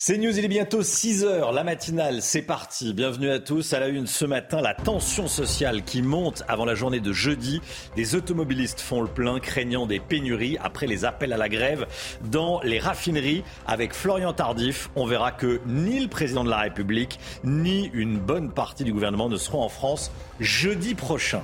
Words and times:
C'est 0.00 0.16
News, 0.16 0.38
il 0.38 0.44
est 0.44 0.48
bientôt 0.48 0.84
6 0.84 1.24
heures, 1.24 1.50
la 1.50 1.64
matinale, 1.64 2.22
c'est 2.22 2.42
parti. 2.42 2.94
Bienvenue 2.94 3.30
à 3.30 3.40
tous. 3.40 3.72
À 3.72 3.80
la 3.80 3.88
une 3.88 4.06
ce 4.06 4.24
matin, 4.24 4.60
la 4.60 4.72
tension 4.72 5.26
sociale 5.26 5.82
qui 5.82 6.02
monte 6.02 6.44
avant 6.46 6.64
la 6.64 6.76
journée 6.76 7.00
de 7.00 7.12
jeudi. 7.12 7.60
Des 7.96 8.14
automobilistes 8.14 8.80
font 8.80 9.00
le 9.00 9.08
plein, 9.08 9.40
craignant 9.40 9.86
des 9.86 9.98
pénuries 9.98 10.56
après 10.62 10.86
les 10.86 11.04
appels 11.04 11.32
à 11.32 11.36
la 11.36 11.48
grève 11.48 11.88
dans 12.30 12.60
les 12.62 12.78
raffineries. 12.78 13.42
Avec 13.66 13.92
Florian 13.92 14.32
Tardif, 14.32 14.88
on 14.94 15.04
verra 15.04 15.32
que 15.32 15.60
ni 15.66 15.98
le 15.98 16.08
président 16.08 16.44
de 16.44 16.50
la 16.50 16.58
République, 16.58 17.18
ni 17.42 17.90
une 17.92 18.20
bonne 18.20 18.52
partie 18.52 18.84
du 18.84 18.92
gouvernement 18.92 19.28
ne 19.28 19.36
seront 19.36 19.62
en 19.62 19.68
France 19.68 20.12
jeudi 20.38 20.94
prochain. 20.94 21.42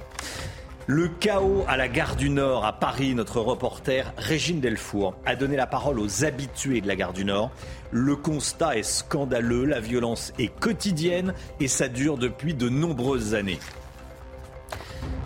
Le 0.86 1.08
chaos 1.08 1.64
à 1.66 1.78
la 1.78 1.88
gare 1.88 2.14
du 2.14 2.28
Nord 2.28 2.66
à 2.66 2.74
Paris, 2.74 3.14
notre 3.14 3.40
reporter 3.40 4.12
Régine 4.18 4.60
Delfour 4.60 5.14
a 5.24 5.34
donné 5.34 5.56
la 5.56 5.66
parole 5.66 5.98
aux 5.98 6.26
habitués 6.26 6.82
de 6.82 6.86
la 6.86 6.94
gare 6.94 7.14
du 7.14 7.24
Nord. 7.24 7.50
Le 7.90 8.16
constat 8.16 8.76
est 8.76 8.82
scandaleux, 8.82 9.64
la 9.64 9.80
violence 9.80 10.34
est 10.38 10.54
quotidienne 10.54 11.32
et 11.58 11.68
ça 11.68 11.88
dure 11.88 12.18
depuis 12.18 12.52
de 12.52 12.68
nombreuses 12.68 13.34
années. 13.34 13.60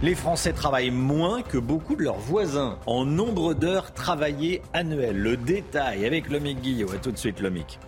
Les 0.01 0.15
Français 0.15 0.53
travaillent 0.53 0.93
moins 0.93 1.43
que 1.43 1.59
beaucoup 1.59 1.97
de 1.97 2.05
leurs 2.05 2.21
voisins 2.21 2.79
en 2.87 3.05
nombre 3.05 3.53
d'heures 3.53 3.93
travaillées 3.93 4.63
annuelles. 4.75 5.19
Le 5.19 5.37
détail 5.37 6.07
avec 6.07 6.31
Lomic 6.31 6.61
Guillot. 6.61 6.93
A 6.93 6.99
tout 6.99 7.11
de 7.11 7.19
suite 7.19 7.41
Lomic. 7.41 7.81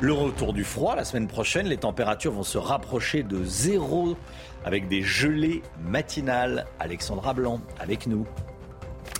Le 0.00 0.12
retour 0.12 0.52
du 0.52 0.64
froid 0.64 0.96
la 0.96 1.04
semaine 1.04 1.26
prochaine, 1.26 1.66
les 1.66 1.76
températures 1.76 2.32
vont 2.32 2.42
se 2.42 2.58
rapprocher 2.58 3.22
de 3.22 3.44
zéro 3.44 4.16
avec 4.68 4.86
des 4.86 5.00
gelées 5.00 5.62
matinales. 5.80 6.66
Alexandra 6.78 7.32
Blanc 7.32 7.62
avec 7.80 8.06
nous. 8.06 8.26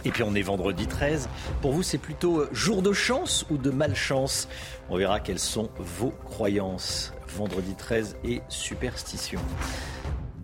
Et 0.05 0.10
puis 0.10 0.22
on 0.22 0.34
est 0.34 0.42
vendredi 0.42 0.86
13. 0.86 1.30
Pour 1.62 1.72
vous, 1.72 1.82
c'est 1.82 1.96
plutôt 1.96 2.44
jour 2.52 2.82
de 2.82 2.92
chance 2.92 3.46
ou 3.48 3.56
de 3.56 3.70
malchance? 3.70 4.46
On 4.90 4.98
verra 4.98 5.20
quelles 5.20 5.38
sont 5.38 5.70
vos 5.78 6.10
croyances. 6.10 7.14
Vendredi 7.28 7.74
13 7.74 8.18
et 8.24 8.42
superstition. 8.50 9.40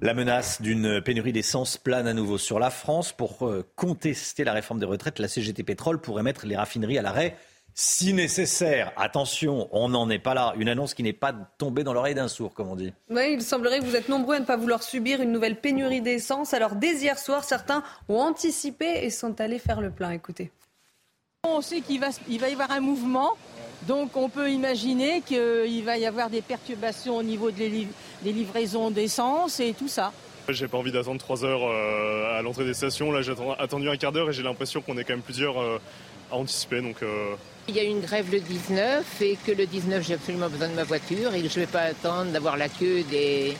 La 0.00 0.14
menace 0.14 0.62
d'une 0.62 1.02
pénurie 1.02 1.32
d'essence 1.34 1.76
plane 1.76 2.06
à 2.06 2.14
nouveau 2.14 2.38
sur 2.38 2.58
la 2.58 2.70
France. 2.70 3.12
Pour 3.12 3.46
euh, 3.46 3.62
contester 3.76 4.42
la 4.42 4.54
réforme 4.54 4.80
des 4.80 4.86
retraites, 4.86 5.18
la 5.18 5.28
CGT 5.28 5.64
Pétrole 5.64 6.00
pourrait 6.00 6.22
mettre 6.22 6.46
les 6.46 6.56
raffineries 6.56 6.96
à 6.96 7.02
l'arrêt 7.02 7.36
si 7.74 8.14
nécessaire. 8.14 8.92
Attention, 8.96 9.68
on 9.72 9.88
n'en 9.88 10.08
est 10.08 10.20
pas 10.20 10.34
là. 10.34 10.54
Une 10.56 10.68
annonce 10.68 10.94
qui 10.94 11.02
n'est 11.02 11.12
pas 11.12 11.32
tombée 11.58 11.82
dans 11.82 11.92
l'oreille 11.92 12.14
d'un 12.14 12.28
sourd, 12.28 12.54
comme 12.54 12.68
on 12.68 12.76
dit. 12.76 12.92
Oui, 13.10 13.34
il 13.34 13.42
semblerait 13.42 13.80
que 13.80 13.84
vous 13.84 13.96
êtes 13.96 14.08
nombreux 14.08 14.36
à 14.36 14.40
ne 14.40 14.44
pas 14.44 14.56
vouloir 14.56 14.82
subir 14.82 15.20
une 15.20 15.32
nouvelle 15.32 15.60
pénurie 15.60 16.00
d'essence. 16.00 16.54
Alors, 16.54 16.76
dès 16.76 16.94
hier 16.94 17.18
soir, 17.18 17.42
certains 17.42 17.82
ont 18.08 18.20
anticipé 18.20 19.04
et 19.04 19.10
sont 19.10 19.40
allés 19.40 19.58
faire 19.58 19.80
le 19.80 19.90
plein. 19.90 20.12
Écoutez. 20.12 20.52
On 21.46 21.60
sait 21.60 21.80
qu'il 21.80 22.00
va, 22.00 22.08
il 22.28 22.40
va 22.40 22.48
y 22.48 22.52
avoir 22.52 22.70
un 22.70 22.80
mouvement, 22.80 23.32
donc 23.82 24.16
on 24.16 24.30
peut 24.30 24.50
imaginer 24.50 25.20
qu'il 25.20 25.84
va 25.84 25.98
y 25.98 26.06
avoir 26.06 26.30
des 26.30 26.40
perturbations 26.40 27.18
au 27.18 27.22
niveau 27.22 27.50
des 27.50 27.68
liv 27.68 27.88
des 28.22 28.32
livraisons 28.32 28.90
d'essence 28.90 29.60
et 29.60 29.74
tout 29.74 29.88
ça. 29.88 30.10
J'ai 30.48 30.68
pas 30.68 30.78
envie 30.78 30.92
d'attendre 30.92 31.20
trois 31.20 31.44
heures 31.44 31.64
euh, 31.64 32.38
à 32.38 32.40
l'entrée 32.40 32.64
des 32.64 32.72
stations. 32.72 33.12
Là, 33.12 33.20
j'ai 33.20 33.34
attendu 33.58 33.90
un 33.90 33.96
quart 33.98 34.12
d'heure 34.12 34.30
et 34.30 34.32
j'ai 34.32 34.42
l'impression 34.42 34.80
qu'on 34.80 34.96
est 34.96 35.04
quand 35.04 35.12
même 35.12 35.22
plusieurs 35.22 35.60
euh, 35.60 35.78
à 36.32 36.36
anticiper. 36.36 36.80
Donc, 36.80 37.02
euh... 37.02 37.34
Il 37.66 37.74
y 37.74 37.80
a 37.80 37.82
une 37.82 38.00
grève 38.00 38.30
le 38.30 38.40
19 38.40 39.22
et 39.22 39.36
que 39.36 39.52
le 39.52 39.66
19, 39.66 40.06
j'ai 40.06 40.14
absolument 40.14 40.50
besoin 40.50 40.68
de 40.68 40.74
ma 40.74 40.84
voiture 40.84 41.32
et 41.34 41.40
que 41.42 41.48
je 41.48 41.60
ne 41.60 41.64
vais 41.64 41.70
pas 41.70 41.80
attendre 41.80 42.30
d'avoir 42.30 42.58
la 42.58 42.68
queue 42.68 43.02
des, 43.04 43.56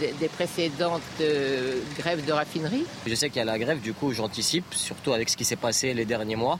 des, 0.00 0.12
des 0.18 0.28
précédentes 0.28 1.02
euh, 1.20 1.80
grèves 1.96 2.24
de 2.24 2.32
raffinerie. 2.32 2.84
Je 3.06 3.14
sais 3.14 3.28
qu'il 3.28 3.38
y 3.38 3.40
a 3.40 3.44
la 3.44 3.58
grève, 3.58 3.80
du 3.80 3.92
coup 3.92 4.12
j'anticipe, 4.12 4.74
surtout 4.74 5.12
avec 5.12 5.28
ce 5.28 5.36
qui 5.36 5.44
s'est 5.44 5.54
passé 5.54 5.94
les 5.94 6.04
derniers 6.04 6.34
mois. 6.34 6.58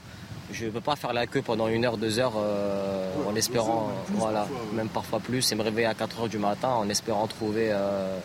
Je 0.51 0.65
ne 0.65 0.69
peux 0.69 0.79
pas 0.81 0.95
faire 0.95 1.11
la 1.11 1.27
queue 1.27 1.41
pendant 1.41 1.67
une 1.67 1.83
heure, 1.83 1.97
deux 1.97 2.19
heures 2.19 2.35
euh, 2.37 3.13
ouais, 3.17 3.27
en 3.27 3.35
espérant, 3.35 3.91
voilà, 4.11 4.41
parfois, 4.41 4.57
ouais. 4.57 4.75
même 4.75 4.89
parfois 4.89 5.19
plus, 5.19 5.51
et 5.51 5.55
me 5.55 5.63
réveiller 5.63 5.87
à 5.87 5.93
4 5.95 6.21
heures 6.21 6.29
du 6.29 6.37
matin 6.37 6.69
en 6.69 6.87
espérant 6.87 7.27
trouver 7.27 7.69
euh, 7.71 8.17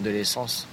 de 0.00 0.10
l'essence. 0.10 0.66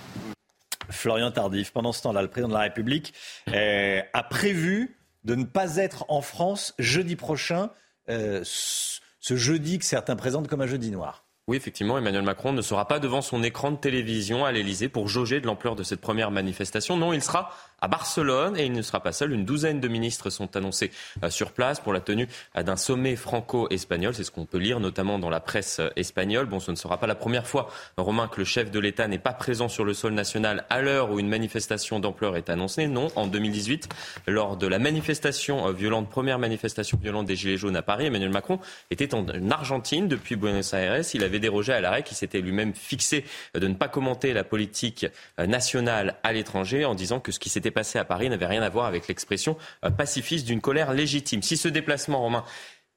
Florian 0.89 1.31
Tardif, 1.31 1.71
pendant 1.71 1.91
ce 1.91 2.01
temps-là, 2.03 2.21
le 2.21 2.29
président 2.29 2.47
de 2.47 2.53
la 2.53 2.61
République 2.61 3.13
euh, 3.53 4.01
a 4.13 4.23
prévu 4.23 4.95
de 5.23 5.35
ne 5.35 5.43
pas 5.43 5.77
être 5.77 6.05
en 6.09 6.21
France 6.21 6.73
jeudi 6.79 7.15
prochain, 7.15 7.69
euh, 8.09 8.41
ce 8.43 9.35
jeudi 9.35 9.79
que 9.79 9.85
certains 9.85 10.15
présentent 10.15 10.47
comme 10.47 10.61
un 10.61 10.67
jeudi 10.67 10.91
noir. 10.91 11.25
Oui, 11.47 11.57
effectivement, 11.57 11.97
Emmanuel 11.97 12.23
Macron 12.23 12.53
ne 12.53 12.61
sera 12.61 12.87
pas 12.87 12.99
devant 12.99 13.21
son 13.21 13.43
écran 13.43 13.71
de 13.71 13.77
télévision 13.77 14.45
à 14.45 14.53
l'Elysée 14.53 14.87
pour 14.87 15.09
jauger 15.09 15.41
de 15.41 15.45
l'ampleur 15.45 15.75
de 15.75 15.83
cette 15.83 15.99
première 15.99 16.31
manifestation. 16.31 16.95
Non, 16.95 17.11
il 17.11 17.21
sera 17.21 17.51
à 17.83 17.89
Barcelone 17.89 18.57
et 18.57 18.65
il 18.65 18.71
ne 18.71 18.81
sera 18.81 19.01
pas 19.01 19.11
seul. 19.11 19.33
Une 19.33 19.43
douzaine 19.43 19.81
de 19.81 19.89
ministres 19.89 20.29
sont 20.29 20.55
annoncés 20.55 20.89
sur 21.29 21.51
place 21.51 21.81
pour 21.81 21.91
la 21.91 21.99
tenue 21.99 22.29
d'un 22.55 22.77
sommet 22.77 23.17
franco-espagnol. 23.17 24.15
C'est 24.15 24.23
ce 24.23 24.31
qu'on 24.31 24.45
peut 24.45 24.57
lire 24.57 24.79
notamment 24.79 25.19
dans 25.19 25.29
la 25.29 25.41
presse 25.41 25.81
espagnole. 25.97 26.45
Bon, 26.45 26.61
ce 26.61 26.71
ne 26.71 26.77
sera 26.77 26.97
pas 26.97 27.07
la 27.07 27.15
première 27.15 27.45
fois, 27.45 27.69
Romain, 27.97 28.29
que 28.29 28.39
le 28.39 28.45
chef 28.45 28.71
de 28.71 28.79
l'État 28.79 29.09
n'est 29.09 29.19
pas 29.19 29.33
présent 29.33 29.67
sur 29.67 29.83
le 29.83 29.93
sol 29.93 30.13
national 30.13 30.65
à 30.69 30.81
l'heure 30.81 31.11
où 31.11 31.19
une 31.19 31.27
manifestation 31.27 31.99
d'ampleur 31.99 32.37
est 32.37 32.49
annoncée. 32.49 32.87
Non, 32.87 33.07
en 33.17 33.27
2018, 33.27 33.89
lors 34.27 34.55
de 34.55 34.65
la 34.65 34.79
manifestation 34.79 35.69
violente, 35.73 36.09
première 36.09 36.39
manifestation 36.39 36.97
violente 36.97 37.25
des 37.25 37.35
Gilets 37.35 37.57
jaunes 37.57 37.75
à 37.75 37.81
Paris, 37.81 38.05
Emmanuel 38.05 38.31
Macron 38.31 38.59
était 38.91 39.13
en 39.13 39.25
Argentine 39.51 40.07
depuis 40.07 40.37
Buenos 40.37 40.73
Aires. 40.73 41.01
Il 41.13 41.23
avait 41.23 41.39
dérogé 41.39 41.73
à 41.73 41.81
l'arrêt 41.81 42.03
qui 42.03 42.15
s'était 42.15 42.39
lui-même 42.39 42.73
fixé 42.73 43.25
de 43.53 43.67
ne 43.67 43.73
pas 43.73 43.89
commenter 43.89 44.31
la 44.31 44.45
politique 44.45 45.05
nationale 45.37 46.15
à 46.23 46.31
l'étranger 46.31 46.85
en 46.85 46.95
disant 46.95 47.19
que 47.19 47.33
ce 47.33 47.39
qui 47.39 47.49
s'était 47.49 47.72
passé 47.73 47.99
à 47.99 48.05
Paris 48.05 48.29
n'avait 48.29 48.45
rien 48.45 48.61
à 48.61 48.69
voir 48.69 48.85
avec 48.85 49.07
l'expression 49.07 49.57
pacifiste 49.97 50.45
d'une 50.45 50.61
colère 50.61 50.93
légitime. 50.93 51.41
Si 51.41 51.57
ce 51.57 51.67
déplacement, 51.67 52.21
Romain, 52.21 52.43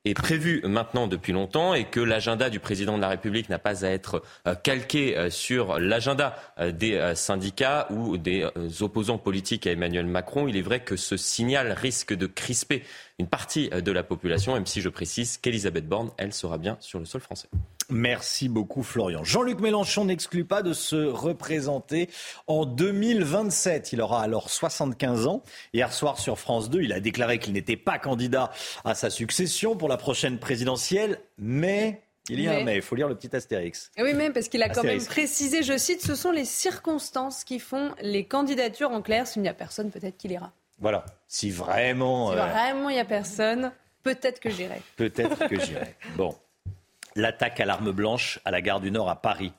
est 0.04 0.14
prévu 0.14 0.62
maintenant 0.64 1.08
depuis 1.08 1.32
longtemps 1.32 1.74
et 1.74 1.84
que 1.84 2.00
l'agenda 2.00 2.48
du 2.48 2.60
président 2.60 2.96
de 2.96 3.02
la 3.02 3.08
République 3.08 3.48
n'a 3.48 3.58
pas 3.58 3.84
à 3.84 3.88
être 3.88 4.22
calqué 4.62 5.30
sur 5.30 5.80
l'agenda 5.80 6.36
des 6.60 7.12
syndicats 7.16 7.88
ou 7.90 8.16
des 8.16 8.46
opposants 8.80 9.18
politiques 9.18 9.66
à 9.66 9.72
Emmanuel 9.72 10.06
Macron, 10.06 10.46
il 10.46 10.56
est 10.56 10.62
vrai 10.62 10.80
que 10.80 10.96
ce 10.96 11.16
signal 11.16 11.72
risque 11.72 12.14
de 12.14 12.26
crisper 12.26 12.84
une 13.18 13.26
partie 13.26 13.68
de 13.68 13.92
la 13.92 14.04
population, 14.04 14.54
même 14.54 14.66
si 14.66 14.80
je 14.80 14.88
précise 14.88 15.38
qu'Elisabeth 15.38 15.88
Borne, 15.88 16.10
elle, 16.18 16.32
sera 16.32 16.56
bien 16.58 16.76
sur 16.80 17.00
le 17.00 17.04
sol 17.04 17.20
français. 17.20 17.48
Merci 17.88 18.48
beaucoup 18.48 18.82
Florian. 18.82 19.22
Jean-Luc 19.22 19.60
Mélenchon 19.60 20.04
n'exclut 20.04 20.44
pas 20.44 20.62
de 20.62 20.72
se 20.72 20.96
représenter 20.96 22.10
en 22.48 22.64
2027. 22.64 23.92
Il 23.92 24.00
aura 24.00 24.22
alors 24.22 24.50
75 24.50 25.26
ans. 25.26 25.42
Hier 25.72 25.92
soir 25.92 26.18
sur 26.18 26.38
France 26.38 26.68
2, 26.68 26.82
il 26.82 26.92
a 26.92 27.00
déclaré 27.00 27.38
qu'il 27.38 27.52
n'était 27.52 27.76
pas 27.76 27.98
candidat 27.98 28.50
à 28.84 28.94
sa 28.94 29.08
succession 29.10 29.76
pour 29.76 29.88
la 29.88 29.96
prochaine 29.96 30.38
présidentielle, 30.38 31.20
mais 31.38 32.02
il 32.28 32.40
y 32.40 32.48
a 32.48 32.52
mais... 32.52 32.60
un 32.60 32.64
mais, 32.64 32.76
il 32.76 32.82
faut 32.82 32.96
lire 32.96 33.08
le 33.08 33.14
petit 33.14 33.34
astérix. 33.36 33.92
Oui, 33.98 34.14
mais 34.14 34.30
parce 34.30 34.48
qu'il 34.48 34.62
a 34.62 34.68
quand 34.68 34.82
même 34.82 35.04
précisé, 35.04 35.62
je 35.62 35.78
cite, 35.78 36.02
ce 36.02 36.16
sont 36.16 36.32
les 36.32 36.44
circonstances 36.44 37.44
qui 37.44 37.60
font 37.60 37.92
les 38.00 38.24
candidatures. 38.24 38.90
En 38.90 39.00
clair, 39.00 39.28
s'il 39.28 39.42
n'y 39.42 39.48
a 39.48 39.54
personne, 39.54 39.90
peut-être 39.90 40.16
qu'il 40.16 40.32
ira. 40.32 40.52
Voilà, 40.80 41.04
si 41.28 41.50
vraiment... 41.50 42.32
Si 42.32 42.38
euh... 42.38 42.46
vraiment 42.46 42.90
il 42.90 42.94
n'y 42.94 43.00
a 43.00 43.04
personne, 43.04 43.72
peut-être 44.02 44.40
que 44.40 44.50
j'irai. 44.50 44.82
Peut-être 44.96 45.46
que 45.48 45.60
j'irai. 45.60 45.94
Bon 46.16 46.34
l'attaque 47.16 47.60
à 47.60 47.64
l'arme 47.64 47.90
blanche 47.90 48.38
à 48.44 48.50
la 48.50 48.60
gare 48.60 48.80
du 48.80 48.90
Nord 48.90 49.08
à 49.08 49.20
Paris. 49.20 49.52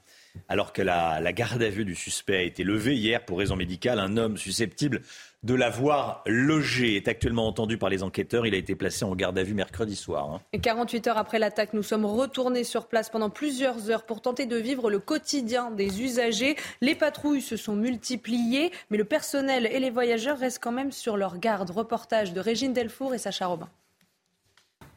Alors 0.49 0.73
que 0.73 0.81
la, 0.81 1.19
garde 1.33 1.61
à 1.63 1.69
vue 1.69 1.85
du 1.85 1.95
suspect 1.95 2.37
a 2.37 2.41
été 2.41 2.63
levée 2.63 2.95
hier 2.95 3.25
pour 3.25 3.39
raison 3.39 3.55
médicale, 3.55 3.99
un 3.99 4.17
homme 4.17 4.37
susceptible 4.37 5.01
de 5.43 5.53
l'avoir 5.53 6.23
logé 6.25 6.95
est 6.95 7.07
actuellement 7.07 7.47
entendu 7.47 7.77
par 7.77 7.89
les 7.89 8.03
enquêteurs. 8.03 8.45
Il 8.45 8.53
a 8.53 8.57
été 8.57 8.75
placé 8.75 9.05
en 9.05 9.15
garde 9.15 9.37
à 9.37 9.43
vue 9.43 9.53
mercredi 9.53 9.95
soir. 9.95 10.29
Hein. 10.29 10.41
Et 10.53 10.59
48 10.59 11.07
heures 11.07 11.17
après 11.17 11.39
l'attaque, 11.39 11.73
nous 11.73 11.83
sommes 11.83 12.05
retournés 12.05 12.63
sur 12.63 12.87
place 12.87 13.09
pendant 13.09 13.29
plusieurs 13.29 13.89
heures 13.89 14.05
pour 14.05 14.21
tenter 14.21 14.45
de 14.45 14.57
vivre 14.57 14.89
le 14.89 14.99
quotidien 14.99 15.71
des 15.71 16.01
usagers. 16.01 16.55
Les 16.81 16.95
patrouilles 16.95 17.41
se 17.41 17.55
sont 17.55 17.75
multipliées, 17.75 18.71
mais 18.89 18.97
le 18.97 19.05
personnel 19.05 19.67
et 19.67 19.79
les 19.79 19.89
voyageurs 19.89 20.39
restent 20.39 20.61
quand 20.61 20.71
même 20.71 20.91
sur 20.91 21.17
leur 21.17 21.37
garde. 21.37 21.69
Reportage 21.69 22.33
de 22.33 22.39
Régine 22.39 22.73
Delfour 22.73 23.13
et 23.13 23.19
Sacha 23.19 23.47
Robin. 23.47 23.69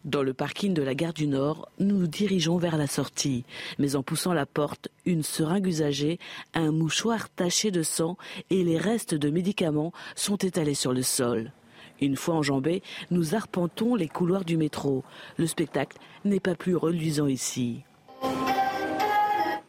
Dans 0.07 0.23
le 0.23 0.33
parking 0.33 0.73
de 0.73 0.83
la 0.83 0.95
gare 0.95 1.13
du 1.13 1.27
Nord, 1.27 1.69
nous 1.79 1.99
nous 1.99 2.07
dirigeons 2.07 2.57
vers 2.57 2.79
la 2.79 2.87
sortie. 2.87 3.45
Mais 3.79 3.97
en 3.97 4.03
poussant 4.03 4.33
la 4.33 4.47
porte, 4.47 4.89
une 5.05 5.23
seringue 5.23 5.67
usagée, 5.67 6.19
un 6.55 6.73
mouchoir 6.73 7.29
taché 7.29 7.71
de 7.71 7.83
sang 7.83 8.17
et 8.49 8.65
les 8.65 8.79
restes 8.79 9.15
de 9.15 9.29
médicaments 9.29 9.93
sont 10.17 10.37
étalés 10.37 10.75
sur 10.75 10.95
le 10.95 11.03
sol. 11.03 11.53
Une 12.01 12.17
fois 12.17 12.37
enjambés, 12.37 12.83
nous 13.11 13.35
arpentons 13.35 13.95
les 13.95 14.09
couloirs 14.09 14.47
du 14.47 14.57
métro. 14.57 15.05
Le 15.37 15.47
spectacle 15.47 15.99
n'est 16.25 16.41
pas 16.41 16.55
plus 16.55 16.77
reluisant 16.77 17.27
ici. 17.27 17.83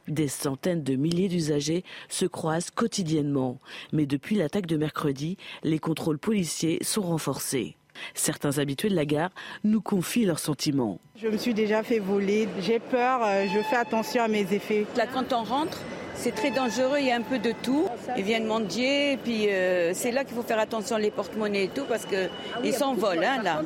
Des 0.08 0.30
centaines 0.30 0.84
de 0.84 0.96
milliers 0.96 1.28
d'usagers 1.28 1.84
se 2.08 2.26
croisent 2.26 2.72
quotidiennement. 2.72 3.60
Mais 3.92 4.06
depuis 4.06 4.38
l'attaque 4.38 4.66
de 4.66 4.78
mercredi, 4.78 5.36
les 5.64 5.80
contrôles 5.80 6.20
policiers 6.20 6.80
sont 6.84 7.02
renforcés. 7.02 7.76
Certains 8.14 8.58
habitués 8.58 8.90
de 8.90 8.96
la 8.96 9.06
gare 9.06 9.32
nous 9.64 9.82
confient 9.82 10.26
leurs 10.26 10.40
sentiments. 10.40 11.00
Je 11.16 11.28
me 11.28 11.38
suis 11.38 11.54
déjà 11.54 11.84
fait 11.84 12.00
voler, 12.00 12.48
j'ai 12.60 12.80
peur, 12.80 13.22
euh, 13.24 13.46
je 13.54 13.62
fais 13.62 13.76
attention 13.76 14.24
à 14.24 14.28
mes 14.28 14.54
effets. 14.54 14.86
Là, 14.96 15.06
quand 15.12 15.34
on 15.34 15.44
rentre, 15.44 15.80
c'est 16.16 16.34
très 16.36 16.52
dangereux, 16.52 16.98
il 17.00 17.08
y 17.08 17.12
a 17.12 17.16
un 17.16 17.22
peu 17.22 17.40
de 17.40 17.52
tout. 17.64 17.88
Ils 18.18 18.24
viennent 18.24 18.46
mendier, 18.46 19.18
puis 19.24 19.50
euh, 19.50 19.94
c'est 19.94 20.12
là 20.12 20.24
qu'il 20.24 20.36
faut 20.36 20.44
faire 20.44 20.60
attention 20.60 20.98
les 20.98 21.12
porte-monnaies 21.12 21.66
et 21.66 21.68
tout, 21.70 21.86
parce 21.88 22.06
qu'ils 22.06 22.30
ah 22.56 22.72
s'envolent, 22.72 23.24
hein, 23.24 23.42
là. 23.44 23.62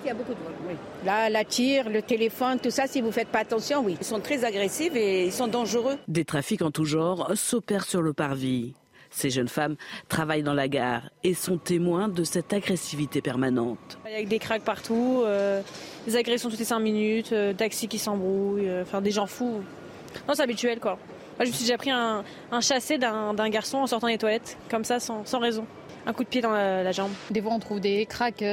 Là, 1.05 1.29
la 1.29 1.43
tire, 1.43 1.89
le 1.89 2.01
téléphone, 2.01 2.59
tout 2.59 2.71
ça, 2.71 2.87
si 2.87 3.01
vous 3.01 3.07
ne 3.07 3.11
faites 3.11 3.27
pas 3.27 3.39
attention, 3.39 3.83
oui. 3.83 3.97
Ils 3.99 4.05
sont 4.05 4.19
très 4.19 4.45
agressifs 4.45 4.95
et 4.95 5.25
ils 5.25 5.33
sont 5.33 5.47
dangereux. 5.47 5.97
Des 6.07 6.25
trafics 6.25 6.61
en 6.61 6.71
tout 6.71 6.85
genre 6.85 7.31
s'opèrent 7.35 7.85
sur 7.85 8.01
le 8.01 8.13
parvis. 8.13 8.73
Ces 9.15 9.29
jeunes 9.29 9.47
femmes 9.47 9.77
travaillent 10.09 10.43
dans 10.43 10.53
la 10.53 10.67
gare 10.67 11.03
et 11.23 11.33
sont 11.33 11.57
témoins 11.57 12.09
de 12.09 12.25
cette 12.25 12.51
agressivité 12.51 13.21
permanente. 13.21 13.97
Il 14.05 14.11
y 14.11 14.21
a 14.21 14.25
des 14.25 14.39
craques 14.39 14.63
partout, 14.63 15.23
euh, 15.23 15.61
des 16.05 16.17
agressions 16.17 16.49
toutes 16.49 16.59
les 16.59 16.65
cinq 16.65 16.79
minutes, 16.79 17.31
euh, 17.31 17.53
taxis 17.53 17.87
qui 17.87 17.97
s'embrouillent, 17.97 18.67
euh, 18.67 18.81
enfin 18.81 18.99
des 18.99 19.11
gens 19.11 19.25
fous. 19.25 19.63
Non, 20.27 20.33
c'est 20.33 20.41
habituel 20.41 20.81
quoi. 20.81 20.99
Moi, 21.37 21.45
je 21.45 21.47
me 21.47 21.53
suis 21.53 21.63
déjà 21.63 21.77
pris 21.77 21.91
un, 21.91 22.25
chassé 22.59 22.97
d'un 22.97 23.49
garçon 23.49 23.77
en 23.77 23.87
sortant 23.87 24.07
des 24.07 24.17
toilettes, 24.17 24.57
comme 24.69 24.83
ça, 24.83 24.99
sans, 24.99 25.39
raison. 25.39 25.65
Un 26.05 26.11
coup 26.11 26.23
de 26.25 26.29
pied 26.29 26.41
dans 26.41 26.51
la, 26.51 26.91
jambe. 26.91 27.11
Des 27.29 27.41
fois, 27.41 27.53
on 27.53 27.59
trouve 27.59 27.81
des 27.81 28.05
craques 28.05 28.43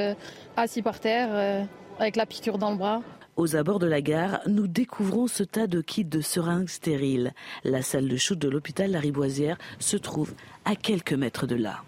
assis 0.57 0.81
par 0.81 0.99
terre, 0.99 1.65
avec 1.97 2.17
la 2.17 2.25
piqûre 2.25 2.57
dans 2.57 2.71
le 2.71 2.75
bras. 2.75 3.01
Aux 3.35 3.55
abords 3.55 3.79
de 3.79 3.87
la 3.87 4.01
gare, 4.01 4.41
nous 4.45 4.67
découvrons 4.67 5.27
ce 5.27 5.41
tas 5.41 5.65
de 5.65 5.81
kits 5.81 6.05
de 6.05 6.21
seringues 6.21 6.69
stériles. 6.69 7.33
La 7.63 7.81
salle 7.81 8.07
de 8.07 8.15
shoot 8.15 8.37
de 8.37 8.47
l'hôpital 8.47 8.91
Lariboisière 8.91 9.57
se 9.79 9.97
trouve 9.97 10.33
à 10.65 10.75
quelques 10.75 11.13
mètres 11.13 11.47
de 11.47 11.55
là. 11.55 11.83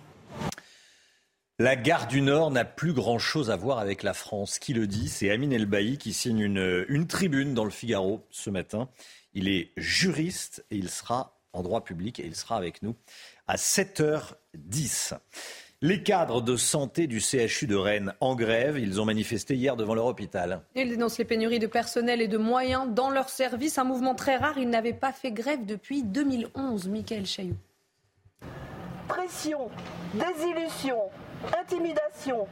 La 1.59 1.75
gare 1.75 2.07
du 2.07 2.21
Nord 2.21 2.49
n'a 2.49 2.65
plus 2.65 2.93
grand-chose 2.93 3.51
à 3.51 3.55
voir 3.55 3.77
avec 3.77 4.01
la 4.01 4.13
France. 4.13 4.57
Qui 4.57 4.73
le 4.73 4.87
dit? 4.87 5.07
C'est 5.07 5.29
Amine 5.29 5.53
Elbaï 5.53 5.97
qui 5.97 6.13
signe 6.13 6.39
une, 6.39 6.85
une 6.89 7.05
tribune 7.05 7.53
dans 7.53 7.63
le 7.63 7.69
Figaro 7.69 8.25
ce 8.31 8.49
matin. 8.49 8.89
Il 9.33 9.47
est 9.47 9.71
juriste 9.77 10.65
et 10.71 10.77
il 10.77 10.89
sera 10.89 11.39
en 11.53 11.61
droit 11.61 11.83
public 11.83 12.19
et 12.19 12.25
il 12.25 12.35
sera 12.35 12.57
avec 12.57 12.81
nous 12.81 12.95
à 13.47 13.55
7h10. 13.55 15.13
Les 15.87 16.01
cadres 16.01 16.41
de 16.41 16.55
santé 16.55 17.05
du 17.05 17.19
CHU 17.19 17.67
de 17.67 17.75
Rennes 17.75 18.15
en 18.19 18.33
grève, 18.33 18.79
ils 18.79 18.99
ont 18.99 19.05
manifesté 19.05 19.53
hier 19.53 19.75
devant 19.75 19.93
leur 19.93 20.07
hôpital. 20.07 20.61
Ils 20.73 20.89
dénoncent 20.89 21.19
les 21.19 21.25
pénuries 21.25 21.59
de 21.59 21.67
personnel 21.67 22.23
et 22.23 22.27
de 22.27 22.39
moyens 22.39 22.87
dans 22.89 23.11
leur 23.11 23.29
service, 23.29 23.77
un 23.77 23.83
mouvement 23.83 24.15
très 24.15 24.35
rare. 24.35 24.57
Ils 24.57 24.67
n'avaient 24.67 24.93
pas 24.93 25.11
fait 25.11 25.31
grève 25.31 25.63
depuis 25.63 26.01
2011. 26.01 26.89
Michael 26.89 27.27
Chailloux. 27.27 27.57
Pression, 29.07 29.69
désillusion, 30.15 30.97
intimidation, 31.61 32.47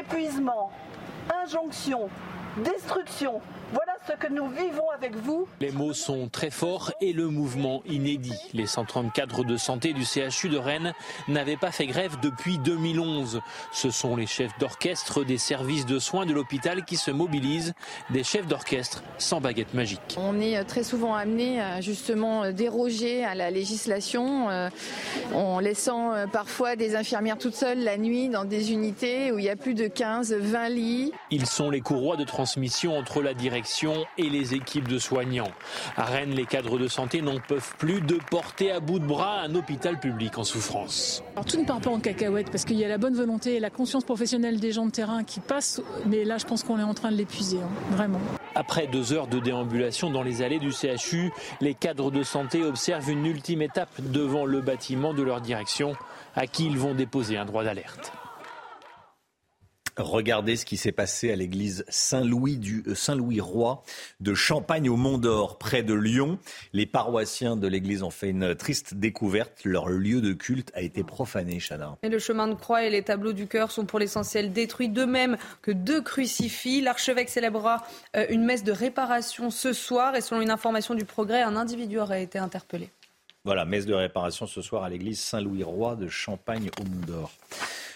épuisement, 0.00 0.72
injonction, 1.44 2.08
destruction, 2.64 3.42
voilà 3.74 3.91
ce 4.06 4.12
que 4.14 4.32
nous 4.32 4.48
vivons 4.48 4.90
avec 4.94 5.14
vous. 5.14 5.46
Les 5.60 5.70
mots 5.70 5.92
sont 5.92 6.28
très 6.28 6.50
forts 6.50 6.92
et 7.00 7.12
le 7.12 7.28
mouvement 7.28 7.82
inédit. 7.86 8.34
Les 8.52 8.66
130 8.66 9.12
cadres 9.12 9.44
de 9.44 9.56
santé 9.56 9.92
du 9.92 10.04
CHU 10.04 10.48
de 10.48 10.58
Rennes 10.58 10.92
n'avaient 11.28 11.56
pas 11.56 11.70
fait 11.70 11.86
grève 11.86 12.16
depuis 12.20 12.58
2011. 12.58 13.40
Ce 13.72 13.90
sont 13.90 14.16
les 14.16 14.26
chefs 14.26 14.56
d'orchestre 14.58 15.24
des 15.24 15.38
services 15.38 15.86
de 15.86 15.98
soins 15.98 16.26
de 16.26 16.32
l'hôpital 16.32 16.84
qui 16.84 16.96
se 16.96 17.10
mobilisent, 17.10 17.74
des 18.10 18.24
chefs 18.24 18.46
d'orchestre 18.46 19.02
sans 19.18 19.40
baguette 19.40 19.74
magique. 19.74 20.16
On 20.16 20.40
est 20.40 20.62
très 20.64 20.82
souvent 20.82 21.14
amené 21.14 21.60
à 21.60 21.80
justement 21.80 22.50
déroger 22.50 23.24
à 23.24 23.34
la 23.34 23.50
législation 23.50 24.50
euh, 24.50 24.68
en 25.34 25.60
laissant 25.60 26.12
euh, 26.12 26.26
parfois 26.26 26.74
des 26.74 26.96
infirmières 26.96 27.38
toutes 27.38 27.54
seules 27.54 27.84
la 27.84 27.98
nuit 27.98 28.28
dans 28.28 28.44
des 28.44 28.72
unités 28.72 29.30
où 29.30 29.38
il 29.38 29.44
y 29.44 29.50
a 29.50 29.56
plus 29.56 29.74
de 29.74 29.86
15, 29.86 30.34
20 30.34 30.68
lits. 30.70 31.12
Ils 31.30 31.46
sont 31.46 31.70
les 31.70 31.80
courroies 31.80 32.16
de 32.16 32.24
transmission 32.24 32.96
entre 32.96 33.22
la 33.22 33.34
direction 33.34 33.91
et 34.18 34.28
les 34.28 34.54
équipes 34.54 34.88
de 34.88 34.98
soignants. 34.98 35.50
À 35.96 36.04
Rennes, 36.04 36.32
les 36.32 36.46
cadres 36.46 36.78
de 36.78 36.88
santé 36.88 37.22
n'en 37.22 37.38
peuvent 37.38 37.74
plus 37.78 38.00
de 38.00 38.18
porter 38.30 38.70
à 38.70 38.80
bout 38.80 38.98
de 38.98 39.06
bras 39.06 39.40
un 39.40 39.54
hôpital 39.54 39.98
public 39.98 40.38
en 40.38 40.44
souffrance. 40.44 41.22
Alors 41.34 41.44
tout 41.44 41.60
ne 41.60 41.64
part 41.64 41.80
pas 41.80 41.90
en 41.90 42.00
cacahuète 42.00 42.50
parce 42.50 42.64
qu'il 42.64 42.78
y 42.78 42.84
a 42.84 42.88
la 42.88 42.98
bonne 42.98 43.14
volonté 43.14 43.56
et 43.56 43.60
la 43.60 43.70
conscience 43.70 44.04
professionnelle 44.04 44.60
des 44.60 44.72
gens 44.72 44.86
de 44.86 44.90
terrain 44.90 45.24
qui 45.24 45.40
passent, 45.40 45.80
mais 46.06 46.24
là 46.24 46.38
je 46.38 46.44
pense 46.44 46.62
qu'on 46.62 46.78
est 46.78 46.84
en 46.84 46.94
train 46.94 47.10
de 47.10 47.16
l'épuiser, 47.16 47.58
hein, 47.58 47.94
vraiment. 47.96 48.20
Après 48.54 48.86
deux 48.86 49.12
heures 49.12 49.28
de 49.28 49.38
déambulation 49.38 50.10
dans 50.10 50.22
les 50.22 50.42
allées 50.42 50.58
du 50.58 50.72
CHU, 50.72 51.32
les 51.60 51.74
cadres 51.74 52.10
de 52.10 52.22
santé 52.22 52.62
observent 52.62 53.10
une 53.10 53.24
ultime 53.24 53.62
étape 53.62 53.90
devant 53.98 54.44
le 54.44 54.60
bâtiment 54.60 55.14
de 55.14 55.22
leur 55.22 55.40
direction 55.40 55.94
à 56.36 56.46
qui 56.46 56.66
ils 56.66 56.78
vont 56.78 56.94
déposer 56.94 57.36
un 57.38 57.44
droit 57.44 57.64
d'alerte. 57.64 58.12
Regardez 59.96 60.56
ce 60.56 60.64
qui 60.64 60.76
s'est 60.76 60.92
passé 60.92 61.30
à 61.32 61.36
l'église 61.36 61.84
Saint-Louis 61.88 62.56
du 62.56 62.82
euh, 62.86 62.94
Saint-Louis-Roi 62.94 63.82
de 64.20 64.34
Champagne 64.34 64.88
au 64.88 64.96
Mont-d'Or, 64.96 65.58
près 65.58 65.82
de 65.82 65.92
Lyon. 65.92 66.38
Les 66.72 66.86
paroissiens 66.86 67.56
de 67.56 67.66
l'église 67.68 68.02
ont 68.02 68.10
fait 68.10 68.30
une 68.30 68.54
triste 68.54 68.94
découverte. 68.94 69.64
Leur 69.64 69.88
lieu 69.88 70.20
de 70.20 70.32
culte 70.32 70.70
a 70.74 70.80
été 70.80 71.04
profané, 71.04 71.58
Chana. 71.58 71.98
Et 72.02 72.08
le 72.08 72.18
chemin 72.18 72.48
de 72.48 72.54
croix 72.54 72.84
et 72.84 72.90
les 72.90 73.02
tableaux 73.02 73.34
du 73.34 73.46
cœur 73.46 73.70
sont 73.70 73.84
pour 73.84 73.98
l'essentiel 73.98 74.52
détruits, 74.52 74.88
de 74.88 75.04
même 75.04 75.36
que 75.60 75.70
deux 75.70 76.00
crucifix. 76.00 76.80
L'archevêque 76.80 77.28
célébrera 77.28 77.84
euh, 78.16 78.26
une 78.30 78.44
messe 78.44 78.64
de 78.64 78.72
réparation 78.72 79.50
ce 79.50 79.72
soir 79.72 80.16
et 80.16 80.20
selon 80.20 80.40
une 80.40 80.50
information 80.50 80.94
du 80.94 81.04
Progrès, 81.04 81.42
un 81.42 81.56
individu 81.56 81.98
aurait 81.98 82.22
été 82.22 82.38
interpellé. 82.38 82.88
Voilà, 83.44 83.64
messe 83.64 83.86
de 83.86 83.94
réparation 83.94 84.46
ce 84.46 84.62
soir 84.62 84.84
à 84.84 84.88
l'église 84.88 85.20
Saint-Louis-Roi 85.20 85.96
de 85.96 86.08
Champagne 86.08 86.70
au 86.80 86.84
Mont-d'Or. 86.84 87.32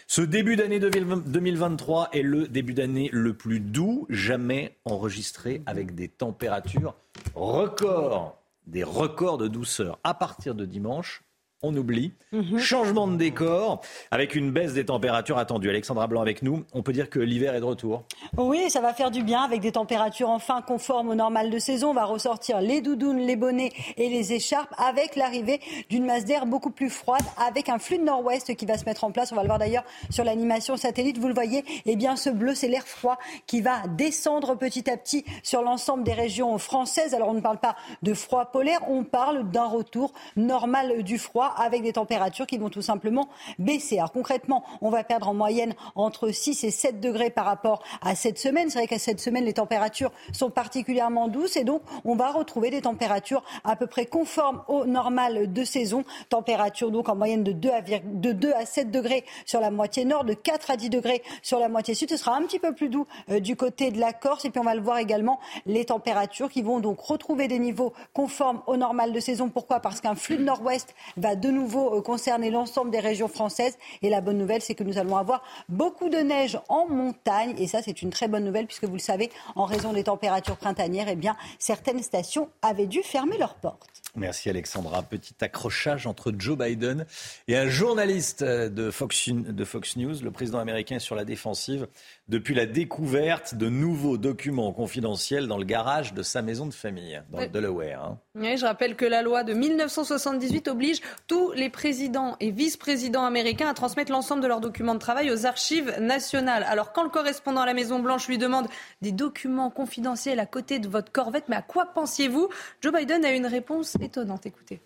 Ce 0.09 0.23
début 0.23 0.55
d'année 0.55 0.79
2023 0.79 2.11
est 2.13 2.23
le 2.23 2.47
début 2.47 2.75
d'année 2.75 3.11
le 3.13 3.35
plus 3.35 3.59
doux 3.59 4.07
jamais 4.09 4.77
enregistré 4.85 5.63
avec 5.67 5.97
des 5.97 6.09
températures 6.09 6.95
records, 7.35 8.41
des 8.69 8.85
records 8.85 9.37
de 9.37 9.49
douceur. 9.49 9.99
À 10.05 10.15
partir 10.15 10.55
de 10.55 10.65
dimanche, 10.65 11.25
on 11.63 11.75
oublie. 11.75 12.13
Mhm. 12.33 12.59
Changement 12.59 13.09
de 13.09 13.17
décor 13.17 13.81
avec 14.11 14.35
une 14.35 14.51
baisse 14.53 14.75
des 14.75 14.85
températures 14.85 15.39
attendues. 15.39 15.71
Alexandra 15.71 16.07
Blanc 16.07 16.21
avec 16.21 16.43
nous. 16.43 16.65
On 16.75 16.83
peut 16.83 16.93
dire 16.93 17.09
que 17.09 17.19
l'hiver 17.19 17.55
est 17.55 17.61
de 17.61 17.65
retour. 17.65 18.05
Oui, 18.37 18.69
ça 18.71 18.81
va 18.81 18.93
faire 18.93 19.11
du 19.11 19.23
bien 19.23 19.41
avec 19.43 19.61
des 19.61 19.73
températures 19.73 20.29
enfin 20.29 20.61
conformes 20.61 21.09
au 21.09 21.15
normal 21.15 21.51
de 21.51 21.59
saison. 21.59 21.91
On 21.91 21.95
va 21.95 22.05
ressortir 22.05 22.61
les 22.61 22.83
doudounes, 22.83 23.19
les 23.19 23.37
bonnets 23.37 23.73
et 23.97 24.09
les 24.09 24.35
écharpes 24.35 24.73
avec 24.77 25.17
l'arrivée 25.17 25.61
d'une 25.89 26.05
masse 26.05 26.25
d'air 26.25 26.47
beaucoup 26.47 26.71
plus 26.71 26.91
froide 26.91 27.25
avec 27.39 27.69
un 27.69 27.79
flux 27.79 27.99
de 27.99 28.05
nord-ouest 28.05 28.55
qui 28.55 28.67
va 28.67 28.77
se 28.77 28.85
mettre 28.85 29.05
en 29.05 29.11
place. 29.11 29.33
On 29.33 29.37
va 29.37 29.43
le 29.43 29.49
voir 29.49 29.59
d'ailleurs 29.59 29.85
sur 30.11 30.25
l'animation 30.25 30.77
satellite. 30.77 31.19
Vous 31.19 31.29
le 31.29 31.35
voyez, 31.35 31.65
eh 31.87 31.97
bien 31.97 32.17
ce 32.17 32.29
bleu, 32.29 32.55
c'est 32.55 32.69
l'air 32.69 32.87
froid 32.87 33.19
qui 33.47 33.63
va 33.63 33.87
descendre 33.97 34.57
petit 34.57 34.91
à 34.91 34.97
petit 34.97 35.25
sur 35.43 35.63
l'ensemble 35.63 36.05
des 36.05 36.13
régions 36.13 36.59
françaises. 36.59 37.15
Alors 37.15 37.29
on 37.29 37.35
ne 37.35 37.41
parle 37.41 37.59
pas 37.59 37.77
de 38.03 38.13
froid 38.13 38.47
polaire, 38.47 38.81
on 38.89 39.05
parle 39.05 39.51
d'un 39.51 39.67
retour 39.67 40.13
normal 40.37 41.03
du 41.03 41.19
froid 41.19 41.46
avec 41.57 41.83
des 41.83 41.93
températures 41.93 42.47
qui 42.47 42.59
vont 42.59 42.71
tout 42.71 42.83
simplement 42.83 43.29
baisser. 43.59 43.99
Alors 43.99 44.13
concrètement, 44.13 44.65
on 44.81 44.91
va 44.91 45.05
perdre 45.05 45.29
en 45.29 45.35
moyenne 45.35 45.75
entre 45.95 46.31
6 46.31 46.65
et 46.65 46.71
7 46.71 47.01
degrés 47.01 47.31
par 47.31 47.45
rapport 47.45 47.83
à 48.03 48.15
cette 48.15 48.39
semaine. 48.39 48.71
C'est 48.71 48.79
vrai 48.79 48.89
qu'à 48.89 48.99
cette 48.99 49.21
semaine, 49.21 49.45
les 49.45 49.55
températures 49.55 50.13
sont 50.33 50.51
particulièrement 50.51 51.29
douces 51.29 51.57
et 51.57 51.65
donc 51.65 51.83
on 52.05 52.17
va 52.17 52.31
retrouver 52.31 52.71
des 52.71 52.83
températures 52.83 53.45
à 53.65 53.77
peu 53.77 53.87
près 53.87 54.07
conformes 54.07 54.63
au 54.69 54.87
normal 54.87 55.53
de 55.53 55.65
saison. 55.65 56.05
Température 56.29 56.91
donc 56.91 57.09
en 57.09 57.17
moyenne 57.17 57.45
de 57.45 57.53
2 57.53 57.71
à, 57.71 57.81
de 57.83 58.33
2 58.33 58.53
à 58.53 58.67
7 58.67 58.91
degrés 58.91 59.25
sur 59.45 59.61
la 59.61 59.71
moitié 59.71 60.05
nord, 60.05 60.25
de 60.25 60.35
4 60.35 60.71
à 60.71 60.77
10 60.77 60.91
degrés 60.91 61.23
sur 61.43 61.59
la 61.59 61.69
moitié 61.69 61.95
sud. 61.95 62.11
Ce 62.11 62.17
sera 62.17 62.37
un 62.37 62.43
petit 62.43 62.59
peu 62.59 62.75
plus 62.75 62.89
doux 62.89 63.07
euh, 63.31 63.41
du 63.41 63.57
côté 63.57 63.91
de 63.91 64.01
la 64.01 64.13
Corse. 64.13 64.45
Et 64.45 64.51
puis 64.51 64.61
on 64.61 64.65
va 64.65 64.75
le 64.75 64.81
voir 64.81 64.99
également, 64.99 65.39
les 65.67 65.85
températures 65.85 66.49
qui 66.49 66.63
vont 66.63 66.81
donc 66.81 67.01
retrouver 67.01 67.49
des 67.49 67.59
niveaux 67.59 67.93
conformes 68.13 68.63
au 68.67 68.77
normal 68.77 69.13
de 69.13 69.21
saison. 69.21 69.49
Pourquoi? 69.49 69.81
Parce 69.81 70.01
qu'un 70.01 70.15
flux 70.15 70.37
de 70.37 70.45
nord-ouest 70.45 70.95
va 71.17 71.36
de 71.37 71.51
nouveau 71.51 71.97
euh, 71.97 72.03
concerner 72.03 72.51
l'ensemble 72.51 72.91
des 72.91 73.01
régions 73.01 73.29
françaises. 73.29 73.79
Et 74.03 74.11
la 74.11 74.21
bonne 74.21 74.39
nouvelle, 74.39 74.63
c'est 74.63 74.75
que 74.75 74.85
nous 74.85 74.99
allons 74.99 75.17
avoir 75.17 75.43
beaucoup 75.69 76.09
de 76.09 76.19
neige 76.19 76.59
en 76.69 76.89
montagne. 76.89 77.55
Et 77.59 77.67
ça, 77.67 77.83
c'est 77.83 78.03
une 78.03 78.11
très 78.11 78.29
bonne 78.29 78.45
nouvelle, 78.45 78.67
puisque 78.67 78.85
vous 78.85 78.95
le 78.95 78.99
savez, 78.99 79.31
en 79.55 79.65
raison 79.65 79.93
des 79.93 80.05
températures 80.05 80.57
printanières, 80.57 81.09
eh 81.09 81.17
bien, 81.17 81.37
certaines 81.59 82.03
stations 82.03 82.49
avaient 82.63 82.87
dû 82.87 83.03
fermer 83.03 83.39
leurs 83.39 83.55
portes. 83.55 84.03
Merci 84.17 84.49
Alexandra. 84.49 85.03
Petit 85.03 85.35
accrochage 85.43 86.07
entre 86.07 86.33
Joe 86.37 86.57
Biden 86.57 87.05
et 87.49 87.57
un 87.57 87.69
journaliste 87.69 88.43
de 88.43 88.91
Fox, 88.91 89.29
de 89.29 89.65
Fox 89.65 89.97
News. 89.97 90.23
Le 90.23 90.31
président 90.31 90.59
américain 90.59 90.99
sur 90.99 91.15
la 91.15 91.27
défensive 91.27 91.87
depuis 92.29 92.55
la 92.55 92.67
découverte 92.67 93.55
de 93.55 93.69
nouveaux 93.69 94.19
documents 94.19 94.73
confidentiels 94.73 95.47
dans 95.47 95.59
le 95.59 95.65
garage 95.65 96.13
de 96.13 96.23
sa 96.23 96.43
maison 96.43 96.67
de 96.67 96.75
famille, 96.75 97.23
dans 97.31 97.41
le 97.41 97.49
Delaware. 97.49 98.03
Hein. 98.03 98.19
Oui, 98.35 98.57
je 98.57 98.67
rappelle 98.67 98.97
que 98.97 99.05
la 99.05 99.23
loi 99.23 99.45
de 99.45 99.55
1978 99.55 100.69
oblige 100.69 101.01
tous 101.29 101.53
les 101.53 101.71
présidents 101.71 102.37
et 102.41 102.51
vice-présidents 102.51 103.25
américains 103.25 103.69
à 103.69 103.75
transmettre 103.75 104.11
l'ensemble 104.11 104.43
de 104.43 104.49
leurs 104.49 104.61
documents 104.61 104.95
de 104.95 105.01
travail 105.01 105.31
aux 105.31 105.47
archives 105.47 105.95
nationales. 106.01 106.65
Alors 106.65 106.93
quand 106.93 107.05
le 107.05 107.11
correspondant 107.11 107.61
à 107.61 107.67
la 107.67 107.75
Maison-Blanche 107.75 108.27
lui 108.27 108.39
demande 108.39 108.67
des 109.03 109.13
documents 109.13 109.71
confidentiels 109.71 110.41
à 110.41 110.47
côté 110.47 110.79
de 110.79 110.89
votre 110.89 111.13
corvette, 111.13 111.49
mais 111.49 111.57
à 111.57 111.63
quoi 111.63 111.87
pensiez-vous? 111.87 112.49
Joe 112.81 112.93
Biden 112.93 113.25
a 113.25 113.33
une 113.33 113.47
réponse 113.47 113.97
étonnante. 114.01 114.47
Écoutez. 114.47 114.81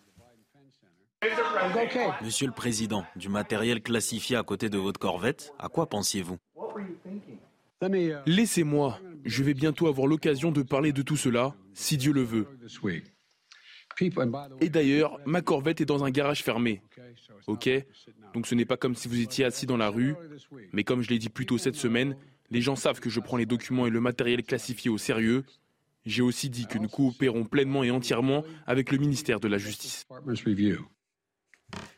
Monsieur 2.23 2.47
le 2.47 2.53
Président, 2.53 3.05
du 3.15 3.29
matériel 3.29 3.83
classifié 3.83 4.37
à 4.37 4.43
côté 4.43 4.71
de 4.71 4.79
votre 4.79 4.99
corvette, 4.99 5.53
à 5.59 5.69
quoi 5.69 5.87
pensiez-vous? 5.87 6.39
Laissez-moi, 8.27 9.01
je 9.25 9.43
vais 9.43 9.55
bientôt 9.55 9.87
avoir 9.87 10.07
l'occasion 10.07 10.53
de 10.53 10.63
parler 10.63 10.93
de 10.93 11.03
tout 11.03 11.17
cela, 11.17 11.55
si 11.73 11.97
Dieu 11.97 12.13
le 12.13 12.23
veut. 12.23 12.47
Et 14.61 14.69
d'ailleurs, 14.69 15.19
ma 15.27 15.43
corvette 15.43 15.81
est 15.81 15.87
dans 15.87 16.05
un 16.05 16.11
garage 16.11 16.43
fermé. 16.43 16.83
Ok? 17.47 17.69
Donc 18.35 18.47
ce 18.47 18.55
n'est 18.55 18.65
pas 18.65 18.77
comme 18.77 18.95
si 18.95 19.09
vous 19.09 19.21
étiez 19.21 19.45
assis 19.45 19.67
dans 19.67 19.77
la 19.77 19.89
rue, 19.89 20.15
mais 20.73 20.85
comme 20.85 21.03
je 21.03 21.11
l'ai 21.11 21.19
dit 21.19 21.29
plus 21.29 21.47
tôt 21.47 21.59
cette 21.59 21.75
semaine, 21.75 22.17
les 22.51 22.61
gens 22.61 22.77
savent 22.77 23.01
que 23.01 23.11
je 23.11 23.21
prends 23.21 23.37
les 23.37 23.47
documents 23.47 23.87
et 23.87 23.91
le 23.91 24.01
matériel 24.01 24.43
classifié 24.43 24.91
au 24.91 24.99
sérieux. 24.99 25.45
J'ai 26.07 26.23
aussi 26.23 26.49
dit 26.49 26.67
que 26.67 26.79
nous 26.79 26.89
coopérons 26.89 27.45
pleinement 27.45 27.85
et 27.85 27.91
entièrement 27.91 28.45
avec 28.67 28.91
le 28.91 28.99
ministère 28.99 29.41
de 29.41 29.49
la 29.49 29.59
Justice. 29.59 30.07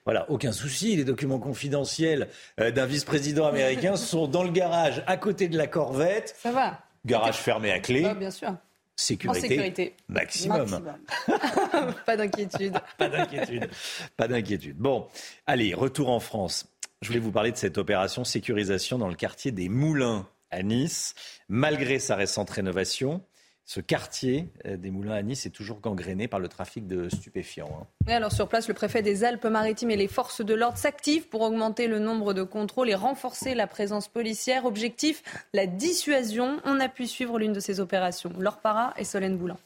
Voilà, 0.05 0.29
aucun 0.31 0.53
souci. 0.53 0.97
Les 0.97 1.05
documents 1.05 1.39
confidentiels 1.39 2.29
euh, 2.61 2.71
d'un 2.71 2.87
vice-président 2.87 3.47
américain 3.47 3.97
sont 3.97 4.27
dans 4.27 4.43
le 4.43 4.51
garage 4.51 5.03
à 5.07 5.17
côté 5.17 5.49
de 5.49 5.57
la 5.57 5.67
corvette. 5.67 6.35
Ça 6.39 6.53
va. 6.53 6.81
Garage 7.05 7.37
fermé 7.37 7.71
à 7.73 7.79
clé. 7.81 8.05
Ah, 8.05 8.15
bien 8.15 8.31
sûr. 8.31 8.55
Sécurité, 8.95 9.39
En 9.39 9.49
sécurité. 9.49 9.97
maximum. 10.09 10.83
Pas 12.07 12.17
d'inquiétude. 12.17 12.75
Pas 12.99 13.09
d'inquiétude. 13.09 13.69
Pas 14.17 14.29
d'inquiétude. 14.29 14.77
Bon, 14.77 15.09
allez, 15.47 15.75
retour 15.75 16.11
en 16.11 16.21
France. 16.21 16.67
Je 17.01 17.09
voulais 17.09 17.19
vous 17.19 17.33
parler 17.33 17.51
de 17.51 17.57
cette 17.57 17.79
opération 17.79 18.23
sécurisation 18.23 18.99
dans 18.99 19.09
le 19.09 19.15
quartier 19.15 19.51
des 19.51 19.69
Moulins 19.69 20.29
à 20.51 20.63
Nice. 20.63 21.15
Malgré 21.49 21.99
sa 21.99 22.15
récente 22.15 22.51
rénovation, 22.51 23.23
ce 23.65 23.81
quartier 23.81 24.49
euh, 24.67 24.77
des 24.77 24.91
Moulins 24.91 25.15
à 25.15 25.23
Nice 25.23 25.47
est 25.47 25.51
toujours 25.51 25.81
gangréné 25.81 26.27
par 26.29 26.41
le 26.41 26.49
trafic 26.49 26.87
de 26.87 27.09
stupéfiants. 27.09 27.71
hein. 27.81 27.87
Et 28.09 28.13
alors 28.13 28.33
sur 28.33 28.49
place, 28.49 28.69
le 28.69 28.75
préfet 28.75 29.03
des 29.03 29.25
Alpes-Maritimes 29.25 29.91
et 29.91 29.97
les 29.97 30.09
forces 30.09 30.45
de 30.45 30.55
l'ordre 30.55 30.79
s'activent 30.79 31.29
pour 31.29 31.43
augmenter 31.43 31.87
le 31.87 31.99
nombre 31.99 32.35
de 32.35 32.43
contrôles 32.43 32.91
et 32.91 32.95
renforcer 32.95 33.55
la 33.55 33.67
présence 33.67 34.09
policière. 34.09 34.67
Objectif, 34.67 35.23
la 35.55 35.67
dissuasion. 35.67 36.61
On 36.65 36.81
a 36.81 36.89
pu 36.89 37.07
suivre 37.07 37.39
l'une 37.39 37.53
de 37.53 37.61
ces 37.61 37.79
opérations. 37.79 38.33
Laure 38.39 38.59
Parra 38.59 38.95
et 38.97 39.05
Solène 39.05 39.37
Boulin. 39.37 39.57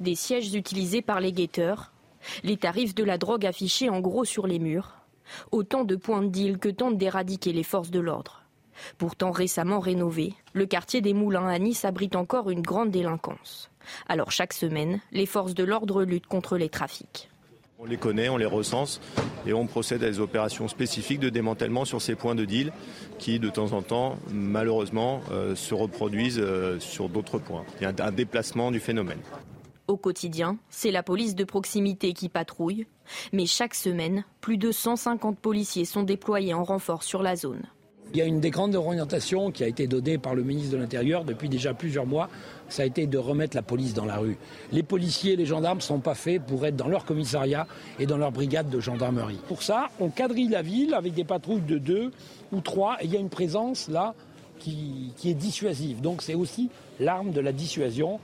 Des 0.00 0.14
sièges 0.14 0.52
utilisés 0.54 1.02
par 1.02 1.20
les 1.20 1.32
guetteurs, 1.32 1.92
les 2.44 2.56
tarifs 2.56 2.94
de 2.94 3.04
la 3.04 3.18
drogue 3.18 3.46
affichés 3.46 3.88
en 3.88 4.00
gros 4.00 4.24
sur 4.24 4.46
les 4.46 4.58
murs, 4.58 4.96
autant 5.50 5.84
de 5.84 5.96
points 5.96 6.22
de 6.22 6.28
deal 6.28 6.58
que 6.58 6.68
tentent 6.68 6.98
d'éradiquer 6.98 7.52
les 7.52 7.62
forces 7.62 7.90
de 7.90 8.00
l'ordre. 8.00 8.41
Pourtant 8.98 9.30
récemment 9.30 9.80
rénové, 9.80 10.34
le 10.52 10.66
quartier 10.66 11.00
des 11.00 11.14
Moulins 11.14 11.48
à 11.48 11.58
Nice 11.58 11.84
abrite 11.84 12.16
encore 12.16 12.50
une 12.50 12.62
grande 12.62 12.90
délinquance. 12.90 13.70
Alors 14.08 14.30
chaque 14.32 14.52
semaine, 14.52 15.00
les 15.12 15.26
forces 15.26 15.54
de 15.54 15.64
l'ordre 15.64 16.04
luttent 16.04 16.26
contre 16.26 16.56
les 16.56 16.68
trafics. 16.68 17.28
On 17.78 17.84
les 17.84 17.96
connaît, 17.96 18.28
on 18.28 18.36
les 18.36 18.46
recense 18.46 19.00
et 19.44 19.52
on 19.52 19.66
procède 19.66 20.04
à 20.04 20.08
des 20.08 20.20
opérations 20.20 20.68
spécifiques 20.68 21.18
de 21.18 21.30
démantèlement 21.30 21.84
sur 21.84 22.00
ces 22.00 22.14
points 22.14 22.36
de 22.36 22.44
deal 22.44 22.72
qui, 23.18 23.40
de 23.40 23.48
temps 23.50 23.72
en 23.72 23.82
temps, 23.82 24.18
malheureusement, 24.30 25.20
euh, 25.32 25.56
se 25.56 25.74
reproduisent 25.74 26.38
euh, 26.38 26.78
sur 26.78 27.08
d'autres 27.08 27.38
points. 27.38 27.64
Il 27.80 27.82
y 27.82 27.86
a 27.86 27.88
un- 27.88 28.06
un 28.06 28.12
déplacement 28.12 28.70
du 28.70 28.78
phénomène. 28.78 29.18
Au 29.88 29.96
quotidien, 29.96 30.58
c'est 30.70 30.92
la 30.92 31.02
police 31.02 31.34
de 31.34 31.42
proximité 31.42 32.12
qui 32.12 32.28
patrouille, 32.28 32.86
mais 33.32 33.46
chaque 33.46 33.74
semaine, 33.74 34.24
plus 34.40 34.58
de 34.58 34.70
150 34.70 35.36
policiers 35.40 35.84
sont 35.84 36.04
déployés 36.04 36.54
en 36.54 36.62
renfort 36.62 37.02
sur 37.02 37.20
la 37.20 37.34
zone. 37.34 37.62
Il 38.14 38.18
y 38.18 38.22
a 38.22 38.26
une 38.26 38.40
des 38.40 38.50
grandes 38.50 38.74
orientations 38.74 39.50
qui 39.50 39.64
a 39.64 39.66
été 39.66 39.86
donnée 39.86 40.18
par 40.18 40.34
le 40.34 40.42
ministre 40.42 40.72
de 40.72 40.76
l'Intérieur 40.76 41.24
depuis 41.24 41.48
déjà 41.48 41.72
plusieurs 41.72 42.04
mois, 42.04 42.28
ça 42.68 42.82
a 42.82 42.86
été 42.86 43.06
de 43.06 43.16
remettre 43.16 43.56
la 43.56 43.62
police 43.62 43.94
dans 43.94 44.04
la 44.04 44.18
rue. 44.18 44.36
Les 44.70 44.82
policiers 44.82 45.32
et 45.32 45.36
les 45.36 45.46
gendarmes 45.46 45.78
ne 45.78 45.82
sont 45.82 46.00
pas 46.00 46.14
faits 46.14 46.42
pour 46.42 46.66
être 46.66 46.76
dans 46.76 46.88
leur 46.88 47.06
commissariat 47.06 47.66
et 47.98 48.04
dans 48.04 48.18
leur 48.18 48.30
brigade 48.30 48.68
de 48.68 48.80
gendarmerie. 48.80 49.38
Pour 49.48 49.62
ça, 49.62 49.88
on 49.98 50.10
quadrille 50.10 50.48
la 50.48 50.60
ville 50.60 50.92
avec 50.92 51.14
des 51.14 51.24
patrouilles 51.24 51.62
de 51.62 51.78
deux 51.78 52.12
ou 52.52 52.60
trois 52.60 52.98
et 53.00 53.06
il 53.06 53.12
y 53.12 53.16
a 53.16 53.20
une 53.20 53.30
présence 53.30 53.88
là 53.88 54.14
qui, 54.58 55.14
qui 55.16 55.30
est 55.30 55.34
dissuasive. 55.34 56.02
Donc 56.02 56.20
c'est 56.20 56.34
aussi 56.34 56.68
l'arme 57.00 57.30
de 57.30 57.40
la 57.40 57.52
dissuasion. 57.52 58.20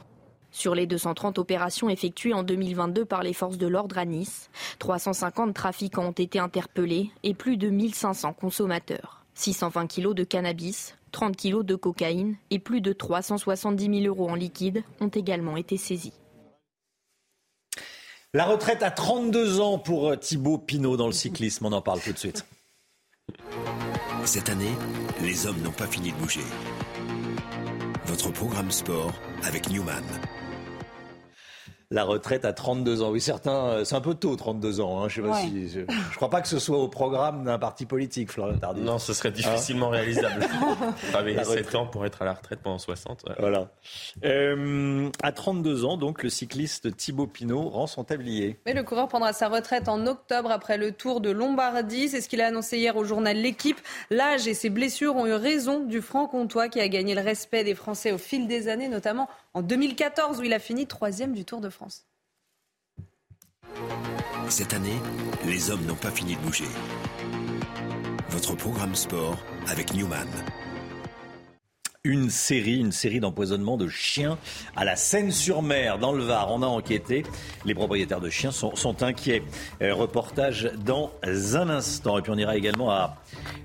Sur 0.51 0.75
les 0.75 0.87
230 0.87 1.39
opérations 1.39 1.89
effectuées 1.89 2.35
en 2.35 2.43
2022 2.43 3.07
par 3.07 3.23
les 3.23 3.33
forces 3.33 3.57
de 3.57 3.67
l'ordre 3.67 3.97
à 3.97 4.05
Nice, 4.05 4.51
350 4.81 5.55
trafiquants 5.55 6.09
ont 6.09 6.13
été 6.13 6.39
interpellés 6.39 7.11
et 7.23 7.33
plus 7.33 7.57
de 7.57 7.71
1500 7.71 8.35
consommateurs. 8.35 9.18
620 9.39 9.87
kilos 9.87 10.15
de 10.17 10.25
cannabis, 10.25 10.97
30 11.13 11.37
kilos 11.37 11.65
de 11.65 11.77
cocaïne 11.77 12.37
et 12.51 12.59
plus 12.59 12.81
de 12.81 12.93
370 12.93 14.03
000 14.03 14.07
euros 14.07 14.29
en 14.29 14.35
liquide 14.35 14.83
ont 15.01 15.09
également 15.09 15.57
été 15.57 15.77
saisis. 15.77 16.13
La 18.35 18.45
retraite 18.45 18.83
à 18.83 18.91
32 18.91 19.61
ans 19.61 19.79
pour 19.79 20.11
euh, 20.11 20.17
Thibaut 20.17 20.59
Pinot 20.59 20.97
dans 20.97 21.07
le 21.07 21.13
cyclisme. 21.13 21.67
On 21.67 21.73
en 21.73 21.81
parle 21.81 22.01
tout 22.01 22.13
de 22.13 22.19
suite. 22.19 22.45
Cette 24.25 24.51
année, 24.51 24.75
les 25.23 25.47
hommes 25.47 25.63
n'ont 25.63 25.71
pas 25.71 25.87
fini 25.87 26.13
de 26.13 26.17
bouger. 26.17 26.45
Votre 28.05 28.31
programme 28.31 28.71
sport 28.71 29.13
avec 29.45 29.71
Newman. 29.71 30.05
La 31.91 32.05
retraite 32.05 32.45
à 32.45 32.53
32 32.53 33.01
ans. 33.03 33.09
Oui, 33.13 33.21
certains, 33.23 33.65
euh, 33.69 33.85
c'est 33.85 33.95
un 33.95 34.03
peu 34.03 34.13
tôt, 34.13 34.37
32 34.37 34.83
ans. 34.83 35.01
hein. 35.03 35.09
Je 35.09 35.23
ne 35.23 35.29
Ouais. 35.29 35.41
si, 35.41 35.71
je, 35.71 35.81
je 36.11 36.17
crois 36.17 36.29
pas 36.29 36.43
que 36.43 36.49
ce 36.49 36.59
soit 36.59 36.77
au 36.77 36.89
programme 36.89 37.45
d'un 37.45 37.59
parti 37.59 37.87
politique, 37.87 38.31
Florian 38.31 38.59
Tardif. 38.59 38.85
Non, 38.85 38.99
ce 38.99 39.15
serait 39.15 39.31
difficilement 39.31 39.87
Hein 39.89 39.93
réalisable. 39.93 40.47
Travailler 41.13 41.37
La 41.37 41.45
7 41.45 41.57
retraite. 41.61 41.75
ans 41.77 41.87
pour 41.87 42.05
être 42.05 42.21
à 42.21 42.27
la 42.27 42.35
retraite 42.35 42.61
pendant 42.63 42.77
60. 42.77 43.25
ouais. 43.27 43.35
Voilà. 43.39 43.71
Euh, 44.23 45.09
à 45.23 45.33
32 45.33 45.87
ans, 45.87 45.97
donc, 45.97 46.23
le 46.23 46.29
cycliste 46.29 46.95
Thibaut 46.95 47.27
Pinot 47.27 47.71
rend 47.71 47.87
son 47.87 48.05
tablier. 48.05 48.61
Mais 48.67 48.75
le 48.75 48.83
coureur 48.83 49.09
prendra 49.09 49.33
sa 49.33 49.49
retraite 49.49 49.89
en 49.89 50.07
octobre 50.07 50.51
après 50.51 50.77
le 50.77 50.93
Tour 50.93 51.23
de 51.23 51.31
Lombardie. 51.31 52.11
C'est 52.11 52.21
ce 52.21 52.29
qu'il 52.29 52.43
a 52.43 52.49
annoncé 52.49 52.77
hier 52.77 52.97
au 52.99 53.05
journal 53.05 53.35
L'équipe. 53.39 53.81
L'âge 54.11 54.47
et 54.47 54.53
ses 54.53 54.69
blessures 54.69 55.17
ont 55.17 55.27
eu 55.27 55.33
raison 55.33 55.85
du 55.87 56.03
franc-comtois 56.03 56.69
qui 56.69 56.81
a 56.81 56.89
gagné 56.89 57.15
le 57.15 57.23
respect 57.23 57.65
des 57.65 57.75
Français 57.75 58.13
au 58.13 58.19
fil 58.19 58.47
des 58.47 58.69
années, 58.69 58.89
notamment 58.89 59.27
en 59.55 59.63
2014 59.63 60.39
où 60.41 60.43
il 60.43 60.53
a 60.53 60.59
fini 60.59 60.87
troisième 60.87 61.33
du 61.33 61.47
Tour 61.47 61.63
de 61.63 61.71
France. 61.71 61.78
Cette 64.49 64.73
année, 64.73 64.99
les 65.45 65.71
hommes 65.71 65.85
n'ont 65.85 65.95
pas 65.95 66.11
fini 66.11 66.37
de 66.37 66.41
bouger. 66.41 66.69
Votre 68.31 68.55
programme 68.57 68.95
sport 68.95 69.39
avec 69.67 69.95
Newman. 69.95 70.29
Une 72.09 72.31
série, 72.31 72.79
une 72.79 72.91
série 72.91 73.21
d'empoisonnement 73.21 73.77
de 73.77 73.87
chiens 73.87 74.39
à 74.75 74.87
la 74.87 74.97
Seine-sur-Mer, 74.97 75.99
dans 75.99 76.13
le 76.13 76.25
Var. 76.25 76.51
On 76.51 76.63
a 76.63 76.67
enquêté. 76.67 77.23
Les 77.67 77.75
propriétaires 77.75 78.23
de 78.23 78.31
chiens 78.31 78.51
sont, 78.51 79.03
inquiets. 79.03 79.43
Euh, 79.83 79.93
reportage 79.93 80.73
dans 80.87 81.13
un 81.53 81.69
instant. 81.69 82.17
Et 82.17 82.23
puis 82.23 82.33
on 82.33 82.39
ira 82.39 82.57
également 82.57 82.91
à, 82.91 83.19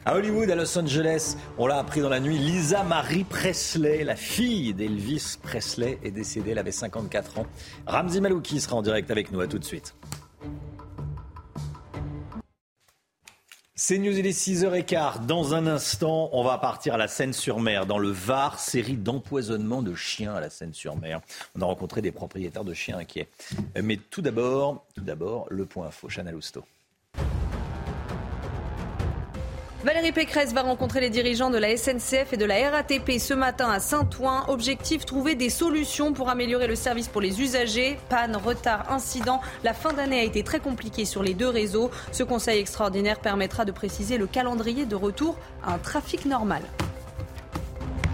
à 0.04 0.18
Hollywood, 0.18 0.52
à 0.52 0.56
Los 0.56 0.78
Angeles. 0.78 1.38
On 1.58 1.68
l'a 1.68 1.78
appris 1.78 2.02
dans 2.02 2.10
la 2.10 2.20
nuit. 2.20 2.38
Lisa 2.38 2.84
Marie 2.84 3.24
Presley, 3.24 4.04
la 4.04 4.18
fille 4.18 4.74
d'Elvis 4.74 5.38
Presley, 5.42 5.98
est 6.04 6.12
décédée. 6.12 6.52
Elle 6.52 6.60
avait 6.60 6.74
54 6.74 7.40
ans. 7.40 7.46
Ramzi 7.88 8.20
Malouki 8.20 8.60
sera 8.60 8.76
en 8.76 8.82
direct 8.82 9.10
avec 9.10 9.32
nous. 9.32 9.40
À 9.40 9.48
tout 9.48 9.58
de 9.58 9.64
suite. 9.64 9.96
C'est 13.76 13.98
News, 13.98 14.16
il 14.16 14.28
est 14.28 14.40
6h15. 14.40 15.26
Dans 15.26 15.56
un 15.56 15.66
instant, 15.66 16.30
on 16.32 16.44
va 16.44 16.60
partir 16.60 16.94
à 16.94 16.98
la 16.98 17.08
Seine-sur-Mer, 17.08 17.88
dans 17.88 17.98
le 17.98 18.12
Var, 18.12 18.60
série 18.60 18.98
d'empoisonnement 18.98 19.82
de 19.82 19.96
chiens 19.96 20.36
à 20.36 20.40
la 20.40 20.52
Seine-sur-Mer. 20.52 21.22
On 21.56 21.62
a 21.64 21.66
rencontré 21.66 22.04
des 22.04 22.12
propriétaires 22.12 22.66
de 22.66 22.76
chiens 22.76 23.00
inquiets. 23.00 23.30
Mais 23.82 23.98
tout 23.98 24.22
d'abord, 24.22 24.86
tout 24.94 25.02
d'abord, 25.02 25.48
le 25.50 25.66
point 25.66 25.88
info, 25.88 26.08
Chana 26.08 26.32
Lousteau. 26.32 26.64
Valérie 29.84 30.14
Pécresse 30.14 30.54
va 30.54 30.62
rencontrer 30.62 31.02
les 31.02 31.10
dirigeants 31.10 31.50
de 31.50 31.58
la 31.58 31.76
SNCF 31.76 32.32
et 32.32 32.38
de 32.38 32.46
la 32.46 32.70
RATP 32.70 33.20
ce 33.20 33.34
matin 33.34 33.70
à 33.70 33.82
Saint-Ouen. 33.82 34.46
Objectif, 34.48 35.06
trouver 35.06 35.36
des 35.36 35.50
solutions 35.50 36.14
pour 36.14 36.30
améliorer 36.30 36.68
le 36.68 36.76
service 36.76 37.10
pour 37.10 37.20
les 37.20 37.42
usagers. 37.42 38.00
Panne, 38.08 38.38
retard, 38.38 38.90
incident. 38.94 39.42
La 39.66 39.74
fin 39.74 39.92
d'année 39.92 40.22
a 40.22 40.24
été 40.24 40.42
très 40.42 40.62
compliquée 40.62 41.04
sur 41.04 41.22
les 41.22 41.34
deux 41.34 41.50
réseaux. 41.50 41.92
Ce 42.14 42.24
conseil 42.24 42.62
extraordinaire 42.62 43.20
permettra 43.20 43.66
de 43.66 43.74
préciser 43.74 44.18
le 44.18 44.26
calendrier 44.26 44.86
de 44.86 44.96
retour 44.96 45.36
à 45.66 45.74
un 45.74 45.80
trafic 45.80 46.26
normal. 46.26 46.62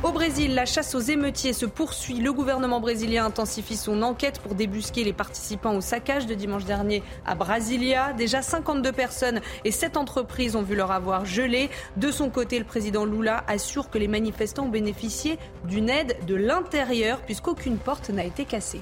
Au 0.02 0.14
Brésil, 0.14 0.56
la 0.56 0.66
chasse 0.66 0.96
aux 0.96 1.02
émeutiers 1.02 1.52
se 1.52 1.66
poursuit. 1.66 2.22
Le 2.22 2.32
gouvernement 2.32 2.80
brésilien 2.80 3.26
intensifie 3.26 3.76
son 3.76 4.02
enquête 4.02 4.40
pour 4.40 4.56
débusquer 4.56 5.04
les 5.04 5.12
participants 5.12 5.76
au 5.76 5.82
saccage 5.82 6.26
de 6.26 6.34
dimanche 6.36 6.64
dernier 6.64 7.04
à 7.26 7.36
Brasilia. 7.36 8.14
Déjà 8.14 8.42
52 8.42 8.94
personnes 8.94 9.42
et 9.66 9.72
7 9.72 9.98
entreprises 9.98 10.56
ont 10.56 10.62
vu 10.62 10.78
leur 10.78 10.92
avoir 10.92 11.26
gelé. 11.26 11.70
De 11.98 12.12
son 12.12 12.30
côté, 12.30 12.60
le 12.60 12.66
président 12.66 13.04
Lula 13.04 13.44
assure 13.48 13.90
que 13.90 13.98
les 13.98 14.08
manifestants 14.08 14.68
ont 14.68 14.70
bénéficié 14.70 15.38
d'une 15.66 15.90
aide 15.90 16.16
de 16.26 16.36
l'intérieur 16.36 17.20
puisqu'aucune 17.20 17.78
porte 17.78 18.10
n'a 18.10 18.24
été 18.24 18.46
cassée. 18.46 18.80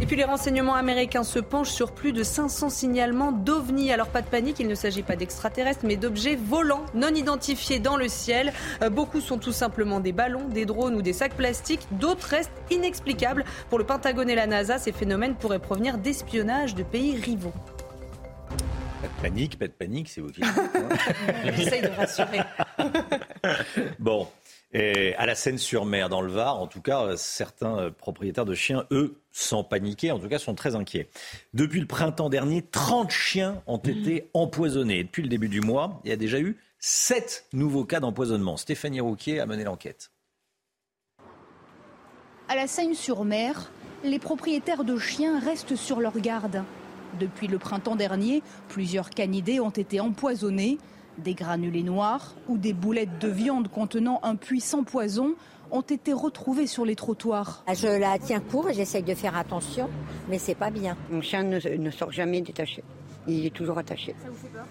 Et 0.00 0.06
puis 0.06 0.16
les 0.16 0.24
renseignements 0.24 0.74
américains 0.74 1.24
se 1.24 1.38
penchent 1.38 1.70
sur 1.70 1.92
plus 1.92 2.12
de 2.12 2.22
500 2.22 2.70
signalements 2.70 3.32
d'OVNI. 3.32 3.92
Alors 3.92 4.08
pas 4.08 4.22
de 4.22 4.28
panique, 4.28 4.60
il 4.60 4.68
ne 4.68 4.74
s'agit 4.74 5.02
pas 5.02 5.16
d'extraterrestres, 5.16 5.80
mais 5.84 5.96
d'objets 5.96 6.36
volants 6.36 6.86
non 6.94 7.08
identifiés 7.08 7.80
dans 7.80 7.96
le 7.96 8.08
ciel. 8.08 8.52
Euh, 8.82 8.90
beaucoup 8.90 9.20
sont 9.20 9.38
tout 9.38 9.52
simplement 9.52 9.98
des 9.98 10.12
ballons, 10.12 10.48
des 10.48 10.66
drones 10.66 10.94
ou 10.94 11.02
des 11.02 11.12
sacs 11.12 11.34
plastiques. 11.34 11.86
D'autres 11.92 12.28
restent 12.28 12.52
inexplicables. 12.70 13.44
Pour 13.70 13.78
le 13.78 13.84
Pentagone 13.84 14.30
et 14.30 14.36
la 14.36 14.46
NASA, 14.46 14.78
ces 14.78 14.92
phénomènes 14.92 15.34
pourraient 15.34 15.58
provenir 15.58 15.98
d'espionnage 15.98 16.74
de 16.76 16.84
pays 16.84 17.16
rivaux. 17.16 17.52
Pas 19.02 19.08
de 19.08 19.22
panique, 19.22 19.58
pas 19.58 19.66
de 19.66 19.72
panique, 19.72 20.08
c'est 20.08 20.20
vous 20.20 20.30
qui. 20.30 20.42
J'essaye 21.56 21.82
de 21.82 21.88
rassurer. 21.88 22.40
bon, 23.98 24.26
et 24.72 25.14
à 25.14 25.24
la 25.24 25.34
Seine-sur-Mer, 25.34 26.10
dans 26.10 26.20
le 26.20 26.30
Var, 26.30 26.60
en 26.60 26.66
tout 26.66 26.82
cas, 26.82 27.16
certains 27.16 27.78
euh, 27.78 27.90
propriétaires 27.90 28.44
de 28.44 28.54
chiens, 28.54 28.84
eux, 28.90 29.18
sans 29.32 29.64
paniquer, 29.64 30.10
en 30.10 30.18
tout 30.18 30.28
cas, 30.28 30.38
sont 30.38 30.54
très 30.54 30.74
inquiets. 30.74 31.08
Depuis 31.54 31.80
le 31.80 31.86
printemps 31.86 32.28
dernier, 32.28 32.62
30 32.62 33.10
chiens 33.10 33.62
ont 33.66 33.78
été 33.78 34.28
empoisonnés. 34.34 35.04
Depuis 35.04 35.22
le 35.22 35.28
début 35.28 35.48
du 35.48 35.62
mois, 35.62 36.00
il 36.04 36.10
y 36.10 36.12
a 36.12 36.16
déjà 36.16 36.38
eu 36.38 36.58
7 36.80 37.46
nouveaux 37.54 37.84
cas 37.84 38.00
d'empoisonnement. 38.00 38.58
Stéphanie 38.58 39.00
Rouquier 39.00 39.40
a 39.40 39.46
mené 39.46 39.64
l'enquête. 39.64 40.10
À 42.48 42.54
la 42.54 42.66
Seine-sur-Mer, 42.66 43.70
les 44.04 44.18
propriétaires 44.18 44.84
de 44.84 44.98
chiens 44.98 45.40
restent 45.40 45.76
sur 45.76 46.00
leur 46.00 46.18
garde. 46.18 46.62
Depuis 47.18 47.46
le 47.46 47.58
printemps 47.58 47.96
dernier, 47.96 48.42
plusieurs 48.68 49.10
canidés 49.10 49.60
ont 49.60 49.70
été 49.70 49.98
empoisonnés. 49.98 50.78
Des 51.18 51.34
granulés 51.34 51.82
noirs 51.82 52.34
ou 52.48 52.58
des 52.58 52.72
boulettes 52.72 53.18
de 53.20 53.28
viande 53.28 53.68
contenant 53.68 54.20
un 54.22 54.36
puissant 54.36 54.84
poison 54.84 55.34
ont 55.70 55.82
été 55.82 56.12
retrouvés 56.12 56.66
sur 56.66 56.84
les 56.84 56.96
trottoirs. 56.96 57.64
Je 57.68 57.98
la 57.98 58.18
tiens 58.18 58.40
court, 58.40 58.68
j'essaye 58.72 59.02
de 59.02 59.14
faire 59.14 59.36
attention, 59.36 59.88
mais 60.28 60.38
c'est 60.38 60.54
pas 60.54 60.70
bien. 60.70 60.96
Mon 61.10 61.20
chien 61.20 61.42
ne, 61.42 61.58
ne, 61.76 61.90
sort 61.90 62.12
jamais 62.12 62.40
détaché. 62.40 62.82
Il 63.26 63.44
est 63.44 63.54
toujours 63.54 63.78
attaché. 63.78 64.14
Ça 64.22 64.30
vous 64.30 64.36
fait 64.36 64.48
peur? 64.48 64.66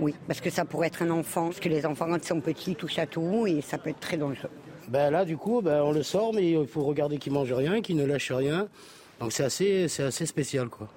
Oui, 0.00 0.14
parce 0.26 0.40
que 0.40 0.50
ça 0.50 0.64
pourrait 0.64 0.88
être 0.88 1.02
un 1.02 1.10
enfant, 1.10 1.46
parce 1.46 1.60
que 1.60 1.68
les 1.68 1.86
enfants 1.86 2.06
quand 2.06 2.16
ils 2.16 2.26
sont 2.26 2.40
petits 2.40 2.74
touchent 2.74 2.98
à 2.98 3.06
tout 3.06 3.46
et 3.46 3.60
ça 3.60 3.78
peut 3.78 3.90
être 3.90 4.00
très 4.00 4.16
dangereux. 4.16 4.50
Ben 4.88 5.10
là, 5.10 5.24
du 5.24 5.36
coup, 5.36 5.62
ben, 5.62 5.82
on 5.82 5.92
le 5.92 6.02
sort, 6.02 6.34
mais 6.34 6.50
il 6.50 6.66
faut 6.66 6.82
regarder 6.82 7.18
qu'il 7.18 7.32
mange 7.32 7.52
rien, 7.52 7.80
qu'il 7.80 7.96
ne 7.96 8.04
lâche 8.04 8.32
rien. 8.32 8.68
Donc 9.20 9.32
c'est 9.32 9.44
assez, 9.44 9.88
c'est 9.88 10.02
assez 10.02 10.26
spécial, 10.26 10.68
quoi. 10.68 10.88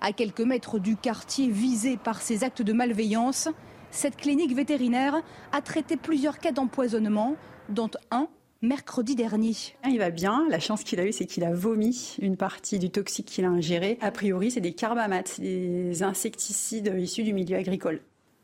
À 0.00 0.12
quelques 0.12 0.40
mètres 0.40 0.78
du 0.78 0.96
quartier 0.96 1.48
visé 1.48 1.96
par 1.96 2.20
ces 2.20 2.44
actes 2.44 2.60
de 2.60 2.72
malveillance, 2.74 3.48
cette 3.94 4.16
clinique 4.16 4.54
vétérinaire 4.54 5.22
a 5.52 5.60
traité 5.62 5.96
plusieurs 5.96 6.38
cas 6.38 6.52
d'empoisonnement, 6.52 7.36
dont 7.68 7.90
un 8.10 8.28
mercredi 8.60 9.14
dernier. 9.14 9.54
Il 9.88 9.98
va 9.98 10.10
bien. 10.10 10.46
La 10.50 10.58
chance 10.58 10.82
qu'il 10.82 10.98
a 10.98 11.06
eue, 11.06 11.12
c'est 11.12 11.26
qu'il 11.26 11.44
a 11.44 11.52
vomi 11.52 12.16
une 12.20 12.36
partie 12.36 12.78
du 12.78 12.90
toxique 12.90 13.26
qu'il 13.26 13.44
a 13.44 13.48
ingéré. 13.48 13.98
A 14.00 14.10
priori, 14.10 14.50
c'est 14.50 14.60
des 14.60 14.72
carbamates, 14.72 15.40
des 15.40 16.02
insecticides 16.02 16.92
issus 16.98 17.22
du 17.22 17.32
milieu 17.32 17.56
agricole. 17.56 18.00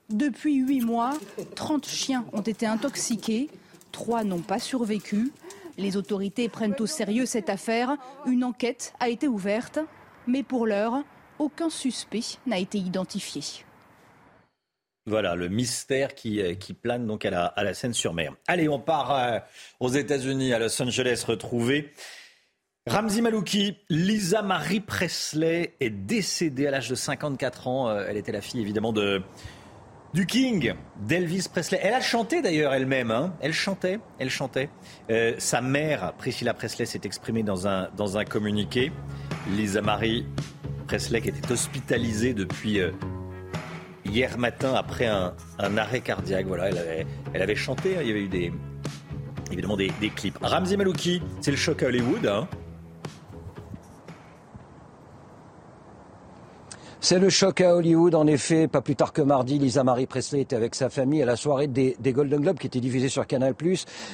Depuis 0.08 0.56
huit 0.56 0.82
mois, 0.82 1.12
30 1.56 1.86
chiens 1.86 2.24
ont 2.32 2.42
été 2.42 2.66
intoxiqués. 2.66 3.48
Trois 3.92 4.24
n'ont 4.24 4.40
pas 4.40 4.58
survécu. 4.58 5.32
Les 5.78 5.96
autorités 5.96 6.48
prennent 6.48 6.76
au 6.78 6.86
sérieux 6.86 7.26
cette 7.26 7.50
affaire. 7.50 7.96
Une 8.26 8.44
enquête 8.44 8.92
a 9.00 9.08
été 9.08 9.26
ouverte. 9.26 9.78
Mais 10.26 10.42
pour 10.42 10.66
l'heure, 10.66 11.02
aucun 11.38 11.70
suspect 11.70 12.38
n'a 12.46 12.58
été 12.58 12.78
identifié. 12.78 13.64
Voilà 15.06 15.34
le 15.34 15.48
mystère 15.48 16.14
qui, 16.14 16.42
qui 16.58 16.74
plane 16.74 17.06
donc 17.06 17.24
à 17.24 17.30
la, 17.30 17.46
à 17.46 17.64
la 17.64 17.74
Seine-sur-Mer. 17.74 18.34
Allez, 18.46 18.68
on 18.68 18.78
part 18.78 19.14
euh, 19.14 19.38
aux 19.80 19.88
États-Unis, 19.88 20.52
à 20.52 20.58
Los 20.58 20.80
Angeles, 20.82 21.24
retrouver 21.26 21.92
Ramzi 22.86 23.22
Malouki. 23.22 23.76
Lisa 23.88 24.42
Marie 24.42 24.80
Presley 24.80 25.74
est 25.80 25.90
décédée 25.90 26.66
à 26.66 26.70
l'âge 26.70 26.88
de 26.88 26.94
54 26.94 27.68
ans. 27.68 27.88
Euh, 27.88 28.04
Elle 28.08 28.16
était 28.16 28.32
la 28.32 28.40
fille 28.40 28.60
évidemment 28.60 28.92
de, 28.92 29.22
du 30.12 30.26
King, 30.26 30.74
d'Elvis 31.00 31.46
Presley. 31.52 31.78
Elle 31.82 31.94
a 31.94 32.00
chanté 32.00 32.42
d'ailleurs 32.42 32.74
elle-même. 32.74 33.10
Hein. 33.10 33.34
Elle 33.40 33.52
chantait, 33.52 34.00
elle 34.18 34.30
chantait. 34.30 34.70
Euh, 35.10 35.34
sa 35.38 35.60
mère, 35.60 36.14
Priscilla 36.18 36.54
Presley, 36.54 36.86
s'est 36.86 37.02
exprimée 37.04 37.42
dans 37.42 37.68
un, 37.68 37.88
dans 37.96 38.18
un 38.18 38.24
communiqué. 38.24 38.92
Lisa 39.50 39.82
Marie 39.82 40.26
Presley, 40.86 41.20
qui 41.20 41.28
était 41.28 41.52
hospitalisée 41.52 42.34
depuis 42.34 42.80
euh, 42.80 42.90
hier 44.10 44.36
matin 44.38 44.74
après 44.74 45.06
un, 45.06 45.32
arrêt 45.76 46.00
cardiaque. 46.00 46.46
Voilà, 46.46 46.70
elle 47.32 47.42
avait, 47.42 47.54
chanté. 47.54 47.96
Hein. 47.96 48.00
Il 48.02 48.08
y 48.08 48.10
avait 48.10 48.22
eu 48.22 48.28
des, 48.28 48.52
évidemment 49.50 49.76
des, 49.76 49.92
des 50.00 50.10
clips. 50.10 50.38
Ramzi 50.42 50.76
Malouki, 50.76 51.22
c'est 51.40 51.50
le 51.50 51.56
choc 51.56 51.82
à 51.82 51.86
Hollywood. 51.86 52.26
Hein. 52.26 52.48
C'est 57.02 57.18
le 57.18 57.30
choc 57.30 57.62
à 57.62 57.74
Hollywood. 57.74 58.14
En 58.14 58.26
effet, 58.26 58.68
pas 58.68 58.82
plus 58.82 58.94
tard 58.94 59.14
que 59.14 59.22
mardi, 59.22 59.58
Lisa 59.58 59.82
Marie 59.82 60.04
Presley 60.04 60.42
était 60.42 60.54
avec 60.54 60.74
sa 60.74 60.90
famille 60.90 61.22
à 61.22 61.24
la 61.24 61.36
soirée 61.36 61.66
des, 61.66 61.96
Golden 61.98 62.42
Globes 62.42 62.58
qui 62.58 62.66
était 62.66 62.78
diffusée 62.78 63.08
sur 63.08 63.26
Canal+. 63.26 63.54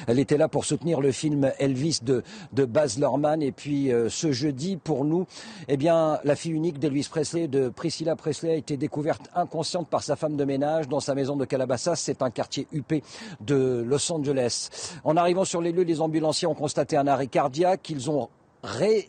Elle 0.07 0.19
était 0.19 0.37
là 0.37 0.47
pour 0.47 0.63
soutenir 0.63 1.01
le 1.01 1.11
film 1.11 1.51
Elvis 1.59 1.99
de, 2.01 2.23
de 2.53 2.63
Baz 2.63 2.97
Luhrmann. 2.97 3.41
Et 3.41 3.51
puis 3.51 3.91
euh, 3.91 4.07
ce 4.07 4.31
jeudi, 4.31 4.77
pour 4.77 5.03
nous, 5.03 5.27
eh 5.67 5.75
bien, 5.75 6.19
la 6.23 6.37
fille 6.37 6.53
unique 6.53 6.79
d'Elvis 6.79 7.09
Presley, 7.11 7.49
de 7.49 7.67
Priscilla 7.67 8.15
Presley, 8.15 8.51
a 8.51 8.55
été 8.55 8.77
découverte 8.77 9.29
inconsciente 9.35 9.89
par 9.89 10.01
sa 10.01 10.15
femme 10.15 10.37
de 10.37 10.45
ménage 10.45 10.87
dans 10.87 11.01
sa 11.01 11.13
maison 11.13 11.35
de 11.35 11.43
Calabasas. 11.43 11.97
C'est 11.97 12.21
un 12.21 12.29
quartier 12.29 12.67
huppé 12.71 13.03
de 13.41 13.83
Los 13.85 14.09
Angeles. 14.13 14.69
En 15.03 15.17
arrivant 15.17 15.43
sur 15.43 15.61
les 15.61 15.73
lieux, 15.73 15.83
les 15.83 15.99
ambulanciers 15.99 16.47
ont 16.47 16.55
constaté 16.55 16.95
un 16.95 17.07
arrêt 17.07 17.27
cardiaque. 17.27 17.89
Ils 17.89 18.09
ont 18.09 18.29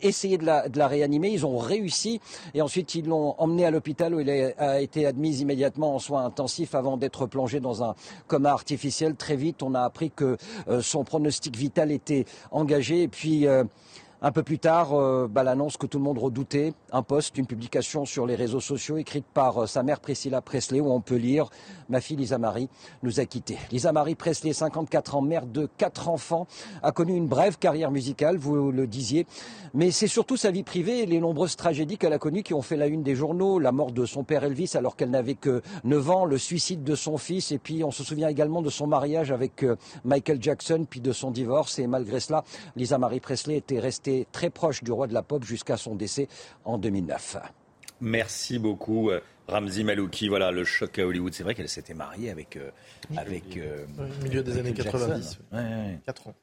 essayé 0.01 0.37
de 0.37 0.45
la, 0.45 0.69
de 0.69 0.77
la, 0.77 0.87
réanimer. 0.87 1.29
Ils 1.29 1.45
ont 1.45 1.57
réussi 1.57 2.19
et 2.53 2.61
ensuite 2.61 2.95
ils 2.95 3.05
l'ont 3.05 3.35
emmené 3.37 3.65
à 3.65 3.71
l'hôpital 3.71 4.13
où 4.13 4.19
il 4.19 4.29
a, 4.29 4.81
été 4.81 5.05
admis 5.05 5.39
immédiatement 5.39 5.95
en 5.95 5.99
soins 5.99 6.25
intensifs 6.25 6.75
avant 6.75 6.97
d'être 6.97 7.25
plongé 7.25 7.59
dans 7.59 7.83
un 7.83 7.95
coma 8.27 8.51
artificiel. 8.51 9.15
Très 9.15 9.35
vite, 9.35 9.63
on 9.63 9.73
a 9.73 9.81
appris 9.81 10.11
que 10.11 10.37
euh, 10.67 10.81
son 10.81 11.03
pronostic 11.03 11.55
vital 11.55 11.91
était 11.91 12.25
engagé 12.51 13.03
et 13.03 13.07
puis. 13.07 13.47
Euh, 13.47 13.63
un 14.21 14.31
peu 14.31 14.43
plus 14.43 14.59
tard, 14.59 14.93
euh, 14.93 15.27
bah, 15.29 15.43
l'annonce 15.43 15.77
que 15.77 15.85
tout 15.85 15.97
le 15.97 16.03
monde 16.03 16.17
redoutait, 16.17 16.73
un 16.91 17.03
post, 17.03 17.37
une 17.37 17.45
publication 17.45 18.05
sur 18.05 18.25
les 18.25 18.35
réseaux 18.35 18.59
sociaux 18.59 18.97
écrite 18.97 19.25
par 19.33 19.63
euh, 19.63 19.65
sa 19.65 19.81
mère 19.81 20.01
Priscilla 20.01 20.41
Presley 20.41 20.81
où 20.81 20.91
on 20.91 20.99
peut 20.99 21.15
lire 21.15 21.49
Ma 21.87 22.01
fille 22.01 22.17
Lisa 22.17 22.37
Marie 22.37 22.69
nous 23.01 23.19
a 23.19 23.25
quittés. 23.25 23.57
Lisa 23.71 23.93
Marie 23.93 24.15
Presley, 24.15 24.51
54 24.51 25.15
ans, 25.15 25.21
mère 25.21 25.45
de 25.45 25.69
quatre 25.77 26.09
enfants, 26.09 26.47
a 26.83 26.91
connu 26.91 27.15
une 27.15 27.27
brève 27.27 27.57
carrière 27.57 27.91
musicale, 27.91 28.37
vous 28.37 28.71
le 28.71 28.87
disiez, 28.87 29.25
mais 29.73 29.91
c'est 29.91 30.07
surtout 30.07 30.35
sa 30.35 30.51
vie 30.51 30.63
privée 30.63 30.99
et 30.99 31.05
les 31.05 31.19
nombreuses 31.19 31.55
tragédies 31.55 31.97
qu'elle 31.97 32.13
a 32.13 32.19
connues 32.19 32.43
qui 32.43 32.53
ont 32.53 32.61
fait 32.61 32.77
la 32.77 32.87
une 32.87 33.03
des 33.03 33.15
journaux, 33.15 33.57
la 33.57 33.71
mort 33.71 33.91
de 33.91 34.05
son 34.05 34.23
père 34.23 34.43
Elvis 34.43 34.71
alors 34.75 34.95
qu'elle 34.97 35.11
n'avait 35.11 35.35
que 35.35 35.61
9 35.85 36.09
ans, 36.09 36.25
le 36.25 36.37
suicide 36.37 36.83
de 36.83 36.95
son 36.95 37.17
fils 37.17 37.51
et 37.51 37.57
puis 37.57 37.83
on 37.83 37.91
se 37.91 38.03
souvient 38.03 38.27
également 38.27 38.61
de 38.61 38.69
son 38.69 38.87
mariage 38.87 39.31
avec 39.31 39.63
euh, 39.63 39.77
Michael 40.03 40.41
Jackson 40.41 40.85
puis 40.89 40.99
de 40.99 41.13
son 41.13 41.31
divorce. 41.31 41.79
Et 41.79 41.87
malgré 41.87 42.19
cela, 42.19 42.43
Lisa 42.75 42.97
Marie 42.97 43.21
Presley 43.21 43.55
était 43.55 43.79
restée 43.79 44.08
très 44.31 44.49
proche 44.49 44.83
du 44.83 44.91
roi 44.91 45.07
de 45.07 45.13
la 45.13 45.23
pop 45.23 45.43
jusqu'à 45.43 45.77
son 45.77 45.95
décès 45.95 46.27
en 46.65 46.77
2009. 46.77 47.37
Merci 48.01 48.59
beaucoup. 48.59 49.11
Ramzi 49.49 49.83
Malouki, 49.83 50.27
voilà 50.27 50.51
le 50.51 50.63
choc 50.63 50.99
à 50.99 51.05
Hollywood. 51.05 51.33
C'est 51.33 51.43
vrai 51.43 51.55
qu'elle 51.55 51.69
s'était 51.69 51.93
mariée 51.93 52.29
avec. 52.29 52.55
Euh, 52.55 52.69
avec 53.17 53.57
euh, 53.57 53.85
Au 53.97 54.23
milieu 54.23 54.43
des 54.43 54.57
années 54.57 54.73
90. 54.73 55.39
Ouais, 55.51 55.57
ouais. 55.59 55.99
4 56.05 56.27
ans. 56.27 56.35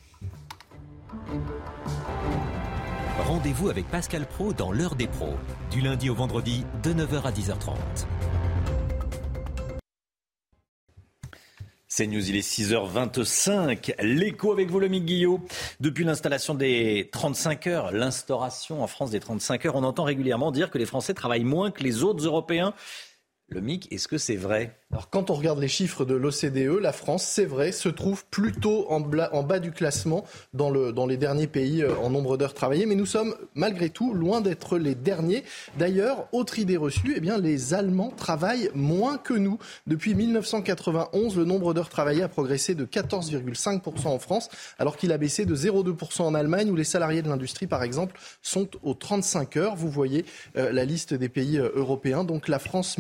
Rendez-vous 3.25 3.69
avec 3.69 3.87
Pascal 3.87 4.25
Pro 4.25 4.53
dans 4.53 4.71
l'heure 4.71 4.95
des 4.95 5.07
pros, 5.07 5.35
du 5.71 5.81
lundi 5.81 6.09
au 6.09 6.15
vendredi 6.15 6.65
de 6.83 6.93
9h 6.93 7.21
à 7.23 7.31
10h30. 7.31 7.75
C'est 11.91 12.05
News, 12.05 12.29
il 12.29 12.35
est 12.35 12.47
6h25. 12.47 13.95
L'écho 14.03 14.51
avec 14.51 14.69
vous, 14.69 14.79
le 14.79 14.87
Guillot. 14.89 15.39
Depuis 15.79 16.03
l'installation 16.03 16.53
des 16.53 17.09
35 17.11 17.65
heures, 17.65 17.91
l'instauration 17.91 18.83
en 18.83 18.87
France 18.87 19.09
des 19.09 19.19
35 19.19 19.65
heures, 19.65 19.75
on 19.75 19.83
entend 19.83 20.03
régulièrement 20.03 20.51
dire 20.51 20.69
que 20.69 20.77
les 20.77 20.85
Français 20.85 21.15
travaillent 21.15 21.43
moins 21.43 21.71
que 21.71 21.83
les 21.83 22.03
autres 22.03 22.23
Européens. 22.23 22.75
Le 23.51 23.61
MIC, 23.61 23.91
est-ce 23.91 24.07
que 24.07 24.19
c'est 24.19 24.35
vrai? 24.35 24.75
Alors 24.91 25.09
quand 25.09 25.29
on 25.29 25.35
regarde 25.35 25.59
les 25.59 25.67
chiffres 25.67 26.03
de 26.03 26.15
l'OCDE, 26.15 26.79
la 26.81 26.91
France, 26.91 27.23
c'est 27.23 27.45
vrai, 27.45 27.71
se 27.71 27.89
trouve 27.89 28.25
plutôt 28.25 28.87
en, 28.89 28.99
bas 28.99 29.59
du 29.59 29.71
classement 29.71 30.23
dans, 30.53 30.71
le, 30.71 30.91
dans 30.91 31.05
les 31.05 31.17
derniers 31.17 31.47
pays 31.47 31.83
euh, 31.83 31.95
en 31.97 32.09
nombre 32.09 32.37
d'heures 32.37 32.55
travaillées, 32.55 32.87
mais 32.87 32.95
nous 32.95 33.05
sommes 33.05 33.35
malgré 33.53 33.89
tout 33.89 34.13
loin 34.13 34.41
d'être 34.41 34.77
les 34.77 34.95
derniers. 34.95 35.43
D'ailleurs, 35.77 36.27
autre 36.31 36.57
idée 36.59 36.77
reçue, 36.77 37.13
eh 37.15 37.19
bien, 37.19 37.37
les 37.37 37.73
Allemands 37.73 38.11
travaillent 38.15 38.69
moins 38.73 39.17
que 39.17 39.33
nous. 39.33 39.57
Depuis 39.87 40.15
1991, 40.15 41.37
le 41.37 41.45
nombre 41.45 41.75
d'heures 41.75 41.89
travaillées 41.89 42.23
a 42.23 42.29
progressé 42.29 42.73
de 42.75 42.85
14,5% 42.85 44.07
en 44.07 44.19
France, 44.19 44.49
alors 44.77 44.97
qu'il 44.97 45.11
a 45.11 45.17
baissé 45.17 45.45
de 45.45 45.55
0,2% 45.55 46.21
en 46.21 46.35
Allemagne, 46.35 46.69
où 46.69 46.75
les 46.75 46.83
salariés 46.83 47.21
de 47.21 47.29
l'industrie, 47.29 47.67
par 47.67 47.83
exemple, 47.83 48.19
sont 48.41 48.67
aux 48.83 48.95
35 48.95 49.57
heures. 49.57 49.75
Vous 49.75 49.89
voyez 49.89 50.25
euh, 50.57 50.71
la 50.71 50.85
liste 50.85 51.13
des 51.13 51.29
pays 51.29 51.57
euh, 51.57 51.69
européens. 51.75 52.23
Donc 52.23 52.47
la 52.47 52.59
France, 52.59 52.97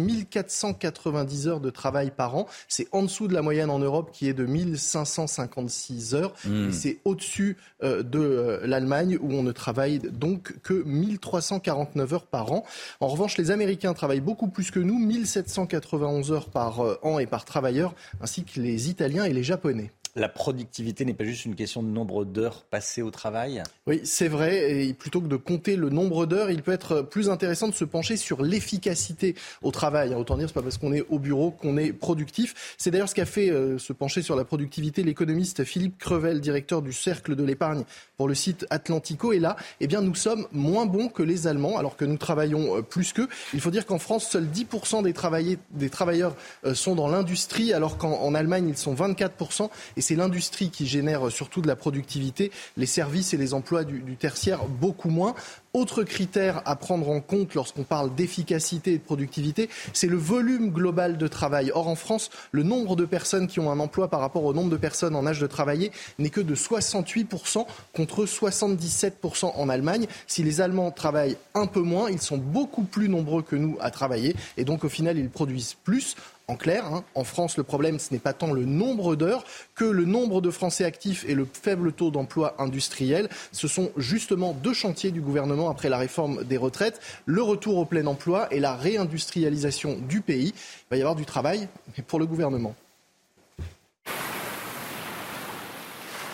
1490 0.47 1.47
heures 1.47 1.59
de 1.59 1.69
travail 1.69 2.11
par 2.11 2.35
an. 2.35 2.47
C'est 2.67 2.87
en 2.91 3.03
dessous 3.03 3.27
de 3.27 3.33
la 3.33 3.41
moyenne 3.41 3.69
en 3.69 3.79
Europe 3.79 4.11
qui 4.11 4.27
est 4.27 4.33
de 4.33 4.45
1556 4.45 6.15
heures. 6.15 6.33
Mmh. 6.45 6.69
Et 6.69 6.71
c'est 6.71 6.97
au-dessus 7.05 7.57
euh, 7.83 8.03
de 8.03 8.19
euh, 8.19 8.67
l'Allemagne 8.67 9.17
où 9.21 9.33
on 9.33 9.43
ne 9.43 9.51
travaille 9.51 9.99
donc 9.99 10.59
que 10.61 10.73
1349 10.73 12.13
heures 12.13 12.25
par 12.25 12.51
an. 12.51 12.63
En 12.99 13.07
revanche, 13.07 13.37
les 13.37 13.51
Américains 13.51 13.93
travaillent 13.93 14.19
beaucoup 14.19 14.47
plus 14.47 14.71
que 14.71 14.79
nous, 14.79 14.99
1791 14.99 16.31
heures 16.31 16.49
par 16.49 16.81
euh, 16.81 16.99
an 17.03 17.19
et 17.19 17.25
par 17.25 17.45
travailleur, 17.45 17.93
ainsi 18.21 18.43
que 18.43 18.59
les 18.59 18.89
Italiens 18.89 19.25
et 19.25 19.33
les 19.33 19.43
Japonais. 19.43 19.91
La 20.15 20.29
productivité 20.29 21.05
n'est 21.05 21.13
pas 21.13 21.23
juste 21.23 21.45
une 21.45 21.55
question 21.55 21.83
de 21.83 21.87
nombre 21.87 22.25
d'heures 22.25 22.63
passées 22.63 23.01
au 23.01 23.11
travail? 23.11 23.63
Oui, 23.87 24.01
c'est 24.03 24.27
vrai. 24.27 24.83
Et 24.87 24.93
plutôt 24.93 25.21
que 25.21 25.27
de 25.27 25.35
compter 25.35 25.75
le 25.75 25.89
nombre 25.89 26.25
d'heures, 26.25 26.49
il 26.49 26.63
peut 26.63 26.71
être 26.71 27.01
plus 27.01 27.29
intéressant 27.29 27.67
de 27.67 27.73
se 27.73 27.85
pencher 27.85 28.17
sur 28.17 28.41
l'efficacité 28.41 29.35
au 29.61 29.71
travail. 29.71 30.13
Autant 30.15 30.37
dire, 30.37 30.47
c'est 30.47 30.53
pas 30.53 30.61
parce 30.61 30.77
qu'on 30.77 30.93
est 30.93 31.05
au 31.09 31.19
bureau 31.19 31.51
qu'on 31.51 31.77
est 31.77 31.93
productif. 31.93 32.75
C'est 32.77 32.91
d'ailleurs 32.91 33.09
ce 33.09 33.15
qu'a 33.15 33.25
fait 33.25 33.49
euh, 33.49 33.77
se 33.77 33.93
pencher 33.93 34.21
sur 34.21 34.35
la 34.35 34.45
productivité 34.45 35.03
l'économiste 35.03 35.63
Philippe 35.63 35.97
Crevel, 35.97 36.41
directeur 36.41 36.81
du 36.81 36.93
Cercle 36.93 37.35
de 37.35 37.43
l'épargne 37.43 37.83
pour 38.17 38.27
le 38.27 38.35
site 38.35 38.65
Atlantico. 38.69 39.31
Et 39.31 39.39
là, 39.39 39.55
eh 39.79 39.87
bien, 39.87 40.01
nous 40.01 40.15
sommes 40.15 40.47
moins 40.51 40.85
bons 40.85 41.07
que 41.07 41.23
les 41.23 41.47
Allemands, 41.47 41.77
alors 41.77 41.95
que 41.95 42.05
nous 42.05 42.17
travaillons 42.17 42.77
euh, 42.77 42.81
plus 42.81 43.13
qu'eux. 43.13 43.29
Il 43.53 43.61
faut 43.61 43.71
dire 43.71 43.85
qu'en 43.85 43.99
France, 43.99 44.27
seuls 44.29 44.47
10% 44.47 45.03
des, 45.03 45.89
travailleurs 45.89 46.35
euh, 46.65 46.73
sont 46.73 46.95
dans 46.95 47.07
l'industrie, 47.07 47.73
alors 47.73 47.97
qu'en 47.97 48.13
en 48.13 48.33
Allemagne, 48.33 48.67
ils 48.69 48.77
sont 48.77 48.95
24%. 48.95 49.69
Et 49.99 50.01
c'est 50.01 50.15
l'industrie 50.15 50.69
qui 50.69 50.87
génère 50.87 51.29
surtout 51.29 51.59
de 51.61 51.67
la 51.67 51.75
productivité, 51.75 52.53
les 52.77 52.85
services 52.85 53.33
et 53.33 53.37
les 53.37 53.53
emplois 53.53 53.83
du, 53.83 53.99
du 53.99 54.15
tertiaire 54.15 54.63
beaucoup 54.63 55.09
moins. 55.09 55.35
Autre 55.73 56.03
critère 56.03 56.63
à 56.65 56.75
prendre 56.75 57.07
en 57.09 57.21
compte 57.21 57.53
lorsqu'on 57.53 57.83
parle 57.83 58.15
d'efficacité 58.15 58.93
et 58.93 58.97
de 58.97 59.03
productivité, 59.03 59.69
c'est 59.93 60.07
le 60.07 60.17
volume 60.17 60.71
global 60.71 61.19
de 61.19 61.27
travail. 61.27 61.71
Or, 61.75 61.87
en 61.87 61.93
France, 61.93 62.31
le 62.51 62.63
nombre 62.63 62.95
de 62.95 63.05
personnes 63.05 63.45
qui 63.45 63.59
ont 63.59 63.69
un 63.69 63.79
emploi 63.79 64.07
par 64.07 64.19
rapport 64.19 64.45
au 64.45 64.53
nombre 64.53 64.71
de 64.71 64.77
personnes 64.77 65.15
en 65.15 65.27
âge 65.27 65.39
de 65.39 65.45
travailler 65.45 65.91
n'est 66.17 66.31
que 66.31 66.41
de 66.41 66.55
68% 66.55 67.67
contre 67.93 68.25
77% 68.25 69.51
en 69.55 69.69
Allemagne. 69.69 70.07
Si 70.25 70.41
les 70.41 70.59
Allemands 70.59 70.89
travaillent 70.89 71.37
un 71.53 71.67
peu 71.67 71.81
moins, 71.81 72.09
ils 72.09 72.21
sont 72.21 72.39
beaucoup 72.39 72.83
plus 72.83 73.07
nombreux 73.07 73.43
que 73.43 73.55
nous 73.55 73.77
à 73.79 73.91
travailler 73.91 74.35
et 74.57 74.65
donc 74.65 74.83
au 74.83 74.89
final, 74.89 75.19
ils 75.19 75.29
produisent 75.29 75.75
plus. 75.83 76.15
En 76.49 76.55
clair, 76.55 76.83
hein, 76.87 77.03
en 77.13 77.23
France, 77.23 77.57
le 77.57 77.63
problème, 77.63 77.99
ce 77.99 78.11
n'est 78.11 78.19
pas 78.19 78.33
tant 78.33 78.51
le 78.51 78.65
nombre 78.65 79.15
d'heures 79.15 79.43
que 79.75 79.85
le 79.85 80.05
nombre 80.05 80.41
de 80.41 80.49
Français 80.49 80.83
actifs 80.83 81.23
et 81.27 81.35
le 81.35 81.45
faible 81.45 81.93
taux 81.93 82.09
d'emploi 82.09 82.55
industriel. 82.57 83.29
Ce 83.51 83.67
sont 83.67 83.91
justement 83.97 84.53
deux 84.53 84.73
chantiers 84.73 85.11
du 85.11 85.21
gouvernement 85.21 85.58
après 85.67 85.89
la 85.89 85.97
réforme 85.97 86.43
des 86.43 86.57
retraites, 86.57 87.01
le 87.25 87.41
retour 87.41 87.77
au 87.77 87.85
plein 87.85 88.05
emploi 88.05 88.47
et 88.53 88.59
la 88.59 88.75
réindustrialisation 88.75 89.97
du 90.07 90.21
pays. 90.21 90.53
Il 90.55 90.91
va 90.91 90.97
y 90.97 91.01
avoir 91.01 91.15
du 91.15 91.25
travail, 91.25 91.67
mais 91.97 92.03
pour 92.03 92.19
le 92.19 92.25
gouvernement. 92.25 92.75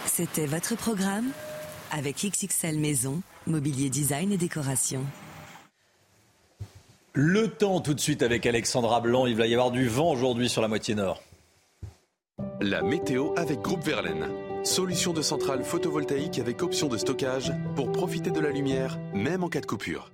C'était 0.05 0.45
votre 0.45 0.75
programme 0.75 1.31
avec 1.91 2.17
XXL 2.23 2.77
Maison, 2.77 3.21
mobilier 3.47 3.89
design 3.89 4.31
et 4.31 4.37
décoration. 4.37 5.01
Le 7.13 7.47
temps 7.47 7.79
tout 7.79 7.93
de 7.93 7.99
suite 7.99 8.23
avec 8.23 8.45
Alexandra 8.45 8.99
Blanc. 8.99 9.25
Il 9.25 9.37
va 9.37 9.47
y 9.47 9.53
avoir 9.53 9.71
du 9.71 9.87
vent 9.87 10.11
aujourd'hui 10.11 10.49
sur 10.49 10.61
la 10.61 10.67
moitié 10.67 10.95
nord. 10.95 11.21
La 12.59 12.81
météo 12.81 13.33
avec 13.37 13.61
Groupe 13.61 13.83
Verlaine. 13.83 14.44
Solution 14.65 15.13
de 15.13 15.21
centrale 15.21 15.63
photovoltaïque 15.63 16.39
avec 16.39 16.63
option 16.63 16.87
de 16.87 16.97
stockage 16.97 17.53
pour 17.75 17.91
profiter 17.91 18.31
de 18.31 18.39
la 18.39 18.49
lumière, 18.49 18.97
même 19.13 19.43
en 19.43 19.47
cas 19.47 19.61
de 19.61 19.67
coupure. 19.67 20.11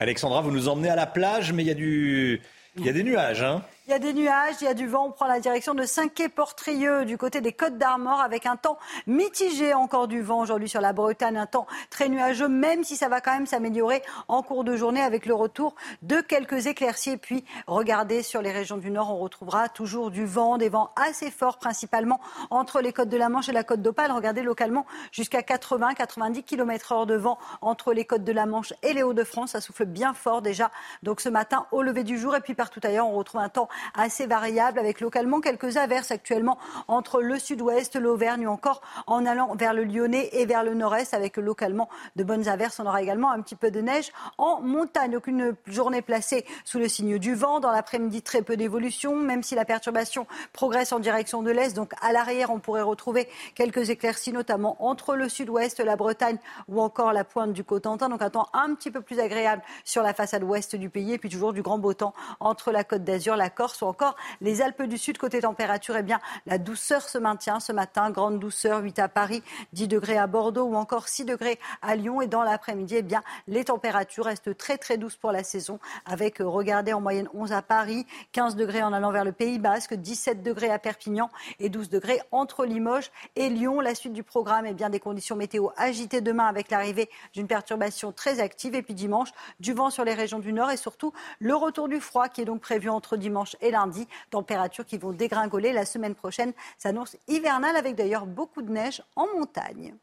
Alexandra, 0.00 0.40
vous 0.40 0.50
nous 0.50 0.68
emmenez 0.68 0.88
à 0.88 0.96
la 0.96 1.06
plage, 1.06 1.52
mais 1.52 1.62
il 1.62 1.68
y 1.68 1.70
a, 1.70 1.74
du... 1.74 2.42
y 2.76 2.88
a 2.88 2.92
des 2.92 3.04
nuages. 3.04 3.44
Hein 3.44 3.62
Il 3.90 3.94
y 3.94 3.96
a 3.96 3.98
des 3.98 4.12
nuages, 4.12 4.54
il 4.60 4.66
y 4.66 4.68
a 4.68 4.74
du 4.74 4.86
vent. 4.86 5.06
On 5.06 5.10
prend 5.10 5.26
la 5.26 5.40
direction 5.40 5.74
de 5.74 5.82
Saint-Quay-Portrieux 5.82 7.04
du 7.06 7.18
côté 7.18 7.40
des 7.40 7.52
Côtes 7.52 7.76
d'Armor 7.76 8.20
avec 8.20 8.46
un 8.46 8.54
temps 8.54 8.78
mitigé. 9.08 9.74
Encore 9.74 10.06
du 10.06 10.22
vent 10.22 10.38
aujourd'hui 10.38 10.68
sur 10.68 10.80
la 10.80 10.92
Bretagne, 10.92 11.36
un 11.36 11.46
temps 11.46 11.66
très 11.90 12.08
nuageux, 12.08 12.46
même 12.46 12.84
si 12.84 12.94
ça 12.94 13.08
va 13.08 13.20
quand 13.20 13.32
même 13.32 13.46
s'améliorer 13.46 14.04
en 14.28 14.42
cours 14.42 14.62
de 14.62 14.76
journée 14.76 15.02
avec 15.02 15.26
le 15.26 15.34
retour 15.34 15.74
de 16.02 16.20
quelques 16.20 16.68
éclaircies. 16.68 17.16
Puis, 17.16 17.44
regardez 17.66 18.22
sur 18.22 18.42
les 18.42 18.52
régions 18.52 18.76
du 18.76 18.92
Nord, 18.92 19.12
on 19.12 19.18
retrouvera 19.18 19.68
toujours 19.68 20.12
du 20.12 20.24
vent, 20.24 20.56
des 20.56 20.68
vents 20.68 20.92
assez 20.94 21.32
forts, 21.32 21.58
principalement 21.58 22.20
entre 22.50 22.80
les 22.80 22.92
côtes 22.92 23.08
de 23.08 23.16
la 23.16 23.28
Manche 23.28 23.48
et 23.48 23.52
la 23.52 23.64
côte 23.64 23.82
d'Opale. 23.82 24.12
Regardez 24.12 24.42
localement 24.42 24.86
jusqu'à 25.10 25.40
80-90 25.40 26.44
km 26.44 26.92
heure 26.92 27.06
de 27.06 27.16
vent 27.16 27.38
entre 27.60 27.92
les 27.92 28.04
côtes 28.04 28.22
de 28.22 28.32
la 28.32 28.46
Manche 28.46 28.72
et 28.84 28.92
les 28.92 29.02
Hauts-de-France. 29.02 29.50
Ça 29.50 29.60
souffle 29.60 29.86
bien 29.86 30.14
fort 30.14 30.42
déjà. 30.42 30.70
Donc 31.02 31.20
ce 31.20 31.28
matin, 31.28 31.66
au 31.72 31.82
lever 31.82 32.04
du 32.04 32.20
jour 32.20 32.36
et 32.36 32.40
puis 32.40 32.54
partout 32.54 32.78
ailleurs, 32.84 33.08
on 33.08 33.16
retrouve 33.16 33.40
un 33.40 33.48
temps 33.48 33.68
assez 33.94 34.26
variable 34.26 34.78
avec 34.78 35.00
localement 35.00 35.40
quelques 35.40 35.76
averses 35.76 36.10
actuellement 36.10 36.58
entre 36.88 37.20
le 37.20 37.38
sud-ouest, 37.38 37.96
l'Auvergne 37.96 38.46
ou 38.46 38.50
encore 38.50 38.80
en 39.06 39.26
allant 39.26 39.54
vers 39.54 39.74
le 39.74 39.84
Lyonnais 39.84 40.30
et 40.32 40.46
vers 40.46 40.64
le 40.64 40.74
nord-est 40.74 41.14
avec 41.14 41.36
localement 41.36 41.88
de 42.16 42.24
bonnes 42.24 42.48
averses. 42.48 42.80
On 42.80 42.86
aura 42.86 43.02
également 43.02 43.30
un 43.30 43.40
petit 43.40 43.56
peu 43.56 43.70
de 43.70 43.80
neige 43.80 44.10
en 44.38 44.60
montagne. 44.60 45.12
Donc 45.12 45.26
une 45.26 45.54
journée 45.66 46.02
placée 46.02 46.44
sous 46.64 46.78
le 46.78 46.88
signe 46.88 47.18
du 47.18 47.34
vent. 47.34 47.60
Dans 47.60 47.72
l'après-midi, 47.72 48.22
très 48.22 48.42
peu 48.42 48.56
d'évolution, 48.56 49.16
même 49.16 49.42
si 49.42 49.54
la 49.54 49.64
perturbation 49.64 50.26
progresse 50.52 50.92
en 50.92 50.98
direction 50.98 51.42
de 51.42 51.50
l'est. 51.50 51.74
Donc 51.74 51.92
à 52.00 52.12
l'arrière, 52.12 52.50
on 52.50 52.58
pourrait 52.58 52.82
retrouver 52.82 53.28
quelques 53.54 53.90
éclaircies, 53.90 54.32
notamment 54.32 54.76
entre 54.84 55.14
le 55.14 55.28
sud-ouest, 55.28 55.80
la 55.80 55.96
Bretagne 55.96 56.38
ou 56.68 56.80
encore 56.80 57.12
la 57.12 57.24
pointe 57.24 57.52
du 57.52 57.64
Cotentin. 57.64 58.08
Donc 58.08 58.22
un 58.22 58.30
temps 58.30 58.48
un 58.52 58.74
petit 58.74 58.90
peu 58.90 59.00
plus 59.00 59.20
agréable 59.20 59.62
sur 59.84 60.02
la 60.02 60.14
façade 60.14 60.42
ouest 60.42 60.76
du 60.76 60.90
pays 60.90 61.12
et 61.12 61.18
puis 61.18 61.28
toujours 61.28 61.52
du 61.52 61.62
grand 61.62 61.78
beau 61.78 61.94
temps 61.94 62.14
entre 62.40 62.72
la 62.72 62.84
côte 62.84 63.04
d'Azur, 63.04 63.36
la 63.36 63.50
Corse 63.50 63.69
Corse 63.70 63.82
ou 63.82 63.86
encore 63.86 64.16
les 64.40 64.62
Alpes 64.62 64.82
du 64.82 64.98
Sud. 64.98 65.18
Côté 65.18 65.40
température, 65.40 65.96
eh 65.96 66.02
bien, 66.02 66.18
la 66.46 66.58
douceur 66.58 67.02
se 67.02 67.18
maintient 67.18 67.60
ce 67.60 67.72
matin. 67.72 68.10
Grande 68.10 68.38
douceur, 68.38 68.82
8 68.82 68.98
à 68.98 69.08
Paris, 69.08 69.42
10 69.72 69.88
degrés 69.88 70.18
à 70.18 70.26
Bordeaux 70.26 70.64
ou 70.64 70.74
encore 70.74 71.08
6 71.08 71.24
degrés 71.24 71.58
à 71.82 71.94
Lyon. 71.94 72.20
Et 72.20 72.26
dans 72.26 72.42
l'après-midi, 72.42 72.96
eh 72.96 73.02
bien, 73.02 73.22
les 73.46 73.64
températures 73.64 74.24
restent 74.24 74.56
très 74.56 74.78
très 74.78 74.96
douces 74.96 75.16
pour 75.16 75.32
la 75.32 75.44
saison 75.44 75.78
avec, 76.04 76.38
regardez, 76.40 76.92
en 76.92 77.00
moyenne 77.00 77.28
11 77.34 77.52
à 77.52 77.62
Paris, 77.62 78.06
15 78.32 78.56
degrés 78.56 78.82
en 78.82 78.92
allant 78.92 79.12
vers 79.12 79.24
le 79.24 79.32
Pays 79.32 79.58
Basque, 79.58 79.94
17 79.94 80.42
degrés 80.42 80.70
à 80.70 80.78
Perpignan 80.78 81.30
et 81.60 81.68
12 81.68 81.90
degrés 81.90 82.20
entre 82.32 82.64
Limoges 82.64 83.10
et 83.36 83.48
Lyon. 83.48 83.80
La 83.80 83.94
suite 83.94 84.12
du 84.12 84.22
programme, 84.22 84.66
est 84.66 84.74
bien, 84.74 84.90
des 84.90 85.00
conditions 85.00 85.36
météo 85.36 85.68
agitées 85.76 86.20
demain 86.20 86.46
avec 86.46 86.70
l'arrivée 86.70 87.08
d'une 87.34 87.46
perturbation 87.46 88.12
très 88.12 88.40
active. 88.40 88.74
Et 88.74 88.82
puis 88.82 88.94
dimanche, 88.94 89.28
du 89.60 89.72
vent 89.72 89.90
sur 89.90 90.04
les 90.04 90.14
régions 90.14 90.40
du 90.40 90.52
nord 90.52 90.70
et 90.70 90.76
surtout 90.76 91.12
le 91.38 91.54
retour 91.54 91.88
du 91.88 92.00
froid 92.00 92.28
qui 92.28 92.40
est 92.40 92.44
donc 92.44 92.60
prévu 92.60 92.88
entre 92.88 93.16
dimanche 93.16 93.49
et 93.60 93.70
lundi. 93.70 94.06
Températures 94.30 94.84
qui 94.84 94.98
vont 94.98 95.12
dégringoler. 95.12 95.72
La 95.72 95.84
semaine 95.84 96.14
prochaine 96.14 96.52
s'annonce 96.78 97.16
hivernale 97.28 97.76
avec 97.76 97.94
d'ailleurs 97.94 98.26
beaucoup 98.26 98.62
de 98.62 98.70
neige 98.70 99.02
en 99.16 99.26
montagne. 99.36 99.94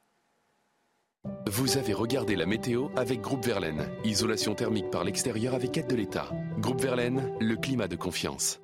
Vous 1.46 1.78
avez 1.78 1.94
regardé 1.94 2.36
la 2.36 2.46
météo 2.46 2.88
avec 2.96 3.22
Groupe 3.22 3.46
Verlaine. 3.46 3.90
Isolation 4.04 4.56
thermique 4.56 4.90
par 4.90 5.04
l'extérieur 5.04 5.54
avec 5.54 5.78
aide 5.78 5.88
de 5.88 5.96
l'État. 5.96 6.30
Groupe 6.60 6.82
Verlaine, 6.82 7.34
le 7.40 7.56
climat 7.56 7.88
de 7.88 7.96
confiance. 7.96 8.60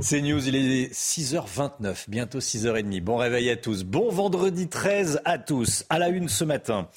C'est 0.00 0.20
News, 0.22 0.48
il 0.48 0.56
est 0.56 0.92
6h29, 0.92 2.06
bientôt 2.08 2.40
6h30. 2.40 3.00
Bon 3.00 3.16
réveil 3.16 3.48
à 3.48 3.54
tous. 3.54 3.84
Bon 3.84 4.10
vendredi 4.10 4.66
13 4.66 5.20
à 5.24 5.38
tous. 5.38 5.84
À 5.88 6.00
la 6.00 6.08
une 6.08 6.28
ce 6.28 6.42
matin, 6.42 6.88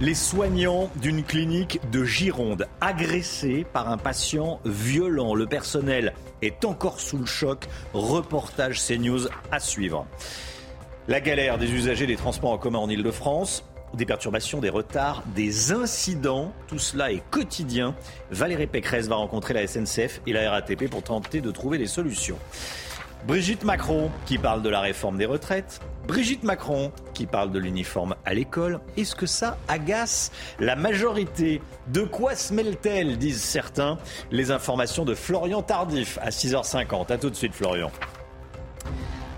les 0.00 0.14
soignants 0.14 0.88
d'une 0.94 1.24
clinique 1.24 1.80
de 1.90 2.04
Gironde 2.04 2.68
agressés 2.80 3.66
par 3.72 3.90
un 3.90 3.98
patient 3.98 4.60
violent. 4.64 5.34
Le 5.34 5.46
personnel 5.46 6.14
est 6.42 6.64
encore 6.64 7.00
sous 7.00 7.18
le 7.18 7.26
choc. 7.26 7.66
Reportage 7.92 8.80
CNews 8.80 9.26
à 9.50 9.58
suivre. 9.58 10.06
La 11.08 11.20
galère 11.20 11.58
des 11.58 11.72
usagers 11.72 12.06
des 12.06 12.16
transports 12.16 12.52
en 12.52 12.58
commun 12.58 12.78
en 12.78 12.88
Ile-de-France 12.88 13.64
des 13.96 14.06
perturbations, 14.06 14.60
des 14.60 14.70
retards, 14.70 15.22
des 15.34 15.72
incidents. 15.72 16.52
Tout 16.66 16.78
cela 16.78 17.12
est 17.12 17.22
quotidien. 17.30 17.94
Valérie 18.30 18.66
Pécresse 18.66 19.08
va 19.08 19.16
rencontrer 19.16 19.54
la 19.54 19.66
SNCF 19.66 20.20
et 20.26 20.32
la 20.32 20.50
RATP 20.50 20.88
pour 20.88 21.02
tenter 21.02 21.40
de 21.40 21.50
trouver 21.50 21.78
des 21.78 21.86
solutions. 21.86 22.38
Brigitte 23.26 23.64
Macron 23.64 24.10
qui 24.26 24.36
parle 24.36 24.60
de 24.62 24.68
la 24.68 24.80
réforme 24.80 25.16
des 25.16 25.24
retraites. 25.24 25.80
Brigitte 26.06 26.42
Macron 26.42 26.92
qui 27.14 27.24
parle 27.24 27.50
de 27.52 27.58
l'uniforme 27.58 28.16
à 28.26 28.34
l'école. 28.34 28.80
Est-ce 28.98 29.14
que 29.14 29.24
ça 29.24 29.56
agace 29.66 30.30
la 30.60 30.76
majorité? 30.76 31.62
De 31.88 32.02
quoi 32.02 32.34
se 32.34 32.52
mêle-t-elle? 32.52 33.16
Disent 33.16 33.42
certains. 33.42 33.96
Les 34.30 34.50
informations 34.50 35.06
de 35.06 35.14
Florian 35.14 35.62
Tardif 35.62 36.18
à 36.20 36.28
6h50. 36.28 37.12
A 37.12 37.16
tout 37.16 37.30
de 37.30 37.34
suite 37.34 37.54
Florian. 37.54 37.90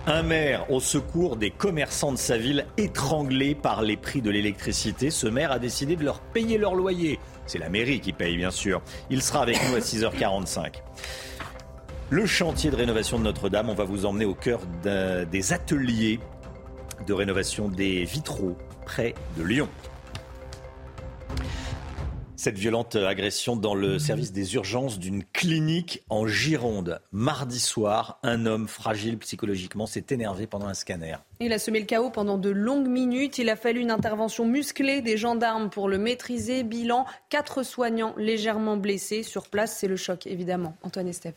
Un 0.09 0.23
maire 0.23 0.71
au 0.71 0.79
secours 0.79 1.35
des 1.37 1.51
commerçants 1.51 2.13
de 2.13 2.17
sa 2.17 2.39
ville 2.39 2.67
étranglés 2.77 3.57
par 3.57 3.83
les 3.83 3.97
prix 3.97 4.23
de 4.23 4.31
l'électricité. 4.31 5.11
Ce 5.11 5.27
maire 5.27 5.51
a 5.51 5.59
décidé 5.59 5.97
de 5.97 6.05
leur 6.05 6.21
payer 6.21 6.59
leur 6.59 6.77
loyer. 6.77 7.19
C'est 7.47 7.59
la 7.59 7.69
mairie 7.69 7.99
qui 7.99 8.13
paye, 8.13 8.37
bien 8.37 8.53
sûr. 8.53 8.83
Il 9.11 9.21
sera 9.21 9.43
avec 9.43 9.59
nous 9.69 9.75
à 9.75 9.81
6h45. 9.81 10.75
Le 12.11 12.25
chantier 12.25 12.71
de 12.71 12.77
rénovation 12.77 13.19
de 13.19 13.25
Notre-Dame, 13.25 13.69
on 13.69 13.75
va 13.75 13.83
vous 13.83 14.07
emmener 14.07 14.27
au 14.27 14.35
cœur 14.35 14.61
des 14.85 15.53
ateliers 15.53 16.21
de 17.05 17.13
rénovation 17.13 17.69
des 17.69 18.05
vitraux 18.05 18.57
près 18.85 19.13
de 19.37 19.43
Lyon. 19.43 19.69
Cette 22.37 22.59
violente 22.59 22.97
agression 22.97 23.57
dans 23.57 23.75
le 23.75 23.99
service 23.99 24.31
des 24.31 24.55
urgences 24.57 24.99
d'une 24.99 25.25
clinique 25.25 26.05
en 26.11 26.27
Gironde. 26.27 27.01
Mardi 27.11 27.59
soir, 27.59 28.19
un 28.23 28.45
homme 28.45 28.69
fragile 28.69 29.17
psychologiquement 29.19 29.87
s'est 29.87 30.05
énervé 30.11 30.47
pendant 30.47 30.67
un 30.67 30.75
scanner. 30.75 31.17
Il 31.41 31.55
a 31.55 31.59
semé 31.59 31.81
le 31.81 31.87
chaos 31.87 32.11
pendant 32.11 32.37
de 32.37 32.51
longues 32.51 32.89
minutes. 32.89 33.39
Il 33.39 33.49
a 33.49 33.57
fallu 33.57 33.81
une 33.81 33.91
intervention 33.91 34.45
musclée 34.47 35.01
des 35.01 35.17
gendarmes 35.17 35.71
pour 35.71 35.89
le 35.89 35.97
maîtriser. 35.97 36.63
Bilan, 36.63 37.07
quatre 37.31 37.63
soignants 37.63 38.15
légèrement 38.19 38.77
blessés. 38.77 39.23
Sur 39.23 39.49
place, 39.49 39.75
c'est 39.79 39.89
le 39.89 39.97
choc, 39.97 40.27
évidemment. 40.27 40.77
Antoine 40.83 41.09
Estève. 41.09 41.35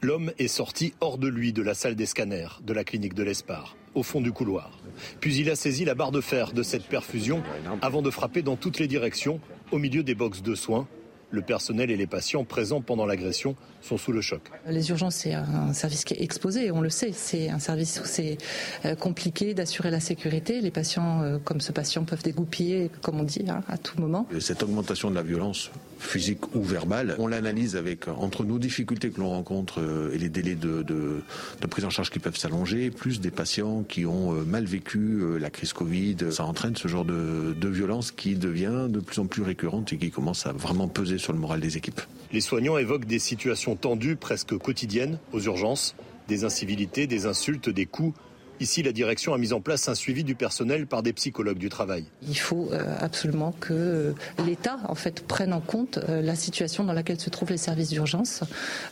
L'homme 0.00 0.32
est 0.38 0.46
sorti 0.46 0.94
hors 1.00 1.18
de 1.18 1.26
lui 1.26 1.52
de 1.52 1.60
la 1.60 1.74
salle 1.74 1.96
des 1.96 2.06
scanners 2.06 2.60
de 2.62 2.72
la 2.72 2.84
clinique 2.84 3.14
de 3.14 3.24
l'Espar, 3.24 3.76
au 3.94 4.02
fond 4.02 4.20
du 4.20 4.32
couloir. 4.32 4.78
Puis 5.20 5.36
il 5.36 5.50
a 5.50 5.56
saisi 5.56 5.84
la 5.84 5.94
barre 5.94 6.12
de 6.12 6.20
fer 6.20 6.52
de 6.52 6.62
cette 6.62 6.84
perfusion 6.84 7.42
avant 7.82 8.02
de 8.02 8.10
frapper 8.10 8.42
dans 8.42 8.56
toutes 8.56 8.78
les 8.78 8.88
directions, 8.88 9.40
au 9.72 9.78
milieu 9.78 10.02
des 10.02 10.14
boxes 10.14 10.42
de 10.42 10.54
soins. 10.54 10.86
Le 11.30 11.42
personnel 11.42 11.90
et 11.90 11.96
les 11.96 12.06
patients 12.06 12.44
présents 12.44 12.80
pendant 12.80 13.04
l'agression 13.04 13.54
sont 13.82 13.98
sous 13.98 14.12
le 14.12 14.22
choc. 14.22 14.40
Les 14.66 14.88
urgences, 14.88 15.16
c'est 15.16 15.34
un 15.34 15.74
service 15.74 16.04
qui 16.04 16.14
est 16.14 16.22
exposé, 16.22 16.70
on 16.70 16.80
le 16.80 16.88
sait. 16.88 17.12
C'est 17.12 17.50
un 17.50 17.58
service 17.58 18.00
où 18.02 18.06
c'est 18.06 18.38
euh, 18.86 18.94
compliqué 18.94 19.52
d'assurer 19.52 19.90
la 19.90 20.00
sécurité. 20.00 20.62
Les 20.62 20.70
patients, 20.70 21.22
euh, 21.22 21.36
comme 21.38 21.60
ce 21.60 21.70
patient, 21.70 22.04
peuvent 22.04 22.22
dégoupiller, 22.22 22.90
comme 23.02 23.20
on 23.20 23.24
dit, 23.24 23.44
hein, 23.46 23.62
à 23.68 23.76
tout 23.76 24.00
moment. 24.00 24.26
Cette 24.40 24.62
augmentation 24.62 25.10
de 25.10 25.16
la 25.16 25.22
violence 25.22 25.70
physique 25.98 26.54
ou 26.54 26.62
verbale, 26.62 27.16
on 27.18 27.26
l'analyse 27.26 27.76
avec 27.76 28.08
entre 28.08 28.44
nos 28.44 28.58
difficultés 28.58 29.10
que 29.10 29.20
l'on 29.20 29.30
rencontre 29.30 29.80
euh, 29.80 30.12
et 30.14 30.18
les 30.18 30.28
délais 30.28 30.54
de, 30.54 30.82
de, 30.82 31.22
de, 31.60 31.66
prise 31.66 31.84
en 31.84 31.90
charge 31.90 32.10
qui 32.10 32.18
peuvent 32.18 32.36
s'allonger, 32.36 32.90
plus 32.90 33.20
des 33.20 33.30
patients 33.30 33.82
qui 33.82 34.06
ont 34.06 34.32
mal 34.32 34.64
vécu 34.64 35.20
la 35.38 35.50
crise 35.50 35.72
Covid. 35.72 36.16
Ça 36.30 36.44
entraîne 36.44 36.76
ce 36.76 36.88
genre 36.88 37.04
de, 37.04 37.54
de 37.58 37.68
violence 37.68 38.10
qui 38.10 38.34
devient 38.34 38.86
de 38.88 39.00
plus 39.00 39.18
en 39.18 39.26
plus 39.26 39.42
récurrente 39.42 39.92
et 39.92 39.98
qui 39.98 40.10
commence 40.10 40.46
à 40.46 40.52
vraiment 40.52 40.88
peser 40.88 41.18
sur 41.18 41.32
le 41.32 41.38
moral 41.38 41.60
des 41.60 41.76
équipes. 41.76 42.00
Les 42.32 42.40
soignants 42.40 42.78
évoquent 42.78 43.06
des 43.06 43.18
situations 43.18 43.76
tendues 43.76 44.16
presque 44.16 44.56
quotidiennes 44.58 45.18
aux 45.32 45.40
urgences, 45.40 45.94
des 46.28 46.44
incivilités, 46.44 47.06
des 47.06 47.26
insultes, 47.26 47.68
des 47.68 47.86
coups. 47.86 48.14
Ici, 48.60 48.82
la 48.82 48.92
direction 48.92 49.34
a 49.34 49.38
mis 49.38 49.52
en 49.52 49.60
place 49.60 49.88
un 49.88 49.94
suivi 49.94 50.24
du 50.24 50.34
personnel 50.34 50.86
par 50.86 51.04
des 51.04 51.12
psychologues 51.12 51.58
du 51.58 51.68
travail. 51.68 52.04
Il 52.26 52.36
faut 52.36 52.70
euh, 52.72 52.96
absolument 52.98 53.52
que 53.52 53.72
euh, 53.72 54.12
l'État 54.44 54.78
en 54.88 54.96
fait 54.96 55.24
prenne 55.24 55.52
en 55.52 55.60
compte 55.60 55.98
euh, 56.08 56.20
la 56.22 56.34
situation 56.34 56.82
dans 56.82 56.92
laquelle 56.92 57.20
se 57.20 57.30
trouvent 57.30 57.50
les 57.50 57.56
services 57.56 57.90
d'urgence, 57.90 58.42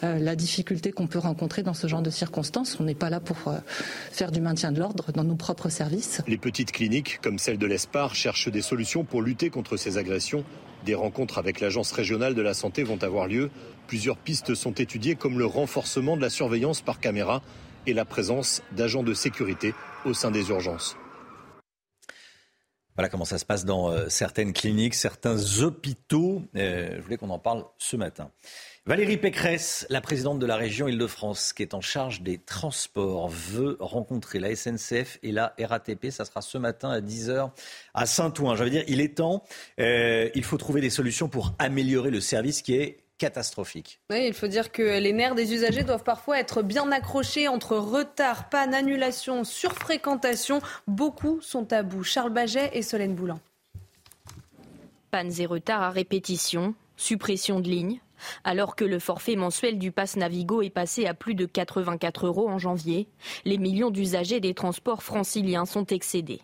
la 0.02 0.36
difficulté 0.36 0.92
qu'on 0.92 1.06
peut 1.06 1.18
rencontrer 1.18 1.62
dans 1.62 1.74
ce 1.74 1.86
genre 1.86 2.02
de 2.02 2.10
circonstances. 2.10 2.78
On 2.80 2.84
n'est 2.84 2.94
pas 2.94 3.10
là 3.10 3.20
pour 3.20 3.36
faire 4.12 4.30
du 4.30 4.40
maintien 4.40 4.72
de 4.72 4.78
l'ordre 4.78 5.12
dans 5.12 5.24
nos 5.24 5.34
propres 5.34 5.68
services. 5.68 6.20
Les 6.26 6.36
petites 6.36 6.72
cliniques, 6.72 7.20
comme 7.22 7.38
celle 7.38 7.58
de 7.58 7.66
l'Espar, 7.66 8.14
cherchent 8.14 8.48
des 8.48 8.62
solutions 8.62 9.04
pour 9.04 9.22
lutter 9.22 9.50
contre 9.50 9.76
ces 9.76 9.98
agressions. 9.98 10.44
Des 10.84 10.94
rencontres 10.94 11.38
avec 11.38 11.60
l'Agence 11.60 11.92
régionale 11.92 12.34
de 12.34 12.42
la 12.42 12.54
santé 12.54 12.82
vont 12.82 13.02
avoir 13.02 13.26
lieu. 13.26 13.50
Plusieurs 13.86 14.16
pistes 14.16 14.54
sont 14.54 14.72
étudiées 14.72 15.16
comme 15.16 15.38
le 15.38 15.46
renforcement 15.46 16.16
de 16.16 16.22
la 16.22 16.30
surveillance 16.30 16.80
par 16.80 17.00
caméra 17.00 17.42
et 17.86 17.94
la 17.94 18.04
présence 18.04 18.62
d'agents 18.72 19.02
de 19.02 19.14
sécurité 19.14 19.74
au 20.04 20.14
sein 20.14 20.30
des 20.30 20.48
urgences. 20.50 20.96
Voilà 22.96 23.10
comment 23.10 23.26
ça 23.26 23.36
se 23.36 23.44
passe 23.44 23.66
dans 23.66 23.90
euh, 23.90 24.08
certaines 24.08 24.54
cliniques, 24.54 24.94
certains 24.94 25.36
hôpitaux. 25.60 26.42
Euh, 26.56 26.96
je 26.96 27.02
voulais 27.02 27.18
qu'on 27.18 27.28
en 27.28 27.38
parle 27.38 27.64
ce 27.76 27.94
matin. 27.94 28.30
Valérie 28.86 29.18
Pécresse, 29.18 29.84
la 29.90 30.00
présidente 30.00 30.38
de 30.38 30.46
la 30.46 30.56
région 30.56 30.88
Île-de-France, 30.88 31.52
qui 31.52 31.62
est 31.62 31.74
en 31.74 31.82
charge 31.82 32.22
des 32.22 32.38
transports, 32.38 33.28
veut 33.28 33.76
rencontrer 33.80 34.38
la 34.38 34.54
SNCF 34.54 35.18
et 35.22 35.32
la 35.32 35.54
RATP. 35.60 36.10
Ça 36.10 36.24
sera 36.24 36.40
ce 36.40 36.56
matin 36.56 36.90
à 36.90 37.00
10h 37.00 37.50
à 37.92 38.06
Saint-Ouen. 38.06 38.54
Je 38.54 38.64
veux 38.64 38.70
dire, 38.70 38.84
il 38.86 39.00
est 39.00 39.16
temps. 39.16 39.42
Euh, 39.78 40.30
il 40.34 40.44
faut 40.44 40.56
trouver 40.56 40.80
des 40.80 40.88
solutions 40.88 41.28
pour 41.28 41.52
améliorer 41.58 42.10
le 42.10 42.20
service 42.20 42.62
qui 42.62 42.76
est 42.76 43.05
catastrophique. 43.18 44.00
Oui, 44.10 44.24
il 44.26 44.34
faut 44.34 44.46
dire 44.46 44.72
que 44.72 44.98
les 44.98 45.12
nerfs 45.12 45.34
des 45.34 45.54
usagers 45.54 45.84
doivent 45.84 46.04
parfois 46.04 46.38
être 46.38 46.62
bien 46.62 46.90
accrochés 46.92 47.48
entre 47.48 47.76
retard, 47.76 48.48
panne, 48.48 48.74
annulation, 48.74 49.44
surfréquentation. 49.44 50.60
Beaucoup 50.86 51.40
sont 51.40 51.72
à 51.72 51.82
bout. 51.82 52.04
Charles 52.04 52.32
Baget 52.32 52.70
et 52.72 52.82
Solène 52.82 53.14
Boulan. 53.14 53.40
Pannes 55.10 55.32
et 55.38 55.46
retards 55.46 55.82
à 55.82 55.90
répétition, 55.90 56.74
suppression 56.96 57.60
de 57.60 57.68
lignes. 57.68 58.00
Alors 58.44 58.76
que 58.76 58.84
le 58.84 58.98
forfait 58.98 59.36
mensuel 59.36 59.78
du 59.78 59.92
pass 59.92 60.16
Navigo 60.16 60.62
est 60.62 60.70
passé 60.70 61.06
à 61.06 61.14
plus 61.14 61.34
de 61.34 61.44
84 61.44 62.26
euros 62.26 62.48
en 62.48 62.58
janvier, 62.58 63.08
les 63.44 63.58
millions 63.58 63.90
d'usagers 63.90 64.40
des 64.40 64.54
transports 64.54 65.02
franciliens 65.02 65.66
sont 65.66 65.86
excédés. 65.86 66.40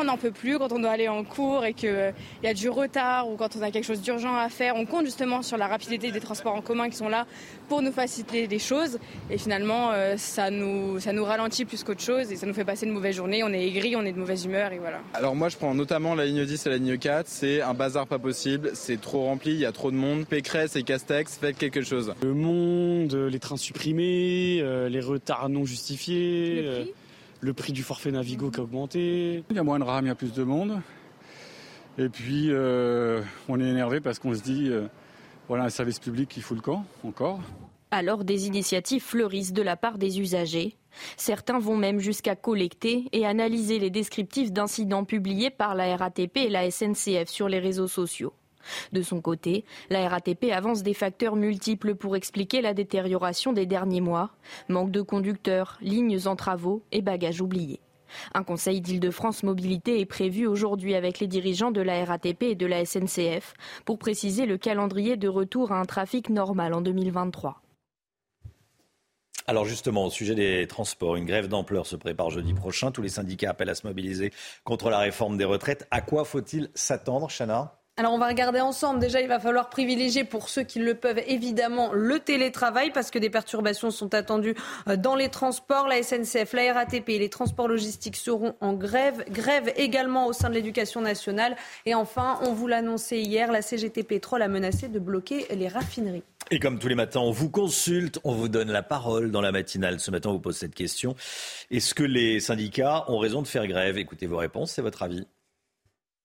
On 0.00 0.04
n'en 0.04 0.16
peut 0.16 0.30
plus 0.30 0.58
quand 0.58 0.72
on 0.72 0.78
doit 0.78 0.92
aller 0.92 1.08
en 1.08 1.24
cours 1.24 1.66
et 1.66 1.74
qu'il 1.74 2.14
y 2.42 2.46
a 2.46 2.54
du 2.54 2.70
retard 2.70 3.28
ou 3.28 3.36
quand 3.36 3.54
on 3.56 3.60
a 3.60 3.70
quelque 3.70 3.84
chose 3.84 4.00
d'urgent 4.00 4.34
à 4.34 4.48
faire. 4.48 4.76
On 4.76 4.86
compte 4.86 5.04
justement 5.04 5.42
sur 5.42 5.58
la 5.58 5.66
rapidité 5.66 6.10
des 6.10 6.20
transports 6.20 6.54
en 6.54 6.62
commun 6.62 6.88
qui 6.88 6.96
sont 6.96 7.10
là 7.10 7.26
pour 7.68 7.82
nous 7.82 7.92
faciliter 7.92 8.46
les 8.46 8.58
choses. 8.58 8.98
Et 9.28 9.36
finalement, 9.36 9.90
euh, 9.92 10.14
ça, 10.16 10.50
nous, 10.50 11.00
ça 11.00 11.12
nous 11.12 11.22
ralentit 11.22 11.66
plus 11.66 11.84
qu'autre 11.84 12.00
chose 12.00 12.32
et 12.32 12.36
ça 12.36 12.46
nous 12.46 12.54
fait 12.54 12.64
passer 12.64 12.86
une 12.86 12.92
mauvaise 12.92 13.14
journée. 13.14 13.44
On 13.44 13.52
est 13.52 13.66
aigri, 13.66 13.94
on 13.94 14.06
est 14.06 14.12
de 14.12 14.18
mauvaise 14.18 14.46
humeur 14.46 14.72
et 14.72 14.78
voilà. 14.78 15.00
Alors 15.12 15.36
moi, 15.36 15.50
je 15.50 15.58
prends 15.58 15.74
notamment 15.74 16.14
la 16.14 16.24
ligne 16.24 16.46
10 16.46 16.64
et 16.64 16.70
la 16.70 16.76
ligne 16.78 16.96
4. 16.96 17.26
C'est 17.28 17.60
un 17.60 17.74
bazar 17.74 18.06
pas 18.06 18.18
possible. 18.18 18.70
C'est 18.72 19.02
trop 19.02 19.24
rempli, 19.24 19.52
il 19.52 19.60
y 19.60 19.66
a 19.66 19.72
trop 19.72 19.90
de 19.90 19.96
monde. 19.96 20.24
Pécresse 20.24 20.76
et 20.76 20.82
Castex, 20.82 21.36
faites 21.36 21.58
quelque 21.58 21.82
chose. 21.82 22.14
Le 22.22 22.32
monde, 22.32 23.14
les 23.14 23.38
trains 23.38 23.58
supprimés, 23.58 24.60
euh, 24.62 24.88
les 24.88 25.00
retards 25.00 25.50
non 25.50 25.66
justifiés 25.66 26.62
le 26.62 26.72
prix 26.84 26.94
du 27.42 27.82
forfait 27.82 28.10
Navigo 28.10 28.50
qui 28.50 28.60
a 28.60 28.62
augmenté. 28.62 29.44
Il 29.50 29.56
y 29.56 29.58
a 29.58 29.62
moins 29.62 29.78
de 29.78 29.84
rames, 29.84 30.04
il 30.06 30.08
y 30.08 30.12
a 30.12 30.14
plus 30.14 30.32
de 30.32 30.42
monde. 30.42 30.80
Et 31.98 32.08
puis, 32.08 32.48
euh, 32.50 33.22
on 33.48 33.60
est 33.60 33.68
énervé 33.68 34.00
parce 34.00 34.18
qu'on 34.18 34.34
se 34.34 34.42
dit, 34.42 34.68
euh, 34.68 34.86
Voilà 35.48 35.64
un 35.64 35.70
service 35.70 35.98
public 35.98 36.28
qui 36.28 36.40
fout 36.40 36.56
le 36.56 36.62
camp, 36.62 36.84
encore. 37.04 37.40
Alors 37.92 38.22
des 38.22 38.46
initiatives 38.46 39.02
fleurissent 39.02 39.52
de 39.52 39.62
la 39.62 39.76
part 39.76 39.98
des 39.98 40.20
usagers. 40.20 40.76
Certains 41.16 41.58
vont 41.58 41.76
même 41.76 41.98
jusqu'à 41.98 42.36
collecter 42.36 43.08
et 43.12 43.26
analyser 43.26 43.80
les 43.80 43.90
descriptifs 43.90 44.52
d'incidents 44.52 45.04
publiés 45.04 45.50
par 45.50 45.74
la 45.74 45.96
RATP 45.96 46.36
et 46.36 46.48
la 46.50 46.70
SNCF 46.70 47.28
sur 47.28 47.48
les 47.48 47.58
réseaux 47.58 47.88
sociaux. 47.88 48.32
De 48.92 49.02
son 49.02 49.20
côté, 49.20 49.64
la 49.88 50.08
RATP 50.08 50.50
avance 50.52 50.82
des 50.82 50.94
facteurs 50.94 51.36
multiples 51.36 51.94
pour 51.94 52.16
expliquer 52.16 52.60
la 52.60 52.74
détérioration 52.74 53.52
des 53.52 53.66
derniers 53.66 54.00
mois. 54.00 54.30
Manque 54.68 54.90
de 54.90 55.02
conducteurs, 55.02 55.78
lignes 55.80 56.18
en 56.26 56.36
travaux 56.36 56.82
et 56.92 57.02
bagages 57.02 57.40
oubliés. 57.40 57.80
Un 58.34 58.42
conseil 58.42 58.80
d'Île-de-France 58.80 59.42
Mobilité 59.42 60.00
est 60.00 60.06
prévu 60.06 60.46
aujourd'hui 60.46 60.94
avec 60.94 61.20
les 61.20 61.26
dirigeants 61.26 61.70
de 61.70 61.80
la 61.80 62.04
RATP 62.04 62.42
et 62.42 62.54
de 62.54 62.66
la 62.66 62.84
SNCF 62.84 63.54
pour 63.84 63.98
préciser 63.98 64.46
le 64.46 64.58
calendrier 64.58 65.16
de 65.16 65.28
retour 65.28 65.72
à 65.72 65.80
un 65.80 65.84
trafic 65.84 66.28
normal 66.28 66.74
en 66.74 66.80
2023. 66.80 67.62
Alors 69.46 69.64
justement, 69.64 70.06
au 70.06 70.10
sujet 70.10 70.34
des 70.34 70.66
transports, 70.68 71.16
une 71.16 71.24
grève 71.24 71.48
d'ampleur 71.48 71.86
se 71.86 71.96
prépare 71.96 72.30
jeudi 72.30 72.54
prochain. 72.54 72.92
Tous 72.92 73.02
les 73.02 73.08
syndicats 73.08 73.50
appellent 73.50 73.70
à 73.70 73.74
se 73.74 73.86
mobiliser 73.86 74.32
contre 74.64 74.90
la 74.90 74.98
réforme 74.98 75.36
des 75.36 75.44
retraites. 75.44 75.88
À 75.90 76.02
quoi 76.02 76.24
faut-il 76.24 76.70
s'attendre, 76.74 77.28
Chana? 77.36 77.79
Alors 78.00 78.14
on 78.14 78.18
va 78.18 78.28
regarder 78.28 78.60
ensemble. 78.60 78.98
Déjà, 78.98 79.20
il 79.20 79.28
va 79.28 79.38
falloir 79.38 79.68
privilégier 79.68 80.24
pour 80.24 80.48
ceux 80.48 80.62
qui 80.62 80.78
le 80.78 80.94
peuvent 80.94 81.20
évidemment 81.26 81.92
le 81.92 82.18
télétravail 82.18 82.92
parce 82.92 83.10
que 83.10 83.18
des 83.18 83.28
perturbations 83.28 83.90
sont 83.90 84.14
attendues 84.14 84.54
euh, 84.88 84.96
dans 84.96 85.14
les 85.14 85.28
transports. 85.28 85.86
La 85.86 86.02
SNCF, 86.02 86.54
la 86.54 86.72
RATP 86.72 87.10
et 87.10 87.18
les 87.18 87.28
transports 87.28 87.68
logistiques 87.68 88.16
seront 88.16 88.54
en 88.62 88.72
grève. 88.72 89.22
Grève 89.28 89.70
également 89.76 90.26
au 90.28 90.32
sein 90.32 90.48
de 90.48 90.54
l'éducation 90.54 91.02
nationale. 91.02 91.56
Et 91.84 91.94
enfin, 91.94 92.38
on 92.40 92.54
vous 92.54 92.66
l'annonçait 92.66 93.20
hier, 93.20 93.52
la 93.52 93.60
CGT 93.60 94.02
Pétrole 94.02 94.40
a 94.40 94.48
menacé 94.48 94.88
de 94.88 94.98
bloquer 94.98 95.46
les 95.54 95.68
raffineries. 95.68 96.24
Et 96.50 96.58
comme 96.58 96.78
tous 96.78 96.88
les 96.88 96.94
matins, 96.94 97.20
on 97.20 97.32
vous 97.32 97.50
consulte, 97.50 98.18
on 98.24 98.32
vous 98.32 98.48
donne 98.48 98.72
la 98.72 98.82
parole 98.82 99.30
dans 99.30 99.42
la 99.42 99.52
matinale. 99.52 100.00
Ce 100.00 100.10
matin, 100.10 100.30
on 100.30 100.32
vous 100.32 100.40
pose 100.40 100.56
cette 100.56 100.74
question. 100.74 101.16
Est-ce 101.70 101.92
que 101.92 102.02
les 102.02 102.40
syndicats 102.40 103.04
ont 103.08 103.18
raison 103.18 103.42
de 103.42 103.46
faire 103.46 103.66
grève? 103.66 103.98
Écoutez 103.98 104.26
vos 104.26 104.38
réponses, 104.38 104.72
c'est 104.72 104.80
votre 104.80 105.02
avis. 105.02 105.26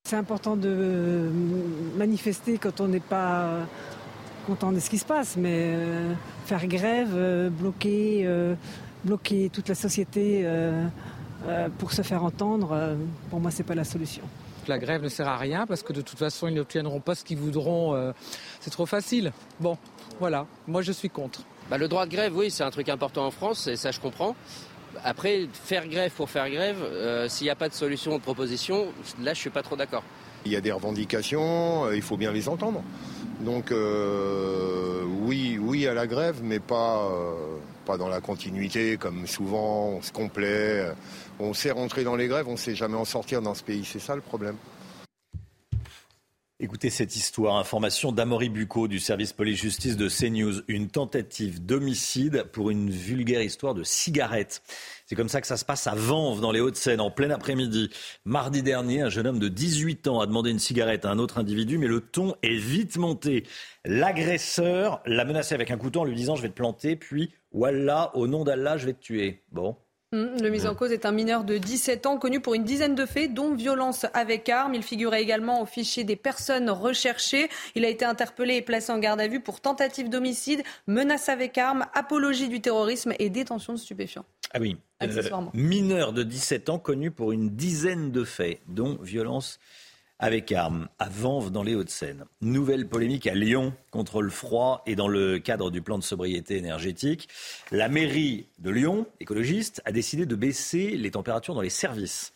C'est 0.05 0.17
important 0.17 0.55
de 0.55 1.31
manifester 1.97 2.59
quand 2.59 2.79
on 2.79 2.87
n'est 2.87 2.99
pas 2.99 3.65
content 4.45 4.71
de 4.71 4.79
ce 4.79 4.87
qui 4.87 4.99
se 4.99 5.05
passe, 5.05 5.35
mais 5.35 5.73
euh, 5.73 6.13
faire 6.45 6.67
grève, 6.67 7.09
euh, 7.15 7.49
bloquer, 7.49 8.21
euh, 8.23 8.53
bloquer 9.03 9.49
toute 9.51 9.67
la 9.67 9.73
société 9.73 10.47
pour 11.79 11.91
se 11.91 12.03
faire 12.03 12.23
entendre, 12.23 12.95
pour 13.31 13.39
moi, 13.39 13.49
ce 13.49 13.57
n'est 13.57 13.63
pas 13.63 13.73
la 13.73 13.83
solution. 13.83 14.21
La 14.67 14.77
grève 14.77 15.01
ne 15.01 15.09
sert 15.09 15.27
à 15.27 15.37
rien 15.37 15.65
parce 15.65 15.81
que 15.81 15.91
de 15.91 16.01
toute 16.01 16.19
façon, 16.19 16.47
ils 16.47 16.53
n'obtiendront 16.53 16.99
pas 16.99 17.15
ce 17.15 17.23
qu'ils 17.23 17.39
voudront. 17.39 18.13
c'est 18.59 18.69
trop 18.69 18.85
facile. 18.85 19.31
Bon, 19.59 19.75
voilà, 20.19 20.45
moi 20.67 20.83
je 20.83 20.91
suis 20.91 21.09
contre. 21.09 21.41
Bah, 21.67 21.79
le 21.79 21.87
droit 21.87 22.05
de 22.05 22.11
grève, 22.11 22.35
oui, 22.35 22.51
c'est 22.51 22.63
un 22.63 22.69
truc 22.69 22.89
important 22.89 23.25
en 23.25 23.31
France, 23.31 23.65
et 23.65 23.75
ça 23.75 23.89
je 23.89 23.99
comprends. 23.99 24.35
Après, 25.03 25.47
faire 25.53 25.87
grève 25.87 26.11
pour 26.11 26.29
faire 26.29 26.49
grève, 26.49 26.77
euh, 26.83 27.27
s'il 27.29 27.45
n'y 27.45 27.51
a 27.51 27.55
pas 27.55 27.69
de 27.69 27.73
solution 27.73 28.15
ou 28.15 28.17
de 28.17 28.23
proposition, 28.23 28.87
là, 29.21 29.33
je 29.33 29.39
suis 29.39 29.49
pas 29.49 29.63
trop 29.63 29.75
d'accord. 29.75 30.03
Il 30.45 30.51
y 30.51 30.55
a 30.55 30.61
des 30.61 30.71
revendications, 30.71 31.85
euh, 31.85 31.95
il 31.95 32.01
faut 32.01 32.17
bien 32.17 32.31
les 32.31 32.47
entendre. 32.47 32.83
Donc, 33.41 33.71
euh, 33.71 35.03
oui, 35.21 35.59
oui 35.61 35.87
à 35.87 35.93
la 35.93 36.07
grève, 36.07 36.37
mais 36.43 36.59
pas, 36.59 37.11
pas 37.85 37.97
dans 37.97 38.07
la 38.07 38.21
continuité, 38.21 38.97
comme 38.97 39.27
souvent, 39.27 39.89
on 39.89 40.01
se 40.01 40.11
complaît. 40.11 40.91
On 41.39 41.53
sait 41.53 41.71
rentrer 41.71 42.03
dans 42.03 42.15
les 42.15 42.27
grèves, 42.27 42.47
on 42.47 42.53
ne 42.53 42.57
sait 42.57 42.75
jamais 42.75 42.97
en 42.97 43.05
sortir 43.05 43.41
dans 43.41 43.55
ce 43.55 43.63
pays. 43.63 43.83
C'est 43.85 43.99
ça 43.99 44.15
le 44.15 44.21
problème. 44.21 44.55
Écoutez 46.61 46.89
cette 46.89 47.17
histoire, 47.17 47.57
information 47.57 48.13
d'Amory 48.13 48.47
Bucco 48.47 48.87
du 48.87 49.01
service 49.01 49.33
police-justice 49.33 49.97
de 49.97 50.07
CNews. 50.07 50.61
Une 50.69 50.87
tentative 50.87 51.65
d'homicide 51.65 52.45
pour 52.53 52.69
une 52.69 52.89
vulgaire 52.89 53.41
histoire 53.41 53.73
de 53.73 53.83
cigarette. 53.83 54.63
C'est 55.05 55.17
comme 55.17 55.27
ça 55.27 55.41
que 55.41 55.47
ça 55.47 55.57
se 55.57 55.65
passe 55.65 55.85
à 55.85 55.95
Vanves, 55.95 56.39
dans 56.39 56.53
les 56.53 56.61
Hauts-de-Seine, 56.61 57.01
en 57.01 57.11
plein 57.11 57.29
après-midi. 57.29 57.89
Mardi 58.23 58.63
dernier, 58.63 59.01
un 59.01 59.09
jeune 59.09 59.27
homme 59.27 59.39
de 59.39 59.49
18 59.49 60.07
ans 60.07 60.21
a 60.21 60.27
demandé 60.27 60.49
une 60.49 60.59
cigarette 60.59 61.03
à 61.03 61.09
un 61.09 61.19
autre 61.19 61.39
individu, 61.39 61.77
mais 61.77 61.87
le 61.87 61.99
ton 61.99 62.35
est 62.41 62.55
vite 62.55 62.95
monté. 62.95 63.43
L'agresseur 63.83 65.01
l'a 65.05 65.25
menacé 65.25 65.55
avec 65.55 65.71
un 65.71 65.77
couteau 65.77 65.99
en 65.99 66.05
lui 66.05 66.15
disant 66.15 66.37
Je 66.37 66.41
vais 66.41 66.49
te 66.49 66.53
planter, 66.53 66.95
puis 66.95 67.33
Wallah, 67.51 68.11
au 68.13 68.27
nom 68.27 68.45
d'Allah, 68.45 68.77
je 68.77 68.85
vais 68.85 68.93
te 68.93 69.01
tuer. 69.01 69.43
Bon, 69.51 69.75
le 70.11 70.49
mis 70.49 70.65
en 70.65 70.75
cause 70.75 70.91
est 70.91 71.05
un 71.05 71.11
mineur 71.11 71.43
de 71.43 71.57
17 71.57 72.05
ans 72.05 72.17
connu 72.17 72.39
pour 72.39 72.53
une 72.53 72.63
dizaine 72.63 72.95
de 72.95 73.05
faits, 73.05 73.33
dont 73.33 73.53
violence 73.53 74.05
avec 74.13 74.47
arme. 74.49 74.73
Il 74.73 74.83
figurait 74.83 75.21
également 75.21 75.61
au 75.61 75.65
fichier 75.65 76.03
des 76.03 76.15
personnes 76.15 76.69
recherchées. 76.69 77.49
Il 77.75 77.83
a 77.83 77.89
été 77.89 78.05
interpellé 78.05 78.55
et 78.55 78.61
placé 78.61 78.91
en 78.91 78.99
garde 78.99 79.19
à 79.19 79.27
vue 79.27 79.41
pour 79.41 79.61
tentative 79.61 80.09
d'homicide, 80.09 80.63
menace 80.87 81.27
avec 81.27 81.57
arme, 81.57 81.85
apologie 81.93 82.47
du 82.47 82.61
terrorisme 82.61 83.13
et 83.19 83.29
détention 83.29 83.73
de 83.73 83.79
stupéfiants. 83.79 84.25
Ah 84.53 84.59
oui, 84.61 84.77
euh, 85.03 85.07
mineur 85.53 86.13
de 86.13 86.23
17 86.23 86.69
ans 86.69 86.79
connu 86.79 87.11
pour 87.11 87.31
une 87.31 87.49
dizaine 87.49 88.11
de 88.11 88.23
faits, 88.23 88.61
dont 88.67 88.97
violence 89.01 89.59
avec 90.19 90.51
armes 90.51 90.87
à 90.99 91.09
Vanves 91.09 91.51
dans 91.51 91.63
les 91.63 91.75
Hauts-de-Seine. 91.75 92.25
Nouvelle 92.41 92.87
polémique 92.87 93.27
à 93.27 93.33
Lyon 93.33 93.73
contre 93.91 94.21
le 94.21 94.29
froid 94.29 94.81
et 94.85 94.95
dans 94.95 95.07
le 95.07 95.39
cadre 95.39 95.71
du 95.71 95.81
plan 95.81 95.97
de 95.97 96.03
sobriété 96.03 96.57
énergétique. 96.57 97.27
La 97.71 97.89
mairie 97.89 98.47
de 98.59 98.69
Lyon, 98.69 99.07
écologiste, 99.19 99.81
a 99.85 99.91
décidé 99.91 100.25
de 100.25 100.35
baisser 100.35 100.91
les 100.91 101.11
températures 101.11 101.55
dans 101.55 101.61
les 101.61 101.69
services. 101.69 102.33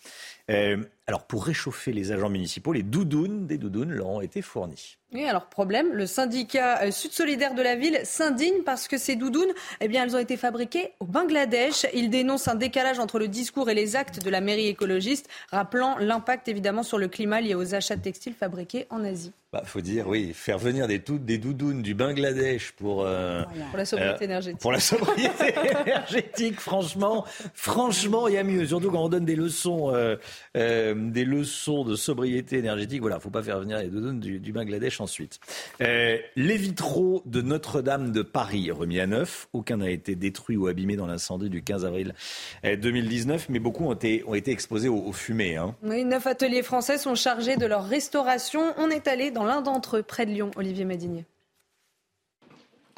Euh, 0.50 0.84
alors 1.10 1.24
pour 1.24 1.44
réchauffer 1.44 1.92
les 1.92 2.12
agents 2.12 2.30
municipaux, 2.30 2.72
les 2.72 2.84
doudounes 2.84 3.48
des 3.48 3.58
doudounes 3.58 3.90
leur 3.90 4.10
ont 4.10 4.22
été 4.22 4.44
fournies. 4.44 5.00
Oui, 5.12 5.26
alors 5.26 5.48
problème, 5.48 5.92
le 5.92 6.06
syndicat 6.06 6.84
euh, 6.84 6.92
Sud 6.92 7.14
Solidaire 7.14 7.56
de 7.56 7.64
la 7.64 7.76
ville 7.76 8.00
s'indigne 8.04 8.62
parce 8.64 8.88
que 8.88 9.00
ces 9.00 9.16
doudounes, 9.16 9.52
eh 9.82 9.88
bien, 9.88 10.04
elles 10.04 10.16
ont 10.16 10.20
été 10.20 10.38
fabriquées 10.38 10.92
au 11.00 11.06
Bangladesh. 11.06 11.88
Il 11.96 12.12
dénonce 12.12 12.48
un 12.48 12.54
décalage 12.54 13.00
entre 13.00 13.18
le 13.18 13.28
discours 13.28 13.72
et 13.72 13.74
les 13.74 13.96
actes 13.96 14.24
de 14.24 14.30
la 14.30 14.40
mairie 14.40 14.68
écologiste, 14.68 15.28
rappelant 15.50 15.98
l'impact 15.98 16.48
évidemment 16.48 16.84
sur 16.84 17.00
le 17.00 17.08
climat 17.08 17.42
lié 17.42 17.56
aux 17.56 17.74
achats 17.74 17.96
de 17.96 18.04
textiles 18.04 18.36
fabriqués 18.40 18.86
en 18.92 19.04
Asie. 19.04 19.32
Bah, 19.52 19.64
faut 19.66 19.82
dire, 19.82 20.08
oui, 20.08 20.32
faire 20.36 20.60
venir 20.60 20.88
des, 20.88 21.00
des 21.00 21.40
doudounes 21.40 21.82
du 21.82 21.96
Bangladesh 21.96 22.72
pour, 22.74 23.04
euh, 23.04 23.42
pour 23.72 23.80
la 23.80 23.86
sobriété 23.86 24.22
euh, 24.22 24.26
énergétique. 24.26 24.62
Pour 24.62 24.72
la 24.72 24.80
sobriété 24.80 25.56
énergétique, 25.88 26.60
franchement, 26.60 27.26
franchement, 27.56 28.28
il 28.28 28.36
y 28.36 28.38
a 28.38 28.44
mieux. 28.44 28.68
Surtout 28.68 28.92
quand 28.92 29.04
on 29.04 29.10
donne 29.10 29.26
des 29.26 29.36
leçons, 29.36 29.92
des 31.00 31.26
leçons 31.26 31.84
de 31.84 31.96
sobriété 31.96 32.58
énergétique. 32.58 33.02
Voilà, 33.02 33.20
faut 33.20 33.30
pas 33.30 33.44
faire 33.44 33.60
venir 33.60 33.78
les 33.80 33.88
doudounes 33.88 34.20
du, 34.20 34.40
du 34.40 34.52
Bangladesh 34.52 35.02
ensuite. 35.02 35.40
Euh, 35.82 36.18
les 36.36 36.58
vitraux 36.58 37.24
de 37.26 37.42
Notre-Dame 37.42 38.12
de 38.12 38.22
Paris 38.22 38.72
remis 38.72 39.00
à 39.00 39.08
neuf. 39.08 39.48
Aucun 39.54 39.78
n'a 39.78 39.90
été 39.90 40.16
détruit 40.16 40.58
ou 40.58 40.68
abîmé 40.68 40.96
dans 40.96 41.08
l'incendie 41.08 41.50
du 41.50 41.64
15 41.64 41.86
avril 41.86 42.14
2019, 42.64 43.42
euh, 43.42 43.46
mais 43.50 43.60
beaucoup 43.60 43.86
ont 43.86 43.94
été, 43.94 44.24
ont 44.28 44.36
été 44.36 44.52
exposés 44.52 44.90
aux, 44.90 45.12
fumées. 45.12 45.56
Hein. 45.56 45.76
Oui, 45.84 46.06
neuf 46.06 46.28
ateliers 46.28 46.64
français 46.64 46.98
sont 46.98 47.16
chargés 47.16 47.58
de 47.58 47.66
leur 47.66 47.86
restauration. 47.86 48.74
On 48.78 48.90
est 48.90 49.08
allé 49.08 49.32
dans 49.32 49.44
l'un 49.44 49.62
d'entre 49.62 49.98
eux, 49.98 50.04
près 50.04 50.26
de 50.26 50.32
Lyon, 50.32 50.52
Olivier 50.56 50.86
Madinier 50.86 51.26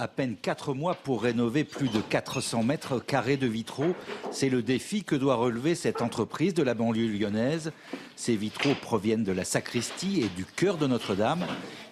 à 0.01 0.07
peine 0.07 0.35
quatre 0.35 0.73
mois 0.73 0.95
pour 0.95 1.21
rénover 1.21 1.63
plus 1.63 1.87
de 1.87 2.01
400 2.01 2.63
mètres 2.63 2.97
carrés 2.97 3.37
de 3.37 3.45
vitraux. 3.45 3.93
C'est 4.31 4.49
le 4.49 4.63
défi 4.63 5.03
que 5.03 5.15
doit 5.15 5.35
relever 5.35 5.75
cette 5.75 6.01
entreprise 6.01 6.55
de 6.55 6.63
la 6.63 6.73
banlieue 6.73 7.07
lyonnaise. 7.07 7.71
Ces 8.15 8.35
vitraux 8.35 8.73
proviennent 8.81 9.23
de 9.23 9.31
la 9.31 9.43
sacristie 9.43 10.21
et 10.21 10.29
du 10.29 10.43
cœur 10.43 10.77
de 10.77 10.87
Notre-Dame. 10.87 11.45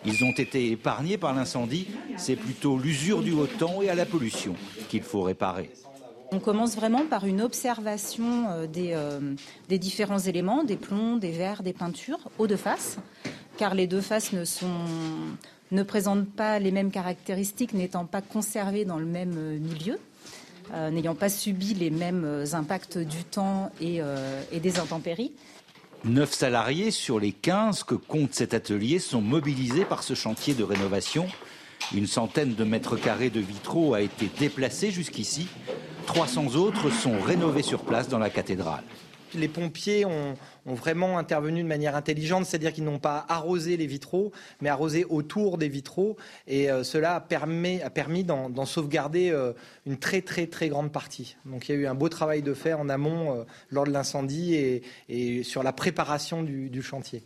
Ils 0.05 0.23
ont 0.23 0.31
été 0.31 0.71
épargnés 0.71 1.19
par 1.19 1.35
l'incendie. 1.35 1.87
C'est 2.17 2.35
plutôt 2.35 2.79
l'usure 2.79 3.21
du 3.21 3.31
haut 3.31 3.45
temps 3.45 3.83
et 3.83 3.89
à 3.89 3.95
la 3.95 4.07
pollution 4.07 4.55
qu'il 4.89 5.03
faut 5.03 5.21
réparer. 5.21 5.69
On 6.31 6.39
commence 6.39 6.75
vraiment 6.75 7.05
par 7.05 7.25
une 7.25 7.41
observation 7.41 8.49
euh, 8.49 8.65
des, 8.65 8.93
euh, 8.93 9.35
des 9.67 9.77
différents 9.77 10.19
éléments, 10.19 10.63
des 10.63 10.77
plombs, 10.77 11.17
des 11.17 11.31
verres, 11.31 11.61
des 11.61 11.73
peintures, 11.73 12.29
aux 12.39 12.47
deux 12.47 12.55
faces, 12.55 12.97
car 13.57 13.75
les 13.75 13.85
deux 13.85 14.01
faces 14.01 14.33
ne 14.33 14.45
sont 14.45 14.85
ne 15.71 15.83
présentent 15.83 16.29
pas 16.29 16.59
les 16.59 16.71
mêmes 16.71 16.91
caractéristiques, 16.91 17.73
n'étant 17.73 18.05
pas 18.05 18.21
conservés 18.21 18.85
dans 18.85 18.97
le 18.97 19.05
même 19.05 19.35
euh, 19.37 19.57
milieu, 19.57 19.99
euh, 20.73 20.89
n'ayant 20.89 21.15
pas 21.15 21.29
subi 21.29 21.73
les 21.73 21.89
mêmes 21.89 22.23
euh, 22.25 22.45
impacts 22.53 22.97
du 22.97 23.23
temps 23.23 23.71
et, 23.81 24.01
et 24.51 24.59
des 24.59 24.79
intempéries. 24.79 25.33
Neuf 26.05 26.31
salariés 26.33 26.91
sur 26.91 27.19
les 27.19 27.33
15 27.33 27.83
que 27.83 27.95
compte 27.95 28.33
cet 28.33 28.53
atelier 28.53 28.99
sont 28.99 29.21
mobilisés 29.21 29.85
par 29.85 30.03
ce 30.03 30.13
chantier 30.13 30.53
de 30.53 30.63
rénovation. 30.63 31.27
Une 31.93 32.07
centaine 32.07 32.55
de 32.55 32.63
mètres 32.63 32.95
carrés 32.95 33.29
de 33.29 33.39
vitraux 33.39 33.93
a 33.93 34.01
été 34.01 34.29
déplacée 34.39 34.91
jusqu'ici. 34.91 35.47
300 36.05 36.55
autres 36.55 36.89
sont 36.89 37.19
rénovés 37.19 37.63
sur 37.63 37.81
place 37.83 38.07
dans 38.07 38.17
la 38.17 38.29
cathédrale 38.29 38.83
les 39.33 39.47
pompiers 39.47 40.05
ont, 40.05 40.35
vraiment 40.65 41.17
intervenu 41.17 41.63
de 41.63 41.67
manière 41.67 41.95
intelligente, 41.95 42.45
c'est-à-dire 42.45 42.71
qu'ils 42.71 42.83
n'ont 42.83 42.99
pas 42.99 43.25
arrosé 43.27 43.75
les 43.75 43.87
vitraux, 43.87 44.31
mais 44.61 44.69
arrosé 44.69 45.03
autour 45.05 45.57
des 45.57 45.67
vitraux. 45.67 46.15
Et 46.45 46.69
euh, 46.69 46.83
cela 46.83 47.15
a 47.15 47.19
permis, 47.19 48.23
d'en 48.23 48.65
sauvegarder 48.65 49.31
euh, 49.31 49.53
une 49.87 49.97
très 49.97 50.21
très 50.21 50.45
très 50.45 50.69
grande 50.69 50.91
partie. 50.91 51.37
Donc 51.45 51.67
il 51.67 51.75
y 51.75 51.75
a 51.75 51.81
eu 51.81 51.87
un 51.87 51.95
beau 51.95 52.07
travail 52.07 52.43
de 52.43 52.53
fait 52.53 52.73
en 52.73 52.87
amont 52.87 53.33
euh, 53.33 53.43
lors 53.71 53.85
de 53.85 53.91
l'incendie 53.91 54.53
et, 55.07 55.43
sur 55.43 55.63
la 55.63 55.73
préparation 55.73 56.43
du 56.43 56.81
chantier. 56.83 57.23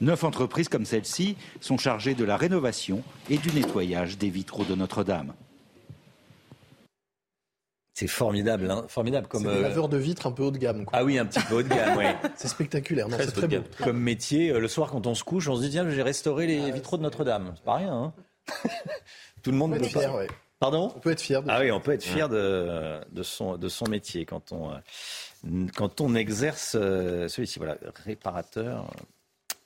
Neuf 0.00 0.24
entreprises 0.24 0.68
comme 0.68 0.84
celle-ci 0.84 1.36
sont 1.60 1.78
chargées 1.78 2.14
de 2.14 2.24
la 2.24 2.36
rénovation 2.36 3.02
et 3.30 3.38
du 3.38 3.50
nettoyage 3.52 4.18
des 4.18 4.28
vitraux 4.28 4.64
de 4.64 4.74
Notre-Dame. 4.74 5.32
C'est 7.98 8.08
formidable, 8.08 8.70
hein 8.70 8.84
formidable 8.88 9.26
comme. 9.26 9.44
C'est 9.44 9.48
des 9.48 9.54
euh, 9.56 9.62
laveurs 9.62 9.88
de 9.88 9.96
vitres 9.96 10.26
un 10.26 10.30
peu 10.32 10.42
haut 10.42 10.50
de 10.50 10.58
gamme. 10.58 10.84
quoi. 10.84 10.98
Ah 10.98 11.02
oui, 11.02 11.16
un 11.18 11.24
petit 11.24 11.40
peu 11.48 11.54
haut 11.54 11.62
de 11.62 11.68
gamme, 11.68 11.96
oui. 11.98 12.04
C'est 12.36 12.46
spectaculaire, 12.48 13.08
non, 13.08 13.16
Très 13.16 13.24
c'est 13.24 13.32
très 13.32 13.48
de 13.48 13.58
beau. 13.60 13.64
Comme 13.82 13.98
métier, 13.98 14.50
euh, 14.50 14.58
le 14.60 14.68
soir 14.68 14.90
quand 14.90 15.06
on 15.06 15.14
se 15.14 15.24
couche, 15.24 15.48
on 15.48 15.56
se 15.56 15.62
dit 15.62 15.70
tiens, 15.70 15.88
j'ai 15.88 16.02
restauré 16.02 16.46
les 16.46 16.70
vitraux 16.72 16.98
de 16.98 17.02
Notre-Dame. 17.02 17.52
C'est 17.56 17.64
pas 17.64 17.76
rien, 17.76 17.92
hein 17.94 18.12
Tout 19.42 19.50
le 19.50 19.56
monde 19.56 19.72
On 19.72 19.76
peut 19.78 19.84
être 19.84 19.90
fier, 19.90 20.10
pas. 20.12 20.16
ouais. 20.18 20.26
Pardon? 20.58 20.92
On 20.94 21.00
peut 21.00 21.10
être 21.12 21.22
fier. 21.22 21.42
De 21.42 21.48
Ah 21.50 21.60
oui, 21.60 21.72
on 21.72 21.80
peut 21.80 21.92
être 21.92 22.02
fier 22.04 22.28
de, 22.28 23.00
de, 23.10 23.22
son, 23.22 23.56
de 23.56 23.68
son 23.68 23.86
métier 23.88 24.26
quand 24.26 24.52
on, 24.52 24.72
euh, 24.72 25.66
quand 25.74 26.02
on 26.02 26.14
exerce 26.14 26.72
celui-ci. 26.72 27.58
Voilà, 27.58 27.78
réparateur, 28.04 28.90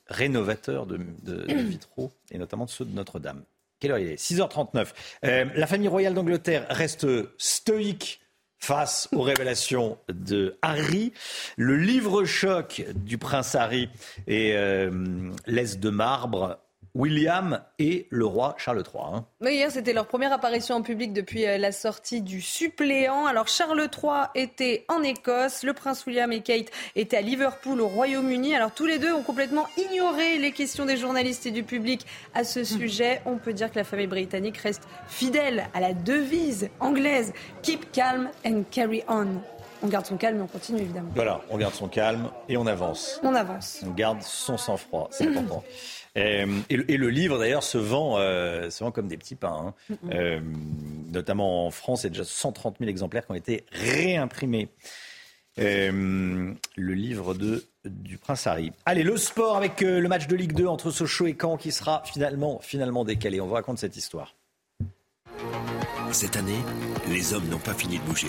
rénovateur 0.07 0.85
de, 0.85 0.97
de- 1.23 1.45
de 1.47 1.53
vitraux 1.61 2.11
et 2.31 2.37
notamment 2.37 2.63
de 2.65 2.69
ceux 2.69 2.85
de 2.85 2.93
Notre-Dame. 2.95 3.43
Quelle 3.79 3.91
heure 3.91 3.99
il 3.99 4.07
est? 4.09 4.15
6h39. 4.21 4.87
Euh, 5.25 5.45
la 5.55 5.67
famille 5.67 5.87
royale 5.87 6.13
d'Angleterre 6.13 6.65
reste 6.69 7.07
stoïque 7.37 8.20
face 8.63 9.09
aux 9.11 9.21
révélations 9.21 9.97
de 10.09 10.57
Harry. 10.61 11.13
Le 11.57 11.75
livre 11.75 12.25
choc 12.25 12.85
du 12.95 13.17
prince 13.17 13.55
Harry 13.55 13.89
et 14.27 14.53
euh, 14.55 15.31
de 15.79 15.89
marbre 15.89 16.59
William 16.95 17.61
et 17.79 18.07
le 18.09 18.25
roi 18.25 18.55
Charles 18.57 18.83
III. 18.93 19.03
hein. 19.13 19.25
Mais 19.39 19.55
hier, 19.55 19.71
c'était 19.71 19.93
leur 19.93 20.07
première 20.07 20.33
apparition 20.33 20.75
en 20.75 20.81
public 20.81 21.13
depuis 21.13 21.45
euh, 21.45 21.57
la 21.57 21.71
sortie 21.71 22.21
du 22.21 22.41
suppléant. 22.41 23.25
Alors, 23.25 23.47
Charles 23.47 23.79
III 23.81 24.27
était 24.35 24.85
en 24.89 25.01
Écosse, 25.01 25.63
le 25.63 25.73
prince 25.73 26.05
William 26.05 26.31
et 26.31 26.41
Kate 26.41 26.67
étaient 26.95 27.17
à 27.17 27.21
Liverpool, 27.21 27.79
au 27.81 27.87
Royaume-Uni. 27.87 28.55
Alors, 28.55 28.71
tous 28.71 28.85
les 28.85 28.99
deux 28.99 29.13
ont 29.13 29.23
complètement 29.23 29.67
ignoré 29.77 30.37
les 30.37 30.51
questions 30.51 30.85
des 30.85 30.97
journalistes 30.97 31.45
et 31.45 31.51
du 31.51 31.63
public 31.63 32.05
à 32.33 32.43
ce 32.43 32.63
sujet. 32.63 33.21
On 33.25 33.37
peut 33.37 33.53
dire 33.53 33.71
que 33.71 33.77
la 33.77 33.83
famille 33.85 34.07
britannique 34.07 34.57
reste 34.57 34.83
fidèle 35.07 35.67
à 35.73 35.79
la 35.79 35.93
devise 35.93 36.69
anglaise 36.79 37.33
Keep 37.61 37.91
calm 37.91 38.29
and 38.45 38.63
carry 38.69 39.03
on. 39.07 39.27
On 39.83 39.87
garde 39.87 40.05
son 40.05 40.17
calme 40.17 40.37
et 40.37 40.41
on 40.41 40.47
continue, 40.47 40.81
évidemment. 40.81 41.09
Voilà, 41.15 41.41
on 41.49 41.57
garde 41.57 41.73
son 41.73 41.87
calme 41.87 42.29
et 42.47 42.55
on 42.55 42.67
avance. 42.67 43.19
On 43.23 43.33
avance. 43.33 43.81
On 43.83 43.89
garde 43.89 44.21
son 44.21 44.55
sang-froid, 44.55 45.07
c'est 45.11 45.27
important. 45.27 45.63
Euh, 46.17 46.45
et, 46.69 46.75
le- 46.77 46.91
et 46.91 46.97
le 46.97 47.09
livre, 47.09 47.39
d'ailleurs, 47.39 47.63
se 47.63 47.77
vend, 47.77 48.17
euh, 48.17 48.69
se 48.69 48.83
vend 48.83 48.91
comme 48.91 49.07
des 49.07 49.17
petits 49.17 49.35
pains. 49.35 49.73
hein. 49.91 49.95
Euh, 50.11 50.39
notamment 51.11 51.65
en 51.67 51.71
France, 51.71 52.01
il 52.03 52.05
y 52.05 52.07
a 52.07 52.09
déjà 52.09 52.25
130 52.25 52.77
000 52.79 52.89
exemplaires 52.89 53.25
qui 53.25 53.31
ont 53.31 53.35
été 53.35 53.65
réimprimés. 53.71 54.67
Euh, 55.59 56.53
le 56.77 56.93
livre 56.93 57.33
de, 57.33 57.65
du 57.85 58.17
Prince 58.17 58.47
Harry. 58.47 58.71
Allez, 58.85 59.03
le 59.03 59.17
sport 59.17 59.57
avec 59.57 59.81
euh, 59.81 59.99
le 59.99 60.07
match 60.07 60.27
de 60.27 60.35
Ligue 60.37 60.53
2 60.53 60.65
entre 60.65 60.91
Sochaux 60.91 61.27
et 61.27 61.35
Caen 61.39 61.57
qui 61.57 61.71
sera 61.73 62.03
finalement, 62.05 62.59
finalement 62.61 63.03
décalé. 63.03 63.41
On 63.41 63.47
vous 63.47 63.53
raconte 63.53 63.77
cette 63.77 63.97
histoire. 63.97 64.35
Cette 66.13 66.35
année, 66.37 66.59
les 67.09 67.33
hommes 67.33 67.47
n'ont 67.49 67.57
pas 67.59 67.73
fini 67.73 67.99
de 67.99 68.03
bouger. 68.03 68.27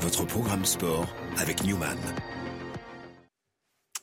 Votre 0.00 0.24
programme 0.26 0.64
sport 0.64 1.06
avec 1.38 1.64
Newman. 1.64 1.96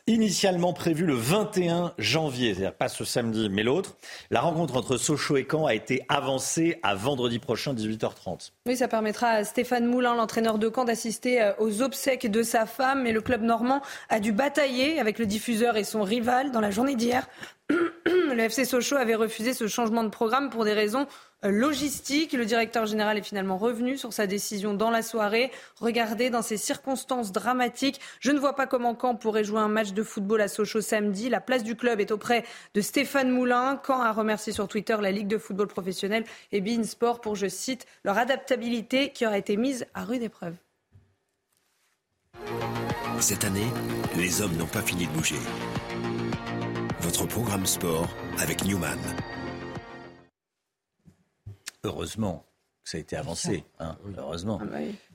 Initialement 0.07 0.71
prévu 0.71 1.03
le 1.03 1.15
21 1.15 1.95
janvier, 1.97 2.53
c'est-à-dire 2.53 2.75
pas 2.75 2.89
ce 2.89 3.03
samedi 3.03 3.49
mais 3.49 3.63
l'autre, 3.63 3.97
la 4.29 4.39
rencontre 4.39 4.75
entre 4.75 4.97
Sochaux 4.97 5.35
et 5.37 5.47
Caen 5.49 5.65
a 5.65 5.73
été 5.73 6.05
avancée 6.09 6.79
à 6.83 6.93
vendredi 6.93 7.39
prochain 7.39 7.73
18h30. 7.73 8.51
Oui, 8.67 8.77
ça 8.77 8.87
permettra 8.87 9.29
à 9.29 9.43
Stéphane 9.43 9.87
Moulin, 9.87 10.13
l'entraîneur 10.13 10.59
de 10.59 10.71
Caen, 10.73 10.85
d'assister 10.85 11.41
euh, 11.41 11.53
aux 11.57 11.81
obsèques 11.81 12.29
de 12.29 12.43
sa 12.43 12.67
femme. 12.67 13.01
Mais 13.01 13.13
le 13.13 13.21
club 13.21 13.41
normand 13.41 13.81
a 14.09 14.19
dû 14.19 14.31
batailler 14.31 14.99
avec 14.99 15.17
le 15.17 15.25
diffuseur 15.25 15.75
et 15.75 15.83
son 15.83 16.03
rival 16.03 16.51
dans 16.51 16.61
la 16.61 16.69
journée 16.69 16.95
d'hier. 16.95 17.27
Le 18.05 18.39
FC 18.39 18.65
Sochaux 18.65 18.97
avait 18.97 19.15
refusé 19.15 19.53
ce 19.53 19.67
changement 19.67 20.03
de 20.03 20.09
programme 20.09 20.51
pour 20.51 20.65
des 20.65 20.73
raisons 20.73 21.07
euh, 21.43 21.49
logistiques. 21.49 22.33
Le 22.33 22.45
directeur 22.45 22.85
général 22.85 23.17
est 23.17 23.23
finalement 23.23 23.57
revenu 23.57 23.97
sur 23.97 24.13
sa 24.13 24.27
décision 24.27 24.73
dans 24.73 24.89
la 24.89 25.01
soirée. 25.01 25.51
Regardez, 25.79 26.29
dans 26.29 26.41
ces 26.41 26.57
circonstances 26.57 27.31
dramatiques, 27.31 27.99
je 28.19 28.31
ne 28.31 28.39
vois 28.39 28.55
pas 28.55 28.67
comment 28.67 28.97
Caen 28.99 29.15
pourrait 29.15 29.43
jouer 29.43 29.59
un 29.59 29.67
match 29.67 29.93
de 29.93 30.03
football 30.03 30.41
à 30.41 30.47
Sochaux 30.47 30.81
samedi. 30.81 31.29
La 31.29 31.41
place 31.41 31.63
du 31.63 31.75
club 31.75 31.99
est 31.99 32.11
auprès 32.11 32.43
de 32.73 32.81
Stéphane 32.81 33.29
Moulin. 33.29 33.81
Caen 33.85 34.01
a 34.01 34.11
remercié 34.11 34.53
sur 34.53 34.67
Twitter 34.67 34.97
la 35.01 35.11
Ligue 35.11 35.27
de 35.27 35.37
football 35.37 35.67
professionnel 35.67 36.23
et 36.51 36.61
Bein 36.61 36.83
Sport 36.83 37.21
pour, 37.21 37.35
je 37.35 37.47
cite, 37.47 37.85
leur 38.03 38.17
adaptabilité 38.17 39.09
qui 39.09 39.25
aurait 39.25 39.39
été 39.39 39.57
mise 39.57 39.85
à 39.93 40.03
rude 40.03 40.23
épreuve. 40.23 40.55
Cette 43.19 43.45
année, 43.45 43.67
les 44.17 44.41
hommes 44.41 44.55
n'ont 44.57 44.65
pas 44.67 44.81
fini 44.81 45.07
de 45.07 45.11
bouger. 45.11 45.39
Votre 46.99 47.25
programme 47.25 47.65
sport 47.65 48.07
avec 48.39 48.65
Newman. 48.65 48.99
Heureusement 51.85 52.45
que 52.83 52.89
ça 52.89 52.97
a 52.97 53.01
été 53.01 53.15
avancé. 53.15 53.63
hein, 53.79 53.95
Heureusement. 54.17 54.59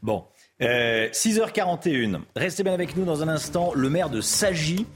Bon, 0.03 0.25
euh, 0.63 1.09
6h41. 1.11 2.21
Restez 2.37 2.63
bien 2.65 2.73
avec 2.75 2.97
nous 2.97 3.05
dans 3.05 3.23
un 3.23 3.29
instant. 3.29 3.73
Le 3.75 3.89
maire 3.91 4.11
de 4.11 4.21
Sagy 4.21 4.87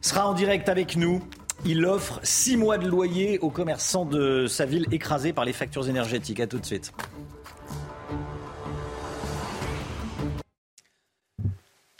sera 0.00 0.28
en 0.28 0.34
direct 0.34 0.68
avec 0.68 0.96
nous. 0.96 1.22
Il 1.64 1.86
offre 1.86 2.18
6 2.24 2.56
mois 2.56 2.76
de 2.78 2.88
loyer 2.88 3.38
aux 3.38 3.50
commerçants 3.50 4.04
de 4.04 4.46
sa 4.48 4.66
ville 4.66 4.86
écrasés 4.90 5.32
par 5.32 5.44
les 5.44 5.52
factures 5.52 5.88
énergétiques. 5.88 6.40
À 6.40 6.46
tout 6.46 6.58
de 6.58 6.66
suite. 6.66 6.92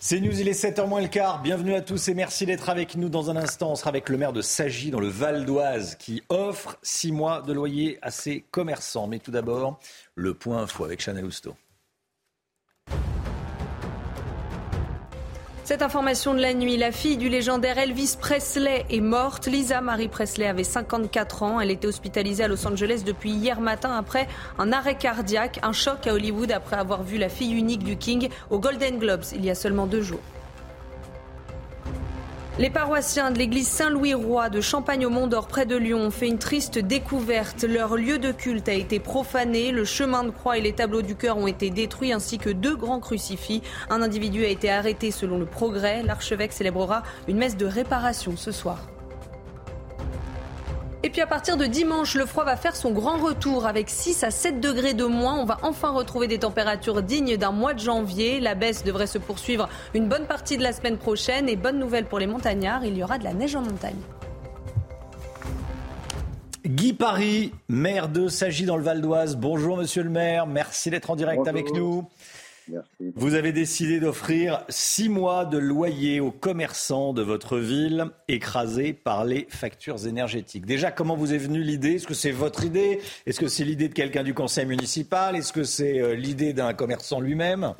C'est 0.04 0.18
News, 0.18 0.40
il 0.40 0.48
est 0.48 0.60
7h 0.60 0.88
moins 0.88 1.00
le 1.00 1.06
quart. 1.06 1.42
Bienvenue 1.42 1.74
à 1.74 1.80
tous 1.80 2.08
et 2.08 2.14
merci 2.14 2.44
d'être 2.44 2.68
avec 2.68 2.96
nous 2.96 3.08
dans 3.08 3.30
un 3.30 3.36
instant. 3.36 3.70
On 3.70 3.76
sera 3.76 3.90
avec 3.90 4.08
le 4.08 4.18
maire 4.18 4.32
de 4.32 4.42
Sagy 4.42 4.90
dans 4.90 4.98
le 4.98 5.06
Val 5.06 5.44
d'Oise 5.44 5.94
qui 5.94 6.24
offre 6.28 6.76
6 6.82 7.12
mois 7.12 7.40
de 7.40 7.52
loyer 7.52 8.00
à 8.02 8.10
ses 8.10 8.40
commerçants. 8.50 9.06
Mais 9.06 9.20
tout 9.20 9.30
d'abord, 9.30 9.78
le 10.16 10.34
point 10.34 10.60
info 10.60 10.84
avec 10.84 11.00
Chanel 11.00 11.24
Housteau. 11.24 11.54
Cette 15.72 15.80
information 15.80 16.34
de 16.34 16.40
la 16.42 16.52
nuit, 16.52 16.76
la 16.76 16.92
fille 16.92 17.16
du 17.16 17.30
légendaire 17.30 17.78
Elvis 17.78 18.18
Presley 18.20 18.84
est 18.90 19.00
morte. 19.00 19.46
Lisa 19.46 19.80
Marie 19.80 20.08
Presley 20.08 20.46
avait 20.46 20.64
54 20.64 21.42
ans. 21.44 21.60
Elle 21.60 21.70
était 21.70 21.86
hospitalisée 21.86 22.44
à 22.44 22.48
Los 22.48 22.66
Angeles 22.66 23.04
depuis 23.06 23.30
hier 23.30 23.58
matin 23.58 23.96
après 23.96 24.28
un 24.58 24.70
arrêt 24.70 24.96
cardiaque, 24.96 25.60
un 25.62 25.72
choc 25.72 26.06
à 26.06 26.12
Hollywood 26.12 26.52
après 26.52 26.76
avoir 26.76 27.02
vu 27.02 27.16
la 27.16 27.30
fille 27.30 27.54
unique 27.54 27.84
du 27.84 27.96
King 27.96 28.28
au 28.50 28.58
Golden 28.58 28.98
Globes 28.98 29.24
il 29.34 29.46
y 29.46 29.48
a 29.48 29.54
seulement 29.54 29.86
deux 29.86 30.02
jours. 30.02 30.20
Les 32.58 32.68
paroissiens 32.68 33.30
de 33.30 33.38
l'église 33.38 33.66
Saint-Louis-Roi 33.66 34.50
de 34.50 34.60
Champagne 34.60 35.06
au 35.06 35.10
Mont-d'Or 35.10 35.46
près 35.46 35.64
de 35.64 35.74
Lyon 35.74 36.00
ont 36.00 36.10
fait 36.10 36.28
une 36.28 36.38
triste 36.38 36.78
découverte. 36.78 37.62
Leur 37.62 37.96
lieu 37.96 38.18
de 38.18 38.30
culte 38.30 38.68
a 38.68 38.74
été 38.74 39.00
profané, 39.00 39.72
le 39.72 39.86
chemin 39.86 40.22
de 40.22 40.30
croix 40.30 40.58
et 40.58 40.60
les 40.60 40.74
tableaux 40.74 41.00
du 41.00 41.16
cœur 41.16 41.38
ont 41.38 41.46
été 41.46 41.70
détruits 41.70 42.12
ainsi 42.12 42.36
que 42.36 42.50
deux 42.50 42.76
grands 42.76 43.00
crucifix. 43.00 43.62
Un 43.88 44.02
individu 44.02 44.44
a 44.44 44.48
été 44.48 44.70
arrêté 44.70 45.10
selon 45.10 45.38
le 45.38 45.46
progrès. 45.46 46.02
L'archevêque 46.02 46.52
célébrera 46.52 47.02
une 47.26 47.38
messe 47.38 47.56
de 47.56 47.64
réparation 47.64 48.36
ce 48.36 48.52
soir. 48.52 48.91
Et 51.04 51.10
puis 51.10 51.20
à 51.20 51.26
partir 51.26 51.56
de 51.56 51.66
dimanche, 51.66 52.14
le 52.14 52.26
froid 52.26 52.44
va 52.44 52.56
faire 52.56 52.76
son 52.76 52.92
grand 52.92 53.16
retour 53.16 53.66
avec 53.66 53.90
6 53.90 54.22
à 54.22 54.30
7 54.30 54.60
degrés 54.60 54.94
de 54.94 55.04
moins. 55.04 55.34
On 55.34 55.44
va 55.44 55.58
enfin 55.62 55.90
retrouver 55.90 56.28
des 56.28 56.38
températures 56.38 57.02
dignes 57.02 57.36
d'un 57.36 57.50
mois 57.50 57.74
de 57.74 57.80
janvier. 57.80 58.38
La 58.38 58.54
baisse 58.54 58.84
devrait 58.84 59.08
se 59.08 59.18
poursuivre 59.18 59.68
une 59.94 60.08
bonne 60.08 60.26
partie 60.26 60.56
de 60.56 60.62
la 60.62 60.72
semaine 60.72 60.98
prochaine. 60.98 61.48
Et 61.48 61.56
bonne 61.56 61.80
nouvelle 61.80 62.04
pour 62.04 62.20
les 62.20 62.28
montagnards, 62.28 62.84
il 62.84 62.96
y 62.96 63.02
aura 63.02 63.18
de 63.18 63.24
la 63.24 63.34
neige 63.34 63.56
en 63.56 63.62
montagne. 63.62 63.98
Guy 66.64 66.92
Paris, 66.92 67.52
maire 67.68 68.08
de 68.08 68.28
Sagy 68.28 68.64
dans 68.64 68.76
le 68.76 68.84
Val 68.84 69.00
d'Oise. 69.00 69.36
Bonjour 69.36 69.76
monsieur 69.76 70.04
le 70.04 70.10
maire, 70.10 70.46
merci 70.46 70.90
d'être 70.90 71.10
en 71.10 71.16
direct 71.16 71.38
Bonjour. 71.38 71.48
avec 71.48 71.74
nous. 71.74 72.08
Merci. 72.72 73.12
Vous 73.16 73.34
avez 73.34 73.52
décidé 73.52 74.00
d'offrir 74.00 74.64
six 74.70 75.10
mois 75.10 75.44
de 75.44 75.58
loyer 75.58 76.20
aux 76.20 76.30
commerçants 76.30 77.12
de 77.12 77.20
votre 77.20 77.58
ville 77.58 78.06
écrasés 78.28 78.94
par 78.94 79.26
les 79.26 79.46
factures 79.50 80.06
énergétiques. 80.06 80.64
Déjà, 80.64 80.90
comment 80.90 81.14
vous 81.14 81.34
est 81.34 81.38
venue 81.38 81.60
l'idée? 81.60 81.96
Est-ce 81.96 82.06
que 82.06 82.14
c'est 82.14 82.30
votre 82.30 82.64
idée? 82.64 83.00
Est-ce 83.26 83.38
que 83.38 83.48
c'est 83.48 83.64
l'idée 83.64 83.90
de 83.90 83.94
quelqu'un 83.94 84.22
du 84.22 84.32
conseil 84.32 84.64
municipal? 84.64 85.36
Est-ce 85.36 85.52
que 85.52 85.64
c'est 85.64 86.00
euh, 86.00 86.14
l'idée 86.14 86.54
d'un 86.54 86.72
commerçant 86.72 87.20
lui-même? 87.20 87.74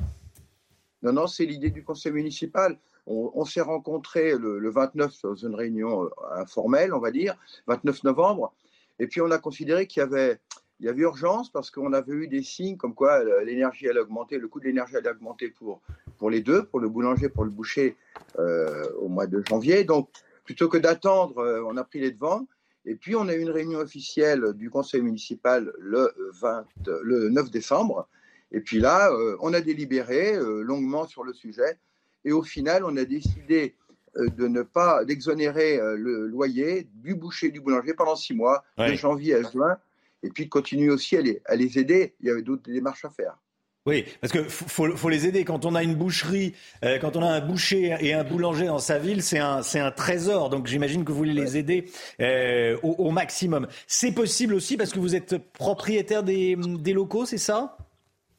Non, 1.01 1.11
non, 1.11 1.25
c'est 1.25 1.45
l'idée 1.45 1.71
du 1.71 1.83
conseil 1.83 2.11
municipal. 2.11 2.77
On, 3.07 3.31
on 3.33 3.45
s'est 3.45 3.61
rencontrés 3.61 4.37
le, 4.37 4.59
le 4.59 4.69
29 4.69 5.11
dans 5.23 5.35
une 5.35 5.55
réunion 5.55 6.03
euh, 6.03 6.09
informelle, 6.35 6.93
on 6.93 6.99
va 6.99 7.09
dire, 7.09 7.35
29 7.65 8.03
novembre. 8.03 8.53
Et 8.99 9.07
puis 9.07 9.21
on 9.21 9.31
a 9.31 9.39
considéré 9.39 9.87
qu'il 9.87 10.01
y 10.01 10.03
avait, 10.03 10.39
il 10.79 10.85
y 10.85 10.89
avait 10.89 11.01
urgence 11.01 11.51
parce 11.51 11.71
qu'on 11.71 11.93
avait 11.93 12.13
eu 12.13 12.27
des 12.27 12.43
signes 12.43 12.77
comme 12.77 12.93
quoi 12.93 13.19
euh, 13.19 13.43
l'énergie 13.43 13.87
allait 13.87 13.99
augmenter, 13.99 14.37
le 14.37 14.47
coût 14.47 14.59
de 14.59 14.65
l'énergie 14.65 14.97
allait 14.97 15.09
augmenter 15.09 15.49
pour, 15.49 15.81
pour 16.17 16.29
les 16.29 16.41
deux, 16.41 16.65
pour 16.65 16.79
le 16.79 16.89
boulanger, 16.89 17.29
pour 17.29 17.45
le 17.45 17.51
boucher 17.51 17.95
euh, 18.39 18.89
au 18.99 19.07
mois 19.07 19.27
de 19.27 19.43
janvier. 19.47 19.83
Donc 19.83 20.09
plutôt 20.43 20.69
que 20.69 20.77
d'attendre, 20.77 21.39
euh, 21.39 21.63
on 21.65 21.77
a 21.77 21.83
pris 21.83 21.99
les 21.99 22.11
devants. 22.11 22.47
Et 22.85 22.95
puis 22.95 23.15
on 23.15 23.27
a 23.29 23.33
eu 23.33 23.41
une 23.41 23.49
réunion 23.49 23.79
officielle 23.79 24.53
du 24.53 24.69
conseil 24.69 25.01
municipal 25.01 25.71
le, 25.79 26.13
20, 26.33 26.65
le 27.01 27.29
9 27.29 27.49
décembre. 27.49 28.07
Et 28.51 28.59
puis 28.59 28.79
là, 28.79 29.11
euh, 29.11 29.37
on 29.39 29.53
a 29.53 29.61
délibéré 29.61 30.35
euh, 30.35 30.61
longuement 30.61 31.07
sur 31.07 31.23
le 31.23 31.33
sujet. 31.33 31.79
Et 32.25 32.33
au 32.33 32.43
final, 32.43 32.83
on 32.85 32.95
a 32.97 33.05
décidé 33.05 33.75
de 34.15 34.47
ne 34.47 34.61
pas 34.61 35.03
d'exonérer 35.05 35.79
le 35.97 36.27
loyer 36.27 36.87
du 36.93 37.15
boucher 37.15 37.49
du 37.49 37.59
boulanger 37.59 37.95
pendant 37.95 38.15
six 38.15 38.35
mois, 38.35 38.63
de 38.77 38.93
janvier 38.93 39.33
à 39.33 39.41
juin, 39.41 39.77
et 40.23 40.29
puis 40.29 40.45
de 40.45 40.49
continuer 40.49 40.89
aussi 40.89 41.15
à 41.17 41.21
les, 41.21 41.41
à 41.45 41.55
les 41.55 41.77
aider. 41.77 42.15
Il 42.19 42.27
y 42.27 42.31
avait 42.31 42.41
d'autres 42.41 42.71
démarches 42.71 43.05
à 43.05 43.09
faire. 43.09 43.37
Oui, 43.85 44.05
parce 44.21 44.31
que 44.31 44.43
faut, 44.43 44.95
faut, 44.95 45.09
les 45.09 45.27
aider. 45.27 45.43
Quand 45.43 45.65
on 45.65 45.75
a 45.75 45.83
une 45.83 45.95
boucherie, 45.95 46.53
euh, 46.85 46.99
quand 46.99 47.17
on 47.17 47.21
a 47.21 47.27
un 47.27 47.41
boucher 47.41 47.97
et 47.99 48.13
un 48.13 48.23
boulanger 48.23 48.67
dans 48.67 48.79
sa 48.79 48.97
ville, 48.97 49.21
c'est 49.21 49.39
un, 49.39 49.61
c'est 49.61 49.79
un 49.79 49.91
trésor. 49.91 50.49
Donc 50.49 50.67
j'imagine 50.67 51.03
que 51.03 51.11
vous 51.11 51.17
voulez 51.17 51.33
les 51.33 51.57
aider 51.57 51.91
euh, 52.21 52.77
au, 52.81 52.91
au, 52.91 53.11
maximum. 53.11 53.67
C'est 53.85 54.13
possible 54.13 54.53
aussi 54.53 54.77
parce 54.77 54.93
que 54.93 54.99
vous 54.99 55.15
êtes 55.15 55.37
propriétaire 55.51 56.23
des, 56.23 56.55
des 56.55 56.93
locaux, 56.93 57.25
c'est 57.25 57.37
ça? 57.37 57.77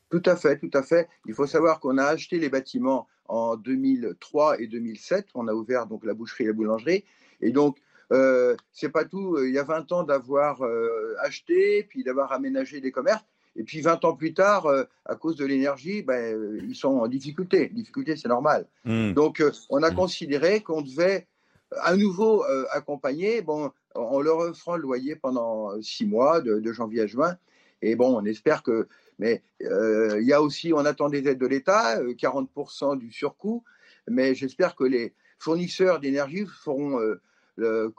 Tout 0.08 0.22
à 0.24 0.34
fait, 0.36 0.56
tout 0.58 0.70
à 0.72 0.82
fait. 0.82 1.08
Il 1.26 1.34
faut 1.34 1.46
savoir 1.46 1.78
qu'on 1.78 1.98
a 1.98 2.04
acheté 2.04 2.38
les 2.38 2.48
bâtiments 2.48 3.06
en 3.26 3.56
2003 3.56 4.60
et 4.60 4.66
2007. 4.66 5.26
On 5.34 5.46
a 5.46 5.52
ouvert 5.52 5.86
donc 5.86 6.06
la 6.06 6.14
boucherie 6.14 6.44
et 6.44 6.46
la 6.46 6.52
boulangerie. 6.54 7.04
Et 7.42 7.50
donc, 7.50 7.76
euh, 8.14 8.56
c'est 8.72 8.88
pas 8.88 9.04
tout. 9.04 9.38
Il 9.42 9.52
y 9.52 9.58
a 9.58 9.64
20 9.64 9.92
ans 9.92 10.02
d'avoir 10.04 10.62
euh, 10.62 11.14
acheté, 11.20 11.84
puis 11.84 12.04
d'avoir 12.04 12.32
aménagé 12.32 12.80
des 12.80 12.92
commerces. 12.92 13.24
Et 13.56 13.62
puis 13.62 13.80
20 13.80 14.04
ans 14.04 14.14
plus 14.14 14.34
tard, 14.34 14.66
euh, 14.66 14.84
à 15.04 15.14
cause 15.14 15.36
de 15.36 15.44
l'énergie, 15.44 16.02
ben, 16.02 16.34
euh, 16.34 16.58
ils 16.62 16.74
sont 16.74 16.98
en 16.98 17.08
difficulté. 17.08 17.68
Difficulté, 17.68 18.16
c'est 18.16 18.28
normal. 18.28 18.66
Hmm. 18.84 19.12
Donc, 19.12 19.40
euh, 19.40 19.52
on 19.70 19.82
a 19.82 19.90
hmm. 19.90 19.94
considéré 19.94 20.60
qu'on 20.60 20.82
devait 20.82 21.26
à 21.80 21.96
nouveau 21.96 22.44
accompagner, 22.70 23.42
bon, 23.42 23.72
en 23.96 24.20
leur 24.20 24.38
offrant 24.38 24.76
le 24.76 24.82
loyer 24.82 25.16
pendant 25.16 25.72
six 25.82 26.06
mois, 26.06 26.40
de, 26.40 26.72
janvier 26.72 27.00
à 27.00 27.06
juin. 27.08 27.36
Et 27.82 27.96
bon, 27.96 28.16
on 28.16 28.24
espère 28.24 28.62
que. 28.62 28.86
Mais 29.18 29.42
il 29.58 30.22
y 30.22 30.32
a 30.32 30.40
aussi, 30.40 30.72
on 30.72 30.84
attend 30.84 31.08
des 31.08 31.26
aides 31.26 31.40
de 31.40 31.46
l'État, 31.46 32.00
40% 32.00 32.96
du 32.96 33.10
surcoût. 33.10 33.64
Mais 34.06 34.36
j'espère 34.36 34.76
que 34.76 34.84
les 34.84 35.14
fournisseurs 35.40 35.98
d'énergie 35.98 36.46
feront 36.46 37.00
le, 37.56 37.92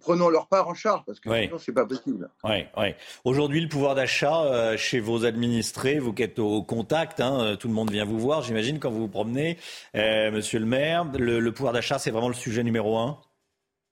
prenons 0.00 0.28
leur 0.28 0.48
part 0.48 0.68
en 0.68 0.74
charge 0.74 1.02
parce 1.06 1.20
que 1.20 1.30
sinon 1.42 1.58
c'est 1.58 1.72
pas 1.72 1.86
possible. 1.86 2.28
Ouais, 2.44 2.68
ouais. 2.76 2.96
Aujourd'hui, 3.24 3.60
le 3.60 3.68
pouvoir 3.68 3.94
d'achat 3.94 4.42
euh, 4.44 4.76
chez 4.76 5.00
vos 5.00 5.24
administrés, 5.24 5.98
vous 5.98 6.12
qui 6.12 6.22
êtes 6.22 6.38
au 6.38 6.62
contact, 6.62 7.20
hein, 7.20 7.40
euh, 7.40 7.56
tout 7.56 7.68
le 7.68 7.74
monde 7.74 7.90
vient 7.90 8.04
vous 8.04 8.18
voir, 8.18 8.42
j'imagine, 8.42 8.78
quand 8.78 8.90
vous 8.90 9.00
vous 9.00 9.08
promenez, 9.08 9.58
euh, 9.96 10.30
Monsieur 10.30 10.58
le 10.58 10.66
Maire. 10.66 11.04
Le, 11.18 11.50
pouvoir 11.50 11.72
d'achat, 11.72 11.98
c'est 11.98 12.10
vraiment 12.10 12.28
le 12.28 12.34
sujet 12.34 12.62
numéro 12.62 12.98
un? 12.98 13.18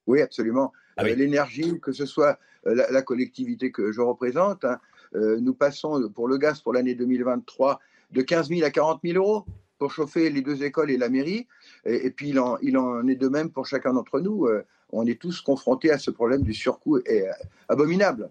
Oui, 0.07 0.21
absolument. 0.21 0.71
Ah 0.97 1.03
l'énergie, 1.03 1.79
que 1.79 1.93
ce 1.93 2.05
soit 2.05 2.37
la, 2.65 3.01
collectivité 3.01 3.71
que 3.71 3.91
je 3.91 4.01
représente, 4.01 4.65
hein, 4.65 4.79
nous 5.13 5.53
passons 5.53 6.09
pour 6.13 6.27
le 6.27 6.37
gaz 6.37 6.59
pour 6.61 6.73
l'année 6.73 6.95
2023 6.95 7.79
de 8.11 8.21
15 8.21 8.49
000 8.49 8.63
à 8.63 8.69
40 8.69 8.99
000 9.03 9.17
euros 9.17 9.45
pour 9.79 9.91
chauffer 9.91 10.29
les 10.29 10.41
deux 10.41 10.63
écoles 10.63 10.91
et 10.91 10.97
la 10.97 11.09
mairie. 11.09 11.47
Et, 11.85 12.11
puis 12.11 12.29
il 12.29 12.39
en, 12.39 12.57
il 12.61 12.77
en, 12.77 13.07
est 13.07 13.15
de 13.15 13.27
même 13.29 13.49
pour 13.51 13.65
chacun 13.65 13.93
d'entre 13.93 14.19
nous 14.19 14.47
on 14.91 15.05
est 15.05 15.19
tous 15.19 15.41
confrontés 15.41 15.91
à 15.91 15.97
ce 15.97 16.11
problème 16.11 16.43
du 16.43 16.53
surcoût 16.53 16.99
et, 17.05 17.27
euh, 17.27 17.31
abominable. 17.69 18.29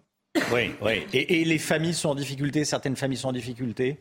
Oui, 0.53 0.71
oui. 0.83 1.07
Et, 1.13 1.45
les 1.45 1.59
familles 1.59 1.95
sont 1.95 2.11
en 2.11 2.15
difficulté, 2.15 2.65
certaines 2.65 2.97
familles 2.97 3.19
sont 3.19 3.29
en 3.29 3.33
difficulté? 3.33 4.01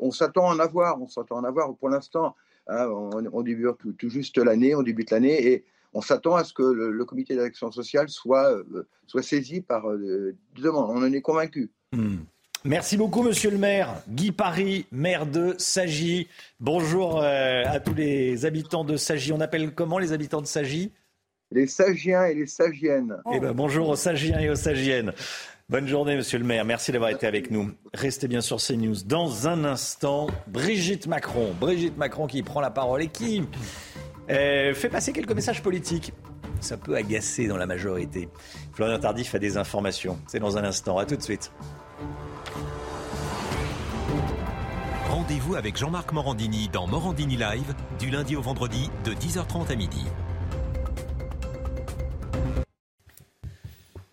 On 0.00 0.10
s'attend 0.10 0.50
à 0.50 0.54
en 0.54 0.58
avoir, 0.58 1.00
on 1.00 1.06
s'attend 1.06 1.36
à 1.36 1.40
en 1.40 1.44
avoir 1.44 1.74
pour 1.76 1.88
l'instant. 1.88 2.34
Hein, 2.66 2.88
on, 2.88 3.42
débute 3.42 3.76
tout, 3.98 4.08
juste 4.08 4.38
l'année, 4.38 4.74
on 4.74 4.82
débute 4.82 5.10
l'année 5.10 5.46
et 5.46 5.64
on 5.92 6.00
s'attend 6.00 6.34
à 6.34 6.44
ce 6.44 6.52
que 6.52 6.62
le, 6.62 7.04
comité 7.04 7.36
d'action 7.36 7.70
sociale 7.70 8.08
soit, 8.08 8.50
euh, 8.50 8.88
soit 9.06 9.22
saisi 9.22 9.60
par 9.60 9.88
euh, 9.88 10.34
demande. 10.56 10.90
On 10.90 11.04
en 11.04 11.12
est 11.12 11.20
convaincu. 11.20 11.70
Hmm. 11.92 12.16
Merci 12.64 12.96
beaucoup, 12.96 13.22
monsieur 13.22 13.50
le 13.50 13.58
maire. 13.58 14.02
Guy 14.08 14.32
Paris, 14.32 14.86
maire 14.90 15.26
de 15.26 15.54
Sagy. 15.58 16.28
Bonjour 16.58 17.20
à 17.20 17.78
tous 17.78 17.92
les 17.92 18.46
habitants 18.46 18.84
de 18.84 18.96
Sagy. 18.96 19.32
On 19.32 19.40
appelle 19.40 19.74
comment 19.74 19.98
les 19.98 20.14
habitants 20.14 20.40
de 20.40 20.46
Sagy? 20.46 20.90
Les 21.50 21.66
Sagiens 21.66 22.24
et 22.24 22.34
les 22.34 22.46
Sagiennes. 22.46 23.16
Eh 23.32 23.40
ben, 23.40 23.52
bonjour 23.52 23.88
aux 23.88 23.96
Sagiens 23.96 24.38
et 24.40 24.50
aux 24.50 24.56
Sagiennes. 24.56 25.12
Bonne 25.70 25.88
journée, 25.88 26.16
monsieur 26.16 26.38
le 26.38 26.44
maire. 26.44 26.64
Merci 26.64 26.92
d'avoir 26.92 27.10
été 27.10 27.26
avec 27.26 27.50
nous. 27.50 27.70
Restez 27.94 28.28
bien 28.28 28.42
sur 28.42 28.58
CNews. 28.58 28.96
Dans 29.06 29.48
un 29.48 29.64
instant, 29.64 30.26
Brigitte 30.46 31.06
Macron. 31.06 31.54
Brigitte 31.58 31.96
Macron 31.96 32.26
qui 32.26 32.42
prend 32.42 32.60
la 32.60 32.70
parole 32.70 33.02
et 33.02 33.08
qui 33.08 33.42
euh, 34.30 34.74
fait 34.74 34.90
passer 34.90 35.12
quelques 35.12 35.32
messages 35.32 35.62
politiques. 35.62 36.12
Ça 36.60 36.76
peut 36.76 36.94
agacer 36.96 37.46
dans 37.46 37.56
la 37.56 37.66
majorité. 37.66 38.28
Florian 38.74 38.98
Tardif 38.98 39.34
a 39.34 39.38
des 39.38 39.56
informations. 39.56 40.18
C'est 40.26 40.38
dans 40.38 40.58
un 40.58 40.64
instant. 40.64 40.98
À 40.98 41.06
tout 41.06 41.16
de 41.16 41.22
suite. 41.22 41.50
Rendez-vous 45.08 45.54
avec 45.54 45.78
Jean-Marc 45.78 46.12
Morandini 46.12 46.68
dans 46.68 46.86
Morandini 46.86 47.36
Live 47.36 47.74
du 47.98 48.10
lundi 48.10 48.36
au 48.36 48.42
vendredi 48.42 48.90
de 49.04 49.12
10h30 49.12 49.72
à 49.72 49.76
midi. 49.76 50.04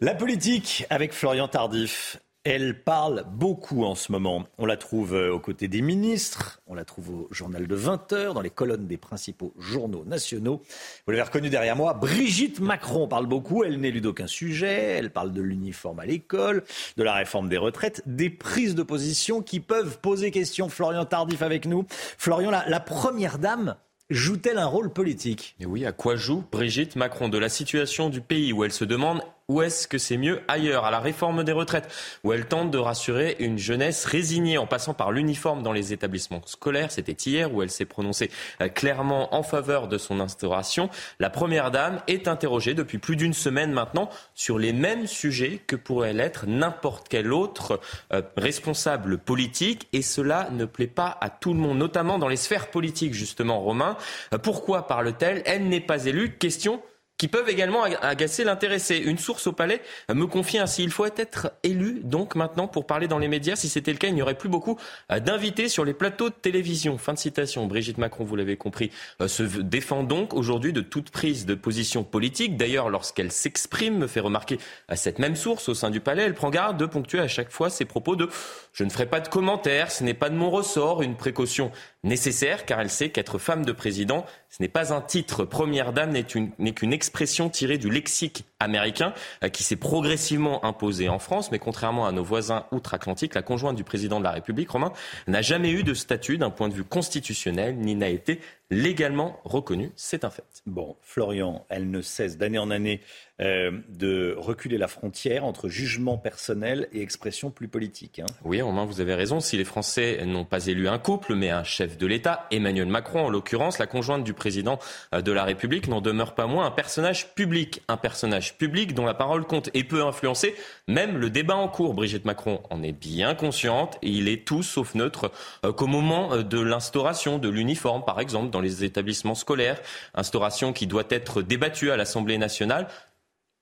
La 0.04 0.16
politique 0.16 0.84
avec 0.90 1.14
Florian 1.14 1.48
Tardif. 1.48 2.18
Elle 2.44 2.82
parle 2.82 3.24
beaucoup 3.32 3.84
en 3.84 3.94
ce 3.94 4.12
moment. 4.12 4.48
On 4.58 4.66
la 4.66 4.76
trouve 4.76 5.14
euh, 5.14 5.32
aux 5.32 5.40
côtés 5.40 5.68
des 5.68 5.84
ministres, 5.84 6.60
on 6.66 6.74
la 6.74 6.86
trouve 6.86 7.10
au 7.12 7.28
journal 7.30 7.68
de 7.68 7.76
20 7.76 8.12
heures, 8.14 8.34
dans 8.34 8.42
les 8.42 8.50
colonnes 8.50 8.88
des 8.88 8.98
principaux 8.98 9.54
journaux 9.60 10.04
nationaux. 10.04 10.64
Vous 11.06 11.12
l'avez 11.12 11.22
reconnu 11.22 11.52
derrière 11.52 11.76
moi, 11.76 11.94
Brigitte 11.94 12.62
Macron 12.62 13.08
parle 13.08 13.28
beaucoup, 13.28 13.64
elle 13.64 13.80
n'élude 13.80 14.08
aucun 14.08 14.26
sujet, 14.26 14.96
elle 14.98 15.12
parle 15.12 15.34
de 15.34 15.42
l'uniforme 15.44 16.00
à 16.00 16.08
l'école, 16.08 16.64
de 16.98 17.04
la 17.04 17.14
réforme 17.14 17.48
des 17.48 17.60
retraites, 17.60 18.02
des 18.08 18.32
prises 18.32 18.74
de 18.74 18.82
position 18.82 19.44
qui 19.44 19.60
peuvent 19.60 20.00
poser 20.00 20.32
question. 20.32 20.68
Florian 20.68 21.06
Tardif 21.06 21.44
avec 21.44 21.68
nous. 21.68 21.86
Florian, 22.18 22.50
la, 22.50 22.68
la 22.68 22.80
première 22.80 23.38
dame 23.38 23.76
joue-t-elle 24.10 24.58
un 24.58 24.66
rôle 24.66 24.92
politique? 24.92 25.56
Et 25.60 25.68
oui, 25.68 25.86
à 25.86 25.92
quoi 25.92 26.16
joue 26.16 26.44
Brigitte 26.52 26.96
Macron? 26.96 27.30
De 27.30 27.38
la 27.38 27.50
situation 27.50 28.10
du 28.10 28.22
pays 28.22 28.52
où 28.52 28.64
elle 28.64 28.72
se 28.72 28.84
demande 28.84 29.22
où 29.52 29.62
est-ce 29.62 29.86
que 29.86 29.98
c'est 29.98 30.16
mieux 30.16 30.42
ailleurs 30.48 30.86
À 30.86 30.92
la 30.92 31.02
réforme 31.02 31.44
des 31.44 31.52
retraites, 31.52 31.92
où 32.24 32.32
elle 32.32 32.46
tente 32.46 32.72
de 32.72 32.78
rassurer 32.78 33.36
une 33.40 33.58
jeunesse 33.58 34.06
résignée 34.06 34.58
en 34.58 34.66
passant 34.66 34.94
par 34.94 35.12
l'uniforme 35.12 35.62
dans 35.62 35.74
les 35.74 35.92
établissements 35.92 36.42
scolaires? 36.46 36.90
C'était 36.90 37.12
hier 37.12 37.54
où 37.54 37.62
elle 37.62 37.70
s'est 37.70 37.84
prononcée 37.84 38.32
euh, 38.62 38.70
clairement 38.70 39.36
en 39.36 39.44
faveur 39.44 39.90
de 39.90 39.98
son 39.98 40.22
instauration. 40.22 40.90
La 41.20 41.30
Première 41.30 41.70
Dame 41.70 42.00
est 42.08 42.30
interrogée 42.30 42.74
depuis 42.74 42.98
plus 42.98 43.18
d'une 43.18 43.34
semaine 43.34 43.74
maintenant 43.74 44.10
sur 44.36 44.58
les 44.58 44.72
mêmes 44.72 45.06
sujets 45.06 45.60
que 45.68 45.76
pourrait 45.76 46.14
l'être 46.14 46.46
n'importe 46.48 47.08
quel 47.10 47.34
autre 47.34 47.82
euh, 48.14 48.22
responsable 48.38 49.18
politique. 49.18 49.90
Et 49.92 50.02
cela 50.02 50.48
ne 50.52 50.64
plaît 50.64 50.88
pas 50.88 51.18
à 51.20 51.30
tout 51.30 51.54
le 51.54 51.60
monde, 51.60 51.78
notamment 51.78 52.20
dans 52.20 52.30
les 52.30 52.38
sphères 52.38 52.72
politiques, 52.72 53.14
justement, 53.14 53.60
Romain. 53.60 53.98
Euh, 54.34 54.38
pourquoi 54.38 54.88
parle-t-elle? 54.88 55.42
Elle 55.46 55.68
n'est 55.68 55.82
pas 55.82 56.06
élue. 56.06 56.38
Question 56.38 56.82
qui 57.22 57.28
peuvent 57.28 57.50
également 57.50 57.84
agacer 57.84 58.44
l'intéressé. 58.44 58.98
Une 58.98 59.20
source 59.20 59.46
au 59.46 59.52
palais 59.52 59.84
me 60.12 60.26
confie 60.26 60.58
ainsi, 60.58 60.84
il 60.84 60.90
faut 60.90 61.06
être 61.06 61.52
élu 61.62 62.02
donc 62.04 62.34
maintenant 62.34 62.68
pour 62.68 62.88
parler 62.88 63.08
dans 63.08 63.20
les 63.20 63.28
médias. 63.28 63.56
Si 63.56 63.70
c'était 63.70 63.92
le 63.92 64.00
cas, 64.00 64.08
il 64.08 64.16
n'y 64.16 64.24
aurait 64.24 64.34
plus 64.34 64.50
beaucoup 64.50 64.80
euh, 65.12 65.20
d'invités 65.20 65.70
sur 65.70 65.86
les 65.86 65.94
plateaux 65.94 66.30
de 66.30 66.34
télévision. 66.34 66.98
Fin 66.98 67.14
de 67.14 67.20
citation. 67.20 67.68
Brigitte 67.68 68.00
Macron, 68.00 68.24
vous 68.24 68.36
l'avez 68.36 68.58
compris, 68.58 68.90
euh, 69.22 69.28
se 69.28 69.44
défend 69.44 70.02
donc 70.02 70.34
aujourd'hui 70.34 70.74
de 70.74 70.82
toute 70.82 71.12
prise 71.12 71.46
de 71.46 71.54
position 71.54 72.04
politique. 72.04 72.58
D'ailleurs, 72.58 72.90
lorsqu'elle 72.90 73.32
s'exprime, 73.32 74.00
me 74.00 74.08
fait 74.08 74.20
remarquer 74.20 74.58
à 74.88 74.96
cette 74.96 75.20
même 75.20 75.36
source 75.36 75.70
au 75.70 75.76
sein 75.76 75.92
du 75.92 76.00
palais, 76.00 76.24
elle 76.24 76.34
prend 76.34 76.50
garde 76.50 76.78
de 76.78 76.88
ponctuer 76.88 77.20
à 77.20 77.28
chaque 77.28 77.52
fois 77.52 77.70
ses 77.70 77.86
propos 77.86 78.16
de 78.16 78.30
je 78.74 78.84
ne 78.84 78.90
ferai 78.90 79.06
pas 79.06 79.20
de 79.20 79.28
commentaires, 79.28 79.92
ce 79.92 80.04
n'est 80.04 80.16
pas 80.16 80.30
de 80.30 80.36
mon 80.36 80.50
ressort, 80.50 81.04
une 81.04 81.18
précaution 81.18 81.72
nécessaire 82.04 82.66
car 82.66 82.80
elle 82.80 82.90
sait 82.90 83.10
qu'être 83.10 83.38
femme 83.38 83.64
de 83.64 83.74
président, 83.74 84.26
ce 84.52 84.62
n'est 84.62 84.70
pas 84.70 84.94
un 84.94 85.02
titre. 85.02 85.46
Première 85.46 85.94
dame 85.94 86.12
n'est 86.12 86.74
qu'une 86.74 86.94
expression 86.94 87.50
tirée 87.50 87.78
du 87.78 87.90
lexique 87.90 88.44
américain 88.62 89.14
euh, 89.44 89.50
qui 89.50 89.64
s'est 89.64 89.76
progressivement 89.76 90.64
imposé 90.66 91.10
en 91.10 91.20
France, 91.20 91.52
mais 91.52 91.60
contrairement 91.60 92.06
à 92.06 92.12
nos 92.12 92.24
voisins 92.24 92.66
outre-Atlantique, 92.72 93.36
la 93.36 93.42
conjointe 93.42 93.76
du 93.76 93.84
président 93.84 94.20
de 94.20 94.24
la 94.24 94.32
République, 94.32 94.70
Romain, 94.70 94.94
n'a 95.28 95.42
jamais 95.42 95.72
eu 95.72 95.84
de 95.84 95.94
statut 95.94 96.38
d'un 96.38 96.50
point 96.50 96.70
de 96.70 96.74
vue 96.74 96.84
constitutionnel, 96.84 97.78
ni 97.78 97.96
n'a 97.96 98.10
été 98.10 98.40
légalement 98.72 99.40
reconnue. 99.44 99.92
C'est 99.96 100.24
un 100.24 100.30
fait. 100.30 100.44
Bon, 100.66 100.96
Florian, 101.02 101.66
elle 101.70 101.92
ne 101.92 102.02
cesse 102.02 102.38
d'année 102.38 102.58
en 102.58 102.72
année 102.72 103.02
euh, 103.42 103.72
de 103.90 104.34
reculer 104.38 104.78
la 104.78 104.88
frontière 104.88 105.44
entre 105.44 105.68
jugement 105.68 106.18
personnel 106.18 106.88
et 106.94 107.02
expression 107.02 107.52
plus 107.52 107.68
politique. 107.68 108.20
Hein. 108.20 108.28
Oui, 108.46 108.62
Romain, 108.62 108.86
vous 108.86 109.02
avez 109.02 109.14
raison. 109.14 109.40
Si 109.40 109.58
les 109.58 109.66
Français 109.66 110.24
n'ont 110.26 110.46
pas 110.46 110.68
élu 110.68 110.88
un 110.88 111.00
couple, 111.00 111.36
mais 111.36 111.50
un 111.50 111.64
chef 111.64 111.98
de 111.98 112.08
l'État, 112.08 112.48
Emmanuel 112.52 112.88
Macron 112.88 113.26
en 113.26 113.30
l'occurrence, 113.30 113.78
la 113.78 113.88
conjointe 113.88 114.24
du 114.24 114.34
président 114.34 114.80
euh, 115.14 115.22
de 115.22 115.32
la 115.32 115.44
République 115.44 115.88
n'en 115.88 116.02
demeure 116.02 116.34
pas 116.34 116.48
moins 116.48 116.66
un 116.66 116.72
personnage 116.72 117.34
public, 117.36 117.82
un 117.90 117.98
personnage 117.98 118.51
public 118.58 118.94
dont 118.94 119.06
la 119.06 119.14
parole 119.14 119.46
compte 119.46 119.70
et 119.74 119.84
peut 119.84 120.04
influencer 120.04 120.56
même 120.88 121.18
le 121.18 121.30
débat 121.30 121.56
en 121.56 121.68
cours. 121.68 121.94
Brigitte 121.94 122.26
Macron 122.26 122.62
en 122.70 122.84
est 122.84 122.92
bien 122.92 123.36
consciente 123.36 123.98
et 124.02 124.10
il 124.10 124.28
est 124.28 124.46
tout 124.46 124.64
sauf 124.64 124.96
neutre 124.96 125.32
euh, 125.66 125.74
qu'au 125.74 125.88
moment 125.88 126.38
de 126.38 126.60
l'instauration 126.60 127.38
de 127.38 127.50
l'uniforme, 127.50 128.04
par 128.06 128.20
exemple, 128.20 128.50
dans 128.50 128.62
les 128.62 128.84
établissements 128.84 129.36
scolaires, 129.36 129.82
instauration 130.14 130.74
qui 130.74 130.88
doit 130.88 131.04
être 131.10 131.42
débattue 131.42 131.92
à 131.92 131.98
l'Assemblée 131.98 132.38
nationale 132.38 132.88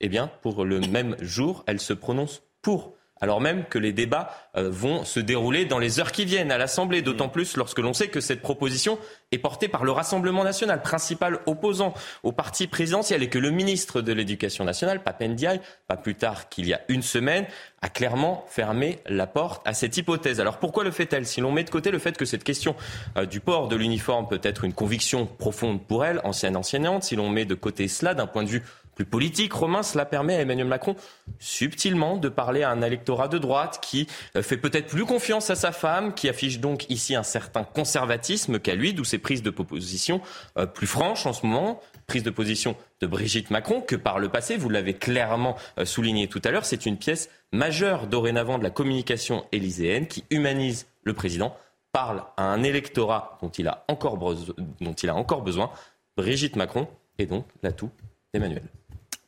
eh 0.02 0.10
bien, 0.10 0.32
pour 0.42 0.66
le 0.66 0.80
même 0.80 1.16
jour, 1.20 1.64
elle 1.68 1.80
se 1.80 1.94
prononce 1.94 2.42
pour 2.62 2.94
alors 3.22 3.42
même 3.42 3.66
que 3.66 3.78
les 3.78 3.94
débats 3.94 4.30
euh, 4.56 4.70
vont 4.70 5.04
se 5.04 5.20
dérouler 5.20 5.66
dans 5.66 5.80
les 5.80 6.00
heures 6.00 6.12
qui 6.12 6.26
viennent 6.26 6.52
à 6.52 6.58
l'Assemblée, 6.58 7.02
d'autant 7.02 7.30
plus 7.30 7.58
lorsque 7.58 7.80
l'on 7.80 7.94
sait 7.94 8.08
que 8.08 8.22
cette 8.22 8.42
proposition 8.42 8.98
est 9.32 9.38
portée 9.38 9.68
par 9.68 9.84
le 9.84 9.92
Rassemblement 9.92 10.44
national, 10.44 10.82
principal 10.82 11.40
opposant 11.46 11.94
au 12.24 12.32
parti 12.32 12.68
présidentiel, 12.68 13.22
et 13.24 13.30
que 13.30 13.40
le 13.40 13.52
ministre 13.52 14.02
de 14.02 14.14
l'Éducation 14.14 14.64
nationale, 14.64 15.04
Papendiaï, 15.04 15.62
pas 15.88 15.98
plus 15.98 16.16
tard 16.16 16.50
qu'il 16.50 16.68
y 16.68 16.74
a 16.74 16.82
une 16.88 17.02
semaine, 17.02 17.46
a 17.82 17.90
clairement 17.90 18.46
fermé 18.50 19.00
la 19.06 19.28
porte 19.28 19.66
à 19.68 19.74
cette 19.74 19.96
hypothèse. 19.98 20.40
Alors 20.40 20.58
pourquoi 20.58 20.84
le 20.84 20.92
fait-elle 20.92 21.26
Si 21.26 21.42
l'on 21.42 21.52
met 21.52 21.64
de 21.64 21.70
côté 21.70 21.92
le 21.92 22.00
fait 22.00 22.18
que 22.18 22.26
cette 22.26 22.44
question 22.44 22.76
euh, 23.18 23.26
du 23.26 23.40
port 23.40 23.68
de 23.68 23.76
l'uniforme 23.76 24.28
peut 24.28 24.42
être 24.44 24.64
une 24.64 24.74
conviction 24.74 25.26
profonde 25.26 25.86
pour 25.86 26.06
elle, 26.06 26.22
ancienne 26.24 26.56
enseignante, 26.56 27.04
si 27.04 27.16
l'on 27.16 27.30
met 27.30 27.46
de 27.46 27.56
côté 27.56 27.88
cela 27.88 28.14
d'un 28.14 28.28
point 28.28 28.44
de 28.44 28.50
vue 28.50 28.64
plus 29.00 29.06
politique, 29.06 29.54
Romain, 29.54 29.82
cela 29.82 30.04
permet 30.04 30.36
à 30.36 30.42
Emmanuel 30.42 30.68
Macron 30.68 30.94
subtilement 31.40 32.18
de 32.18 32.28
parler 32.28 32.64
à 32.64 32.72
un 32.72 32.82
électorat 32.82 33.30
de 33.30 33.38
droite 33.38 33.80
qui 33.82 34.08
euh, 34.36 34.44
fait 34.44 34.58
peut-être 34.58 34.88
plus 34.88 35.06
confiance 35.06 35.50
à 35.50 35.56
sa 35.56 35.72
femme, 35.72 36.14
qui 36.14 36.28
affiche 36.28 36.60
donc 36.60 36.86
ici 36.90 37.16
un 37.16 37.24
certain 37.24 37.64
conservatisme 37.64 38.60
qu'à 38.60 38.76
lui, 38.76 38.94
d'où 38.94 39.06
ses 39.06 39.18
prises 39.18 39.42
de 39.42 39.52
position 39.52 40.20
euh, 40.58 40.66
plus 40.66 40.86
franches 40.86 41.26
en 41.26 41.32
ce 41.32 41.46
moment, 41.46 41.80
prise 42.08 42.24
de 42.24 42.30
position 42.30 42.76
de 43.00 43.08
Brigitte 43.08 43.52
Macron, 43.52 43.80
que 43.80 43.96
par 43.96 44.20
le 44.20 44.28
passé, 44.28 44.58
vous 44.58 44.68
l'avez 44.68 44.96
clairement 44.96 45.56
euh, 45.78 45.86
souligné 45.86 46.28
tout 46.28 46.42
à 46.44 46.52
l'heure, 46.52 46.66
c'est 46.66 46.86
une 46.86 46.98
pièce 46.98 47.30
majeure 47.54 48.06
dorénavant 48.06 48.58
de 48.58 48.64
la 48.64 48.70
communication 48.70 49.46
élyséenne 49.54 50.08
qui 50.08 50.26
humanise 50.30 50.88
le 51.04 51.14
président, 51.14 51.56
parle 51.94 52.26
à 52.36 52.44
un 52.44 52.64
électorat 52.64 53.38
dont 53.42 53.50
il 53.50 53.70
a 53.70 53.86
encore, 53.88 54.18
dont 54.18 54.94
il 54.94 55.10
a 55.10 55.16
encore 55.16 55.42
besoin. 55.42 55.72
Brigitte 56.18 56.58
Macron 56.58 56.90
est 57.18 57.28
donc 57.28 57.46
l'atout 57.64 57.92
d'Emmanuel. 58.34 58.64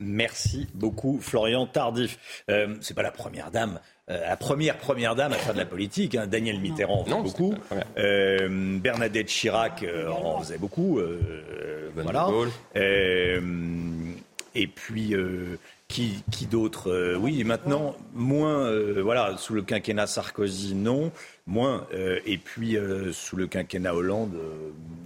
Merci 0.01 0.67
beaucoup, 0.73 1.19
Florian 1.21 1.67
Tardif. 1.67 2.43
Euh, 2.49 2.75
c'est 2.81 2.95
pas 2.95 3.03
la 3.03 3.11
première 3.11 3.51
dame, 3.51 3.79
euh, 4.09 4.19
la 4.27 4.35
première 4.35 4.77
première 4.77 5.15
dame 5.15 5.31
à 5.31 5.35
faire 5.35 5.53
de 5.53 5.59
la 5.59 5.65
politique. 5.65 6.15
Hein. 6.15 6.27
Daniel 6.27 6.59
Mitterrand 6.59 7.01
en 7.01 7.05
faisait 7.05 7.21
beaucoup. 7.21 7.53
Euh, 7.97 8.79
Bernadette 8.79 9.27
Chirac 9.27 9.83
euh, 9.83 10.09
en 10.09 10.39
faisait 10.39 10.57
beaucoup. 10.57 10.99
voilà. 11.95 12.27
et 14.53 14.67
puis 14.67 15.13
qui, 15.87 16.23
qui 16.31 16.45
d'autre 16.47 17.15
Oui, 17.17 17.41
et 17.41 17.43
maintenant 17.43 17.95
moins. 18.13 18.69
voilà, 19.01 19.37
sous 19.37 19.53
le 19.53 19.61
quinquennat 19.61 20.07
Sarkozy, 20.07 20.73
non, 20.75 21.11
moins. 21.51 21.85
et 22.25 22.37
puis 22.37 22.77
sous 23.11 23.35
le 23.35 23.47
quinquennat 23.47 23.93
Hollande, 23.93 24.35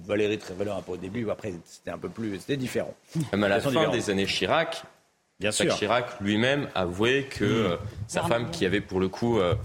Valérie 0.05 0.37
Trierweiler 0.37 0.71
un 0.71 0.81
peu 0.81 0.93
au 0.93 0.97
début. 0.97 1.29
Après, 1.29 1.53
c'était 1.65 1.91
un 1.91 1.97
peu 1.97 2.09
plus, 2.09 2.37
c'était 2.39 2.57
différent. 2.57 2.93
Même 3.31 3.43
à 3.43 3.49
la 3.49 3.59
fin 3.59 3.89
des 3.89 4.09
années 4.09 4.25
Chirac, 4.25 4.85
Bien 5.39 5.51
sûr. 5.51 5.75
Chirac 5.75 6.19
lui-même 6.21 6.69
avouait 6.75 7.23
que 7.23 7.43
mmh. 7.43 7.71
euh, 7.71 7.77
sa 8.07 8.23
femme, 8.23 8.51
qui 8.51 8.65
avait 8.65 8.81
pour 8.81 8.99
le 8.99 9.09
coup 9.09 9.39
euh, 9.39 9.55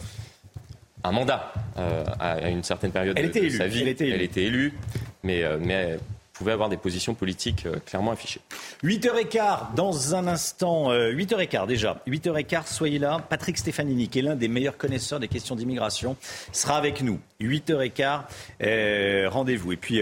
un 1.04 1.12
mandat 1.12 1.52
euh, 1.78 2.04
à 2.18 2.48
une 2.48 2.64
certaine 2.64 2.90
période 2.90 3.16
de, 3.16 3.22
sa 3.50 3.66
vie, 3.68 3.82
elle 3.82 3.88
était 3.88 4.06
élue, 4.06 4.14
elle 4.14 4.22
était 4.22 4.42
élue 4.44 4.74
mais, 5.22 5.44
mais 5.60 5.98
pouvait 6.40 6.52
avoir 6.52 6.68
des 6.68 6.76
positions 6.78 7.14
politiques 7.14 7.68
clairement 7.84 8.12
affichées. 8.12 8.40
8h15 8.82 9.74
dans 9.76 10.14
un 10.14 10.26
instant, 10.26 10.90
8h15 10.90 11.66
déjà, 11.66 12.02
8h15, 12.08 12.72
soyez 12.72 12.98
là. 12.98 13.20
Patrick 13.28 13.58
Stefanini, 13.58 14.08
qui 14.08 14.20
est 14.20 14.22
l'un 14.22 14.36
des 14.36 14.48
meilleurs 14.48 14.78
connaisseurs 14.78 15.20
des 15.20 15.28
questions 15.28 15.54
d'immigration, 15.54 16.16
sera 16.52 16.78
avec 16.78 17.02
nous. 17.02 17.20
8h15, 17.40 19.26
rendez-vous. 19.28 19.72
Et 19.72 19.76
puis 19.76 20.00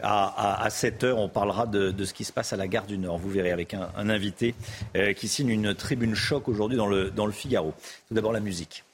à, 0.00 0.62
à, 0.64 0.70
7 0.70 1.04
heures, 1.04 1.18
on 1.18 1.28
parlera 1.28 1.66
de, 1.66 2.04
ce 2.04 2.12
qui 2.12 2.24
se 2.24 2.32
passe 2.32 2.52
à 2.52 2.56
la 2.56 2.68
gare 2.68 2.86
du 2.86 2.98
Nord. 2.98 3.18
Vous 3.18 3.30
verrez 3.30 3.50
avec 3.50 3.74
un, 3.74 3.90
invité 3.96 4.54
euh, 4.96 5.12
qui 5.12 5.28
signe 5.28 5.48
une 5.48 5.74
tribune 5.74 6.14
choc 6.14 6.48
aujourd'hui 6.48 6.76
dans 6.76 6.86
le, 6.86 7.10
dans 7.10 7.26
le 7.26 7.32
Figaro. 7.32 7.74
Tout 8.08 8.14
d'abord 8.14 8.32
la 8.32 8.40
musique. 8.40 8.84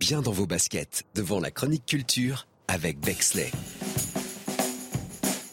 Bien 0.00 0.22
dans 0.22 0.32
vos 0.32 0.46
baskets, 0.46 1.04
devant 1.14 1.40
la 1.40 1.50
chronique 1.50 1.86
culture 1.86 2.46
avec 2.68 2.98
Bexley. 3.00 3.50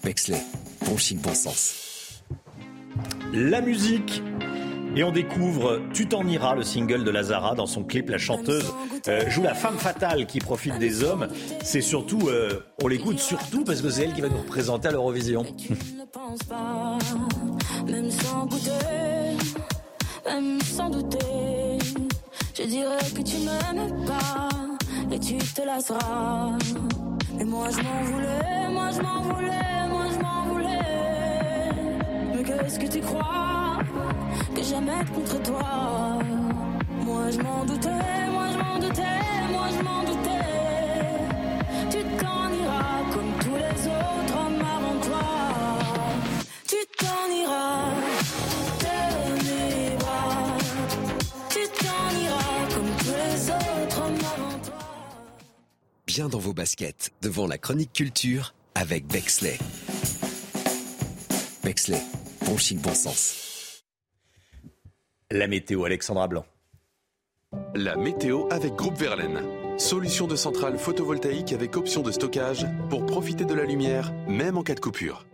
Bexley, 0.04 0.42
bon 0.86 0.98
chic, 0.98 1.22
bon 1.22 1.34
sens. 1.34 2.24
La 3.32 3.62
musique 3.62 4.22
et 4.96 5.04
on 5.04 5.12
découvre 5.12 5.82
Tu 5.94 6.08
t'en 6.08 6.28
iras, 6.28 6.56
le 6.56 6.64
single 6.64 7.04
de 7.04 7.10
Lazara. 7.10 7.56
Dans 7.56 7.66
son 7.66 7.84
clip, 7.84 8.10
la 8.10 8.18
chanteuse 8.18 8.66
euh, 9.08 9.30
joue 9.30 9.42
la 9.44 9.54
femme 9.54 9.78
fatale 9.78 10.28
qui 10.28 10.40
profite 10.40 10.78
des 10.78 11.04
hommes. 11.04 11.30
C'est 11.64 11.82
surtout, 11.82 12.28
euh, 12.28 12.60
on 12.84 12.88
l'écoute 12.88 13.20
surtout 13.20 13.64
parce 13.64 13.82
que 13.82 13.90
c'est 13.90 14.04
elle 14.04 14.14
qui 14.14 14.22
va 14.22 14.30
nous 14.30 14.38
représenter 14.38 14.90
à 14.90 14.92
l'Eurovision. 14.92 15.46
même 17.88 18.12
sans 18.12 18.46
goûter, 18.46 18.70
même 20.26 20.62
sans 20.62 20.90
douter, 20.90 21.80
je 22.54 22.64
dirais 22.64 22.98
que 23.16 23.22
tu 23.22 23.38
m'aimes 23.38 24.06
pas 24.06 24.50
et 25.12 25.20
tu 25.20 25.38
te 25.38 25.62
lasseras. 25.62 26.58
Mais 27.44 27.50
moi 27.50 27.68
je 27.72 27.84
m'en 27.84 28.04
voulais, 28.04 28.70
moi 28.72 28.90
je 28.96 29.02
m'en 29.02 29.22
voulais, 29.22 29.88
moi 29.90 30.06
je 30.14 30.20
m'en 30.24 30.44
voulais. 30.54 31.74
Mais 32.34 32.44
qu'est-ce 32.44 32.80
que 32.80 32.88
tu 32.88 33.02
crois? 33.02 33.80
que 34.56 34.64
j'aimais 34.64 35.04
contre 35.14 35.42
toi? 35.44 36.20
Moi 37.06 37.32
je 37.32 37.40
m'en 37.42 37.66
doutais, 37.66 38.30
moi 38.32 38.46
je 38.54 38.58
m'en 38.64 38.80
doutais, 38.80 39.28
moi 39.52 39.68
je 39.76 39.84
m'en 39.84 40.04
doutais. 40.10 40.54
Tu 41.92 41.98
t'en 42.22 42.48
iras 42.64 43.00
comme 43.14 43.34
tous 43.44 43.58
les 43.66 43.88
autres 43.88 44.36
hommes 44.42 44.64
avant 44.78 45.00
toi. 45.08 45.28
Tu 46.66 46.78
t'en 46.98 47.28
iras. 47.42 48.03
Bien 56.16 56.30
dans 56.30 56.38
vos 56.38 56.54
baskets, 56.54 57.12
devant 57.24 57.48
la 57.48 57.58
chronique 57.58 57.92
culture 57.92 58.54
avec 58.76 59.08
Bexley. 59.08 59.58
Bexley, 61.64 62.00
bon 62.46 62.56
chic, 62.56 62.78
bon 62.80 62.94
sens. 62.94 63.84
La 65.32 65.48
météo, 65.48 65.86
Alexandra 65.86 66.28
Blanc. 66.28 66.46
La 67.74 67.96
météo 67.96 68.48
avec 68.52 68.76
Groupe 68.76 68.96
Verlaine. 68.96 69.42
Solution 69.80 70.28
de 70.28 70.36
centrale 70.36 70.78
photovoltaïque 70.78 71.52
avec 71.52 71.76
option 71.78 72.04
de 72.04 72.12
stockage 72.12 72.68
pour 72.92 73.08
profiter 73.08 73.46
de 73.46 73.54
la 73.56 73.64
lumière, 73.64 74.14
même 74.28 74.56
en 74.60 74.62
cas 74.62 74.76
de 74.76 74.82
coupure. 74.82 75.26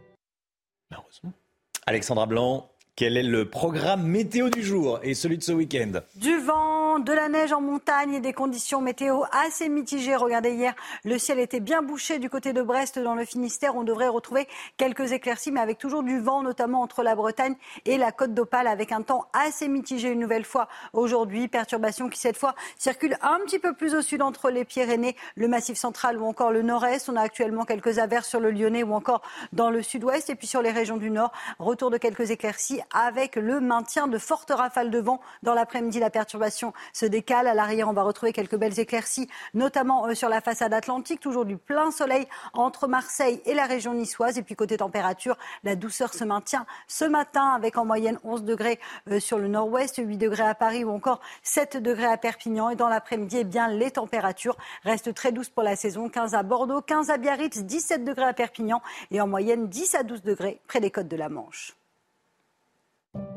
Alexandra 1.87 2.25
Blanc, 2.25 2.71
quel 2.99 3.15
est 3.15 3.23
le 3.23 3.45
programme 3.45 4.03
météo 4.03 4.49
du 4.49 4.61
jour 4.61 4.99
et 5.03 5.13
celui 5.13 5.37
de 5.37 5.43
ce 5.43 5.53
week-end 5.53 6.01
Du 6.17 6.37
vent, 6.37 6.99
de 6.99 7.13
la 7.13 7.29
neige 7.29 7.53
en 7.53 7.61
montagne 7.61 8.15
et 8.15 8.19
des 8.19 8.33
conditions 8.33 8.81
météo 8.81 9.21
assez 9.31 9.69
mitigées. 9.69 10.17
Regardez 10.17 10.51
hier, 10.51 10.75
le 11.05 11.17
ciel 11.17 11.39
était 11.39 11.61
bien 11.61 11.81
bouché 11.81 12.19
du 12.19 12.29
côté 12.29 12.51
de 12.51 12.61
Brest 12.61 12.99
dans 12.99 13.15
le 13.15 13.23
Finistère. 13.23 13.77
On 13.77 13.83
devrait 13.83 14.09
retrouver 14.09 14.49
quelques 14.75 15.13
éclaircies, 15.13 15.53
mais 15.53 15.61
avec 15.61 15.77
toujours 15.77 16.03
du 16.03 16.19
vent, 16.19 16.43
notamment 16.43 16.81
entre 16.81 17.01
la 17.01 17.15
Bretagne 17.15 17.55
et 17.85 17.97
la 17.97 18.11
côte 18.11 18.33
d'Opale, 18.33 18.67
avec 18.67 18.91
un 18.91 19.01
temps 19.01 19.27
assez 19.31 19.69
mitigé 19.69 20.09
une 20.09 20.19
nouvelle 20.19 20.43
fois 20.43 20.67
aujourd'hui. 20.91 21.47
Perturbation 21.47 22.09
qui 22.09 22.19
cette 22.19 22.35
fois 22.35 22.53
circule 22.77 23.15
un 23.21 23.39
petit 23.45 23.59
peu 23.59 23.71
plus 23.71 23.95
au 23.95 24.01
sud 24.01 24.21
entre 24.21 24.49
les 24.49 24.65
Pyrénées, 24.65 25.15
le 25.35 25.47
Massif 25.47 25.77
central 25.77 26.17
ou 26.17 26.25
encore 26.25 26.51
le 26.51 26.63
Nord-Est. 26.63 27.07
On 27.07 27.15
a 27.15 27.21
actuellement 27.21 27.63
quelques 27.63 27.97
averses 27.97 28.27
sur 28.27 28.41
le 28.41 28.51
Lyonnais 28.51 28.83
ou 28.83 28.93
encore 28.93 29.21
dans 29.53 29.69
le 29.69 29.81
Sud-Ouest. 29.81 30.29
Et 30.29 30.35
puis 30.35 30.47
sur 30.47 30.61
les 30.61 30.71
régions 30.71 30.97
du 30.97 31.11
Nord, 31.11 31.31
retour 31.59 31.91
de 31.91 31.97
quelques 31.97 32.31
éclaircies 32.31 32.81
avec 32.93 33.35
le 33.35 33.59
maintien 33.59 34.07
de 34.07 34.17
fortes 34.17 34.51
rafales 34.51 34.91
de 34.91 34.99
vent. 34.99 35.19
Dans 35.43 35.53
l'après-midi, 35.53 35.99
la 35.99 36.09
perturbation 36.09 36.73
se 36.93 37.05
décale. 37.05 37.47
À 37.47 37.53
l'arrière, 37.53 37.89
on 37.89 37.93
va 37.93 38.03
retrouver 38.03 38.33
quelques 38.33 38.57
belles 38.57 38.79
éclaircies, 38.79 39.29
notamment 39.53 40.07
euh, 40.07 40.15
sur 40.15 40.29
la 40.29 40.41
façade 40.41 40.73
atlantique. 40.73 41.19
Toujours 41.19 41.45
du 41.45 41.57
plein 41.57 41.91
soleil 41.91 42.27
entre 42.53 42.87
Marseille 42.87 43.41
et 43.45 43.53
la 43.53 43.65
région 43.65 43.93
niçoise. 43.93 44.37
Et 44.37 44.43
puis 44.43 44.55
côté 44.55 44.77
température, 44.77 45.37
la 45.63 45.75
douceur 45.75 46.13
se 46.13 46.23
maintient 46.23 46.65
ce 46.87 47.05
matin 47.05 47.53
avec 47.55 47.77
en 47.77 47.85
moyenne 47.85 48.19
11 48.23 48.43
degrés 48.43 48.79
euh, 49.09 49.19
sur 49.19 49.39
le 49.39 49.47
nord-ouest, 49.47 49.97
8 49.97 50.17
degrés 50.17 50.43
à 50.43 50.55
Paris 50.55 50.83
ou 50.83 50.91
encore 50.91 51.19
7 51.43 51.77
degrés 51.77 52.05
à 52.05 52.17
Perpignan. 52.17 52.69
Et 52.69 52.75
dans 52.75 52.89
l'après-midi, 52.89 53.37
eh 53.39 53.43
bien, 53.43 53.67
les 53.67 53.91
températures 53.91 54.57
restent 54.83 55.13
très 55.13 55.31
douces 55.31 55.49
pour 55.49 55.63
la 55.63 55.75
saison. 55.75 56.09
15 56.09 56.35
à 56.35 56.43
Bordeaux, 56.43 56.81
15 56.81 57.09
à 57.09 57.17
Biarritz, 57.17 57.59
17 57.59 58.03
degrés 58.03 58.25
à 58.25 58.33
Perpignan 58.33 58.81
et 59.11 59.21
en 59.21 59.27
moyenne 59.27 59.67
10 59.67 59.95
à 59.95 60.03
12 60.03 60.23
degrés 60.23 60.59
près 60.67 60.79
des 60.79 60.91
côtes 60.91 61.07
de 61.07 61.17
la 61.17 61.29
Manche. 61.29 61.78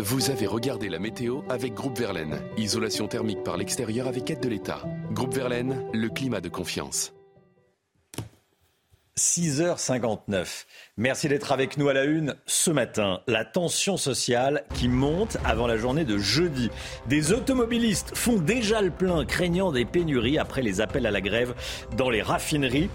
Vous 0.00 0.30
avez 0.30 0.46
regardé 0.46 0.88
la 0.88 0.98
météo 0.98 1.40
avec 1.48 1.74
Groupe 1.74 1.98
Verlaine. 1.98 2.42
Isolation 2.58 3.08
thermique 3.08 3.42
par 3.42 3.56
l'extérieur 3.56 4.06
avec 4.06 4.28
aide 4.30 4.40
de 4.40 4.48
l'État. 4.48 4.82
Groupe 5.12 5.32
Verlaine, 5.32 5.86
le 5.94 6.08
climat 6.08 6.40
de 6.40 6.48
confiance. 6.48 7.14
6h59. 9.18 10.64
Merci 10.96 11.28
d'être 11.28 11.52
avec 11.52 11.78
nous 11.78 11.88
à 11.88 11.92
la 11.94 12.04
une 12.04 12.34
ce 12.46 12.70
matin. 12.70 13.20
La 13.26 13.44
tension 13.44 13.96
sociale 13.96 14.64
qui 14.74 14.88
monte 14.88 15.38
avant 15.44 15.66
la 15.66 15.76
journée 15.76 16.04
de 16.04 16.18
jeudi. 16.18 16.68
Des 17.06 17.32
automobilistes 17.32 18.16
font 18.16 18.38
déjà 18.38 18.82
le 18.82 18.90
plein, 18.90 19.24
craignant 19.24 19.72
des 19.72 19.84
pénuries 19.84 20.38
après 20.38 20.62
les 20.62 20.80
appels 20.80 21.06
à 21.06 21.10
la 21.10 21.20
grève 21.20 21.54
dans 21.96 22.10
les 22.10 22.22
raffineries. 22.22 22.90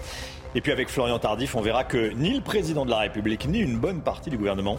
Et 0.56 0.62
puis 0.62 0.72
avec 0.72 0.90
Florian 0.90 1.20
Tardif, 1.20 1.56
on 1.56 1.62
verra 1.62 1.84
que 1.84 2.12
ni 2.14 2.36
le 2.36 2.42
président 2.42 2.86
de 2.86 2.92
la 2.92 3.00
République, 3.00 3.48
ni 3.48 3.60
une 3.60 3.78
bonne 3.78 4.02
partie 4.02 4.30
du 4.30 4.38
gouvernement 4.38 4.78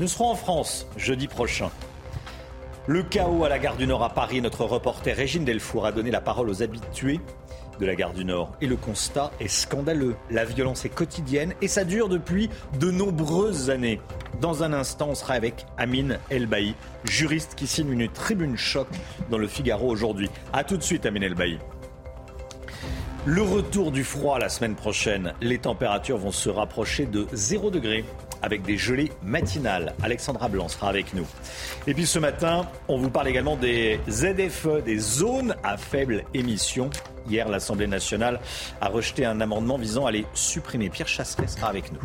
ne 0.00 0.06
seront 0.06 0.30
en 0.30 0.34
France 0.34 0.86
jeudi 0.96 1.28
prochain. 1.28 1.70
Le 2.86 3.02
chaos 3.02 3.44
à 3.44 3.50
la 3.50 3.58
gare 3.58 3.76
du 3.76 3.86
Nord 3.86 4.02
à 4.02 4.08
Paris, 4.08 4.40
notre 4.40 4.64
reporter 4.64 5.14
Régine 5.14 5.44
Delfour 5.44 5.84
a 5.84 5.92
donné 5.92 6.10
la 6.10 6.22
parole 6.22 6.48
aux 6.48 6.62
habitués 6.62 7.20
de 7.78 7.84
la 7.84 7.94
gare 7.94 8.14
du 8.14 8.24
Nord. 8.24 8.50
Et 8.62 8.66
le 8.66 8.76
constat 8.76 9.30
est 9.40 9.48
scandaleux. 9.48 10.16
La 10.30 10.46
violence 10.46 10.86
est 10.86 10.88
quotidienne 10.88 11.52
et 11.60 11.68
ça 11.68 11.84
dure 11.84 12.08
depuis 12.08 12.48
de 12.78 12.90
nombreuses 12.90 13.68
années. 13.68 14.00
Dans 14.40 14.62
un 14.62 14.72
instant, 14.72 15.08
on 15.10 15.14
sera 15.14 15.34
avec 15.34 15.66
Amine 15.76 16.18
Elbaï, 16.30 16.74
juriste 17.04 17.54
qui 17.54 17.66
signe 17.66 17.92
une 17.92 18.08
tribune 18.08 18.56
choc 18.56 18.88
dans 19.30 19.38
le 19.38 19.48
Figaro 19.48 19.86
aujourd'hui. 19.86 20.30
A 20.54 20.64
tout 20.64 20.78
de 20.78 20.82
suite, 20.82 21.04
Amine 21.04 21.24
Elbaï. 21.24 21.58
Le 23.26 23.42
retour 23.42 23.92
du 23.92 24.02
froid 24.02 24.38
la 24.38 24.48
semaine 24.48 24.76
prochaine. 24.76 25.34
Les 25.42 25.58
températures 25.58 26.16
vont 26.16 26.32
se 26.32 26.48
rapprocher 26.48 27.04
de 27.04 27.26
0 27.34 27.70
degré 27.70 28.06
avec 28.42 28.62
des 28.62 28.76
gelées 28.76 29.10
matinales. 29.22 29.94
Alexandra 30.02 30.48
Blanc 30.48 30.68
sera 30.68 30.88
avec 30.88 31.14
nous. 31.14 31.26
Et 31.86 31.94
puis 31.94 32.06
ce 32.06 32.18
matin, 32.18 32.66
on 32.88 32.98
vous 32.98 33.10
parle 33.10 33.28
également 33.28 33.56
des 33.56 34.00
ZFE, 34.08 34.82
des 34.84 34.98
zones 34.98 35.54
à 35.62 35.76
faible 35.76 36.24
émission. 36.34 36.90
Hier, 37.28 37.48
l'Assemblée 37.48 37.86
nationale 37.86 38.40
a 38.80 38.88
rejeté 38.88 39.24
un 39.24 39.40
amendement 39.40 39.78
visant 39.78 40.06
à 40.06 40.10
les 40.10 40.26
supprimer. 40.34 40.90
Pierre 40.90 41.08
Chasseret 41.08 41.48
sera 41.48 41.68
avec 41.68 41.92
nous. 41.92 42.00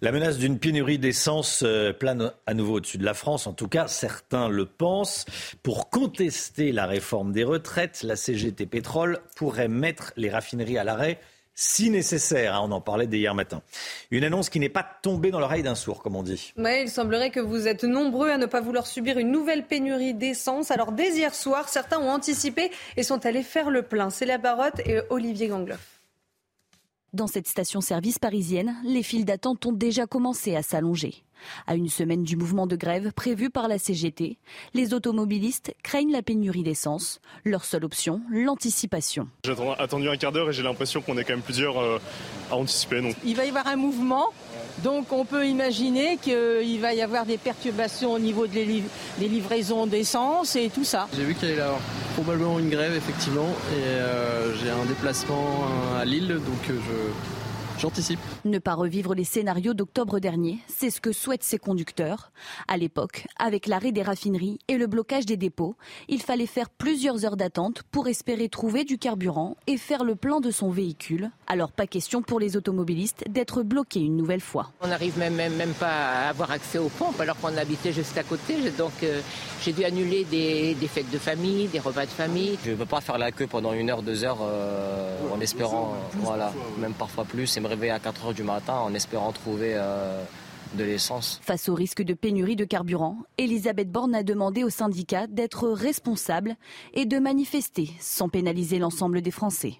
La 0.00 0.12
menace 0.12 0.38
d'une 0.38 0.60
pénurie 0.60 1.00
d'essence 1.00 1.64
euh, 1.64 1.92
plane 1.92 2.32
à 2.46 2.54
nouveau 2.54 2.76
au-dessus 2.76 2.98
de 2.98 3.04
la 3.04 3.14
France. 3.14 3.48
En 3.48 3.52
tout 3.52 3.66
cas, 3.66 3.88
certains 3.88 4.48
le 4.48 4.64
pensent. 4.64 5.26
Pour 5.64 5.90
contester 5.90 6.70
la 6.70 6.86
réforme 6.86 7.32
des 7.32 7.42
retraites, 7.42 8.04
la 8.04 8.14
CGT 8.14 8.66
Pétrole 8.66 9.18
pourrait 9.34 9.66
mettre 9.66 10.12
les 10.16 10.30
raffineries 10.30 10.78
à 10.78 10.84
l'arrêt 10.84 11.18
si 11.58 11.90
nécessaire. 11.90 12.54
Hein, 12.54 12.60
on 12.62 12.70
en 12.70 12.80
parlait 12.80 13.08
dès 13.08 13.18
hier 13.18 13.34
matin. 13.34 13.62
Une 14.12 14.22
annonce 14.22 14.48
qui 14.48 14.60
n'est 14.60 14.68
pas 14.68 14.86
tombée 15.02 15.32
dans 15.32 15.40
l'oreille 15.40 15.64
d'un 15.64 15.74
sourd, 15.74 16.02
comme 16.02 16.14
on 16.14 16.22
dit. 16.22 16.52
Oui, 16.56 16.82
il 16.82 16.88
semblerait 16.88 17.30
que 17.30 17.40
vous 17.40 17.66
êtes 17.66 17.82
nombreux 17.82 18.30
à 18.30 18.38
ne 18.38 18.46
pas 18.46 18.60
vouloir 18.60 18.86
subir 18.86 19.18
une 19.18 19.32
nouvelle 19.32 19.66
pénurie 19.66 20.14
d'essence. 20.14 20.70
Alors, 20.70 20.92
dès 20.92 21.10
hier 21.10 21.34
soir, 21.34 21.68
certains 21.68 21.98
ont 21.98 22.10
anticipé 22.10 22.70
et 22.96 23.02
sont 23.02 23.26
allés 23.26 23.42
faire 23.42 23.70
le 23.70 23.82
plein. 23.82 24.08
C'est 24.10 24.24
la 24.24 24.38
Barotte 24.38 24.78
et 24.86 25.00
Olivier 25.10 25.48
Gangloff. 25.48 25.98
Dans 27.12 27.26
cette 27.26 27.48
station-service 27.48 28.20
parisienne, 28.20 28.76
les 28.84 29.02
files 29.02 29.24
d'attente 29.24 29.66
ont 29.66 29.72
déjà 29.72 30.06
commencé 30.06 30.54
à 30.54 30.62
s'allonger. 30.62 31.24
À 31.66 31.74
une 31.74 31.88
semaine 31.88 32.22
du 32.22 32.36
mouvement 32.36 32.66
de 32.66 32.76
grève 32.76 33.12
prévu 33.12 33.50
par 33.50 33.68
la 33.68 33.78
CGT, 33.78 34.38
les 34.74 34.94
automobilistes 34.94 35.74
craignent 35.82 36.12
la 36.12 36.22
pénurie 36.22 36.62
d'essence. 36.62 37.20
Leur 37.44 37.64
seule 37.64 37.84
option, 37.84 38.20
l'anticipation. 38.30 39.28
J'ai 39.44 39.54
attendu 39.78 40.08
un 40.08 40.16
quart 40.16 40.32
d'heure 40.32 40.50
et 40.50 40.52
j'ai 40.52 40.62
l'impression 40.62 41.00
qu'on 41.00 41.16
est 41.18 41.24
quand 41.24 41.34
même 41.34 41.42
plusieurs 41.42 41.78
euh, 41.78 41.98
à 42.50 42.56
anticiper. 42.56 43.00
Donc. 43.00 43.16
Il 43.24 43.36
va 43.36 43.44
y 43.44 43.48
avoir 43.48 43.66
un 43.66 43.76
mouvement 43.76 44.32
donc 44.82 45.12
on 45.12 45.24
peut 45.24 45.46
imaginer 45.46 46.18
qu'il 46.18 46.80
va 46.80 46.94
y 46.94 47.02
avoir 47.02 47.26
des 47.26 47.38
perturbations 47.38 48.12
au 48.12 48.18
niveau 48.18 48.46
des, 48.46 48.82
livraisons 49.18 49.86
d'essence 49.86 50.54
et 50.54 50.70
tout 50.70 50.84
ça. 50.84 51.08
J'ai 51.16 51.24
vu 51.24 51.34
qu'il 51.34 51.48
allait 51.48 51.58
y 51.58 51.60
avoir 51.60 51.80
probablement 52.14 52.58
une 52.58 52.70
grève 52.70 52.94
effectivement 52.94 53.48
et 53.72 53.82
euh, 53.82 54.54
j'ai 54.56 54.70
un 54.70 54.84
déplacement 54.86 55.64
à 55.98 56.04
Lille 56.04 56.28
donc 56.28 56.70
euh, 56.70 56.74
je 56.74 57.37
J'anticipe. 57.78 58.18
Ne 58.44 58.58
pas 58.58 58.74
revivre 58.74 59.14
les 59.14 59.24
scénarios 59.24 59.72
d'octobre 59.72 60.18
dernier, 60.18 60.58
c'est 60.66 60.90
ce 60.90 61.00
que 61.00 61.12
souhaitent 61.12 61.44
ces 61.44 61.58
conducteurs. 61.58 62.32
À 62.66 62.76
l'époque, 62.76 63.26
avec 63.38 63.66
l'arrêt 63.66 63.92
des 63.92 64.02
raffineries 64.02 64.58
et 64.66 64.76
le 64.76 64.88
blocage 64.88 65.26
des 65.26 65.36
dépôts, 65.36 65.76
il 66.08 66.20
fallait 66.20 66.46
faire 66.46 66.70
plusieurs 66.70 67.24
heures 67.24 67.36
d'attente 67.36 67.84
pour 67.90 68.08
espérer 68.08 68.48
trouver 68.48 68.84
du 68.84 68.98
carburant 68.98 69.56
et 69.68 69.76
faire 69.76 70.02
le 70.02 70.16
plein 70.16 70.40
de 70.40 70.50
son 70.50 70.70
véhicule. 70.70 71.30
Alors 71.46 71.70
pas 71.70 71.86
question 71.86 72.20
pour 72.20 72.40
les 72.40 72.56
automobilistes 72.56 73.24
d'être 73.28 73.62
bloqués 73.62 74.00
une 74.00 74.16
nouvelle 74.16 74.40
fois. 74.40 74.72
On 74.80 74.88
n'arrive 74.88 75.16
même, 75.18 75.34
même, 75.34 75.74
pas 75.78 75.86
à 75.86 76.28
avoir 76.28 76.50
accès 76.50 76.78
aux 76.78 76.88
pompes 76.88 77.20
alors 77.20 77.36
qu'on 77.38 77.56
habitait 77.56 77.92
juste 77.92 78.18
à 78.18 78.24
côté. 78.24 78.70
Donc 78.76 78.92
euh, 79.04 79.20
j'ai 79.62 79.72
dû 79.72 79.84
annuler 79.84 80.24
des, 80.24 80.74
fêtes 80.88 81.10
de 81.10 81.18
famille, 81.18 81.68
des 81.68 81.78
repas 81.78 82.06
de 82.06 82.10
famille. 82.10 82.58
Je 82.64 82.72
ne 82.72 82.76
peux 82.76 82.86
pas 82.86 83.00
faire 83.00 83.18
la 83.18 83.30
queue 83.30 83.46
pendant 83.46 83.72
une 83.72 83.90
heure, 83.90 84.02
deux 84.02 84.24
heures 84.24 84.38
euh, 84.42 85.16
en 85.32 85.40
espérant, 85.40 85.94
voilà, 86.16 86.52
même 86.78 86.94
parfois 86.94 87.24
plus 87.24 87.46
réveiller 87.68 87.92
à 87.92 87.98
4 87.98 88.26
heures 88.26 88.34
du 88.34 88.42
matin 88.42 88.74
en 88.74 88.94
espérant 88.94 89.32
trouver 89.32 89.72
euh, 89.74 90.22
de 90.74 90.84
l'essence. 90.84 91.40
Face 91.42 91.68
au 91.68 91.74
risque 91.74 92.02
de 92.02 92.14
pénurie 92.14 92.56
de 92.56 92.64
carburant, 92.64 93.18
Elisabeth 93.38 93.90
Borne 93.90 94.14
a 94.14 94.22
demandé 94.22 94.64
aux 94.64 94.70
syndicats 94.70 95.26
d'être 95.26 95.68
responsables 95.68 96.56
et 96.94 97.06
de 97.06 97.18
manifester 97.18 97.90
sans 98.00 98.28
pénaliser 98.28 98.78
l'ensemble 98.78 99.22
des 99.22 99.30
Français. 99.30 99.74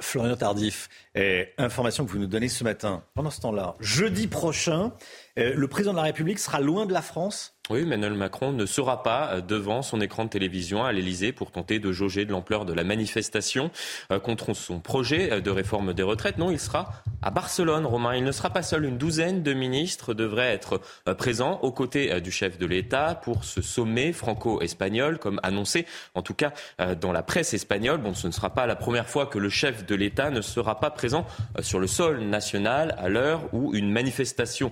Florian 0.00 0.36
Tardif, 0.36 0.88
information 1.56 2.04
que 2.04 2.10
vous 2.10 2.18
nous 2.18 2.26
donnez 2.26 2.48
ce 2.48 2.64
matin. 2.64 3.02
Pendant 3.14 3.30
ce 3.30 3.40
temps-là, 3.40 3.76
jeudi 3.80 4.26
prochain, 4.26 4.92
le 5.36 5.68
président 5.68 5.92
de 5.92 5.98
la 5.98 6.04
République 6.04 6.38
sera 6.38 6.60
loin 6.60 6.86
de 6.86 6.92
la 6.92 7.02
France 7.02 7.56
oui, 7.68 7.80
Emmanuel 7.80 8.14
Macron 8.14 8.52
ne 8.52 8.64
sera 8.64 9.02
pas 9.02 9.30
euh, 9.32 9.40
devant 9.40 9.82
son 9.82 10.00
écran 10.00 10.24
de 10.24 10.30
télévision 10.30 10.84
à 10.84 10.92
l'Elysée 10.92 11.32
pour 11.32 11.50
tenter 11.50 11.80
de 11.80 11.90
jauger 11.90 12.24
de 12.24 12.30
l'ampleur 12.30 12.64
de 12.64 12.72
la 12.72 12.84
manifestation 12.84 13.72
euh, 14.12 14.20
contre 14.20 14.54
son 14.54 14.78
projet 14.78 15.32
euh, 15.32 15.40
de 15.40 15.50
réforme 15.50 15.92
des 15.92 16.04
retraites. 16.04 16.38
Non, 16.38 16.52
il 16.52 16.60
sera 16.60 16.92
à 17.22 17.30
Barcelone, 17.32 17.84
Romain. 17.84 18.14
Il 18.14 18.22
ne 18.22 18.30
sera 18.30 18.50
pas 18.50 18.62
seul. 18.62 18.84
Une 18.84 18.98
douzaine 18.98 19.42
de 19.42 19.52
ministres 19.52 20.14
devraient 20.14 20.52
être 20.52 20.80
présents 21.18 21.58
aux 21.62 21.72
côtés 21.72 22.20
du 22.20 22.30
chef 22.30 22.56
de 22.56 22.66
l'État 22.66 23.20
pour 23.20 23.42
ce 23.42 23.62
sommet 23.62 24.12
franco-espagnol, 24.12 25.18
comme 25.18 25.40
annoncé, 25.42 25.86
en 26.14 26.22
tout 26.22 26.34
cas 26.34 26.52
dans 27.00 27.12
la 27.12 27.22
presse 27.22 27.52
espagnole. 27.54 27.98
Bon, 27.98 28.14
ce 28.14 28.28
ne 28.28 28.32
sera 28.32 28.50
pas 28.50 28.66
la 28.66 28.76
première 28.76 29.08
fois 29.08 29.26
que 29.26 29.38
le 29.38 29.48
chef 29.48 29.86
de 29.86 29.94
l'État 29.94 30.30
ne 30.30 30.40
sera 30.40 30.78
pas 30.78 30.90
présent 30.90 31.26
sur 31.60 31.80
le 31.80 31.86
sol 31.86 32.20
national 32.20 32.94
à 32.98 33.08
l'heure 33.08 33.42
où 33.52 33.74
une 33.74 33.90
manifestation 33.90 34.70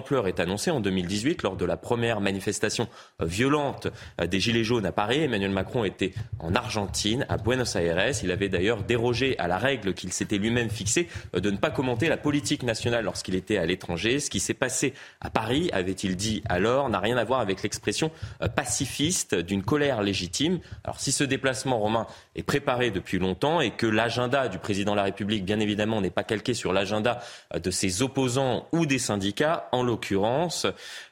d'ampleur 0.00 0.28
est 0.28 0.40
annoncée 0.40 0.70
en 0.70 0.80
2018 0.80 1.42
lors 1.42 1.56
de 1.56 1.64
la 1.66 1.76
première 1.76 2.22
manifestation 2.22 2.88
euh, 3.20 3.26
violente 3.26 3.88
euh, 4.18 4.26
des 4.26 4.40
Gilets 4.40 4.64
jaunes 4.64 4.86
à 4.86 4.92
Paris. 4.92 5.24
Emmanuel 5.24 5.50
Macron 5.50 5.84
était 5.84 6.14
en 6.38 6.54
Argentine, 6.54 7.26
à 7.28 7.36
Buenos 7.36 7.76
Aires. 7.76 8.12
Il 8.22 8.30
avait 8.30 8.48
d'ailleurs 8.48 8.82
dérogé 8.82 9.38
à 9.38 9.46
la 9.46 9.58
règle 9.58 9.92
qu'il 9.92 10.10
s'était 10.10 10.38
lui-même 10.38 10.70
fixée 10.70 11.06
euh, 11.36 11.40
de 11.40 11.50
ne 11.50 11.58
pas 11.58 11.68
commenter 11.68 12.08
la 12.08 12.16
politique 12.16 12.62
nationale 12.62 13.04
lorsqu'il 13.04 13.34
était 13.34 13.58
à 13.58 13.66
l'étranger. 13.66 14.20
Ce 14.20 14.30
qui 14.30 14.40
s'est 14.40 14.54
passé 14.54 14.94
à 15.20 15.28
Paris, 15.28 15.68
avait-il 15.74 16.16
dit 16.16 16.42
alors, 16.48 16.88
n'a 16.88 16.98
rien 16.98 17.18
à 17.18 17.24
voir 17.24 17.40
avec 17.40 17.62
l'expression 17.62 18.10
pacifiste 18.56 19.34
d'une 19.34 19.62
colère 19.62 20.02
légitime. 20.02 20.60
Alors 20.82 20.98
si 20.98 21.12
ce 21.12 21.24
déplacement 21.24 21.78
romain 21.78 22.06
est 22.36 22.42
préparé 22.42 22.90
depuis 22.90 23.18
longtemps 23.18 23.60
et 23.60 23.72
que 23.72 23.86
l'agenda 23.86 24.48
du 24.48 24.58
président 24.58 24.92
de 24.92 24.96
la 24.96 25.02
République, 25.02 25.44
bien 25.44 25.60
évidemment, 25.60 26.00
n'est 26.00 26.08
pas 26.08 26.24
calqué 26.24 26.54
sur 26.54 26.72
l'agenda 26.72 27.20
de 27.54 27.70
ses 27.70 28.00
opposants 28.00 28.66
ou 28.72 28.86
des 28.86 28.98
syndicats, 28.98 29.68
en 29.72 29.82
l'occurrence, 29.90 30.66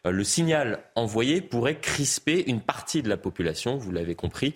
le 0.04 0.24
signal 0.24 0.80
en 0.94 1.08
envoyé 1.08 1.40
pourrait 1.40 1.80
crisper 1.80 2.44
une 2.50 2.60
partie 2.60 3.02
de 3.02 3.08
la 3.08 3.16
population, 3.16 3.78
vous 3.78 3.90
l'avez 3.90 4.14
compris. 4.14 4.54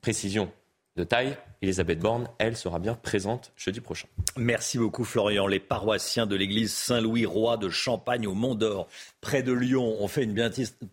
Précision 0.00 0.50
de 0.96 1.04
taille, 1.04 1.36
Elisabeth 1.60 1.98
Borne, 1.98 2.28
elle, 2.38 2.56
sera 2.56 2.78
bien 2.78 2.94
présente 2.94 3.52
jeudi 3.56 3.80
prochain. 3.80 4.08
Merci 4.38 4.78
beaucoup 4.78 5.04
Florian. 5.04 5.46
Les 5.46 5.60
paroissiens 5.60 6.26
de 6.26 6.34
l'église 6.34 6.72
Saint-Louis, 6.72 7.26
roi 7.26 7.58
de 7.58 7.68
Champagne 7.68 8.26
au 8.26 8.32
Mont 8.32 8.54
d'Or, 8.54 8.88
près 9.20 9.42
de 9.42 9.52
Lyon, 9.52 9.96
ont 10.00 10.08
fait 10.08 10.24
une 10.24 10.32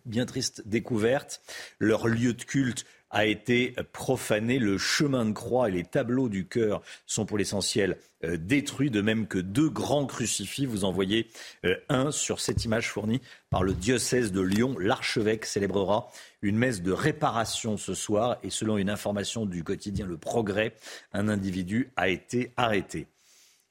bien 0.04 0.26
triste 0.26 0.62
découverte. 0.66 1.40
Leur 1.78 2.06
lieu 2.06 2.34
de 2.34 2.44
culte 2.44 2.84
a 3.14 3.26
été 3.26 3.74
profané. 3.92 4.58
Le 4.58 4.76
chemin 4.76 5.24
de 5.24 5.32
croix 5.32 5.68
et 5.68 5.72
les 5.72 5.84
tableaux 5.84 6.28
du 6.28 6.46
cœur 6.46 6.82
sont 7.06 7.24
pour 7.24 7.38
l'essentiel 7.38 7.96
euh, 8.24 8.36
détruits, 8.36 8.90
de 8.90 9.00
même 9.00 9.26
que 9.26 9.38
deux 9.38 9.70
grands 9.70 10.04
crucifix. 10.04 10.66
Vous 10.66 10.84
en 10.84 10.92
voyez 10.92 11.28
euh, 11.64 11.76
un 11.88 12.10
sur 12.10 12.40
cette 12.40 12.64
image 12.64 12.90
fournie 12.90 13.22
par 13.50 13.62
le 13.62 13.72
diocèse 13.72 14.32
de 14.32 14.40
Lyon. 14.40 14.76
L'archevêque 14.78 15.46
célébrera 15.46 16.10
une 16.42 16.58
messe 16.58 16.82
de 16.82 16.92
réparation 16.92 17.76
ce 17.76 17.94
soir 17.94 18.36
et 18.42 18.50
selon 18.50 18.76
une 18.76 18.90
information 18.90 19.46
du 19.46 19.64
quotidien 19.64 20.06
Le 20.06 20.18
Progrès, 20.18 20.74
un 21.12 21.28
individu 21.28 21.92
a 21.96 22.08
été 22.08 22.52
arrêté. 22.56 23.06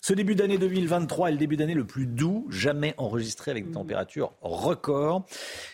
Ce 0.05 0.11
début 0.11 0.35
d'année 0.35 0.57
2023 0.57 1.29
est 1.29 1.31
le 1.31 1.37
début 1.37 1.55
d'année 1.55 1.75
le 1.75 1.85
plus 1.85 2.05
doux 2.05 2.45
jamais 2.49 2.93
enregistré 2.97 3.51
avec 3.51 3.63
des 3.63 3.69
mmh. 3.69 3.75
températures 3.75 4.33
records. 4.41 5.23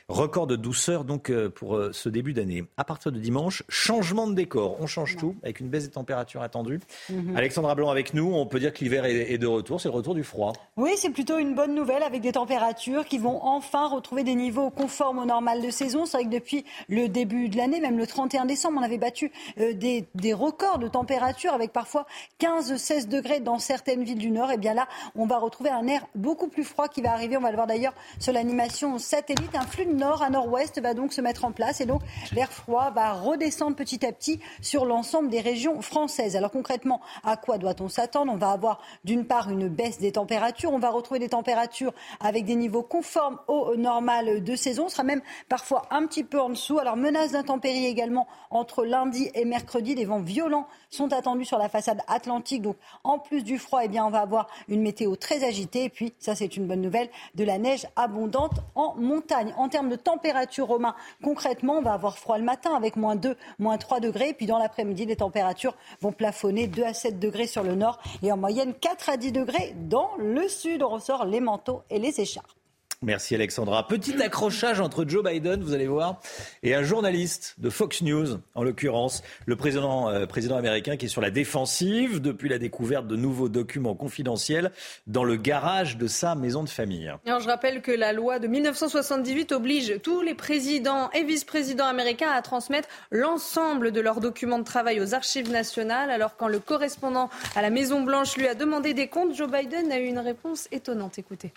Record 0.08 0.46
de 0.46 0.56
douceur 0.56 1.04
donc 1.04 1.32
euh, 1.32 1.50
pour 1.50 1.76
euh, 1.76 1.90
ce 1.94 2.10
début 2.10 2.34
d'année. 2.34 2.64
À 2.78 2.84
partir 2.84 3.12
de 3.12 3.18
dimanche, 3.18 3.64
changement 3.70 4.28
de 4.28 4.36
décor. 4.36 4.78
On 4.80 4.86
change 4.86 5.18
tout 5.18 5.36
avec 5.42 5.62
une 5.62 5.70
baisse 5.70 5.86
des 5.86 5.90
températures 5.90 6.44
attendues. 6.44 6.80
Mmh. 7.10 7.38
Alexandra 7.38 7.74
Blanc 7.74 7.90
avec 7.90 8.14
nous. 8.14 8.32
On 8.32 8.46
peut 8.46 8.60
dire 8.60 8.72
que 8.72 8.84
l'hiver 8.84 9.04
est 9.06 9.40
de 9.40 9.48
retour. 9.48 9.82
C'est 9.82 9.90
le 9.90 9.96
retour 9.96 10.14
du 10.14 10.24
froid. 10.24 10.54
Oui, 10.78 10.92
c'est 10.96 11.10
plutôt 11.10 11.40
une 11.40 11.56
bonne 11.56 11.74
nouvelle 11.74 12.04
avec 12.04 12.22
des 12.22 12.34
températures 12.34 13.06
qui 13.06 13.18
vont 13.18 13.44
enfin 13.44 13.88
retrouver 13.88 14.24
des 14.24 14.36
niveaux 14.36 14.70
conformes 14.70 15.18
au 15.18 15.26
normal 15.26 15.60
de 15.60 15.72
saison. 15.72 16.06
C'est 16.06 16.18
vrai 16.18 16.26
que 16.26 16.36
depuis 16.36 16.66
le 16.88 17.08
début 17.08 17.50
de 17.50 17.58
l'année, 17.58 17.80
même 17.80 17.98
le 17.98 18.06
31 18.06 18.46
décembre, 18.46 18.78
on 18.80 18.84
avait 18.84 19.00
battu 19.00 19.32
euh, 19.60 19.74
des, 19.74 20.06
des 20.14 20.34
records 20.34 20.78
de 20.78 20.88
température 20.88 21.52
avec 21.52 21.74
parfois 21.74 22.06
15-16 22.40 23.08
degrés 23.08 23.40
dans 23.40 23.58
certaines 23.58 24.04
villes 24.04 24.19
du 24.20 24.30
Nord, 24.30 24.52
et 24.52 24.56
eh 24.56 24.58
bien 24.58 24.76
là, 24.76 24.88
on 25.16 25.26
va 25.26 25.40
retrouver 25.40 25.72
un 25.72 25.88
air 25.88 26.06
beaucoup 26.14 26.48
plus 26.48 26.64
froid 26.64 26.88
qui 26.88 27.02
va 27.02 27.12
arriver. 27.12 27.38
On 27.38 27.42
va 27.42 27.50
le 27.50 27.56
voir 27.56 27.66
d'ailleurs 27.66 27.96
sur 28.20 28.34
l'animation 28.34 29.00
satellite. 29.00 29.56
Un 29.56 29.66
flux 29.66 29.86
de 29.86 29.94
nord 29.94 30.22
à 30.22 30.30
nord-ouest 30.30 30.80
va 30.80 30.94
donc 30.94 31.14
se 31.14 31.22
mettre 31.22 31.46
en 31.46 31.52
place 31.52 31.82
et 31.82 31.86
donc 31.86 32.02
l'air 32.32 32.52
froid 32.52 32.92
va 32.92 33.14
redescendre 33.14 33.76
petit 33.76 34.06
à 34.06 34.12
petit 34.12 34.40
sur 34.62 34.86
l'ensemble 34.86 35.30
des 35.30 35.42
régions 35.42 35.82
françaises. 35.82 36.36
Alors 36.36 36.52
concrètement, 36.52 37.02
à 37.24 37.38
quoi 37.38 37.58
doit-on 37.58 37.90
s'attendre? 37.90 38.32
On 38.32 38.38
va 38.38 38.52
avoir 38.52 38.82
d'une 39.04 39.26
part 39.26 39.50
une 39.50 39.68
baisse 39.68 40.00
des 40.00 40.12
températures. 40.12 40.72
On 40.72 40.80
va 40.80 40.90
retrouver 40.90 41.20
des 41.20 41.30
températures 41.30 41.94
avec 42.20 42.46
des 42.46 42.56
niveaux 42.56 42.84
conformes 42.84 43.40
au 43.48 43.76
normal 43.76 44.44
de 44.44 44.56
saison. 44.56 44.86
On 44.86 44.90
sera 44.90 45.04
même 45.04 45.22
parfois 45.48 45.88
un 45.90 46.06
petit 46.06 46.24
peu 46.24 46.40
en 46.40 46.50
dessous. 46.50 46.78
Alors 46.80 46.98
menace 46.98 47.32
d'intempéries 47.32 47.86
également 47.86 48.28
entre 48.52 48.84
lundi 48.84 49.32
et 49.34 49.46
mercredi. 49.46 49.96
Des 49.96 50.06
vents 50.06 50.20
violents 50.20 50.68
sont 50.90 51.14
attendus 51.14 51.46
sur 51.46 51.58
la 51.58 51.70
façade 51.70 52.02
atlantique. 52.08 52.62
Donc 52.62 52.78
en 53.04 53.20
plus 53.20 53.44
du 53.44 53.58
froid, 53.58 53.82
eh 53.84 53.88
bien, 53.88 54.06
on 54.06 54.10
va 54.10 54.20
avoir 54.20 54.48
une 54.68 54.82
météo 54.82 55.16
très 55.16 55.44
agitée. 55.44 55.86
Et 55.86 55.90
puis, 55.90 56.14
ça 56.20 56.36
c'est 56.36 56.58
une 56.58 56.68
bonne 56.68 56.82
nouvelle, 56.82 57.10
de 57.36 57.44
la 57.44 57.58
neige 57.58 57.88
abondante 57.96 58.60
en 58.76 58.96
montagne. 58.96 59.54
En 59.58 59.70
termes 59.70 59.90
de 59.90 59.96
température, 59.96 60.68
Romain, 60.68 60.96
concrètement, 61.24 61.78
on 61.78 61.82
va 61.82 61.94
avoir 61.94 62.18
froid 62.18 62.38
le 62.38 62.44
matin 62.44 62.76
avec 62.76 62.96
moins 62.96 63.16
2, 63.16 63.36
moins 63.60 63.78
3 63.78 64.00
degrés. 64.00 64.30
Et 64.30 64.34
puis 64.34 64.46
dans 64.46 64.60
l'après-midi, 64.60 65.06
les 65.06 65.18
températures 65.18 65.76
vont 66.02 66.12
plafonner 66.12 66.68
2 66.68 66.84
à 66.84 66.94
7 66.94 67.20
degrés 67.20 67.48
sur 67.48 67.64
le 67.64 67.76
nord 67.76 68.00
et 68.22 68.32
en 68.32 68.38
moyenne 68.38 68.74
4 68.74 69.10
à 69.10 69.18
10 69.18 69.32
degrés 69.32 69.76
dans 69.78 70.12
le 70.18 70.48
sud. 70.48 70.84
On 70.84 70.90
ressort 70.90 71.26
les 71.26 71.40
manteaux 71.40 71.82
et 71.90 72.00
les 72.00 72.20
écharpes. 72.20 72.59
Merci 73.02 73.34
Alexandra. 73.34 73.88
Petit 73.88 74.22
accrochage 74.22 74.82
entre 74.82 75.06
Joe 75.08 75.24
Biden, 75.24 75.64
vous 75.64 75.74
allez 75.74 75.88
voir, 75.88 76.20
et 76.64 76.76
un 76.76 76.84
journaliste 76.84 77.56
de 77.58 77.70
Fox 77.70 78.02
News, 78.02 78.40
en 78.56 78.64
l'occurrence, 78.64 79.24
le 79.46 79.56
président, 79.56 80.10
euh, 80.10 80.26
président 80.26 80.58
américain 80.58 80.98
qui 80.98 81.06
est 81.06 81.10
sur 81.10 81.22
la 81.22 81.32
défensive 81.32 82.20
depuis 82.20 82.50
la 82.50 82.58
découverte 82.58 83.08
de 83.08 83.16
nouveaux 83.16 83.48
documents 83.48 83.96
confidentiels 83.96 84.74
dans 85.08 85.24
le 85.24 85.38
garage 85.38 85.96
de 85.96 86.08
sa 86.08 86.36
maison 86.36 86.62
de 86.62 86.68
famille. 86.68 87.10
Alors, 87.26 87.40
je 87.40 87.48
rappelle 87.48 87.82
que 87.82 87.94
la 87.94 88.12
loi 88.12 88.38
de 88.38 88.48
1978 88.48 89.54
oblige 89.54 90.02
tous 90.04 90.22
les 90.22 90.36
présidents 90.36 91.10
et 91.12 91.24
vice-présidents 91.24 91.88
américains 91.88 92.32
à 92.32 92.42
transmettre 92.42 92.90
l'ensemble 93.12 93.94
de 93.94 94.02
leurs 94.02 94.20
documents 94.20 94.60
de 94.60 94.66
travail 94.66 95.00
aux 95.00 95.14
archives 95.14 95.50
nationales. 95.50 96.12
Alors 96.12 96.36
quand 96.36 96.50
le 96.50 96.60
correspondant 96.60 97.30
à 97.56 97.62
la 97.62 97.70
Maison 97.70 98.02
Blanche 98.02 98.36
lui 98.36 98.48
a 98.48 98.56
demandé 98.56 98.94
des 98.94 99.08
comptes, 99.08 99.34
Joe 99.34 99.50
Biden 99.50 99.90
a 99.90 100.00
eu 100.00 100.06
une 100.06 100.20
réponse 100.20 100.68
étonnante. 100.74 101.18
Écoutez. 101.18 101.54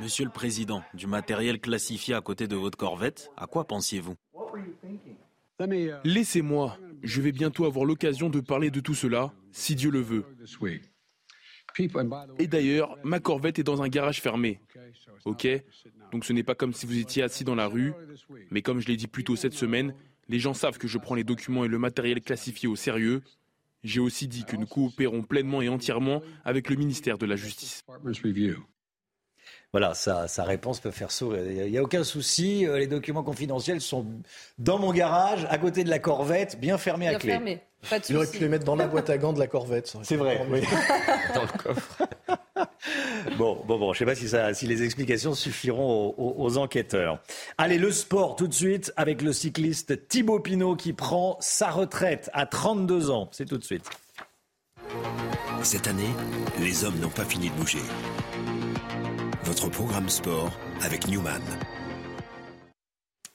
Monsieur 0.00 0.24
le 0.24 0.30
Président, 0.30 0.82
du 0.94 1.06
matériel 1.06 1.60
classifié 1.60 2.14
à 2.14 2.20
côté 2.20 2.48
de 2.48 2.56
votre 2.56 2.78
corvette, 2.78 3.30
à 3.36 3.46
quoi 3.46 3.64
pensiez-vous? 3.64 4.14
Laissez-moi, 6.04 6.78
je 7.02 7.20
vais 7.20 7.32
bientôt 7.32 7.66
avoir 7.66 7.84
l'occasion 7.84 8.30
de 8.30 8.40
parler 8.40 8.70
de 8.70 8.80
tout 8.80 8.94
cela, 8.94 9.32
si 9.52 9.74
Dieu 9.74 9.90
le 9.90 10.00
veut. 10.00 10.24
Et 12.38 12.46
d'ailleurs, 12.46 12.96
ma 13.04 13.20
corvette 13.20 13.58
est 13.58 13.64
dans 13.64 13.82
un 13.82 13.88
garage 13.88 14.20
fermé. 14.20 14.60
Ok? 15.24 15.46
Donc 16.12 16.24
ce 16.24 16.32
n'est 16.32 16.42
pas 16.42 16.54
comme 16.54 16.72
si 16.72 16.86
vous 16.86 16.98
étiez 16.98 17.22
assis 17.22 17.44
dans 17.44 17.54
la 17.54 17.66
rue, 17.66 17.92
mais 18.50 18.62
comme 18.62 18.80
je 18.80 18.88
l'ai 18.88 18.96
dit 18.96 19.06
plus 19.06 19.24
tôt 19.24 19.36
cette 19.36 19.52
semaine, 19.52 19.94
les 20.28 20.38
gens 20.38 20.54
savent 20.54 20.78
que 20.78 20.88
je 20.88 20.98
prends 20.98 21.14
les 21.14 21.24
documents 21.24 21.64
et 21.64 21.68
le 21.68 21.78
matériel 21.78 22.20
classifié 22.20 22.68
au 22.68 22.76
sérieux. 22.76 23.22
J'ai 23.82 24.00
aussi 24.00 24.28
dit 24.28 24.44
que 24.44 24.56
nous 24.56 24.66
coopérons 24.66 25.22
pleinement 25.22 25.62
et 25.62 25.68
entièrement 25.68 26.22
avec 26.44 26.68
le 26.68 26.76
ministère 26.76 27.18
de 27.18 27.26
la 27.26 27.36
Justice. 27.36 27.82
Voilà, 29.72 29.94
sa, 29.94 30.26
réponse 30.44 30.80
peut 30.80 30.90
faire 30.90 31.12
sourire. 31.12 31.44
Il 31.46 31.70
n'y 31.70 31.78
a, 31.78 31.82
aucun 31.82 32.02
souci. 32.02 32.66
Euh, 32.66 32.78
les 32.78 32.88
documents 32.88 33.22
confidentiels 33.22 33.80
sont 33.80 34.04
dans 34.58 34.78
mon 34.78 34.92
garage, 34.92 35.46
à 35.48 35.58
côté 35.58 35.84
de 35.84 35.90
la 35.90 36.00
corvette, 36.00 36.58
bien 36.58 36.76
fermés 36.76 37.06
à 37.06 37.14
clé. 37.14 37.32
Fermé. 37.32 37.62
Pas 37.88 37.98
de 37.98 38.04
Il 38.08 38.16
aurait 38.16 38.26
pu 38.26 38.38
les 38.38 38.48
mettre 38.48 38.64
dans 38.64 38.76
la 38.76 38.86
boîte 38.86 39.10
à 39.10 39.18
gants 39.18 39.32
de 39.32 39.38
la 39.38 39.46
corvette. 39.46 39.94
C'est 40.02 40.16
vrai, 40.16 40.44
oui. 40.50 40.60
dans 41.34 41.42
le 41.42 41.58
coffre. 41.58 42.02
bon, 43.38 43.62
bon, 43.66 43.78
bon, 43.78 43.92
je 43.92 44.04
ne 44.04 44.14
sais 44.14 44.28
pas 44.28 44.54
si, 44.54 44.66
les 44.66 44.82
explications 44.82 45.34
suffiront 45.34 46.14
aux, 46.16 46.34
aux, 46.38 46.58
enquêteurs. 46.58 47.20
Allez, 47.58 47.78
le 47.78 47.90
sport 47.90 48.36
tout 48.36 48.48
de 48.48 48.54
suite 48.54 48.92
avec 48.96 49.22
le 49.22 49.32
cycliste 49.32 50.08
Thibaut 50.08 50.40
Pinot 50.40 50.76
qui 50.76 50.92
prend 50.92 51.36
sa 51.40 51.70
retraite 51.70 52.30
à 52.34 52.46
32 52.46 53.10
ans. 53.10 53.28
C'est 53.32 53.46
tout 53.46 53.58
de 53.58 53.64
suite. 53.64 53.88
Cette 55.62 55.88
année, 55.88 56.10
les 56.58 56.84
hommes 56.84 56.98
n'ont 57.00 57.10
pas 57.10 57.24
fini 57.24 57.50
de 57.50 57.54
bouger. 57.54 57.82
Votre 59.44 59.68
programme 59.68 60.08
sport 60.08 60.50
avec 60.82 61.06
Newman. 61.08 61.42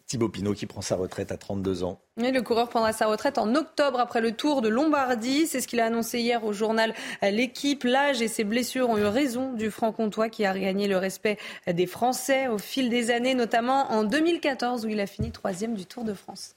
Thibaut 0.08 0.30
Pinot 0.30 0.54
qui 0.54 0.68
prend 0.68 0.82
sa 0.82 0.96
retraite 0.96 1.32
à 1.32 1.38
32 1.38 1.84
ans. 1.84 2.00
le 2.18 2.40
coureur 2.42 2.70
prendra 2.70 2.94
sa 2.94 3.08
retraite 3.08 3.38
en 3.38 3.56
octobre 3.56 4.00
après 4.00 4.22
le 4.22 4.34
Tour 4.34 4.62
de 4.62 4.70
Lombardie. 4.70 5.48
C'est 5.48 5.62
ce 5.62 5.68
qu'il 5.68 5.80
a 5.80 5.86
annoncé 5.86 6.20
hier 6.20 6.44
au 6.46 6.54
journal 6.54 6.94
L'équipe. 7.24 7.84
L'âge 7.84 8.22
et 8.22 8.28
ses 8.28 8.44
blessures 8.44 8.90
ont 8.90 8.98
eu 8.98 9.06
raison 9.06 9.54
du 9.54 9.72
franc-comtois 9.72 10.30
qui 10.30 10.46
a 10.46 10.54
regagné 10.54 10.88
le 10.88 10.98
respect 10.98 11.38
des 11.68 11.88
Français 11.88 12.48
au 12.48 12.58
fil 12.58 12.90
des 12.90 13.10
années, 13.10 13.34
notamment 13.34 13.92
en 13.92 14.04
2014 14.04 14.86
où 14.86 14.90
il 14.90 15.00
a 15.00 15.08
fini 15.08 15.32
troisième 15.32 15.74
du 15.74 15.86
Tour 15.86 16.04
de 16.04 16.14
France. 16.14 16.56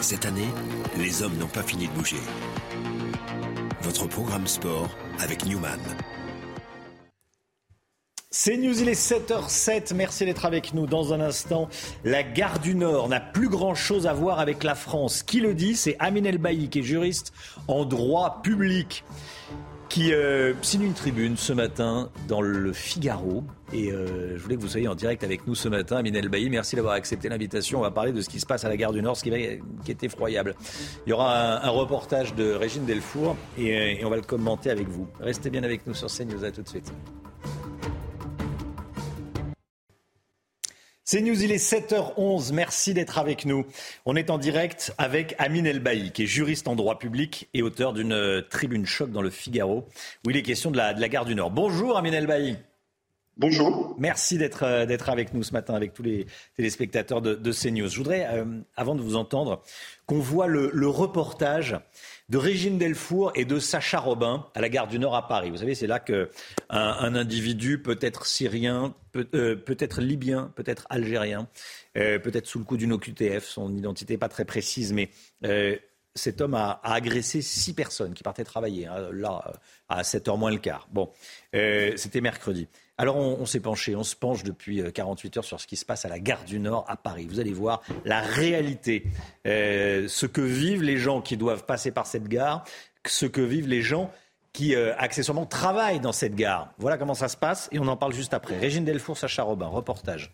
Cette 0.00 0.26
année, 0.26 0.48
les 0.98 1.22
hommes 1.22 1.36
n'ont 1.38 1.46
pas 1.46 1.62
fini 1.62 1.88
de 1.88 1.92
bouger. 1.92 2.20
Votre 3.82 4.06
programme 4.06 4.46
sport 4.46 4.88
avec 5.18 5.44
Newman. 5.44 5.80
C'est 8.36 8.56
News, 8.56 8.82
il 8.82 8.88
est 8.88 9.00
7h07. 9.00 9.94
Merci 9.94 10.24
d'être 10.24 10.44
avec 10.44 10.74
nous. 10.74 10.88
Dans 10.88 11.12
un 11.14 11.20
instant, 11.20 11.68
la 12.02 12.24
gare 12.24 12.58
du 12.58 12.74
Nord 12.74 13.08
n'a 13.08 13.20
plus 13.20 13.48
grand-chose 13.48 14.08
à 14.08 14.12
voir 14.12 14.40
avec 14.40 14.64
la 14.64 14.74
France. 14.74 15.22
Qui 15.22 15.38
le 15.38 15.54
dit? 15.54 15.76
C'est 15.76 15.94
Amin 16.00 16.24
El 16.24 16.38
Bailly, 16.38 16.68
qui 16.68 16.80
est 16.80 16.82
juriste 16.82 17.32
en 17.68 17.84
droit 17.84 18.40
public, 18.42 19.04
qui 19.88 20.12
euh, 20.12 20.52
signe 20.62 20.82
une 20.82 20.94
tribune 20.94 21.36
ce 21.36 21.52
matin 21.52 22.10
dans 22.26 22.40
le 22.40 22.72
Figaro. 22.72 23.44
Et 23.72 23.92
euh, 23.92 24.36
je 24.36 24.42
voulais 24.42 24.56
que 24.56 24.62
vous 24.62 24.68
soyez 24.68 24.88
en 24.88 24.96
direct 24.96 25.22
avec 25.22 25.46
nous 25.46 25.54
ce 25.54 25.68
matin. 25.68 25.98
Amin 25.98 26.14
El 26.14 26.28
Bailly, 26.28 26.50
merci 26.50 26.74
d'avoir 26.74 26.94
accepté 26.94 27.28
l'invitation. 27.28 27.78
On 27.78 27.82
va 27.82 27.92
parler 27.92 28.10
de 28.10 28.20
ce 28.20 28.28
qui 28.28 28.40
se 28.40 28.46
passe 28.46 28.64
à 28.64 28.68
la 28.68 28.76
gare 28.76 28.92
du 28.92 29.00
Nord, 29.00 29.16
ce 29.16 29.22
qui, 29.22 29.30
est 29.30 30.02
effroyable. 30.02 30.56
Il 31.06 31.10
y 31.10 31.12
aura 31.12 31.64
un, 31.64 31.70
reportage 31.70 32.34
de 32.34 32.50
Régine 32.50 32.84
Delfour 32.84 33.36
et, 33.56 34.04
on 34.04 34.10
va 34.10 34.16
le 34.16 34.22
commenter 34.22 34.70
avec 34.70 34.88
vous. 34.88 35.06
Restez 35.20 35.50
bien 35.50 35.62
avec 35.62 35.86
nous 35.86 35.94
sur 35.94 36.08
CNews. 36.08 36.44
À 36.44 36.50
tout 36.50 36.62
de 36.62 36.68
suite. 36.68 36.92
C'est 41.06 41.20
News, 41.20 41.42
il 41.42 41.52
est 41.52 41.62
7h11. 41.62 42.54
Merci 42.54 42.94
d'être 42.94 43.18
avec 43.18 43.44
nous. 43.44 43.66
On 44.06 44.16
est 44.16 44.30
en 44.30 44.38
direct 44.38 44.94
avec 44.96 45.34
Amine 45.36 45.66
Elbaï, 45.66 46.12
qui 46.12 46.22
est 46.22 46.26
juriste 46.26 46.66
en 46.66 46.76
droit 46.76 46.98
public 46.98 47.46
et 47.52 47.60
auteur 47.60 47.92
d'une 47.92 48.14
euh, 48.14 48.40
tribune 48.40 48.86
choc 48.86 49.12
dans 49.12 49.20
le 49.20 49.28
Figaro, 49.28 49.86
où 50.26 50.30
il 50.30 50.36
est 50.38 50.42
question 50.42 50.70
de 50.70 50.78
la, 50.78 50.94
de 50.94 51.02
la 51.02 51.10
gare 51.10 51.26
du 51.26 51.34
Nord. 51.34 51.50
Bonjour 51.50 51.98
Amine 51.98 52.14
Elbaï. 52.14 52.56
Bonjour. 53.36 53.96
Merci 53.98 54.38
d'être 54.38 54.62
euh, 54.62 54.86
d'être 54.86 55.08
avec 55.08 55.34
nous 55.34 55.42
ce 55.42 55.52
matin, 55.52 55.74
avec 55.74 55.92
tous 55.92 56.04
les 56.04 56.26
téléspectateurs 56.56 57.20
de, 57.20 57.52
CNews. 57.52 57.88
Je 57.88 57.96
voudrais, 57.96 58.28
euh, 58.32 58.44
avant 58.76 58.94
de 58.94 59.02
vous 59.02 59.16
entendre, 59.16 59.60
qu'on 60.06 60.20
voit 60.20 60.46
le, 60.46 60.86
reportage 60.86 61.76
de 62.28 62.38
Régine 62.38 62.78
Delfour 62.78 63.32
et 63.34 63.44
de 63.44 63.58
Sacha 63.58 63.98
Robin 63.98 64.46
à 64.54 64.60
la 64.60 64.68
gare 64.68 64.86
du 64.86 65.00
Nord 65.00 65.16
à 65.16 65.26
Paris. 65.26 65.50
Vous 65.50 65.56
savez, 65.56 65.74
c'est 65.74 65.88
là 65.88 65.98
qu'un 65.98 66.28
un 66.68 67.14
individu 67.16 67.82
peut 67.82 67.98
être 68.00 68.24
syrien, 68.24 68.94
euh, 69.16 69.56
être 69.80 70.00
libyen, 70.00 70.52
peut 70.54 70.64
être 70.64 70.86
algérien, 70.88 71.48
euh, 71.98 72.20
peut 72.20 72.30
être 72.34 72.46
sous 72.46 72.60
le 72.60 72.64
coup 72.64 72.76
d'une 72.76 72.92
OQTF. 72.92 73.44
Son 73.44 73.74
identité 73.74 74.14
n'est 74.14 74.18
pas 74.18 74.28
très 74.28 74.44
précise, 74.44 74.92
mais 74.92 75.10
cet 76.14 76.40
homme 76.40 76.54
a, 76.54 76.80
agressé 76.84 77.42
six 77.42 77.74
personnes 77.74 78.14
qui 78.14 78.22
partaient 78.22 78.44
travailler, 78.44 78.86
hein, 78.86 79.08
là, 79.10 79.52
à 79.88 80.02
7h 80.02 80.38
moins 80.38 80.52
le 80.52 80.58
quart. 80.58 80.86
Bon, 80.92 81.10
c'était 81.52 82.20
mercredi. 82.20 82.68
Alors 82.96 83.16
on, 83.16 83.44
s'est 83.44 83.60
penché, 83.60 83.96
on 83.96 84.04
se 84.04 84.14
penche 84.14 84.44
depuis 84.44 84.80
48 84.92 85.36
euh, 85.36 85.38
heures 85.38 85.44
sur 85.44 85.60
ce 85.60 85.66
qui 85.66 85.76
se 85.76 85.84
passe 85.84 86.04
à 86.04 86.08
la 86.08 86.20
gare 86.20 86.44
du 86.44 86.60
Nord 86.60 86.84
à 86.86 86.96
Paris. 86.96 87.26
Vous 87.28 87.40
allez 87.40 87.52
voir 87.52 87.82
la 88.04 88.20
réalité, 88.20 89.04
euh, 89.48 90.06
ce 90.06 90.26
que 90.26 90.40
vivent 90.40 90.82
les 90.82 90.96
gens 90.96 91.20
qui 91.20 91.36
doivent 91.36 91.64
passer 91.64 91.90
par 91.90 92.06
cette 92.06 92.28
gare, 92.28 92.64
ce 93.04 93.26
que 93.26 93.40
vivent 93.40 93.68
les 93.68 93.82
gens 93.82 94.12
qui 94.52 94.76
euh, 94.76 94.94
accessoirement 94.96 95.44
travaillent 95.44 95.98
dans 95.98 96.12
cette 96.12 96.36
gare. 96.36 96.72
Voilà 96.78 96.96
comment 96.96 97.14
ça 97.14 97.26
se 97.26 97.36
passe 97.36 97.68
et 97.72 97.80
on 97.80 97.88
en 97.88 97.96
parle 97.96 98.12
juste 98.12 98.32
après. 98.32 98.56
Régine 98.58 98.84
Delfour, 98.84 99.18
Sacha 99.18 99.42
Robin, 99.42 99.66
reportage. 99.66 100.32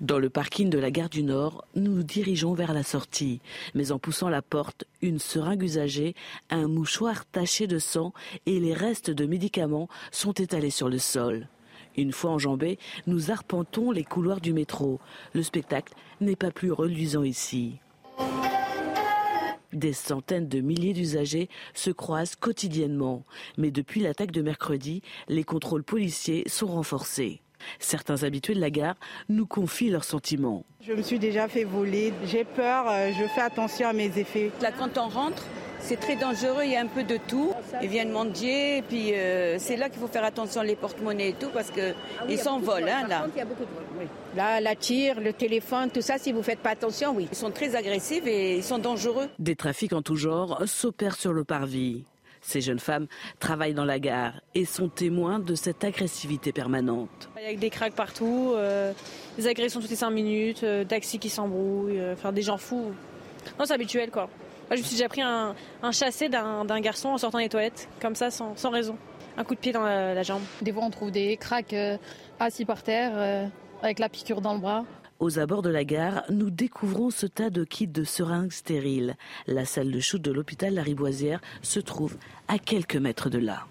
Dans 0.00 0.18
le 0.18 0.30
parking 0.30 0.70
de 0.70 0.78
la 0.78 0.90
gare 0.90 1.10
du 1.10 1.22
Nord, 1.22 1.66
nous 1.74 1.92
nous 1.92 2.02
dirigeons 2.02 2.54
vers 2.54 2.72
la 2.72 2.82
sortie. 2.82 3.42
Mais 3.74 3.92
en 3.92 3.98
poussant 3.98 4.30
la 4.30 4.40
porte, 4.40 4.86
une 5.02 5.18
seringue 5.18 5.62
usagée, 5.62 6.14
un 6.48 6.68
mouchoir 6.68 7.26
taché 7.26 7.66
de 7.66 7.78
sang 7.78 8.14
et 8.46 8.60
les 8.60 8.72
restes 8.72 9.10
de 9.10 9.26
médicaments 9.26 9.88
sont 10.10 10.32
étalés 10.32 10.70
sur 10.70 10.88
le 10.88 10.96
sol. 10.96 11.48
Une 11.98 12.12
fois 12.12 12.30
enjambés, 12.30 12.78
nous 13.06 13.30
arpentons 13.30 13.90
les 13.90 14.04
couloirs 14.04 14.40
du 14.40 14.54
métro. 14.54 15.00
Le 15.34 15.42
spectacle 15.42 15.92
n'est 16.22 16.36
pas 16.36 16.50
plus 16.50 16.72
reluisant 16.72 17.24
ici. 17.24 17.74
Des 19.74 19.92
centaines 19.92 20.48
de 20.48 20.60
milliers 20.60 20.94
d'usagers 20.94 21.50
se 21.74 21.90
croisent 21.90 22.36
quotidiennement. 22.36 23.24
Mais 23.58 23.70
depuis 23.70 24.00
l'attaque 24.00 24.32
de 24.32 24.40
mercredi, 24.40 25.02
les 25.28 25.44
contrôles 25.44 25.84
policiers 25.84 26.44
sont 26.48 26.68
renforcés. 26.68 27.42
Certains 27.78 28.22
habitués 28.22 28.54
de 28.54 28.60
la 28.60 28.70
gare 28.70 28.96
nous 29.28 29.46
confient 29.46 29.90
leurs 29.90 30.04
sentiments. 30.04 30.64
Je 30.86 30.92
me 30.92 31.02
suis 31.02 31.18
déjà 31.18 31.48
fait 31.48 31.64
voler, 31.64 32.12
j'ai 32.26 32.44
peur, 32.44 32.86
euh, 32.88 33.10
je 33.18 33.26
fais 33.28 33.42
attention 33.42 33.88
à 33.88 33.92
mes 33.92 34.18
effets. 34.18 34.50
Là, 34.62 34.70
quand 34.72 34.98
on 34.98 35.08
rentre, 35.08 35.44
C'est 35.82 35.96
très 35.98 36.14
dangereux, 36.16 36.62
il 36.64 36.72
y 36.72 36.76
a 36.76 36.80
un 36.82 36.86
peu 36.86 37.04
de 37.04 37.16
tout. 37.16 37.52
Ils 37.82 37.88
viennent 37.88 38.12
mendier, 38.12 38.78
et 38.78 38.82
puis 38.82 39.14
euh, 39.14 39.58
c'est 39.58 39.76
là 39.76 39.88
qu'il 39.88 39.98
faut 39.98 40.08
faire 40.08 40.24
attention 40.24 40.62
les 40.62 40.76
porte-monnaies 40.76 41.30
et 41.30 41.32
tout, 41.32 41.48
parce 41.52 41.70
qu'ils 41.70 41.94
ils 42.28 42.38
s'envolent. 42.38 42.88
Hein, 42.88 43.08
là. 43.08 43.26
Là, 44.36 44.60
la 44.60 44.76
tire, 44.76 45.20
le 45.20 45.32
téléphone, 45.32 45.90
tout 45.90 46.02
ça, 46.02 46.18
si 46.18 46.32
vous 46.32 46.42
faites 46.42 46.60
pas 46.60 46.70
attention, 46.70 47.14
oui. 47.16 47.28
Ils 47.32 47.36
sont 47.36 47.50
très 47.50 47.74
agressifs 47.76 48.26
et 48.26 48.56
ils 48.58 48.62
sont 48.62 48.78
dangereux. 48.78 49.28
Des 49.38 49.56
trafics 49.56 49.92
en 49.92 50.02
tout 50.02 50.16
genre 50.16 50.62
s'opèrent 50.66 51.16
sur 51.16 51.32
le 51.32 51.44
parvis. 51.44 52.04
Ces 52.40 52.60
jeunes 52.60 52.78
femmes 52.78 53.06
travaillent 53.38 53.74
dans 53.74 53.84
la 53.84 53.98
gare 53.98 54.40
et 54.54 54.64
sont 54.64 54.88
témoins 54.88 55.38
de 55.38 55.54
cette 55.54 55.84
agressivité 55.84 56.52
permanente. 56.52 57.28
Il 57.38 57.50
y 57.50 57.54
a 57.54 57.56
des 57.56 57.70
craques 57.70 57.94
partout, 57.94 58.52
euh, 58.56 58.92
des 59.36 59.46
agressions 59.46 59.80
toutes 59.80 59.90
les 59.90 59.96
5 59.96 60.10
minutes, 60.10 60.64
euh, 60.64 60.84
taxis 60.84 61.18
qui 61.18 61.28
s'embrouillent, 61.28 61.98
euh, 61.98 62.14
enfin 62.14 62.32
des 62.32 62.42
gens 62.42 62.56
fous. 62.58 62.92
Non, 63.58 63.64
c'est 63.66 63.74
habituel 63.74 64.10
quoi. 64.10 64.28
Moi, 64.70 64.76
je 64.76 64.82
me 64.82 64.86
suis 64.86 64.96
déjà 64.96 65.08
pris 65.08 65.20
un, 65.20 65.56
un 65.82 65.90
chassé 65.90 66.28
d'un 66.28 66.80
garçon 66.80 67.08
en 67.08 67.18
sortant 67.18 67.38
des 67.38 67.48
toilettes, 67.48 67.88
comme 68.00 68.14
ça, 68.14 68.30
sans, 68.30 68.54
sans 68.54 68.70
raison. 68.70 68.96
Un 69.36 69.42
coup 69.42 69.56
de 69.56 69.60
pied 69.60 69.72
dans 69.72 69.82
la, 69.82 70.14
la 70.14 70.22
jambe. 70.22 70.42
Des 70.62 70.72
fois, 70.72 70.84
on 70.84 70.90
trouve 70.90 71.10
des 71.10 71.36
craques 71.36 71.72
euh, 71.72 71.96
assis 72.38 72.64
par 72.64 72.84
terre, 72.84 73.10
euh, 73.14 73.46
avec 73.82 73.98
la 73.98 74.08
piqûre 74.08 74.40
dans 74.40 74.54
le 74.54 74.60
bras. 74.60 74.84
Aux 75.20 75.38
abords 75.38 75.60
de 75.60 75.68
la 75.68 75.84
gare, 75.84 76.24
nous 76.30 76.48
découvrons 76.48 77.10
ce 77.10 77.26
tas 77.26 77.50
de 77.50 77.62
kits 77.64 77.86
de 77.86 78.04
seringues 78.04 78.52
stériles. 78.52 79.16
La 79.46 79.66
salle 79.66 79.90
de 79.90 80.00
shoot 80.00 80.20
de 80.20 80.32
l'hôpital 80.32 80.72
Lariboisière 80.72 81.42
se 81.60 81.78
trouve 81.78 82.16
à 82.48 82.58
quelques 82.58 82.96
mètres 82.96 83.28
de 83.28 83.36
là. 83.36 83.66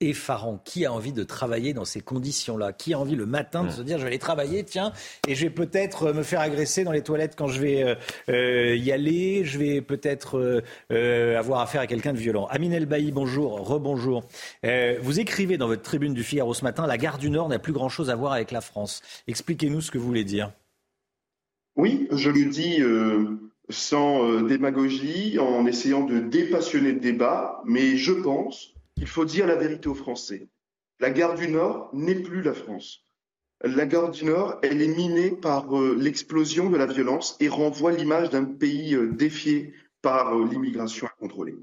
Effarant. 0.00 0.60
Qui 0.64 0.84
a 0.84 0.92
envie 0.92 1.12
de 1.12 1.22
travailler 1.22 1.72
dans 1.72 1.84
ces 1.84 2.00
conditions-là? 2.00 2.72
Qui 2.72 2.94
a 2.94 2.98
envie 2.98 3.14
le 3.14 3.26
matin 3.26 3.64
de 3.64 3.70
se 3.70 3.82
dire 3.82 3.98
je 3.98 4.02
vais 4.02 4.08
aller 4.08 4.18
travailler, 4.18 4.64
tiens, 4.64 4.92
et 5.26 5.34
je 5.34 5.44
vais 5.44 5.50
peut-être 5.50 6.08
euh, 6.08 6.12
me 6.12 6.22
faire 6.22 6.40
agresser 6.40 6.84
dans 6.84 6.92
les 6.92 7.02
toilettes 7.02 7.34
quand 7.36 7.48
je 7.48 7.60
vais 7.60 7.82
euh, 7.82 7.94
euh, 8.28 8.76
y 8.76 8.92
aller, 8.92 9.44
je 9.44 9.58
vais 9.58 9.80
peut-être 9.80 10.38
euh, 10.38 10.62
euh, 10.92 11.38
avoir 11.38 11.60
affaire 11.60 11.80
à 11.80 11.86
quelqu'un 11.86 12.12
de 12.12 12.18
violent. 12.18 12.46
Amine 12.46 12.72
El 12.72 12.86
Bailly, 12.86 13.12
bonjour, 13.12 13.66
rebonjour. 13.66 14.24
Euh, 14.64 14.98
vous 15.00 15.20
écrivez 15.20 15.56
dans 15.56 15.66
votre 15.66 15.82
tribune 15.82 16.14
du 16.14 16.22
Figaro 16.22 16.54
ce 16.54 16.64
matin, 16.64 16.86
la 16.86 16.98
gare 16.98 17.18
du 17.18 17.30
Nord 17.30 17.48
n'a 17.48 17.58
plus 17.58 17.72
grand-chose 17.72 18.10
à 18.10 18.16
voir 18.16 18.32
avec 18.32 18.50
la 18.50 18.60
France. 18.60 19.02
Expliquez-nous 19.26 19.80
ce 19.80 19.90
que 19.90 19.98
vous 19.98 20.06
voulez 20.06 20.24
dire. 20.24 20.52
Oui, 21.76 22.08
je 22.10 22.30
le 22.30 22.46
dis 22.46 22.80
euh, 22.80 23.38
sans 23.68 24.24
euh, 24.24 24.46
démagogie, 24.46 25.38
en 25.38 25.66
essayant 25.66 26.04
de 26.04 26.20
dépassionner 26.20 26.92
le 26.92 27.00
débat, 27.00 27.60
mais 27.66 27.96
je 27.96 28.12
pense 28.12 28.75
qu'il 28.96 29.06
faut 29.06 29.24
dire 29.24 29.46
la 29.46 29.56
vérité 29.56 29.88
aux 29.88 29.94
Français. 29.94 30.48
La 30.98 31.10
gare 31.10 31.34
du 31.34 31.48
Nord 31.48 31.90
n'est 31.92 32.14
plus 32.14 32.42
la 32.42 32.54
France. 32.54 33.04
La 33.62 33.86
gare 33.86 34.10
du 34.10 34.24
Nord, 34.24 34.58
elle 34.62 34.82
est 34.82 34.96
minée 34.96 35.30
par 35.30 35.78
euh, 35.78 35.94
l'explosion 35.98 36.68
de 36.70 36.76
la 36.76 36.86
violence 36.86 37.36
et 37.40 37.48
renvoie 37.48 37.92
l'image 37.92 38.30
d'un 38.30 38.44
pays 38.44 38.94
euh, 38.94 39.12
défié 39.12 39.72
par 40.02 40.36
euh, 40.36 40.46
l'immigration 40.46 41.06
incontrôlée. 41.06 41.56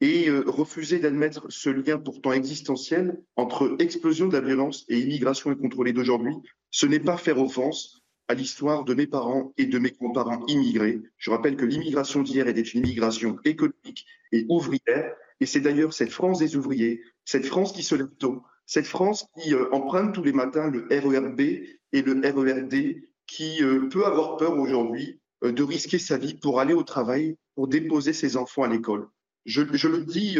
Et 0.00 0.30
refuser 0.30 1.00
d'admettre 1.00 1.46
ce 1.48 1.70
lien 1.70 1.98
pourtant 1.98 2.30
existentiel 2.30 3.20
entre 3.34 3.74
explosion 3.80 4.28
de 4.28 4.36
la 4.36 4.46
violence 4.46 4.84
et 4.88 5.00
immigration 5.00 5.50
incontrôlée 5.50 5.92
d'aujourd'hui, 5.92 6.36
ce 6.70 6.86
n'est 6.86 7.00
pas 7.00 7.16
faire 7.16 7.40
offense 7.40 8.00
à 8.28 8.34
l'histoire 8.34 8.84
de 8.84 8.94
mes 8.94 9.08
parents 9.08 9.52
et 9.56 9.66
de 9.66 9.76
mes 9.80 9.90
grands-parents 9.90 10.46
immigrés. 10.46 11.00
Je 11.16 11.30
rappelle 11.30 11.56
que 11.56 11.64
l'immigration 11.64 12.22
d'hier 12.22 12.46
était 12.46 12.60
une 12.60 12.86
immigration 12.86 13.38
économique 13.44 14.06
et 14.30 14.46
ouvrière, 14.48 15.16
et 15.40 15.46
c'est 15.46 15.60
d'ailleurs 15.60 15.92
cette 15.92 16.10
France 16.10 16.38
des 16.38 16.56
ouvriers, 16.56 17.02
cette 17.24 17.46
France 17.46 17.72
qui 17.72 17.82
se 17.82 17.94
lève 17.94 18.14
tôt, 18.18 18.42
cette 18.68 18.86
France 18.86 19.26
qui 19.40 19.54
euh, 19.54 19.66
emprunte 19.72 20.14
tous 20.14 20.22
les 20.22 20.32
matins 20.32 20.70
le 20.70 20.86
RERB 20.90 21.40
et 21.40 22.02
le 22.02 22.20
RERD, 22.20 23.02
qui 23.26 23.64
euh, 23.64 23.88
peut 23.88 24.04
avoir 24.04 24.36
peur 24.36 24.58
aujourd'hui 24.58 25.20
euh, 25.42 25.52
de 25.52 25.62
risquer 25.62 25.98
sa 25.98 26.18
vie 26.18 26.34
pour 26.34 26.60
aller 26.60 26.74
au 26.74 26.82
travail, 26.82 27.36
pour 27.54 27.66
déposer 27.66 28.12
ses 28.12 28.36
enfants 28.36 28.62
à 28.62 28.68
l'école. 28.68 29.08
Je, 29.46 29.62
le 29.62 30.04
dis 30.04 30.36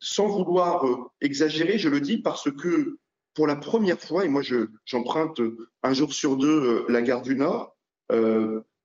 sans 0.00 0.26
vouloir 0.26 0.84
exagérer, 1.22 1.78
je 1.78 1.88
le 1.88 1.98
dis 1.98 2.18
parce 2.18 2.50
que 2.50 2.98
pour 3.32 3.46
la 3.46 3.56
première 3.56 3.98
fois, 3.98 4.26
et 4.26 4.28
moi 4.28 4.42
je, 4.42 4.66
j'emprunte 4.84 5.40
un 5.82 5.94
jour 5.94 6.12
sur 6.12 6.36
deux 6.36 6.84
la 6.90 7.00
gare 7.00 7.22
du 7.22 7.36
Nord, 7.36 7.74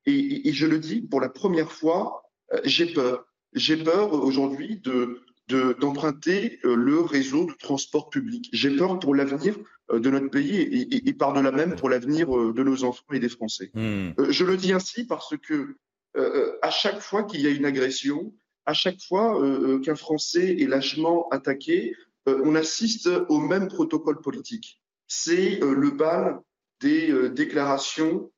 et, 0.06 0.54
je 0.54 0.66
le 0.66 0.80
dis 0.80 1.02
pour 1.02 1.20
la 1.20 1.28
première 1.28 1.74
fois, 1.74 2.24
j'ai 2.64 2.86
peur. 2.94 3.26
J'ai 3.58 3.78
peur 3.78 4.14
aujourd'hui 4.14 4.78
de, 4.84 5.22
de- 5.50 5.76
d'emprunter 5.80 6.60
euh, 6.66 6.76
le 6.76 7.00
réseau 7.02 7.46
de 7.46 7.54
transport 7.54 8.10
public. 8.10 8.50
J'ai 8.54 8.76
peur 8.76 9.00
pour 9.00 9.14
l'avenir 9.16 9.56
euh, 9.92 10.00
de 10.00 10.10
notre 10.10 10.30
pays 10.30 10.56
et, 10.58 10.82
et, 10.96 11.10
et 11.10 11.14
par-delà 11.14 11.52
même 11.52 11.76
pour 11.76 11.90
l'avenir 11.90 12.26
euh, 12.38 12.54
de 12.54 12.64
nos 12.64 12.84
enfants 12.84 13.14
et 13.14 13.20
des 13.20 13.30
Français. 13.30 13.72
Euh, 14.20 14.32
je 14.32 14.44
le 14.46 14.58
dis 14.58 14.74
ainsi 14.74 15.06
parce 15.06 15.36
que 15.38 15.76
euh, 16.18 16.52
à 16.62 16.72
chaque 16.72 17.00
fois 17.02 17.24
qu'il 17.24 17.42
y 17.42 17.48
a 17.48 17.52
une 17.52 17.66
agression, 17.66 18.34
à 18.66 18.74
chaque 18.74 19.02
fois 19.08 19.42
euh, 19.42 19.80
qu'un 19.80 19.96
Français 19.96 20.58
est 20.60 20.68
lâchement 20.68 21.28
attaqué, 21.30 21.96
euh, 22.28 22.42
on 22.44 22.56
assiste 22.56 23.10
au 23.30 23.40
même 23.40 23.68
protocole 23.68 24.20
politique. 24.22 24.82
C'est 25.08 25.60
le 25.62 25.90
bal 25.92 26.40
des 26.82 27.30
déclarations 27.30 28.30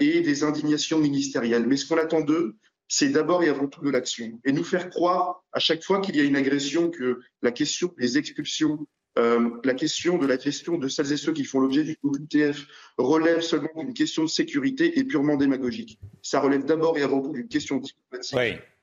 et 0.00 0.20
des 0.20 0.44
indignations 0.44 0.98
ministérielles. 0.98 1.66
Mais 1.66 1.76
ce 1.76 1.86
qu'on 1.86 1.96
attend 1.96 2.20
d'eux, 2.20 2.56
c'est 2.94 3.08
d'abord 3.08 3.42
et 3.42 3.48
avant 3.48 3.68
tout 3.68 3.82
de 3.82 3.88
l'action. 3.90 4.38
Et 4.44 4.52
nous 4.52 4.64
faire 4.64 4.90
croire 4.90 5.42
à 5.52 5.60
chaque 5.60 5.82
fois 5.82 6.00
qu'il 6.02 6.14
y 6.14 6.20
a 6.20 6.24
une 6.24 6.36
agression 6.36 6.90
que 6.90 7.20
la 7.40 7.50
question 7.50 7.90
des 7.96 8.18
expulsions, 8.18 8.86
euh, 9.18 9.48
la 9.64 9.72
question 9.72 10.18
de 10.18 10.26
la 10.26 10.38
gestion 10.38 10.76
de 10.76 10.88
celles 10.88 11.10
et 11.10 11.16
ceux 11.16 11.32
qui 11.32 11.44
font 11.44 11.60
l'objet 11.60 11.84
du 11.84 11.96
UTF 12.04 12.66
relève 12.98 13.40
seulement 13.40 13.70
d'une 13.76 13.94
question 13.94 14.24
de 14.24 14.28
sécurité 14.28 14.98
et 14.98 15.04
purement 15.04 15.36
démagogique. 15.36 15.98
Ça 16.22 16.38
relève 16.40 16.66
d'abord 16.66 16.98
et 16.98 17.02
avant 17.02 17.22
tout 17.22 17.32
d'une 17.32 17.48
question 17.48 17.78
diplomatique. 17.78 18.34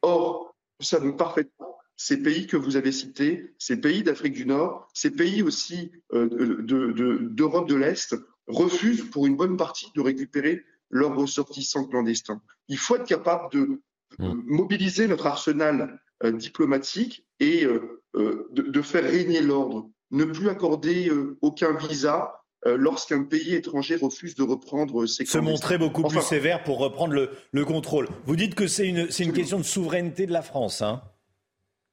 Or, 0.02 0.56
nous 0.80 0.86
savons 0.88 1.14
parfaitement 1.14 1.78
ces 1.96 2.18
pays 2.18 2.48
que 2.48 2.58
vous 2.58 2.78
avez 2.78 2.92
cités, 2.92 3.54
ces 3.60 3.78
pays 3.78 4.02
d'Afrique 4.02 4.34
du 4.34 4.48
Nord, 4.48 4.88
ces 4.96 5.12
pays 5.12 5.44
aussi 5.44 5.92
euh, 6.14 6.28
de- 6.28 6.62
de- 6.64 6.92
de- 6.94 7.18
d'Europe 7.30 7.70
de 7.70 7.76
l'Est 7.76 8.16
refusent 8.48 9.08
pour 9.12 9.28
une 9.28 9.36
bonne 9.36 9.56
partie 9.58 9.92
de 9.96 10.02
récupérer 10.02 10.64
leurs 10.90 11.16
ressortissants 11.16 11.86
clandestins. 11.86 12.42
Il 12.70 12.80
faut 12.80 12.96
être 12.96 13.06
capable 13.06 13.52
de 13.54 13.82
euh, 14.22 14.34
mobiliser 14.46 15.08
notre 15.08 15.28
arsenal 15.28 16.00
euh, 16.24 16.32
diplomatique 16.32 17.26
et 17.40 17.66
euh, 17.66 18.02
euh, 18.16 18.48
de, 18.52 18.64
de 18.64 18.82
faire 18.82 19.04
régner 19.04 19.42
l'ordre. 19.42 19.90
Ne 20.12 20.26
plus 20.26 20.50
accorder 20.50 21.10
euh, 21.10 21.38
aucun 21.42 21.76
visa 21.78 22.42
euh, 22.66 22.76
lorsqu'un 22.78 23.24
pays 23.24 23.54
étranger 23.56 23.96
refuse 23.96 24.36
de 24.36 24.44
reprendre 24.44 25.06
ses 25.06 25.26
Se 25.26 25.38
montrer 25.38 25.78
beaucoup 25.78 26.04
plus 26.04 26.22
sévère 26.22 26.64
pour 26.64 26.80
reprendre 26.80 27.14
le, 27.14 27.30
le 27.52 27.66
contrôle. 27.66 28.08
Vous 28.26 28.36
dites 28.36 28.56
que 28.56 28.68
c'est 28.68 28.88
une, 28.88 29.10
c'est 29.12 29.24
une 29.24 29.34
question 29.34 29.58
de 29.60 29.64
souveraineté 29.64 30.26
de 30.26 30.34
la 30.34 30.42
France. 30.42 30.82
Hein 30.82 31.02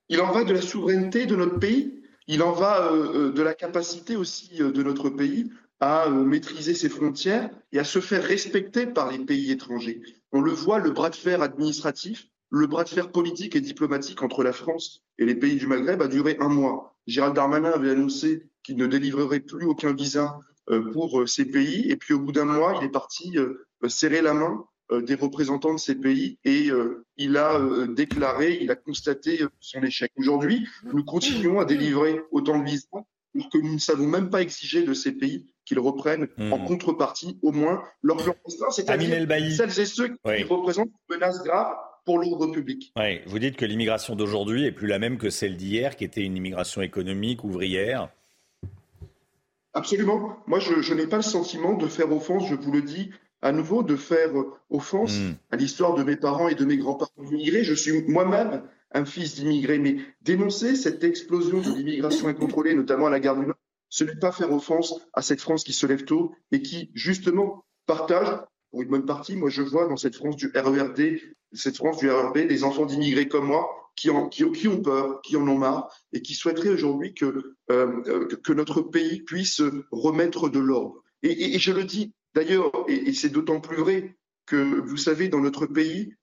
Il 0.08 0.20
en 0.20 0.32
va 0.32 0.44
de 0.44 0.52
la 0.52 0.62
souveraineté 0.62 1.26
de 1.26 1.36
notre 1.36 1.58
pays. 1.58 2.02
Il 2.26 2.42
en 2.42 2.52
va 2.52 2.90
de 2.92 3.42
la 3.42 3.54
capacité 3.54 4.16
aussi 4.16 4.50
euh, 4.60 4.72
de 4.72 4.82
notre 4.82 5.10
pays 5.10 5.50
à 5.78 6.06
euh, 6.06 6.24
maîtriser 6.24 6.74
ses 6.74 6.88
frontières 6.88 7.50
et 7.72 7.78
à 7.78 7.84
se 7.84 8.00
faire 8.00 8.24
respecter 8.24 8.86
par 8.86 9.12
les 9.12 9.18
pays 9.18 9.50
étrangers. 9.50 10.00
On 10.32 10.40
le 10.40 10.52
voit, 10.52 10.78
le 10.78 10.90
bras 10.90 11.10
de 11.10 11.16
fer 11.16 11.42
administratif, 11.42 12.28
le 12.50 12.66
bras 12.66 12.84
de 12.84 12.88
fer 12.88 13.10
politique 13.10 13.56
et 13.56 13.60
diplomatique 13.60 14.22
entre 14.22 14.42
la 14.42 14.52
France 14.52 15.02
et 15.18 15.24
les 15.24 15.34
pays 15.34 15.56
du 15.56 15.66
Maghreb 15.66 16.02
a 16.02 16.08
duré 16.08 16.36
un 16.40 16.48
mois. 16.48 16.96
Gérald 17.06 17.34
Darmanin 17.34 17.70
avait 17.70 17.90
annoncé 17.90 18.48
qu'il 18.62 18.76
ne 18.76 18.86
délivrerait 18.86 19.40
plus 19.40 19.66
aucun 19.66 19.94
visa 19.94 20.38
euh, 20.70 20.92
pour 20.92 21.20
euh, 21.20 21.26
ces 21.26 21.44
pays. 21.44 21.88
Et 21.90 21.96
puis 21.96 22.14
au 22.14 22.20
bout 22.20 22.32
d'un 22.32 22.44
mois, 22.44 22.78
il 22.80 22.86
est 22.86 22.90
parti 22.90 23.38
euh, 23.38 23.66
serrer 23.88 24.22
la 24.22 24.34
main 24.34 24.64
des 24.92 25.16
représentants 25.16 25.74
de 25.74 25.80
ces 25.80 25.96
pays 25.96 26.38
et 26.44 26.70
il 27.16 27.36
a 27.36 27.60
déclaré, 27.88 28.58
il 28.60 28.70
a 28.70 28.76
constaté 28.76 29.44
son 29.58 29.82
échec. 29.82 30.12
Aujourd'hui, 30.16 30.68
nous 30.92 31.02
continuons 31.02 31.58
à 31.58 31.64
délivrer 31.64 32.20
autant 32.30 32.56
de 32.56 32.64
visas 32.64 32.86
alors 32.92 33.50
que 33.50 33.58
nous 33.58 33.74
ne 33.74 33.78
savons 33.78 34.06
même 34.06 34.30
pas 34.30 34.42
exiger 34.42 34.84
de 34.84 34.94
ces 34.94 35.10
pays 35.10 35.44
qu'ils 35.66 35.78
reprennent 35.80 36.28
en 36.38 36.58
contrepartie 36.64 37.38
au 37.42 37.52
moins 37.52 37.82
leur 38.02 38.18
El 38.20 38.34
c'est-à-dire 38.70 39.54
celles 39.54 39.80
et 39.80 39.84
ceux 39.84 40.08
qui 40.08 40.14
Oui. 40.24 40.42
représentent 40.44 40.88
une 41.10 41.16
menace 41.16 41.42
grave 41.42 41.74
pour 42.06 42.18
l'ordre 42.18 42.46
public. 42.46 42.92
Oui, 42.96 43.20
vous 43.26 43.38
dites 43.38 43.56
que 43.56 43.66
l'immigration 43.66 44.14
d'aujourd'hui 44.14 44.64
est 44.64 44.72
plus 44.72 44.86
la 44.86 44.98
même 44.98 45.18
que 45.18 45.28
celle 45.28 45.56
d'hier, 45.56 45.96
qui 45.96 46.04
était 46.04 46.22
une 46.22 46.36
immigration 46.36 46.80
économique, 46.80 47.42
ouvrière. 47.44 48.08
Absolument. 49.74 50.36
Moi, 50.46 50.58
je, 50.60 50.80
je 50.80 50.94
n'ai 50.94 51.06
pas 51.06 51.16
le 51.16 51.22
sentiment 51.22 51.74
de 51.74 51.86
faire 51.86 52.10
offense, 52.12 52.48
je 52.48 52.54
vous 52.54 52.72
le 52.72 52.80
dis 52.82 53.10
à 53.42 53.52
nouveau, 53.52 53.82
de 53.82 53.96
faire 53.96 54.36
euh, 54.38 54.54
offense 54.70 55.18
à 55.50 55.56
l'histoire 55.56 55.94
de 55.94 56.02
mes 56.02 56.16
parents 56.16 56.48
et 56.48 56.54
de 56.54 56.64
mes 56.64 56.78
grands-parents 56.78 57.12
immigrés. 57.30 57.64
Je 57.64 57.74
suis 57.74 58.02
moi-même 58.08 58.62
un 58.92 59.04
fils 59.04 59.34
d'immigrés, 59.34 59.78
mais 59.78 59.96
dénoncer 60.22 60.74
cette 60.76 61.04
explosion 61.04 61.60
de 61.60 61.76
l'immigration 61.76 62.28
incontrôlée, 62.28 62.74
notamment 62.74 63.06
à 63.06 63.10
la 63.10 63.20
gare 63.20 63.36
du 63.38 63.44
Nord, 63.46 63.56
ce 63.88 64.04
n'est 64.04 64.16
pas 64.16 64.32
faire 64.32 64.52
offense 64.52 64.94
à 65.12 65.22
cette 65.22 65.40
France 65.40 65.64
qui 65.64 65.72
se 65.72 65.86
lève 65.86 66.04
tôt 66.04 66.34
et 66.52 66.62
qui, 66.62 66.90
justement, 66.94 67.64
partage, 67.86 68.28
pour 68.70 68.82
une 68.82 68.88
bonne 68.88 69.06
partie, 69.06 69.36
moi 69.36 69.48
je 69.48 69.62
vois 69.62 69.88
dans 69.88 69.96
cette 69.96 70.16
France 70.16 70.36
du 70.36 70.50
RERD, 70.54 71.18
cette 71.52 71.76
France 71.76 71.98
du 71.98 72.10
RERB, 72.10 72.38
des 72.46 72.64
enfants 72.64 72.86
d'immigrés 72.86 73.28
comme 73.28 73.46
moi 73.46 73.68
qui, 73.94 74.10
qui, 74.30 74.50
qui 74.52 74.68
ont 74.68 74.82
peur, 74.82 75.22
qui 75.22 75.36
en 75.36 75.48
ont 75.48 75.58
marre 75.58 75.88
et 76.12 76.20
qui 76.20 76.34
souhaiteraient 76.34 76.70
aujourd'hui 76.70 77.14
que, 77.14 77.56
euh, 77.70 78.28
que 78.44 78.52
notre 78.52 78.82
pays 78.82 79.22
puisse 79.22 79.62
remettre 79.90 80.48
de 80.48 80.58
l'ordre. 80.58 81.02
Et, 81.22 81.58
je 81.58 81.72
le 81.72 81.84
dis 81.84 82.12
d'ailleurs, 82.34 82.70
et 82.88 83.12
c'est 83.14 83.30
d'autant 83.30 83.60
plus 83.60 83.78
vrai 83.78 84.16
que, 84.44 84.56
vous 84.56 84.98
savez, 84.98 85.28
dans 85.28 85.40
notre 85.40 85.66
pays, 85.66 86.14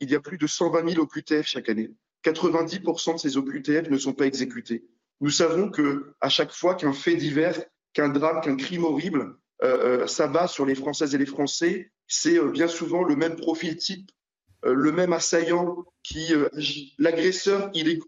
il 0.00 0.10
y 0.10 0.14
a 0.14 0.20
plus 0.20 0.38
de 0.38 0.46
120 0.46 0.90
000 0.90 1.02
OQTF 1.02 1.46
chaque 1.46 1.68
année. 1.68 1.90
90% 2.24 3.14
de 3.14 3.18
ces 3.18 3.36
OQTF 3.36 3.90
ne 3.90 3.98
sont 3.98 4.12
pas 4.12 4.26
exécutés. 4.26 4.84
Nous 5.20 5.30
savons 5.30 5.70
que 5.70 6.14
à 6.20 6.28
chaque 6.28 6.52
fois 6.52 6.74
qu'un 6.74 6.92
fait 6.92 7.16
divers, 7.16 7.58
qu'un 7.92 8.08
drame, 8.08 8.40
qu'un 8.40 8.56
crime 8.56 8.84
horrible 8.84 9.36
euh, 9.62 10.02
euh, 10.02 10.06
s'abat 10.06 10.48
sur 10.48 10.66
les 10.66 10.74
Françaises 10.74 11.14
et 11.14 11.18
les 11.18 11.26
Français, 11.26 11.92
c'est 12.06 12.38
euh, 12.38 12.50
bien 12.50 12.68
souvent 12.68 13.02
le 13.04 13.16
même 13.16 13.36
profil 13.36 13.76
type, 13.76 14.10
le 14.64 14.92
même 14.92 15.12
assaillant 15.12 15.84
qui 16.02 16.32
agit. 16.56 16.94
L'agresseur, 16.98 17.70
il 17.74 17.88
est 17.88 18.00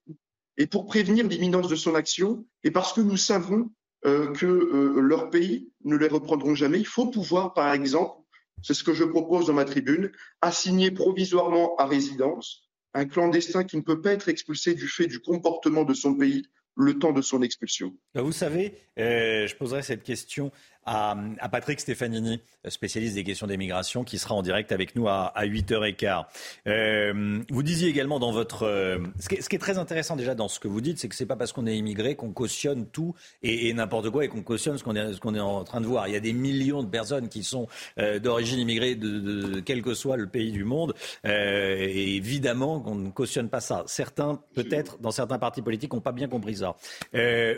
et 0.59 0.67
pour 0.67 0.87
prévenir 0.87 1.29
l'imminence 1.29 1.69
de 1.69 1.77
son 1.77 1.95
action, 1.95 2.47
et 2.65 2.71
parce 2.71 2.95
que 2.95 3.03
nous 3.03 3.19
savons 3.19 3.71
que 4.03 4.99
leur 4.99 5.29
pays 5.29 5.71
ne 5.85 5.97
les 5.97 6.09
reprendront 6.09 6.55
jamais, 6.55 6.79
il 6.79 6.87
faut 6.87 7.09
pouvoir, 7.09 7.53
par 7.53 7.71
exemple, 7.75 8.23
c'est 8.63 8.73
ce 8.73 8.85
que 8.85 8.95
je 8.95 9.05
propose 9.05 9.49
dans 9.49 9.53
ma 9.53 9.67
tribune, 9.67 10.11
assigner 10.41 10.91
provisoirement 10.91 11.77
à 11.77 11.85
résidence 11.85 12.67
un 12.95 13.05
clandestin 13.05 13.65
qui 13.65 13.77
ne 13.77 13.83
peut 13.83 14.01
pas 14.01 14.13
être 14.13 14.31
expulsé 14.31 14.75
du 14.75 14.89
fait 14.89 15.07
du 15.07 15.21
comportement 15.21 15.85
de 15.85 15.93
son 15.93 16.15
pays 16.15 16.49
le 16.77 16.99
temps 16.99 17.13
de 17.13 17.23
son 17.23 17.43
expulsion. 17.43 17.95
Bah, 18.15 18.23
vous 18.23 18.33
savez, 18.33 18.75
je 18.97 19.55
poserai 19.57 19.83
cette 19.83 20.03
question 20.03 20.53
à, 20.87 21.49
Patrick 21.51 21.81
Stefanini, 21.81 22.41
spécialiste 22.69 23.15
des 23.15 23.25
questions 23.25 23.47
d'immigration, 23.47 24.05
qui 24.05 24.19
sera 24.19 24.35
en 24.35 24.43
direct 24.43 24.71
avec 24.73 24.95
nous 24.95 25.09
à, 25.09 25.33
8h15. 25.37 26.25
Euh, 26.67 27.41
vous 27.51 27.63
disiez 27.63 27.89
également 27.89 28.19
dans 28.21 28.33
votre... 28.33 28.63
Euh, 28.63 28.99
ce, 29.19 29.29
qui 29.29 29.57
est, 29.57 29.59
très 29.59 29.79
intéressant 29.79 30.17
déjà 30.17 30.35
dans 30.35 30.49
ce 30.49 30.61
que 30.61 30.69
vous 30.69 30.81
dites, 30.81 30.99
c'est 30.99 31.09
que 31.09 31.17
c'est 31.17 31.27
pas 31.27 31.37
parce 31.37 31.53
qu'on 31.53 31.67
est 31.67 31.77
immigré 31.77 32.15
qu'on 32.15 32.33
cautionne 32.33 32.87
tout 32.87 33.15
et, 33.43 33.73
n'importe 33.75 34.11
quoi 34.11 34.25
et 34.25 34.29
qu'on 34.29 34.43
cautionne 34.43 34.79
ce 34.79 34.85
qu'on 34.85 34.95
est, 35.35 35.41
en 35.41 35.65
train 35.65 35.81
de 35.81 35.87
voir. 35.87 36.07
Il 36.09 36.15
y 36.15 36.17
a 36.17 36.21
des 36.21 36.33
millions 36.33 36.83
de 36.83 36.89
personnes 36.89 37.29
qui 37.29 37.43
sont 37.43 37.67
euh, 37.99 38.21
d'origine 38.21 38.61
immigrée 38.61 38.95
de, 38.95 39.61
quel 39.61 39.83
que 39.83 39.95
soit 39.95 40.17
le 40.17 40.29
pays 40.29 40.53
du 40.53 40.65
monde. 40.65 40.95
et 41.25 42.17
évidemment 42.17 42.81
qu'on 42.81 42.95
ne 42.95 43.11
cautionne 43.11 43.49
pas 43.49 43.61
ça. 43.61 43.83
Certains, 43.87 44.41
peut-être, 44.55 44.99
dans 45.01 45.11
certains 45.11 45.39
partis 45.39 45.63
politiques, 45.63 45.93
n'ont 45.93 46.01
pas 46.01 46.13
bien 46.13 46.29
compris 46.29 46.57
ça. 46.57 46.77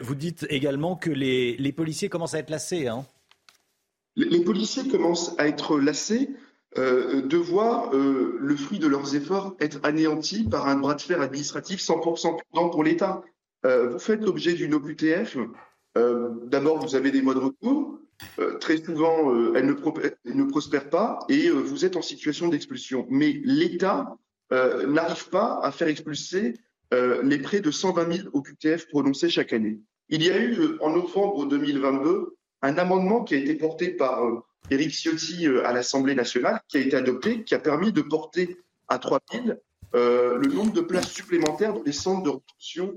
vous 0.01 0.15
dites 0.15 0.47
également 0.49 0.97
que 0.97 1.11
les, 1.11 1.57
les 1.57 1.73
policiers 1.73 2.09
commencent 2.09 2.35
à 2.35 2.39
être 2.39 2.51
lassés. 2.51 2.89
Hein 2.89 3.05
les 4.19 4.41
policiers 4.41 4.89
commencent 4.89 5.35
à 5.39 5.47
être 5.47 5.79
lassés 5.79 6.31
euh, 6.77 7.23
de 7.23 7.37
voir 7.37 7.95
euh, 7.95 8.37
le 8.41 8.57
fruit 8.57 8.79
de 8.79 8.87
leurs 8.87 9.15
efforts 9.15 9.57
être 9.59 9.79
anéanti 9.85 10.45
par 10.45 10.69
un 10.69 10.77
bras 10.77 10.95
de 10.95 11.01
fer 11.01 11.21
administratif 11.23 11.81
100% 11.81 12.37
prudent 12.37 12.69
pour 12.69 12.85
l'État. 12.85 13.23
Euh, 13.65 13.91
vous 13.91 13.99
faites 13.99 14.21
l'objet 14.21 14.53
d'une 14.55 14.75
OQTF. 14.75 15.39
D'abord, 16.45 16.79
vous 16.79 16.95
avez 16.95 17.11
des 17.11 17.23
modes 17.23 17.39
de 17.39 17.45
recours. 17.47 17.99
très 18.61 18.77
souvent, 18.77 19.35
elles 19.57 19.67
ne, 19.67 19.75
ne, 20.33 20.45
prospèrent 20.45 20.91
pas 20.91 21.19
et 21.29 21.51
vous 21.51 21.85
êtes 21.85 21.97
en 21.97 22.03
situation 22.03 22.47
d'expulsion. 22.47 23.05
Mais 23.11 23.41
l'État 23.43 24.17
n'arrive 24.53 25.29
pas 25.31 25.59
à 25.61 25.73
faire 25.73 25.89
expulser 25.89 26.55
les 26.93 27.39
près 27.39 27.59
de 27.59 27.73
120 27.73 28.13
000 28.13 28.29
OQTF 28.33 28.87
prononcés 28.91 29.29
chaque 29.29 29.53
année. 29.53 29.81
Il 30.09 30.23
y 30.23 30.31
a 30.31 30.41
eu, 30.41 30.57
en 30.81 30.91
novembre 30.91 31.47
2022, 31.47 32.38
un 32.63 32.79
amendement 32.79 33.25
qui 33.25 33.35
a 33.35 33.39
été 33.39 33.55
porté 33.55 33.89
par 33.89 34.25
euh, 34.25 34.43
Éric 34.71 34.93
Ciotti 34.93 35.47
euh, 35.47 35.67
à 35.67 35.73
l'Assemblée 35.73 36.15
nationale, 36.15 36.61
qui 36.69 36.79
a 36.79 36.81
été 36.81 36.97
adopté, 36.97 37.45
qui 37.45 37.55
a 37.55 37.59
permis 37.59 37.93
de 37.93 38.03
porter 38.03 38.57
à 38.89 38.99
3 38.99 39.21
000 39.33 39.45
euh, 39.95 40.39
le 40.39 40.49
nombre 40.49 40.73
de 40.73 40.81
places 40.81 41.11
supplémentaires 41.11 41.75
dans 41.75 41.83
les 41.83 41.93
centres 41.93 42.23
de 42.23 42.31
rétention 42.31 42.95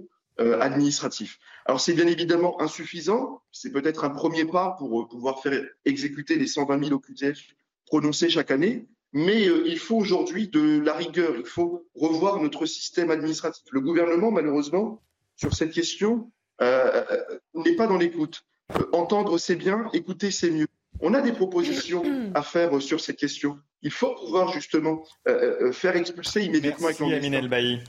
administratifs. 0.59 1.37
Alors 1.67 1.79
c'est 1.79 1.93
bien 1.93 2.07
évidemment 2.07 2.59
insuffisant, 2.59 3.43
c'est 3.51 3.71
peut-être 3.71 4.05
un 4.05 4.09
premier 4.09 4.43
pas 4.43 4.75
pour 4.79 5.07
pouvoir 5.07 5.43
faire 5.43 5.63
exécuter 5.85 6.35
les 6.35 6.47
120 6.47 6.83
000 6.83 6.95
OQTF 6.95 7.37
prononcés 7.85 8.27
chaque 8.27 8.49
année, 8.49 8.87
mais 9.13 9.43
il 9.43 9.77
faut 9.77 9.97
aujourd'hui 9.97 10.47
de 10.47 10.79
la 10.79 10.93
rigueur, 10.93 11.35
il 11.37 11.45
faut 11.45 11.85
revoir 11.93 12.41
notre 12.41 12.65
système 12.65 13.11
administratif. 13.11 13.65
Le 13.71 13.81
gouvernement, 13.81 14.31
malheureusement, 14.31 15.03
sur 15.35 15.53
cette 15.53 15.73
question, 15.73 16.31
n'est 16.59 17.75
pas 17.75 17.85
dans 17.85 17.97
l'écoute. 17.97 18.43
Euh, 18.75 18.85
entendre, 18.93 19.37
c'est 19.37 19.55
bien, 19.55 19.89
écouter, 19.93 20.31
c'est 20.31 20.51
mieux. 20.51 20.67
On 20.99 21.13
a 21.13 21.21
des 21.21 21.31
propositions 21.31 22.03
à 22.35 22.41
faire 22.41 22.75
euh, 22.75 22.79
sur 22.79 22.99
cette 22.99 23.17
question. 23.17 23.59
Il 23.81 23.91
faut 23.91 24.13
pouvoir 24.15 24.51
justement 24.53 25.03
euh, 25.27 25.71
faire 25.71 25.95
expulser 25.95 26.43
immédiatement 26.43 26.87
Merci, 26.87 27.03
avec 27.03 27.17
Amine 27.17 27.33
Elbaï. 27.33 27.83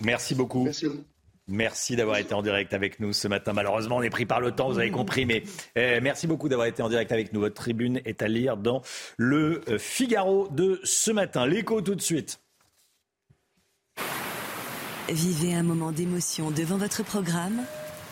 Merci 0.00 0.34
beaucoup. 0.34 0.68
Merci. 1.48 1.96
d'avoir 1.96 2.16
été 2.16 2.32
en 2.32 2.40
direct 2.40 2.72
avec 2.72 2.98
nous 2.98 3.12
ce 3.12 3.28
matin. 3.28 3.52
Malheureusement, 3.52 3.96
on 3.96 4.02
est 4.02 4.10
pris 4.10 4.24
par 4.24 4.40
le 4.40 4.52
temps, 4.52 4.70
vous 4.70 4.78
avez 4.78 4.90
compris, 4.90 5.26
mais 5.26 5.42
merci 6.00 6.26
beaucoup 6.26 6.48
d'avoir 6.48 6.66
été 6.66 6.82
en 6.82 6.88
direct 6.88 7.12
avec 7.12 7.32
nous. 7.32 7.40
Votre 7.40 7.56
tribune 7.56 8.00
est 8.04 8.22
à 8.22 8.28
lire 8.28 8.56
dans 8.56 8.80
le 9.18 9.60
Figaro 9.76 10.48
de 10.50 10.80
ce 10.84 11.10
matin. 11.10 11.46
L'écho 11.46 11.82
tout 11.82 11.96
de 11.96 12.00
suite. 12.00 12.40
Vivez 15.10 15.52
un 15.52 15.62
moment 15.62 15.92
d'émotion 15.92 16.50
devant 16.50 16.78
votre 16.78 17.04
programme 17.04 17.60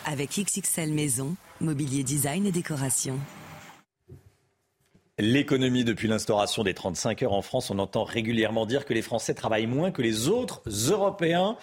avec 0.05 0.37
XXL 0.37 0.91
Maison 0.93 1.35
Mobilier 1.61 2.03
design 2.03 2.47
et 2.47 2.51
décoration. 2.51 3.19
L'économie 5.19 5.83
depuis 5.83 6.07
l'instauration 6.07 6.63
des 6.63 6.73
35 6.73 7.21
heures 7.21 7.33
en 7.33 7.43
France, 7.43 7.69
on 7.69 7.77
entend 7.77 8.03
régulièrement 8.03 8.65
dire 8.65 8.83
que 8.83 8.95
les 8.95 9.03
Français 9.03 9.35
travaillent 9.35 9.67
moins 9.67 9.91
que 9.91 10.01
les 10.01 10.27
autres 10.27 10.63
Européens. 10.89 11.57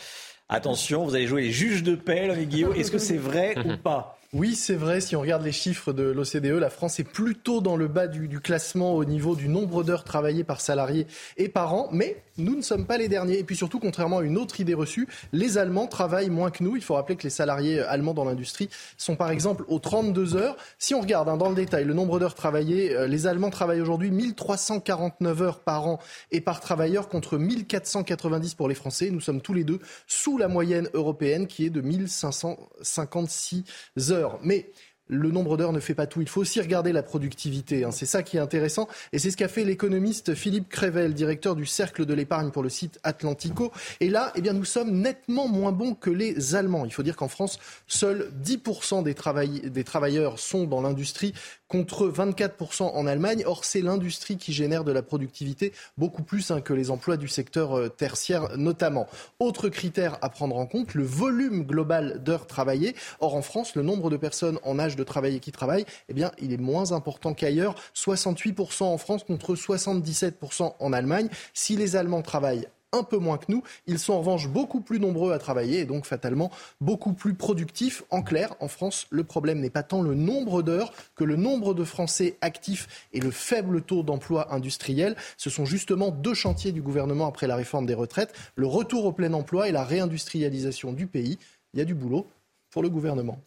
Attention, 0.48 1.04
vous 1.04 1.16
allez 1.16 1.26
jouer 1.26 1.42
les 1.42 1.50
juges 1.50 1.82
de 1.82 1.96
paix, 1.96 2.32
Guillaume. 2.46 2.74
Est-ce 2.76 2.92
que 2.92 2.98
c'est 2.98 3.16
vrai 3.16 3.56
ou 3.58 3.76
pas? 3.82 4.18
Oui, 4.32 4.54
c'est 4.54 4.74
vrai. 4.74 5.00
Si 5.00 5.16
on 5.16 5.20
regarde 5.20 5.42
les 5.42 5.52
chiffres 5.52 5.92
de 5.92 6.04
l'OCDE, 6.04 6.58
la 6.60 6.70
France 6.70 7.00
est 7.00 7.04
plutôt 7.04 7.60
dans 7.60 7.76
le 7.76 7.88
bas 7.88 8.06
du, 8.06 8.40
classement 8.40 8.94
au 8.94 9.04
niveau 9.04 9.34
du 9.34 9.48
nombre 9.48 9.82
d'heures 9.82 10.04
travaillées 10.04 10.44
par 10.44 10.60
salarié 10.60 11.06
et 11.38 11.48
par 11.48 11.74
an. 11.74 11.88
Mais 11.90 12.22
nous 12.38 12.56
ne 12.56 12.62
sommes 12.62 12.86
pas 12.86 12.96
les 12.96 13.08
derniers. 13.08 13.38
Et 13.38 13.44
puis 13.44 13.56
surtout, 13.56 13.78
contrairement 13.80 14.18
à 14.18 14.22
une 14.22 14.38
autre 14.38 14.60
idée 14.60 14.74
reçue, 14.74 15.08
les 15.32 15.58
Allemands 15.58 15.86
travaillent 15.86 16.30
moins 16.30 16.50
que 16.50 16.62
nous. 16.64 16.76
Il 16.76 16.82
faut 16.82 16.94
rappeler 16.94 17.16
que 17.16 17.24
les 17.24 17.30
salariés 17.30 17.80
allemands 17.80 18.14
dans 18.14 18.24
l'industrie 18.24 18.70
sont 18.96 19.16
par 19.16 19.30
exemple 19.30 19.64
aux 19.68 19.80
32 19.80 20.36
heures. 20.36 20.56
Si 20.78 20.94
on 20.94 21.00
regarde 21.00 21.28
hein, 21.28 21.36
dans 21.36 21.48
le 21.48 21.54
détail 21.54 21.84
le 21.84 21.94
nombre 21.94 22.18
d'heures 22.18 22.34
travaillées, 22.34 22.94
euh, 22.94 23.06
les 23.06 23.26
Allemands 23.26 23.50
travaillent 23.50 23.80
aujourd'hui 23.80 24.10
1349 24.10 25.42
heures 25.42 25.60
par 25.60 25.86
an 25.86 25.98
et 26.30 26.40
par 26.40 26.60
travailleur 26.60 27.08
contre 27.08 27.36
1490 27.38 28.54
pour 28.54 28.68
les 28.68 28.74
Français. 28.74 29.10
Nous 29.10 29.20
sommes 29.20 29.40
tous 29.40 29.54
les 29.54 29.64
deux 29.64 29.80
sous 30.06 30.38
la 30.38 30.48
moyenne 30.48 30.88
européenne 30.94 31.46
qui 31.46 31.66
est 31.66 31.70
de 31.70 31.80
1556 31.80 33.64
heures. 34.10 34.38
Mais 34.42 34.70
le 35.08 35.30
nombre 35.30 35.56
d'heures 35.56 35.72
ne 35.72 35.80
fait 35.80 35.94
pas 35.94 36.06
tout. 36.06 36.20
Il 36.20 36.28
faut 36.28 36.40
aussi 36.40 36.60
regarder 36.60 36.92
la 36.92 37.02
productivité. 37.02 37.84
Hein. 37.84 37.90
C'est 37.90 38.06
ça 38.06 38.22
qui 38.22 38.36
est 38.36 38.40
intéressant. 38.40 38.88
Et 39.12 39.18
c'est 39.18 39.30
ce 39.30 39.36
qu'a 39.36 39.48
fait 39.48 39.64
l'économiste 39.64 40.34
Philippe 40.34 40.68
Crével, 40.68 41.14
directeur 41.14 41.56
du 41.56 41.66
Cercle 41.66 42.06
de 42.06 42.14
l'épargne 42.14 42.50
pour 42.50 42.62
le 42.62 42.68
site 42.68 42.98
Atlantico. 43.02 43.72
Et 44.00 44.10
là, 44.10 44.32
eh 44.36 44.40
bien, 44.40 44.52
nous 44.52 44.64
sommes 44.64 44.92
nettement 44.92 45.48
moins 45.48 45.72
bons 45.72 45.94
que 45.94 46.10
les 46.10 46.54
Allemands. 46.54 46.84
Il 46.84 46.92
faut 46.92 47.02
dire 47.02 47.16
qu'en 47.16 47.28
France, 47.28 47.58
seuls 47.86 48.30
10% 48.42 49.02
des, 49.02 49.70
des 49.70 49.84
travailleurs 49.84 50.38
sont 50.38 50.64
dans 50.64 50.82
l'industrie 50.82 51.34
contre 51.68 52.08
24% 52.08 52.82
en 52.82 53.06
Allemagne. 53.06 53.44
Or, 53.46 53.64
c'est 53.64 53.80
l'industrie 53.80 54.36
qui 54.36 54.52
génère 54.52 54.84
de 54.84 54.92
la 54.92 55.02
productivité 55.02 55.72
beaucoup 55.96 56.22
plus 56.22 56.50
hein, 56.50 56.60
que 56.60 56.72
les 56.72 56.90
emplois 56.90 57.16
du 57.16 57.28
secteur 57.28 57.78
euh, 57.78 57.88
tertiaire 57.88 58.56
notamment. 58.56 59.06
Autre 59.38 59.68
critère 59.68 60.18
à 60.22 60.30
prendre 60.30 60.56
en 60.56 60.66
compte, 60.66 60.94
le 60.94 61.04
volume 61.04 61.64
global 61.64 62.22
d'heures 62.22 62.46
travaillées. 62.46 62.94
Or, 63.20 63.34
en 63.34 63.42
France, 63.42 63.74
le 63.74 63.82
nombre 63.82 64.10
de 64.10 64.16
personnes 64.16 64.58
en 64.64 64.78
âge 64.78 64.96
de 64.96 65.04
travailler 65.04 65.40
qui 65.40 65.52
travaillent, 65.52 65.86
eh 66.08 66.14
bien, 66.14 66.32
il 66.40 66.52
est 66.52 66.58
moins 66.58 66.92
important 66.92 67.34
qu'ailleurs. 67.34 67.74
68% 67.94 68.84
en 68.84 68.98
France 68.98 69.24
contre 69.24 69.54
77% 69.54 70.74
en 70.78 70.92
Allemagne. 70.92 71.28
Si 71.54 71.76
les 71.76 71.96
Allemands 71.96 72.22
travaillent 72.22 72.68
un 72.92 73.02
peu 73.02 73.18
moins 73.18 73.38
que 73.38 73.46
nous. 73.48 73.62
Ils 73.86 73.98
sont 73.98 74.14
en 74.14 74.20
revanche 74.20 74.48
beaucoup 74.48 74.80
plus 74.80 75.00
nombreux 75.00 75.32
à 75.32 75.38
travailler 75.38 75.80
et 75.80 75.84
donc 75.84 76.06
fatalement 76.06 76.50
beaucoup 76.80 77.12
plus 77.12 77.34
productifs. 77.34 78.02
En 78.10 78.22
clair, 78.22 78.54
en 78.60 78.68
France, 78.68 79.06
le 79.10 79.24
problème 79.24 79.60
n'est 79.60 79.70
pas 79.70 79.82
tant 79.82 80.02
le 80.02 80.14
nombre 80.14 80.62
d'heures 80.62 80.92
que 81.14 81.24
le 81.24 81.36
nombre 81.36 81.74
de 81.74 81.84
Français 81.84 82.36
actifs 82.40 83.08
et 83.12 83.20
le 83.20 83.30
faible 83.30 83.82
taux 83.82 84.02
d'emploi 84.02 84.52
industriel. 84.52 85.16
Ce 85.36 85.50
sont 85.50 85.64
justement 85.64 86.10
deux 86.10 86.34
chantiers 86.34 86.72
du 86.72 86.82
gouvernement 86.82 87.26
après 87.26 87.46
la 87.46 87.56
réforme 87.56 87.86
des 87.86 87.94
retraites, 87.94 88.32
le 88.56 88.66
retour 88.66 89.04
au 89.04 89.12
plein 89.12 89.32
emploi 89.32 89.68
et 89.68 89.72
la 89.72 89.84
réindustrialisation 89.84 90.92
du 90.92 91.06
pays. 91.06 91.38
Il 91.74 91.78
y 91.78 91.82
a 91.82 91.84
du 91.84 91.94
boulot 91.94 92.26
pour 92.70 92.82
le 92.82 92.88
gouvernement. 92.88 93.40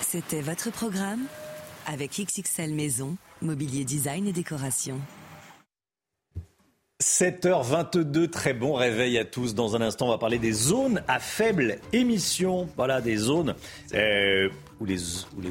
C'était 0.00 0.42
votre 0.42 0.70
programme 0.70 1.24
avec 1.86 2.20
XXL 2.20 2.74
Maison, 2.74 3.16
Mobilier 3.40 3.84
Design 3.84 4.26
et 4.26 4.32
Décoration. 4.32 4.98
7h22, 7.02 8.30
très 8.30 8.54
bon 8.54 8.74
réveil 8.74 9.18
à 9.18 9.24
tous. 9.24 9.56
Dans 9.56 9.74
un 9.74 9.80
instant, 9.80 10.06
on 10.06 10.10
va 10.10 10.18
parler 10.18 10.38
des 10.38 10.52
zones 10.52 11.02
à 11.08 11.18
faible 11.18 11.78
émission. 11.92 12.68
Voilà, 12.76 13.00
des 13.00 13.16
zones 13.16 13.56
euh, 13.92 14.48
où, 14.80 14.84
les, 14.84 14.98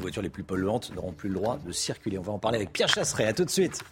voitures 0.00 0.22
les 0.22 0.30
plus 0.30 0.44
polluantes 0.44 0.92
n'auront 0.94 1.12
plus 1.12 1.28
le 1.28 1.34
droit 1.34 1.58
de 1.64 1.70
circuler. 1.70 2.18
On 2.18 2.22
va 2.22 2.32
en 2.32 2.38
parler 2.38 2.56
avec 2.56 2.72
Pierre 2.72 2.88
Chasseret. 2.88 3.26
À 3.26 3.34
tout 3.34 3.44
de 3.44 3.50
suite. 3.50 3.84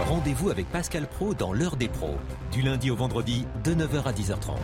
Rendez-vous 0.00 0.48
avec 0.48 0.66
Pascal 0.72 1.06
Pro 1.06 1.34
dans 1.34 1.52
l'heure 1.52 1.76
des 1.76 1.88
pros, 1.88 2.16
du 2.52 2.62
lundi 2.62 2.90
au 2.90 2.96
vendredi 2.96 3.44
de 3.64 3.74
9h 3.74 4.04
à 4.04 4.12
10h30. 4.12 4.56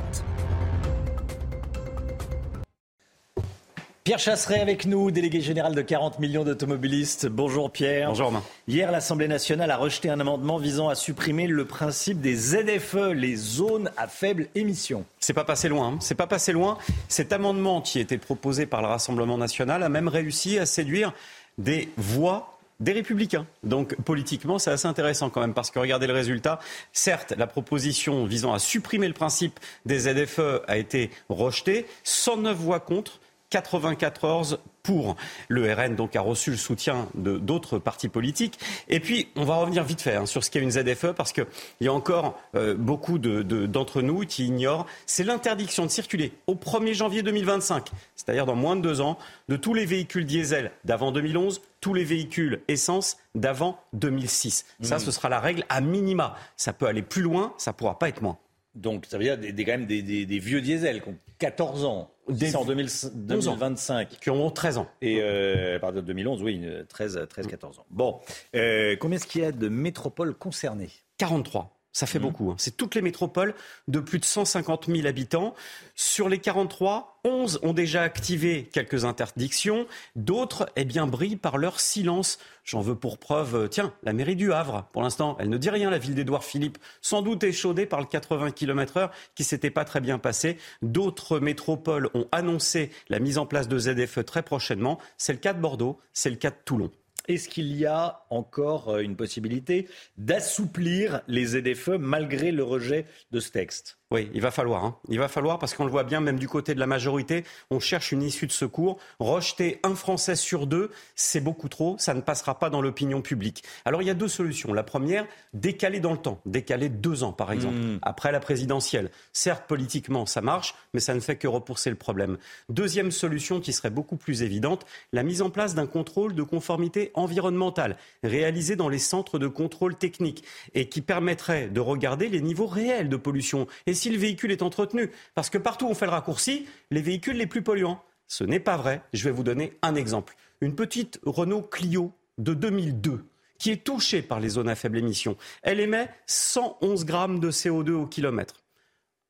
Pierre 4.05 4.19
Chasseret 4.19 4.61
avec 4.61 4.85
nous, 4.85 5.11
délégué 5.11 5.41
général 5.41 5.75
de 5.75 5.81
40 5.81 6.19
millions 6.19 6.45
d'automobilistes. 6.45 7.25
Bonjour 7.27 7.71
Pierre. 7.71 8.09
Bonjour 8.09 8.27
Romain. 8.27 8.43
Hier, 8.69 8.93
l'Assemblée 8.93 9.29
nationale 9.29 9.71
a 9.71 9.79
rejeté 9.79 10.11
un 10.11 10.21
amendement 10.21 10.59
visant 10.59 10.91
à 10.91 10.95
supprimer 10.95 11.47
le 11.47 11.65
principe 11.65 12.21
des 12.21 12.35
ZFE, 12.37 13.15
les 13.15 13.35
zones 13.35 13.91
à 13.97 14.07
faible 14.07 14.49
émission. 14.55 15.07
C'est 15.21 15.33
pas 15.33 15.45
passé 15.45 15.71
loin. 15.71 15.89
Hein. 15.89 15.99
C'est 16.01 16.17
pas 16.17 16.27
passé 16.27 16.53
loin. 16.53 16.77
Cet 17.09 17.33
amendement 17.33 17.81
qui 17.81 17.99
était 17.99 18.19
proposé 18.19 18.67
par 18.67 18.83
le 18.83 18.89
Rassemblement 18.89 19.39
national 19.39 19.83
a 19.83 19.89
même 19.89 20.09
réussi 20.09 20.59
à 20.59 20.67
séduire 20.67 21.15
des 21.57 21.89
voix 21.97 22.59
des 22.81 22.93
républicains. 22.93 23.47
Donc 23.63 23.97
politiquement, 24.03 24.59
c'est 24.59 24.71
assez 24.71 24.87
intéressant 24.87 25.31
quand 25.31 25.41
même, 25.41 25.55
parce 25.55 25.71
que 25.71 25.79
regardez 25.79 26.07
le 26.07 26.13
résultat. 26.13 26.61
Certes, 26.93 27.33
la 27.39 27.47
proposition 27.47 28.27
visant 28.27 28.53
à 28.53 28.59
supprimer 28.59 29.09
le 29.09 29.15
principe 29.15 29.59
des 29.87 30.01
ZFE 30.01 30.63
a 30.69 30.77
été 30.77 31.11
rejetée. 31.31 31.87
109 32.03 32.55
voix 32.55 32.81
contre, 32.81 33.19
94 33.55 34.59
pour. 34.83 35.17
Le 35.49 35.73
RN 35.73 35.95
donc 35.95 36.17
a 36.17 36.21
reçu 36.21 36.51
le 36.51 36.57
soutien 36.57 37.09
de 37.15 37.39
d'autres 37.39 37.79
partis 37.79 38.09
politiques. 38.09 38.59
Et 38.89 38.99
puis, 38.99 39.29
on 39.37 39.45
va 39.45 39.55
revenir 39.55 39.85
vite 39.85 40.01
fait 40.01 40.17
hein, 40.17 40.27
sur 40.27 40.43
ce 40.43 40.51
qu'est 40.51 40.59
une 40.59 40.73
ZFE 40.73 41.13
parce 41.17 41.33
qu'il 41.33 41.47
y 41.81 41.87
a 41.87 41.93
encore 41.93 42.37
euh, 42.57 42.75
beaucoup 42.75 43.19
d'entre 43.19 44.03
de, 44.03 44.07
nous 44.07 44.21
qui 44.27 44.47
ignorent. 44.47 44.87
C'est 45.07 45.23
l'interdiction 45.23 45.87
de 45.87 45.91
circuler 45.91 46.33
au 46.49 46.57
1er 46.57 46.95
janvier 46.95 47.23
2025, 47.23 47.93
c'est-à-dire 48.17 48.45
dans 48.45 48.57
moins 48.57 48.75
de 48.75 48.81
deux 48.81 49.01
ans, 49.01 49.19
de 49.49 49.57
tous 49.57 49.73
les 49.73 49.87
véhicules 49.87 50.27
diesel 50.27 50.73
d'avant 50.85 51.13
2011, 51.13 51.63
tous 51.81 51.95
les 51.95 52.05
véhicules 52.05 52.61
essence 52.67 53.19
d'avant 53.37 53.79
2006. 53.93 54.67
Ça, 54.81 54.97
mmh. 54.97 54.99
ce 54.99 55.11
sera 55.13 55.29
la 55.29 55.39
règle 55.39 55.65
à 55.69 55.81
minima. 55.81 56.35
Ça 56.57 56.73
peut 56.73 56.87
aller 56.87 57.03
plus 57.03 57.23
loin, 57.23 57.55
ça 57.57 57.71
ne 57.71 57.77
pourra 57.77 58.01
pas 58.01 58.09
être 58.09 58.21
moins. 58.21 58.39
Donc, 58.75 59.07
ça 59.07 59.19
veut 59.19 59.25
dire 59.25 59.39
des, 59.39 59.53
quand 59.65 59.73
même 59.73 59.87
des, 59.87 60.39
vieux 60.41 60.61
diesels 60.61 61.01
14 61.39 61.85
ans. 61.85 62.11
Des, 62.29 62.57
en 62.57 62.65
2025. 62.65 64.19
Qui 64.21 64.31
ont 64.31 64.51
13 64.51 64.79
ans. 64.79 64.87
Et 65.03 65.19
euh, 65.21 65.77
à 65.77 65.79
partir 65.79 66.03
de 66.03 66.07
2011, 66.07 66.43
oui, 66.43 66.67
13, 66.89 67.27
13 67.29 67.47
14 67.47 67.79
ans. 67.81 67.87
Bon, 67.91 68.21
euh, 68.57 68.97
combien 68.99 69.17
est-ce 69.17 69.27
qu'il 69.27 69.43
y 69.43 69.45
a 69.45 69.53
de 69.53 69.69
métropoles 69.69 70.35
concernées? 70.35 70.91
43. 71.19 71.74
Ça 71.95 72.07
fait 72.07 72.19
mmh. 72.19 72.23
beaucoup. 72.23 72.51
Hein. 72.51 72.57
C'est 72.59 72.77
toutes 72.77 72.97
les 72.97 73.03
métropoles 73.03 73.55
de 73.87 74.01
plus 74.01 74.19
de 74.19 74.25
150 74.25 74.87
000 74.89 75.07
habitants. 75.07 75.55
Sur 75.95 76.29
les 76.29 76.39
43, 76.39 77.21
11 77.23 77.61
ont 77.63 77.73
déjà 77.73 78.03
activé 78.03 78.69
quelques 78.73 79.05
interdictions. 79.05 79.87
D'autres, 80.17 80.69
eh 80.75 80.85
bien, 80.85 81.07
brillent 81.07 81.37
par 81.37 81.57
leur 81.57 81.79
silence. 81.79 82.41
J'en 82.65 82.81
veux 82.81 82.97
pour 82.97 83.19
preuve, 83.19 83.55
euh, 83.55 83.69
tiens, 83.69 83.95
la 84.03 84.13
mairie 84.13 84.35
du 84.35 84.53
Havre. 84.53 84.89
Pour 84.93 85.03
l'instant, 85.03 85.37
elle 85.39 85.49
ne 85.49 85.57
dit 85.57 85.71
rien, 85.71 85.89
la 85.89 85.99
ville 85.99 86.17
d'Édouard 86.17 86.43
Philippe. 86.43 86.79
Sans 87.01 87.23
doute 87.23 87.45
échaudée 87.45 87.87
par 87.87 88.01
le 88.01 88.07
80 88.07 88.51
km 88.51 88.97
heure 88.97 89.11
qui 89.37 89.45
s'était 89.45 89.71
pas 89.71 89.85
très 89.85 90.01
bien 90.01 90.19
passé. 90.19 90.59
D'autres 90.83 91.39
métropoles 91.39 92.11
ont 92.15 92.27
annoncé 92.33 92.91
la 93.09 93.21
mise 93.21 93.39
en 93.39 93.47
place 93.47 93.69
de 93.69 93.79
ZFE 93.79 94.25
très 94.25 94.43
prochainement. 94.43 94.99
C'est 95.17 95.33
le 95.33 95.39
cas 95.39 95.53
de 95.53 95.61
Bordeaux, 95.61 96.01
c'est 96.13 96.31
le 96.31 96.37
cas 96.37 96.51
de 96.51 96.57
Toulon. 96.65 96.91
Est-ce 97.27 97.49
qu'il 97.49 97.75
y 97.75 97.87
a 97.87 98.25
encore 98.31 98.91
euh, 98.91 99.01
une 99.01 99.17
possibilité 99.17 99.89
d'assouplir 100.19 101.23
les 101.27 101.47
ZFE 101.47 101.97
malgré 101.99 102.53
le 102.53 102.63
rejet 102.63 103.07
de 103.31 103.41
ce 103.41 103.51
texte? 103.51 103.99
Oui, 104.15 104.31
il 104.33 104.41
va 104.41 104.53
falloir. 104.53 104.85
Hein. 104.85 104.97
Il 105.09 105.19
va 105.19 105.27
falloir 105.27 105.59
parce 105.59 105.75
qu'on 105.75 105.85
le 105.85 105.91
voit 105.91 106.05
bien, 106.05 106.21
même 106.21 106.39
du 106.39 106.47
côté 106.47 106.73
de 106.73 106.79
la 106.79 106.87
majorité, 106.87 107.43
on 107.71 107.81
cherche 107.81 108.13
une 108.13 108.23
issue 108.23 108.47
de 108.47 108.53
secours. 108.53 108.99
Rejeter 109.19 109.81
un 109.83 109.97
Français 109.97 110.37
sur 110.37 110.69
deux, 110.69 110.93
c'est 111.17 111.41
beaucoup 111.41 111.69
trop. 111.69 111.97
Ça 111.99 112.15
ne 112.15 112.21
passera 112.21 112.61
pas 112.61 112.71
dans 112.71 112.81
l'opinion 112.81 113.23
publique. 113.23 113.65
Alors 113.85 114.03
il 114.03 114.05
y 114.07 114.11
a 114.11 114.15
deux 114.15 114.29
solutions. 114.29 114.73
La 114.73 114.85
première, 114.85 115.27
décaler 115.53 115.99
dans 115.99 116.13
le 116.13 116.19
temps, 116.19 116.41
décaler 116.47 116.89
deux 116.89 117.25
ans 117.25 117.33
par 117.33 117.51
exemple, 117.51 117.75
hmm. 117.75 117.99
après 118.03 118.31
la 118.31 118.39
présidentielle. 118.39 119.11
Certes, 119.33 119.65
politiquement, 119.67 120.27
ça 120.27 120.41
marche, 120.41 120.77
mais 120.93 121.01
ça 121.01 121.13
ne 121.13 121.21
fait 121.21 121.35
que 121.35 121.49
repousser 121.49 121.91
le 121.91 121.97
problème. 121.97 122.39
Deuxième 122.69 123.11
solution 123.11 123.59
qui 123.59 123.73
serait 123.73 123.91
beaucoup 123.91 124.17
plus 124.17 124.43
évidente, 124.43 124.87
la 125.13 125.25
mise 125.25 125.43
en 125.43 125.51
place 125.51 125.75
d'un 125.75 125.89
contrôle 125.89 126.37
de 126.37 126.43
conformité 126.45 127.11
environnementale 127.15 127.97
réalisé 128.23 128.77
dans 128.77 128.89
les 128.89 129.01
centres 129.01 129.41
de 129.41 129.49
contrôle 129.49 129.97
technique 129.97 130.45
et 130.75 130.89
qui 130.89 131.03
permettrait 131.03 131.67
de 131.67 131.81
regarder 131.81 132.29
les 132.29 132.41
niveaux 132.41 132.69
réels 132.69 133.09
de 133.09 133.17
pollution. 133.17 133.67
Et 133.87 133.95
si 134.04 134.04
le 134.11 134.19
véhicule 134.19 134.53
est 134.53 134.63
entretenu. 134.63 135.11
Parce 135.35 135.51
que 135.51 135.59
partout 135.59 135.87
où 135.87 135.91
on 135.91 135.95
fait 135.95 136.07
le 136.07 136.13
raccourci, 136.13 136.67
les 136.91 137.03
véhicules 137.03 137.37
les 137.37 137.47
plus 137.47 137.63
polluants. 137.63 138.03
Ce 138.27 138.45
n'est 138.45 138.61
pas 138.61 138.77
vrai. 138.77 139.03
Je 139.13 139.25
vais 139.25 139.31
vous 139.31 139.45
donner 139.45 139.77
un 139.83 139.95
exemple. 139.95 140.37
Une 140.61 140.75
petite 140.75 141.21
Renault 141.25 141.63
Clio 141.63 142.13
de 142.39 142.55
2002 142.55 143.25
qui 143.59 143.71
est 143.71 143.85
touchée 143.85 144.23
par 144.23 144.41
les 144.41 144.51
zones 144.51 144.69
à 144.69 144.75
faible 144.75 144.99
émission. 144.99 145.37
Elle 145.63 145.81
émet 145.81 146.09
111 146.27 147.05
grammes 147.05 147.41
de 147.41 147.51
CO2 147.51 147.93
au 147.93 148.07
kilomètre 148.07 148.65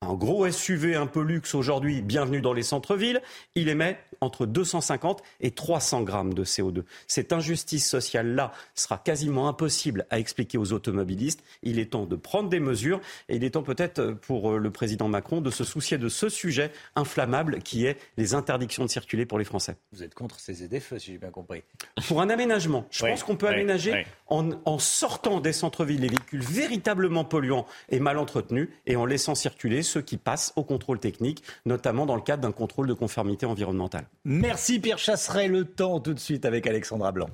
un 0.04 0.14
gros 0.14 0.48
SUV 0.50 0.94
un 0.94 1.06
peu 1.06 1.22
luxe 1.22 1.54
aujourd'hui, 1.54 2.02
bienvenue 2.02 2.40
dans 2.40 2.52
les 2.52 2.62
centres-villes, 2.62 3.22
il 3.54 3.68
émet 3.68 3.98
entre 4.20 4.46
250 4.46 5.22
et 5.40 5.50
300 5.50 6.02
grammes 6.02 6.34
de 6.34 6.44
CO2. 6.44 6.82
Cette 7.06 7.32
injustice 7.32 7.88
sociale-là 7.88 8.52
sera 8.74 8.98
quasiment 8.98 9.48
impossible 9.48 10.06
à 10.10 10.18
expliquer 10.18 10.58
aux 10.58 10.72
automobilistes. 10.72 11.42
Il 11.62 11.78
est 11.78 11.92
temps 11.92 12.06
de 12.06 12.16
prendre 12.16 12.48
des 12.48 12.60
mesures 12.60 13.00
et 13.28 13.36
il 13.36 13.44
est 13.44 13.50
temps 13.50 13.62
peut-être 13.62 14.12
pour 14.12 14.52
euh, 14.52 14.58
le 14.58 14.70
président 14.70 15.08
Macron 15.08 15.40
de 15.40 15.50
se 15.50 15.64
soucier 15.64 15.98
de 15.98 16.08
ce 16.08 16.28
sujet 16.28 16.72
inflammable 16.96 17.60
qui 17.60 17.86
est 17.86 17.98
les 18.16 18.34
interdictions 18.34 18.84
de 18.84 18.90
circuler 18.90 19.26
pour 19.26 19.38
les 19.38 19.44
Français. 19.44 19.76
Vous 19.92 20.02
êtes 20.02 20.14
contre 20.14 20.40
ces 20.40 20.54
ZFE, 20.54 20.98
si 20.98 21.12
j'ai 21.12 21.18
bien 21.18 21.30
compris. 21.30 21.62
Pour 22.08 22.20
un 22.20 22.30
aménagement. 22.30 22.86
Je 22.90 23.06
pense 23.06 23.22
qu'on 23.22 23.36
peut 23.36 23.48
aménager 23.48 24.06
En, 24.26 24.50
en 24.64 24.78
sortant 24.78 25.40
des 25.40 25.52
centres-villes 25.52 26.00
les 26.00 26.08
véhicules 26.08 26.42
véritablement 26.42 27.24
polluants 27.24 27.66
et 27.88 28.00
mal 28.00 28.18
entretenus 28.18 28.68
et 28.86 28.96
en 28.96 29.06
laissant 29.06 29.34
circuler 29.34 29.82
ceux 29.82 30.02
qui 30.02 30.16
passent 30.16 30.52
au 30.56 30.64
contrôle 30.64 30.98
technique, 30.98 31.42
notamment 31.64 32.06
dans 32.06 32.16
le 32.16 32.22
cadre 32.22 32.42
d'un 32.42 32.52
contrôle 32.52 32.86
de 32.86 32.94
conformité 32.94 33.46
environnementale. 33.46 34.03
Merci 34.24 34.78
Pierre 34.80 34.98
Chasseret. 34.98 35.48
Le 35.48 35.64
temps 35.64 36.00
tout 36.00 36.14
de 36.14 36.20
suite 36.20 36.44
avec 36.44 36.66
Alexandra 36.66 37.12
Blanc. 37.12 37.28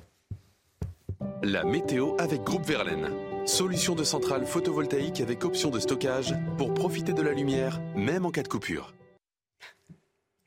La 1.43 1.63
météo 1.63 2.15
avec 2.19 2.43
Groupe 2.43 2.65
Verlaine. 2.65 3.09
Solution 3.45 3.95
de 3.95 4.03
centrale 4.03 4.45
photovoltaïque 4.45 5.21
avec 5.21 5.43
option 5.43 5.69
de 5.69 5.79
stockage 5.79 6.35
pour 6.57 6.73
profiter 6.73 7.13
de 7.13 7.21
la 7.21 7.33
lumière, 7.33 7.81
même 7.95 8.25
en 8.25 8.31
cas 8.31 8.43
de 8.43 8.47
coupure. 8.47 8.93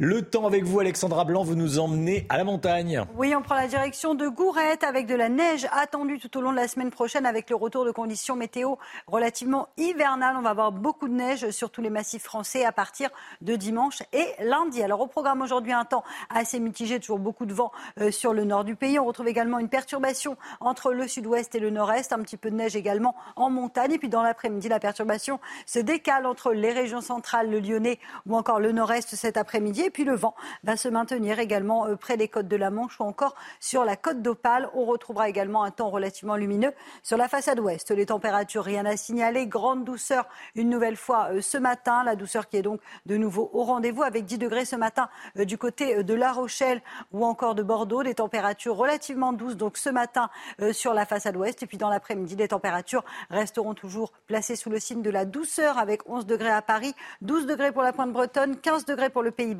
Le 0.04 0.20
temps 0.20 0.46
avec 0.46 0.64
vous, 0.64 0.80
Alexandra 0.80 1.24
Blanc, 1.24 1.44
vous 1.44 1.54
nous 1.54 1.78
emmenez 1.78 2.26
à 2.28 2.36
la 2.36 2.44
montagne. 2.44 3.06
Oui, 3.16 3.34
on 3.34 3.40
prend 3.40 3.54
la 3.54 3.68
direction 3.68 4.14
de 4.14 4.28
Gourette 4.28 4.84
avec 4.84 5.06
de 5.06 5.14
la 5.14 5.30
neige 5.30 5.66
attendue 5.72 6.18
tout 6.18 6.36
au 6.36 6.42
long 6.42 6.50
de 6.50 6.56
la 6.56 6.68
semaine 6.68 6.90
prochaine 6.90 7.24
avec 7.24 7.48
le 7.48 7.56
retour 7.56 7.86
de 7.86 7.90
conditions 7.90 8.36
météo 8.36 8.74
relativement 9.06 9.68
hivernales. 9.78 10.36
On 10.36 10.42
va 10.42 10.50
avoir 10.50 10.72
beaucoup 10.72 11.08
de 11.08 11.14
neige 11.14 11.48
sur 11.52 11.70
tous 11.70 11.80
les 11.80 11.88
massifs 11.88 12.22
français 12.22 12.66
à 12.66 12.70
partir 12.72 13.08
de 13.40 13.56
dimanche 13.56 14.02
et 14.12 14.26
lundi. 14.40 14.82
Alors 14.82 15.00
au 15.00 15.06
programme 15.06 15.40
aujourd'hui, 15.40 15.72
un 15.72 15.86
temps 15.86 16.04
assez 16.28 16.60
mitigé, 16.60 17.00
toujours 17.00 17.18
beaucoup 17.18 17.46
de 17.46 17.54
vent 17.54 17.72
euh, 17.98 18.10
sur 18.10 18.34
le 18.34 18.44
nord 18.44 18.64
du 18.64 18.76
pays. 18.76 18.98
On 18.98 19.06
retrouve 19.06 19.28
également 19.28 19.58
une 19.58 19.70
perturbation 19.70 20.36
entre 20.60 20.92
le 20.92 21.08
sud-ouest 21.08 21.54
et 21.54 21.60
le 21.60 21.70
nord-est, 21.70 22.12
un 22.12 22.18
petit 22.18 22.36
peu 22.36 22.50
de 22.50 22.56
neige 22.56 22.76
également 22.76 23.14
en 23.36 23.48
montagne. 23.48 23.92
Et 23.92 23.98
puis 23.98 24.10
dans 24.10 24.22
l'après-midi, 24.22 24.68
la 24.68 24.80
perturbation 24.80 25.40
se 25.64 25.78
décale 25.78 26.26
entre 26.26 26.52
les 26.52 26.72
régions 26.72 27.00
centrales, 27.00 27.48
le 27.48 27.58
Lyonnais 27.58 27.98
ou 28.26 28.36
encore 28.36 28.60
le 28.60 28.70
nord-est 28.70 29.16
cet 29.16 29.38
après-midi. 29.38 29.92
Puis 29.94 30.04
le 30.04 30.14
vent 30.14 30.34
va 30.64 30.76
se 30.76 30.88
maintenir 30.88 31.38
également 31.38 31.86
euh, 31.86 31.94
près 31.94 32.16
des 32.16 32.28
côtes 32.28 32.48
de 32.48 32.56
la 32.56 32.70
Manche 32.70 33.00
ou 33.00 33.04
encore 33.04 33.36
sur 33.60 33.84
la 33.84 33.96
côte 33.96 34.20
d'Opale. 34.20 34.68
On 34.74 34.84
retrouvera 34.84 35.28
également 35.28 35.62
un 35.62 35.70
temps 35.70 35.88
relativement 35.88 36.34
lumineux 36.34 36.72
sur 37.04 37.16
la 37.16 37.28
façade 37.28 37.60
ouest. 37.60 37.92
Les 37.92 38.06
températures, 38.06 38.64
rien 38.64 38.84
à 38.86 38.96
signaler. 38.96 39.46
Grande 39.46 39.84
douceur 39.84 40.26
une 40.56 40.68
nouvelle 40.68 40.96
fois 40.96 41.28
euh, 41.30 41.40
ce 41.40 41.56
matin. 41.56 42.02
La 42.02 42.16
douceur 42.16 42.48
qui 42.48 42.56
est 42.56 42.62
donc 42.62 42.80
de 43.06 43.16
nouveau 43.16 43.50
au 43.52 43.62
rendez-vous 43.62 44.02
avec 44.02 44.26
10 44.26 44.38
degrés 44.38 44.64
ce 44.64 44.74
matin 44.74 45.08
euh, 45.38 45.44
du 45.44 45.58
côté 45.58 46.02
de 46.02 46.14
La 46.14 46.32
Rochelle 46.32 46.82
ou 47.12 47.24
encore 47.24 47.54
de 47.54 47.62
Bordeaux. 47.62 48.02
Des 48.02 48.16
températures 48.16 48.76
relativement 48.76 49.32
douces 49.32 49.56
donc 49.56 49.76
ce 49.76 49.90
matin 49.90 50.28
sur 50.72 50.92
la 50.92 51.06
façade 51.06 51.36
ouest. 51.36 51.62
Et 51.62 51.66
puis 51.66 51.78
dans 51.78 51.88
l'après-midi, 51.88 52.34
les 52.34 52.48
températures 52.48 53.04
resteront 53.30 53.74
toujours 53.74 54.12
placées 54.26 54.56
sous 54.56 54.70
le 54.70 54.80
signe 54.80 55.02
de 55.02 55.10
la 55.10 55.24
douceur 55.24 55.78
avec 55.78 56.08
11 56.08 56.26
degrés 56.26 56.50
à 56.50 56.62
Paris, 56.62 56.94
12 57.22 57.46
degrés 57.46 57.70
pour 57.70 57.82
la 57.82 57.92
pointe 57.92 58.12
bretonne, 58.12 58.56
15 58.56 58.84
degrés 58.86 59.10
pour 59.10 59.22
le 59.22 59.30
Pays 59.30 59.54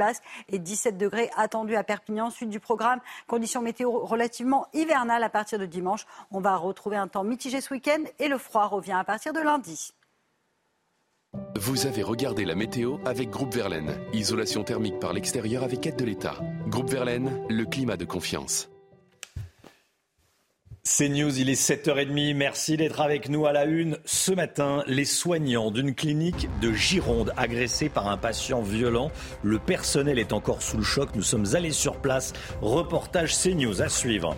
Et 0.48 0.58
17 0.58 0.96
degrés 0.96 1.30
attendus 1.36 1.76
à 1.76 1.84
Perpignan. 1.84 2.30
Suite 2.30 2.50
du 2.50 2.60
programme, 2.60 3.00
conditions 3.26 3.62
météo 3.62 3.90
relativement 3.90 4.66
hivernales 4.72 5.22
à 5.22 5.28
partir 5.28 5.58
de 5.58 5.66
dimanche. 5.66 6.06
On 6.30 6.40
va 6.40 6.56
retrouver 6.56 6.96
un 6.96 7.08
temps 7.08 7.24
mitigé 7.24 7.60
ce 7.60 7.72
week-end 7.72 8.04
et 8.18 8.28
le 8.28 8.38
froid 8.38 8.66
revient 8.66 8.92
à 8.92 9.04
partir 9.04 9.32
de 9.32 9.40
lundi. 9.40 9.92
Vous 11.56 11.86
avez 11.86 12.02
regardé 12.02 12.44
la 12.44 12.54
météo 12.54 12.98
avec 13.04 13.30
Groupe 13.30 13.54
Verlaine. 13.54 13.92
Isolation 14.12 14.62
thermique 14.62 15.00
par 15.00 15.12
l'extérieur 15.12 15.64
avec 15.64 15.86
aide 15.86 15.96
de 15.96 16.04
l'État. 16.04 16.36
Groupe 16.68 16.90
Verlaine, 16.90 17.44
le 17.48 17.64
climat 17.64 17.96
de 17.96 18.04
confiance. 18.04 18.68
C'est 20.86 21.08
News, 21.08 21.40
il 21.40 21.48
est 21.48 21.54
7h30. 21.54 22.36
Merci 22.36 22.76
d'être 22.76 23.00
avec 23.00 23.30
nous 23.30 23.46
à 23.46 23.52
la 23.52 23.64
une. 23.64 23.96
Ce 24.04 24.32
matin, 24.32 24.84
les 24.86 25.06
soignants 25.06 25.70
d'une 25.70 25.94
clinique 25.94 26.46
de 26.60 26.74
Gironde 26.74 27.32
agressés 27.38 27.88
par 27.88 28.08
un 28.08 28.18
patient 28.18 28.60
violent. 28.60 29.10
Le 29.42 29.58
personnel 29.58 30.18
est 30.18 30.34
encore 30.34 30.60
sous 30.60 30.76
le 30.76 30.82
choc. 30.82 31.08
Nous 31.14 31.22
sommes 31.22 31.46
allés 31.54 31.72
sur 31.72 31.96
place. 31.96 32.34
Reportage 32.60 33.34
CNews 33.34 33.80
à 33.80 33.88
suivre. 33.88 34.36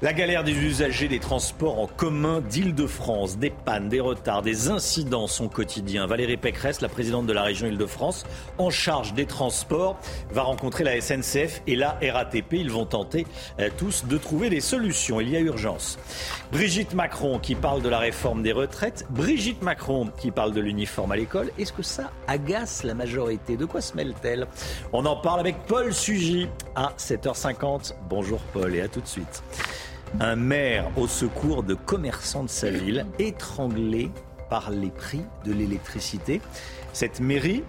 La 0.00 0.12
galère 0.12 0.44
des 0.44 0.52
usagers 0.52 1.08
des 1.08 1.18
transports 1.18 1.80
en 1.80 1.88
commun 1.88 2.40
d'Île-de-France, 2.40 3.36
des 3.36 3.50
pannes, 3.50 3.88
des 3.88 3.98
retards, 3.98 4.42
des 4.42 4.68
incidents 4.68 5.26
sont 5.26 5.48
quotidiens. 5.48 6.06
Valérie 6.06 6.36
Pécresse, 6.36 6.80
la 6.80 6.88
présidente 6.88 7.26
de 7.26 7.32
la 7.32 7.42
région 7.42 7.66
Île-de-France, 7.66 8.24
en 8.58 8.70
charge 8.70 9.12
des 9.14 9.26
transports, 9.26 9.98
va 10.30 10.42
rencontrer 10.42 10.84
la 10.84 11.00
SNCF 11.00 11.62
et 11.66 11.74
la 11.74 11.98
RATP. 12.00 12.52
Ils 12.52 12.70
vont 12.70 12.86
tenter 12.86 13.26
euh, 13.58 13.70
tous 13.76 14.04
de 14.06 14.16
trouver 14.18 14.50
des 14.50 14.60
solutions. 14.60 15.20
Il 15.20 15.30
y 15.30 15.36
a 15.36 15.40
urgence. 15.40 15.98
Brigitte 16.52 16.94
Macron 16.94 17.40
qui 17.40 17.56
parle 17.56 17.82
de 17.82 17.88
la 17.88 17.98
réforme 17.98 18.44
des 18.44 18.52
retraites. 18.52 19.04
Brigitte 19.10 19.62
Macron 19.62 20.12
qui 20.16 20.30
parle 20.30 20.52
de 20.52 20.60
l'uniforme 20.60 21.10
à 21.10 21.16
l'école. 21.16 21.50
Est-ce 21.58 21.72
que 21.72 21.82
ça 21.82 22.12
agace 22.28 22.84
la 22.84 22.94
majorité? 22.94 23.56
De 23.56 23.64
quoi 23.64 23.80
se 23.80 23.96
mêle-t-elle? 23.96 24.46
On 24.92 25.04
en 25.06 25.16
parle 25.16 25.40
avec 25.40 25.56
Paul 25.66 25.92
Sugy 25.92 26.48
à 26.76 26.92
7h50. 26.96 27.94
Bonjour 28.08 28.38
Paul 28.52 28.76
et 28.76 28.80
à 28.80 28.86
tout 28.86 29.00
de 29.00 29.08
suite. 29.08 29.42
Un 30.20 30.36
maire 30.36 30.90
au 30.96 31.06
secours 31.06 31.62
de 31.62 31.74
commerçants 31.74 32.44
de 32.44 32.48
sa 32.48 32.70
ville, 32.70 33.06
étranglé 33.18 34.10
par 34.50 34.70
les 34.70 34.90
prix 34.90 35.22
de 35.44 35.52
l'électricité. 35.52 36.40
Cette 36.92 37.20
mairie 37.20 37.62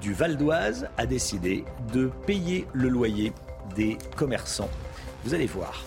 du 0.00 0.14
Val 0.14 0.36
d'Oise 0.36 0.88
a 0.96 1.06
décidé 1.06 1.64
de 1.92 2.10
payer 2.26 2.66
le 2.72 2.88
loyer 2.88 3.32
des 3.76 3.98
commerçants. 4.16 4.70
Vous 5.24 5.34
allez 5.34 5.46
voir. 5.46 5.84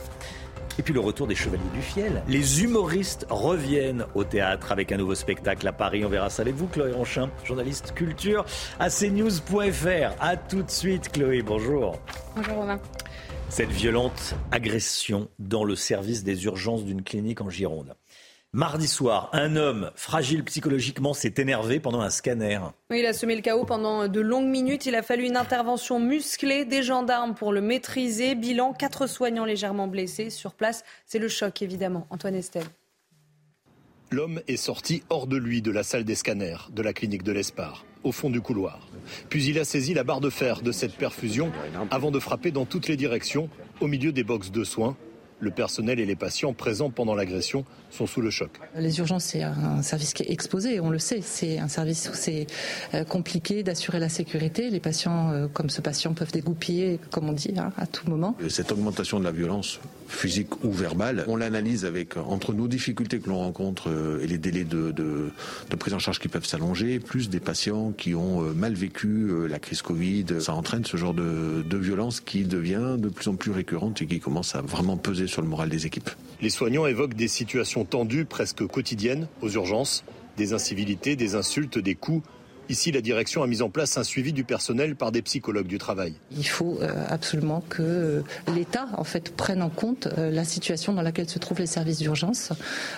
Et 0.77 0.81
puis 0.81 0.93
le 0.93 0.99
retour 0.99 1.27
des 1.27 1.35
Chevaliers 1.35 1.61
du 1.73 1.81
Fiel. 1.81 2.23
Les 2.27 2.63
humoristes 2.63 3.27
reviennent 3.29 4.05
au 4.15 4.23
théâtre 4.23 4.71
avec 4.71 4.91
un 4.91 4.97
nouveau 4.97 5.15
spectacle 5.15 5.67
à 5.67 5.71
Paris. 5.71 6.03
On 6.03 6.09
verra 6.09 6.29
ça 6.29 6.41
avec 6.41 6.55
vous, 6.55 6.67
Chloé 6.67 6.91
Ronchin, 6.91 7.29
journaliste 7.43 7.93
culture 7.93 8.45
à 8.79 8.89
cnews.fr. 8.89 10.15
A 10.19 10.37
tout 10.37 10.63
de 10.63 10.71
suite, 10.71 11.11
Chloé. 11.11 11.43
Bonjour. 11.43 11.99
Bonjour, 12.35 12.55
Romain. 12.55 12.79
Cette 13.53 13.69
violente 13.69 14.33
agression 14.51 15.29
dans 15.37 15.63
le 15.63 15.75
service 15.75 16.23
des 16.23 16.45
urgences 16.45 16.85
d'une 16.85 17.03
clinique 17.03 17.39
en 17.39 17.51
Gironde. 17.51 17.93
Mardi 18.51 18.87
soir, 18.87 19.29
un 19.31 19.55
homme 19.57 19.91
fragile 19.93 20.43
psychologiquement 20.43 21.13
s'est 21.13 21.35
énervé 21.37 21.79
pendant 21.79 22.01
un 22.01 22.09
scanner. 22.09 22.59
il 22.89 23.05
a 23.05 23.13
semé 23.13 23.35
le 23.35 23.43
chaos 23.43 23.63
pendant 23.63 24.07
de 24.07 24.19
longues 24.21 24.47
minutes. 24.47 24.87
Il 24.87 24.95
a 24.95 25.03
fallu 25.03 25.25
une 25.25 25.37
intervention 25.37 25.99
musclée 25.99 26.65
des 26.65 26.81
gendarmes 26.81 27.35
pour 27.35 27.53
le 27.53 27.61
maîtriser. 27.61 28.33
Bilan, 28.33 28.73
quatre 28.73 29.05
soignants 29.05 29.45
légèrement 29.45 29.85
blessés. 29.85 30.31
Sur 30.31 30.55
place, 30.55 30.83
c'est 31.05 31.19
le 31.19 31.27
choc 31.27 31.61
évidemment. 31.61 32.07
Antoine 32.09 32.33
Estelle. 32.33 32.65
L'homme 34.09 34.41
est 34.47 34.57
sorti 34.57 35.03
hors 35.11 35.27
de 35.27 35.37
lui 35.37 35.61
de 35.61 35.69
la 35.69 35.83
salle 35.83 36.05
des 36.05 36.15
scanners 36.15 36.57
de 36.71 36.81
la 36.81 36.93
clinique 36.93 37.21
de 37.21 37.31
l'Espar, 37.31 37.85
au 38.03 38.11
fond 38.11 38.31
du 38.31 38.41
couloir. 38.41 38.87
Puis 39.29 39.45
il 39.45 39.59
a 39.59 39.65
saisi 39.65 39.93
la 39.93 40.03
barre 40.03 40.21
de 40.21 40.29
fer 40.29 40.61
de 40.61 40.71
cette 40.71 40.95
perfusion 40.95 41.51
avant 41.91 42.11
de 42.11 42.19
frapper 42.19 42.51
dans 42.51 42.65
toutes 42.65 42.87
les 42.87 42.97
directions, 42.97 43.49
au 43.81 43.87
milieu 43.87 44.11
des 44.11 44.23
boxes 44.23 44.51
de 44.51 44.63
soins. 44.63 44.95
Le 45.39 45.51
personnel 45.51 45.99
et 45.99 46.05
les 46.05 46.15
patients 46.15 46.53
présents 46.53 46.89
pendant 46.89 47.15
l'agression 47.15 47.65
sont 47.93 48.07
sous 48.07 48.21
le 48.21 48.29
choc. 48.29 48.49
Les 48.75 48.99
urgences, 48.99 49.25
c'est 49.25 49.43
un 49.43 49.81
service 49.81 50.13
qui 50.13 50.23
est 50.23 50.31
exposé, 50.31 50.79
on 50.79 50.89
le 50.89 50.99
sait. 50.99 51.21
C'est 51.21 51.59
un 51.59 51.67
service 51.67 52.09
où 52.11 52.15
c'est 52.15 52.47
euh, 52.93 53.03
compliqué 53.03 53.63
d'assurer 53.63 53.99
la 53.99 54.09
sécurité. 54.09 54.69
Les 54.69 54.79
patients, 54.79 55.31
euh, 55.31 55.47
comme 55.47 55.69
ce 55.69 55.81
patient, 55.81 56.13
peuvent 56.13 56.31
dégoupiller, 56.31 56.99
comme 57.11 57.29
on 57.29 57.33
dit, 57.33 57.53
hein, 57.57 57.71
à 57.77 57.85
tout 57.85 58.09
moment. 58.09 58.35
Cette 58.49 58.71
augmentation 58.71 59.19
de 59.19 59.23
la 59.23 59.31
violence 59.31 59.79
physique 60.07 60.63
ou 60.63 60.71
verbale, 60.71 61.25
on 61.27 61.35
l'analyse 61.35 61.85
avec 61.85 62.17
entre 62.17 62.53
nos 62.53 62.67
difficultés 62.67 63.19
que 63.19 63.29
l'on 63.29 63.39
rencontre 63.39 63.89
euh, 63.89 64.21
et 64.21 64.27
les 64.27 64.37
délais 64.37 64.63
de, 64.63 64.91
de, 64.91 65.31
de, 65.69 65.75
prise 65.75 65.93
en 65.93 65.99
charge 65.99 66.19
qui 66.19 66.27
peuvent 66.27 66.45
s'allonger, 66.45 66.99
plus 66.99 67.29
des 67.29 67.39
patients 67.39 67.91
qui 67.91 68.15
ont 68.15 68.41
mal 68.41 68.73
vécu 68.73 69.47
la 69.47 69.59
crise 69.59 69.81
Covid. 69.81 70.25
Ça 70.39 70.53
entraîne 70.53 70.85
ce 70.85 70.97
genre 70.97 71.13
de, 71.13 71.63
de 71.67 71.77
violence 71.77 72.19
qui 72.19 72.43
devient 72.43 72.95
de 72.97 73.09
plus 73.09 73.27
en 73.27 73.35
plus 73.35 73.51
récurrente 73.51 74.01
et 74.01 74.05
qui 74.05 74.19
commence 74.19 74.55
à 74.55 74.61
vraiment 74.61 74.97
peser 74.97 75.22
sur 75.27 75.41
le 75.41 75.47
moral 75.47 75.69
des 75.69 75.85
équipes. 75.85 76.09
Les 76.41 76.49
soignants 76.49 76.85
évoquent 76.85 77.15
des 77.15 77.27
situations 77.27 77.85
tendues 77.85 78.25
presque 78.25 78.65
quotidiennes 78.67 79.27
aux 79.41 79.49
urgences, 79.49 80.03
des 80.37 80.53
incivilités, 80.53 81.15
des 81.15 81.35
insultes, 81.35 81.77
des 81.77 81.95
coups. 81.95 82.27
Ici, 82.69 82.91
la 82.93 83.01
direction 83.01 83.43
a 83.43 83.47
mis 83.47 83.61
en 83.61 83.69
place 83.69 83.97
un 83.97 84.05
suivi 84.05 84.31
du 84.31 84.45
personnel 84.45 84.95
par 84.95 85.11
des 85.11 85.21
psychologues 85.21 85.67
du 85.67 85.77
travail. 85.77 86.13
Il 86.31 86.47
faut 86.47 86.79
euh, 86.81 87.05
absolument 87.09 87.61
que 87.67 87.81
euh, 87.81 88.21
l'État 88.55 88.87
en 88.97 89.03
fait 89.03 89.35
prenne 89.35 89.61
en 89.61 89.69
compte 89.69 90.07
euh, 90.17 90.31
la 90.31 90.45
situation 90.45 90.93
dans 90.93 91.01
laquelle 91.01 91.29
se 91.29 91.39
trouvent 91.39 91.59
les 91.59 91.65
services 91.65 91.99
d'urgence, 91.99 92.53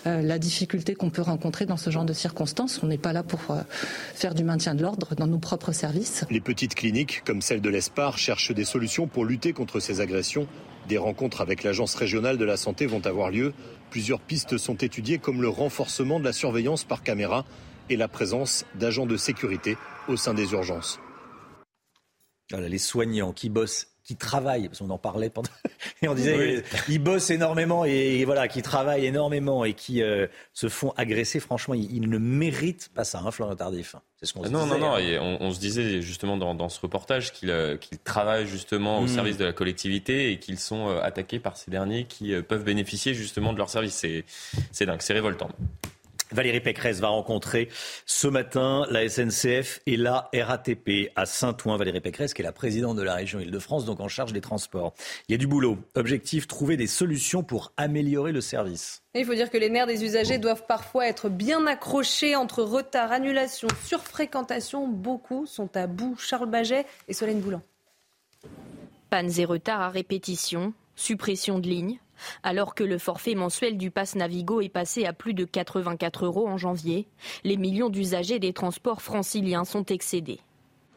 la 0.06 0.38
difficulté 0.38 0.94
qu'on 0.94 1.10
peut 1.10 1.24
rencontrer 1.24 1.66
dans 1.66 1.78
ce 1.78 1.90
genre 1.90 2.06
de 2.06 2.14
circonstances. 2.14 2.82
On 2.84 2.88
n'est 2.88 3.00
pas 3.00 3.12
là 3.12 3.24
pour 3.24 3.42
faire 4.14 4.36
du 4.36 4.44
maintien 4.44 4.76
de 4.76 4.84
l'ordre 4.84 5.16
dans 5.16 5.28
nos 5.28 5.40
propres 5.40 5.72
services. 5.72 6.26
Les 6.30 6.42
petites 6.42 6.76
cliniques, 6.76 7.24
comme 7.26 7.42
celle 7.42 7.62
de 7.62 7.70
l'Espar, 7.70 8.18
cherchent 8.18 8.52
des 8.52 8.66
solutions 8.66 9.08
pour 9.08 9.26
lutter 9.26 9.52
contre 9.54 9.80
ces 9.80 10.00
agressions 10.00 10.48
des 10.88 10.98
rencontres 10.98 11.42
avec 11.42 11.64
l'Agence 11.64 11.96
régionale 11.96 12.38
de 12.38 12.46
la 12.46 12.58
santé 12.58 12.86
vont 12.86 13.06
avoir 13.06 13.30
lieu. 13.30 13.54
Plusieurs 13.90 14.20
pistes 14.20 14.58
sont 14.58 14.76
étudiées 14.76 15.18
comme 15.18 15.42
le 15.42 15.50
renforcement 15.50 16.20
de 16.20 16.26
la 16.26 16.34
surveillance 16.34 16.84
par 16.84 17.04
caméra 17.04 17.46
et 17.90 17.98
la 17.98 18.08
présence 18.08 18.66
d'agents 18.76 19.06
de 19.06 19.18
sécurité 19.18 19.78
au 20.08 20.18
sein 20.18 20.34
des 20.34 20.52
urgences. 20.54 21.00
Voilà, 22.52 22.70
les 22.70 22.78
soignants 22.78 23.34
qui 23.34 23.50
bossent 23.50 23.95
qui 24.06 24.16
travaillent, 24.16 24.68
parce 24.68 24.80
qu'on 24.80 24.90
en 24.92 25.00
parlait 25.00 25.32
pendant, 25.32 25.50
et 26.04 26.08
on 26.08 26.14
disait, 26.14 26.64
ils 26.88 27.00
bossent 27.00 27.32
énormément 27.32 27.86
et, 27.86 28.24
voilà, 28.24 28.48
qui 28.48 28.62
travaillent 28.62 29.06
énormément 29.06 29.66
et 29.66 29.74
qui 29.74 30.04
euh, 30.04 30.28
se 30.54 30.70
font 30.70 30.94
agresser. 30.96 31.40
Franchement, 31.40 31.74
ils, 31.74 32.08
ne 32.08 32.20
méritent 32.20 32.90
pas 32.94 33.04
ça, 33.04 33.22
hein, 33.26 33.32
Florian 33.32 33.56
Tardif. 33.56 33.96
C'est 34.20 34.28
ce 34.28 34.34
qu'on 34.34 34.44
se 34.44 34.50
non, 34.50 34.64
disait. 34.66 34.80
Non, 34.80 34.92
non, 34.92 34.96
hein. 34.96 35.38
on, 35.42 35.52
se 35.52 35.60
disait 35.60 36.02
justement 36.02 36.38
dans, 36.38 36.70
ce 36.70 36.80
reportage 36.80 37.34
euh, 37.46 37.78
qu'ils 37.78 37.98
travaillent 37.98 38.48
justement 38.48 39.00
au 39.00 39.06
mm. 39.06 39.08
service 39.08 39.38
de 39.38 39.46
la 39.46 39.54
collectivité 39.54 40.32
et 40.32 40.40
qu'ils 40.40 40.60
sont 40.60 40.88
euh, 40.88 41.02
attaqués 41.02 41.40
par 41.40 41.58
ces 41.58 41.72
derniers 41.72 42.06
qui 42.06 42.34
peuvent 42.44 42.64
bénéficier 42.64 43.16
justement 43.16 43.54
de 43.54 43.58
leur 43.58 43.72
service. 43.72 44.06
C'est 44.72 44.86
dingue, 44.86 45.02
c'est 45.02 45.14
révoltant. 45.14 45.50
Valérie 46.32 46.60
Pécresse 46.60 47.00
va 47.00 47.10
rencontrer 47.10 47.70
ce 48.06 48.28
matin 48.28 48.86
la 48.90 49.08
SNCF 49.08 49.82
et 49.86 49.96
la 49.96 50.30
RATP 50.34 51.12
à 51.16 51.26
Saint-Ouen. 51.26 51.78
Valérie 51.78 52.02
Pécresse, 52.02 52.34
qui 52.34 52.42
est 52.42 52.46
la 52.46 52.52
présidente 52.52 52.98
de 52.98 53.04
la 53.04 53.14
région 53.14 53.40
Île-de-France, 53.40 53.86
donc 53.86 54.00
en 54.00 54.08
charge 54.08 54.34
des 54.34 54.42
transports. 54.42 54.94
Il 55.28 55.34
y 55.34 55.36
a 55.36 55.38
du 55.38 55.48
boulot. 55.48 55.78
Objectif, 55.94 56.48
trouver 56.48 56.78
des 56.78 56.88
solutions 56.88 57.44
pour 57.44 57.74
améliorer 57.78 58.32
le 58.32 58.42
service. 58.42 59.04
il 59.14 59.26
faut 59.26 59.36
dire 59.36 59.52
que 59.52 59.58
les 59.58 59.70
nerfs 59.70 59.88
des 59.88 60.04
usagers 60.04 60.40
doivent 60.40 60.66
parfois 60.68 61.08
être 61.08 61.30
bien 61.30 61.68
accrochés 61.68 62.36
entre 62.36 62.64
retard, 62.64 63.12
annulation, 63.12 63.68
surfréquentation. 63.84 64.88
Beaucoup 64.88 65.46
sont 65.46 65.76
à 65.78 65.86
bout. 65.86 66.16
Charles 66.18 66.50
Baget 66.50 66.86
et 67.08 67.14
Solène 67.14 67.40
Boulan. 67.40 67.62
Pannes 69.10 69.32
et 69.38 69.46
retards 69.46 69.82
à 69.82 69.90
répétition, 69.90 70.74
suppression 70.96 71.60
de 71.60 71.68
lignes, 71.68 72.00
alors 72.44 72.76
que 72.76 72.84
le 72.84 72.98
forfait 72.98 73.36
mensuel 73.36 73.78
du 73.78 73.92
pass 73.92 74.16
Navigo 74.16 74.62
est 74.62 74.70
passé 74.70 75.06
à 75.06 75.14
plus 75.14 75.34
de 75.34 75.46
84 75.46 76.26
euros 76.26 76.48
en 76.48 76.58
janvier, 76.58 77.08
les 77.44 77.58
millions 77.58 77.90
d'usagers 77.90 78.40
des 78.40 78.54
transports 78.54 79.02
franciliens 79.02 79.66
sont 79.66 79.86
excédés. 79.86 80.40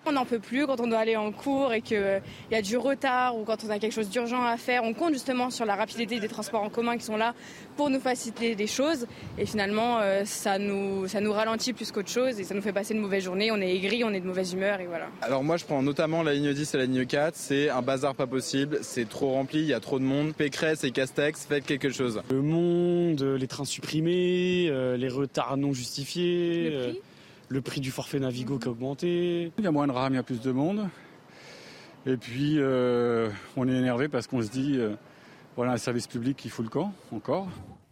On 0.08 0.12
n'en 0.12 0.24
peut 0.24 0.38
plus 0.38 0.66
quand 0.66 0.80
on 0.80 0.86
doit 0.86 1.00
aller 1.00 1.16
en 1.16 1.32
cours 1.32 1.74
et 1.74 1.82
qu'il 1.82 2.22
y 2.50 2.54
a 2.54 2.62
du 2.62 2.78
retard 2.78 3.36
ou 3.36 3.44
quand 3.44 3.62
on 3.66 3.68
a 3.68 3.78
quelque 3.78 3.92
chose 3.92 4.08
d'urgent 4.08 4.42
à 4.42 4.56
faire. 4.56 4.82
On 4.84 4.94
compte 4.94 5.12
justement 5.12 5.50
sur 5.50 5.66
la 5.66 5.76
rapidité 5.76 6.18
des 6.18 6.28
transports 6.28 6.62
en 6.62 6.70
commun 6.70 6.96
qui 6.96 7.04
sont 7.04 7.18
là 7.18 7.34
pour 7.76 7.90
nous 7.90 8.00
faciliter 8.00 8.54
des 8.54 8.66
choses. 8.66 9.06
Et 9.36 9.44
finalement, 9.44 9.98
euh, 10.00 10.22
ça, 10.24 10.58
nous, 10.58 11.06
ça 11.08 11.20
nous 11.20 11.30
ralentit 11.30 11.74
plus 11.74 11.92
qu'autre 11.92 12.08
chose 12.08 12.40
et 12.40 12.44
ça 12.44 12.54
nous 12.54 12.62
fait 12.62 12.72
passer 12.72 12.94
une 12.94 13.00
mauvaise 13.00 13.22
journée. 13.22 13.50
On 13.52 13.60
est 13.60 13.74
aigri, 13.74 14.02
on 14.02 14.14
est 14.14 14.20
de 14.20 14.26
mauvaise 14.26 14.54
humeur 14.54 14.80
et 14.80 14.86
voilà. 14.86 15.08
Alors 15.20 15.44
moi, 15.44 15.58
je 15.58 15.66
prends 15.66 15.82
notamment 15.82 16.22
la 16.22 16.32
ligne 16.32 16.54
10 16.54 16.74
et 16.74 16.78
la 16.78 16.86
ligne 16.86 17.04
4. 17.04 17.34
C'est 17.36 17.68
un 17.68 17.82
bazar 17.82 18.14
pas 18.14 18.26
possible. 18.26 18.78
C'est 18.80 19.06
trop 19.10 19.32
rempli, 19.32 19.60
il 19.60 19.66
y 19.66 19.74
a 19.74 19.80
trop 19.80 19.98
de 19.98 20.04
monde. 20.04 20.32
Pécresse 20.32 20.84
et 20.84 20.90
Castex, 20.90 21.44
faites 21.44 21.66
quelque 21.66 21.90
chose. 21.90 22.22
Le 22.30 22.40
monde, 22.40 23.22
les 23.22 23.46
trains 23.46 23.66
supprimés, 23.66 24.68
euh, 24.70 24.96
les 24.96 25.10
retards 25.10 25.58
non 25.58 25.74
justifiés 25.74 26.70
le 26.70 26.88
prix 26.92 27.00
du 27.50 27.90
forfait 27.90 28.18
Navigo 28.18 28.58
qui 28.58 28.68
a 28.68 28.70
augmenté. 28.70 29.52
Il 29.58 29.64
y 29.64 29.66
a 29.66 29.70
moins 29.70 29.86
de 29.86 29.92
rames, 29.92 30.12
il 30.12 30.16
y 30.16 30.20
a 30.20 30.22
plus 30.22 30.40
de 30.40 30.52
monde. 30.52 30.88
Et 32.06 32.16
puis, 32.16 32.54
euh, 32.58 33.30
on 33.56 33.68
est 33.68 33.76
énervé 33.76 34.08
parce 34.08 34.26
qu'on 34.26 34.42
se 34.42 34.48
dit, 34.48 34.74
euh, 34.76 34.94
voilà 35.56 35.72
un 35.72 35.76
service 35.76 36.06
public 36.06 36.36
qui 36.36 36.48
fout 36.48 36.64
le 36.64 36.70
camp, 36.70 36.92
encore. 37.12 37.48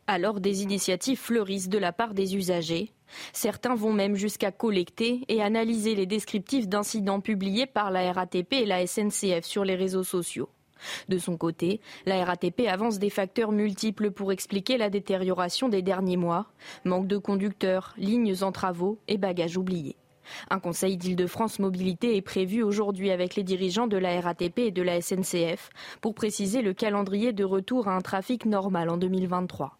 Alors, 0.07 0.41
des 0.41 0.63
initiatives 0.63 1.19
fleurissent 1.19 1.69
de 1.69 1.79
la 1.79 1.93
part 1.93 2.15
des 2.15 2.37
usagers. 2.37 2.93
Certains 3.33 3.75
vont 3.75 3.93
même 3.93 4.15
jusqu'à 4.15 4.53
collecter 4.53 5.25
et 5.29 5.43
analyser 5.43 5.95
les 5.95 6.07
descriptifs 6.07 6.69
d'incidents 6.69 7.21
publiés 7.21 7.67
par 7.67 7.91
la 7.91 8.13
RATP 8.13 8.53
et 8.53 8.67
la 8.67 8.87
SNCF 8.87 9.45
sur 9.45 9.65
les 9.65 9.75
réseaux 9.75 10.05
sociaux. 10.05 10.49
De 11.09 11.19
son 11.19 11.37
côté, 11.37 11.81
la 12.05 12.25
RATP 12.25 12.63
avance 12.69 12.99
des 12.99 13.11
facteurs 13.11 13.53
multiples 13.53 14.11
pour 14.11 14.33
expliquer 14.33 14.79
la 14.79 14.91
détérioration 14.91 15.69
des 15.69 15.83
derniers 15.83 16.17
mois. 16.17 16.47
Manque 16.85 17.07
de 17.07 17.19
conducteurs, 17.19 17.95
lignes 17.97 18.35
en 18.43 18.53
travaux 18.53 18.99
et 19.09 19.19
bagages 19.19 19.57
oubliés. 19.57 19.97
Un 20.51 20.59
conseil 20.59 20.97
d'Île-de-France 20.97 21.59
Mobilité 21.59 22.17
est 22.17 22.23
prévu 22.23 22.63
aujourd'hui 22.63 23.11
avec 23.11 23.37
les 23.37 23.45
dirigeants 23.45 23.87
de 23.87 23.97
la 23.97 24.21
RATP 24.21 24.59
et 24.59 24.71
de 24.71 24.83
la 24.83 25.01
SNCF 25.01 25.71
pour 26.01 26.15
préciser 26.15 26.63
le 26.63 26.73
calendrier 26.73 27.33
de 27.33 27.45
retour 27.45 27.89
à 27.89 27.97
un 27.97 28.01
trafic 28.01 28.45
normal 28.45 28.91
en 28.91 28.97
2023. 28.97 29.79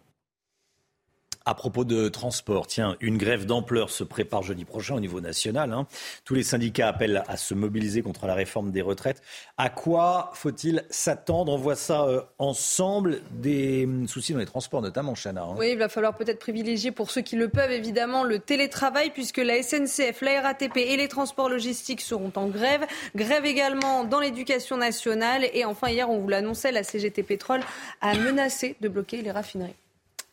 À 1.47 1.53
propos 1.53 1.85
de 1.85 2.09
transport, 2.09 2.67
tiens, 2.67 2.97
une 2.99 3.17
grève 3.17 3.45
d'ampleur 3.45 3.89
se 3.89 4.03
prépare 4.03 4.43
jeudi 4.43 4.65
prochain 4.65 4.95
au 4.95 4.99
niveau 4.99 5.21
national. 5.21 5.71
Hein. 5.71 5.87
Tous 6.25 6.33
les 6.33 6.43
syndicats 6.43 6.89
appellent 6.89 7.23
à 7.25 7.37
se 7.37 7.53
mobiliser 7.53 8.01
contre 8.01 8.27
la 8.27 8.33
réforme 8.33 8.69
des 8.71 8.81
retraites. 8.81 9.21
À 9.55 9.69
quoi 9.69 10.31
faut-il 10.33 10.83
s'attendre? 10.89 11.53
On 11.53 11.57
voit 11.57 11.77
ça 11.77 12.03
euh, 12.03 12.21
ensemble. 12.37 13.21
Des 13.31 13.85
hum, 13.85 14.09
soucis 14.09 14.33
dans 14.33 14.39
les 14.39 14.45
transports, 14.45 14.81
notamment, 14.81 15.13
Chana. 15.13 15.43
Hein. 15.43 15.55
Oui, 15.57 15.69
il 15.71 15.77
va 15.77 15.87
falloir 15.87 16.17
peut-être 16.17 16.39
privilégier 16.39 16.91
pour 16.91 17.11
ceux 17.11 17.21
qui 17.21 17.37
le 17.37 17.47
peuvent, 17.47 17.71
évidemment, 17.71 18.25
le 18.25 18.39
télétravail, 18.39 19.11
puisque 19.11 19.37
la 19.37 19.63
SNCF, 19.63 20.19
la 20.23 20.41
RATP 20.41 20.75
et 20.75 20.97
les 20.97 21.07
transports 21.07 21.47
logistiques 21.47 22.01
seront 22.01 22.33
en 22.35 22.47
grève. 22.47 22.85
Grève 23.15 23.45
également 23.45 24.03
dans 24.03 24.19
l'éducation 24.19 24.75
nationale. 24.75 25.47
Et 25.53 25.63
enfin, 25.63 25.87
hier, 25.91 26.09
on 26.09 26.19
vous 26.19 26.27
l'annonçait, 26.27 26.73
la 26.73 26.83
CGT 26.83 27.23
Pétrole 27.23 27.61
a 28.01 28.15
menacé 28.15 28.75
de 28.81 28.89
bloquer 28.89 29.21
les 29.21 29.31
raffineries. 29.31 29.75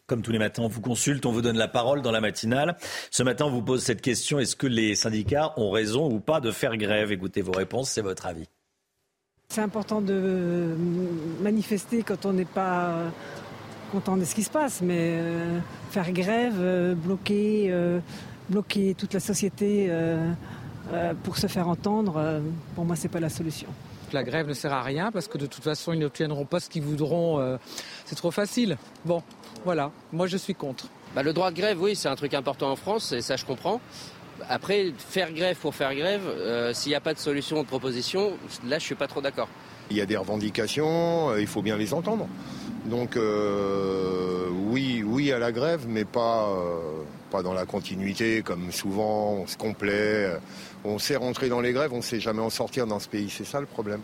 Comme 0.07 0.21
tous 0.21 0.33
les 0.33 0.39
matins, 0.39 0.63
on 0.63 0.69
vous 0.69 0.83
consulte, 0.83 1.25
on 1.25 1.33
vous 1.33 1.41
donne 1.41 1.57
la 1.57 1.67
parole 1.67 2.03
dans 2.03 2.11
la 2.11 2.21
matinale. 2.21 2.77
Ce 3.11 3.23
matin, 3.23 3.47
on 3.47 3.51
vous 3.51 3.63
pose 3.63 3.83
cette 3.83 4.03
question 4.03 4.39
est-ce 4.39 4.55
que 4.55 4.67
les 4.67 4.95
syndicats 4.97 5.55
ont 5.57 5.71
raison 5.71 6.11
ou 6.11 6.21
pas 6.21 6.41
de 6.41 6.51
faire 6.51 6.77
grève? 6.77 7.11
Écoutez 7.11 7.41
vos 7.41 7.53
réponses, 7.53 7.89
c'est 7.89 8.03
votre 8.03 8.27
avis. 8.27 8.47
C'est 9.49 9.63
important 9.63 10.03
de 10.03 10.77
manifester 11.41 12.03
quand 12.03 12.27
on 12.27 12.35
n'est 12.35 12.45
pas 12.45 13.11
content 13.93 14.19
de 14.19 14.25
ce 14.25 14.35
qui 14.35 14.43
se 14.43 14.51
passe, 14.51 14.83
mais 14.83 14.99
euh, 14.99 15.59
faire 15.91 16.13
grève, 16.13 16.57
euh, 16.59 16.95
bloquer, 16.95 17.69
euh, 17.71 18.01
bloquer 18.51 18.95
toute 18.95 19.15
la 19.15 19.21
société 19.21 19.91
pour 21.23 21.39
se 21.39 21.47
faire 21.47 21.67
entendre, 21.67 22.43
pour 22.75 22.85
moi, 22.85 22.95
ce 22.95 23.05
n'est 23.05 23.09
pas 23.09 23.21
la 23.21 23.31
solution. 23.31 23.69
La 24.13 24.23
grève 24.23 24.47
ne 24.47 24.53
sert 24.53 24.73
à 24.73 24.83
rien 24.83 25.11
parce 25.11 25.29
que 25.29 25.39
de 25.39 25.47
toute 25.47 25.65
façon, 25.65 25.95
ils 25.95 25.99
n'obtiendront 25.99 26.45
pas 26.45 26.61
ce 26.61 26.69
qu'ils 26.69 26.83
voudront. 26.83 27.59
c'est 28.05 28.17
trop 28.17 28.31
facile. 28.31 28.77
Bon, 29.07 29.23
voilà, 29.65 29.91
moi 30.13 30.27
je 30.27 30.37
suis 30.37 30.55
contre. 30.55 30.89
Bah, 31.15 31.23
le 31.23 31.33
droit 31.33 31.51
de 31.51 31.57
grève, 31.57 31.81
oui, 31.81 31.97
c'est 31.97 32.09
un 32.09 32.17
truc 32.17 32.35
important 32.35 32.71
en 32.71 32.77
France, 32.77 33.13
et 33.13 33.23
ça 33.23 33.37
je 33.37 33.45
comprends. 33.45 33.81
Après, 34.49 34.93
faire 34.99 35.33
grève 35.33 35.57
pour 35.57 35.75
faire 35.75 35.95
grève, 35.95 36.23
euh, 36.27 36.75
s'il 36.75 36.91
n'y 36.91 36.97
a 36.97 37.01
pas 37.01 37.15
de 37.15 37.19
solution 37.19 37.61
ou 37.61 37.63
de 37.63 37.69
proposition, 37.69 38.33
là 38.67 38.79
je 38.79 38.85
suis 38.85 38.95
pas 38.95 39.07
trop 39.07 39.21
d'accord. 39.21 39.49
Il 39.91 39.97
y 39.97 40.01
a 40.01 40.07
des 40.07 40.17
revendications, 40.17 41.31
euh, 41.31 41.41
il 41.41 41.47
faut 41.47 41.63
bien 41.63 41.77
les 41.77 41.95
entendre. 41.95 42.27
Donc 42.87 43.17
euh, 43.17 44.49
oui, 44.69 45.03
oui 45.07 45.33
à 45.33 45.39
la 45.39 45.53
grève, 45.53 45.87
mais 45.89 46.05
pas, 46.05 46.49
pas 47.31 47.43
dans 47.43 47.55
la 47.55 47.65
continuité, 47.65 48.43
comme 48.43 48.73
souvent 48.73 49.33
on 49.33 49.47
se 49.47 49.57
complaît. 49.57 50.31
On 50.85 50.99
sait 50.99 51.17
rentrer 51.17 51.49
dans 51.49 51.61
les 51.61 51.73
grèves, 51.73 51.93
on 51.95 51.99
ne 51.99 52.03
sait 52.03 52.21
jamais 52.21 52.43
en 52.43 52.51
sortir 52.51 52.87
dans 52.87 52.99
ce 52.99 53.09
pays, 53.09 53.31
c'est 53.31 53.47
ça 53.47 53.61
le 53.61 53.67
problème 53.67 54.01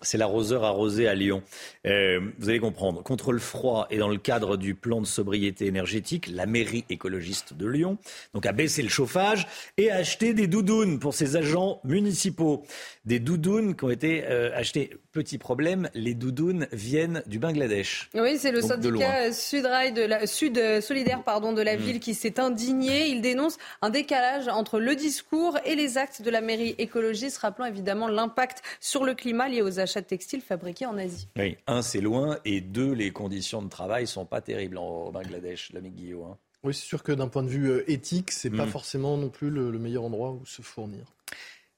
c'est 0.00 0.18
l'arroseur 0.18 0.64
arrosé 0.64 1.08
à 1.08 1.14
Lyon. 1.14 1.42
Euh, 1.86 2.20
vous 2.38 2.48
allez 2.48 2.60
comprendre. 2.60 3.02
Contre 3.02 3.32
le 3.32 3.38
froid 3.38 3.86
et 3.90 3.98
dans 3.98 4.08
le 4.08 4.18
cadre 4.18 4.56
du 4.56 4.74
plan 4.74 5.00
de 5.00 5.06
sobriété 5.06 5.66
énergétique, 5.66 6.28
la 6.28 6.46
mairie 6.46 6.84
écologiste 6.88 7.54
de 7.54 7.66
Lyon 7.66 7.98
donc 8.34 8.46
a 8.46 8.52
baissé 8.52 8.82
le 8.82 8.88
chauffage 8.88 9.46
et 9.76 9.90
a 9.90 9.96
acheté 9.96 10.34
des 10.34 10.46
doudounes 10.46 10.98
pour 10.98 11.14
ses 11.14 11.36
agents 11.36 11.80
municipaux. 11.84 12.64
Des 13.04 13.18
doudounes 13.18 13.74
qui 13.74 13.84
ont 13.84 13.90
été 13.90 14.24
euh, 14.26 14.50
achetées. 14.54 14.90
Petit 15.18 15.38
problème, 15.38 15.90
les 15.94 16.14
doudounes 16.14 16.68
viennent 16.70 17.24
du 17.26 17.40
Bangladesh. 17.40 18.08
Oui, 18.14 18.38
c'est 18.38 18.52
le 18.52 18.60
syndicat 18.60 19.32
Sud, 19.32 19.64
de 19.64 20.02
la, 20.02 20.28
Sud 20.28 20.80
Solidaire 20.80 21.24
pardon, 21.24 21.52
de 21.52 21.60
la 21.60 21.76
mm. 21.76 21.80
ville 21.80 21.98
qui 21.98 22.14
s'est 22.14 22.38
indigné. 22.38 23.08
Il 23.08 23.20
dénonce 23.20 23.58
un 23.82 23.90
décalage 23.90 24.46
entre 24.46 24.78
le 24.78 24.94
discours 24.94 25.58
et 25.64 25.74
les 25.74 25.98
actes 25.98 26.22
de 26.22 26.30
la 26.30 26.40
mairie 26.40 26.76
écologiste, 26.78 27.38
rappelant 27.38 27.64
évidemment 27.64 28.06
l'impact 28.06 28.62
sur 28.78 29.02
le 29.02 29.14
climat 29.14 29.48
lié 29.48 29.60
aux 29.60 29.80
achats 29.80 30.02
de 30.02 30.06
textiles 30.06 30.40
fabriqués 30.40 30.86
en 30.86 30.96
Asie. 30.96 31.26
Oui, 31.36 31.56
un, 31.66 31.82
c'est 31.82 32.00
loin, 32.00 32.38
et 32.44 32.60
deux, 32.60 32.92
les 32.92 33.10
conditions 33.10 33.60
de 33.60 33.68
travail 33.68 34.06
sont 34.06 34.24
pas 34.24 34.40
terribles 34.40 34.78
au 34.78 35.10
Bangladesh, 35.10 35.72
l'ami 35.72 35.90
Guillaume. 35.90 36.30
Hein. 36.30 36.36
Oui, 36.62 36.74
c'est 36.74 36.86
sûr 36.86 37.02
que 37.02 37.10
d'un 37.10 37.26
point 37.26 37.42
de 37.42 37.48
vue 37.48 37.68
euh, 37.68 37.90
éthique, 37.90 38.30
c'est 38.30 38.50
n'est 38.50 38.56
pas 38.56 38.66
mm. 38.66 38.70
forcément 38.70 39.16
non 39.16 39.30
plus 39.30 39.50
le 39.50 39.76
meilleur 39.80 40.04
endroit 40.04 40.30
où 40.30 40.46
se 40.46 40.62
fournir. 40.62 41.06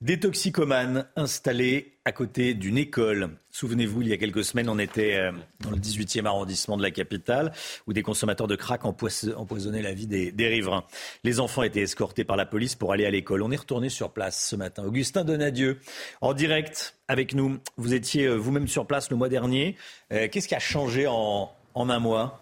Des 0.01 0.19
toxicomanes 0.19 1.07
installés 1.15 1.93
à 2.07 2.13
côté 2.13 2.55
d'une 2.55 2.79
école. 2.79 3.37
Souvenez-vous, 3.51 4.01
il 4.01 4.09
y 4.09 4.15
a 4.15 4.17
quelques 4.17 4.45
semaines, 4.45 4.71
on 4.71 4.79
était 4.79 5.17
euh, 5.17 5.31
dans 5.61 5.71
le 5.71 5.77
18e 5.77 6.25
arrondissement 6.25 6.79
de 6.79 6.83
la 6.83 6.91
capitale, 6.91 7.53
où 7.87 7.93
des 7.93 8.01
consommateurs 8.01 8.47
de 8.47 8.57
crack 8.57 8.87
empoisonnaient 8.87 9.83
la 9.83 9.93
vie 9.93 10.07
des, 10.07 10.49
riverains. 10.49 10.85
Les 11.23 11.39
enfants 11.39 11.65
étaient 11.65 11.83
escortés 11.83 12.25
par 12.25 12.39
la 12.39 12.47
police 12.47 12.77
pour 12.77 12.95
aller 12.95 13.05
à 13.05 13.11
l'école. 13.11 13.43
On 13.43 13.51
est 13.51 13.57
retourné 13.57 13.91
sur 13.91 14.11
place 14.11 14.43
ce 14.43 14.57
matin. 14.57 14.85
Augustin 14.85 15.23
Donadieu, 15.23 15.79
en 16.23 16.33
direct 16.33 16.97
avec 17.07 17.35
nous. 17.35 17.59
Vous 17.77 17.93
étiez 17.93 18.25
euh, 18.25 18.37
vous-même 18.37 18.69
sur 18.69 18.87
place 18.87 19.11
le 19.11 19.19
mois 19.19 19.29
dernier. 19.29 19.77
Euh, 20.15 20.29
qu'est-ce 20.33 20.49
qui 20.49 20.55
a 20.55 20.61
changé 20.61 21.09
en, 21.09 21.53
en 21.75 21.91
un 21.91 21.99
mois? 21.99 22.41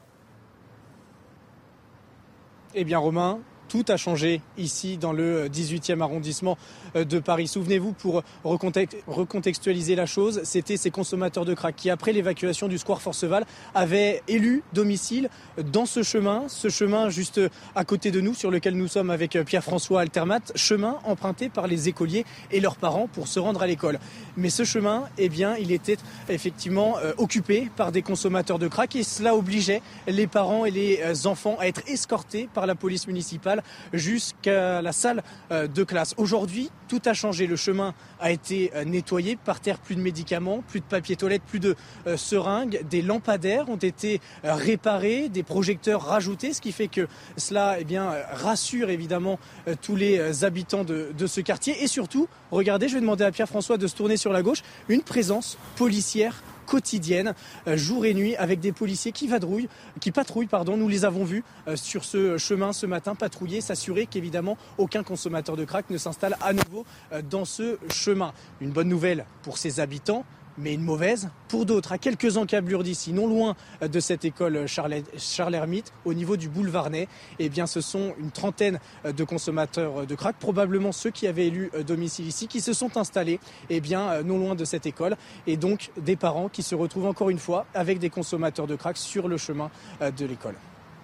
Eh 2.76 2.84
bien, 2.84 2.98
Romain, 2.98 3.40
tout 3.68 3.84
a 3.88 3.96
changé 3.96 4.40
ici 4.56 4.96
dans 4.96 5.12
le 5.12 5.48
18e 5.48 6.00
arrondissement 6.00 6.58
euh, 6.96 7.04
de 7.04 7.18
Paris. 7.18 7.46
Souvenez-vous, 7.46 7.92
pour 7.92 8.22
recontextualiser 8.44 9.94
la 9.94 10.06
chose, 10.06 10.40
c'était 10.44 10.76
ces 10.76 10.90
consommateurs 10.90 11.44
de 11.44 11.54
crack 11.54 11.76
qui, 11.76 11.90
après 11.90 12.12
l'évacuation 12.12 12.66
du 12.66 12.78
square 12.78 13.02
Forceval, 13.02 13.44
avaient 13.74 14.22
élu 14.26 14.62
domicile 14.72 15.28
dans 15.72 15.86
ce 15.86 16.02
chemin, 16.02 16.44
ce 16.48 16.68
chemin 16.68 17.10
juste 17.10 17.40
à 17.74 17.84
côté 17.84 18.10
de 18.10 18.20
nous, 18.20 18.34
sur 18.34 18.50
lequel 18.50 18.74
nous 18.74 18.88
sommes 18.88 19.10
avec 19.10 19.36
euh, 19.36 19.44
Pierre-François 19.44 20.00
Altermat, 20.00 20.40
chemin 20.54 20.98
emprunté 21.04 21.48
par 21.48 21.66
les 21.66 21.88
écoliers 21.88 22.24
et 22.50 22.60
leurs 22.60 22.76
parents 22.76 23.06
pour 23.06 23.28
se 23.28 23.38
rendre 23.38 23.62
à 23.62 23.66
l'école. 23.66 23.98
Mais 24.36 24.50
ce 24.50 24.64
chemin, 24.64 25.04
eh 25.18 25.28
bien, 25.28 25.56
il 25.56 25.72
était 25.72 25.98
effectivement 26.28 26.96
euh, 26.98 27.12
occupé 27.18 27.70
par 27.76 27.92
des 27.92 28.02
consommateurs 28.02 28.58
de 28.58 28.68
crack 28.68 28.96
et 28.96 29.02
cela 29.02 29.36
obligeait 29.36 29.82
les 30.06 30.26
parents 30.26 30.64
et 30.64 30.70
les 30.70 31.26
enfants 31.26 31.56
à 31.60 31.66
être 31.66 31.82
escortés 31.86 32.48
par 32.54 32.66
la 32.66 32.74
police 32.74 33.06
municipale 33.06 33.57
jusqu'à 33.92 34.82
la 34.82 34.92
salle 34.92 35.22
de 35.50 35.84
classe. 35.84 36.14
Aujourd'hui, 36.16 36.70
tout 36.88 37.02
a 37.04 37.14
changé. 37.14 37.46
Le 37.46 37.56
chemin 37.56 37.94
a 38.20 38.30
été 38.30 38.72
euh, 38.74 38.84
nettoyé. 38.84 39.36
Par 39.36 39.60
terre, 39.60 39.78
plus 39.78 39.94
de 39.94 40.00
médicaments, 40.00 40.62
plus 40.66 40.80
de 40.80 40.84
papier 40.84 41.16
toilette, 41.16 41.42
plus 41.42 41.60
de 41.60 41.76
euh, 42.06 42.16
seringues. 42.16 42.80
Des 42.88 43.02
lampadaires 43.02 43.68
ont 43.68 43.76
été 43.76 44.20
euh, 44.44 44.54
réparés, 44.54 45.28
des 45.28 45.42
projecteurs 45.42 46.02
rajoutés, 46.02 46.52
ce 46.52 46.60
qui 46.60 46.72
fait 46.72 46.88
que 46.88 47.06
cela 47.36 47.76
eh 47.80 47.98
rassure 48.32 48.90
évidemment 48.90 49.38
tous 49.82 49.96
les 49.96 50.44
habitants 50.44 50.84
de, 50.84 51.12
de 51.16 51.26
ce 51.26 51.40
quartier. 51.40 51.82
Et 51.82 51.86
surtout, 51.86 52.28
regardez, 52.50 52.88
je 52.88 52.94
vais 52.94 53.00
demander 53.00 53.24
à 53.24 53.32
Pierre-François 53.32 53.76
de 53.76 53.86
se 53.86 53.94
tourner 53.94 54.16
sur 54.16 54.32
la 54.32 54.42
gauche, 54.42 54.62
une 54.88 55.02
présence 55.02 55.58
policière 55.76 56.42
quotidienne, 56.68 57.34
euh, 57.66 57.76
jour 57.76 58.04
et 58.04 58.14
nuit, 58.14 58.36
avec 58.36 58.60
des 58.60 58.72
policiers 58.72 59.10
qui 59.10 59.26
vadrouillent, 59.26 59.68
qui 60.00 60.12
patrouillent, 60.12 60.46
pardon. 60.46 60.76
Nous 60.76 60.88
les 60.88 61.04
avons 61.04 61.24
vus 61.24 61.42
euh, 61.66 61.76
sur 61.76 62.04
ce 62.04 62.36
chemin 62.36 62.72
ce 62.72 62.84
matin 62.84 63.14
patrouiller, 63.14 63.60
s'assurer 63.60 64.06
qu'évidemment 64.06 64.58
aucun 64.76 65.02
consommateur 65.02 65.56
de 65.56 65.64
crack 65.64 65.88
ne 65.88 65.96
s'installe 65.96 66.36
à 66.42 66.52
nouveau 66.52 66.84
euh, 67.12 67.22
dans 67.22 67.46
ce 67.46 67.78
chemin. 67.90 68.32
Une 68.60 68.70
bonne 68.70 68.88
nouvelle 68.88 69.24
pour 69.42 69.56
ses 69.56 69.80
habitants, 69.80 70.24
mais 70.58 70.74
une 70.74 70.82
mauvaise 70.82 71.30
pour 71.48 71.66
d'autres. 71.66 71.92
À 71.92 71.98
quelques 71.98 72.36
encablures 72.36 72.82
d'ici, 72.82 73.12
non 73.12 73.26
loin 73.26 73.56
de 73.80 74.00
cette 74.00 74.24
école 74.24 74.66
Charles, 74.66 75.02
Charles 75.16 75.54
Hermite, 75.54 75.92
au 76.04 76.14
niveau 76.14 76.36
du 76.36 76.48
boulevard 76.48 76.90
Ney, 76.90 77.08
eh 77.38 77.48
bien, 77.48 77.66
ce 77.66 77.80
sont 77.80 78.14
une 78.18 78.30
trentaine 78.30 78.78
de 79.04 79.24
consommateurs 79.24 80.06
de 80.06 80.14
crack, 80.14 80.36
probablement 80.38 80.92
ceux 80.92 81.10
qui 81.10 81.26
avaient 81.26 81.46
élu 81.46 81.70
domicile 81.86 82.26
ici, 82.26 82.48
qui 82.48 82.60
se 82.60 82.72
sont 82.72 82.96
installés 82.96 83.40
eh 83.70 83.80
non 84.24 84.38
loin 84.38 84.54
de 84.54 84.64
cette 84.64 84.86
école, 84.86 85.16
et 85.46 85.56
donc 85.56 85.90
des 85.96 86.16
parents 86.16 86.48
qui 86.48 86.62
se 86.62 86.74
retrouvent 86.74 87.06
encore 87.06 87.30
une 87.30 87.38
fois 87.38 87.66
avec 87.74 87.98
des 87.98 88.10
consommateurs 88.10 88.66
de 88.66 88.76
crack 88.76 88.96
sur 88.96 89.28
le 89.28 89.36
chemin 89.36 89.70
euh, 90.02 90.10
de 90.10 90.26
l'école. 90.26 90.54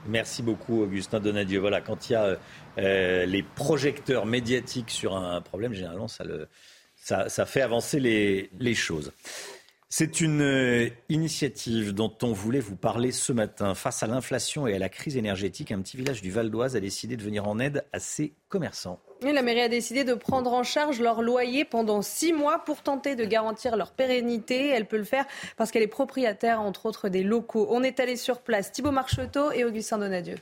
Merci 0.06 0.42
beaucoup, 0.42 0.82
Augustin 0.82 1.18
Donadieu. 1.18 1.60
Voilà, 1.60 1.80
quand 1.80 2.10
il 2.10 2.12
y 2.12 2.16
a 2.16 2.36
euh, 2.78 3.26
les 3.26 3.42
projecteurs 3.42 4.26
médiatiques 4.26 4.90
sur 4.90 5.16
un 5.16 5.40
problème, 5.40 5.72
généralement, 5.72 6.08
ça 6.08 6.24
le, 6.24 6.48
ça, 7.04 7.46
fait 7.46 7.60
avancer 7.60 8.00
les, 8.00 8.74
choses. 8.74 9.12
C'est 9.90 10.20
une 10.20 10.40
euh, 10.40 10.88
initiative 11.08 11.92
dont 11.92 12.12
on 12.22 12.32
voulait 12.32 12.60
vous 12.60 12.76
parler 12.76 13.12
ce 13.12 13.32
matin. 13.32 13.74
Face 13.74 14.02
à 14.02 14.06
l'inflation 14.06 14.66
et 14.66 14.74
à 14.74 14.78
la 14.78 14.88
crise 14.88 15.16
énergétique, 15.16 15.70
un 15.70 15.80
petit 15.82 15.96
village 15.96 16.22
du 16.22 16.30
Val 16.30 16.50
d'Oise 16.50 16.76
a 16.76 16.80
décidé 16.80 17.16
de 17.16 17.22
venir 17.22 17.46
en 17.46 17.58
aide 17.58 17.84
à 17.92 18.00
ses 18.00 18.32
commerçants. 18.48 18.98
la 19.22 19.42
mairie 19.42 19.60
a 19.60 19.68
décidé 19.68 20.02
de 20.02 20.14
prendre 20.14 20.52
en 20.52 20.64
charge 20.64 20.98
leur 20.98 21.22
loyer 21.22 21.64
pendant 21.64 22.00
six 22.02 22.32
mois 22.32 22.64
pour 22.64 22.82
tenter 22.82 23.16
de 23.16 23.24
garantir 23.24 23.76
leur 23.76 23.92
pérennité. 23.92 24.68
Elle 24.68 24.86
peut 24.86 24.96
le 24.96 25.04
faire 25.04 25.26
parce 25.56 25.70
qu'elle 25.70 25.82
est 25.82 25.86
propriétaire, 25.86 26.60
entre 26.60 26.86
autres, 26.86 27.08
des 27.10 27.22
locaux. 27.22 27.68
On 27.70 27.82
est 27.82 28.00
allé 28.00 28.16
sur 28.16 28.40
place. 28.40 28.72
Thibault 28.72 28.92
Marcheteau 28.92 29.52
et 29.52 29.64
Augustin 29.64 29.98
Donadieu 29.98 30.36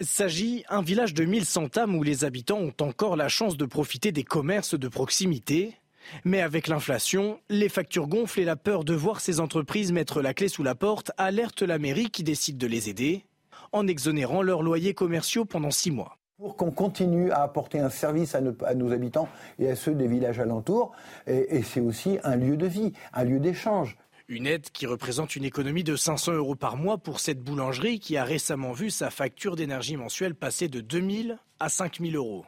s'agit 0.00 0.64
un 0.68 0.82
village 0.82 1.14
de 1.14 1.24
1100 1.24 1.76
âmes 1.78 1.94
où 1.94 2.02
les 2.02 2.24
habitants 2.24 2.58
ont 2.58 2.74
encore 2.80 3.16
la 3.16 3.28
chance 3.28 3.56
de 3.56 3.64
profiter 3.64 4.12
des 4.12 4.24
commerces 4.24 4.78
de 4.78 4.88
proximité. 4.88 5.76
Mais 6.24 6.42
avec 6.42 6.68
l'inflation, 6.68 7.40
les 7.48 7.68
factures 7.68 8.08
gonflent 8.08 8.40
et 8.40 8.44
la 8.44 8.56
peur 8.56 8.84
de 8.84 8.94
voir 8.94 9.20
ces 9.20 9.40
entreprises 9.40 9.92
mettre 9.92 10.20
la 10.20 10.34
clé 10.34 10.48
sous 10.48 10.62
la 10.62 10.74
porte 10.74 11.12
alerte 11.16 11.62
la 11.62 11.78
mairie 11.78 12.10
qui 12.10 12.22
décide 12.22 12.58
de 12.58 12.66
les 12.66 12.90
aider 12.90 13.24
en 13.72 13.86
exonérant 13.86 14.42
leurs 14.42 14.62
loyers 14.62 14.94
commerciaux 14.94 15.44
pendant 15.44 15.70
six 15.70 15.90
mois. 15.90 16.18
Pour 16.38 16.56
qu'on 16.56 16.70
continue 16.70 17.30
à 17.30 17.42
apporter 17.42 17.78
un 17.78 17.90
service 17.90 18.34
à 18.34 18.40
nos, 18.40 18.92
habitants 18.92 19.28
et 19.58 19.70
à 19.70 19.76
ceux 19.76 19.94
des 19.94 20.06
villages 20.06 20.40
alentours, 20.40 20.92
et 21.26 21.62
c'est 21.62 21.80
aussi 21.80 22.18
un 22.22 22.36
lieu 22.36 22.56
de 22.56 22.66
vie, 22.66 22.92
un 23.12 23.24
lieu 23.24 23.40
d'échange. 23.40 23.96
Une 24.28 24.46
aide 24.46 24.70
qui 24.72 24.86
représente 24.86 25.36
une 25.36 25.44
économie 25.44 25.84
de 25.84 25.96
500 25.96 26.32
euros 26.32 26.54
par 26.54 26.78
mois 26.78 26.96
pour 26.96 27.20
cette 27.20 27.40
boulangerie 27.40 28.00
qui 28.00 28.16
a 28.16 28.24
récemment 28.24 28.72
vu 28.72 28.88
sa 28.88 29.10
facture 29.10 29.54
d'énergie 29.54 29.98
mensuelle 29.98 30.34
passer 30.34 30.68
de 30.68 30.80
2000 30.80 31.36
à 31.60 31.68
5000 31.68 32.16
euros. 32.16 32.46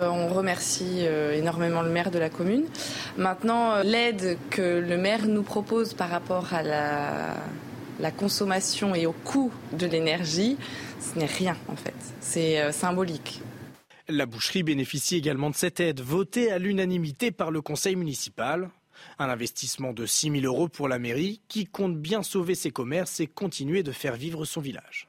Euh, 0.00 0.08
on 0.08 0.34
remercie 0.34 1.06
euh, 1.06 1.32
énormément 1.32 1.82
le 1.82 1.90
maire 1.90 2.10
de 2.10 2.18
la 2.18 2.28
commune. 2.28 2.64
Maintenant, 3.16 3.72
euh, 3.72 3.82
l'aide 3.84 4.36
que 4.50 4.80
le 4.80 4.96
maire 4.96 5.28
nous 5.28 5.44
propose 5.44 5.94
par 5.94 6.10
rapport 6.10 6.52
à 6.54 6.64
la, 6.64 8.10
consommation 8.16 8.96
et 8.96 9.06
au 9.06 9.12
coût 9.12 9.52
de 9.72 9.86
l'énergie, 9.86 10.56
ce 10.98 11.16
n'est 11.16 11.26
rien 11.26 11.56
en 11.68 11.76
fait. 11.76 11.94
C'est 12.20 12.72
symbolique. 12.72 13.40
La 14.08 14.26
boucherie 14.26 14.64
bénéficie 14.64 15.14
également 15.14 15.50
de 15.50 15.54
cette 15.54 15.78
aide 15.78 16.00
votée 16.00 16.50
à 16.50 16.58
l'unanimité 16.58 17.30
par 17.30 17.52
le 17.52 17.60
conseil 17.60 17.94
municipal. 17.94 18.70
Un 19.18 19.28
investissement 19.28 19.92
de 19.92 20.06
6 20.06 20.40
000 20.40 20.44
euros 20.44 20.68
pour 20.68 20.88
la 20.88 20.98
mairie 20.98 21.40
qui 21.48 21.66
compte 21.66 21.96
bien 21.96 22.22
sauver 22.22 22.54
ses 22.54 22.70
commerces 22.70 23.20
et 23.20 23.26
continuer 23.26 23.82
de 23.82 23.92
faire 23.92 24.16
vivre 24.16 24.44
son 24.44 24.60
village. 24.60 25.08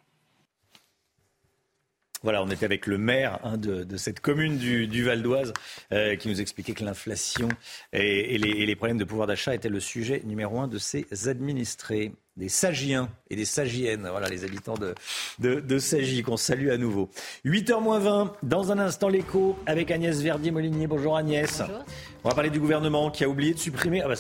Voilà, 2.24 2.42
on 2.42 2.50
était 2.50 2.66
avec 2.66 2.88
le 2.88 2.98
maire 2.98 3.40
hein, 3.44 3.58
de, 3.58 3.98
cette 3.98 4.22
commune 4.22 4.58
du, 4.58 5.04
Val 5.04 5.22
d'Oise 5.22 5.52
euh, 5.92 6.16
qui 6.16 6.30
nous 6.30 6.40
expliquait 6.40 6.74
que 6.74 6.86
l'inflation 6.86 7.50
et, 7.92 8.38
les, 8.38 8.76
problèmes 8.76 8.98
de 8.98 9.04
pouvoir 9.04 9.28
d'achat 9.28 9.54
étaient 9.54 9.70
le 9.70 9.82
sujet 9.82 10.22
numéro 10.26 10.60
un 10.60 10.68
de 10.70 10.78
ses 10.78 11.06
administrés 11.28 12.14
des 12.38 12.50
Sagiens 12.50 13.10
et 13.30 13.36
des 13.36 13.46
Sagiennes, 13.46 14.08
voilà 14.10 14.28
les 14.28 14.44
habitants 14.44 14.74
de, 14.74 14.96
de, 15.40 15.60
de 15.60 15.78
Sagy 15.78 16.24
qu'on 16.24 16.38
salue 16.38 16.70
à 16.70 16.78
nouveau. 16.78 17.10
8h 17.46 17.82
moins 17.82 18.00
20, 18.00 18.34
dans 18.42 18.72
un 18.72 18.80
instant 18.80 19.10
l'écho 19.10 19.60
avec 19.66 19.92
Agnès 19.92 20.20
Verdier-Molinier. 20.20 20.88
Bonjour 20.88 21.16
Agnès. 21.16 21.60
Bonjour. 21.60 21.86
On 22.24 22.30
va 22.30 22.36
parler 22.36 22.50
du 22.50 22.60
gouvernement 22.60 23.12
qui 23.12 23.24
a 23.24 23.30
oublié 23.30 23.54
de 23.54 23.60
supprimer 23.60 24.02
ah 24.02 24.08
bah 24.08 24.16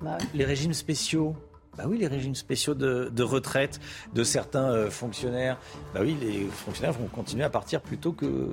bah 0.00 0.18
les 0.34 0.44
régimes 0.44 0.72
spéciaux. 0.72 1.36
Bah 1.80 1.86
oui, 1.88 1.96
les 1.96 2.08
régimes 2.08 2.34
spéciaux 2.34 2.74
de, 2.74 3.22
retraite 3.22 3.80
de 4.12 4.22
certains 4.22 4.70
euh, 4.70 4.90
fonctionnaires. 4.90 5.58
Bah 5.94 6.00
oui, 6.02 6.14
les 6.20 6.44
fonctionnaires 6.44 6.92
vont 6.92 7.06
continuer 7.06 7.42
à 7.44 7.48
partir 7.48 7.80
plutôt 7.80 8.12
que, 8.12 8.50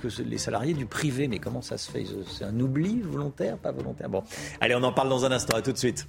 que 0.00 0.06
les 0.22 0.38
salariés 0.38 0.74
du 0.74 0.86
privé. 0.86 1.26
Mais 1.26 1.40
comment 1.40 1.60
ça 1.60 1.76
se 1.76 1.90
fait? 1.90 2.04
C'est 2.30 2.44
un 2.44 2.60
oubli 2.60 3.00
volontaire, 3.00 3.58
pas 3.58 3.72
volontaire? 3.72 4.08
Bon, 4.08 4.22
allez, 4.60 4.76
on 4.76 4.82
en 4.84 4.92
parle 4.92 5.08
dans 5.08 5.24
un 5.24 5.32
instant. 5.32 5.56
À 5.56 5.62
tout 5.62 5.72
de 5.72 5.76
suite. 5.76 6.06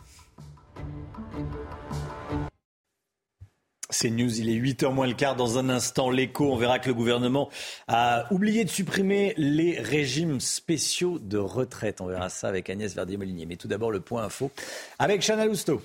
C'est 3.89 4.11
News, 4.11 4.39
il 4.39 4.49
est 4.49 4.59
8h 4.59 4.93
moins 4.93 5.07
le 5.07 5.15
quart. 5.15 5.35
Dans 5.35 5.57
un 5.57 5.69
instant, 5.69 6.11
l'écho, 6.11 6.53
on 6.53 6.55
verra 6.55 6.77
que 6.77 6.87
le 6.87 6.93
gouvernement 6.93 7.49
a 7.87 8.31
oublié 8.31 8.63
de 8.63 8.69
supprimer 8.69 9.33
les 9.37 9.79
régimes 9.79 10.39
spéciaux 10.39 11.17
de 11.17 11.39
retraite. 11.39 11.99
On 11.99 12.05
verra 12.05 12.29
ça 12.29 12.47
avec 12.47 12.69
Agnès 12.69 12.93
Verdier-Molinier. 12.93 13.47
Mais 13.47 13.55
tout 13.55 13.67
d'abord, 13.67 13.89
le 13.89 14.01
point 14.01 14.23
info 14.23 14.51
avec 14.99 15.23
Chana 15.23 15.47
Lousteau. 15.47 15.81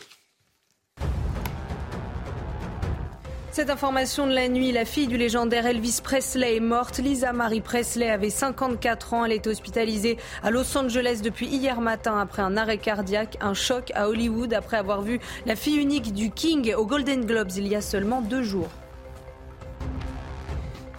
Cette 3.54 3.70
information 3.70 4.26
de 4.26 4.32
la 4.32 4.48
nuit, 4.48 4.72
la 4.72 4.84
fille 4.84 5.06
du 5.06 5.16
légendaire 5.16 5.64
Elvis 5.64 6.00
Presley 6.02 6.56
est 6.56 6.60
morte. 6.60 6.98
Lisa 6.98 7.32
Marie 7.32 7.60
Presley 7.60 8.10
avait 8.10 8.28
54 8.28 9.14
ans. 9.14 9.24
Elle 9.24 9.30
est 9.30 9.46
hospitalisée 9.46 10.18
à 10.42 10.50
Los 10.50 10.76
Angeles 10.76 11.20
depuis 11.22 11.46
hier 11.46 11.80
matin 11.80 12.18
après 12.18 12.42
un 12.42 12.56
arrêt 12.56 12.78
cardiaque, 12.78 13.38
un 13.40 13.54
choc 13.54 13.92
à 13.94 14.08
Hollywood 14.08 14.52
après 14.52 14.76
avoir 14.76 15.02
vu 15.02 15.20
la 15.46 15.54
fille 15.54 15.76
unique 15.76 16.12
du 16.12 16.32
King 16.32 16.74
au 16.74 16.84
Golden 16.84 17.26
Globes 17.26 17.52
il 17.56 17.68
y 17.68 17.76
a 17.76 17.80
seulement 17.80 18.22
deux 18.22 18.42
jours. 18.42 18.70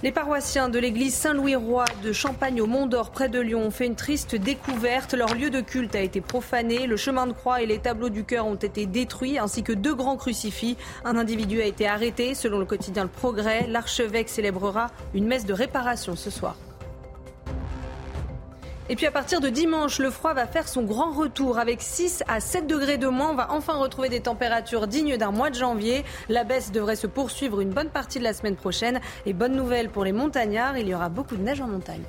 Les 0.06 0.12
paroissiens 0.12 0.70
de 0.70 0.78
l'église 0.78 1.16
Saint-Louis-Roi 1.16 1.86
de 2.04 2.14
Champagne 2.14 2.62
au 2.62 2.68
Mont-d'Or 2.68 3.10
près 3.10 3.28
de 3.28 3.40
Lyon 3.40 3.64
ont 3.66 3.72
fait 3.72 3.88
une 3.88 3.96
triste 3.96 4.36
découverte. 4.36 5.16
Leur 5.16 5.34
lieu 5.34 5.50
de 5.50 5.62
culte 5.62 5.96
a 5.96 6.00
été 6.00 6.22
profané. 6.22 6.86
Le 6.86 6.96
chemin 6.96 7.26
de 7.26 7.34
croix 7.34 7.64
et 7.64 7.66
les 7.66 7.80
tableaux 7.80 8.10
du 8.10 8.24
cœur 8.24 8.46
ont 8.46 8.54
été 8.54 8.86
détruits 8.86 9.40
ainsi 9.40 9.64
que 9.64 9.74
deux 9.74 9.96
grands 9.96 10.16
crucifix. 10.16 10.78
Un 11.06 11.18
individu 11.18 11.60
a 11.60 11.66
été 11.66 11.88
arrêté. 11.88 12.36
Selon 12.36 12.60
le 12.60 12.66
quotidien 12.66 13.02
Le 13.02 13.10
Progrès, 13.10 13.66
l'archevêque 13.68 14.30
célébrera 14.30 14.92
une 15.16 15.26
messe 15.26 15.48
de 15.48 15.54
réparation 15.54 16.16
ce 16.16 16.30
soir. 16.30 16.56
Et 18.88 18.96
puis 18.96 19.08
à 19.08 19.12
partir 19.12 19.42
de 19.42 19.50
dimanche, 19.50 19.98
le 19.98 20.12
froid 20.12 20.36
va 20.36 20.46
faire 20.46 20.68
son 20.68 20.84
grand 20.84 21.12
retour. 21.12 21.58
Avec 21.58 21.82
6 21.82 22.24
à 22.28 22.40
7 22.40 22.68
degrés 22.68 23.00
de 23.00 23.08
moins, 23.08 23.32
on 23.32 23.36
va 23.36 23.52
enfin 23.52 23.74
retrouver 23.74 24.10
des 24.10 24.20
températures 24.20 24.86
dignes 24.86 25.18
d'un 25.18 25.32
mois 25.32 25.50
de 25.50 25.56
janvier. 25.56 26.04
La 26.30 26.44
baisse 26.44 26.72
devrait 26.72 26.96
se 26.96 27.08
poursuivre 27.08 27.62
une 27.62 27.72
bonne 27.72 27.90
partie 27.90 28.20
de 28.20 28.24
la 28.24 28.34
semaine 28.34 28.56
prochaine. 28.56 29.02
Et 29.26 29.34
bonne 29.34 29.56
nouvelle 29.56 29.90
pour 29.90 30.04
les 30.04 30.12
montagnards, 30.12 30.78
il 30.78 30.88
y 30.88 30.94
aura 30.94 31.10
beaucoup 31.10 31.36
de 31.36 31.42
neige 31.42 31.62
en 31.62 31.68
montagne. 31.68 32.04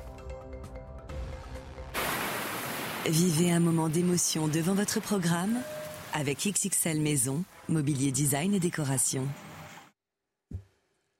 Vivez 3.07 3.51
un 3.51 3.59
moment 3.59 3.89
d'émotion 3.89 4.47
devant 4.47 4.73
votre 4.73 4.99
programme 4.99 5.57
avec 6.13 6.45
XXL 6.45 6.99
Maison, 6.99 7.43
mobilier 7.69 8.11
design 8.11 8.53
et 8.53 8.59
décoration. 8.59 9.23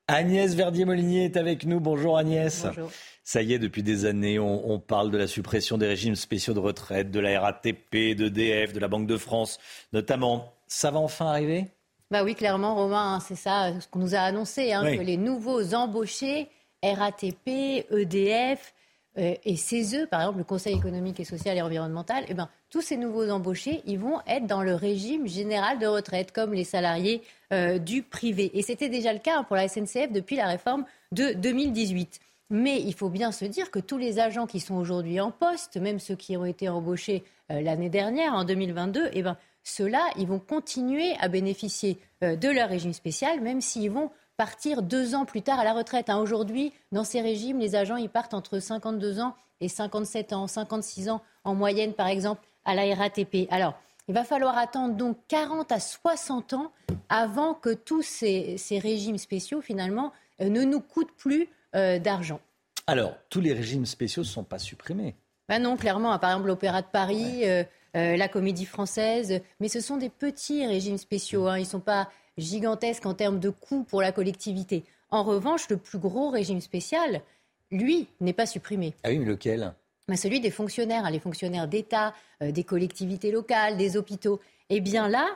Agnès 0.08 0.54
Verdier-Molinier 0.54 1.26
est 1.26 1.38
avec 1.38 1.66
nous. 1.66 1.80
Bonjour 1.80 2.18
Agnès. 2.18 2.64
Bonjour. 2.64 2.92
Ça 3.28 3.42
y 3.42 3.52
est, 3.52 3.60
depuis 3.60 3.84
des 3.84 4.06
années, 4.06 4.40
on, 4.40 4.80
parle 4.80 5.12
de 5.12 5.18
la 5.18 5.28
suppression 5.28 5.78
des 5.78 5.86
régimes 5.86 6.16
spéciaux 6.16 6.54
de 6.54 6.60
retraite, 6.60 7.12
de 7.12 7.20
la 7.20 7.42
RATP, 7.42 8.16
de 8.16 8.30
DF, 8.30 8.72
de 8.72 8.80
la 8.80 8.88
Banque 8.88 9.06
de 9.06 9.18
France, 9.18 9.60
notamment. 9.92 10.54
Ça 10.68 10.92
va 10.92 11.00
enfin 11.00 11.26
arriver? 11.26 11.66
Bah 12.10 12.24
oui, 12.24 12.36
clairement, 12.36 12.76
Romain, 12.76 13.16
hein, 13.16 13.20
c'est 13.20 13.36
ça 13.36 13.74
ce 13.82 13.88
qu'on 13.90 14.00
nous 14.00 14.16
a 14.16 14.20
annoncé, 14.20 14.72
hein, 14.72 14.82
que 14.96 15.02
les 15.02 15.18
nouveaux 15.18 15.74
embauchés, 15.74 16.48
RATP, 16.82 17.86
EDF 17.92 18.74
euh, 19.18 19.36
et 19.44 19.58
CESE, 19.58 20.08
par 20.10 20.22
exemple 20.22 20.38
le 20.38 20.46
Conseil 20.46 20.78
économique 20.78 21.20
et 21.20 21.26
social 21.26 21.58
et 21.58 21.62
environnemental, 21.62 22.24
eh 22.30 22.34
ben, 22.34 22.48
tous 22.70 22.82
ces 22.82 22.96
nouveaux 22.96 23.30
embauchés, 23.30 23.82
ils 23.86 24.00
vont 24.00 24.22
être 24.26 24.48
dans 24.48 24.64
le 24.64 24.74
régime 24.74 25.28
général 25.28 25.80
de 25.80 25.88
retraite, 25.88 26.32
comme 26.32 26.54
les 26.54 26.64
salariés 26.64 27.22
euh, 27.52 27.78
du 27.78 28.04
privé. 28.04 28.58
Et 28.58 28.62
c'était 28.62 28.88
déjà 28.88 29.12
le 29.12 29.20
cas 29.20 29.40
hein, 29.40 29.44
pour 29.44 29.58
la 29.58 29.68
SNCF 29.68 30.14
depuis 30.14 30.38
la 30.38 30.48
réforme 30.48 30.86
de 31.12 31.34
2018. 31.34 32.22
Mais 32.50 32.82
il 32.82 32.94
faut 32.94 33.10
bien 33.10 33.32
se 33.32 33.46
dire 33.46 33.72
que 33.72 33.80
tous 33.80 33.98
les 33.98 34.20
agents 34.20 34.48
qui 34.48 34.60
sont 34.60 34.76
aujourd'hui 34.76 35.20
en 35.20 35.32
poste, 35.32 35.78
même 35.78 36.00
ceux 36.00 36.16
qui 36.16 36.38
ont 36.38 36.46
été 36.46 36.70
embauchés 36.70 37.24
euh, 37.52 37.62
l'année 37.62 37.90
dernière, 37.90 38.34
en 38.34 38.46
2022, 38.46 39.10
eh 39.12 39.22
ben, 39.22 39.38
ceux-là, 39.64 40.06
ils 40.18 40.28
vont 40.28 40.40
continuer 40.40 41.16
à 41.20 41.28
bénéficier 41.28 42.00
euh, 42.24 42.38
de 42.38 42.48
leur 42.48 42.70
régime 42.70 42.94
spécial, 42.94 43.42
même 43.42 43.60
s'ils 43.60 43.92
vont 43.92 44.12
partir 44.38 44.82
deux 44.82 45.14
ans 45.14 45.26
plus 45.26 45.42
tard 45.42 45.60
à 45.60 45.66
la 45.66 45.74
retraite. 45.74 46.10
Hein. 46.10 46.20
Aujourd'hui, 46.20 46.72
dans 46.94 47.04
ces 47.04 47.20
régimes, 47.20 47.60
les 47.60 47.76
agents, 47.76 47.98
ils 47.98 48.10
partent 48.10 48.34
entre 48.34 48.60
52 48.60 49.20
ans 49.20 49.36
et 49.60 49.68
57 49.68 50.32
ans, 50.32 50.48
56 50.48 51.10
ans 51.10 51.22
en 51.44 51.54
moyenne, 51.54 51.94
par 51.94 52.08
exemple, 52.08 52.42
à 52.64 52.76
la 52.76 52.96
RATP. 52.96 53.48
Alors, 53.50 53.74
il 54.08 54.14
va 54.14 54.24
falloir 54.24 54.58
attendre 54.58 54.96
donc 54.96 55.18
40 55.28 55.72
à 55.72 55.80
60 55.80 56.54
ans 56.54 56.72
avant 57.10 57.54
que 57.54 57.74
tous 57.74 58.04
ces, 58.04 58.58
régimes 58.72 59.18
spéciaux, 59.18 59.62
finalement, 59.62 60.14
euh, 60.40 60.50
ne 60.50 60.64
nous 60.64 60.80
coûtent 60.80 61.16
plus 61.18 61.50
euh, 61.78 62.00
d'argent. 62.00 62.40
Alors, 62.88 63.14
tous 63.30 63.40
les 63.40 63.54
régimes 63.54 63.86
spéciaux 63.86 64.24
ne 64.24 64.28
sont 64.28 64.44
pas 64.44 64.58
supprimés. 64.58 65.14
Ben 65.48 65.62
non, 65.62 65.78
clairement. 65.78 66.18
Par 66.18 66.32
exemple, 66.32 66.48
l'Opéra 66.48 66.82
de 66.82 66.88
Paris, 66.88 67.42
euh, 67.44 67.64
euh, 67.96 68.18
la 68.18 68.28
Comédie 68.28 68.66
Française. 68.66 69.42
Mais 69.60 69.68
ce 69.68 69.80
sont 69.80 69.98
des 69.98 70.10
petits 70.10 70.66
régimes 70.66 70.98
spéciaux. 70.98 71.48
Hein. 71.48 71.58
Ils 71.58 71.64
ne 71.64 71.68
sont 71.68 71.80
pas 71.80 72.10
gigantesques 72.38 73.06
en 73.06 73.14
termes 73.14 73.40
de 73.40 73.52
coûts 73.52 73.84
pour 73.84 74.02
la 74.02 74.12
collectivité. 74.12 74.86
En 75.12 75.24
revanche, 75.24 75.70
le 75.70 75.78
plus 75.78 76.00
gros 76.00 76.32
régime 76.32 76.62
spécial, 76.62 77.22
lui, 77.70 78.08
n'est 78.22 78.34
pas 78.34 78.48
supprimé. 78.48 78.96
Ah 79.04 79.10
oui, 79.10 79.20
mais 79.20 79.26
lequel? 79.26 79.72
Ben 80.08 80.18
Celui 80.18 80.40
des 80.40 80.52
fonctionnaires, 80.52 81.06
hein, 81.06 81.12
les 81.12 81.20
fonctionnaires 81.20 81.68
d'État, 81.68 82.14
des 82.42 82.64
collectivités 82.64 83.32
locales, 83.32 83.78
des 83.78 83.98
hôpitaux. 83.98 84.40
Eh 84.70 84.80
bien 84.80 85.10
là, 85.10 85.28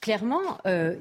clairement, 0.00 0.58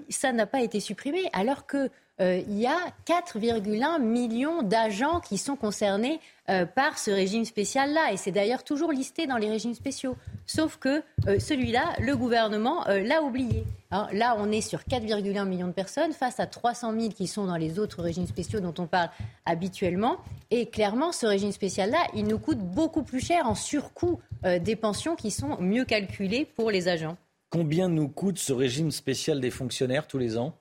ça 0.10 0.32
n'a 0.32 0.46
pas 0.46 0.62
été 0.62 0.80
supprimé, 0.80 1.30
alors 1.34 1.66
que 1.66 1.90
euh, 2.22 2.42
il 2.48 2.60
y 2.60 2.68
a 2.68 2.78
4,1 3.08 4.00
millions 4.00 4.62
d'agents 4.62 5.20
qui 5.20 5.40
sont 5.40 5.56
concernés 5.56 6.20
euh, 6.50 6.66
par 6.66 7.00
ce 7.00 7.10
régime 7.10 7.44
spécial-là. 7.44 8.14
Et 8.14 8.18
c'est 8.18 8.32
d'ailleurs 8.32 8.64
toujours 8.64 8.92
listé 8.92 9.26
dans 9.26 9.38
les 9.38 9.50
régimes 9.50 9.74
spéciaux. 9.74 10.16
Sauf 10.46 10.78
que 10.78 11.02
euh, 11.28 11.40
celui-là, 11.40 11.96
le 12.00 12.16
gouvernement 12.16 12.86
l'a 12.86 13.22
oublié. 13.24 13.64
Là, 14.12 14.36
on 14.40 14.52
est 14.52 14.62
sur 14.62 14.80
4,1 14.80 15.48
millions 15.48 15.68
de 15.68 15.72
personnes 15.72 16.14
face 16.14 16.40
à 16.40 16.48
300 16.48 16.94
000 17.00 17.14
qui 17.14 17.28
sont 17.28 17.46
dans 17.46 17.58
les 17.58 17.78
autres 17.78 18.02
régimes 18.02 18.26
spéciaux 18.26 18.60
dont 18.60 18.74
on 18.80 18.88
parle 18.88 19.10
habituellement. 19.46 20.18
Et 20.50 20.66
clairement, 20.66 21.12
ce 21.12 21.28
régime 21.28 21.52
spécial-là, 21.52 22.00
il 22.16 22.26
nous 22.26 22.40
coûte 22.40 22.58
beaucoup 22.58 23.04
plus 23.04 23.24
cher 23.24 23.48
en 23.48 23.54
surcoût 23.54 24.20
des 24.44 24.76
pensions 24.76 25.16
qui 25.16 25.30
sont 25.30 25.58
mieux 25.60 25.86
calculées 25.86 26.46
pour 26.46 26.72
les 26.72 26.88
agents. 26.88 27.18
Combien 27.52 27.88
nous 27.88 28.08
coûte 28.08 28.40
ce 28.40 28.52
régime 28.52 28.90
spécial 28.90 29.40
des 29.40 29.52
fonctionnaires 29.52 30.08
tous 30.08 30.18
les 30.18 30.40
ans? 30.40 30.56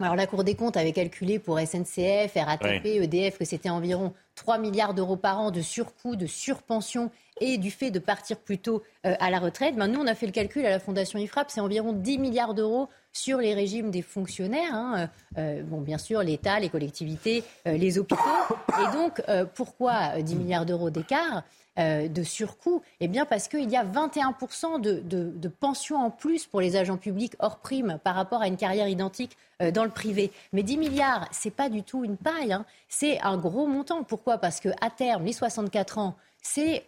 Alors 0.00 0.16
la 0.16 0.26
Cour 0.26 0.42
des 0.42 0.56
comptes 0.56 0.76
avait 0.76 0.92
calculé 0.92 1.38
pour 1.38 1.58
SNCF, 1.58 2.34
RATP, 2.34 2.84
EDF 2.84 3.38
que 3.38 3.44
c'était 3.44 3.70
environ 3.70 4.12
3 4.34 4.58
milliards 4.58 4.92
d'euros 4.92 5.16
par 5.16 5.38
an 5.38 5.50
de 5.52 5.60
surcoût, 5.60 6.16
de 6.16 6.26
surpension 6.26 7.10
et 7.40 7.58
du 7.58 7.70
fait 7.70 7.90
de 7.90 8.00
partir 8.00 8.38
plus 8.38 8.58
tôt 8.58 8.82
euh, 9.06 9.14
à 9.20 9.30
la 9.30 9.38
retraite, 9.38 9.76
ben 9.76 9.88
nous, 9.88 10.00
on 10.00 10.06
a 10.06 10.14
fait 10.14 10.26
le 10.26 10.32
calcul 10.32 10.66
à 10.66 10.70
la 10.70 10.80
Fondation 10.80 11.18
IFRAP, 11.18 11.50
c'est 11.50 11.60
environ 11.60 11.92
10 11.92 12.18
milliards 12.18 12.54
d'euros 12.54 12.88
sur 13.14 13.38
les 13.38 13.54
régimes 13.54 13.90
des 13.90 14.02
fonctionnaires. 14.02 14.74
Hein. 14.74 15.08
Euh, 15.38 15.62
bon, 15.62 15.80
bien 15.80 15.96
sûr, 15.96 16.22
l'État, 16.22 16.60
les 16.60 16.68
collectivités, 16.68 17.42
euh, 17.66 17.78
les 17.78 17.98
hôpitaux. 17.98 18.20
Et 18.82 18.92
donc, 18.92 19.22
pourquoi 19.54 20.20
10 20.20 20.34
milliards 20.36 20.66
d'euros 20.66 20.90
d'écart 20.90 21.44
de 21.76 22.22
surcoût? 22.22 22.82
Eh 23.00 23.08
bien, 23.08 23.24
parce 23.24 23.48
qu'il 23.48 23.70
y 23.70 23.76
a 23.76 23.84
21% 23.84 24.80
de, 24.80 25.00
de, 25.00 25.48
pensions 25.48 25.96
en 25.96 26.10
plus 26.10 26.46
pour 26.46 26.60
les 26.60 26.76
agents 26.76 26.96
publics 26.96 27.34
hors 27.38 27.58
prime 27.58 27.98
par 28.02 28.14
rapport 28.14 28.42
à 28.42 28.48
une 28.48 28.56
carrière 28.56 28.88
identique 28.88 29.36
dans 29.72 29.84
le 29.84 29.90
privé. 29.90 30.32
Mais 30.52 30.62
10 30.62 30.76
milliards, 30.76 31.28
c'est 31.30 31.50
pas 31.50 31.68
du 31.68 31.82
tout 31.82 32.04
une 32.04 32.16
paille. 32.16 32.52
Hein. 32.52 32.64
C'est 32.88 33.20
un 33.20 33.36
gros 33.36 33.66
montant. 33.66 34.02
Pourquoi? 34.02 34.38
Parce 34.38 34.60
qu'à 34.60 34.90
terme, 34.96 35.24
les 35.24 35.32
64 35.32 35.98
ans, 35.98 36.16
c'est 36.42 36.84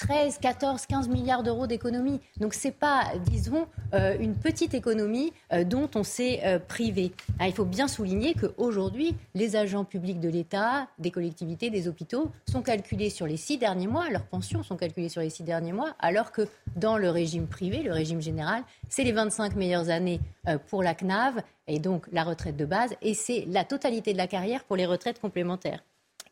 13, 0.00 0.38
14, 0.38 0.86
15 0.86 1.08
milliards 1.08 1.42
d'euros 1.42 1.66
d'économie. 1.66 2.20
Donc 2.38 2.54
ce 2.54 2.68
n'est 2.68 2.72
pas, 2.72 3.12
disons, 3.26 3.66
euh, 3.92 4.16
une 4.18 4.34
petite 4.34 4.72
économie 4.72 5.34
euh, 5.52 5.62
dont 5.62 5.90
on 5.94 6.04
s'est 6.04 6.40
euh, 6.42 6.58
privé. 6.58 7.12
Ah, 7.38 7.48
il 7.48 7.52
faut 7.52 7.66
bien 7.66 7.86
souligner 7.86 8.34
qu'aujourd'hui, 8.34 9.14
les 9.34 9.56
agents 9.56 9.84
publics 9.84 10.18
de 10.18 10.30
l'État, 10.30 10.88
des 10.98 11.10
collectivités, 11.10 11.68
des 11.68 11.86
hôpitaux 11.86 12.30
sont 12.50 12.62
calculés 12.62 13.10
sur 13.10 13.26
les 13.26 13.36
six 13.36 13.58
derniers 13.58 13.88
mois, 13.88 14.08
leurs 14.08 14.24
pensions 14.24 14.62
sont 14.62 14.76
calculées 14.76 15.10
sur 15.10 15.20
les 15.20 15.28
six 15.28 15.42
derniers 15.42 15.74
mois, 15.74 15.94
alors 15.98 16.32
que 16.32 16.48
dans 16.76 16.96
le 16.96 17.10
régime 17.10 17.46
privé, 17.46 17.82
le 17.82 17.92
régime 17.92 18.22
général, 18.22 18.62
c'est 18.88 19.04
les 19.04 19.12
25 19.12 19.54
meilleures 19.54 19.90
années 19.90 20.20
pour 20.68 20.82
la 20.82 20.94
CNAV 20.94 21.42
et 21.66 21.78
donc 21.78 22.06
la 22.10 22.24
retraite 22.24 22.56
de 22.56 22.64
base, 22.64 22.94
et 23.02 23.12
c'est 23.12 23.44
la 23.48 23.64
totalité 23.64 24.14
de 24.14 24.18
la 24.18 24.26
carrière 24.26 24.64
pour 24.64 24.76
les 24.76 24.86
retraites 24.86 25.20
complémentaires. 25.20 25.82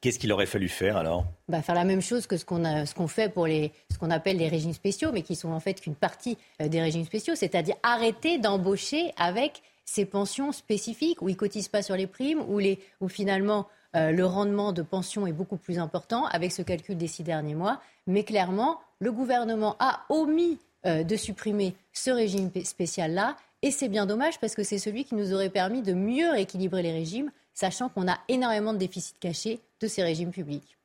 Qu'est-ce 0.00 0.20
qu'il 0.20 0.32
aurait 0.32 0.46
fallu 0.46 0.68
faire 0.68 0.96
alors? 0.96 1.24
Bah, 1.48 1.60
Faire 1.60 1.74
la 1.74 1.84
même 1.84 2.00
chose 2.00 2.26
que 2.26 2.36
ce 2.36 2.44
qu'on, 2.44 3.08
fait 3.08 3.28
pour 3.28 3.46
les, 3.46 3.72
ce 3.92 3.98
qu'on 3.98 4.10
appelle 4.10 4.36
les 4.36 4.48
régimes 4.48 4.72
spéciaux, 4.72 5.10
mais 5.12 5.22
qui 5.22 5.34
sont 5.34 5.50
en 5.50 5.58
fait 5.58 5.80
qu'une 5.80 5.96
partie 5.96 6.38
euh, 6.62 6.68
des 6.68 6.80
régimes 6.80 7.04
spéciaux, 7.04 7.34
c'est-à-dire 7.34 7.74
arrêter 7.82 8.38
d'embaucher 8.38 9.12
avec 9.16 9.62
ces 9.84 10.04
pensions 10.04 10.52
spécifiques 10.52 11.20
où 11.20 11.28
ils 11.28 11.36
cotisent 11.36 11.68
pas 11.68 11.82
sur 11.82 11.96
les 11.96 12.06
primes, 12.06 12.44
où, 12.46 12.58
les, 12.58 12.78
finalement 13.08 13.66
euh, 13.96 14.12
le 14.12 14.24
rendement 14.24 14.72
de 14.72 14.82
pension 14.82 15.26
est 15.26 15.32
beaucoup 15.32 15.56
plus 15.56 15.78
important 15.78 16.26
avec 16.26 16.52
ce 16.52 16.62
calcul 16.62 16.96
des 16.96 17.08
six 17.08 17.24
derniers 17.24 17.54
mois. 17.54 17.80
Mais 18.06 18.22
clairement, 18.22 18.78
le 19.00 19.10
gouvernement 19.10 19.76
a 19.80 20.04
omis 20.10 20.58
euh, 20.86 21.02
de 21.02 21.16
supprimer 21.16 21.74
ce 21.92 22.10
régime 22.10 22.50
spécial-là. 22.62 23.36
Et 23.62 23.72
c'est 23.72 23.88
bien 23.88 24.06
dommage 24.06 24.38
parce 24.38 24.54
que 24.54 24.62
c'est 24.62 24.78
celui 24.78 25.04
qui 25.04 25.16
nous 25.16 25.32
aurait 25.32 25.50
permis 25.50 25.82
de 25.82 25.92
mieux 25.92 26.38
équilibrer 26.38 26.82
les 26.82 26.92
régimes 26.92 27.32
sachant 27.58 27.88
qu'on 27.88 28.06
a 28.06 28.20
énormément 28.28 28.72
de 28.72 28.78
déficits 28.78 29.18
cachés 29.18 29.60
de 29.80 29.88
ces 29.88 30.04
régimes 30.04 30.30
publics. 30.30 30.78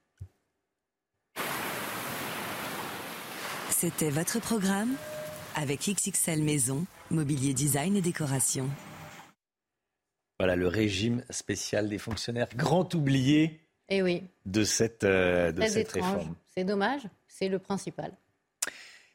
C'était 3.69 4.09
votre 4.09 4.39
programme 4.39 4.95
avec 5.55 5.81
XXL 5.81 6.41
Maison, 6.41 6.85
Mobilier 7.11 7.53
Design 7.53 7.95
et 7.95 8.01
Décoration. 8.01 8.67
Voilà 10.39 10.55
le 10.55 10.67
régime 10.67 11.23
spécial 11.29 11.89
des 11.89 11.99
fonctionnaires, 11.99 12.49
grand 12.55 12.91
oublié 12.95 13.61
eh 13.89 14.01
oui. 14.01 14.23
de 14.47 14.63
cette, 14.63 15.03
euh, 15.03 15.51
de 15.51 15.61
cette 15.67 15.91
réforme. 15.91 16.33
C'est 16.55 16.63
dommage, 16.63 17.03
c'est 17.27 17.49
le 17.49 17.59
principal. 17.59 18.11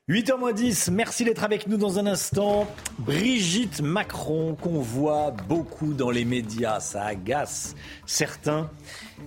8h10, 0.09 0.91
merci 0.91 1.23
d'être 1.27 1.45
avec 1.45 1.67
nous 1.67 1.77
dans 1.77 1.99
un 1.99 2.07
instant. 2.07 2.67
Brigitte 2.99 3.83
Macron, 3.83 4.57
qu'on 4.59 4.81
voit 4.81 5.33
beaucoup 5.47 5.93
dans 5.93 6.09
les 6.09 6.25
médias, 6.25 6.81
ça 6.81 7.05
agace 7.05 7.75
certains 8.07 8.71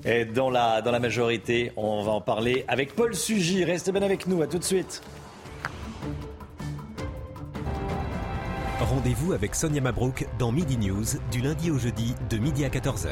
la, 0.04 0.82
dans 0.82 0.92
la 0.92 1.00
majorité. 1.00 1.72
On 1.78 2.02
va 2.02 2.14
en 2.14 2.22
parler 2.22 2.66
avec 2.68 2.96
Paul 2.96 3.14
Sugy. 3.14 3.64
Restez 3.64 3.92
bien 3.92 4.02
avec 4.02 4.26
nous, 4.26 4.42
à 4.42 4.48
tout 4.48 4.58
de 4.58 4.64
suite. 4.64 5.04
Rendez-vous 8.80 9.34
avec 9.34 9.54
Sonia 9.54 9.82
Mabrouk 9.82 10.26
dans 10.40 10.52
Midi 10.52 10.78
News 10.78 11.06
du 11.32 11.42
lundi 11.42 11.70
au 11.70 11.78
jeudi 11.78 12.16
de 12.32 12.38
midi 12.38 12.66
à 12.66 12.70
14h. 12.70 13.10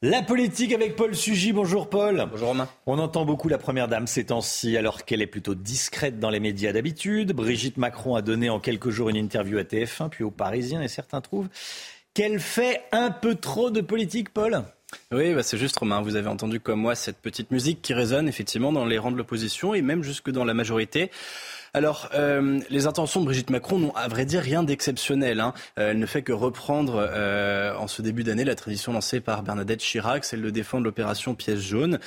La 0.00 0.22
politique 0.22 0.72
avec 0.72 0.94
Paul 0.94 1.12
Sugy. 1.16 1.52
Bonjour 1.52 1.90
Paul. 1.90 2.24
Bonjour 2.30 2.46
Romain. 2.46 2.68
On 2.86 3.00
entend 3.00 3.24
beaucoup 3.24 3.48
la 3.48 3.58
Première 3.58 3.88
Dame 3.88 4.06
ces 4.06 4.26
temps-ci 4.26 4.76
alors 4.76 5.04
qu'elle 5.04 5.20
est 5.20 5.26
plutôt 5.26 5.56
discrète 5.56 6.20
dans 6.20 6.30
les 6.30 6.38
médias 6.38 6.72
d'habitude. 6.72 7.32
Brigitte 7.32 7.78
Macron 7.78 8.14
a 8.14 8.22
donné 8.22 8.48
en 8.48 8.60
quelques 8.60 8.90
jours 8.90 9.08
une 9.08 9.16
interview 9.16 9.58
à 9.58 9.62
TF1 9.62 10.08
puis 10.08 10.22
aux 10.22 10.30
Parisiens 10.30 10.82
et 10.82 10.86
certains 10.86 11.20
trouvent 11.20 11.48
qu'elle 12.14 12.38
fait 12.38 12.82
un 12.92 13.10
peu 13.10 13.34
trop 13.34 13.70
de 13.70 13.80
politique 13.80 14.32
Paul 14.32 14.62
oui, 15.12 15.34
bah 15.34 15.42
c'est 15.42 15.58
juste 15.58 15.78
Romain, 15.78 16.00
vous 16.00 16.16
avez 16.16 16.28
entendu 16.28 16.60
comme 16.60 16.80
moi 16.80 16.94
cette 16.94 17.18
petite 17.18 17.50
musique 17.50 17.82
qui 17.82 17.92
résonne 17.92 18.26
effectivement 18.26 18.72
dans 18.72 18.86
les 18.86 18.96
rangs 18.96 19.10
de 19.10 19.18
l'opposition 19.18 19.74
et 19.74 19.82
même 19.82 20.02
jusque 20.02 20.30
dans 20.30 20.46
la 20.46 20.54
majorité. 20.54 21.10
Alors, 21.74 22.08
euh, 22.14 22.60
les 22.70 22.86
intentions 22.86 23.20
de 23.20 23.26
Brigitte 23.26 23.50
Macron 23.50 23.78
n'ont 23.78 23.94
à 23.94 24.08
vrai 24.08 24.24
dire 24.24 24.42
rien 24.42 24.62
d'exceptionnel. 24.62 25.40
Hein. 25.40 25.52
Euh, 25.78 25.90
elle 25.90 25.98
ne 25.98 26.06
fait 26.06 26.22
que 26.22 26.32
reprendre 26.32 26.94
euh, 26.98 27.74
en 27.76 27.86
ce 27.88 28.00
début 28.00 28.24
d'année 28.24 28.44
la 28.44 28.54
tradition 28.54 28.92
lancée 28.92 29.20
par 29.20 29.42
Bernadette 29.42 29.80
Chirac, 29.80 30.24
celle 30.24 30.42
de 30.42 30.50
défendre 30.50 30.84
l'opération 30.84 31.34
pièce 31.34 31.60
jaune, 31.60 31.98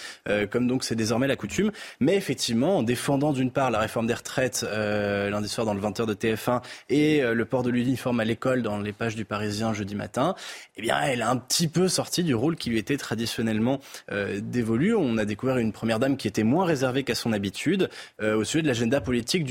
comme 0.49 0.67
donc 0.67 0.83
c'est 0.83 0.95
désormais 0.95 1.27
la 1.27 1.35
coutume. 1.35 1.71
Mais 1.99 2.15
effectivement, 2.15 2.79
en 2.79 2.83
défendant 2.83 3.33
d'une 3.33 3.51
part 3.51 3.71
la 3.71 3.79
réforme 3.79 4.07
des 4.07 4.13
retraites 4.13 4.65
lundi 4.71 5.47
soir 5.47 5.65
dans 5.65 5.73
le 5.73 5.81
20h 5.81 6.05
de 6.05 6.13
TF1 6.13 6.61
et 6.89 7.21
le 7.21 7.45
port 7.45 7.63
de 7.63 7.69
l'uniforme 7.69 8.19
à 8.19 8.25
l'école 8.25 8.61
dans 8.61 8.79
les 8.79 8.93
pages 8.93 9.15
du 9.15 9.25
Parisien 9.25 9.73
jeudi 9.73 9.95
matin, 9.95 10.35
eh 10.77 10.81
bien, 10.81 10.99
elle 11.01 11.21
a 11.21 11.29
un 11.29 11.37
petit 11.37 11.67
peu 11.67 11.87
sorti 11.87 12.23
du 12.23 12.35
rôle 12.35 12.55
qui 12.55 12.69
lui 12.69 12.77
était 12.77 12.97
traditionnellement 12.97 13.79
dévolu. 14.39 14.95
On 14.95 15.17
a 15.17 15.25
découvert 15.25 15.57
une 15.57 15.71
première 15.71 15.99
dame 15.99 16.17
qui 16.17 16.27
était 16.27 16.43
moins 16.43 16.65
réservée 16.65 17.03
qu'à 17.03 17.15
son 17.15 17.33
habitude 17.33 17.89
au 18.21 18.43
sujet 18.43 18.61
de 18.61 18.67
l'agenda 18.67 19.01
politique 19.01 19.43
du 19.43 19.50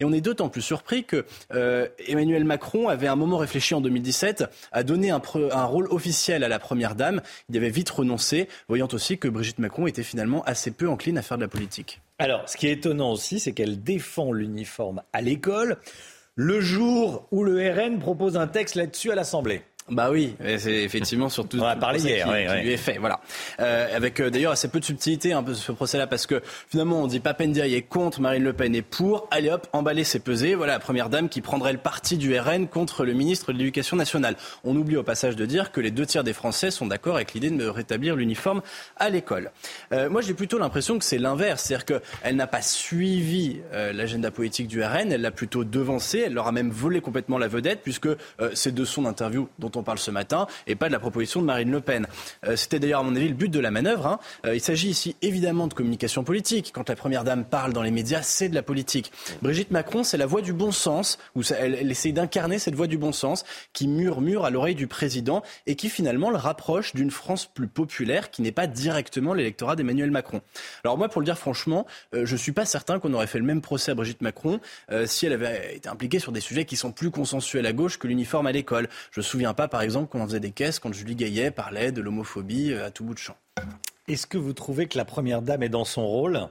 Et 0.00 0.04
on 0.04 0.12
est 0.12 0.20
d'autant 0.20 0.48
plus 0.48 0.62
surpris 0.62 1.04
que 1.04 1.24
euh, 1.54 1.88
Emmanuel 2.06 2.44
Macron 2.44 2.88
avait 2.88 3.06
un 3.06 3.16
moment 3.16 3.38
réfléchi 3.38 3.74
en 3.74 3.80
2017 3.80 4.44
à 4.72 4.82
donner 4.82 5.10
un, 5.10 5.22
un, 5.52 5.64
rôle 5.64 5.86
officiel 5.90 6.44
à 6.44 6.48
la 6.48 6.58
Première 6.58 6.94
Dame. 6.94 7.22
Il 7.48 7.56
avait 7.56 7.70
vite 7.70 7.90
renoncé, 7.90 8.48
voyant 8.68 8.88
aussi 8.92 9.18
que 9.18 9.28
Brigitte 9.28 9.58
Macron 9.58 9.86
était 9.86 10.02
finalement 10.02 10.42
assez 10.44 10.70
peu 10.70 10.88
encline 10.88 11.18
à 11.18 11.22
faire 11.22 11.36
de 11.36 11.42
la 11.42 11.48
politique. 11.48 12.00
Alors, 12.18 12.48
ce 12.48 12.56
qui 12.56 12.66
est 12.66 12.72
étonnant 12.72 13.12
aussi, 13.12 13.40
c'est 13.40 13.52
qu'elle 13.52 13.82
défend 13.82 14.32
l'uniforme 14.32 15.02
à 15.12 15.22
l'école 15.22 15.78
le 16.34 16.60
jour 16.60 17.26
où 17.32 17.44
le 17.44 17.70
RN 17.70 17.98
propose 17.98 18.36
un 18.36 18.46
texte 18.46 18.74
là-dessus 18.74 19.10
à 19.10 19.14
l'Assemblée. 19.14 19.62
Bah 19.90 20.08
oui, 20.10 20.36
c'est 20.58 20.84
effectivement 20.84 21.28
surtout 21.28 21.58
on 21.58 21.64
a 21.64 21.74
parlé 21.74 22.00
hier, 22.00 22.26
qui, 22.26 22.62
lui 22.62 22.72
est 22.72 22.76
fait, 22.76 22.98
voilà. 22.98 23.20
Euh, 23.58 23.96
avec 23.96 24.20
euh, 24.20 24.30
d'ailleurs 24.30 24.52
assez 24.52 24.68
peu 24.68 24.78
de 24.78 24.84
subtilité 24.84 25.32
un 25.32 25.42
peu 25.42 25.52
ce 25.52 25.72
procès-là 25.72 26.06
parce 26.06 26.26
que 26.26 26.42
finalement 26.68 27.02
on 27.02 27.08
dit 27.08 27.18
Papendiaï 27.18 27.74
est 27.74 27.82
contre, 27.82 28.20
Marine 28.20 28.44
Le 28.44 28.52
Pen 28.52 28.72
est 28.76 28.82
pour. 28.82 29.26
Allez 29.32 29.50
hop, 29.50 29.66
emballer 29.72 30.04
c'est 30.04 30.20
peser. 30.20 30.54
Voilà 30.54 30.74
la 30.74 30.78
première 30.78 31.08
dame 31.08 31.28
qui 31.28 31.40
prendrait 31.40 31.72
le 31.72 31.78
parti 31.78 32.16
du 32.16 32.38
RN 32.38 32.68
contre 32.68 33.04
le 33.04 33.14
ministre 33.14 33.52
de 33.52 33.58
l'Éducation 33.58 33.96
nationale. 33.96 34.36
On 34.62 34.76
oublie 34.76 34.96
au 34.96 35.02
passage 35.02 35.34
de 35.34 35.44
dire 35.44 35.72
que 35.72 35.80
les 35.80 35.90
deux 35.90 36.06
tiers 36.06 36.22
des 36.22 36.34
Français 36.34 36.70
sont 36.70 36.86
d'accord 36.86 37.16
avec 37.16 37.34
l'idée 37.34 37.50
de 37.50 37.66
rétablir 37.66 38.14
l'uniforme 38.14 38.62
à 38.96 39.10
l'école. 39.10 39.50
Euh, 39.92 40.08
moi 40.08 40.20
j'ai 40.20 40.34
plutôt 40.34 40.58
l'impression 40.58 41.00
que 41.00 41.04
c'est 41.04 41.18
l'inverse, 41.18 41.64
c'est-à-dire 41.64 42.00
qu'elle 42.00 42.36
n'a 42.36 42.46
pas 42.46 42.62
suivi 42.62 43.60
l'agenda 43.72 44.30
politique 44.30 44.68
du 44.68 44.82
RN, 44.82 45.10
elle 45.10 45.22
l'a 45.22 45.30
plutôt 45.30 45.64
devancé, 45.64 46.22
elle 46.26 46.34
leur 46.34 46.46
a 46.46 46.52
même 46.52 46.70
volé 46.70 47.00
complètement 47.00 47.38
la 47.38 47.48
vedette 47.48 47.80
puisque 47.82 48.08
c'est 48.54 48.74
de 48.74 48.84
son 48.84 49.04
interview 49.06 49.48
dont 49.58 49.70
on 49.74 49.79
on 49.80 49.82
parle 49.82 49.98
ce 49.98 50.10
matin 50.10 50.46
et 50.66 50.76
pas 50.76 50.88
de 50.88 50.92
la 50.92 51.00
proposition 51.00 51.40
de 51.40 51.46
Marine 51.46 51.70
Le 51.70 51.80
Pen. 51.80 52.06
Euh, 52.46 52.54
c'était 52.54 52.78
d'ailleurs, 52.78 53.00
à 53.00 53.02
mon 53.02 53.16
avis, 53.16 53.28
le 53.28 53.34
but 53.34 53.48
de 53.48 53.58
la 53.58 53.70
manœuvre. 53.70 54.06
Hein. 54.06 54.20
Euh, 54.46 54.54
il 54.54 54.60
s'agit 54.60 54.88
ici 54.88 55.16
évidemment 55.22 55.66
de 55.66 55.74
communication 55.74 56.22
politique. 56.22 56.70
Quand 56.74 56.88
la 56.88 56.96
Première 56.96 57.24
Dame 57.24 57.44
parle 57.44 57.72
dans 57.72 57.82
les 57.82 57.90
médias, 57.90 58.22
c'est 58.22 58.48
de 58.48 58.54
la 58.54 58.62
politique. 58.62 59.10
Brigitte 59.42 59.70
Macron, 59.70 60.04
c'est 60.04 60.18
la 60.18 60.26
voix 60.26 60.42
du 60.42 60.52
bon 60.52 60.70
sens, 60.70 61.18
où 61.34 61.42
elle, 61.58 61.74
elle 61.74 61.90
essaye 61.90 62.12
d'incarner 62.12 62.58
cette 62.58 62.74
voix 62.74 62.86
du 62.86 62.98
bon 62.98 63.12
sens 63.12 63.44
qui 63.72 63.88
murmure 63.88 64.44
à 64.44 64.50
l'oreille 64.50 64.74
du 64.74 64.86
président 64.86 65.42
et 65.66 65.76
qui 65.76 65.88
finalement 65.88 66.30
le 66.30 66.36
rapproche 66.36 66.94
d'une 66.94 67.10
France 67.10 67.46
plus 67.46 67.68
populaire 67.68 68.30
qui 68.30 68.42
n'est 68.42 68.52
pas 68.52 68.66
directement 68.66 69.32
l'électorat 69.32 69.76
d'Emmanuel 69.76 70.10
Macron. 70.10 70.42
Alors 70.84 70.98
moi, 70.98 71.08
pour 71.08 71.22
le 71.22 71.24
dire 71.24 71.38
franchement, 71.38 71.86
euh, 72.14 72.26
je 72.26 72.32
ne 72.32 72.38
suis 72.38 72.52
pas 72.52 72.66
certain 72.66 72.98
qu'on 72.98 73.14
aurait 73.14 73.26
fait 73.26 73.38
le 73.38 73.44
même 73.44 73.62
procès 73.62 73.92
à 73.92 73.94
Brigitte 73.94 74.20
Macron 74.20 74.60
si 75.06 75.26
elle 75.26 75.32
avait 75.32 75.76
été 75.76 75.88
impliquée 75.88 76.18
sur 76.18 76.32
des 76.32 76.40
sujets 76.40 76.64
qui 76.64 76.76
sont 76.76 76.92
plus 76.92 77.10
consensuels 77.10 77.66
à 77.66 77.72
gauche 77.72 77.98
que 77.98 78.06
l'uniforme 78.06 78.46
à 78.46 78.52
l'école. 78.52 78.88
Je 79.12 79.20
ne 79.20 79.24
me 79.24 79.26
souviens 79.28 79.54
pas 79.54 79.68
par 79.70 79.82
exemple, 79.82 80.08
qu'on 80.08 80.20
en 80.20 80.26
faisait 80.26 80.40
des 80.40 80.50
caisses 80.50 80.78
quand 80.78 80.92
Julie 80.92 81.16
Gaillet 81.16 81.50
parlait 81.50 81.92
de 81.92 82.00
l'homophobie 82.00 82.72
euh, 82.72 82.86
à 82.86 82.90
tout 82.90 83.04
bout 83.04 83.14
de 83.14 83.18
champ. 83.18 83.36
Est-ce 84.08 84.26
que 84.26 84.38
vous 84.38 84.52
trouvez 84.52 84.86
que 84.86 84.98
la 84.98 85.04
Première 85.04 85.40
Dame 85.40 85.62
est 85.62 85.68
dans 85.68 85.84
son 85.84 86.06
rôle? 86.06 86.48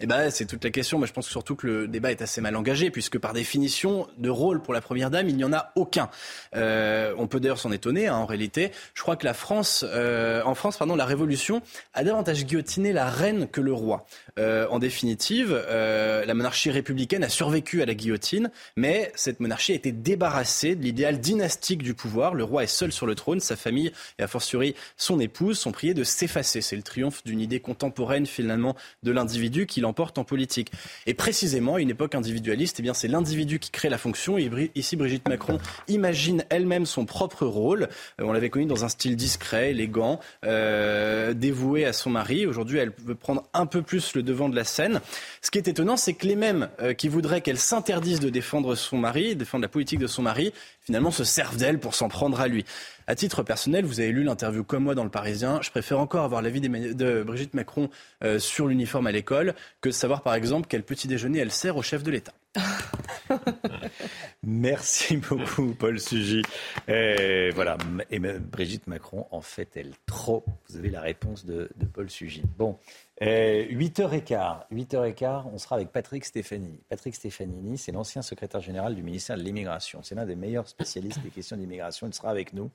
Eh 0.00 0.06
ben, 0.06 0.30
c'est 0.30 0.46
toute 0.46 0.64
la 0.64 0.70
question. 0.70 0.98
Mais 0.98 1.06
je 1.06 1.12
pense 1.12 1.28
surtout 1.28 1.54
que 1.54 1.66
le 1.66 1.88
débat 1.88 2.10
est 2.10 2.22
assez 2.22 2.40
mal 2.40 2.56
engagé, 2.56 2.90
puisque 2.90 3.18
par 3.18 3.32
définition, 3.32 4.08
de 4.18 4.28
rôle 4.28 4.60
pour 4.60 4.74
la 4.74 4.80
première 4.80 5.10
dame, 5.10 5.28
il 5.28 5.36
n'y 5.36 5.44
en 5.44 5.52
a 5.52 5.72
aucun. 5.76 6.10
Euh, 6.56 7.14
on 7.18 7.26
peut 7.26 7.40
d'ailleurs 7.40 7.58
s'en 7.58 7.72
étonner. 7.72 8.08
Hein, 8.08 8.16
en 8.16 8.26
réalité, 8.26 8.72
je 8.94 9.02
crois 9.02 9.16
que 9.16 9.24
la 9.24 9.34
France, 9.34 9.84
euh, 9.88 10.42
en 10.44 10.54
France, 10.54 10.76
pardon, 10.76 10.96
la 10.96 11.04
Révolution 11.04 11.62
a 11.92 12.02
davantage 12.02 12.44
guillotiné 12.44 12.92
la 12.92 13.08
reine 13.08 13.48
que 13.48 13.60
le 13.60 13.72
roi. 13.72 14.06
Euh, 14.38 14.66
en 14.70 14.78
définitive, 14.78 15.54
la 15.54 16.34
monarchie 16.34 16.70
républicaine 16.70 17.22
a 17.22 17.28
survécu 17.28 17.82
à 17.82 17.86
la 17.86 17.94
guillotine, 17.94 18.50
mais 18.76 19.12
cette 19.14 19.40
monarchie 19.40 19.72
a 19.72 19.74
été 19.76 19.92
débarrassée 19.92 20.74
de 20.74 20.82
l'idéal 20.82 21.20
dynastique 21.20 21.82
du 21.82 21.94
pouvoir. 21.94 22.34
Le 22.34 22.44
roi 22.44 22.64
est 22.64 22.68
seul 22.68 22.92
sur 22.92 23.06
le 23.06 23.14
trône, 23.14 23.40
sa 23.40 23.56
famille 23.56 23.92
et 24.18 24.22
a 24.22 24.26
fortiori 24.26 24.74
son 24.96 25.20
épouse 25.20 25.58
sont 25.58 25.72
priés 25.72 25.94
de 25.94 26.04
s'effacer. 26.04 26.60
C'est 26.60 26.76
le 26.76 26.82
triomphe 26.82 27.22
d'une 27.24 27.40
idée 27.40 27.60
contemporaine 27.60 28.26
finalement 28.26 28.76
de 29.02 29.12
l'individu 29.12 29.66
qui 29.66 29.80
l'emporte 29.84 30.18
en 30.18 30.24
politique. 30.24 30.72
Et 31.06 31.14
précisément, 31.14 31.78
une 31.78 31.90
époque 31.90 32.14
individualiste, 32.14 32.80
eh 32.80 32.82
bien 32.82 32.94
c'est 32.94 33.08
l'individu 33.08 33.58
qui 33.58 33.70
crée 33.70 33.88
la 33.88 33.98
fonction. 33.98 34.36
Ici, 34.74 34.96
Brigitte 34.96 35.28
Macron 35.28 35.58
imagine 35.88 36.44
elle-même 36.48 36.86
son 36.86 37.04
propre 37.04 37.46
rôle. 37.46 37.88
Euh, 38.20 38.24
on 38.24 38.32
l'avait 38.32 38.50
connu 38.50 38.66
dans 38.66 38.84
un 38.84 38.88
style 38.88 39.16
discret, 39.16 39.70
élégant, 39.70 40.20
euh, 40.44 41.34
dévoué 41.34 41.84
à 41.84 41.92
son 41.92 42.10
mari. 42.10 42.46
Aujourd'hui, 42.46 42.78
elle 42.78 42.92
veut 43.04 43.14
prendre 43.14 43.44
un 43.52 43.66
peu 43.66 43.82
plus 43.82 44.14
le 44.14 44.22
devant 44.22 44.48
de 44.48 44.56
la 44.56 44.64
scène. 44.64 45.00
Ce 45.42 45.50
qui 45.50 45.58
est 45.58 45.68
étonnant, 45.68 45.96
c'est 45.96 46.14
que 46.14 46.26
les 46.26 46.36
mêmes 46.36 46.68
euh, 46.80 46.94
qui 46.94 47.08
voudraient 47.08 47.42
qu'elle 47.42 47.58
s'interdise 47.58 48.20
de 48.20 48.30
défendre 48.30 48.74
son 48.74 48.96
mari, 48.96 49.36
défendre 49.36 49.62
la 49.62 49.68
politique 49.68 49.98
de 49.98 50.06
son 50.06 50.22
mari, 50.22 50.52
finalement 50.84 51.10
se 51.10 51.24
servent 51.24 51.56
d'elle 51.56 51.80
pour 51.80 51.94
s'en 51.94 52.08
prendre 52.08 52.40
à 52.40 52.48
lui. 52.48 52.64
À 53.06 53.14
titre 53.14 53.42
personnel, 53.42 53.84
vous 53.84 54.00
avez 54.00 54.12
lu 54.12 54.22
l'interview 54.22 54.64
comme 54.64 54.84
moi 54.84 54.94
dans 54.94 55.04
Le 55.04 55.10
Parisien. 55.10 55.60
Je 55.62 55.70
préfère 55.70 55.98
encore 55.98 56.24
avoir 56.24 56.42
l'avis 56.42 56.60
de 56.60 57.22
Brigitte 57.22 57.54
Macron 57.54 57.90
euh, 58.22 58.38
sur 58.38 58.66
l'uniforme 58.66 59.06
à 59.06 59.12
l'école 59.12 59.54
que 59.80 59.88
de 59.88 59.94
savoir, 59.94 60.22
par 60.22 60.34
exemple, 60.34 60.66
quel 60.68 60.82
petit 60.82 61.08
déjeuner 61.08 61.40
elle 61.40 61.52
sert 61.52 61.76
au 61.76 61.82
chef 61.82 62.02
de 62.02 62.10
l'État. 62.10 62.32
Merci 64.42 65.16
beaucoup, 65.16 65.74
Paul 65.74 65.98
Sugy. 65.98 66.42
Et 66.88 67.50
voilà. 67.54 67.76
Et 68.10 68.18
Brigitte 68.18 68.86
Macron, 68.86 69.26
en 69.30 69.40
fait, 69.40 69.70
elle 69.76 69.92
trop. 70.06 70.44
Vous 70.68 70.76
avez 70.76 70.90
la 70.90 71.00
réponse 71.00 71.44
de, 71.44 71.68
Paul 71.92 72.10
Sugy. 72.10 72.42
Bon. 72.58 72.78
8h15, 73.20 74.62
8h15, 74.72 75.44
on 75.52 75.58
sera 75.58 75.76
avec 75.76 75.90
Patrick 75.90 76.24
Stefanini. 76.24 76.80
Patrick 76.88 77.14
Stefanini, 77.14 77.78
c'est 77.78 77.92
l'ancien 77.92 78.22
secrétaire 78.22 78.60
général 78.60 78.94
du 78.96 79.02
ministère 79.02 79.36
de 79.36 79.42
l'Immigration. 79.42 80.00
C'est 80.02 80.16
l'un 80.16 80.26
des 80.26 80.34
meilleurs 80.34 80.68
spécialistes 80.68 81.20
des 81.22 81.30
questions 81.30 81.56
d'immigration. 81.56 82.08
Il 82.08 82.14
sera 82.14 82.30
avec 82.30 82.52
nous. 82.52 82.70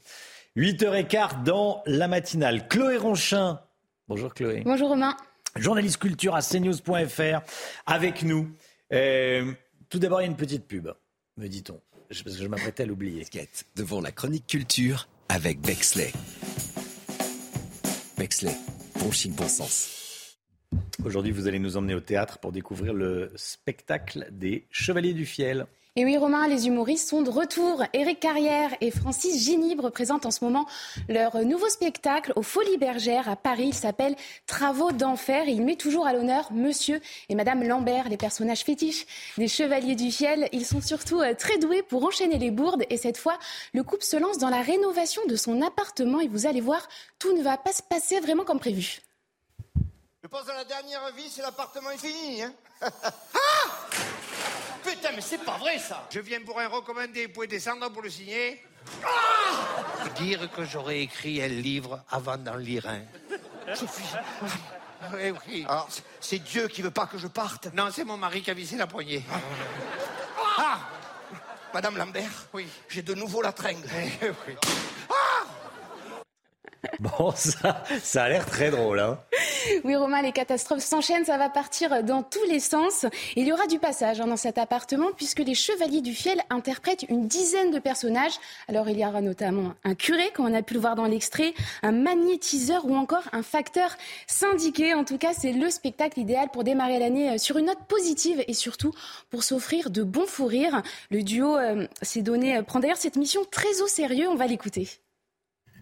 8h15 0.55 1.43
dans 1.43 1.83
la 1.85 2.07
matinale. 2.07 2.67
Chloé 2.69 2.97
Ronchin. 2.97 3.59
Bonjour 4.07 4.33
Chloé. 4.33 4.61
Bonjour 4.63 4.89
Romain. 4.89 5.15
Journaliste 5.55 5.97
culture 5.97 6.35
à 6.35 6.41
cnews.fr 6.41 7.41
avec 7.85 8.23
nous. 8.23 8.49
Tout 9.89 9.99
d'abord, 9.99 10.21
il 10.21 10.25
y 10.25 10.27
a 10.27 10.29
une 10.29 10.37
petite 10.37 10.65
pub, 10.65 10.89
me 11.37 11.47
dit-on. 11.47 11.81
Parce 12.07 12.21
que 12.21 12.29
je 12.31 12.47
m'apprêtais 12.47 12.83
à 12.83 12.85
l'oublier. 12.85 13.25
Devant 13.75 14.01
la 14.01 14.11
chronique 14.11 14.47
culture 14.47 15.07
avec 15.29 15.61
Bexley. 15.61 16.11
Bexley, 18.17 18.55
bon 18.99 19.11
chic, 19.11 19.33
bon 19.33 19.47
sens. 19.47 20.37
Aujourd'hui, 21.03 21.31
vous 21.31 21.47
allez 21.47 21.59
nous 21.59 21.77
emmener 21.77 21.95
au 21.95 21.99
théâtre 21.99 22.39
pour 22.39 22.51
découvrir 22.51 22.93
le 22.93 23.31
spectacle 23.35 24.27
des 24.31 24.67
Chevaliers 24.69 25.13
du 25.13 25.25
Fiel. 25.25 25.65
Et 25.95 26.05
oui, 26.05 26.17
Romain, 26.17 26.47
les 26.47 26.67
humoristes 26.67 27.09
sont 27.09 27.23
de 27.23 27.31
retour. 27.31 27.83
Éric 27.93 28.19
Carrière 28.19 28.69
et 28.79 28.91
Francis 28.91 29.43
Ginibre 29.43 29.89
présentent 29.89 30.27
en 30.27 30.31
ce 30.31 30.43
moment 30.43 30.67
leur 31.09 31.43
nouveau 31.43 31.67
spectacle 31.67 32.31
aux 32.35 32.43
Folies 32.43 32.77
Bergères 32.77 33.27
à 33.27 33.35
Paris. 33.35 33.69
Il 33.69 33.73
s'appelle 33.73 34.15
Travaux 34.45 34.91
d'enfer 34.91 35.47
et 35.47 35.51
il 35.51 35.63
met 35.63 35.75
toujours 35.75 36.05
à 36.05 36.13
l'honneur 36.13 36.53
Monsieur 36.53 37.01
et 37.27 37.35
Madame 37.35 37.63
Lambert, 37.63 38.07
les 38.07 38.17
personnages 38.17 38.61
fétiches 38.61 39.07
des 39.37 39.47
Chevaliers 39.47 39.95
du 39.95 40.11
Fiel. 40.11 40.47
Ils 40.51 40.65
sont 40.65 40.79
surtout 40.79 41.21
euh, 41.21 41.33
très 41.33 41.57
doués 41.57 41.81
pour 41.81 42.05
enchaîner 42.05 42.37
les 42.37 42.51
bourdes 42.51 42.83
et 42.91 42.97
cette 42.97 43.17
fois, 43.17 43.39
le 43.73 43.81
couple 43.81 44.03
se 44.03 44.15
lance 44.15 44.37
dans 44.37 44.49
la 44.49 44.61
rénovation 44.61 45.23
de 45.27 45.35
son 45.35 45.59
appartement 45.63 46.19
et 46.19 46.27
vous 46.27 46.45
allez 46.45 46.61
voir, 46.61 46.87
tout 47.17 47.35
ne 47.35 47.41
va 47.41 47.57
pas 47.57 47.73
se 47.73 47.81
passer 47.81 48.19
vraiment 48.19 48.43
comme 48.43 48.59
prévu. 48.59 48.99
Je 50.21 50.27
pense 50.27 50.47
à 50.47 50.53
la 50.53 50.65
dernière 50.65 51.11
vie, 51.15 51.29
c'est 51.29 51.41
l'appartement 51.41 51.89
est 51.89 51.97
fini. 51.97 52.43
Hein 52.43 52.53
ah 52.81 54.08
Putain, 54.99 55.13
mais 55.15 55.21
c'est 55.21 55.45
pas 55.45 55.57
vrai 55.57 55.79
ça 55.79 56.05
Je 56.09 56.19
viens 56.19 56.41
pour 56.41 56.59
un 56.59 56.67
recommandé, 56.67 57.27
vous 57.27 57.31
pouvez 57.31 57.47
descendre 57.47 57.89
pour 57.89 58.01
le 58.01 58.09
signer 58.09 58.61
ah 59.01 60.09
Dire 60.19 60.51
que 60.51 60.65
j'aurais 60.65 60.99
écrit 60.99 61.41
un 61.41 61.47
livre 61.47 62.03
avant 62.09 62.37
d'en 62.37 62.55
lire 62.55 62.85
un. 62.87 63.01
Oui, 65.13 65.33
oui. 65.47 65.65
Alors, 65.69 65.87
c'est 66.19 66.39
Dieu 66.39 66.67
qui 66.67 66.81
veut 66.81 66.91
pas 66.91 67.07
que 67.07 67.17
je 67.17 67.27
parte 67.27 67.69
Non, 67.73 67.87
c'est 67.89 68.03
mon 68.03 68.17
mari 68.17 68.41
qui 68.41 68.51
a 68.51 68.53
vissé 68.53 68.75
la 68.75 68.87
poignée. 68.87 69.23
Ah 70.57 70.79
Madame 71.73 71.95
Lambert 71.95 72.47
Oui. 72.51 72.67
J'ai 72.89 73.01
de 73.01 73.13
nouveau 73.13 73.41
la 73.41 73.53
tringle. 73.53 73.87
Eh 74.21 74.29
oui. 74.47 74.55
Bon, 76.99 77.31
ça, 77.35 77.83
ça 78.01 78.23
a 78.23 78.29
l'air 78.29 78.45
très 78.45 78.71
drôle. 78.71 78.99
Hein 78.99 79.19
oui, 79.83 79.95
Romain, 79.95 80.21
les 80.21 80.31
catastrophes 80.31 80.83
s'enchaînent, 80.83 81.25
ça 81.25 81.37
va 81.37 81.49
partir 81.49 82.03
dans 82.03 82.23
tous 82.23 82.43
les 82.47 82.59
sens. 82.59 83.05
Il 83.35 83.47
y 83.47 83.53
aura 83.53 83.67
du 83.67 83.79
passage 83.79 84.19
hein, 84.19 84.27
dans 84.27 84.37
cet 84.37 84.57
appartement 84.57 85.07
puisque 85.15 85.39
les 85.39 85.55
Chevaliers 85.55 86.01
du 86.01 86.13
Fiel 86.13 86.41
interprètent 86.49 87.05
une 87.09 87.27
dizaine 87.27 87.71
de 87.71 87.79
personnages. 87.79 88.33
Alors, 88.67 88.89
il 88.89 88.99
y 88.99 89.05
aura 89.05 89.21
notamment 89.21 89.73
un 89.83 89.95
curé, 89.95 90.31
comme 90.33 90.45
on 90.45 90.53
a 90.53 90.61
pu 90.61 90.73
le 90.73 90.79
voir 90.79 90.95
dans 90.95 91.05
l'extrait, 91.05 91.53
un 91.83 91.91
magnétiseur 91.91 92.85
ou 92.85 92.95
encore 92.95 93.23
un 93.31 93.43
facteur 93.43 93.95
syndiqué. 94.27 94.93
En 94.93 95.03
tout 95.03 95.17
cas, 95.17 95.33
c'est 95.33 95.53
le 95.53 95.69
spectacle 95.69 96.19
idéal 96.19 96.49
pour 96.51 96.63
démarrer 96.63 96.99
l'année 96.99 97.31
euh, 97.31 97.37
sur 97.37 97.57
une 97.57 97.65
note 97.65 97.83
positive 97.87 98.43
et 98.47 98.53
surtout 98.53 98.93
pour 99.29 99.43
s'offrir 99.43 99.89
de 99.89 100.03
bons 100.03 100.27
fous 100.27 100.45
rires. 100.45 100.81
Le 101.11 101.23
duo 101.23 101.57
euh, 101.57 101.87
s'est 102.01 102.21
donné, 102.21 102.57
euh, 102.57 102.63
prend 102.63 102.79
d'ailleurs 102.79 102.97
cette 102.97 103.15
mission 103.15 103.41
très 103.49 103.81
au 103.81 103.87
sérieux. 103.87 104.27
On 104.29 104.35
va 104.35 104.47
l'écouter 104.47 104.87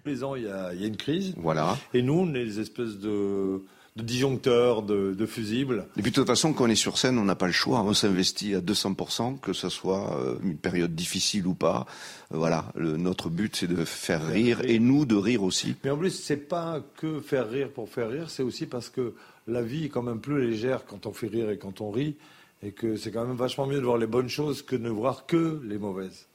les 0.07 0.23
ans, 0.23 0.35
il 0.35 0.43
y, 0.43 0.47
a, 0.47 0.73
une 0.73 0.97
crise. 0.97 1.33
Voilà. 1.37 1.77
Et 1.93 2.01
nous, 2.01 2.13
on 2.13 2.33
est 2.33 2.45
des 2.45 2.59
espèces 2.59 2.97
de, 2.97 3.61
disjoncteurs, 4.03 4.81
de, 4.81 5.25
fusibles. 5.25 5.85
Et 5.97 6.01
puis 6.01 6.11
de 6.11 6.15
toute 6.15 6.27
façon, 6.27 6.53
quand 6.53 6.65
on 6.65 6.69
est 6.69 6.75
sur 6.75 6.97
scène, 6.97 7.17
on 7.17 7.25
n'a 7.25 7.35
pas 7.35 7.47
le 7.47 7.53
choix. 7.53 7.81
On 7.81 7.93
s'investit 7.93 8.55
à 8.55 8.61
200%, 8.61 9.39
que 9.39 9.53
ce 9.53 9.69
soit 9.69 10.17
euh, 10.17 10.35
une 10.43 10.57
période 10.57 10.95
difficile 10.95 11.47
ou 11.47 11.53
pas. 11.53 11.85
Euh, 12.33 12.37
voilà, 12.37 12.65
notre 12.75 13.29
but, 13.29 13.55
c'est 13.55 13.67
de 13.67 13.83
faire 13.85 14.25
rire 14.25 14.61
et 14.63 14.79
nous 14.79 15.05
de 15.05 15.15
rire 15.15 15.43
aussi. 15.43 15.75
Mais 15.83 15.89
en 15.89 15.97
plus, 15.97 16.11
c'est 16.11 16.37
pas 16.37 16.81
que 16.97 17.19
faire 17.19 17.49
rire 17.49 17.69
pour 17.69 17.89
faire 17.89 18.09
rire, 18.09 18.29
c'est 18.29 18.43
aussi 18.43 18.65
parce 18.65 18.89
que 18.89 19.13
la 19.47 19.61
vie 19.61 19.85
est 19.85 19.89
quand 19.89 20.03
même 20.03 20.19
plus 20.19 20.47
légère 20.47 20.85
quand 20.85 21.05
on 21.05 21.13
fait 21.13 21.27
rire 21.27 21.49
et 21.49 21.57
quand 21.57 21.81
on 21.81 21.91
rit. 21.91 22.15
Et 22.63 22.71
que 22.71 22.95
c'est 22.95 23.11
quand 23.11 23.25
même 23.25 23.35
vachement 23.35 23.67
mieux 23.67 23.79
de 23.79 23.85
voir 23.85 23.97
les 23.97 24.07
bonnes 24.07 24.29
choses 24.29 24.63
que 24.63 24.75
de 24.75 24.81
ne 24.81 24.89
voir 24.89 25.27
que 25.27 25.61
les 25.63 25.77
mauvaises. 25.77 26.26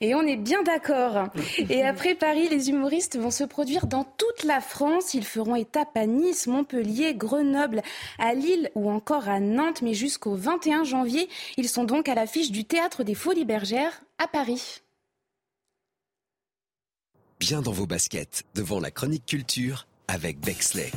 Et 0.00 0.14
on 0.14 0.22
est 0.22 0.36
bien 0.36 0.62
d'accord. 0.62 1.28
Et 1.68 1.82
après 1.82 2.14
Paris, 2.14 2.48
les 2.48 2.70
humoristes 2.70 3.18
vont 3.18 3.30
se 3.30 3.44
produire 3.44 3.86
dans 3.86 4.04
toute 4.04 4.44
la 4.44 4.60
France. 4.60 5.14
Ils 5.14 5.24
feront 5.24 5.56
étape 5.56 5.96
à 5.96 6.06
Nice, 6.06 6.46
Montpellier, 6.46 7.14
Grenoble, 7.14 7.82
à 8.18 8.34
Lille 8.34 8.70
ou 8.74 8.90
encore 8.90 9.28
à 9.28 9.40
Nantes. 9.40 9.82
Mais 9.82 9.94
jusqu'au 9.94 10.34
21 10.34 10.84
janvier, 10.84 11.28
ils 11.56 11.68
sont 11.68 11.84
donc 11.84 12.08
à 12.08 12.14
l'affiche 12.14 12.50
du 12.50 12.64
Théâtre 12.64 13.04
des 13.04 13.14
Folies 13.14 13.44
Bergères 13.44 14.02
à 14.18 14.26
Paris. 14.26 14.82
Bien 17.38 17.60
dans 17.60 17.72
vos 17.72 17.86
baskets, 17.86 18.44
devant 18.54 18.78
la 18.78 18.90
chronique 18.90 19.26
culture 19.26 19.86
avec 20.06 20.38
Bexley. 20.40 20.92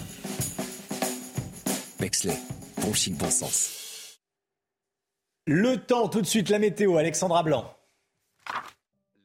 Bexley, 1.99 2.37
bon 2.81 2.93
chic, 2.93 3.15
bon 3.15 3.31
sens. 3.31 4.19
Le 5.47 5.77
temps, 5.77 6.07
tout 6.07 6.21
de 6.21 6.25
suite, 6.25 6.49
la 6.49 6.59
météo, 6.59 6.97
Alexandra 6.97 7.43
Blanc. 7.43 7.74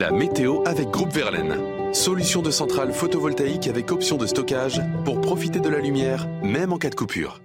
La 0.00 0.10
météo 0.10 0.62
avec 0.64 0.88
Groupe 0.88 1.12
Verlaine. 1.12 1.54
Solution 1.92 2.40
de 2.40 2.50
centrale 2.50 2.90
photovoltaïque 2.94 3.66
avec 3.68 3.92
option 3.92 4.16
de 4.16 4.26
stockage 4.26 4.80
pour 5.04 5.20
profiter 5.20 5.60
de 5.60 5.68
la 5.68 5.78
lumière, 5.78 6.26
même 6.42 6.72
en 6.72 6.78
cas 6.78 6.88
de 6.88 6.94
coupure. 6.94 7.42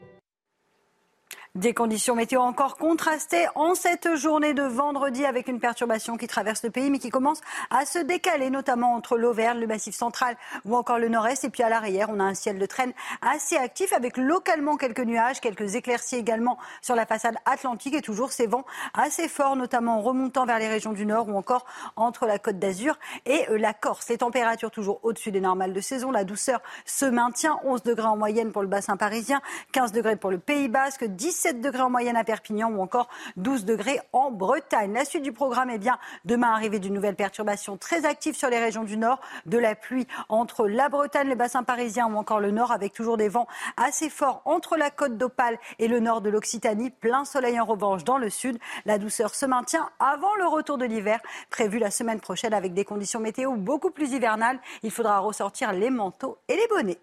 Des 1.55 1.73
conditions 1.73 2.15
météo 2.15 2.41
encore 2.41 2.75
contrastées 2.75 3.45
en 3.55 3.75
cette 3.75 4.17
journée 4.17 4.53
de 4.53 4.63
vendredi 4.63 5.23
avec 5.25 5.47
une 5.47 5.61
perturbation 5.61 6.17
qui 6.17 6.27
traverse 6.27 6.61
le 6.63 6.69
pays 6.69 6.89
mais 6.89 6.99
qui 6.99 7.09
commence 7.09 7.39
à 7.69 7.85
se 7.85 7.97
décaler, 7.97 8.49
notamment 8.49 8.93
entre 8.93 9.17
l'Auvergne, 9.17 9.61
le 9.61 9.65
Massif 9.65 9.95
central 9.95 10.35
ou 10.65 10.75
encore 10.75 10.99
le 10.99 11.07
nord-est. 11.07 11.45
Et 11.45 11.49
puis 11.49 11.63
à 11.63 11.69
l'arrière, 11.69 12.09
on 12.09 12.19
a 12.19 12.25
un 12.25 12.33
ciel 12.33 12.59
de 12.59 12.65
traîne 12.65 12.91
assez 13.21 13.55
actif 13.55 13.93
avec 13.93 14.17
localement 14.17 14.75
quelques 14.75 14.99
nuages, 14.99 15.39
quelques 15.39 15.75
éclaircies 15.75 16.17
également 16.17 16.57
sur 16.81 16.93
la 16.93 17.05
façade 17.05 17.37
atlantique 17.45 17.95
et 17.95 18.01
toujours 18.01 18.33
ces 18.33 18.47
vents 18.47 18.65
assez 18.93 19.29
forts, 19.29 19.55
notamment 19.55 19.99
en 19.99 20.01
remontant 20.01 20.45
vers 20.45 20.59
les 20.59 20.67
régions 20.67 20.91
du 20.91 21.05
nord 21.05 21.29
ou 21.29 21.37
encore 21.37 21.65
entre 21.95 22.25
la 22.25 22.37
côte 22.37 22.59
d'Azur 22.59 22.99
et 23.25 23.49
euh, 23.49 23.57
la 23.57 23.73
Corse. 23.73 24.09
Les 24.09 24.17
températures 24.17 24.71
toujours 24.71 24.99
au-dessus 25.03 25.31
des 25.31 25.39
normales 25.39 25.71
de 25.71 25.79
saison. 25.79 26.11
La 26.11 26.25
douceur 26.25 26.61
se 26.83 27.05
maintient. 27.05 27.57
11 27.63 27.81
degrés 27.83 28.07
en 28.07 28.17
moyenne 28.17 28.51
pour 28.51 28.61
le 28.61 28.67
bassin 28.67 28.97
parisien, 28.97 29.41
15 29.71 29.93
degrés 29.93 30.17
pour 30.17 30.31
le 30.31 30.37
Pays 30.37 30.67
basque, 30.67 31.05
17 31.05 31.44
17 31.45 31.61
degrés 31.61 31.81
en 31.81 31.91
moyenne 31.91 32.17
à 32.17 32.23
Perpignan 32.23 32.71
ou 32.71 32.81
encore 32.81 33.07
12 33.37 33.65
degrés 33.65 33.99
en 34.13 34.31
Bretagne. 34.31 34.91
La 34.93 35.05
suite 35.05 35.21
du 35.21 35.31
programme 35.31 35.69
est 35.69 35.77
bien 35.77 35.99
demain 36.23 36.51
arrivée 36.51 36.79
d'une 36.79 36.95
nouvelle 36.95 37.15
perturbation 37.15 37.77
très 37.77 38.03
active 38.05 38.35
sur 38.35 38.49
les 38.49 38.57
régions 38.57 38.83
du 38.83 38.97
nord, 38.97 39.21
de 39.45 39.59
la 39.59 39.75
pluie 39.75 40.07
entre 40.27 40.67
la 40.67 40.89
Bretagne, 40.89 41.29
le 41.29 41.35
bassin 41.35 41.61
parisien 41.61 42.07
ou 42.07 42.17
encore 42.17 42.39
le 42.39 42.49
nord 42.49 42.71
avec 42.71 42.93
toujours 42.93 43.17
des 43.17 43.29
vents 43.29 43.45
assez 43.77 44.09
forts 44.09 44.41
entre 44.45 44.75
la 44.75 44.89
côte 44.89 45.17
d'Opale 45.17 45.59
et 45.77 45.87
le 45.87 45.99
nord 45.99 46.21
de 46.21 46.31
l'Occitanie. 46.31 46.89
Plein 46.89 47.25
soleil 47.25 47.59
en 47.59 47.65
revanche 47.65 48.03
dans 48.03 48.17
le 48.17 48.31
sud. 48.31 48.57
La 48.87 48.97
douceur 48.97 49.35
se 49.35 49.45
maintient 49.45 49.87
avant 49.99 50.35
le 50.37 50.47
retour 50.47 50.79
de 50.79 50.85
l'hiver 50.85 51.19
prévu 51.51 51.77
la 51.77 51.91
semaine 51.91 52.21
prochaine 52.21 52.55
avec 52.55 52.73
des 52.73 52.85
conditions 52.85 53.19
météo 53.19 53.51
beaucoup 53.55 53.91
plus 53.91 54.13
hivernales. 54.13 54.59
Il 54.81 54.89
faudra 54.89 55.19
ressortir 55.19 55.73
les 55.73 55.91
manteaux 55.91 56.39
et 56.47 56.55
les 56.55 56.67
bonnets. 56.69 56.97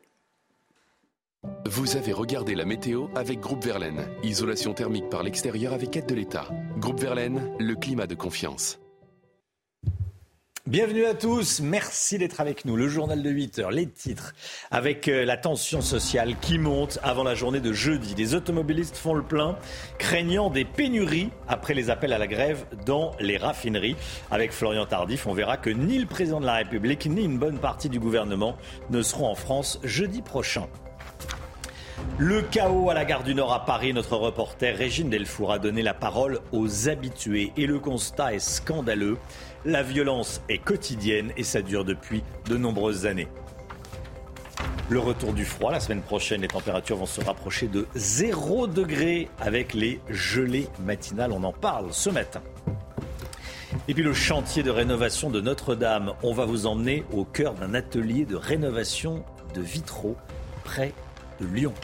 Vous 1.67 1.97
avez 1.97 2.13
regardé 2.13 2.55
la 2.55 2.65
météo 2.65 3.09
avec 3.17 3.41
Groupe 3.41 3.65
Verlaine. 3.65 4.07
Isolation 4.23 4.75
thermique 4.75 5.09
par 5.09 5.23
l'extérieur 5.23 5.73
avec 5.73 5.97
aide 5.97 6.07
de 6.07 6.15
l'État. 6.15 6.47
Groupe 6.77 7.01
Verlaine, 7.01 7.51
le 7.59 7.75
climat 7.75 8.07
de 8.07 8.15
confiance. 8.15 8.79
Bienvenue 10.69 11.05
à 11.05 11.15
tous, 11.15 11.61
merci 11.61 12.19
d'être 12.19 12.41
avec 12.41 12.65
nous. 12.65 12.77
Le 12.77 12.87
journal 12.87 13.23
de 13.23 13.29
8 13.29 13.59
heures, 13.59 13.71
les 13.73 13.89
titres, 13.89 14.35
avec 14.71 15.09
euh, 15.09 15.25
la 15.25 15.37
tension 15.37 15.81
sociale 15.81 16.37
qui 16.41 16.59
monte 16.59 17.01
avant 17.03 17.25
la 17.25 17.35
journée 17.35 17.61
de 17.61 17.73
jeudi. 17.73 18.15
Les 18.17 18.35
automobilistes 18.37 18.97
font 18.97 19.15
le 19.15 19.25
plein, 19.25 19.59
craignant 19.99 20.51
des 20.51 20.65
pénuries 20.65 21.31
après 21.49 21.75
les 21.75 21.91
appels 21.91 22.13
à 22.13 22.19
la 22.19 22.29
grève 22.29 22.65
dans 22.87 23.11
les 23.19 23.37
raffineries. 23.37 23.97
Avec 24.31 24.53
Florian 24.53 24.87
Tardif, 24.87 25.27
on 25.27 25.35
verra 25.35 25.57
que 25.57 25.71
ni 25.71 25.99
le 25.99 26.07
président 26.07 26.41
de 26.41 26.47
la 26.47 26.55
République 26.55 27.07
ni 27.07 27.25
une 27.25 27.39
bonne 27.39 27.59
partie 27.59 27.89
du 27.89 27.99
gouvernement 27.99 28.57
ne 28.91 29.03
seront 29.03 29.27
en 29.27 29.35
France 29.35 29.81
jeudi 29.83 30.23
prochain. 30.23 30.69
Le 32.19 32.43
chaos 32.43 32.91
à 32.91 32.95
la 32.95 33.05
gare 33.05 33.23
du 33.23 33.35
Nord 33.35 33.53
à 33.53 33.65
Paris, 33.65 33.93
notre 33.93 34.17
reporter 34.17 34.77
Régine 34.77 35.11
Delfour 35.11 35.53
a 35.53 35.59
donné 35.59 35.83
la 35.83 35.95
parole 35.95 36.41
aux 36.53 36.89
habitués 36.89 37.53
et 37.57 37.67
le 37.67 37.79
constat 37.79 38.35
est 38.35 38.39
scandaleux. 38.39 39.19
La 39.65 39.83
violence 39.83 40.41
est 40.49 40.59
quotidienne 40.59 41.33
et 41.37 41.45
ça 41.45 41.63
dure 41.63 41.85
depuis 41.85 42.23
de 42.47 42.57
nombreuses 42.57 43.07
années. 43.07 43.29
Le 44.89 44.99
retour 44.99 45.33
du 45.33 45.45
froid, 45.45 45.73
la 45.73 45.81
semaine 45.81 46.03
prochaine, 46.03 46.43
les 46.43 46.49
températures 46.49 46.97
vont 46.97 47.07
se 47.07 47.23
rapprocher 47.23 47.67
de 47.67 47.87
0 47.95 48.67
degré 48.67 49.29
avec 49.41 49.73
les 49.73 50.01
gelées 50.11 50.69
matinales. 50.85 51.33
On 51.33 51.45
en 51.45 51.53
parle 51.53 51.93
ce 51.93 52.11
matin. 52.11 52.43
Et 53.89 53.95
puis 53.95 54.03
le 54.03 54.13
chantier 54.13 54.63
de 54.63 54.71
rénovation 54.71 55.31
de 55.31 55.41
Notre-Dame. 55.41 56.13
On 56.23 56.35
va 56.35 56.45
vous 56.45 56.67
emmener 56.67 57.05
au 57.13 57.25
cœur 57.25 57.55
d'un 57.55 57.75
atelier 57.75 58.27
de 58.27 58.37
rénovation 58.37 59.25
de 59.55 59.61
vitraux 59.61 60.17
près 60.63 60.93
de 61.41 61.47
Lyon. 61.47 61.75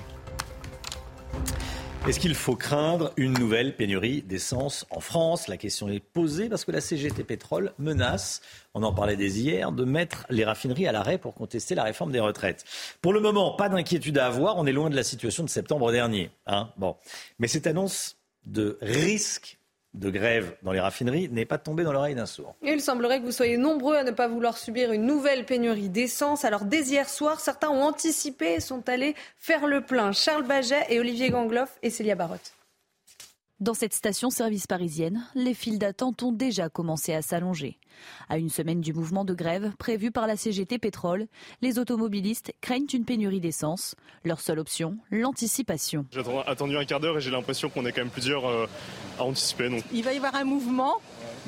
Est-ce 2.07 2.21
qu'il 2.21 2.35
faut 2.35 2.57
craindre 2.57 3.13
une 3.19 3.35
nouvelle 3.35 3.77
pénurie 3.77 4.23
d'essence 4.23 4.87
en 4.89 5.01
France? 5.01 5.47
La 5.47 5.59
question 5.59 5.89
est 5.89 6.01
posée 6.01 6.49
parce 6.49 6.65
que 6.65 6.71
la 6.71 6.81
CGT 6.81 7.23
Pétrole 7.23 7.75
menace, 7.79 8.41
on 8.73 8.83
en 8.83 8.95
parlait 8.95 9.17
dès 9.17 9.29
hier, 9.29 9.73
de 9.73 9.85
mettre 9.85 10.25
les 10.31 10.45
raffineries 10.45 10.87
à 10.87 10.93
l'arrêt 10.93 11.19
pour 11.19 11.35
contester 11.35 11.75
la 11.75 11.83
réforme 11.83 12.11
des 12.11 12.21
retraites. 12.21 12.65
Pour 13.03 13.13
le 13.13 13.21
moment, 13.21 13.57
pas 13.57 13.69
d'inquiétude 13.69 14.17
à 14.17 14.27
avoir, 14.27 14.57
on 14.57 14.65
est 14.65 14.73
loin 14.73 14.89
de 14.89 14.97
la 14.97 15.03
situation 15.03 15.45
de 15.45 15.51
septembre 15.51 15.93
dernier. 15.93 16.31
Hein 16.47 16.71
bon. 16.79 16.97
Mais 17.39 17.49
cette 17.49 17.67
annonce 17.67 18.17
de 18.47 18.79
risque 18.81 19.58
de 19.99 20.11
grève 20.11 20.55
dans 20.63 20.73
les 20.73 20.81
raffineries 20.81 21.29
n'est 21.29 21.45
pas 21.45 21.59
tombé 21.59 21.85
dans 21.85 21.93
l'oreille 21.93 22.15
d'un 22.15 22.27
sourd. 22.27 22.55
Il 22.63 22.81
semblerait 22.81 23.21
que 23.21 23.25
vous 23.25 23.33
soyez 23.33 23.57
nombreux 23.57 23.97
à 23.97 24.05
ne 24.05 24.11
pas 24.11 24.29
vouloir 24.29 24.57
subir 24.57 24.93
une 24.93 25.05
nouvelle 25.07 25.45
pénurie 25.45 25.89
d'essence. 25.89 26.45
Alors 26.45 26.65
dès 26.65 26.83
hier 26.83 27.09
soir, 27.09 27.41
certains 27.41 27.71
ont 27.71 27.83
anticipé 27.83 28.55
et 28.55 28.61
sont 28.61 28.89
allés 28.89 29.15
faire 29.39 29.67
le 29.67 29.81
plein. 29.81 30.13
Charles 30.13 30.45
Baget 30.45 30.87
et 30.89 31.01
Olivier 31.01 31.31
Gangloff 31.31 31.79
et 31.83 31.91
Célia 31.91 32.15
Barotte. 32.15 32.53
Dans 33.61 33.75
cette 33.75 33.93
station-service 33.93 34.69
parisienne, 34.69 35.27
les 35.35 35.53
files 35.53 35.81
d'attente 35.81 36.23
ont 36.23 36.31
déjà 36.31 36.69
commencé 36.69 37.13
à 37.13 37.23
s'allonger. 37.23 37.77
À 38.29 38.39
une 38.39 38.51
semaine 38.51 38.81
du 38.81 38.93
mouvement 38.93 39.25
de 39.25 39.35
grève 39.35 39.73
prévu 39.81 40.13
par 40.13 40.29
la 40.29 40.37
CGT 40.37 40.79
Pétrole, 40.79 41.27
les 41.61 41.81
automobilistes 41.81 42.53
craignent 42.61 42.87
une 42.93 43.05
pénurie 43.05 43.41
d'essence. 43.41 43.97
Leur 44.23 44.41
seule 44.41 44.61
option, 44.61 44.97
l'anticipation. 45.11 46.07
J'ai 46.13 46.23
attendu 46.47 46.77
un 46.77 46.85
quart 46.85 47.01
d'heure 47.01 47.19
et 47.19 47.21
j'ai 47.21 47.33
l'impression 47.33 47.69
qu'on 47.69 47.85
est 47.85 47.91
quand 47.91 48.03
même 48.03 48.11
plusieurs 48.11 48.47
euh, 48.47 48.67
à 49.19 49.25
anticiper. 49.25 49.83
Il 49.93 50.05
va 50.05 50.13
y 50.13 50.19
avoir 50.19 50.37
un 50.37 50.45
mouvement 50.45 50.99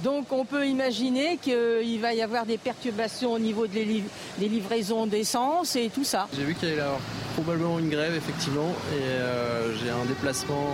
donc 0.02 0.32
on 0.32 0.44
peut 0.44 0.66
imaginer 0.66 1.36
qu'il 1.36 2.00
va 2.00 2.14
y 2.14 2.22
avoir 2.22 2.46
des 2.46 2.58
perturbations 2.58 3.32
au 3.32 3.38
niveau 3.38 3.66
des 3.66 4.02
livraisons 4.38 5.06
d'essence 5.06 5.76
et 5.76 5.90
tout 5.94 6.04
ça. 6.04 6.28
J'ai 6.36 6.44
vu 6.44 6.54
qu'il 6.54 6.70
y 6.70 6.72
avoir 6.72 6.98
probablement 7.34 7.78
une 7.78 7.88
grève 7.90 8.14
effectivement 8.14 8.70
et 8.92 9.02
euh, 9.02 9.76
j'ai 9.78 9.90
un 9.90 10.04
déplacement 10.06 10.66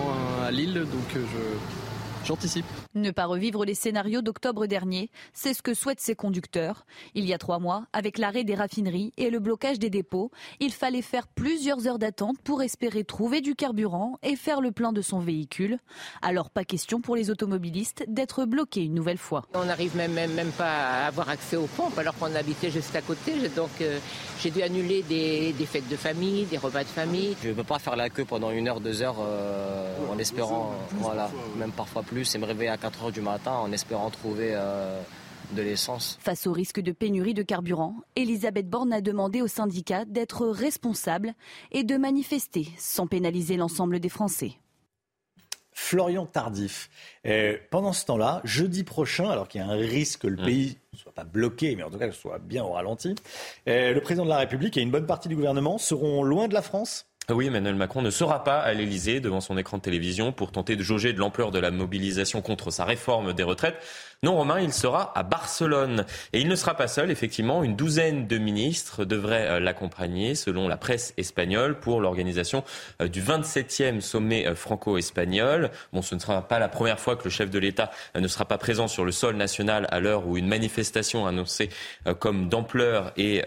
à 0.46 0.50
Lille 0.50 0.74
donc 0.74 1.16
euh, 1.16 1.24
je 1.32 2.26
J'anticipe. 2.26 2.85
Ne 2.96 3.10
pas 3.10 3.26
revivre 3.26 3.66
les 3.66 3.74
scénarios 3.74 4.22
d'octobre 4.22 4.64
dernier, 4.64 5.10
c'est 5.34 5.52
ce 5.52 5.60
que 5.60 5.74
souhaitent 5.74 6.00
ces 6.00 6.14
conducteurs. 6.14 6.86
Il 7.14 7.26
y 7.26 7.34
a 7.34 7.38
trois 7.38 7.58
mois, 7.58 7.84
avec 7.92 8.16
l'arrêt 8.16 8.42
des 8.42 8.54
raffineries 8.54 9.12
et 9.18 9.28
le 9.28 9.38
blocage 9.38 9.78
des 9.78 9.90
dépôts, 9.90 10.30
il 10.60 10.72
fallait 10.72 11.02
faire 11.02 11.28
plusieurs 11.28 11.86
heures 11.86 11.98
d'attente 11.98 12.38
pour 12.42 12.62
espérer 12.62 13.04
trouver 13.04 13.42
du 13.42 13.54
carburant 13.54 14.18
et 14.22 14.34
faire 14.34 14.62
le 14.62 14.72
plein 14.72 14.94
de 14.94 15.02
son 15.02 15.18
véhicule. 15.18 15.78
Alors 16.22 16.48
pas 16.48 16.64
question 16.64 17.02
pour 17.02 17.16
les 17.16 17.28
automobilistes 17.28 18.02
d'être 18.08 18.46
bloqués 18.46 18.84
une 18.84 18.94
nouvelle 18.94 19.18
fois. 19.18 19.44
On 19.52 19.66
n'arrive 19.66 19.94
même, 19.94 20.14
même, 20.14 20.32
même, 20.32 20.52
pas 20.52 21.02
à 21.02 21.06
avoir 21.08 21.28
accès 21.28 21.56
aux 21.56 21.66
pompes 21.66 21.98
alors 21.98 22.14
qu'on 22.16 22.34
habitait 22.34 22.70
juste 22.70 22.96
à 22.96 23.02
côté. 23.02 23.50
Donc 23.54 23.82
euh, 23.82 23.98
j'ai 24.40 24.50
dû 24.50 24.62
annuler 24.62 25.02
des, 25.02 25.52
fêtes 25.66 25.88
de 25.90 25.96
famille, 25.96 26.46
des 26.46 26.56
repas 26.56 26.84
de 26.84 26.88
famille. 26.88 27.36
Je 27.42 27.50
ne 27.50 27.52
peux 27.52 27.62
pas 27.62 27.78
faire 27.78 27.96
la 27.96 28.08
queue 28.08 28.24
pendant 28.24 28.50
une 28.50 28.68
heure, 28.68 28.80
deux 28.80 29.02
heures 29.02 29.20
euh, 29.20 29.92
en 30.10 30.18
espérant, 30.18 30.72
voilà, 30.92 31.30
même 31.58 31.72
parfois 31.72 32.02
plus 32.02 32.24
c'est 32.24 32.38
me 32.38 32.46
réveiller 32.46 32.70
à 32.70 32.78
4 32.86 33.02
heures 33.02 33.12
du 33.12 33.20
matin 33.20 33.50
en 33.50 33.72
espérant 33.72 34.10
trouver 34.10 34.50
euh, 34.52 35.02
de 35.50 35.62
l'essence. 35.62 36.18
Face 36.20 36.46
au 36.46 36.52
risque 36.52 36.78
de 36.78 36.92
pénurie 36.92 37.34
de 37.34 37.42
carburant, 37.42 37.96
Elisabeth 38.14 38.68
Borne 38.70 38.92
a 38.92 39.00
demandé 39.00 39.42
aux 39.42 39.48
syndicats 39.48 40.04
d'être 40.04 40.46
responsables 40.46 41.34
et 41.72 41.82
de 41.82 41.96
manifester 41.96 42.68
sans 42.78 43.08
pénaliser 43.08 43.56
l'ensemble 43.56 43.98
des 43.98 44.08
Français. 44.08 44.52
Florian 45.72 46.26
Tardif. 46.26 46.88
Euh, 47.26 47.56
pendant 47.72 47.92
ce 47.92 48.04
temps-là, 48.04 48.40
jeudi 48.44 48.84
prochain, 48.84 49.28
alors 49.28 49.48
qu'il 49.48 49.60
y 49.60 49.64
a 49.64 49.66
un 49.66 49.76
risque 49.76 50.20
que 50.20 50.28
le 50.28 50.40
mmh. 50.40 50.46
pays 50.46 50.78
ne 50.92 50.98
soit 50.98 51.12
pas 51.12 51.24
bloqué, 51.24 51.74
mais 51.74 51.82
en 51.82 51.90
tout 51.90 51.98
cas 51.98 52.06
que 52.06 52.14
ce 52.14 52.20
soit 52.20 52.38
bien 52.38 52.62
au 52.62 52.70
ralenti, 52.70 53.16
euh, 53.68 53.94
le 53.94 54.00
président 54.00 54.24
de 54.24 54.30
la 54.30 54.38
République 54.38 54.76
et 54.76 54.80
une 54.80 54.92
bonne 54.92 55.06
partie 55.06 55.28
du 55.28 55.34
gouvernement 55.34 55.76
seront 55.76 56.22
loin 56.22 56.46
de 56.46 56.54
la 56.54 56.62
France 56.62 57.05
oui, 57.34 57.46
Emmanuel 57.46 57.74
Macron 57.74 58.02
ne 58.02 58.10
sera 58.10 58.44
pas 58.44 58.60
à 58.60 58.72
l'Elysée 58.72 59.18
devant 59.18 59.40
son 59.40 59.58
écran 59.58 59.78
de 59.78 59.82
télévision 59.82 60.30
pour 60.30 60.52
tenter 60.52 60.76
de 60.76 60.82
jauger 60.84 61.12
de 61.12 61.18
l'ampleur 61.18 61.50
de 61.50 61.58
la 61.58 61.72
mobilisation 61.72 62.40
contre 62.40 62.70
sa 62.70 62.84
réforme 62.84 63.32
des 63.32 63.42
retraites. 63.42 63.76
Non, 64.22 64.34
Romain, 64.34 64.60
il 64.60 64.72
sera 64.72 65.12
à 65.16 65.22
Barcelone. 65.22 66.06
Et 66.32 66.40
il 66.40 66.48
ne 66.48 66.56
sera 66.56 66.74
pas 66.74 66.88
seul, 66.88 67.10
effectivement. 67.10 67.62
Une 67.62 67.76
douzaine 67.76 68.26
de 68.26 68.38
ministres 68.38 69.04
devraient 69.04 69.46
euh, 69.46 69.60
l'accompagner, 69.60 70.34
selon 70.34 70.68
la 70.68 70.78
presse 70.78 71.12
espagnole, 71.18 71.78
pour 71.78 72.00
l'organisation 72.00 72.64
euh, 73.02 73.08
du 73.08 73.20
27e 73.20 74.00
sommet 74.00 74.46
euh, 74.46 74.54
franco-espagnol. 74.54 75.70
Bon, 75.92 76.00
ce 76.00 76.14
ne 76.14 76.20
sera 76.20 76.40
pas 76.48 76.58
la 76.58 76.68
première 76.68 76.98
fois 76.98 77.16
que 77.16 77.24
le 77.24 77.30
chef 77.30 77.50
de 77.50 77.58
l'État 77.58 77.90
ne 78.14 78.26
sera 78.26 78.46
pas 78.46 78.56
présent 78.56 78.88
sur 78.88 79.04
le 79.04 79.12
sol 79.12 79.36
national 79.36 79.86
à 79.90 80.00
l'heure 80.00 80.26
où 80.26 80.38
une 80.38 80.48
manifestation 80.48 81.26
annoncée 81.26 81.68
comme 82.18 82.48
d'ampleur 82.48 83.12
et 83.16 83.42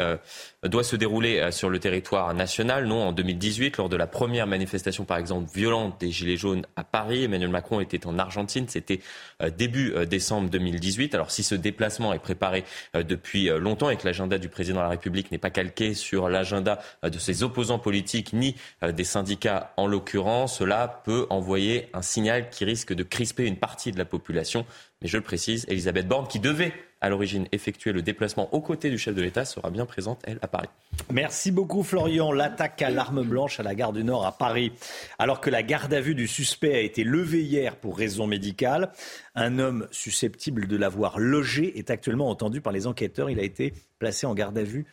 doit 0.63 0.83
se 0.83 0.95
dérouler 0.95 1.51
sur 1.51 1.69
le 1.69 1.79
territoire 1.79 2.33
national. 2.33 2.85
Non, 2.85 3.07
en 3.07 3.11
2018, 3.11 3.77
lors 3.77 3.89
de 3.89 3.95
la 3.95 4.07
première 4.07 4.47
manifestation, 4.47 5.05
par 5.05 5.17
exemple, 5.17 5.49
violente 5.53 5.99
des 5.99 6.11
Gilets 6.11 6.37
jaunes 6.37 6.65
à 6.75 6.83
Paris, 6.83 7.23
Emmanuel 7.23 7.49
Macron 7.49 7.79
était 7.79 8.05
en 8.07 8.19
Argentine. 8.19 8.67
C'était 8.67 8.99
début 9.57 9.93
décembre 10.05 10.49
2018. 10.49 10.59
Alors 11.14 11.31
si 11.31 11.44
ce 11.44 11.56
déplacement 11.56 12.14
est 12.14 12.19
préparé 12.19 12.64
euh, 12.95 13.03
depuis 13.03 13.49
euh, 13.49 13.60
longtemps 13.60 13.90
et 13.90 13.98
que 13.98 14.06
l'agenda 14.06 14.38
du 14.38 14.49
président 14.49 14.77
de 14.77 14.84
la 14.84 14.90
République 14.90 15.31
n'est 15.31 15.38
pas 15.38 15.49
calqué 15.49 15.94
sur 15.94 16.30
l'agenda 16.30 16.80
euh, 17.03 17.10
de 17.10 17.18
ses 17.18 17.44
opposants 17.44 17.80
politiques 17.80 18.34
ni 18.34 18.56
des 18.81 19.03
syndicats 19.03 19.73
en 19.77 19.88
l'occurrence, 19.88 20.57
cela 20.60 21.02
peut 21.06 21.27
envoyer 21.30 21.90
un 21.94 22.02
signal 22.02 22.49
qui 22.49 22.65
risque 22.65 22.94
de 22.94 23.03
crisper 23.03 23.45
une 23.45 23.57
partie 23.57 23.91
de 23.91 23.98
la 23.98 24.06
population. 24.06 24.65
Mais 25.01 25.07
je 25.07 25.17
le 25.17 25.23
précise, 25.23 25.65
Elisabeth 25.69 26.07
Borne, 26.07 26.27
qui 26.27 26.39
devait 26.39 26.73
à 27.01 27.07
l'origine 27.07 27.47
effectuer 27.53 27.93
le 27.93 28.01
déplacement 28.01 28.53
aux 28.53 28.59
côtés 28.59 28.89
du 28.89 28.97
chef 28.97 29.15
de 29.15 29.21
l'État, 29.21 29.45
sera 29.45 29.69
bien 29.69 29.85
présente, 29.85 30.19
elle, 30.26 30.39
à 30.41 30.47
Paris. 30.47 30.67
Merci 31.11 31.51
beaucoup, 31.51 31.84
Florian. 31.84 32.34
L'attaque 32.34 32.81
à 32.81 32.89
l'arme 32.89 33.23
blanche 33.23 33.61
à 33.61 33.63
la 33.63 33.73
gare 33.76 33.93
du 33.93 34.03
Nord 34.03 34.26
à 34.26 34.38
Paris, 34.38 34.73
alors 35.17 35.39
que 35.39 35.49
la 35.49 35.63
garde 35.63 35.93
à 35.93 36.01
vue 36.01 36.15
du 36.15 36.27
suspect 36.27 36.76
a 36.76 36.81
été 36.81 37.05
levée 37.05 37.41
hier 37.41 37.77
pour 37.77 37.97
raison 37.97 38.27
médicale. 38.27 38.91
Un 39.35 39.59
homme 39.59 39.88
susceptible 39.91 40.67
de 40.67 40.76
l'avoir 40.76 41.17
logé 41.19 41.80
est 41.80 41.89
actuellement 41.89 42.30
entendu 42.30 42.59
par 42.59 42.73
les 42.73 42.85
enquêteurs. 42.85 43.30
Il 43.30 43.39
a 43.39 43.43
été 43.43 43.73
placé 43.99 44.27
en 44.27 44.34
garde 44.34 44.57
à 44.57 44.63
vue 44.63 44.85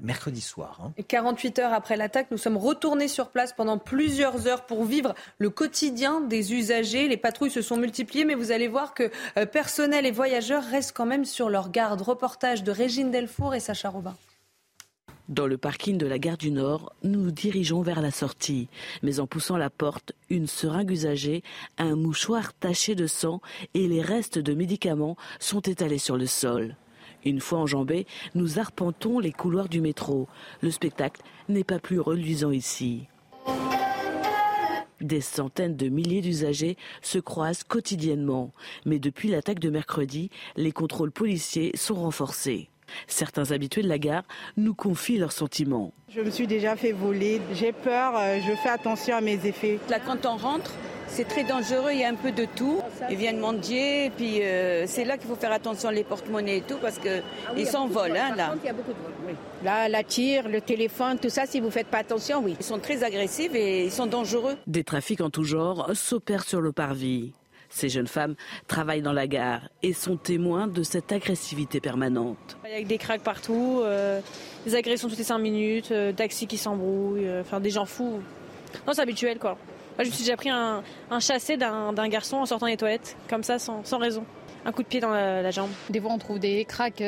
mercredi 0.00 0.40
soir. 0.40 0.80
Hein. 0.82 0.92
Et 0.96 1.02
48 1.02 1.58
heures 1.58 1.72
après 1.72 1.96
l'attaque, 1.96 2.28
nous 2.30 2.38
sommes 2.38 2.56
retournés 2.56 3.08
sur 3.08 3.28
place 3.28 3.52
pendant 3.52 3.78
plusieurs 3.78 4.46
heures 4.46 4.66
pour 4.66 4.84
vivre 4.84 5.14
le 5.38 5.50
quotidien 5.50 6.20
des 6.20 6.54
usagers. 6.54 7.08
Les 7.08 7.16
patrouilles 7.16 7.50
se 7.50 7.62
sont 7.62 7.76
multipliées, 7.76 8.24
mais 8.24 8.34
vous 8.34 8.52
allez 8.52 8.68
voir 8.68 8.94
que 8.94 9.10
euh, 9.36 9.46
personnel 9.46 10.06
et 10.06 10.10
voyageurs 10.10 10.64
restent 10.64 10.96
quand 10.96 11.06
même 11.06 11.24
sur 11.24 11.48
leur 11.48 11.70
garde. 11.70 12.02
Reportage 12.02 12.62
de 12.62 12.70
Régine 12.70 13.10
Delfour 13.10 13.54
et 13.54 13.60
Sacha 13.60 13.88
Robin. 13.88 14.14
Dans 15.28 15.46
le 15.46 15.56
parking 15.56 15.96
de 15.98 16.06
la 16.06 16.18
gare 16.18 16.36
du 16.36 16.50
Nord, 16.50 16.92
nous 17.04 17.20
nous 17.20 17.30
dirigeons 17.30 17.80
vers 17.80 18.02
la 18.02 18.10
sortie. 18.10 18.68
Mais 19.02 19.20
en 19.20 19.26
poussant 19.26 19.56
la 19.56 19.70
porte, 19.70 20.12
une 20.28 20.46
seringue 20.46 20.90
usagée, 20.90 21.42
un 21.78 21.96
mouchoir 21.96 22.52
taché 22.52 22.94
de 22.94 23.06
sang 23.06 23.40
et 23.72 23.88
les 23.88 24.02
restes 24.02 24.38
de 24.38 24.52
médicaments 24.52 25.16
sont 25.38 25.60
étalés 25.60 25.98
sur 25.98 26.16
le 26.16 26.26
sol. 26.26 26.76
Une 27.24 27.40
fois 27.40 27.58
enjambés, 27.60 28.06
nous 28.34 28.58
arpentons 28.58 29.18
les 29.18 29.32
couloirs 29.32 29.68
du 29.68 29.80
métro. 29.80 30.28
Le 30.60 30.70
spectacle 30.70 31.22
n'est 31.48 31.64
pas 31.64 31.78
plus 31.78 32.00
reluisant 32.00 32.50
ici. 32.50 33.06
Des 35.00 35.20
centaines 35.20 35.76
de 35.76 35.88
milliers 35.88 36.20
d'usagers 36.20 36.76
se 37.00 37.18
croisent 37.18 37.64
quotidiennement. 37.64 38.52
Mais 38.86 39.00
depuis 39.00 39.28
l'attaque 39.28 39.58
de 39.58 39.70
mercredi, 39.70 40.30
les 40.56 40.70
contrôles 40.70 41.10
policiers 41.10 41.72
sont 41.74 41.96
renforcés. 41.96 42.68
Certains 43.06 43.50
habitués 43.50 43.82
de 43.82 43.88
la 43.88 43.98
gare 43.98 44.24
nous 44.56 44.74
confient 44.74 45.18
leurs 45.18 45.32
sentiments. 45.32 45.92
Je 46.08 46.20
me 46.20 46.30
suis 46.30 46.46
déjà 46.46 46.76
fait 46.76 46.92
voler, 46.92 47.40
j'ai 47.54 47.72
peur, 47.72 48.14
euh, 48.16 48.38
je 48.46 48.54
fais 48.54 48.68
attention 48.68 49.16
à 49.16 49.20
mes 49.20 49.46
effets. 49.46 49.78
Là, 49.88 49.98
quand 49.98 50.26
on 50.26 50.36
rentre, 50.36 50.72
c'est 51.12 51.28
très 51.28 51.44
dangereux, 51.44 51.90
il 51.92 52.00
y 52.00 52.04
a 52.04 52.08
un 52.08 52.14
peu 52.14 52.32
de 52.32 52.46
tout. 52.46 52.80
Ils 53.10 53.16
viennent 53.16 53.38
mendier, 53.38 54.10
puis 54.16 54.42
euh, 54.42 54.86
c'est 54.86 55.04
là 55.04 55.18
qu'il 55.18 55.28
faut 55.28 55.36
faire 55.36 55.52
attention 55.52 55.90
les 55.90 56.04
porte-monnaies 56.04 56.58
et 56.58 56.62
tout, 56.62 56.78
parce 56.80 56.98
qu'ils 56.98 57.22
ils 57.56 57.66
s'envolent. 57.66 58.16
Hein, 58.16 58.34
là. 58.36 58.54
Là, 59.62 59.88
la 59.88 60.02
tire, 60.02 60.48
le 60.48 60.60
téléphone, 60.60 61.18
tout 61.18 61.28
ça, 61.28 61.46
si 61.46 61.60
vous 61.60 61.66
ne 61.66 61.70
faites 61.70 61.86
pas 61.86 61.98
attention, 61.98 62.40
oui. 62.42 62.56
Ils 62.58 62.64
sont 62.64 62.78
très 62.78 63.04
agressifs 63.04 63.54
et 63.54 63.84
ils 63.84 63.92
sont 63.92 64.06
dangereux. 64.06 64.56
Des 64.66 64.84
trafics 64.84 65.20
en 65.20 65.30
tout 65.30 65.44
genre 65.44 65.90
s'opèrent 65.94 66.44
sur 66.44 66.60
le 66.60 66.72
parvis. 66.72 67.32
Ces 67.68 67.88
jeunes 67.88 68.06
femmes 68.06 68.34
travaillent 68.66 69.02
dans 69.02 69.14
la 69.14 69.26
gare 69.26 69.62
et 69.82 69.92
sont 69.94 70.16
témoins 70.16 70.66
de 70.66 70.82
cette 70.82 71.10
agressivité 71.10 71.80
permanente. 71.80 72.58
Il 72.66 72.78
y 72.78 72.82
a 72.82 72.84
des 72.84 72.98
craques 72.98 73.22
partout, 73.22 73.80
euh, 73.82 74.20
des 74.66 74.74
agressions 74.74 75.08
toutes 75.08 75.18
les 75.18 75.24
5 75.24 75.38
minutes, 75.38 75.90
euh, 75.90 76.12
taxis 76.12 76.46
qui 76.46 76.58
s'embrouillent, 76.58 77.26
euh, 77.26 77.40
enfin 77.40 77.60
des 77.60 77.70
gens 77.70 77.86
fous. 77.86 78.20
Non, 78.86 78.92
c'est 78.92 79.00
habituel 79.00 79.38
quoi. 79.38 79.56
Moi, 79.96 80.04
je 80.04 80.08
me 80.08 80.14
suis 80.14 80.24
déjà 80.24 80.36
pris 80.36 80.50
un, 80.50 80.82
chassé 81.20 81.56
d'un 81.56 82.08
garçon 82.08 82.38
en 82.38 82.46
sortant 82.46 82.66
des 82.66 82.76
toilettes, 82.76 83.16
comme 83.28 83.42
ça, 83.42 83.58
sans, 83.58 83.98
raison. 83.98 84.24
Un 84.64 84.72
coup 84.72 84.82
de 84.82 84.88
pied 84.88 85.00
dans 85.00 85.10
la, 85.10 85.50
jambe. 85.50 85.70
Des 85.90 86.00
fois, 86.00 86.12
on 86.12 86.18
trouve 86.18 86.38
des 86.38 86.64
craques 86.64 87.02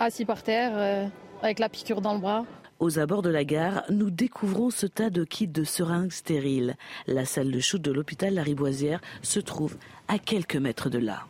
assis 0.00 0.24
par 0.24 0.42
terre, 0.42 1.10
avec 1.42 1.58
la 1.58 1.68
piqûre 1.68 2.00
dans 2.00 2.14
le 2.14 2.20
bras. 2.20 2.44
Aux 2.80 2.98
abords 2.98 3.22
de 3.22 3.30
la 3.30 3.44
gare, 3.44 3.84
nous 3.88 4.10
découvrons 4.10 4.70
ce 4.70 4.86
tas 4.86 5.08
de 5.08 5.24
kits 5.24 5.46
de 5.46 5.64
seringues 5.64 6.12
stériles. 6.12 6.76
La 7.06 7.24
salle 7.24 7.50
de 7.50 7.60
shoot 7.60 7.80
de 7.80 7.92
l'hôpital 7.92 8.34
Lariboisière 8.34 9.00
se 9.22 9.38
trouve 9.40 9.76
à 10.08 10.18
quelques 10.18 10.56
mètres 10.56 10.90
de 10.90 10.98
là. 10.98 11.26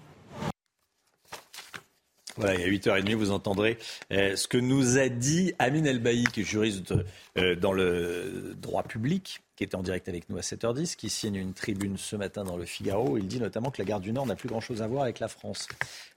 Voilà, 2.36 2.54
il 2.54 2.60
y 2.60 2.64
a 2.64 2.68
8h30, 2.68 3.14
vous 3.14 3.30
entendrez 3.30 3.78
euh, 4.10 4.34
ce 4.34 4.48
que 4.48 4.58
nous 4.58 4.98
a 4.98 5.08
dit 5.08 5.52
Amine 5.60 5.86
Elbaï, 5.86 6.24
qui 6.24 6.40
est 6.40 6.44
juriste 6.44 6.92
euh, 7.38 7.54
dans 7.54 7.72
le 7.72 8.56
droit 8.60 8.82
public, 8.82 9.40
qui 9.56 9.64
était 9.64 9.76
en 9.76 9.82
direct 9.82 10.08
avec 10.08 10.28
nous 10.28 10.36
à 10.36 10.40
7h10, 10.40 10.96
qui 10.96 11.10
signe 11.10 11.36
une 11.36 11.54
tribune 11.54 11.96
ce 11.96 12.16
matin 12.16 12.44
dans 12.44 12.56
le 12.56 12.64
Figaro. 12.64 13.18
Il 13.18 13.26
dit 13.26 13.40
notamment 13.40 13.70
que 13.70 13.80
la 13.80 13.84
gare 13.84 14.00
du 14.00 14.12
Nord 14.12 14.26
n'a 14.26 14.36
plus 14.36 14.48
grand-chose 14.48 14.82
à 14.82 14.86
voir 14.86 15.04
avec 15.04 15.20
la 15.20 15.28
France. 15.28 15.68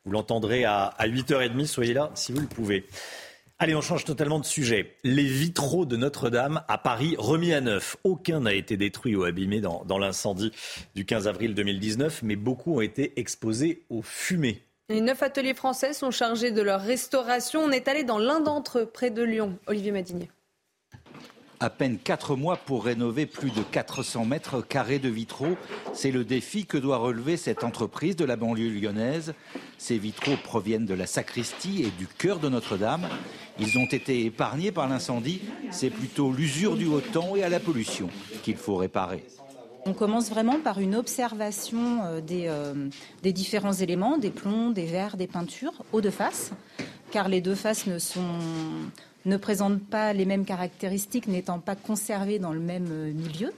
Vous 0.05 0.11
l'entendrez 0.11 0.65
à, 0.65 0.85
à 0.85 1.07
8h30, 1.07 1.65
soyez 1.65 1.93
là 1.93 2.11
si 2.15 2.31
vous 2.31 2.41
le 2.41 2.47
pouvez. 2.47 2.85
Allez, 3.59 3.73
on 3.73 3.81
change 3.81 4.05
totalement 4.05 4.37
de 4.37 4.45
sujet. 4.45 4.93
Les 5.03 5.23
vitraux 5.23 5.87
de 5.87 5.97
Notre-Dame 5.97 6.61
à 6.67 6.77
Paris 6.77 7.15
remis 7.17 7.53
à 7.53 7.61
neuf. 7.61 7.97
Aucun 8.03 8.41
n'a 8.41 8.53
été 8.53 8.77
détruit 8.77 9.15
ou 9.15 9.23
abîmé 9.23 9.61
dans, 9.61 9.97
l'incendie 9.97 10.51
du 10.93 11.05
15 11.05 11.27
avril 11.27 11.55
2019, 11.55 12.21
mais 12.21 12.35
beaucoup 12.35 12.75
ont 12.75 12.81
été 12.81 13.19
exposés 13.19 13.81
aux 13.89 14.03
fumées. 14.03 14.61
Les 14.89 15.01
neuf 15.01 15.23
ateliers 15.23 15.55
français 15.55 15.93
sont 15.93 16.11
chargés 16.11 16.51
de 16.51 16.61
leur 16.61 16.81
restauration. 16.81 17.61
On 17.61 17.71
est 17.71 17.87
allé 17.87 18.03
dans 18.03 18.19
l'un 18.19 18.41
d'entre 18.41 18.79
eux, 18.79 18.85
près 18.85 19.09
de 19.09 19.23
Lyon. 19.23 19.57
Olivier 19.65 19.91
Madinier. 19.91 20.29
À 21.59 21.71
peine 21.71 21.97
quatre 21.97 22.35
mois 22.35 22.55
pour 22.55 22.85
rénover 22.85 23.25
plus 23.25 23.49
de 23.49 23.63
400 23.63 24.25
mètres 24.25 24.61
carrés 24.61 24.99
de 24.99 25.09
vitraux. 25.09 25.57
C'est 25.91 26.11
le 26.11 26.23
défi 26.23 26.67
que 26.67 26.77
doit 26.77 26.97
relever 26.97 27.35
cette 27.35 27.63
entreprise 27.63 28.15
de 28.15 28.25
la 28.25 28.35
banlieue 28.35 28.69
lyonnaise. 28.69 29.33
Ces 29.79 29.97
vitraux 29.97 30.37
proviennent 30.43 30.85
de 30.85 30.93
la 30.93 31.07
sacristie 31.07 31.81
et 31.81 31.89
du 31.89 32.05
cœur 32.05 32.37
de 32.37 32.47
Notre-Dame. 32.47 33.07
Ils 33.59 33.75
ont 33.79 33.87
été 33.87 34.23
épargnés 34.25 34.71
par 34.71 34.87
l'incendie. 34.87 35.41
C'est 35.71 35.89
plutôt 35.89 36.31
l'usure 36.31 36.75
du 36.77 36.85
haut 36.85 37.01
temps 37.01 37.35
et 37.35 37.41
à 37.41 37.49
la 37.49 37.59
pollution 37.59 38.07
qu'il 38.43 38.57
faut 38.57 38.75
réparer. 38.75 39.25
On 39.87 39.93
commence 39.93 40.29
vraiment 40.29 40.59
par 40.59 40.79
une 40.79 40.95
observation 40.95 42.03
euh, 42.03 42.21
des, 42.21 42.47
euh, 42.49 42.89
des, 43.23 43.33
différents 43.33 43.73
éléments, 43.73 44.19
des 44.19 44.31
plombs, 44.31 44.69
des 44.69 44.85
verres, 44.85 45.17
des 45.17 45.27
peintures, 45.27 45.73
aux 45.91 46.01
deux 46.01 46.11
faces, 46.11 46.51
car 47.09 47.29
les 47.29 47.39
deux 47.39 47.55
faces 47.55 47.87
ne, 47.87 47.97
sont, 47.97 48.35
ne 49.25 49.37
présentent 49.37 49.83
pas 49.83 50.13
les 50.13 50.25
mêmes 50.25 50.45
caractéristiques, 50.45 51.27
n'étant 51.27 51.59
pas 51.59 51.75
conservées 51.75 52.39
dans 52.39 52.53
le 52.53 52.59
même 52.59 52.89
euh, 52.91 53.11
milieu. 53.11 53.51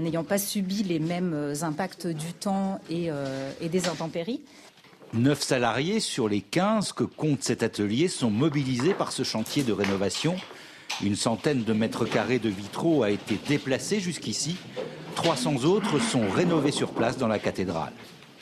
n'ayant 0.00 0.24
pas 0.24 0.38
subi 0.38 0.82
les 0.82 0.98
mêmes 0.98 1.54
impacts 1.62 2.06
du 2.06 2.32
temps 2.34 2.80
et, 2.90 3.08
et 3.60 3.68
des 3.68 3.88
intempéries. 3.88 4.42
Neuf 5.14 5.42
salariés 5.42 5.98
sur 5.98 6.28
les 6.28 6.40
15 6.40 6.92
que 6.92 7.04
compte 7.04 7.42
cet 7.42 7.62
atelier 7.62 8.08
sont 8.08 8.30
mobilisés 8.30 8.94
par 8.94 9.12
ce 9.12 9.24
chantier 9.24 9.62
de 9.62 9.72
rénovation. 9.72 10.36
Une 11.02 11.16
centaine 11.16 11.64
de 11.64 11.72
mètres 11.72 12.04
carrés 12.04 12.38
de 12.38 12.48
vitraux 12.48 13.02
a 13.02 13.10
été 13.10 13.38
déplacée 13.48 13.98
jusqu'ici. 13.98 14.56
300 15.16 15.64
autres 15.64 15.98
sont 15.98 16.28
rénovés 16.28 16.70
sur 16.70 16.92
place 16.92 17.16
dans 17.16 17.28
la 17.28 17.38
cathédrale. 17.38 17.92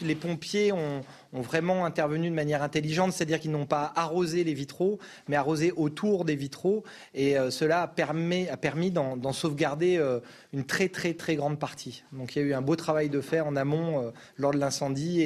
Les 0.03 0.15
pompiers 0.15 0.73
ont, 0.73 1.03
vraiment 1.33 1.85
intervenu 1.85 2.29
de 2.29 2.35
manière 2.35 2.63
intelligente, 2.63 3.13
c'est-à-dire 3.13 3.39
qu'ils 3.39 3.53
n'ont 3.53 3.67
pas 3.67 3.93
arrosé 3.95 4.43
les 4.43 4.55
vitraux, 4.55 4.99
mais 5.29 5.37
arrosé 5.37 5.73
autour 5.73 6.25
des 6.25 6.35
vitraux. 6.35 6.83
Et 7.15 7.39
euh, 7.39 7.51
cela 7.51 7.83
a 7.83 7.87
permis, 7.89 8.91
d'en 8.91 9.33
sauvegarder 9.33 9.97
euh, 9.97 10.19
une 10.53 10.65
très 10.65 10.89
très 10.89 11.15
très 11.15 11.37
grande 11.37 11.59
partie. 11.59 12.03
Donc 12.13 12.35
il 12.35 12.41
y 12.41 12.43
a 12.43 12.49
eu 12.49 12.55
un 12.55 12.63
beau 12.63 12.75
travail 12.75 13.11
de 13.11 13.21
fait 13.21 13.41
en 13.41 13.55
amont 13.55 14.03
euh, 14.03 14.11
lors 14.37 14.53
de 14.53 14.59
l'incendie 14.59 15.23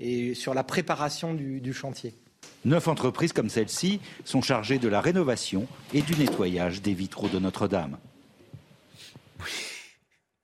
et, 0.00 0.34
sur 0.34 0.54
la 0.54 0.64
préparation 0.64 1.34
du, 1.34 1.60
du 1.60 1.72
chantier. 1.72 2.14
Neuf 2.64 2.88
entreprises 2.88 3.32
comme 3.32 3.50
celle-ci 3.50 4.00
sont 4.24 4.42
chargées 4.42 4.78
de 4.78 4.88
la 4.88 5.00
rénovation 5.00 5.66
et 5.92 6.02
du 6.02 6.16
nettoyage 6.16 6.82
des 6.82 6.94
vitraux 6.94 7.28
de 7.28 7.38
Notre-Dame. 7.38 7.98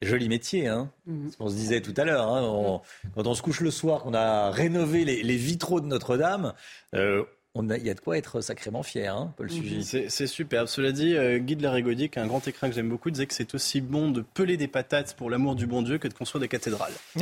Joli 0.03 0.29
métier, 0.29 0.67
hein 0.67 0.91
mhm. 1.07 1.31
On 1.41 1.49
se 1.49 1.55
disait 1.55 1.83
tout 1.83 1.95
à 1.97 2.05
l'heure. 2.05 2.27
Hein, 2.29 2.81
quand 3.15 3.27
on 3.27 3.35
se 3.35 3.43
couche 3.43 3.61
le 3.61 3.71
soir, 3.71 4.03
qu'on 4.03 4.15
a 4.15 4.51
rénové 4.51 5.05
les, 5.05 5.37
vitraux 5.37 5.81
de 5.81 5.87
Notre-Dame, 5.87 6.55
euh, 6.95 7.23
il 7.57 7.85
y 7.85 7.91
a 7.91 7.95
de 7.95 8.01
quoi 8.01 8.17
être 8.17 8.41
sacrément 8.41 8.83
fier, 8.83 9.15
hein, 9.15 9.35
Paul 9.37 9.51
mhm. 9.51 9.83
C'est 9.83 10.27
superbe. 10.27 10.69
Cela 10.69 10.93
dit, 10.93 11.17
euh, 11.17 11.39
Guy 11.39 11.57
de 11.57 11.63
la 11.63 11.71
Régaudier, 11.73 12.09
qui 12.09 12.19
a 12.19 12.23
un 12.23 12.29
grand 12.29 12.47
écrin 12.49 12.69
que 12.69 12.75
j'aime 12.75 12.89
beaucoup, 12.89 13.11
disait 13.11 13.27
que 13.27 13.35
c'est 13.35 13.55
aussi 13.55 13.83
bon 13.83 14.11
de 14.11 14.23
peler 14.23 14.57
des 14.57 14.69
patates 14.69 15.15
pour 15.17 15.29
l'amour 15.29 15.55
du 15.55 15.67
bon 15.67 15.83
Dieu 15.83 15.99
que 15.99 16.09
de 16.09 16.15
construire 16.15 16.41
des 16.41 16.49
cathédrales. 16.49 16.93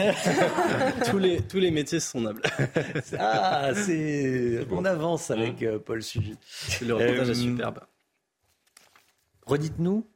tous, 1.10 1.18
les, 1.18 1.40
tous 1.40 1.59
les 1.59 1.72
métiers 1.72 1.98
sont 1.98 2.20
nobles. 2.20 2.42
ah, 3.18 3.70
c'est... 3.74 4.66
On 4.70 4.84
avance 4.84 5.30
avec 5.32 5.62
euh, 5.62 5.78
Paul 5.78 6.02
Sugy. 6.02 6.36
Le 6.82 6.94
reportage 6.94 7.30
est 7.30 7.34
superbe. 7.34 7.80
Redites-nous 9.46 10.06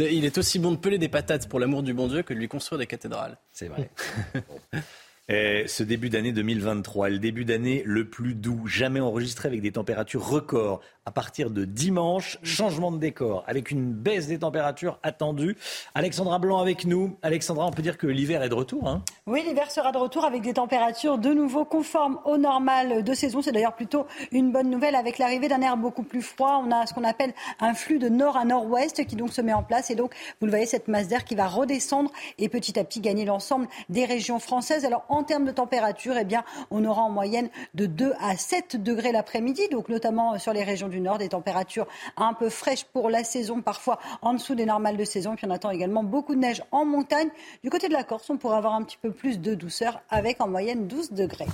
il 0.00 0.24
est 0.24 0.38
aussi 0.38 0.58
bon 0.58 0.72
de 0.72 0.76
peler 0.76 0.98
des 0.98 1.08
patates 1.08 1.48
pour 1.48 1.60
l'amour 1.60 1.82
du 1.82 1.92
bon 1.92 2.08
Dieu 2.08 2.22
que 2.22 2.32
de 2.32 2.38
lui 2.38 2.48
construire 2.48 2.78
des 2.78 2.86
cathédrales. 2.86 3.36
C'est 3.52 3.68
vrai. 3.68 3.90
ce 5.28 5.82
début 5.82 6.10
d'année 6.10 6.32
2023, 6.32 7.08
le 7.08 7.18
début 7.18 7.44
d'année 7.44 7.82
le 7.86 8.08
plus 8.08 8.34
doux, 8.34 8.66
jamais 8.66 9.00
enregistré 9.00 9.48
avec 9.48 9.62
des 9.62 9.72
températures 9.72 10.26
records 10.26 10.80
à 11.04 11.10
partir 11.10 11.50
de 11.50 11.64
dimanche. 11.64 12.38
Changement 12.42 12.92
de 12.92 12.98
décor 12.98 13.44
avec 13.46 13.70
une 13.70 13.92
baisse 13.92 14.28
des 14.28 14.38
températures 14.38 14.98
attendues. 15.02 15.56
Alexandra 15.94 16.38
Blanc 16.38 16.58
avec 16.58 16.84
nous. 16.84 17.16
Alexandra, 17.22 17.66
on 17.66 17.70
peut 17.70 17.82
dire 17.82 17.98
que 17.98 18.06
l'hiver 18.06 18.42
est 18.42 18.48
de 18.48 18.54
retour. 18.54 18.88
Hein? 18.88 19.02
Oui, 19.26 19.42
l'hiver 19.46 19.70
sera 19.70 19.92
de 19.92 19.98
retour 19.98 20.24
avec 20.24 20.42
des 20.42 20.54
températures 20.54 21.18
de 21.18 21.32
nouveau 21.32 21.64
conformes 21.64 22.18
au 22.24 22.36
normal 22.36 23.02
de 23.02 23.14
saison. 23.14 23.42
C'est 23.42 23.52
d'ailleurs 23.52 23.74
plutôt 23.74 24.06
une 24.30 24.52
bonne 24.52 24.70
nouvelle 24.70 24.94
avec 24.94 25.18
l'arrivée 25.18 25.48
d'un 25.48 25.60
air 25.60 25.76
beaucoup 25.76 26.02
plus 26.02 26.22
froid. 26.22 26.62
On 26.64 26.70
a 26.70 26.86
ce 26.86 26.94
qu'on 26.94 27.04
appelle 27.04 27.32
un 27.60 27.74
flux 27.74 27.98
de 27.98 28.08
nord 28.08 28.36
à 28.36 28.44
nord-ouest 28.44 29.04
qui 29.06 29.16
donc 29.16 29.32
se 29.32 29.40
met 29.40 29.52
en 29.52 29.62
place. 29.62 29.90
Et 29.90 29.94
donc, 29.94 30.12
vous 30.40 30.46
le 30.46 30.50
voyez, 30.50 30.66
cette 30.66 30.88
masse 30.88 31.08
d'air 31.08 31.24
qui 31.24 31.34
va 31.34 31.48
redescendre 31.48 32.10
et 32.38 32.48
petit 32.48 32.78
à 32.78 32.84
petit 32.84 33.00
gagner 33.00 33.24
l'ensemble 33.24 33.66
des 33.88 34.04
régions 34.04 34.38
françaises. 34.38 34.84
Alors, 34.84 35.04
en 35.08 35.21
termes 35.22 35.44
de 35.44 35.50
température, 35.50 36.16
eh 36.16 36.24
bien, 36.24 36.44
on 36.70 36.84
aura 36.84 37.02
en 37.02 37.10
moyenne 37.10 37.48
de 37.74 37.86
2 37.86 38.12
à 38.20 38.36
7 38.36 38.82
degrés 38.82 39.12
l'après-midi, 39.12 39.68
donc 39.70 39.88
notamment 39.88 40.38
sur 40.38 40.52
les 40.52 40.64
régions 40.64 40.88
du 40.88 41.00
nord, 41.00 41.18
des 41.18 41.28
températures 41.28 41.86
un 42.16 42.34
peu 42.34 42.48
fraîches 42.48 42.84
pour 42.84 43.10
la 43.10 43.24
saison, 43.24 43.62
parfois 43.62 43.98
en 44.20 44.34
dessous 44.34 44.54
des 44.54 44.66
normales 44.66 44.96
de 44.96 45.04
saison. 45.04 45.36
Puis 45.36 45.46
on 45.46 45.50
attend 45.50 45.70
également 45.70 46.02
beaucoup 46.02 46.34
de 46.34 46.40
neige 46.40 46.62
en 46.70 46.84
montagne. 46.84 47.28
Du 47.62 47.70
côté 47.70 47.88
de 47.88 47.92
la 47.92 48.04
Corse, 48.04 48.28
on 48.30 48.36
pourrait 48.36 48.56
avoir 48.56 48.74
un 48.74 48.82
petit 48.82 48.98
peu 49.00 49.10
plus 49.10 49.40
de 49.40 49.54
douceur 49.54 50.00
avec 50.10 50.40
en 50.40 50.48
moyenne 50.48 50.86
12 50.86 51.12
degrés. 51.12 51.46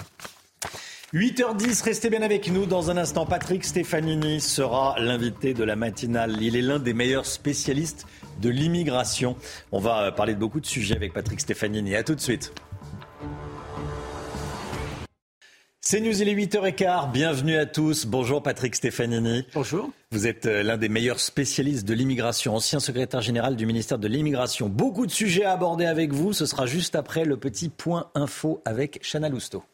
8h10, 1.15 1.85
restez 1.85 2.11
bien 2.11 2.21
avec 2.21 2.51
nous. 2.53 2.67
Dans 2.67 2.91
un 2.91 2.99
instant, 2.99 3.25
Patrick 3.25 3.65
Stefanini 3.65 4.43
sera 4.43 4.95
l'invité 4.99 5.55
de 5.55 5.65
la 5.65 5.75
matinale. 5.75 6.37
Il 6.43 6.55
est 6.55 6.61
l'un 6.61 6.79
des 6.79 6.93
meilleurs 6.93 7.25
spécialistes 7.25 8.07
de 8.43 8.51
l'immigration. 8.51 9.35
On 9.73 9.81
va 9.81 10.13
parler 10.13 10.35
de 10.35 10.39
beaucoup 10.39 10.61
de 10.61 10.67
sujets 10.67 10.97
avec 10.97 11.15
Patrick 11.15 11.41
Stefanini. 11.41 11.97
A 11.97 12.03
tout 12.03 12.15
de 12.15 12.21
suite. 12.21 12.53
C'est 15.91 16.01
News, 16.01 16.21
il 16.21 16.29
est 16.29 16.35
8h15. 16.35 17.13
Bienvenue 17.13 17.57
à 17.57 17.65
tous. 17.65 18.05
Bonjour 18.05 18.43
Patrick 18.43 18.75
Stefanini. 18.75 19.47
Bonjour. 19.55 19.89
Vous 20.11 20.27
êtes 20.27 20.45
euh, 20.45 20.63
l'un 20.63 20.77
des 20.77 20.91
meilleurs 20.91 21.19
spécialistes 21.19 21.89
de 21.89 21.95
l'immigration, 21.95 22.55
ancien 22.55 22.79
secrétaire 22.79 23.23
général 23.23 23.57
du 23.57 23.65
ministère 23.65 23.99
de 23.99 24.07
l'immigration. 24.07 24.69
Beaucoup 24.69 25.07
de 25.07 25.11
sujets 25.11 25.45
à 25.45 25.53
aborder 25.53 25.87
avec 25.87 26.13
vous. 26.13 26.35
Ce 26.35 26.45
sera 26.45 26.67
juste 26.67 26.95
après 26.95 27.25
le 27.25 27.39
petit 27.39 27.71
point 27.71 28.11
info 28.15 28.61
avec 28.67 29.01
Chana 29.03 29.31
Lousteau. 29.31 29.65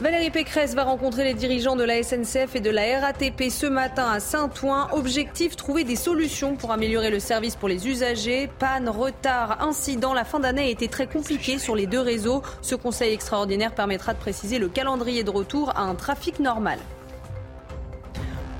Valérie 0.00 0.30
Pécresse 0.30 0.76
va 0.76 0.84
rencontrer 0.84 1.24
les 1.24 1.34
dirigeants 1.34 1.74
de 1.74 1.82
la 1.82 2.00
SNCF 2.04 2.54
et 2.54 2.60
de 2.60 2.70
la 2.70 3.00
RATP 3.00 3.50
ce 3.50 3.66
matin 3.66 4.08
à 4.08 4.20
Saint-Ouen. 4.20 4.86
Objectif, 4.92 5.56
trouver 5.56 5.82
des 5.82 5.96
solutions 5.96 6.54
pour 6.54 6.70
améliorer 6.70 7.10
le 7.10 7.18
service 7.18 7.56
pour 7.56 7.68
les 7.68 7.88
usagers. 7.88 8.48
Panne, 8.60 8.88
retard, 8.88 9.60
incident. 9.60 10.14
La 10.14 10.24
fin 10.24 10.38
d'année 10.38 10.62
a 10.62 10.68
été 10.68 10.86
très 10.86 11.08
compliquée 11.08 11.58
sur 11.58 11.74
les 11.74 11.88
deux 11.88 12.00
réseaux. 12.00 12.42
Ce 12.62 12.76
conseil 12.76 13.12
extraordinaire 13.12 13.74
permettra 13.74 14.14
de 14.14 14.20
préciser 14.20 14.60
le 14.60 14.68
calendrier 14.68 15.24
de 15.24 15.30
retour 15.30 15.70
à 15.76 15.82
un 15.82 15.96
trafic 15.96 16.38
normal. 16.38 16.78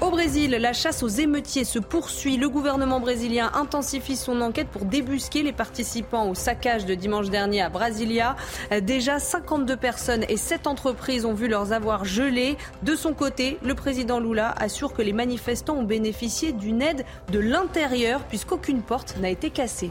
Au 0.08 0.10
Brésil, 0.10 0.56
la 0.58 0.72
chasse 0.72 1.02
aux 1.02 1.08
émeutiers 1.08 1.64
se 1.64 1.78
poursuit. 1.78 2.38
Le 2.38 2.48
gouvernement 2.48 2.98
brésilien 2.98 3.50
intensifie 3.52 4.16
son 4.16 4.40
enquête 4.40 4.68
pour 4.68 4.86
débusquer 4.86 5.42
les 5.42 5.52
participants 5.52 6.30
au 6.30 6.34
saccage 6.34 6.86
de 6.86 6.94
dimanche 6.94 7.28
dernier 7.28 7.60
à 7.60 7.68
Brasilia. 7.68 8.34
Déjà 8.80 9.18
52 9.18 9.76
personnes 9.76 10.24
et 10.30 10.38
7 10.38 10.66
entreprises 10.66 11.26
ont 11.26 11.34
vu 11.34 11.46
leurs 11.46 11.74
avoirs 11.74 12.06
gelés. 12.06 12.56
De 12.82 12.96
son 12.96 13.12
côté, 13.12 13.58
le 13.62 13.74
président 13.74 14.18
Lula 14.18 14.54
assure 14.58 14.94
que 14.94 15.02
les 15.02 15.12
manifestants 15.12 15.76
ont 15.76 15.82
bénéficié 15.82 16.52
d'une 16.52 16.80
aide 16.80 17.04
de 17.30 17.38
l'intérieur 17.38 18.22
puisqu'aucune 18.22 18.80
porte 18.80 19.18
n'a 19.20 19.28
été 19.28 19.50
cassée. 19.50 19.90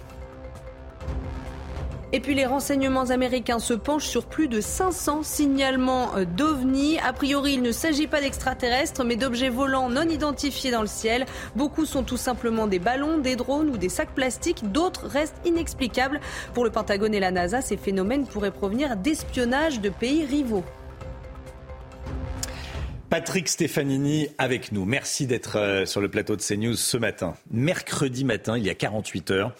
Et 2.13 2.21
puis 2.21 2.35
les 2.35 2.45
renseignements 2.45 3.09
américains 3.09 3.59
se 3.59 3.73
penchent 3.73 4.07
sur 4.07 4.25
plus 4.25 4.47
de 4.47 4.61
500 4.61 5.23
signalements 5.23 6.15
euh, 6.15 6.23
d'OVNI. 6.23 6.99
A 6.99 7.11
priori, 7.11 7.53
il 7.55 7.61
ne 7.61 7.73
s'agit 7.73 8.07
pas 8.07 8.21
d'extraterrestres, 8.21 9.03
mais 9.03 9.17
d'objets 9.17 9.49
volants 9.49 9.89
non 9.89 10.07
identifiés 10.07 10.71
dans 10.71 10.81
le 10.81 10.88
ciel. 10.88 11.25
Beaucoup 11.55 11.85
sont 11.85 12.03
tout 12.03 12.15
simplement 12.15 12.67
des 12.67 12.79
ballons, 12.79 13.17
des 13.17 13.35
drones 13.35 13.69
ou 13.69 13.77
des 13.77 13.89
sacs 13.89 14.15
plastiques. 14.15 14.71
D'autres 14.71 15.07
restent 15.07 15.41
inexplicables. 15.45 16.21
Pour 16.53 16.63
le 16.63 16.71
Pentagone 16.71 17.13
et 17.13 17.19
la 17.19 17.31
NASA, 17.31 17.61
ces 17.61 17.75
phénomènes 17.75 18.25
pourraient 18.25 18.51
provenir 18.51 18.95
d'espionnage 18.95 19.81
de 19.81 19.89
pays 19.89 20.23
rivaux. 20.23 20.63
Patrick 23.09 23.47
Stefanini 23.47 24.27
avec 24.38 24.73
nous. 24.73 24.84
Merci 24.84 25.27
d'être 25.27 25.57
euh, 25.57 25.85
sur 25.85 26.01
le 26.01 26.09
plateau 26.09 26.35
de 26.35 26.41
CNews 26.41 26.75
ce 26.75 26.97
matin. 26.97 27.35
Mercredi 27.51 28.25
matin, 28.25 28.57
il 28.57 28.65
y 28.65 28.69
a 28.69 28.75
48 28.75 29.31
heures, 29.31 29.55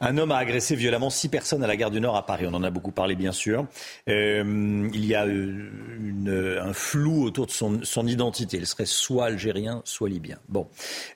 un 0.00 0.18
homme 0.18 0.32
a 0.32 0.36
agressé 0.36 0.74
violemment 0.76 1.10
six 1.10 1.28
personnes 1.28 1.62
à 1.62 1.66
la 1.66 1.76
gare 1.76 1.90
du 1.90 2.00
Nord 2.00 2.16
à 2.16 2.24
Paris. 2.24 2.46
On 2.48 2.54
en 2.54 2.62
a 2.62 2.70
beaucoup 2.70 2.92
parlé, 2.92 3.14
bien 3.14 3.32
sûr. 3.32 3.66
Euh, 4.08 4.88
il 4.94 5.04
y 5.04 5.14
a 5.14 5.26
euh, 5.26 5.70
une, 5.98 6.58
un 6.62 6.72
flou 6.72 7.24
autour 7.24 7.46
de 7.46 7.50
son, 7.50 7.80
son, 7.82 8.06
identité. 8.06 8.56
Il 8.56 8.66
serait 8.66 8.86
soit 8.86 9.26
algérien, 9.26 9.82
soit 9.84 10.08
libyen. 10.08 10.38
Bon. 10.48 10.68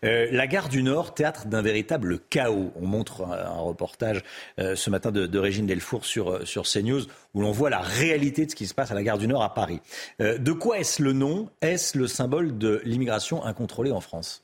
Euh, 0.04 0.28
la 0.30 0.46
gare 0.46 0.68
du 0.68 0.82
Nord, 0.82 1.14
théâtre 1.14 1.46
d'un 1.46 1.62
véritable 1.62 2.20
chaos. 2.30 2.72
On 2.76 2.86
montre 2.86 3.22
un, 3.22 3.64
reportage 3.64 4.22
euh, 4.58 4.76
ce 4.76 4.90
matin 4.90 5.10
de, 5.10 5.26
de 5.26 5.38
Régine 5.38 5.66
Delfour 5.66 6.04
sur, 6.04 6.46
sur 6.46 6.64
CNews 6.64 7.02
où 7.34 7.40
l'on 7.40 7.52
voit 7.52 7.70
la 7.70 7.80
réalité 7.80 8.46
de 8.46 8.50
ce 8.50 8.56
qui 8.56 8.66
se 8.66 8.74
passe 8.74 8.90
à 8.90 8.94
la 8.94 9.02
gare 9.02 9.18
du 9.18 9.26
Nord 9.26 9.42
à 9.42 9.54
Paris. 9.54 9.80
Euh, 10.20 10.38
de 10.38 10.52
quoi 10.52 10.78
est-ce 10.78 11.02
le 11.02 11.12
nom? 11.12 11.48
Est-ce 11.60 11.98
le 11.98 12.06
symbole 12.06 12.56
de 12.58 12.80
l'immigration 12.84 13.44
incontrôlée 13.44 13.92
en 13.92 14.00
France? 14.00 14.43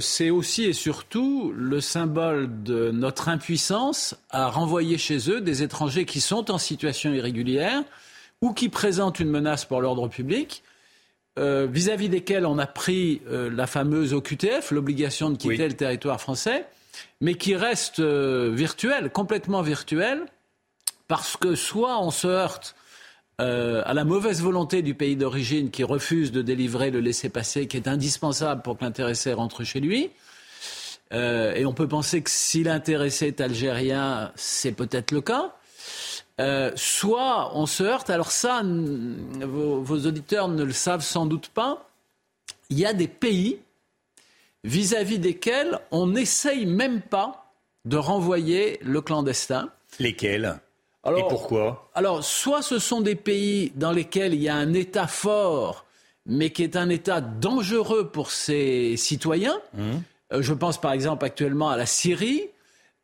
c'est 0.00 0.30
aussi 0.30 0.64
et 0.64 0.72
surtout 0.72 1.52
le 1.54 1.80
symbole 1.80 2.62
de 2.62 2.90
notre 2.90 3.28
impuissance 3.28 4.16
à 4.30 4.48
renvoyer 4.48 4.98
chez 4.98 5.30
eux 5.30 5.40
des 5.40 5.62
étrangers 5.62 6.04
qui 6.04 6.20
sont 6.20 6.50
en 6.50 6.58
situation 6.58 7.12
irrégulière 7.12 7.82
ou 8.40 8.52
qui 8.52 8.68
présentent 8.68 9.20
une 9.20 9.30
menace 9.30 9.64
pour 9.64 9.80
l'ordre 9.80 10.08
public, 10.08 10.62
euh, 11.38 11.66
vis-à-vis 11.70 12.08
desquels 12.08 12.46
on 12.46 12.58
a 12.58 12.66
pris 12.66 13.22
euh, 13.28 13.50
la 13.50 13.66
fameuse 13.66 14.12
OQTF, 14.12 14.70
l'obligation 14.70 15.30
de 15.30 15.36
quitter 15.36 15.62
oui. 15.62 15.68
le 15.68 15.74
territoire 15.74 16.20
français, 16.20 16.66
mais 17.20 17.34
qui 17.34 17.54
reste 17.54 18.00
euh, 18.00 18.50
virtuelle, 18.52 19.10
complètement 19.10 19.62
virtuelle, 19.62 20.22
parce 21.06 21.36
que 21.36 21.54
soit 21.54 22.00
on 22.00 22.10
se 22.10 22.26
heurte 22.26 22.74
euh, 23.40 23.82
à 23.84 23.94
la 23.94 24.04
mauvaise 24.04 24.42
volonté 24.42 24.82
du 24.82 24.94
pays 24.94 25.14
d'origine 25.14 25.70
qui 25.70 25.84
refuse 25.84 26.32
de 26.32 26.42
délivrer 26.42 26.90
le 26.90 26.98
laissez-passer 26.98 27.68
qui 27.68 27.76
est 27.76 27.86
indispensable 27.86 28.62
pour 28.62 28.76
que 28.76 28.84
l'intéressé 28.84 29.32
rentre 29.32 29.62
chez 29.62 29.78
lui. 29.78 30.10
Euh, 31.12 31.54
et 31.54 31.64
on 31.64 31.72
peut 31.72 31.86
penser 31.86 32.20
que 32.20 32.30
si 32.30 32.64
l'intéressé 32.64 33.28
est 33.28 33.40
algérien, 33.40 34.32
c'est 34.34 34.72
peut-être 34.72 35.12
le 35.12 35.20
cas. 35.20 35.54
Euh, 36.40 36.72
soit 36.74 37.56
on 37.56 37.66
se 37.66 37.84
heurte, 37.84 38.10
alors 38.10 38.32
ça, 38.32 38.62
vos, 38.64 40.06
auditeurs 40.06 40.48
ne 40.48 40.64
le 40.64 40.72
savent 40.72 41.04
sans 41.04 41.26
doute 41.26 41.48
pas, 41.48 41.88
il 42.70 42.78
y 42.78 42.86
a 42.86 42.92
des 42.92 43.08
pays 43.08 43.58
vis-à-vis 44.64 45.18
-vis 45.18 45.20
desquels 45.20 45.78
on 45.90 46.08
n'essaye 46.08 46.66
même 46.66 47.00
pas 47.00 47.52
de 47.84 47.96
renvoyer 47.96 48.78
le 48.82 49.00
clandestin. 49.00 49.70
Lesquels? 49.98 50.60
Alors, 51.08 51.26
Et 51.26 51.28
pourquoi 51.28 51.90
Alors, 51.94 52.24
soit 52.24 52.62
ce 52.62 52.78
sont 52.78 53.00
des 53.00 53.14
pays 53.14 53.72
dans 53.74 53.92
lesquels 53.92 54.34
il 54.34 54.42
y 54.42 54.48
a 54.48 54.54
un 54.54 54.72
État 54.74 55.06
fort, 55.06 55.84
mais 56.26 56.50
qui 56.50 56.62
est 56.62 56.76
un 56.76 56.88
État 56.88 57.20
dangereux 57.20 58.10
pour 58.10 58.30
ses 58.30 58.96
citoyens. 58.96 59.58
Mmh. 59.74 59.80
Euh, 60.32 60.42
je 60.42 60.52
pense 60.52 60.80
par 60.80 60.92
exemple 60.92 61.24
actuellement 61.24 61.70
à 61.70 61.76
la 61.76 61.86
Syrie. 61.86 62.48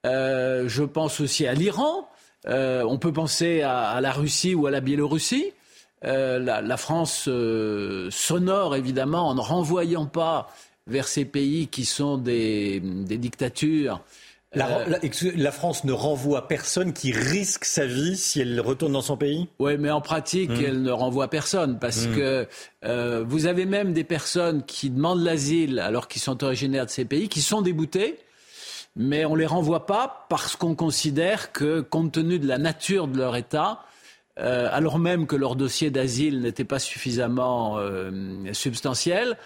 Euh, 0.06 0.68
je 0.68 0.84
pense 0.84 1.20
aussi 1.20 1.46
à 1.46 1.54
l'Iran. 1.54 2.08
Euh, 2.46 2.84
on 2.86 2.98
peut 2.98 3.12
penser 3.12 3.62
à, 3.62 3.88
à, 3.88 4.00
la 4.00 4.12
Russie 4.12 4.54
ou 4.54 4.66
à 4.66 4.70
la 4.70 4.80
Biélorussie. 4.80 5.52
La, 6.02 6.60
la, 6.60 6.76
France 6.76 7.30
s'honore 8.10 8.76
évidemment 8.76 9.28
en 9.28 9.34
ne 9.34 9.40
renvoyant 9.40 10.04
pas 10.04 10.52
vers 10.86 11.08
ces 11.08 11.24
pays 11.24 11.68
qui 11.68 11.86
sont 11.86 12.18
des, 12.18 12.78
des 12.80 13.16
dictatures 13.16 14.02
la, 14.54 14.86
la, 14.86 14.98
la, 15.36 15.52
France 15.52 15.84
ne 15.84 15.92
renvoie 15.92 16.48
personne 16.48 16.92
qui 16.92 17.12
risque 17.12 17.64
sa 17.64 17.86
vie 17.86 18.16
si 18.16 18.40
elle 18.40 18.60
retourne 18.60 18.92
dans 18.92 19.02
son 19.02 19.16
pays? 19.16 19.48
Oui, 19.58 19.76
mais 19.78 19.90
en 19.90 20.00
pratique, 20.00 20.50
mmh. 20.50 20.64
elle 20.64 20.82
ne 20.82 20.90
renvoie 20.90 21.28
personne 21.28 21.78
parce 21.78 22.06
mmh. 22.06 22.14
que 22.14 22.48
euh, 22.84 23.24
vous 23.26 23.46
avez 23.46 23.66
même 23.66 23.92
des 23.92 24.04
personnes 24.04 24.64
qui 24.64 24.90
demandent 24.90 25.22
l'asile 25.22 25.78
alors 25.78 26.08
qu'ils 26.08 26.22
sont 26.22 26.42
originaires 26.44 26.86
de 26.86 26.90
ces 26.90 27.04
pays, 27.04 27.28
qui 27.28 27.40
sont 27.40 27.62
déboutées, 27.62 28.18
mais 28.96 29.24
on 29.24 29.34
ne 29.34 29.40
les 29.40 29.46
renvoie 29.46 29.86
pas 29.86 30.26
parce 30.28 30.56
qu'on 30.56 30.74
considère 30.74 31.52
que, 31.52 31.80
compte 31.80 32.12
tenu 32.12 32.38
de 32.38 32.46
la 32.46 32.58
nature 32.58 33.08
de 33.08 33.18
leur 33.18 33.36
État, 33.36 33.84
euh, 34.38 34.68
alors 34.72 34.98
même 34.98 35.26
que 35.26 35.36
leur 35.36 35.56
dossier 35.56 35.90
d'asile 35.90 36.40
n'était 36.40 36.64
pas 36.64 36.78
suffisamment 36.78 37.78
euh, 37.78 38.52
substantiel, 38.52 39.36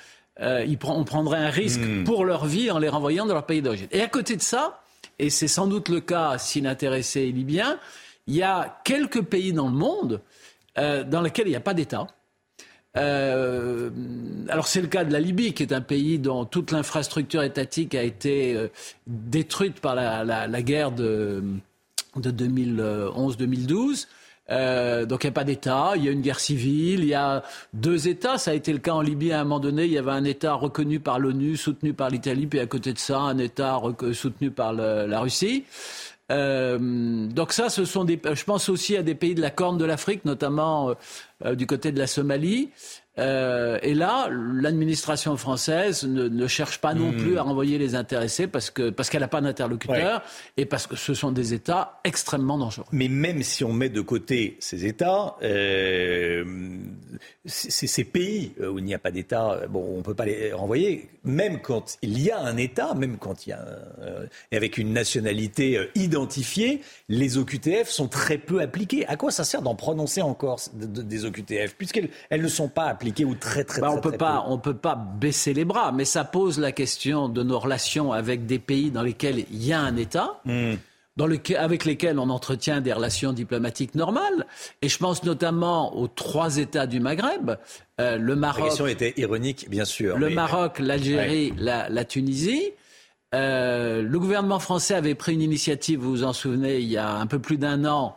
euh, 0.41 0.67
on 0.85 1.05
prendrait 1.05 1.39
un 1.39 1.51
risque 1.51 1.81
mmh. 1.81 2.05
pour 2.05 2.25
leur 2.25 2.47
vie 2.47 2.71
en 2.71 2.79
les 2.79 2.89
renvoyant 2.89 3.27
dans 3.27 3.35
leur 3.35 3.47
pays 3.47 3.61
d'origine. 3.61 3.89
Et 3.91 4.01
à 4.01 4.07
côté 4.07 4.37
de 4.37 4.43
ça, 4.43 4.81
et 5.19 5.31
c'est 5.31 5.49
sans 5.49 5.67
doute 5.67 5.89
le 5.89 6.01
cas 6.01 6.39
si 6.39 6.61
l'intéressé 6.61 7.29
est 7.29 7.33
libyen, 7.33 7.79
il 8.27 8.37
y 8.37 8.43
a 8.43 8.81
quelques 8.85 9.23
pays 9.23 9.53
dans 9.53 9.69
le 9.69 9.75
monde 9.75 10.21
euh, 10.79 11.03
dans 11.03 11.23
lesquels 11.23 11.47
il 11.47 11.51
n'y 11.51 11.57
a 11.57 11.61
pas 11.61 11.75
d'État. 11.75 12.07
Euh, 12.97 13.91
alors 14.49 14.67
c'est 14.67 14.81
le 14.81 14.87
cas 14.87 15.05
de 15.05 15.13
la 15.13 15.21
Libye, 15.21 15.53
qui 15.53 15.63
est 15.63 15.73
un 15.73 15.81
pays 15.81 16.19
dont 16.19 16.45
toute 16.45 16.71
l'infrastructure 16.73 17.43
étatique 17.43 17.95
a 17.95 18.03
été 18.03 18.55
euh, 18.55 18.69
détruite 19.07 19.81
par 19.81 19.95
la, 19.95 20.63
guerre 20.63 20.93
de 20.93 21.43
2011-2012. 22.17 24.07
Euh, 24.51 25.05
donc 25.05 25.25
il 25.25 25.27
n'y 25.27 25.31
a 25.31 25.33
pas 25.33 25.45
d'État, 25.45 25.93
il 25.97 26.05
y 26.05 26.09
a 26.09 26.11
une 26.11 26.23
guerre 26.23 26.41
civile, 26.41 27.01
il 27.01 27.09
y 27.09 27.15
a 27.15 27.43
deux 27.75 28.09
États. 28.09 28.39
Ça 28.39 28.53
a 28.53 28.55
été 28.55 28.73
le 28.73 28.79
cas 28.79 28.93
en 28.93 29.01
Libye 29.01 29.33
à 29.33 29.41
un 29.41 29.45
moment 29.45 29.61
donné. 29.61 29.85
Il 29.85 29.93
y 29.93 29.99
avait 29.99 30.11
un 30.11 30.25
État 30.25 30.55
reconnu 30.55 31.01
par 31.01 31.19
l'ONU, 31.19 31.57
soutenu 31.57 31.93
par 31.93 32.11
l'Italie, 32.11 32.47
puis 32.47 32.61
à 32.61 32.67
côté 32.67 32.93
de 32.93 32.99
ça, 32.99 33.19
un 33.19 33.39
État 33.39 33.81
soutenu 34.13 34.51
par 34.51 34.73
la 34.73 35.21
Russie. 35.21 35.65
Euh, 36.31 37.27
donc 37.27 37.53
ça, 37.53 37.71
ce 37.71 37.85
sont 37.85 38.05
des. 38.05 38.21
Je 38.33 38.45
pense 38.45 38.69
aussi 38.69 38.97
à 38.97 39.03
des 39.03 39.15
pays 39.15 39.35
de 39.35 39.41
la 39.41 39.51
Corne 39.51 39.79
de 39.79 39.85
l'Afrique, 39.85 40.25
notamment 40.25 40.95
euh, 41.45 41.55
du 41.55 41.67
côté 41.67 41.93
de 41.93 41.99
la 41.99 42.07
Somalie. 42.07 42.71
Euh, 43.19 43.79
et 43.83 43.95
là, 43.95 44.29
l'administration 44.31 45.37
française 45.37 46.05
ne, 46.05 46.29
ne, 46.29 46.47
cherche 46.47 46.81
pas 46.81 46.95
non 46.95 47.13
mmh. 47.13 47.17
plus 47.17 47.39
à 47.39 47.43
renvoyer 47.43 47.79
les 47.79 47.95
intéressés 47.95 48.47
parce 48.47 48.71
que 48.71 48.91
parce 48.91 49.11
qu'elle 49.11 49.21
n'a 49.21 49.29
pas 49.29 49.41
d'interlocuteur 49.41 50.19
ouais. 50.19 50.23
et 50.57 50.67
parce 50.67 50.87
que 50.87 50.97
ce 50.97 51.15
sont 51.15 51.33
des 51.33 51.55
États 51.55 52.01
extrêmement 52.05 52.59
dangereux. 52.59 52.87
Mais 52.93 53.09
même 53.09 53.43
si 53.43 53.65
on 53.65 53.73
met 53.73 53.89
de 53.89 54.01
côté 54.01 54.57
ces 54.61 54.87
États, 54.87 55.37
euh, 55.43 56.45
ces 57.47 58.05
pays 58.05 58.53
où 58.61 58.79
il 58.79 58.85
n'y 58.85 58.95
a 58.95 58.99
pas 58.99 59.11
d'État, 59.11 59.63
bon, 59.69 59.85
on 59.95 59.99
ne 59.99 60.03
peut 60.03 60.15
pas 60.15 60.27
les 60.27 60.53
renvoyer. 60.53 61.09
Même 61.25 61.61
quand 61.61 61.99
il 62.03 62.21
y 62.21 62.31
a 62.31 62.41
un 62.41 62.57
État, 62.57 62.95
même 62.95 63.19
quand 63.19 63.47
il 63.47 63.51
y 63.51 63.53
a 63.53 63.65
euh, 64.01 64.27
avec 64.53 64.79
une 64.79 64.93
nationalité 64.93 65.77
euh, 65.77 65.87
identifiée, 65.95 66.83
les 67.09 67.37
OQTF 67.37 67.89
sont 67.89 68.09
très 68.09 68.39
peu 68.39 68.61
appliquées. 68.61 69.07
À 69.07 69.17
quoi 69.17 69.31
ça 69.31 69.45
sert 69.45 69.63
d'en 69.63 69.75
prononcer 69.75 70.23
encore 70.23 70.61
des 70.75 71.25
OQTF 71.25 71.75
puisqu'elles 71.77 72.11
elles 72.31 72.43
ne 72.43 72.49
sont 72.49 72.69
pas 72.69 72.87
appliquées 72.87 73.08
ou 73.25 73.35
très 73.35 73.65
très, 73.65 73.81
bah, 73.81 73.89
très 73.89 73.97
on 73.97 74.01
peut 74.01 74.11
très 74.11 74.19
pas 74.19 74.45
peu. 74.47 74.53
on 74.53 74.59
peut 74.59 74.77
pas 74.77 74.95
baisser 74.95 75.55
les 75.55 75.65
bras 75.65 75.93
mais 75.93 76.05
ça 76.05 76.25
pose 76.25 76.59
la 76.59 76.73
question 76.73 77.29
de 77.29 77.43
nos 77.43 77.59
relations 77.59 78.13
avec 78.13 78.47
des 78.47 78.59
pays 78.59 78.91
dans 78.91 79.03
lesquels 79.03 79.45
il 79.51 79.65
y 79.65 79.73
a 79.73 79.81
un 79.81 79.97
État 79.97 80.41
mmh. 80.45 80.75
avec 81.57 81.85
lesquels 81.85 82.19
on 82.19 82.31
entretient 82.31 82.81
des 82.81 82.93
relations 82.93 83.33
diplomatiques 83.33 83.95
normales. 83.95 84.47
Et 84.83 84.89
je 84.89 84.99
pense 84.99 85.25
notamment 85.25 85.97
aux 85.97 86.09
trois 86.09 86.59
États 86.59 86.87
du 86.87 87.01
Maghreb, 87.01 87.57
euh, 88.01 88.17
le 88.17 88.37
Maroc. 88.37 88.61
La 88.61 88.69
question 88.69 88.87
était 88.87 89.15
ironique, 89.17 89.69
bien 89.69 89.85
sûr. 89.85 90.17
Le 90.19 90.31
Maroc, 90.31 90.79
l'Algérie, 90.79 91.53
la, 91.59 92.05
Tunisie. 92.05 92.73
Euh, 93.35 94.03
le 94.03 94.19
gouvernement 94.19 94.59
français 94.59 94.95
avait 94.95 95.15
pris 95.15 95.35
une 95.35 95.43
initiative, 95.43 96.01
vous 96.01 96.11
vous 96.11 96.25
en 96.25 96.33
souvenez, 96.33 96.79
il 96.79 96.89
y 96.89 96.97
a 96.97 97.17
un 97.17 97.27
peu 97.27 97.39
plus 97.39 97.59
d'un 97.59 97.85
an, 97.85 98.17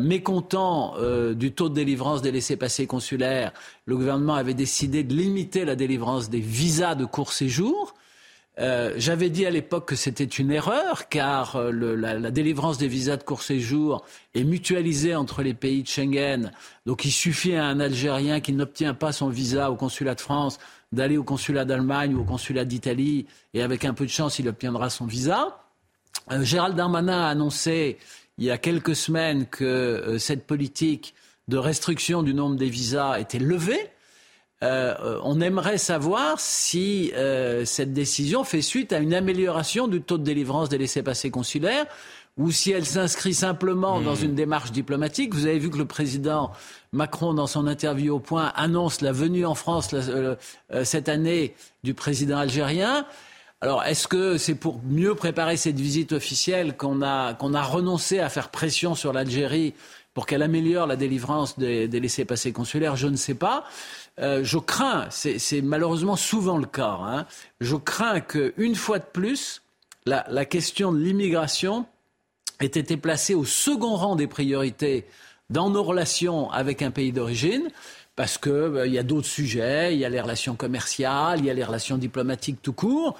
mécontent 0.00 0.94
du 1.34 1.52
taux 1.52 1.68
de 1.68 1.74
délivrance 1.74 2.22
des 2.22 2.32
laissés-passer 2.32 2.86
consulaires. 2.86 3.52
Le 3.86 3.96
gouvernement 3.96 4.34
avait 4.34 4.54
décidé 4.54 5.04
de 5.04 5.14
limiter 5.14 5.64
la 5.64 5.76
délivrance 5.76 6.30
des 6.30 6.40
visas 6.40 6.94
de 6.94 7.04
court 7.04 7.32
séjour. 7.32 7.94
Euh, 8.58 8.92
j'avais 8.96 9.30
dit 9.30 9.46
à 9.46 9.50
l'époque 9.50 9.88
que 9.88 9.96
c'était 9.96 10.24
une 10.24 10.50
erreur, 10.50 11.08
car 11.08 11.56
euh, 11.56 11.72
la, 11.72 12.30
délivrance 12.30 12.76
des 12.76 12.88
visas 12.88 13.16
de 13.16 13.22
court 13.22 13.42
séjour 13.42 14.04
est 14.34 14.44
mutualisée 14.44 15.14
entre 15.14 15.42
les 15.42 15.54
pays 15.54 15.82
de 15.82 15.88
Schengen. 15.88 16.52
Donc 16.84 17.06
il 17.06 17.12
suffit 17.12 17.54
à 17.54 17.64
un 17.64 17.80
Algérien 17.80 18.40
qui 18.40 18.52
n'obtient 18.52 18.92
pas 18.92 19.12
son 19.12 19.30
visa 19.30 19.70
au 19.70 19.76
consulat 19.76 20.14
de 20.14 20.20
France 20.20 20.58
d'aller 20.92 21.16
au 21.16 21.24
consulat 21.24 21.64
d'Allemagne 21.64 22.14
ou 22.14 22.20
au 22.20 22.24
consulat 22.24 22.66
d'Italie, 22.66 23.26
et 23.54 23.62
avec 23.62 23.86
un 23.86 23.94
peu 23.94 24.04
de 24.04 24.10
chance, 24.10 24.38
il 24.38 24.46
obtiendra 24.46 24.90
son 24.90 25.06
visa. 25.06 25.64
Euh, 26.30 26.44
Gérald 26.44 26.76
Darmanin 26.76 27.22
a 27.22 27.28
annoncé 27.28 27.96
il 28.38 28.44
y 28.44 28.50
a 28.50 28.58
quelques 28.58 28.96
semaines 28.96 29.46
que 29.46 30.16
cette 30.18 30.46
politique 30.46 31.14
de 31.48 31.56
restriction 31.56 32.22
du 32.22 32.34
nombre 32.34 32.56
des 32.56 32.68
visas 32.68 33.18
était 33.18 33.38
levée. 33.38 33.90
Euh, 34.62 35.18
on 35.24 35.40
aimerait 35.40 35.78
savoir 35.78 36.38
si 36.38 37.12
euh, 37.16 37.64
cette 37.64 37.92
décision 37.92 38.44
fait 38.44 38.62
suite 38.62 38.92
à 38.92 38.98
une 38.98 39.12
amélioration 39.12 39.88
du 39.88 40.00
taux 40.00 40.18
de 40.18 40.22
délivrance 40.22 40.68
des 40.68 40.78
laissés-passer 40.78 41.30
consulaires 41.30 41.86
ou 42.38 42.50
si 42.50 42.70
elle 42.70 42.86
s'inscrit 42.86 43.34
simplement 43.34 44.00
dans 44.00 44.14
hmm. 44.14 44.24
une 44.24 44.34
démarche 44.34 44.70
diplomatique. 44.70 45.34
Vous 45.34 45.46
avez 45.46 45.58
vu 45.58 45.68
que 45.68 45.78
le 45.78 45.84
président 45.84 46.52
Macron, 46.92 47.34
dans 47.34 47.48
son 47.48 47.66
interview 47.66 48.14
au 48.14 48.20
point, 48.20 48.52
annonce 48.54 49.00
la 49.00 49.12
venue 49.12 49.44
en 49.44 49.54
France 49.54 49.90
euh, 49.92 50.36
cette 50.84 51.08
année 51.08 51.54
du 51.82 51.92
président 51.92 52.38
algérien. 52.38 53.04
Alors, 53.62 53.84
est-ce 53.84 54.08
que 54.08 54.38
c'est 54.38 54.56
pour 54.56 54.80
mieux 54.82 55.14
préparer 55.14 55.56
cette 55.56 55.78
visite 55.78 56.10
officielle 56.10 56.76
qu'on 56.76 57.00
a, 57.00 57.36
a 57.40 57.62
renoncé 57.62 58.18
à 58.18 58.28
faire 58.28 58.50
pression 58.50 58.96
sur 58.96 59.12
l'Algérie 59.12 59.72
pour 60.14 60.26
qu'elle 60.26 60.42
améliore 60.42 60.88
la 60.88 60.96
délivrance 60.96 61.56
des, 61.60 61.86
des 61.86 62.00
laissés-passer 62.00 62.50
consulaires? 62.50 62.96
Je 62.96 63.06
ne 63.06 63.14
sais 63.14 63.34
pas. 63.34 63.64
Euh, 64.18 64.42
je 64.42 64.58
crains, 64.58 65.06
c'est 65.10 65.62
malheureusement 65.62 66.16
souvent 66.16 66.58
le 66.58 66.66
cas, 66.66 66.98
hein, 67.00 67.26
je 67.60 67.76
crains 67.76 68.20
qu'une 68.20 68.74
fois 68.74 68.98
de 68.98 69.06
plus, 69.10 69.62
la, 70.04 70.44
question 70.44 70.92
de 70.92 70.98
l'immigration 70.98 71.86
ait 72.60 72.66
été 72.66 72.96
placée 72.96 73.34
au 73.34 73.44
second 73.44 73.94
rang 73.94 74.16
des 74.16 74.26
priorités 74.26 75.06
dans 75.48 75.70
nos 75.70 75.82
relations 75.82 76.50
avec 76.50 76.82
un 76.82 76.90
pays 76.90 77.12
d'origine, 77.12 77.70
parce 78.14 78.36
qu'il 78.36 78.52
euh, 78.52 78.86
y 78.86 78.98
a 78.98 79.02
d'autres 79.02 79.28
sujets, 79.28 79.94
il 79.94 80.00
y 80.00 80.04
a 80.04 80.10
les 80.10 80.20
relations 80.20 80.56
commerciales, 80.56 81.38
il 81.38 81.46
y 81.46 81.50
a 81.50 81.54
les 81.54 81.64
relations 81.64 81.96
diplomatiques 81.96 82.60
tout 82.60 82.74
court. 82.74 83.16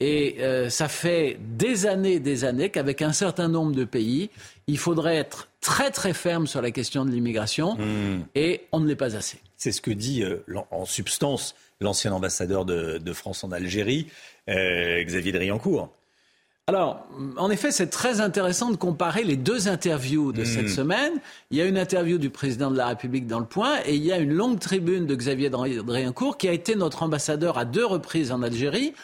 Et 0.00 0.36
euh, 0.40 0.70
ça 0.70 0.88
fait 0.88 1.38
des 1.56 1.86
années, 1.86 2.18
des 2.18 2.44
années 2.44 2.70
qu'avec 2.70 3.00
un 3.00 3.12
certain 3.12 3.48
nombre 3.48 3.72
de 3.72 3.84
pays, 3.84 4.30
il 4.66 4.78
faudrait 4.78 5.16
être 5.16 5.48
très 5.60 5.90
très 5.90 6.12
ferme 6.12 6.46
sur 6.46 6.60
la 6.60 6.72
question 6.72 7.04
de 7.04 7.10
l'immigration, 7.10 7.76
hmm. 7.76 8.24
et 8.34 8.62
on 8.72 8.80
ne 8.80 8.88
l'est 8.88 8.96
pas 8.96 9.16
assez. 9.16 9.38
C'est 9.56 9.72
ce 9.72 9.80
que 9.80 9.92
dit 9.92 10.22
euh, 10.22 10.44
en 10.70 10.84
substance 10.84 11.54
l'ancien 11.80 12.12
ambassadeur 12.12 12.64
de, 12.64 13.12
France 13.12 13.44
en 13.44 13.52
Algérie, 13.52 14.08
euh, 14.48 15.02
Xavier 15.04 15.32
Driancourt. 15.32 15.90
Alors, 16.66 17.06
en 17.36 17.50
effet, 17.50 17.70
c'est 17.70 17.88
très 17.88 18.22
intéressant 18.22 18.70
de 18.70 18.76
comparer 18.76 19.22
les 19.22 19.36
deux 19.36 19.68
interviews 19.68 20.32
de 20.32 20.44
cette 20.44 20.64
hmm. 20.64 20.68
semaine. 20.68 21.12
Il 21.50 21.58
y 21.58 21.60
a 21.60 21.66
une 21.66 21.76
interview 21.76 22.16
du 22.16 22.30
président 22.30 22.70
de 22.70 22.76
la 22.76 22.86
République 22.86 23.26
dans 23.26 23.38
le 23.38 23.44
Point 23.44 23.80
et 23.84 23.94
il 23.94 24.02
y 24.02 24.12
a 24.12 24.18
une 24.18 24.32
longue 24.32 24.58
tribune 24.58 25.06
de 25.06 25.14
Xavier 25.14 25.50
Driancourt 25.50 26.38
qui 26.38 26.48
a 26.48 26.52
été 26.52 26.74
notre 26.74 27.02
ambassadeur 27.02 27.58
à 27.58 27.66
deux 27.66 27.84
reprises 27.84 28.32
en 28.32 28.42
Algérie 28.42 28.94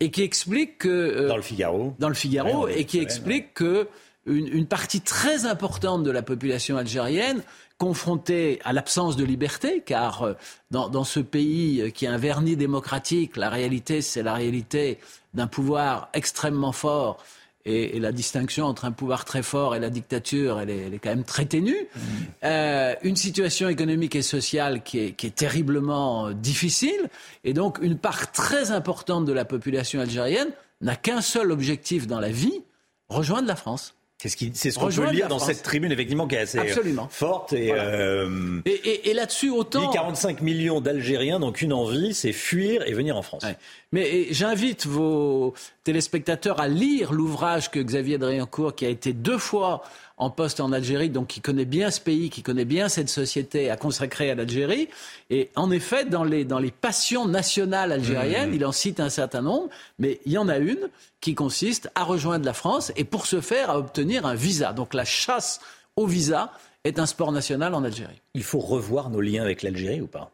et 0.00 0.10
qui 0.10 0.22
explique 0.22 0.78
que 0.78 0.88
euh, 0.88 1.28
dans 1.28 1.36
le 1.36 1.42
Figaro, 1.42 1.94
dans 1.98 2.08
le 2.08 2.14
Figaro, 2.14 2.68
et 2.68 2.84
qui 2.84 2.98
explique 2.98 3.54
que 3.54 3.88
une, 4.26 4.66
partie 4.66 5.00
très 5.00 5.46
importante 5.46 6.02
de 6.02 6.10
la 6.10 6.22
population 6.22 6.76
algérienne 6.76 7.42
confrontée 7.78 8.58
à 8.64 8.72
l'absence 8.72 9.16
de 9.16 9.24
liberté, 9.24 9.82
car 9.84 10.22
euh, 10.22 10.34
dans, 10.70 11.04
ce 11.04 11.20
pays 11.20 11.80
euh, 11.80 11.90
qui 11.90 12.06
a 12.06 12.12
un 12.12 12.18
vernis 12.18 12.56
démocratique, 12.56 13.36
la 13.36 13.50
réalité, 13.50 14.02
c'est 14.02 14.22
la 14.22 14.34
réalité 14.34 14.98
d'un 15.34 15.46
pouvoir 15.46 16.08
extrêmement 16.12 16.72
fort. 16.72 17.22
Et, 17.68 17.98
la 17.98 18.12
distinction 18.12 18.66
entre 18.66 18.84
un 18.84 18.92
pouvoir 18.92 19.24
très 19.24 19.42
fort 19.42 19.74
et 19.74 19.80
la 19.80 19.90
dictature, 19.90 20.60
elle 20.60 20.70
est, 20.70 21.00
quand 21.02 21.10
même 21.10 21.24
très 21.24 21.46
ténue. 21.46 21.76
Mmh. 21.76 22.00
Euh, 22.44 22.94
une 23.02 23.16
situation 23.16 23.68
économique 23.68 24.14
et 24.14 24.22
sociale 24.22 24.82
qui 24.84 25.00
est, 25.00 25.12
qui 25.12 25.26
est, 25.26 25.34
terriblement 25.34 26.30
difficile. 26.30 27.10
Et 27.42 27.52
donc, 27.52 27.78
une 27.82 27.98
part 27.98 28.30
très 28.30 28.70
importante 28.70 29.24
de 29.24 29.32
la 29.32 29.44
population 29.44 30.00
algérienne 30.00 30.48
n'a 30.80 30.94
qu'un 30.94 31.20
seul 31.20 31.50
objectif 31.50 32.06
dans 32.06 32.20
la 32.20 32.30
vie, 32.30 32.62
rejoindre 33.08 33.48
la 33.48 33.56
France. 33.56 33.94
C'est 34.28 34.70
ce 34.70 34.78
qu'on 34.78 34.88
peut 34.88 35.10
lire 35.10 35.28
dans 35.28 35.38
cette 35.38 35.62
tribune, 35.62 35.92
effectivement, 35.92 36.26
qui 36.26 36.34
est 36.34 36.40
assez 36.40 36.58
Absolument. 36.58 37.08
forte. 37.10 37.52
Euh, 37.52 38.60
et, 38.64 38.70
et, 38.70 39.10
et, 39.10 39.14
là-dessus, 39.14 39.50
autant. 39.50 39.90
45 39.90 40.40
millions 40.40 40.80
d'Algériens, 40.80 41.40
donc 41.40 41.62
une 41.62 41.72
envie, 41.72 42.14
c'est 42.14 42.32
fuir 42.32 42.86
et 42.86 42.92
venir 42.92 43.16
en 43.16 43.22
France. 43.22 43.44
Mais 43.92 44.26
j'invite 44.30 44.86
vos 44.86 45.54
téléspectateurs 45.84 46.60
à 46.60 46.68
lire 46.68 47.12
l'ouvrage 47.12 47.70
que 47.70 47.78
Xavier 47.78 48.18
Driancourt, 48.18 48.74
qui 48.74 48.84
a 48.84 48.88
été 48.88 49.12
deux 49.12 49.38
fois 49.38 49.82
en 50.16 50.30
poste 50.30 50.60
en 50.60 50.72
Algérie, 50.72 51.10
donc 51.10 51.26
qui 51.28 51.40
connaît 51.40 51.66
bien 51.66 51.90
ce 51.90 52.00
pays, 52.00 52.30
qui 52.30 52.42
connaît 52.42 52.64
bien 52.64 52.88
cette 52.88 53.08
société, 53.08 53.70
a 53.70 53.76
consacré 53.76 54.30
à 54.30 54.34
l'Algérie. 54.34 54.88
Et 55.28 55.50
en 55.56 55.70
effet, 55.70 56.04
dans 56.04 56.24
les, 56.24 56.44
dans 56.44 56.58
les 56.58 56.70
passions 56.70 57.26
nationales 57.26 57.92
algériennes, 57.92 58.50
mmh. 58.50 58.54
il 58.54 58.64
en 58.64 58.72
cite 58.72 59.00
un 59.00 59.10
certain 59.10 59.42
nombre, 59.42 59.68
mais 59.98 60.20
il 60.24 60.32
y 60.32 60.38
en 60.38 60.48
a 60.48 60.58
une 60.58 60.88
qui 61.20 61.34
consiste 61.34 61.90
à 61.94 62.04
rejoindre 62.04 62.46
la 62.46 62.54
France 62.54 62.92
et 62.96 63.04
pour 63.04 63.26
ce 63.26 63.40
faire 63.40 63.70
à 63.70 63.78
obtenir 63.78 64.26
un 64.26 64.34
visa. 64.34 64.72
Donc 64.72 64.94
la 64.94 65.04
chasse 65.04 65.60
au 65.96 66.06
visa 66.06 66.52
est 66.84 66.98
un 66.98 67.06
sport 67.06 67.32
national 67.32 67.74
en 67.74 67.84
Algérie. 67.84 68.22
Il 68.34 68.44
faut 68.44 68.60
revoir 68.60 69.10
nos 69.10 69.20
liens 69.20 69.42
avec 69.42 69.62
l'Algérie 69.62 70.00
ou 70.00 70.06
pas? 70.06 70.30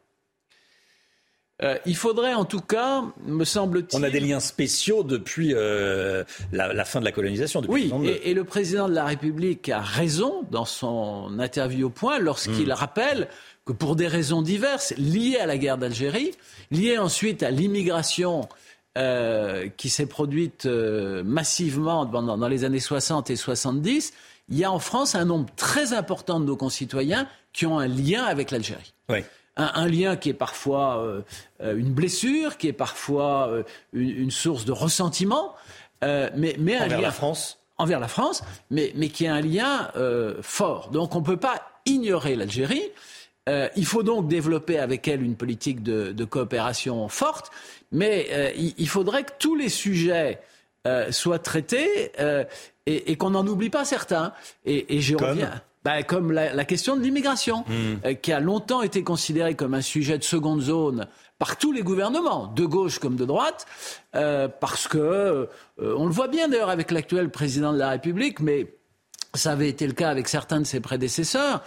Euh, 1.63 1.79
il 1.87 1.97
faudrait 1.97 2.35
en 2.35 2.45
tout 2.45 2.61
cas, 2.61 3.05
me 3.27 3.45
semble-t-il. 3.45 3.99
On 3.99 4.03
a 4.03 4.11
des 4.11 4.21
liens 4.21 4.41
spéciaux 4.41 5.05
depuis 5.05 5.53
euh, 5.55 6.25
la, 6.53 6.85
fin 6.85 7.01
de 7.01 7.05
la 7.05 7.13
colonisation. 7.13 7.61
Depuis 7.61 7.93
oui, 7.93 8.09
et, 8.25 8.35
le 8.35 8.45
président 8.45 8.89
de 8.89 8.95
la 8.95 9.05
République 9.05 9.69
a 9.69 9.81
raison 9.81 10.45
dans 10.51 10.65
son 10.65 11.39
interview 11.39 11.87
au 11.87 11.91
point 11.91 12.19
lorsqu'il 12.19 12.69
hmm. 12.69 12.73
rappelle 12.73 13.29
que 13.65 13.73
pour 13.73 13.95
des 13.95 14.09
raisons 14.09 14.43
diverses 14.43 14.93
liées 14.97 15.39
à 15.41 15.47
la 15.47 15.57
guerre 15.57 15.79
d'Algérie, 15.79 16.33
liées 16.73 16.99
ensuite 16.99 17.45
à 17.45 17.51
l'immigration 17.51 18.49
euh, 18.99 19.69
qui 19.77 19.89
s'est 19.89 20.07
produite 20.07 20.67
massivement 20.67 22.07
dans, 22.07 22.37
dans 22.37 22.49
les 22.49 22.65
années 22.65 22.81
60 22.81 23.31
et 23.31 23.37
70, 23.37 24.13
il 24.49 24.59
y 24.59 24.65
a 24.65 24.73
en 24.73 24.81
France 24.81 25.15
un 25.15 25.25
nombre 25.25 25.49
très 25.55 25.93
important 25.93 26.41
de 26.41 26.45
nos 26.45 26.57
concitoyens 26.57 27.29
qui 27.53 27.67
ont 27.67 27.79
un 27.79 27.87
lien 27.87 28.25
avec 28.25 28.51
l'Algérie. 28.51 28.95
Oui 29.09 29.21
un, 29.57 29.87
lien 29.87 30.17
qui 30.17 30.31
est 30.31 30.35
parfois 30.35 30.99
euh, 30.99 31.23
euh, 31.63 31.77
une 31.77 31.93
blessure, 31.93 32.57
qui 32.57 32.69
est 32.69 32.73
parfois 32.73 33.49
euh, 33.49 33.63
une, 33.93 34.31
source 34.31 34.65
de 34.65 34.73
ressentiment, 34.73 35.55
mais, 36.03 36.57
mais 36.59 36.77
un 36.77 36.87
envers 36.87 37.01
la 37.01 37.13
France. 37.13 37.59
Envers 37.79 38.01
la 38.01 38.09
France, 38.09 38.43
mais, 38.71 38.93
mais 38.97 39.09
qui 39.09 39.25
est 39.25 39.29
un 39.29 39.41
lien 39.41 39.91
fort. 40.43 40.91
Donc 40.91 41.15
on 41.15 41.21
ne 41.21 41.25
peut 41.25 41.37
pas 41.37 41.63
ignorer 41.87 42.37
l'Algérie. 42.37 42.91
il 43.49 43.87
faut 43.87 44.03
donc 44.03 44.29
développer 44.29 44.79
avec 44.79 45.09
elle 45.09 45.23
une 45.23 45.37
politique 45.37 45.83
de, 45.83 46.25
coopération 46.25 47.09
forte, 47.09 47.51
mais 47.93 48.55
il, 48.57 48.89
faudrait 48.89 49.25
que 49.25 49.33
tous 49.39 49.57
les 49.57 49.69
sujets 49.69 50.41
soient 51.11 51.39
traités 51.39 52.13
et, 52.87 53.17
qu'on 53.17 53.31
n'en 53.31 53.47
oublie 53.47 53.71
pas 53.71 53.85
certains. 53.85 54.33
Et, 54.65 54.97
et 54.97 55.01
je 55.01 55.17
reviens. 55.17 55.63
Bah, 55.85 56.05
comme 56.05 56.31
la, 56.31 56.65
question 56.65 56.97
de 56.97 57.03
l'immigration, 57.03 57.65
hmm. 57.67 57.95
euh, 58.05 58.15
qui 58.15 58.33
a 58.33 58.39
longtemps 58.39 58.83
été 58.83 59.03
considérée 59.03 59.57
comme 59.57 59.75
un 59.75 59.81
sujet 59.81 60.17
de 60.17 60.23
seconde 60.23 60.61
zone 60.61 61.09
par 61.41 61.57
tous 61.57 61.73
les 61.73 61.83
gouvernements, 61.83 62.47
de 62.47 62.65
gauche 62.65 63.01
comme 63.01 63.17
de 63.17 63.25
droite, 63.25 63.67
euh, 64.15 64.47
parce 64.47 64.87
que, 64.87 64.99
euh, 64.99 65.47
on 65.79 66.07
le 66.07 66.13
voit 66.13 66.29
bien 66.29 66.49
d'ailleurs 66.49 66.71
avec 66.71 66.93
l'actuel 66.93 67.31
président 67.31 67.73
de 67.73 67.79
la 67.79 67.91
République, 67.91 68.39
mais 68.39 68.73
ça 69.35 69.53
avait 69.53 69.69
été 69.69 69.89
le 69.89 69.93
cas 69.93 70.09
avec 70.09 70.29
certains 70.29 70.61
de 70.61 70.67
ses 70.67 70.79
prédécesseurs. 70.79 71.63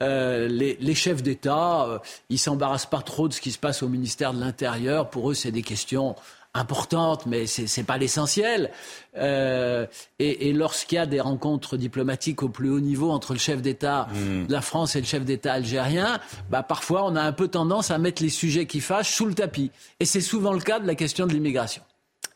Les, 0.00 0.78
les, 0.80 0.94
chefs 0.94 1.24
d'État, 1.24 2.00
ils 2.30 2.38
s'embarrassent 2.38 2.86
pas 2.86 3.02
trop 3.02 3.26
de 3.26 3.32
ce 3.32 3.40
qui 3.40 3.50
se 3.50 3.58
passe 3.58 3.82
au 3.82 3.88
ministère 3.88 4.32
de 4.32 4.38
l'Intérieur. 4.38 5.10
Pour 5.10 5.32
eux, 5.32 5.34
c'est 5.34 5.50
des 5.50 5.62
questions 5.62 6.14
importante, 6.54 7.26
mais 7.26 7.46
ce 7.46 7.62
n'est 7.62 7.84
pas 7.84 7.98
l'essentiel. 7.98 8.70
Euh, 9.16 9.86
et, 10.18 10.52
lorsqu'il 10.52 10.96
y 10.96 10.98
a 10.98 11.06
des 11.06 11.20
rencontres 11.20 11.76
diplomatiques 11.76 12.42
au 12.42 12.48
plus 12.48 12.70
haut 12.70 12.80
niveau 12.80 13.10
entre 13.10 13.32
le 13.32 13.38
chef 13.38 13.62
d'État 13.62 14.08
hmm. 14.12 14.46
de 14.46 14.52
la 14.52 14.60
France 14.60 14.96
et 14.96 15.00
le 15.00 15.06
chef 15.06 15.24
d'État 15.24 15.52
algérien, 15.54 16.20
bah, 16.50 16.62
parfois 16.62 17.04
on 17.04 17.16
a 17.16 17.22
un 17.22 17.32
peu 17.32 17.48
tendance 17.48 17.90
à 17.90 17.98
mettre 17.98 18.22
les 18.22 18.28
sujets 18.28 18.66
qui 18.66 18.80
fâchent 18.80 19.12
sous 19.12 19.26
le 19.26 19.34
tapis. 19.34 19.70
Et 20.00 20.04
c'est 20.04 20.20
souvent 20.20 20.52
le 20.52 20.60
cas 20.60 20.80
de 20.80 20.86
la 20.86 20.94
question 20.94 21.26
de 21.26 21.32
l'immigration. 21.32 21.82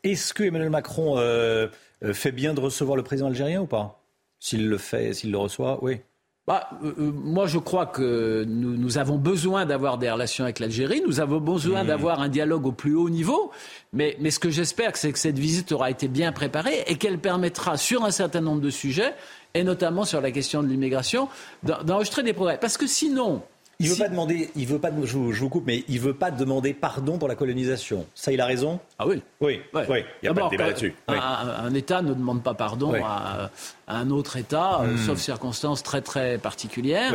Est-ce 0.04 0.34
que 0.34 0.42
Emmanuel 0.42 0.70
Macron 0.70 1.18
euh, 1.18 1.68
euh, 2.04 2.12
fait 2.12 2.32
bien 2.32 2.54
de 2.54 2.60
recevoir 2.60 2.96
le 2.96 3.02
président 3.02 3.28
algérien 3.28 3.62
ou 3.62 3.66
pas? 3.66 4.02
S'il 4.40 4.68
le 4.68 4.78
fait, 4.78 5.14
s'il 5.14 5.30
le 5.30 5.38
reçoit, 5.38 5.78
oui. 5.82 6.00
Bah, 6.48 6.68
euh, 6.82 6.92
euh, 6.98 7.12
moi, 7.12 7.46
je 7.46 7.58
crois 7.58 7.86
que 7.86 8.44
nous, 8.48 8.76
nous 8.76 8.98
avons 8.98 9.16
besoin 9.16 9.64
d'avoir 9.64 9.96
des 9.96 10.10
relations 10.10 10.42
avec 10.42 10.58
l'Algérie. 10.58 11.00
Nous 11.06 11.20
avons 11.20 11.38
besoin 11.40 11.84
Mmh. 11.84 11.86
d'avoir 11.86 12.20
un 12.20 12.28
dialogue 12.28 12.66
au 12.66 12.72
plus 12.72 12.96
haut 12.96 13.08
niveau. 13.10 13.52
Mais, 13.92 14.16
mais 14.18 14.32
ce 14.32 14.40
que 14.40 14.50
j'espère, 14.50 14.96
c'est 14.96 15.12
que 15.12 15.20
cette 15.20 15.38
visite 15.38 15.70
aura 15.70 15.88
été 15.90 16.08
bien 16.08 16.32
préparée 16.32 16.82
et 16.88 16.96
qu'elle 16.96 17.18
permettra, 17.20 17.76
sur 17.76 18.04
un 18.04 18.10
certain 18.10 18.40
nombre 18.40 18.60
de 18.60 18.70
sujets, 18.70 19.14
et 19.54 19.62
notamment 19.62 20.04
sur 20.04 20.20
la 20.20 20.32
question 20.32 20.64
de 20.64 20.68
l'immigration, 20.68 21.28
d'en- 21.62 21.84
d'enregistrer 21.84 22.24
des 22.24 22.32
progrès. 22.32 22.58
Parce 22.60 22.76
que 22.76 22.88
sinon, 22.88 23.42
Il 23.82 23.90
veut 23.90 23.96
pas 23.96 24.08
demander, 24.08 24.50
il 24.56 24.66
veut 24.66 24.78
pas, 24.78 24.90
je 25.04 25.12
vous, 25.16 25.32
je 25.32 25.40
vous 25.40 25.48
coupe, 25.48 25.64
mais 25.66 25.84
il 25.88 26.00
veut 26.00 26.14
pas 26.14 26.30
demander 26.30 26.72
pardon 26.74 27.18
pour 27.18 27.28
la 27.28 27.34
colonisation. 27.34 28.06
Ça, 28.14 28.32
il 28.32 28.40
a 28.40 28.46
raison. 28.46 28.80
Ah 28.98 29.06
oui. 29.06 29.22
Oui, 29.40 29.60
Ouais. 29.74 29.86
oui. 29.88 29.98
Il 30.22 30.26
n'y 30.26 30.28
a 30.28 30.34
pas 30.34 30.44
de 30.46 30.50
débat 30.50 30.66
là-dessus. 30.68 30.94
Un, 31.08 31.12
Oui. 31.14 31.18
un- 31.20 31.64
un 31.66 31.74
État 31.74 32.02
ne 32.02 32.14
demande 32.14 32.42
pas 32.42 32.54
pardon 32.54 32.92
Oui. 32.92 33.00
à, 33.04 33.50
à 33.86 33.96
un 33.96 34.10
autre 34.10 34.36
État, 34.36 34.80
euh, 34.82 34.94
Hmm. 34.94 34.96
sauf 34.98 35.18
circonstances 35.18 35.82
très 35.82 36.00
très 36.00 36.38
particulières. 36.38 37.12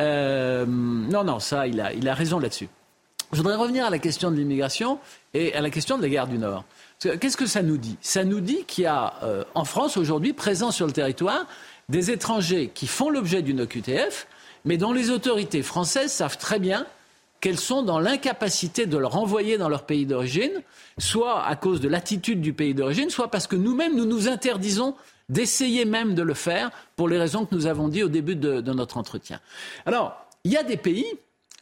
Euh, 0.00 0.64
non, 0.66 1.24
non, 1.24 1.38
ça, 1.38 1.66
il 1.66 1.80
a, 1.80 1.92
il 1.92 2.08
a 2.08 2.14
raison 2.14 2.38
là-dessus. 2.38 2.68
Je 3.32 3.38
voudrais 3.38 3.56
revenir 3.56 3.86
à 3.86 3.90
la 3.90 3.98
question 3.98 4.30
de 4.30 4.36
l'immigration 4.36 4.98
et 5.32 5.54
à 5.54 5.60
la 5.60 5.70
question 5.70 5.96
de 5.96 6.02
la 6.02 6.08
guerre 6.08 6.26
du 6.26 6.38
Nord. 6.38 6.64
Qu'est-ce 7.00 7.36
que 7.36 7.46
ça 7.46 7.62
nous 7.62 7.78
dit? 7.78 7.96
Ça 8.00 8.24
nous 8.24 8.40
dit 8.40 8.64
qu'il 8.66 8.84
y 8.84 8.86
a 8.86 9.14
euh, 9.22 9.44
en 9.54 9.64
France 9.64 9.96
aujourd'hui, 9.96 10.32
présents 10.32 10.70
sur 10.70 10.86
le 10.86 10.92
territoire, 10.92 11.46
des 11.88 12.10
étrangers 12.10 12.70
qui 12.72 12.86
font 12.86 13.10
l'objet 13.10 13.42
d'une 13.42 13.60
OQTF, 13.62 14.26
mais 14.64 14.76
dont 14.76 14.92
les 14.92 15.10
autorités 15.10 15.62
françaises 15.62 16.12
savent 16.12 16.38
très 16.38 16.58
bien 16.58 16.86
qu'elles 17.40 17.58
sont 17.58 17.82
dans 17.82 17.98
l'incapacité 17.98 18.86
de 18.86 18.96
le 18.96 19.06
renvoyer 19.06 19.58
dans 19.58 19.68
leur 19.68 19.84
pays 19.84 20.06
d'origine, 20.06 20.62
soit 20.98 21.44
à 21.44 21.56
cause 21.56 21.80
de 21.80 21.88
l'attitude 21.88 22.40
du 22.40 22.52
pays 22.52 22.72
d'origine, 22.72 23.10
soit 23.10 23.28
parce 23.28 23.48
que 23.48 23.56
nous-mêmes, 23.56 23.96
nous 23.96 24.04
nous 24.04 24.28
interdisons 24.28 24.94
d'essayer 25.28 25.84
même 25.84 26.14
de 26.14 26.22
le 26.22 26.34
faire 26.34 26.70
pour 26.94 27.08
les 27.08 27.18
raisons 27.18 27.44
que 27.44 27.54
nous 27.54 27.66
avons 27.66 27.88
dit 27.88 28.04
au 28.04 28.08
début 28.08 28.36
de, 28.36 28.60
de 28.60 28.72
notre 28.72 28.96
entretien. 28.96 29.40
Alors, 29.86 30.14
il 30.44 30.52
y 30.52 30.56
a 30.56 30.62
des 30.62 30.76
pays, 30.76 31.06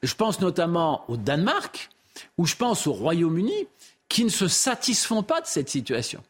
je 0.03 0.15
pense 0.15 0.41
notamment 0.41 1.05
au 1.09 1.17
Danemark, 1.17 1.89
ou 2.37 2.47
je 2.47 2.57
pense 2.57 2.87
au 2.87 2.93
Royaume-Uni, 2.93 3.67
qui 4.09 4.25
ne 4.25 4.31
se 4.31 4.49
satisfont 4.49 5.23
pas 5.23 5.41
de 5.41 5.47
cette 5.47 5.71
situation 5.71 6.23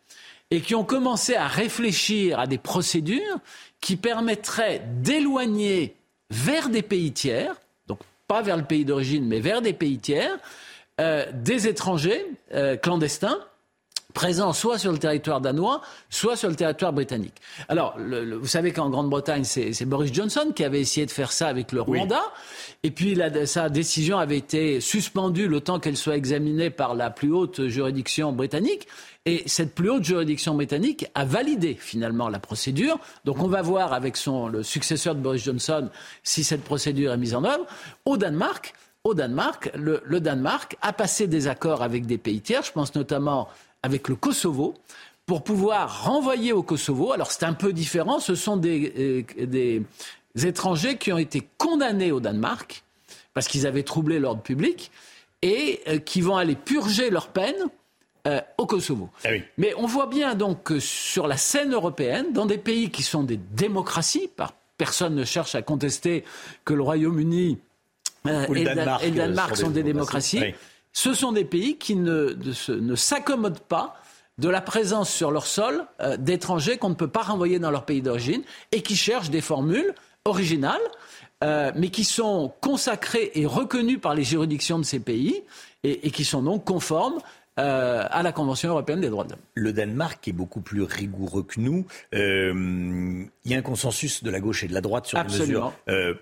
et 0.51 0.61
qui 0.61 0.75
ont 0.75 0.85
commencé 0.85 1.35
à 1.35 1.47
réfléchir 1.47 2.39
à 2.39 2.47
des 2.47 2.59
procédures 2.59 3.39
qui 3.81 3.97
permettraient 3.97 4.83
d'éloigner 5.01 5.97
vers 6.31 6.69
des 6.69 6.83
pays 6.83 7.13
tiers, 7.13 7.55
donc 7.87 7.99
pas 8.29 8.43
vers 8.43 8.57
le 8.57 8.65
pays 8.65 8.85
d'origine, 8.85 9.27
mais 9.27 9.41
vers 9.41 9.63
des 9.63 9.73
pays 9.73 9.99
tiers, 9.99 10.39
euh, 11.01 11.27
des 11.35 11.67
étrangers 11.67 12.25
euh, 12.55 12.77
clandestins 12.77 13.39
présents 14.13 14.53
soit 14.53 14.77
sur 14.77 14.91
le 14.91 14.99
territoire 14.99 15.41
danois, 15.41 15.83
soit 16.09 16.35
sur 16.35 16.49
le 16.49 16.57
territoire 16.57 16.93
britannique. 16.93 17.35
Alors, 17.69 17.95
le- 17.97 18.25
le- 18.25 18.37
vous 18.37 18.49
savez 18.49 18.73
qu'en 18.73 18.91
Grande-Bretagne, 18.91 19.45
c'est 19.45 19.73
c'est 19.73 19.85
Boris 19.85 20.13
Johnson 20.13 20.53
qui 20.55 20.65
avait 20.65 20.81
essayé 20.81 21.07
de 21.07 21.13
faire 21.13 21.31
ça 21.31 21.47
avec 21.47 21.71
le 21.71 21.81
Rwanda, 21.81 22.21
et 22.83 22.91
puis 22.91 23.15
la- 23.15 23.47
sa 23.47 23.69
décision 23.69 24.19
avait 24.19 24.37
été 24.39 24.81
suspendue 24.81 25.47
le 25.47 25.61
temps 25.61 25.79
qu'elle 25.79 25.97
soit 25.97 26.17
examinée 26.17 26.71
par 26.71 26.97
la 26.97 27.11
plus 27.11 27.31
haute 27.33 27.69
juridiction 27.69 28.33
britannique. 28.33 28.89
Et 29.27 29.43
cette 29.47 29.75
plus 29.75 29.91
haute 29.91 30.05
juridiction 30.05 30.55
britannique 30.55 31.07
a 31.15 31.27
validé 31.27 31.75
finalement 31.75 32.31
la 32.31 32.39
procédure. 32.39 32.99
Donc 33.27 33.43
on 33.43 33.49
va 33.49 33.61
voir 33.61 33.93
avec 33.93 34.17
son, 34.17 34.49
le 34.49 34.63
successeur 34.63 35.15
de 35.15 35.21
Boris 35.21 35.45
Johnson 35.45 35.91
si 36.23 36.43
cette 36.43 36.65
procédure 36.65 37.13
est 37.13 37.19
mise 37.19 37.35
en 37.35 37.45
œuvre. 37.45 37.67
Au 38.07 38.17
Danemark, 38.17 38.73
au 39.05 39.13
Danemark, 39.13 39.71
le, 39.75 40.21
Danemark 40.21 40.77
a 40.81 40.95
passé 40.95 41.27
des 41.27 41.49
accords 41.49 41.83
avec 41.83 42.07
des 42.07 42.17
pays 42.17 42.41
tiers, 42.41 42.63
je 42.63 42.73
pense 42.73 42.95
notamment 42.95 43.49
avec 43.83 44.09
le 44.09 44.17
Kosovo, 44.17 44.75
pour 45.27 45.45
pouvoir 45.45 46.05
renvoyer 46.05 46.53
au 46.53 46.63
Kosovo. 46.63 47.13
Alors 47.13 47.31
c'est 47.31 47.45
un 47.45 47.53
peu 47.53 47.75
différent, 47.75 48.21
ce 48.21 48.35
sont 48.35 48.57
des, 48.57 49.25
euh, 49.39 49.47
des 49.47 49.83
étrangers 50.47 50.97
qui 50.97 51.13
ont 51.13 51.19
été 51.19 51.47
condamnés 51.59 52.11
au 52.11 52.21
Danemark 52.21 52.85
parce 53.35 53.49
qu'ils 53.49 53.67
avaient 53.67 53.83
troublé 53.83 54.19
l'ordre 54.19 54.43
public 54.43 54.91
et 55.43 55.81
euh, 55.89 55.99
qui 55.99 56.21
vont 56.21 56.37
aller 56.37 56.57
purger 56.57 57.11
leur 57.11 57.29
peine 57.29 57.69
euh, 58.27 58.41
au 58.59 58.67
Kosovo. 58.67 59.09
Mais 59.59 59.73
on 59.77 59.87
voit 59.87 60.07
bien 60.07 60.35
donc 60.35 60.63
que 60.65 60.79
sur 60.81 61.27
la 61.27 61.37
scène 61.37 61.73
européenne, 61.73 62.33
dans 62.33 62.47
des 62.47 62.59
pays 62.59 62.91
qui 62.91 63.03
sont 63.03 63.23
des 63.23 63.37
démocraties, 63.39 64.29
par 64.29 64.53
personne 64.77 65.15
ne 65.15 65.25
cherche 65.25 65.55
à 65.55 65.63
contester 65.63 66.25
que 66.65 66.75
le 66.75 66.83
Royaume-Uni 66.83 67.59
euh, 68.27 68.47
et, 68.47 68.55
le 68.55 68.65
Dan- 68.65 68.77
Danemark, 68.77 69.03
et 69.05 69.11
le 69.11 69.17
Danemark 69.17 69.57
sont 69.57 69.71
des 69.71 69.83
démocraties, 69.83 70.41
Oui. 70.41 70.55
ce 70.93 71.15
sont 71.15 71.33
des 71.33 71.45
pays 71.45 71.77
qui 71.77 71.97
ne, 71.97 72.31
de 72.33 72.53
se- 72.53 72.73
ne 72.73 72.95
s'accommodent 72.95 73.61
pas 73.61 73.97
de 74.39 74.49
la 74.49 74.61
présence 74.63 75.11
sur 75.13 75.31
leur 75.31 75.47
sol 75.47 75.85
euh, 76.01 76.17
d'étrangers 76.17 76.79
qu'on 76.79 76.89
ne 76.91 76.95
peut 76.95 77.09
pas 77.09 77.23
renvoyer 77.23 77.59
dans 77.59 77.71
leur 77.71 77.85
pays 77.85 78.01
d'origine 78.03 78.43
et 78.73 78.81
qui 78.83 78.97
cherchent 78.97 79.29
des 79.31 79.43
formules 79.43 79.95
originales, 80.25 80.81
euh, 81.45 81.73
mais 81.75 81.89
qui 81.89 82.05
sont 82.05 82.53
consacrées 82.61 83.31
et 83.35 83.45
reconnues 83.47 83.99
par 83.99 84.15
les 84.15 84.25
juridictions 84.25 84.79
de 84.79 84.85
ces 84.85 85.01
pays 85.01 85.43
et, 85.85 86.07
et 86.07 86.11
qui 86.11 86.25
sont 86.25 86.43
donc 86.43 86.65
conformes 86.65 87.19
euh, 87.59 88.05
à 88.11 88.23
la 88.23 88.33
Convention 88.33 88.71
européenne 88.71 89.01
des 89.01 89.11
droits 89.11 89.25
de 89.25 89.31
l'homme. 89.31 89.41
Le 89.55 89.73
Danemark 89.73 90.27
est 90.29 90.33
beaucoup 90.33 90.61
plus 90.61 90.83
rigoureux 90.83 91.43
que 91.43 91.61
nous. 91.61 91.87
Euh, 92.15 93.25
Il 93.45 93.51
y 93.51 93.55
a 93.55 93.59
un 93.59 93.63
consensus 93.63 94.23
de 94.23 94.31
la 94.31 94.41
gauche 94.41 94.65
et 94.65 94.69
de 94.69 94.75
la 94.75 94.81
droite 94.81 95.07
sur 95.07 95.19
les 95.19 95.25
Absolument. 95.25 95.73
mesures. 95.87 96.17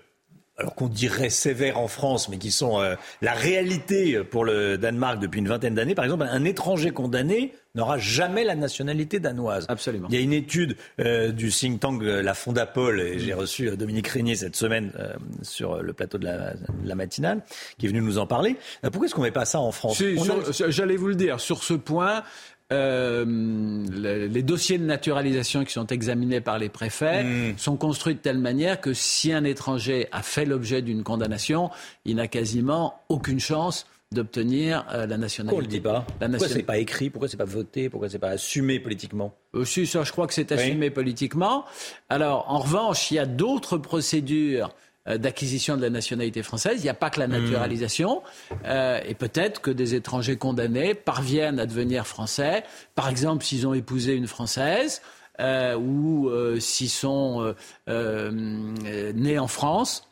Alors 0.59 0.75
qu'on 0.75 0.87
dirait 0.87 1.29
sévères 1.29 1.79
en 1.79 1.87
France, 1.87 2.29
mais 2.29 2.37
qui 2.37 2.51
sont 2.51 2.79
euh, 2.81 2.95
la 3.21 3.33
réalité 3.33 4.23
pour 4.23 4.43
le 4.45 4.77
Danemark 4.77 5.19
depuis 5.19 5.39
une 5.39 5.47
vingtaine 5.47 5.73
d'années. 5.73 5.95
Par 5.95 6.05
exemple, 6.05 6.25
un 6.29 6.43
étranger 6.43 6.91
condamné 6.91 7.53
n'aura 7.75 7.97
jamais 7.97 8.43
la 8.43 8.55
nationalité 8.55 9.19
danoise. 9.19 9.65
Absolument. 9.69 10.07
Il 10.11 10.15
y 10.15 10.17
a 10.17 10.21
une 10.21 10.33
étude 10.33 10.75
euh, 10.99 11.31
du 11.31 11.49
think 11.49 11.79
tank 11.79 12.03
euh, 12.03 12.21
La 12.21 12.33
Fondapol, 12.33 12.99
et 12.99 13.19
j'ai 13.19 13.33
reçu 13.33 13.69
euh, 13.69 13.75
Dominique 13.75 14.07
Régnier 14.07 14.35
cette 14.35 14.55
semaine 14.55 14.91
euh, 14.99 15.13
sur 15.43 15.81
le 15.81 15.93
plateau 15.93 16.17
de 16.17 16.25
la, 16.25 16.53
de 16.53 16.87
la 16.87 16.95
matinale, 16.95 17.41
qui 17.77 17.85
est 17.85 17.89
venu 17.89 18.01
nous 18.01 18.17
en 18.17 18.27
parler. 18.27 18.57
Euh, 18.83 18.89
Pourquoi 18.89 19.05
est-ce 19.05 19.15
qu'on 19.15 19.21
met 19.21 19.31
pas 19.31 19.45
ça 19.45 19.59
en 19.59 19.71
France? 19.71 19.97
Si, 19.97 20.63
a- 20.63 20.69
J'allais 20.69 20.95
vous 20.97 21.07
le 21.07 21.15
dire, 21.15 21.39
sur 21.39 21.63
ce 21.63 21.73
point, 21.75 22.23
euh, 22.71 23.25
le- 23.25 24.27
les 24.27 24.43
dossiers 24.43 24.77
de 24.77 24.85
naturalisation 24.85 25.63
qui 25.65 25.73
sont 25.73 25.87
examinés 25.87 26.41
par 26.41 26.59
les 26.59 26.69
préfets 26.69 27.23
Hmm. 27.23 27.57
sont 27.57 27.77
construits 27.77 28.15
de 28.15 28.19
telle 28.19 28.37
manière 28.37 28.79
que 28.81 28.93
si 28.93 29.31
un 29.33 29.43
étranger 29.43 30.07
a 30.11 30.21
fait 30.21 30.45
l'objet 30.45 30.81
d'une 30.81 31.03
condamnation, 31.03 31.69
il 32.05 32.17
n'a 32.17 32.27
quasiment 32.27 33.01
aucune 33.09 33.39
chance 33.39 33.85
d'obtenir 34.11 34.85
euh, 34.91 35.05
la 35.05 35.17
nationalité. 35.17 35.49
Pourquoi 35.49 35.57
on 35.57 35.61
le 35.61 35.67
dit 35.67 35.79
pas 35.81 36.05
La 36.19 36.29
Pourquoi 36.29 36.47
c'est 36.47 36.63
pas 36.63 36.77
écrit 36.79 37.09
Pourquoi 37.11 37.27
c'est 37.27 37.37
pas 37.37 37.45
voté 37.45 37.89
Pourquoi 37.89 38.09
c'est 38.09 38.17
pas 38.19 38.29
assumé 38.29 38.79
politiquement 38.79 39.33
Euh, 39.55 39.65
si, 39.65 39.85
ça, 39.85 40.03
je 40.03 40.11
crois 40.11 40.25
que 40.27 40.33
c'est 40.33 40.51
assumé 40.51 40.89
politiquement. 40.89 41.65
Alors, 42.09 42.45
en 42.49 42.59
revanche, 42.59 43.11
il 43.11 43.15
y 43.15 43.19
a 43.19 43.25
d'autres 43.27 43.77
procédures 43.77 44.73
d'acquisition 45.07 45.75
de 45.75 45.81
la 45.81 45.89
nationalité 45.89 46.43
française. 46.43 46.75
Il 46.77 46.83
n'y 46.83 46.89
a 46.89 46.93
pas 46.93 47.09
que 47.09 47.19
la 47.19 47.27
naturalisation. 47.27 48.21
Euh, 48.65 48.99
et 49.07 49.15
peut-être 49.15 49.59
que 49.61 49.71
des 49.71 49.95
étrangers 49.95 50.35
condamnés 50.35 50.93
parviennent 50.93 51.59
à 51.59 51.65
devenir 51.65 52.05
français. 52.05 52.63
Par 52.93 53.09
exemple, 53.09 53.43
s'ils 53.43 53.65
ont 53.65 53.73
épousé 53.73 54.13
une 54.13 54.27
française 54.27 55.01
euh, 55.39 55.75
ou 55.75 56.29
euh, 56.29 56.59
s'ils 56.59 56.89
sont 56.89 57.41
euh, 57.41 57.53
euh, 57.87 59.11
nés 59.13 59.39
en 59.39 59.47
France 59.47 60.07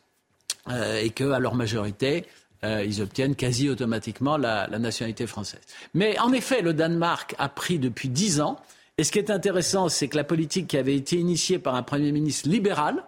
euh, 0.68 0.98
et 0.98 1.10
qu'à 1.10 1.38
leur 1.38 1.54
majorité, 1.54 2.24
euh, 2.64 2.82
ils 2.84 3.00
obtiennent 3.00 3.36
quasi 3.36 3.68
automatiquement 3.68 4.36
la, 4.36 4.66
la 4.66 4.78
nationalité 4.80 5.28
française. 5.28 5.60
Mais 5.94 6.18
en 6.18 6.32
effet, 6.32 6.60
le 6.60 6.72
Danemark 6.72 7.36
a 7.38 7.48
pris 7.48 7.78
depuis 7.78 8.08
dix 8.08 8.40
ans. 8.40 8.58
Et 8.96 9.04
ce 9.04 9.12
qui 9.12 9.20
est 9.20 9.30
intéressant, 9.30 9.88
c'est 9.88 10.08
que 10.08 10.16
la 10.16 10.24
politique 10.24 10.66
qui 10.66 10.76
avait 10.76 10.96
été 10.96 11.16
initiée 11.16 11.60
par 11.60 11.76
un 11.76 11.84
Premier 11.84 12.10
ministre 12.10 12.48
libéral, 12.48 13.04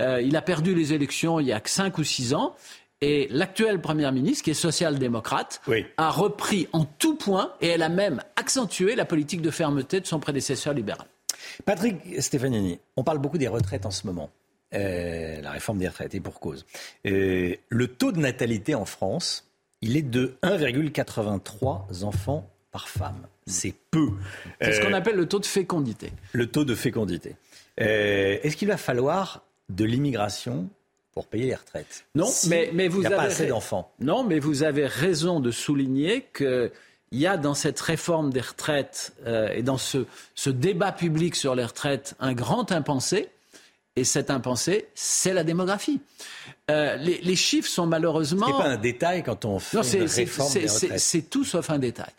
euh, 0.00 0.20
il 0.22 0.36
a 0.36 0.42
perdu 0.42 0.74
les 0.74 0.92
élections 0.92 1.40
il 1.40 1.46
y 1.46 1.52
a 1.52 1.60
que 1.60 1.70
cinq 1.70 1.98
ou 1.98 2.04
six 2.04 2.34
ans. 2.34 2.54
Et 3.00 3.26
l'actuelle 3.30 3.80
Première 3.80 4.12
ministre, 4.12 4.44
qui 4.44 4.50
est 4.50 4.54
social-démocrate, 4.54 5.60
a 5.96 6.10
repris 6.10 6.68
en 6.72 6.84
tout 6.84 7.16
point, 7.16 7.52
et 7.60 7.66
elle 7.66 7.82
a 7.82 7.88
même 7.88 8.22
accentué 8.36 8.94
la 8.94 9.04
politique 9.04 9.42
de 9.42 9.50
fermeté 9.50 10.00
de 10.00 10.06
son 10.06 10.20
prédécesseur 10.20 10.72
libéral. 10.72 11.08
Patrick 11.64 11.96
Stefanini, 12.22 12.78
on 12.96 13.02
parle 13.02 13.18
beaucoup 13.18 13.38
des 13.38 13.48
retraites 13.48 13.86
en 13.86 13.90
ce 13.90 14.06
moment. 14.06 14.30
Euh, 14.74 15.40
la 15.42 15.50
réforme 15.50 15.78
des 15.78 15.88
retraites, 15.88 16.14
et 16.14 16.20
pour 16.20 16.40
cause. 16.40 16.64
Euh, 17.06 17.56
le 17.68 17.86
taux 17.88 18.12
de 18.12 18.20
natalité 18.20 18.76
en 18.76 18.84
France, 18.84 19.50
il 19.82 19.96
est 19.96 20.02
de 20.02 20.36
1,83 20.44 22.04
enfants 22.04 22.48
par 22.70 22.88
femme. 22.88 23.26
C'est 23.46 23.74
peu. 23.90 24.10
C'est 24.60 24.72
ce 24.72 24.80
qu'on 24.80 24.94
appelle 24.94 25.16
le 25.16 25.26
taux 25.26 25.40
de 25.40 25.46
fécondité. 25.46 26.12
Le 26.32 26.46
taux 26.46 26.64
de 26.64 26.74
fécondité. 26.74 27.36
Euh, 27.80 28.38
Est-ce 28.42 28.56
qu'il 28.56 28.68
va 28.68 28.76
falloir 28.76 29.42
de 29.74 29.84
l'immigration 29.84 30.68
pour 31.12 31.26
payer 31.26 31.46
les 31.46 31.54
retraites 31.54 32.04
Non, 32.14 32.26
Si 32.26 32.48
mais, 32.48 32.70
mais 32.72 32.88
vous 32.88 32.98
il 33.02 33.08
n'y 33.08 33.14
a 33.14 33.18
avez 33.18 33.28
pas 33.28 33.32
assez 33.32 33.46
d'enfants. 33.46 33.92
Non, 34.00 34.24
mais 34.24 34.38
vous 34.38 34.62
avez 34.62 34.86
raison 34.86 35.40
de 35.40 35.50
souligner 35.50 36.26
qu'il 36.36 36.70
y 37.12 37.26
a 37.26 37.36
dans 37.36 37.54
cette 37.54 37.80
réforme 37.80 38.30
des 38.32 38.40
retraites 38.40 39.12
euh, 39.26 39.48
et 39.52 39.62
dans 39.62 39.76
ce, 39.78 40.06
ce 40.34 40.48
débat 40.50 40.92
public 40.92 41.36
sur 41.36 41.54
les 41.54 41.64
retraites 41.64 42.14
un 42.20 42.32
grand 42.32 42.72
impensé. 42.72 43.28
Et 43.94 44.04
cet 44.04 44.30
impensé, 44.30 44.86
c'est 44.94 45.34
la 45.34 45.44
démographie. 45.44 46.00
Euh, 46.70 46.96
les, 46.96 47.18
les 47.20 47.36
chiffres 47.36 47.68
sont 47.68 47.84
malheureusement. 47.84 48.46
Ce 48.46 48.52
n'est 48.52 48.58
pas 48.58 48.68
un 48.70 48.78
détail 48.78 49.22
quand 49.22 49.44
on 49.44 49.58
fait 49.58 49.76
Non, 49.76 49.82
une 49.82 50.04
réforme 50.04 50.50
des 50.54 50.66
retraites. 50.66 50.98
C'est 50.98 51.28
tout 51.28 51.44
sauf 51.44 51.68
un 51.68 51.78
détail. 51.78 52.10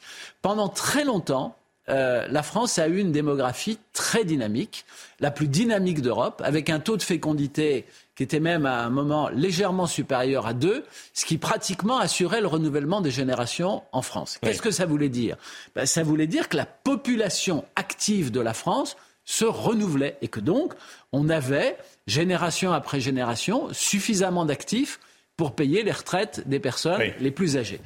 Pendant 0.43 0.69
très 0.69 1.03
longtemps, 1.03 1.57
euh, 1.89 2.25
la 2.29 2.43
France 2.43 2.79
a 2.79 2.87
eu 2.87 2.99
une 2.99 3.11
démographie 3.11 3.77
très 3.91 4.23
dynamique, 4.23 4.85
la 5.19 5.31
plus 5.31 5.47
dynamique 5.47 6.01
d'Europe, 6.01 6.41
avec 6.45 6.69
un 6.69 6.79
taux 6.79 6.97
de 6.97 7.01
fécondité 7.01 7.85
qui 8.15 8.23
était 8.23 8.39
même 8.39 8.65
à 8.65 8.83
un 8.83 8.89
moment 8.89 9.29
légèrement 9.29 9.87
supérieur 9.87 10.45
à 10.45 10.53
2, 10.53 10.85
ce 11.13 11.25
qui 11.25 11.37
pratiquement 11.37 11.97
assurait 11.97 12.41
le 12.41 12.47
renouvellement 12.47 13.01
des 13.01 13.11
générations 13.11 13.83
en 13.91 14.01
France. 14.01 14.37
Qu'est-ce 14.41 14.61
que 14.61 14.71
ça 14.71 14.85
voulait 14.85 15.09
dire? 15.09 15.35
Ben, 15.75 15.85
Ça 15.85 16.03
voulait 16.03 16.27
dire 16.27 16.47
que 16.47 16.57
la 16.57 16.65
population 16.65 17.65
active 17.75 18.31
de 18.31 18.39
la 18.39 18.53
France 18.53 18.95
se 19.25 19.45
renouvelait 19.45 20.17
et 20.21 20.27
que 20.27 20.39
donc 20.39 20.73
on 21.11 21.29
avait, 21.29 21.77
génération 22.07 22.71
après 22.71 22.99
génération, 22.99 23.69
suffisamment 23.71 24.45
d'actifs 24.45 24.99
pour 25.37 25.55
payer 25.55 25.83
les 25.83 25.91
retraites 25.91 26.47
des 26.47 26.59
personnes 26.59 27.01
les 27.19 27.31
plus 27.31 27.57
âgées. 27.57 27.81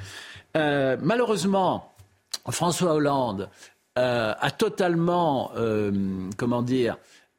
Euh, 0.57 0.98
malheureusement, 1.02 1.94
François 2.49 2.94
Hollande 2.94 3.49
euh, 3.98 4.34
a 4.40 4.52
totalement, 4.52 5.52
euh, 5.57 5.91
comment 6.38 6.61
dire, 6.61 6.98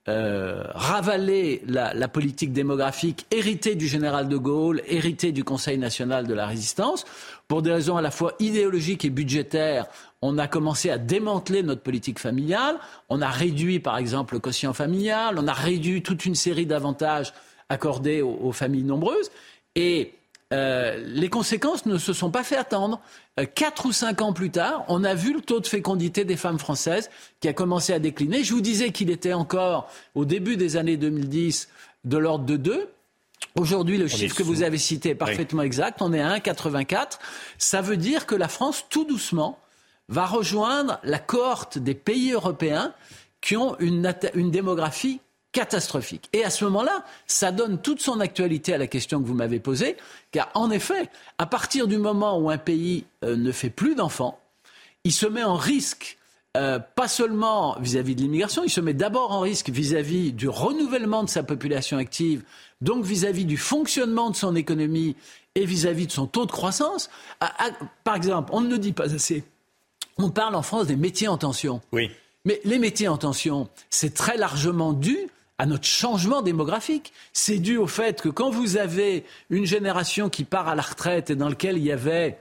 euh, 0.09 0.65
ravalé 0.75 1.63
la, 1.67 1.95
la, 1.95 2.09
politique 2.09 2.53
démographique 2.53 3.27
héritée 3.31 3.77
du 3.77 3.87
général 3.87 4.29
de 4.29 4.37
Gaulle, 4.37 4.83
héritée 4.87 5.31
du 5.31 5.45
Conseil 5.45 5.79
national 5.79 6.27
de 6.27 6.35
la 6.35 6.47
résistance, 6.47 7.05
pour 7.47 7.63
des 7.63 7.71
raisons 7.71 7.97
à 7.97 8.03
la 8.03 8.11
fois 8.11 8.33
idéologiques 8.41 9.05
et 9.05 9.11
budgétaires. 9.11 9.87
On 10.21 10.37
a 10.37 10.49
commencé 10.49 10.91
à 10.91 10.99
démanteler 10.99 11.63
notre 11.63 11.83
politique 11.83 12.19
familiale, 12.19 12.77
on 13.09 13.23
a 13.23 13.29
réduit 13.29 13.79
par 13.79 13.97
exemple 13.97 14.35
le 14.35 14.41
quotient 14.41 14.73
familial, 14.73 15.37
on 15.39 15.47
a 15.47 15.53
réduit 15.53 16.03
toute 16.03 16.25
une 16.25 16.35
série 16.35 16.67
d'avantages 16.67 17.33
accordés 17.69 18.21
aux 18.23 18.53
familles 18.53 18.83
nombreuses, 18.83 19.31
et 19.77 20.18
euh, 20.55 20.97
les 21.05 21.29
conséquences 21.29 21.85
ne 21.85 21.99
se 21.99 22.13
sont 22.13 22.31
pas 22.31 22.43
fait 22.43 22.57
attendre. 22.57 23.01
Euh, 23.39 23.45
quatre 23.45 23.87
ou 23.87 23.93
cinq 23.93 24.23
ans 24.23 24.33
plus 24.33 24.51
tard, 24.51 24.85
on 24.89 25.05
a 25.05 25.15
vu 25.15 25.35
le 25.35 25.41
taux 25.41 25.61
de 25.61 25.67
fécondité 25.67 26.25
des 26.25 26.37
femmes 26.37 26.59
françaises 26.59 27.11
qui 27.41 27.49
a 27.49 27.53
commencé 27.53 27.93
à 27.93 27.99
décliner. 27.99 28.43
Je 28.45 28.55
vous 28.55 28.63
disais 28.63 28.91
qu'il 28.91 29.11
était 29.11 29.35
encore, 29.35 29.91
au 30.15 30.25
début 30.25 30.57
des 30.57 30.77
années 30.77 30.97
2010, 30.97 31.69
de 32.05 32.17
l'ordre 32.17 32.47
de 32.47 32.57
2. 32.57 32.89
Aujourd'hui, 33.57 33.99
le 33.99 34.09
chiffre 34.09 34.37
que 34.37 34.43
vous 34.43 34.63
avez 34.63 34.79
cité 34.79 35.11
est 35.11 35.15
parfaitement 35.15 35.63
exact. 35.63 36.01
On 36.01 36.13
est 36.13 36.21
à 36.21 36.37
1,84. 36.39 37.19
Ça 37.59 37.83
veut 37.83 37.97
dire 37.97 38.25
que 38.25 38.35
la 38.35 38.49
France, 38.49 38.87
tout 38.89 39.05
doucement, 39.05 39.59
va 40.09 40.25
rejoindre 40.25 40.99
la 41.03 41.19
cohorte 41.19 41.77
des 41.77 41.95
pays 41.95 42.33
européens 42.33 42.95
qui 43.41 43.57
ont 43.57 43.77
une, 43.79 44.15
une 44.35 44.51
démographie 44.51 45.21
catastrophique. 45.53 46.29
Et 46.33 46.45
à 46.45 46.51
ce 46.51 46.65
moment-là, 46.65 47.05
ça 47.27 47.53
donne 47.53 47.81
toute 47.81 48.01
son 48.01 48.21
actualité 48.21 48.75
à 48.75 48.79
la 48.79 48.87
question 48.87 49.21
que 49.21 49.27
vous 49.27 49.35
m'avez 49.35 49.61
posée, 49.61 49.97
car 50.31 50.51
en 50.55 50.71
effet, 50.71 51.09
à 51.39 51.47
partir 51.47 51.87
du 51.87 51.99
moment 51.99 52.39
où 52.39 52.51
un 52.51 52.59
pays 52.59 53.05
euh, 53.25 53.37
ne 53.37 53.53
fait 53.53 53.71
plus 53.71 53.95
d'enfants, 53.95 54.39
il 55.05 55.13
se 55.13 55.27
met 55.27 55.45
en 55.45 55.57
risque, 55.57 56.19
euh, 56.57 56.79
pas 56.79 57.09
seulement 57.09 57.77
vis-à-vis 57.81 58.15
de 58.15 58.21
l'immigration, 58.21 58.63
il 58.65 58.71
se 58.71 58.81
met 58.81 58.95
d'abord 58.95 59.33
en 59.33 59.41
risque 59.41 59.71
vis-à-vis 59.71 60.33
du 60.33 60.49
renouvellement 60.49 61.25
de 61.25 61.31
sa 61.31 61.43
population 61.43 61.97
active, 61.97 62.43
donc 62.81 63.05
vis-à-vis 63.05 63.45
du 63.45 63.57
fonctionnement 63.57 64.31
de 64.31 64.37
son 64.37 64.55
économie 64.55 65.17
et 65.55 65.65
vis-à-vis 65.65 66.07
de 66.07 66.13
son 66.13 66.27
taux 66.27 66.47
de 66.47 66.53
croissance. 66.53 67.11
par 68.05 68.17
exemple, 68.17 68.51
on 68.53 68.61
ne 68.61 68.69
le 68.69 68.79
dit 68.79 68.93
pas 68.93 69.15
assez, 69.15 69.45
on 70.19 70.31
parle 70.31 70.55
en 70.55 70.63
France 70.63 70.87
des 70.87 70.97
métiers 70.97 71.29
en 71.29 71.39
tension. 71.39 71.81
Oui. 71.93 72.11
Mais 72.45 72.61
les 72.65 72.79
métiers 72.79 73.09
en 73.09 73.19
tension, 73.19 73.69
c'est 73.91 74.15
très 74.15 74.37
largement 74.37 74.93
dû 74.93 75.29
à 75.59 75.67
notre 75.67 75.87
changement 75.87 76.43
démographique. 76.43 77.13
C'est 77.33 77.59
dû 77.59 77.77
au 77.77 77.87
fait 77.87 78.23
que 78.23 78.29
quand 78.29 78.51
vous 78.51 78.77
avez 78.77 79.25
une 79.51 79.67
génération 79.67 80.31
qui 80.31 80.45
part 80.45 80.69
à 80.69 80.75
la 80.75 80.83
retraite 80.83 81.31
et 81.31 81.37
dans 81.37 81.49
laquelle 81.49 81.77
il 81.77 81.85
y 81.85 81.93
avait 81.93 82.39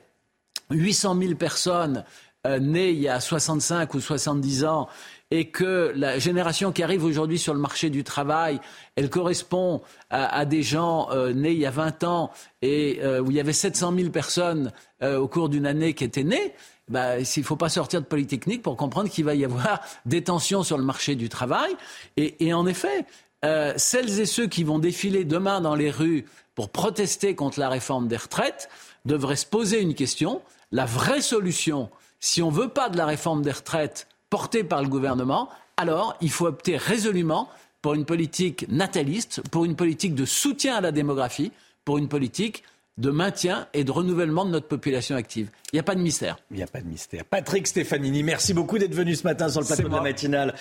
800 0.69 1.17
000 1.19 1.35
personnes 1.35 2.03
euh, 2.45 2.59
nées 2.59 2.91
il 2.91 2.99
y 2.99 3.09
a 3.09 3.19
65 3.19 3.93
ou 3.95 3.99
70 3.99 4.65
ans 4.65 4.87
et 5.31 5.49
que 5.49 5.91
la 5.95 6.19
génération 6.19 6.71
qui 6.71 6.83
arrive 6.83 7.03
aujourd'hui 7.03 7.39
sur 7.39 7.53
le 7.53 7.59
marché 7.59 7.89
du 7.89 8.03
travail, 8.03 8.61
elle 8.95 9.09
correspond 9.09 9.81
à, 10.09 10.45
des 10.45 10.61
gens 10.61 11.09
euh, 11.11 11.33
nés 11.33 11.51
il 11.51 11.57
y 11.57 11.65
a 11.65 11.71
20 11.71 12.03
ans 12.05 12.31
et 12.61 12.99
euh, 13.01 13.19
où 13.21 13.31
il 13.31 13.37
y 13.37 13.39
avait 13.39 13.53
700 13.53 13.93
000 13.97 14.09
personnes 14.11 14.71
au 15.03 15.27
cours 15.27 15.49
d'une 15.49 15.67
année 15.67 15.93
qui 15.93 16.03
étaient 16.03 16.23
nées, 16.23 16.55
bah, 16.89 17.23
s'il 17.23 17.43
ne 17.43 17.47
faut 17.47 17.55
pas 17.55 17.69
sortir 17.69 18.01
de 18.01 18.05
Polytechnique 18.05 18.61
pour 18.61 18.77
comprendre 18.77 19.09
qu'il 19.09 19.25
va 19.25 19.35
y 19.35 19.43
avoir 19.43 19.81
des 20.05 20.23
tensions 20.23 20.63
sur 20.63 20.77
le 20.77 20.83
marché 20.83 21.15
du 21.15 21.29
travail. 21.29 21.75
Et, 22.15 22.53
en 22.53 22.65
effet, 22.65 23.05
euh, 23.45 23.73
celles 23.77 24.19
et 24.19 24.25
ceux 24.25 24.47
qui 24.47 24.63
vont 24.63 24.79
défiler 24.79 25.25
demain 25.25 25.61
dans 25.61 25.75
les 25.75 25.91
rues 25.91 26.25
pour 26.55 26.69
protester 26.69 27.35
contre 27.35 27.59
la 27.59 27.69
réforme 27.69 28.07
des 28.07 28.17
retraites 28.17 28.69
devraient 29.05 29.35
se 29.35 29.45
poser 29.45 29.81
une 29.81 29.95
question. 29.95 30.41
La 30.71 30.85
vraie 30.85 31.21
solution, 31.21 31.89
si 32.19 32.41
on 32.41 32.51
ne 32.51 32.55
veut 32.55 32.69
pas 32.69 32.89
de 32.89 32.97
la 32.97 33.05
réforme 33.05 33.41
des 33.41 33.51
retraites 33.51 34.07
portée 34.29 34.63
par 34.63 34.81
le 34.81 34.89
gouvernement, 34.89 35.49
alors 35.77 36.15
il 36.21 36.31
faut 36.31 36.47
opter 36.47 36.77
résolument 36.77 37.49
pour 37.81 37.93
une 37.93 38.05
politique 38.05 38.67
nataliste, 38.69 39.41
pour 39.49 39.65
une 39.65 39.75
politique 39.75 40.15
de 40.15 40.25
soutien 40.25 40.75
à 40.75 40.81
la 40.81 40.91
démographie, 40.91 41.51
pour 41.85 41.97
une 41.97 42.09
politique 42.09 42.63
de 42.97 43.11
maintien 43.11 43.67
et 43.73 43.83
de 43.83 43.91
renouvellement 43.91 44.45
de 44.45 44.51
notre 44.51 44.67
population 44.67 45.15
active. 45.15 45.49
Il 45.71 45.75
n'y 45.75 45.79
a 45.79 45.83
pas 45.83 45.95
de 45.95 46.01
mystère. 46.01 46.37
Il 46.51 46.57
n'y 46.57 46.63
a 46.63 46.67
pas 46.67 46.81
de 46.81 46.87
mystère. 46.87 47.25
Patrick 47.25 47.67
Stefanini, 47.67 48.23
merci 48.23 48.53
beaucoup 48.53 48.77
d'être 48.77 48.95
venu 48.95 49.15
ce 49.15 49.23
matin 49.23 49.49
sur 49.49 49.61
le 49.61 49.67
plateau 49.67 49.89
de 49.89 49.95
la 49.95 50.01
matinale. 50.01 50.55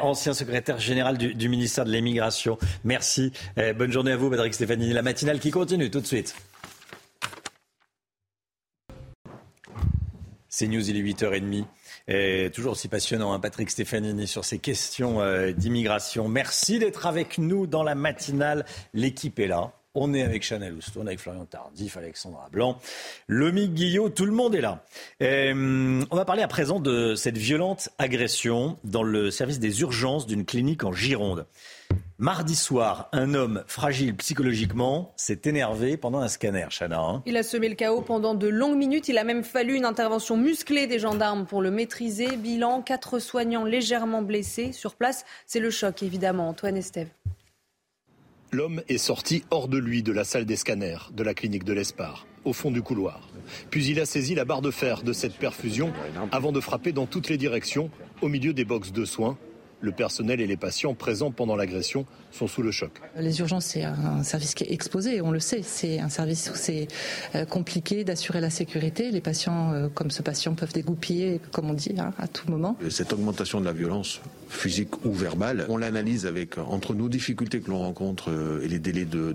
ancien 0.00 0.34
secrétaire 0.34 0.78
général 0.78 1.18
du, 1.18 1.48
ministère 1.48 1.84
de 1.84 1.90
l'Immigration. 1.90 2.58
Merci. 2.84 3.32
bonne 3.76 3.92
journée 3.92 4.12
à 4.12 4.16
vous, 4.16 4.30
Patrick 4.30 4.54
Stefanini. 4.54 4.92
La 4.92 5.02
matinale 5.02 5.38
qui 5.38 5.50
continue 5.50 5.90
tout 5.90 6.00
de 6.00 6.06
suite. 6.06 6.34
C'est 10.54 10.66
News, 10.66 10.90
il 10.90 10.96
est 10.98 11.02
8h30. 11.02 11.64
Et 12.08 12.50
toujours 12.52 12.72
aussi 12.72 12.88
passionnant, 12.88 13.32
hein, 13.32 13.40
Patrick 13.40 13.70
Stefanini, 13.70 14.26
sur 14.26 14.44
ces 14.44 14.58
questions 14.58 15.22
euh, 15.22 15.52
d'immigration. 15.52 16.28
Merci 16.28 16.78
d'être 16.78 17.06
avec 17.06 17.38
nous 17.38 17.66
dans 17.66 17.82
la 17.82 17.94
matinale. 17.94 18.66
L'équipe 18.92 19.38
est 19.38 19.46
là. 19.46 19.72
On 19.94 20.14
est 20.14 20.22
avec 20.22 20.42
Chanel 20.42 20.72
Houston, 20.72 21.06
avec 21.06 21.18
Florian 21.18 21.44
Tardif, 21.44 21.98
Alexandra 21.98 22.48
Blanc, 22.50 22.78
Lomi 23.28 23.68
Guillot, 23.68 24.08
tout 24.08 24.24
le 24.24 24.32
monde 24.32 24.54
est 24.54 24.62
là. 24.62 24.86
Euh, 25.22 26.02
on 26.10 26.16
va 26.16 26.24
parler 26.24 26.42
à 26.42 26.48
présent 26.48 26.80
de 26.80 27.14
cette 27.14 27.36
violente 27.36 27.90
agression 27.98 28.78
dans 28.84 29.02
le 29.02 29.30
service 29.30 29.58
des 29.58 29.82
urgences 29.82 30.26
d'une 30.26 30.46
clinique 30.46 30.84
en 30.84 30.92
Gironde. 30.92 31.44
Mardi 32.16 32.56
soir, 32.56 33.10
un 33.12 33.34
homme 33.34 33.64
fragile 33.66 34.16
psychologiquement 34.16 35.12
s'est 35.16 35.40
énervé 35.44 35.98
pendant 35.98 36.20
un 36.20 36.28
scanner, 36.28 36.68
Chana. 36.70 36.98
Hein. 36.98 37.22
Il 37.26 37.36
a 37.36 37.42
semé 37.42 37.68
le 37.68 37.74
chaos 37.74 38.00
pendant 38.00 38.34
de 38.34 38.48
longues 38.48 38.78
minutes. 38.78 39.08
Il 39.08 39.18
a 39.18 39.24
même 39.24 39.44
fallu 39.44 39.74
une 39.74 39.84
intervention 39.84 40.38
musclée 40.38 40.86
des 40.86 41.00
gendarmes 41.00 41.44
pour 41.44 41.60
le 41.60 41.70
maîtriser. 41.70 42.36
Bilan, 42.38 42.80
quatre 42.80 43.18
soignants 43.18 43.64
légèrement 43.64 44.22
blessés. 44.22 44.72
Sur 44.72 44.94
place, 44.94 45.26
c'est 45.46 45.60
le 45.60 45.70
choc, 45.70 46.02
évidemment. 46.02 46.48
Antoine 46.48 46.78
Estève. 46.78 47.08
L'homme 48.54 48.82
est 48.86 48.98
sorti 48.98 49.44
hors 49.50 49.66
de 49.66 49.78
lui 49.78 50.02
de 50.02 50.12
la 50.12 50.24
salle 50.24 50.44
des 50.44 50.56
scanners 50.56 50.98
de 51.16 51.22
la 51.22 51.32
clinique 51.32 51.64
de 51.64 51.72
l'Espar, 51.72 52.26
au 52.44 52.52
fond 52.52 52.70
du 52.70 52.82
couloir. 52.82 53.30
Puis 53.70 53.86
il 53.86 53.98
a 53.98 54.04
saisi 54.04 54.34
la 54.34 54.44
barre 54.44 54.60
de 54.60 54.70
fer 54.70 55.02
de 55.02 55.14
cette 55.14 55.36
perfusion 55.36 55.90
avant 56.32 56.52
de 56.52 56.60
frapper 56.60 56.92
dans 56.92 57.06
toutes 57.06 57.30
les 57.30 57.38
directions 57.38 57.90
au 58.20 58.28
milieu 58.28 58.52
des 58.52 58.66
boxes 58.66 58.92
de 58.92 59.06
soins 59.06 59.38
le 59.82 59.92
personnel 59.92 60.40
et 60.40 60.46
les 60.46 60.56
patients 60.56 60.94
présents 60.94 61.30
pendant 61.30 61.56
l'agression 61.56 62.06
sont 62.30 62.46
sous 62.46 62.62
le 62.62 62.70
choc. 62.70 62.92
Les 63.16 63.40
urgences, 63.40 63.66
c'est 63.66 63.82
un 63.82 64.22
service 64.22 64.54
qui 64.54 64.64
est 64.64 64.72
exposé, 64.72 65.20
on 65.20 65.32
le 65.32 65.40
sait. 65.40 65.62
C'est 65.62 65.98
un 65.98 66.08
service 66.08 66.50
où 66.50 66.56
c'est 66.56 66.88
euh, 67.34 67.44
compliqué 67.44 68.04
d'assurer 68.04 68.40
la 68.40 68.50
sécurité. 68.50 69.10
Les 69.10 69.20
patients, 69.20 69.72
euh, 69.72 69.88
comme 69.88 70.10
ce 70.10 70.22
patient, 70.22 70.54
peuvent 70.54 70.72
dégoupiller, 70.72 71.40
comme 71.50 71.68
on 71.68 71.74
dit, 71.74 71.94
hein, 71.98 72.14
à 72.18 72.28
tout 72.28 72.48
moment. 72.50 72.76
Cette 72.88 73.12
augmentation 73.12 73.60
de 73.60 73.64
la 73.64 73.72
violence 73.72 74.20
physique 74.52 75.04
ou 75.04 75.12
verbale, 75.12 75.66
on 75.68 75.76
l'analyse 75.76 76.26
avec 76.26 76.58
entre 76.58 76.94
nos 76.94 77.08
difficultés 77.08 77.60
que 77.60 77.70
l'on 77.70 77.78
rencontre 77.78 78.30
euh, 78.30 78.62
et 78.62 78.68
les 78.68 78.78
délais 78.78 79.04
de, 79.04 79.34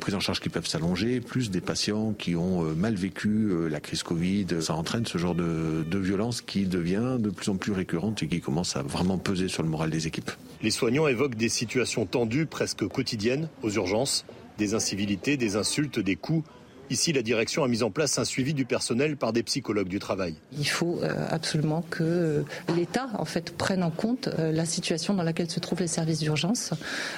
prise 0.00 0.14
en 0.14 0.20
charge 0.20 0.40
qui 0.40 0.48
peuvent 0.48 0.66
s'allonger, 0.66 1.20
plus 1.20 1.50
des 1.50 1.60
patients 1.60 2.12
qui 2.12 2.34
ont 2.34 2.62
mal 2.74 2.94
vécu 2.94 3.52
la 3.70 3.78
crise 3.78 4.02
Covid. 4.02 4.46
Ça 4.60 4.74
entraîne 4.74 5.06
ce 5.06 5.16
genre 5.16 5.34
de, 5.34 5.84
de 5.88 5.98
violence 5.98 6.40
qui 6.40 6.64
devient 6.64 7.18
de 7.20 7.30
plus 7.30 7.50
en 7.50 7.56
plus 7.56 7.72
récurrente 7.72 8.22
et 8.22 8.26
qui 8.26 8.40
commence 8.40 8.76
à 8.76 8.82
vraiment 8.82 9.18
peser 9.18 9.48
sur 9.48 9.62
le 9.62 9.68
moral 9.68 9.90
des 9.90 10.06
équipes. 10.06 10.30
Les 10.62 10.70
soignants 10.70 11.06
évoquent 11.06 11.36
des 11.36 11.48
situations 11.48 12.06
tendues 12.06 12.46
presque 12.46 12.86
quotidiennes 12.88 13.48
aux 13.62 13.70
urgences, 13.70 14.24
des 14.58 14.74
incivilités, 14.74 15.36
des 15.36 15.56
insultes, 15.56 15.98
des 15.98 16.16
coups 16.16 16.44
Ici, 16.90 17.12
la 17.12 17.22
direction 17.22 17.64
a 17.64 17.68
mis 17.68 17.82
en 17.82 17.90
place 17.90 18.18
un 18.18 18.24
suivi 18.24 18.54
du 18.54 18.64
personnel 18.64 19.16
par 19.16 19.32
des 19.32 19.42
psychologues 19.42 19.88
du 19.88 19.98
travail. 19.98 20.34
Il 20.58 20.68
faut 20.68 20.98
euh, 21.02 21.26
absolument 21.30 21.82
que 21.88 22.02
euh, 22.02 22.42
l'État 22.76 23.08
en 23.18 23.24
fait 23.24 23.56
prenne 23.56 23.82
en 23.82 23.90
compte 23.90 24.28
euh, 24.28 24.52
la 24.52 24.66
situation 24.66 25.14
dans 25.14 25.22
laquelle 25.22 25.50
se 25.50 25.60
trouvent 25.60 25.80
les 25.80 25.86
services 25.86 26.18
d'urgence, 26.18 26.74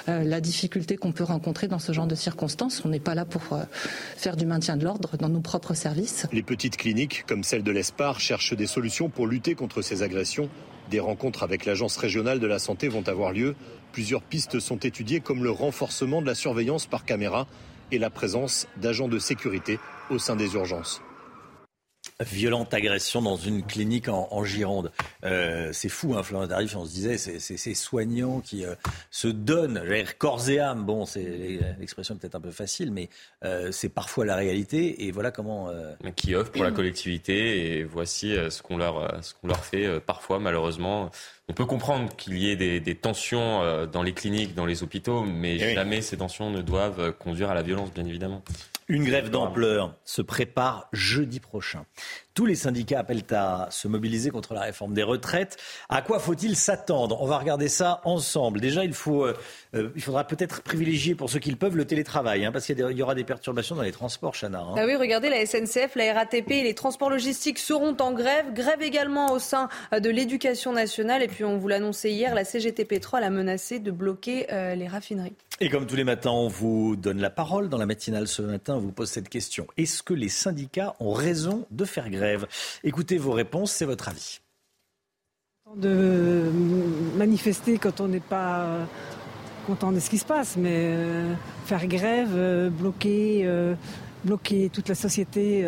la 0.07 0.39
difficulté 0.39 0.97
qu'on 0.97 1.11
peut 1.11 1.23
rencontrer 1.23 1.67
dans 1.67 1.79
ce 1.79 1.91
genre 1.91 2.07
de 2.07 2.15
circonstances. 2.15 2.83
On 2.85 2.89
n'est 2.89 2.99
pas 2.99 3.15
là 3.15 3.25
pour 3.25 3.59
faire 4.15 4.35
du 4.35 4.45
maintien 4.45 4.77
de 4.77 4.83
l'ordre 4.83 5.17
dans 5.17 5.29
nos 5.29 5.41
propres 5.41 5.73
services. 5.73 6.27
Les 6.31 6.43
petites 6.43 6.77
cliniques, 6.77 7.25
comme 7.27 7.43
celle 7.43 7.63
de 7.63 7.71
l'Espar, 7.71 8.19
cherchent 8.19 8.53
des 8.53 8.67
solutions 8.67 9.09
pour 9.09 9.27
lutter 9.27 9.55
contre 9.55 9.81
ces 9.81 10.03
agressions. 10.03 10.49
Des 10.89 10.99
rencontres 10.99 11.43
avec 11.43 11.65
l'Agence 11.65 11.97
régionale 11.97 12.39
de 12.39 12.47
la 12.47 12.59
santé 12.59 12.87
vont 12.87 13.07
avoir 13.07 13.31
lieu. 13.31 13.55
Plusieurs 13.91 14.21
pistes 14.21 14.59
sont 14.59 14.77
étudiées 14.77 15.19
comme 15.19 15.43
le 15.43 15.51
renforcement 15.51 16.21
de 16.21 16.27
la 16.27 16.35
surveillance 16.35 16.85
par 16.85 17.05
caméra 17.05 17.47
et 17.91 17.99
la 17.99 18.09
présence 18.09 18.67
d'agents 18.77 19.07
de 19.07 19.19
sécurité 19.19 19.79
au 20.09 20.19
sein 20.19 20.35
des 20.35 20.53
urgences. 20.53 21.01
Violente 22.21 22.73
agression 22.73 23.21
dans 23.21 23.35
une 23.35 23.63
clinique 23.63 24.07
en, 24.07 24.45
Gironde. 24.45 24.91
Euh, 25.25 25.71
c'est 25.73 25.89
fou, 25.89 26.15
hein, 26.15 26.23
Florent 26.23 26.47
Tarif, 26.47 26.75
on 26.75 26.85
se 26.85 26.91
disait, 26.91 27.17
c'est 27.17 27.39
ces 27.39 27.73
soignants 27.73 28.39
qui 28.39 28.63
euh, 28.63 28.75
se 29.11 29.27
donnent, 29.27 29.81
corps 30.17 30.49
et 30.49 30.59
âme. 30.59 30.85
Bon, 30.85 31.05
l'expression 31.79 32.15
est 32.15 32.19
peut-être 32.19 32.35
un 32.35 32.41
peu 32.41 32.51
facile, 32.51 32.91
mais 32.91 33.09
euh, 33.43 33.71
c'est 33.71 33.89
parfois 33.89 34.23
la 34.23 34.35
réalité. 34.35 35.05
Et 35.05 35.11
voilà 35.11 35.31
comment. 35.31 35.69
Qui 36.15 36.35
offrent 36.35 36.51
pour 36.51 36.63
la 36.63 36.71
collectivité, 36.71 37.79
et 37.79 37.83
voici 37.83 38.33
ce 38.49 38.61
qu'on 38.61 38.77
leur, 38.77 39.23
ce 39.23 39.33
qu'on 39.33 39.47
leur 39.47 39.65
fait 39.65 39.99
parfois, 39.99 40.39
malheureusement. 40.39 41.11
On 41.47 41.53
peut 41.53 41.65
comprendre 41.65 42.15
qu'il 42.15 42.37
y 42.37 42.49
ait 42.49 42.55
des, 42.55 42.79
des, 42.79 42.95
tensions 42.95 43.85
dans 43.85 44.01
les 44.01 44.13
cliniques, 44.13 44.55
dans 44.55 44.65
les 44.65 44.81
hôpitaux, 44.81 45.23
mais 45.23 45.55
eh 45.55 45.75
jamais 45.75 46.01
ces 46.01 46.17
tensions 46.17 46.49
ne 46.49 46.61
doivent 46.61 47.13
conduire 47.13 47.51
à 47.51 47.53
la 47.53 47.61
violence, 47.61 47.93
bien 47.93 48.05
évidemment. 48.05 48.43
Une 48.87 49.03
grève 49.03 49.29
d'ampleur 49.29 49.95
se 50.05 50.21
prépare 50.21 50.87
jeudi 50.91 51.39
prochain. 51.39 51.85
Tous 52.35 52.45
les 52.45 52.55
syndicats 52.55 52.99
appellent 52.99 53.23
à 53.31 53.69
se 53.71 53.87
mobiliser 53.87 54.29
contre 54.29 54.53
la 54.53 54.59
réforme 54.59 54.93
des 54.93 55.03
retraites. 55.03 55.55
À 55.87 56.01
quoi 56.01 56.19
faut-il 56.19 56.57
s'attendre? 56.57 57.21
On 57.21 57.27
va 57.27 57.37
regarder 57.37 57.69
ça 57.69 58.01
ensemble. 58.03 58.59
Déjà, 58.59 58.83
il, 58.83 58.93
faut, 58.93 59.23
euh, 59.23 59.33
euh, 59.73 59.89
il 59.95 60.01
faudra 60.01 60.25
peut-être 60.25 60.61
privilégier 60.61 61.15
pour 61.15 61.29
ceux 61.29 61.39
qui 61.39 61.49
le 61.49 61.55
peuvent 61.55 61.77
le 61.77 61.85
télétravail, 61.85 62.43
hein, 62.43 62.51
parce 62.51 62.65
qu'il 62.65 62.77
y, 62.77 63.01
aura 63.01 63.15
des 63.15 63.23
perturbations 63.23 63.75
dans 63.75 63.83
les 63.83 63.93
transports, 63.93 64.33
Chana. 64.33 64.59
Hein. 64.59 64.75
Ah 64.77 64.85
oui, 64.85 64.97
regardez, 64.97 65.29
la 65.29 65.45
SNCF, 65.45 65.95
la 65.95 66.13
RATP 66.13 66.51
et 66.51 66.63
les 66.63 66.73
transports 66.73 67.09
logistiques 67.09 67.57
seront 67.57 67.95
en 68.01 68.11
grève. 68.11 68.51
Grève 68.53 68.81
également 68.81 69.31
au 69.31 69.39
sein 69.39 69.69
euh, 69.93 70.01
de 70.01 70.09
l'éducation 70.09 70.73
nationale. 70.73 71.23
Et 71.23 71.29
puis, 71.29 71.45
on 71.45 71.57
vous 71.57 71.69
l'annonçait 71.69 72.11
hier, 72.11 72.35
la 72.35 72.43
CGT 72.43 72.83
Pétrole 72.83 73.23
a 73.23 73.29
menacé 73.29 73.79
de 73.79 73.91
bloquer 73.91 74.47
les 74.75 74.87
raffineries. 74.89 75.35
Et 75.61 75.69
comme 75.69 75.87
tous 75.87 75.95
les 75.95 76.03
matins, 76.03 76.31
on 76.31 76.49
vous 76.49 76.97
donne 76.97 77.21
la 77.21 77.29
parole. 77.29 77.69
Dans 77.69 77.77
la 77.77 77.85
matinale 77.85 78.27
ce 78.27 78.41
matin, 78.41 78.75
on 78.75 78.79
vous 78.79 78.91
pose 78.91 79.09
cette 79.09 79.29
question. 79.29 79.67
Est-ce 79.77 80.03
que 80.03 80.13
les 80.13 80.27
syndicats 80.27 80.95
ont 80.99 81.13
raison 81.13 81.65
de 81.71 81.85
faire 81.85 82.09
grève? 82.09 82.24
Écoutez 82.83 83.17
vos 83.17 83.31
réponses, 83.31 83.71
c'est 83.71 83.85
votre 83.85 84.09
avis. 84.09 84.39
De 85.75 86.51
manifester 87.17 87.77
quand 87.77 87.99
on 87.99 88.07
n'est 88.07 88.19
pas 88.19 88.87
content 89.65 89.91
de 89.91 89.99
ce 89.99 90.09
qui 90.09 90.17
se 90.17 90.25
passe, 90.25 90.55
mais 90.57 90.69
euh, 90.73 91.33
faire 91.65 91.85
grève, 91.87 92.29
euh, 92.35 92.69
bloquer, 92.69 93.41
euh, 93.45 93.73
bloquer 94.23 94.69
toute 94.69 94.87
la 94.87 94.95
société 94.95 95.65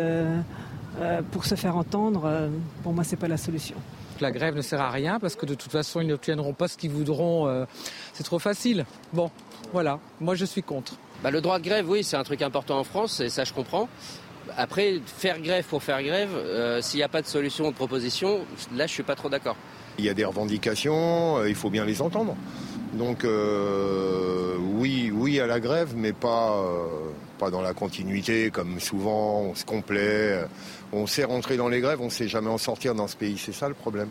pour 1.30 1.44
se 1.44 1.54
faire 1.54 1.76
entendre, 1.76 2.50
pour 2.82 2.92
moi, 2.92 3.04
ce 3.04 3.12
n'est 3.12 3.16
pas 3.18 3.28
la 3.28 3.36
solution. 3.36 3.76
La 4.20 4.32
grève 4.32 4.56
ne 4.56 4.62
sert 4.62 4.80
à 4.80 4.90
rien 4.90 5.20
parce 5.20 5.36
que 5.36 5.46
de 5.46 5.54
toute 5.54 5.70
façon, 5.70 6.00
ils 6.00 6.08
n'obtiendront 6.08 6.54
pas 6.54 6.66
ce 6.66 6.76
qu'ils 6.76 6.90
voudront. 6.90 7.66
c'est 8.12 8.24
trop 8.24 8.40
facile. 8.40 8.84
Bon, 9.12 9.30
voilà, 9.72 10.00
moi 10.18 10.34
je 10.34 10.44
suis 10.44 10.62
contre. 10.62 10.94
Bah, 11.22 11.30
le 11.30 11.40
droit 11.40 11.60
de 11.60 11.64
grève, 11.64 11.88
oui, 11.88 12.02
c'est 12.02 12.16
un 12.16 12.24
truc 12.24 12.42
important 12.42 12.80
en 12.80 12.84
France, 12.84 13.20
et 13.20 13.28
ça 13.28 13.44
je 13.44 13.52
comprends. 13.52 13.88
Après, 14.56 15.00
faire 15.04 15.40
grève 15.40 15.64
pour 15.64 15.82
faire 15.82 16.02
grève, 16.02 16.30
euh, 16.34 16.80
s'il 16.80 16.98
n'y 16.98 17.04
a 17.04 17.08
pas 17.08 17.22
de 17.22 17.26
solution 17.26 17.68
ou 17.68 17.70
de 17.70 17.76
proposition, 17.76 18.40
là 18.74 18.86
je 18.86 18.92
suis 18.92 19.02
pas 19.02 19.14
trop 19.14 19.28
d'accord. 19.28 19.56
Il 19.98 20.04
y 20.04 20.08
a 20.08 20.14
des 20.14 20.24
revendications, 20.24 21.38
euh, 21.38 21.48
il 21.48 21.54
faut 21.54 21.70
bien 21.70 21.84
les 21.84 22.00
entendre. 22.02 22.36
Donc 22.94 23.24
euh, 23.24 24.56
oui, 24.58 25.12
oui 25.14 25.40
à 25.40 25.46
la 25.46 25.60
grève, 25.60 25.92
mais 25.94 26.12
pas, 26.12 26.64
pas 27.38 27.50
dans 27.50 27.60
la 27.60 27.74
continuité, 27.74 28.50
comme 28.50 28.80
souvent 28.80 29.40
on 29.40 29.54
se 29.54 29.64
complaît. 29.64 30.44
On 30.92 31.06
sait 31.06 31.24
rentrer 31.24 31.56
dans 31.56 31.68
les 31.68 31.80
grèves, 31.80 32.00
on 32.00 32.06
ne 32.06 32.10
sait 32.10 32.28
jamais 32.28 32.48
en 32.48 32.58
sortir 32.58 32.94
dans 32.94 33.08
ce 33.08 33.16
pays, 33.16 33.36
c'est 33.38 33.52
ça 33.52 33.68
le 33.68 33.74
problème. 33.74 34.08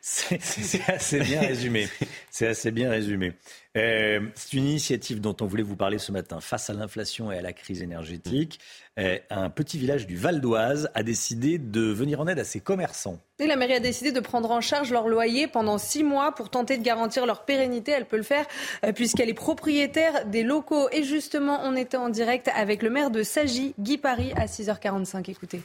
C'est 0.00 0.88
assez 0.88 1.20
bien 1.20 1.40
résumé. 1.40 1.88
C'est 2.30 2.46
assez 2.46 2.70
bien 2.70 2.90
résumé. 2.90 3.32
Euh, 3.76 4.20
c'est 4.34 4.54
une 4.54 4.64
initiative 4.64 5.20
dont 5.20 5.36
on 5.40 5.46
voulait 5.46 5.62
vous 5.62 5.76
parler 5.76 5.98
ce 5.98 6.12
matin. 6.12 6.40
Face 6.40 6.70
à 6.70 6.72
l'inflation 6.72 7.30
et 7.30 7.38
à 7.38 7.42
la 7.42 7.52
crise 7.52 7.82
énergétique, 7.82 8.60
euh, 8.98 9.18
un 9.30 9.50
petit 9.50 9.78
village 9.78 10.06
du 10.06 10.16
Val 10.16 10.40
d'Oise 10.40 10.90
a 10.94 11.02
décidé 11.02 11.58
de 11.58 11.82
venir 11.82 12.20
en 12.20 12.26
aide 12.26 12.38
à 12.38 12.44
ses 12.44 12.60
commerçants. 12.60 13.18
Et 13.38 13.46
la 13.46 13.56
mairie 13.56 13.74
a 13.74 13.80
décidé 13.80 14.12
de 14.12 14.20
prendre 14.20 14.50
en 14.50 14.60
charge 14.60 14.90
leur 14.90 15.08
loyer 15.08 15.46
pendant 15.46 15.78
six 15.78 16.04
mois 16.04 16.32
pour 16.34 16.50
tenter 16.50 16.76
de 16.78 16.82
garantir 16.82 17.26
leur 17.26 17.44
pérennité. 17.44 17.92
Elle 17.92 18.06
peut 18.06 18.16
le 18.16 18.22
faire 18.22 18.46
euh, 18.84 18.92
puisqu'elle 18.92 19.28
est 19.28 19.34
propriétaire 19.34 20.26
des 20.26 20.42
locaux. 20.42 20.88
Et 20.92 21.02
justement, 21.02 21.60
on 21.64 21.76
était 21.76 21.96
en 21.96 22.08
direct 22.08 22.48
avec 22.54 22.82
le 22.82 22.90
maire 22.90 23.10
de 23.10 23.22
Sagy, 23.22 23.74
Guy 23.78 23.98
Paris, 23.98 24.32
à 24.36 24.46
6h45. 24.46 25.30
Écoutez. 25.30 25.62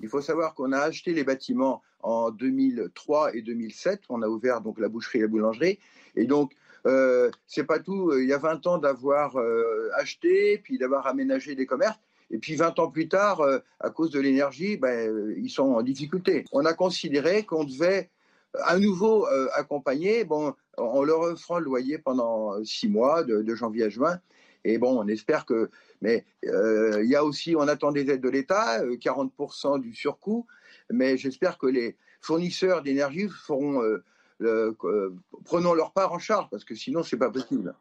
Il 0.00 0.08
faut 0.08 0.20
savoir 0.20 0.54
qu'on 0.54 0.72
a 0.72 0.78
acheté 0.78 1.12
les 1.12 1.24
bâtiments 1.24 1.82
en 2.02 2.30
2003 2.30 3.34
et 3.36 3.42
2007. 3.42 4.02
On 4.08 4.22
a 4.22 4.28
ouvert 4.28 4.60
donc 4.60 4.78
la 4.78 4.88
boucherie 4.88 5.18
et 5.18 5.22
la 5.22 5.28
boulangerie. 5.28 5.78
Et 6.16 6.26
donc, 6.26 6.52
euh, 6.86 7.30
c'est 7.46 7.64
pas 7.64 7.78
tout. 7.78 8.12
Il 8.16 8.28
y 8.28 8.32
a 8.32 8.38
20 8.38 8.66
ans 8.66 8.78
d'avoir 8.78 9.36
euh, 9.36 9.90
acheté, 9.96 10.58
puis 10.58 10.78
d'avoir 10.78 11.06
aménagé 11.06 11.54
des 11.54 11.66
commerces. 11.66 11.98
Et 12.30 12.38
puis 12.38 12.54
20 12.54 12.78
ans 12.78 12.90
plus 12.90 13.08
tard, 13.08 13.40
euh, 13.40 13.58
à 13.80 13.90
cause 13.90 14.10
de 14.10 14.20
l'énergie, 14.20 14.76
ben, 14.76 15.34
ils 15.36 15.50
sont 15.50 15.74
en 15.74 15.82
difficulté. 15.82 16.44
On 16.52 16.64
a 16.64 16.72
considéré 16.72 17.44
qu'on 17.44 17.64
devait 17.64 18.08
à 18.64 18.78
nouveau 18.78 19.26
accompagner, 19.54 20.24
bon, 20.24 20.54
en 20.76 21.04
leur 21.04 21.20
offrant 21.20 21.60
le 21.60 21.64
loyer 21.66 21.98
pendant 21.98 22.64
six 22.64 22.88
mois, 22.88 23.22
de, 23.22 23.42
de 23.42 23.54
janvier 23.54 23.84
à 23.84 23.88
juin. 23.88 24.18
Et 24.64 24.78
bon, 24.78 24.98
on 24.98 25.06
espère 25.06 25.44
que. 25.46 25.70
Mais 26.02 26.24
il 26.42 27.06
y 27.06 27.16
a 27.16 27.24
aussi, 27.24 27.54
on 27.56 27.68
attend 27.68 27.92
des 27.92 28.10
aides 28.10 28.22
de 28.22 28.28
l'État, 28.28 28.82
40% 28.82 29.80
du 29.80 29.94
surcoût 29.94 30.46
mais 30.92 31.16
j'espère 31.16 31.58
que 31.58 31.66
les 31.66 31.96
fournisseurs 32.20 32.82
d'énergie 32.82 33.28
feront, 33.28 33.82
euh, 33.82 34.04
euh, 34.42 35.16
prenons 35.44 35.74
leur 35.74 35.92
part 35.92 36.12
en 36.12 36.18
charge, 36.18 36.48
parce 36.50 36.64
que 36.64 36.74
sinon, 36.74 37.02
c'est 37.02 37.16
pas 37.16 37.30
possible. 37.30 37.74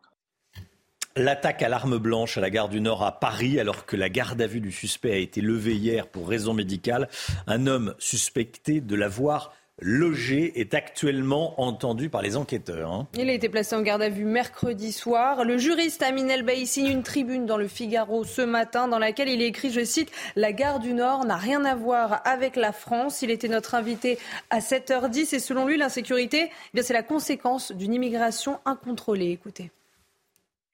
L'attaque 1.15 1.63
à 1.63 1.69
l'arme 1.69 1.97
blanche 1.97 2.37
à 2.37 2.41
la 2.41 2.49
gare 2.49 2.69
du 2.69 2.79
Nord 2.79 3.03
à 3.03 3.19
Paris, 3.19 3.59
alors 3.59 3.85
que 3.85 3.95
la 3.95 4.09
garde 4.09 4.41
à 4.41 4.47
vue 4.47 4.61
du 4.61 4.71
suspect 4.71 5.11
a 5.11 5.17
été 5.17 5.41
levée 5.41 5.75
hier 5.75 6.07
pour 6.07 6.29
raison 6.29 6.53
médicale, 6.53 7.09
un 7.47 7.67
homme 7.67 7.95
suspecté 7.97 8.79
de 8.79 8.95
l'avoir 8.95 9.53
logé 9.81 10.59
est 10.59 10.73
actuellement 10.73 11.59
entendu 11.61 12.09
par 12.09 12.21
les 12.21 12.37
enquêteurs. 12.37 12.91
Hein. 12.91 13.07
Il 13.17 13.29
a 13.29 13.33
été 13.33 13.49
placé 13.49 13.75
en 13.75 13.81
garde 13.81 14.01
à 14.01 14.09
vue 14.09 14.25
mercredi 14.25 14.91
soir. 14.91 15.45
Le 15.45 15.57
juriste 15.57 16.01
Amin 16.01 16.27
El 16.27 16.45
signe 16.67 16.87
une 16.87 17.03
tribune 17.03 17.45
dans 17.45 17.57
le 17.57 17.67
Figaro 17.67 18.23
ce 18.23 18.41
matin 18.41 18.87
dans 18.87 18.99
laquelle 18.99 19.29
il 19.29 19.41
écrit, 19.41 19.71
je 19.71 19.83
cite, 19.83 20.11
La 20.35 20.51
gare 20.53 20.79
du 20.79 20.93
Nord 20.93 21.25
n'a 21.25 21.37
rien 21.37 21.65
à 21.65 21.75
voir 21.75 22.21
avec 22.25 22.55
la 22.55 22.71
France. 22.71 23.21
Il 23.21 23.31
était 23.31 23.47
notre 23.47 23.75
invité 23.75 24.17
à 24.49 24.59
7h10 24.59 25.35
et 25.35 25.39
selon 25.39 25.65
lui, 25.65 25.77
l'insécurité, 25.77 26.49
eh 26.73 26.81
c'est 26.81 26.93
la 26.93 27.03
conséquence 27.03 27.71
d'une 27.71 27.93
immigration 27.93 28.59
incontrôlée. 28.65 29.31
Écoutez. 29.31 29.71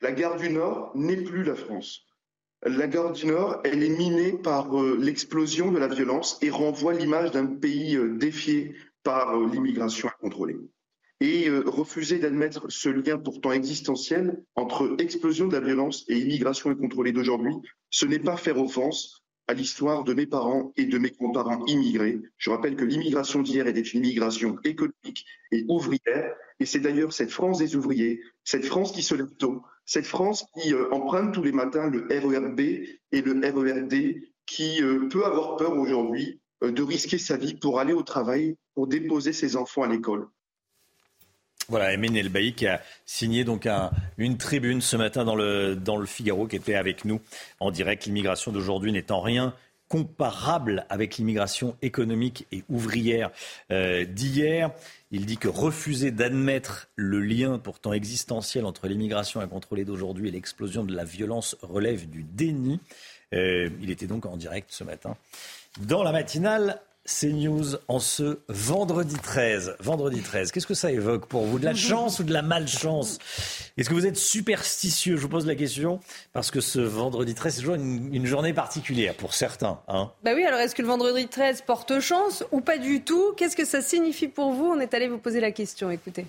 La 0.01 0.11
gare 0.11 0.35
du 0.35 0.49
Nord 0.49 0.91
n'est 0.95 1.17
plus 1.17 1.43
la 1.43 1.55
France. 1.55 2.05
La 2.63 2.87
gare 2.87 3.11
du 3.11 3.27
Nord, 3.27 3.61
elle 3.63 3.83
est 3.83 3.95
minée 3.95 4.33
par 4.33 4.75
euh, 4.79 4.97
l'explosion 4.99 5.71
de 5.71 5.77
la 5.77 5.87
violence 5.87 6.39
et 6.41 6.49
renvoie 6.49 6.93
l'image 6.93 7.31
d'un 7.31 7.45
pays 7.45 7.95
euh, 7.95 8.17
défié 8.17 8.75
par 9.05 9.37
euh, 9.37 9.47
l'immigration 9.47 10.09
incontrôlée. 10.09 10.57
Et 11.21 11.47
euh, 11.47 11.63
refuser 11.65 12.19
d'admettre 12.19 12.65
ce 12.69 12.89
lien 12.89 13.17
pourtant 13.17 13.53
existentiel 13.53 14.43
entre 14.55 14.97
explosion 14.99 15.47
de 15.47 15.53
la 15.53 15.65
violence 15.65 16.03
et 16.09 16.17
immigration 16.17 16.71
incontrôlée 16.71 17.13
d'aujourd'hui, 17.13 17.53
ce 17.89 18.05
n'est 18.05 18.19
pas 18.19 18.35
faire 18.35 18.59
offense 18.59 19.23
à 19.47 19.53
l'histoire 19.53 20.03
de 20.03 20.13
mes 20.13 20.25
parents 20.25 20.73
et 20.75 20.85
de 20.85 20.97
mes 20.97 21.11
grands-parents 21.11 21.63
immigrés. 21.67 22.19
Je 22.37 22.49
rappelle 22.49 22.75
que 22.75 22.83
l'immigration 22.83 23.43
d'hier 23.43 23.67
était 23.67 23.79
une 23.79 23.99
immigration 24.03 24.57
économique 24.63 25.25
et 25.51 25.63
ouvrière, 25.69 26.33
et 26.59 26.65
c'est 26.65 26.79
d'ailleurs 26.79 27.13
cette 27.13 27.31
France 27.31 27.59
des 27.59 27.75
ouvriers, 27.75 28.21
cette 28.43 28.65
France 28.65 28.91
qui 28.91 29.03
se 29.03 29.13
lève 29.13 29.35
tôt, 29.37 29.61
cette 29.85 30.07
France 30.07 30.45
qui 30.57 30.73
euh, 30.73 30.91
emprunte 30.91 31.33
tous 31.33 31.43
les 31.43 31.51
matins 31.51 31.87
le 31.87 32.07
RERB 32.09 32.59
et 32.59 33.21
le 33.21 33.33
RERD, 33.33 34.15
qui 34.47 34.79
peut 35.09 35.25
avoir 35.25 35.55
peur 35.55 35.75
aujourd'hui 35.75 36.39
de 36.61 36.83
risquer 36.83 37.17
sa 37.17 37.37
vie 37.37 37.53
pour 37.55 37.79
aller 37.79 37.93
au 37.93 38.03
travail 38.03 38.55
pour 38.73 38.87
déposer 38.87 39.33
ses 39.33 39.55
enfants 39.55 39.83
à 39.83 39.87
l'école. 39.87 40.27
Voilà, 41.67 41.93
Emen 41.93 42.15
Elbaï 42.15 42.53
qui 42.53 42.67
a 42.67 42.81
signé 43.05 43.43
donc 43.43 43.67
une 44.17 44.37
tribune 44.37 44.81
ce 44.81 44.97
matin 44.97 45.25
dans 45.25 45.35
le, 45.35 45.75
dans 45.75 45.97
le 45.97 46.05
Figaro 46.05 46.45
qui 46.47 46.57
était 46.57 46.75
avec 46.75 47.05
nous 47.05 47.19
en 47.59 47.71
direct. 47.71 48.05
L'immigration 48.05 48.51
d'aujourd'hui 48.51 48.91
n'étant 48.91 49.21
rien 49.21 49.53
comparable 49.87 50.85
avec 50.89 51.17
l'immigration 51.17 51.75
économique 51.81 52.47
et 52.51 52.63
ouvrière 52.69 53.31
euh, 53.71 54.03
d'hier. 54.05 54.71
Il 55.11 55.25
dit 55.25 55.37
que 55.37 55.47
refuser 55.47 56.11
d'admettre 56.11 56.87
le 56.95 57.19
lien 57.19 57.59
pourtant 57.59 57.93
existentiel 57.93 58.65
entre 58.65 58.87
l'immigration 58.87 59.41
incontrôlée 59.41 59.85
d'aujourd'hui 59.85 60.29
et 60.29 60.31
l'explosion 60.31 60.83
de 60.83 60.95
la 60.95 61.03
violence 61.03 61.55
relève 61.61 62.09
du 62.09 62.23
déni. 62.23 62.79
Euh, 63.33 63.69
il 63.81 63.89
était 63.89 64.07
donc 64.07 64.25
en 64.25 64.37
direct 64.37 64.67
ce 64.71 64.83
matin 64.83 65.17
dans 65.79 66.03
la 66.03 66.11
matinale 66.11 66.81
CNews 67.05 67.75
en 67.87 67.99
ce 67.99 68.39
vendredi 68.47 69.15
13. 69.15 69.75
Vendredi 69.79 70.21
13, 70.21 70.51
qu'est-ce 70.51 70.65
que 70.65 70.73
ça 70.73 70.91
évoque 70.91 71.27
pour 71.27 71.43
vous? 71.43 71.59
De 71.59 71.65
la 71.65 71.75
chance 71.75 72.19
ou 72.19 72.23
de 72.23 72.33
la 72.33 72.41
malchance? 72.41 73.19
Est-ce 73.77 73.89
que 73.89 73.93
vous 73.93 74.07
êtes 74.07 74.17
superstitieux? 74.17 75.15
Je 75.15 75.21
vous 75.21 75.29
pose 75.29 75.45
la 75.45 75.55
question 75.55 75.99
parce 76.33 76.49
que 76.49 76.61
ce 76.61 76.79
vendredi 76.79 77.35
13, 77.35 77.53
c'est 77.53 77.61
toujours 77.61 77.75
une, 77.75 78.25
journée 78.25 78.53
particulière 78.53 79.13
pour 79.13 79.33
certains. 79.33 79.81
Hein 79.87 80.11
bah 80.23 80.31
oui, 80.33 80.43
alors 80.45 80.59
est-ce 80.59 80.73
que 80.73 80.81
le 80.81 80.87
vendredi 80.87 81.27
13 81.27 81.61
porte 81.61 81.99
chance 81.99 82.43
ou 82.51 82.61
pas 82.61 82.77
du 82.77 83.01
tout? 83.01 83.33
Qu'est-ce 83.37 83.55
que 83.55 83.65
ça 83.65 83.81
signifie 83.81 84.27
pour 84.27 84.53
vous? 84.53 84.65
On 84.65 84.79
est 84.79 84.93
allé 84.93 85.07
vous 85.07 85.19
poser 85.19 85.41
la 85.41 85.51
question, 85.51 85.91
écoutez. 85.91 86.25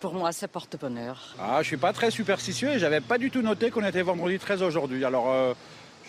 Pour 0.00 0.12
moi, 0.12 0.32
ça 0.32 0.48
porte 0.48 0.78
bonheur. 0.78 1.34
Ah, 1.40 1.62
je 1.62 1.68
suis 1.68 1.76
pas 1.78 1.94
très 1.94 2.10
superstitieux 2.10 2.72
et 2.72 2.78
j'avais 2.78 3.00
pas 3.00 3.16
du 3.16 3.30
tout 3.30 3.40
noté 3.40 3.70
qu'on 3.70 3.84
était 3.84 4.02
vendredi 4.02 4.38
13 4.38 4.62
aujourd'hui. 4.62 5.04
Alors. 5.04 5.30
Euh, 5.30 5.54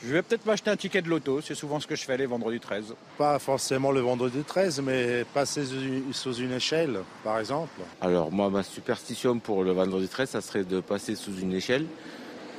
Je 0.07 0.13
vais 0.13 0.21
peut-être 0.21 0.45
m'acheter 0.45 0.69
un 0.69 0.75
ticket 0.75 1.01
de 1.01 1.09
loto, 1.09 1.41
c'est 1.41 1.55
souvent 1.55 1.79
ce 1.79 1.87
que 1.87 1.95
je 1.95 2.03
fais 2.03 2.15
les 2.15 2.27
vendredis 2.27 2.59
13. 2.59 2.93
Pas 3.17 3.39
forcément 3.39 3.91
le 3.91 4.01
vendredi 4.01 4.43
13, 4.43 4.81
mais 4.81 5.25
passer 5.33 5.63
sous 6.11 6.33
une 6.35 6.51
échelle, 6.51 6.99
par 7.23 7.39
exemple. 7.39 7.81
Alors 8.01 8.31
moi, 8.31 8.51
ma 8.51 8.61
superstition 8.61 9.39
pour 9.39 9.63
le 9.63 9.71
vendredi 9.71 10.07
13, 10.07 10.29
ça 10.29 10.41
serait 10.41 10.63
de 10.63 10.79
passer 10.79 11.15
sous 11.15 11.35
une 11.39 11.53
échelle. 11.53 11.87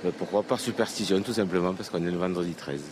Mais 0.03 0.11
pourquoi 0.11 0.43
par 0.43 0.59
superstition, 0.59 1.21
tout 1.21 1.35
simplement, 1.35 1.73
parce 1.73 1.89
qu'on 1.89 2.05
est 2.05 2.11
le 2.11 2.19
vendredi 2.19 2.53
13. 2.53 2.83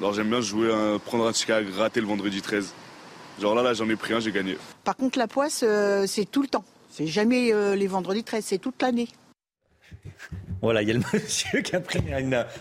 Alors 0.00 0.12
j'aime 0.12 0.28
bien 0.28 0.42
jouer, 0.42 0.68
prendre 1.06 1.26
un 1.26 1.32
ticket 1.32 1.54
à 1.54 1.62
gratter 1.62 2.00
le 2.02 2.06
vendredi 2.06 2.42
13. 2.42 2.74
Genre 3.40 3.54
là, 3.54 3.62
là 3.62 3.72
j'en 3.72 3.88
ai 3.88 3.96
pris 3.96 4.12
un, 4.12 4.20
j'ai 4.20 4.32
gagné. 4.32 4.58
Par 4.84 4.96
contre, 4.96 5.18
la 5.18 5.28
poisse, 5.28 5.64
euh, 5.66 6.04
c'est 6.06 6.26
tout 6.26 6.42
le 6.42 6.48
temps. 6.48 6.64
C'est 6.90 7.06
jamais 7.06 7.54
euh, 7.54 7.74
les 7.74 7.86
vendredis 7.86 8.22
13, 8.22 8.44
c'est 8.44 8.58
toute 8.58 8.82
l'année. 8.82 9.08
Voilà, 10.60 10.82
il 10.82 10.88
y 10.88 10.90
a 10.90 10.94
le 10.94 11.00
monsieur 11.12 11.60
qui 11.60 11.76
a 11.76 11.80
pris 11.80 12.00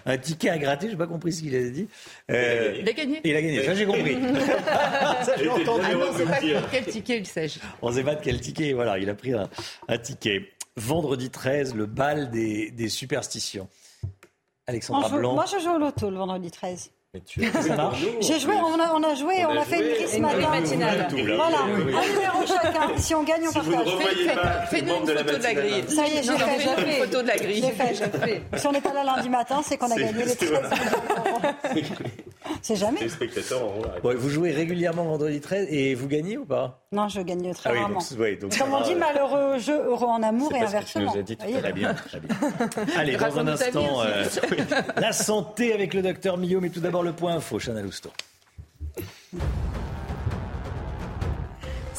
un 0.05 0.17
ticket 0.17 0.49
à 0.49 0.57
gratter, 0.57 0.89
j'ai 0.89 0.97
pas 0.97 1.07
compris 1.07 1.31
ce 1.31 1.41
qu'il 1.41 1.55
a 1.55 1.69
dit. 1.69 1.87
Euh, 2.29 2.77
il 2.79 2.89
a 2.89 2.93
gagné. 2.93 3.21
Il 3.23 3.35
a 3.35 3.41
gagné, 3.41 3.63
ça 3.63 3.75
j'ai 3.75 3.85
compris. 3.85 4.15
ça 5.23 5.35
j'ai 5.37 5.49
entendu. 5.49 5.85
Ah 5.85 5.93
non, 5.93 6.25
pas 6.25 6.41
de 6.41 6.71
quel 6.71 6.85
ticket 6.85 7.17
il 7.19 7.27
s'agit. 7.27 7.61
On 7.81 7.89
ne 7.89 7.95
sait 7.95 8.03
pas 8.03 8.15
de 8.15 8.21
quel 8.21 8.39
ticket, 8.41 8.73
voilà, 8.73 8.97
il 8.99 9.09
a 9.09 9.15
pris 9.15 9.33
un, 9.33 9.97
ticket. 9.97 10.49
Vendredi 10.75 11.29
13, 11.29 11.75
le 11.75 11.85
bal 11.85 12.31
des, 12.31 12.71
des 12.71 12.89
superstitions. 12.89 13.69
Alexandra 14.65 15.09
Blanc. 15.09 15.35
Moi 15.35 15.45
je 15.45 15.63
joue 15.63 15.75
au 15.75 15.77
loto 15.77 16.09
le 16.09 16.17
vendredi 16.17 16.49
13. 16.49 16.91
J'ai 17.15 18.39
joué, 18.39 18.55
on 18.55 18.79
a, 18.79 18.91
on 18.91 19.03
a 19.03 19.13
joué, 19.13 19.45
on, 19.45 19.55
a, 19.55 19.63
fait 19.65 19.87
une 19.87 19.93
crise 20.03 20.19
matin. 20.19 20.49
matinale. 20.49 21.07
Voilà, 21.11 21.59
un 21.61 21.77
numéro 21.77 22.47
chacun. 22.47 22.97
Si 22.97 23.13
on 23.13 23.21
gagne, 23.21 23.43
on 23.47 23.51
si 23.51 23.53
partage. 23.53 24.69
Faites-nous 24.71 24.95
une 24.95 25.05
photo 25.05 25.37
de 25.37 25.43
la 25.43 25.53
grille. 25.53 25.83
Ça 25.89 26.07
y 26.07 26.17
est, 26.17 26.23
j'ai 26.23 26.37
fait, 26.37 26.59
j'ai 26.59 26.83
fait. 26.83 26.99
Photo 27.05 27.21
de 27.21 27.27
la 27.27 27.35
grille. 27.35 27.63
J'ai 27.63 27.71
fait, 27.71 27.93
j'ai 27.93 28.19
fait. 28.19 28.41
Si 28.57 28.65
on 28.65 28.71
n'est 28.71 28.81
pas 28.81 28.93
là 28.93 29.03
lundi 29.03 29.29
matin, 29.29 29.61
c'est 29.63 29.77
qu'on 29.77 29.91
a 29.91 29.95
gagné 29.95 30.25
les 30.25 30.35
13 30.35 30.51
C'est 32.63 32.77
jamais. 32.77 33.01
Les 33.01 33.09
spectateurs 33.09 33.61
ouais, 34.05 34.15
Vous 34.15 34.29
jouez 34.29 34.51
régulièrement 34.51 35.03
vendredi 35.03 35.41
13 35.41 35.67
et 35.69 35.95
vous 35.95 36.07
gagnez 36.07 36.37
ou 36.37 36.45
pas? 36.45 36.81
Non, 36.93 37.09
je 37.09 37.19
gagne 37.19 37.53
très 37.53 37.71
ah 37.71 37.81
rarement. 37.81 37.99
Oui, 37.99 38.05
donc, 38.09 38.19
ouais, 38.19 38.35
donc, 38.37 38.57
Comme 38.57 38.73
on 38.73 38.81
dit, 38.81 38.95
malheureux 38.95 39.59
jeu, 39.59 39.77
heureux 39.77 40.07
en 40.07 40.23
amour 40.23 40.53
et 40.55 40.61
inversement. 40.61 41.11
Tu 41.11 41.17
nous 41.17 41.19
as 41.19 41.23
dit 41.23 41.35
tout 41.35 41.59
très 41.59 41.73
bien, 41.73 41.93
très 42.07 42.21
bien. 42.21 42.35
Allez, 42.95 43.17
dans 43.17 43.37
un 43.37 43.47
instant, 43.47 44.01
euh, 44.03 44.23
la 44.95 45.11
santé 45.11 45.73
avec 45.73 45.93
le 45.93 46.01
docteur 46.01 46.37
Millot, 46.37 46.61
mais 46.61 46.69
tout 46.69 46.79
d'abord 46.79 47.03
le 47.03 47.11
point 47.11 47.35
info, 47.35 47.59
Chana 47.59 47.81
Lousteau. 47.81 48.11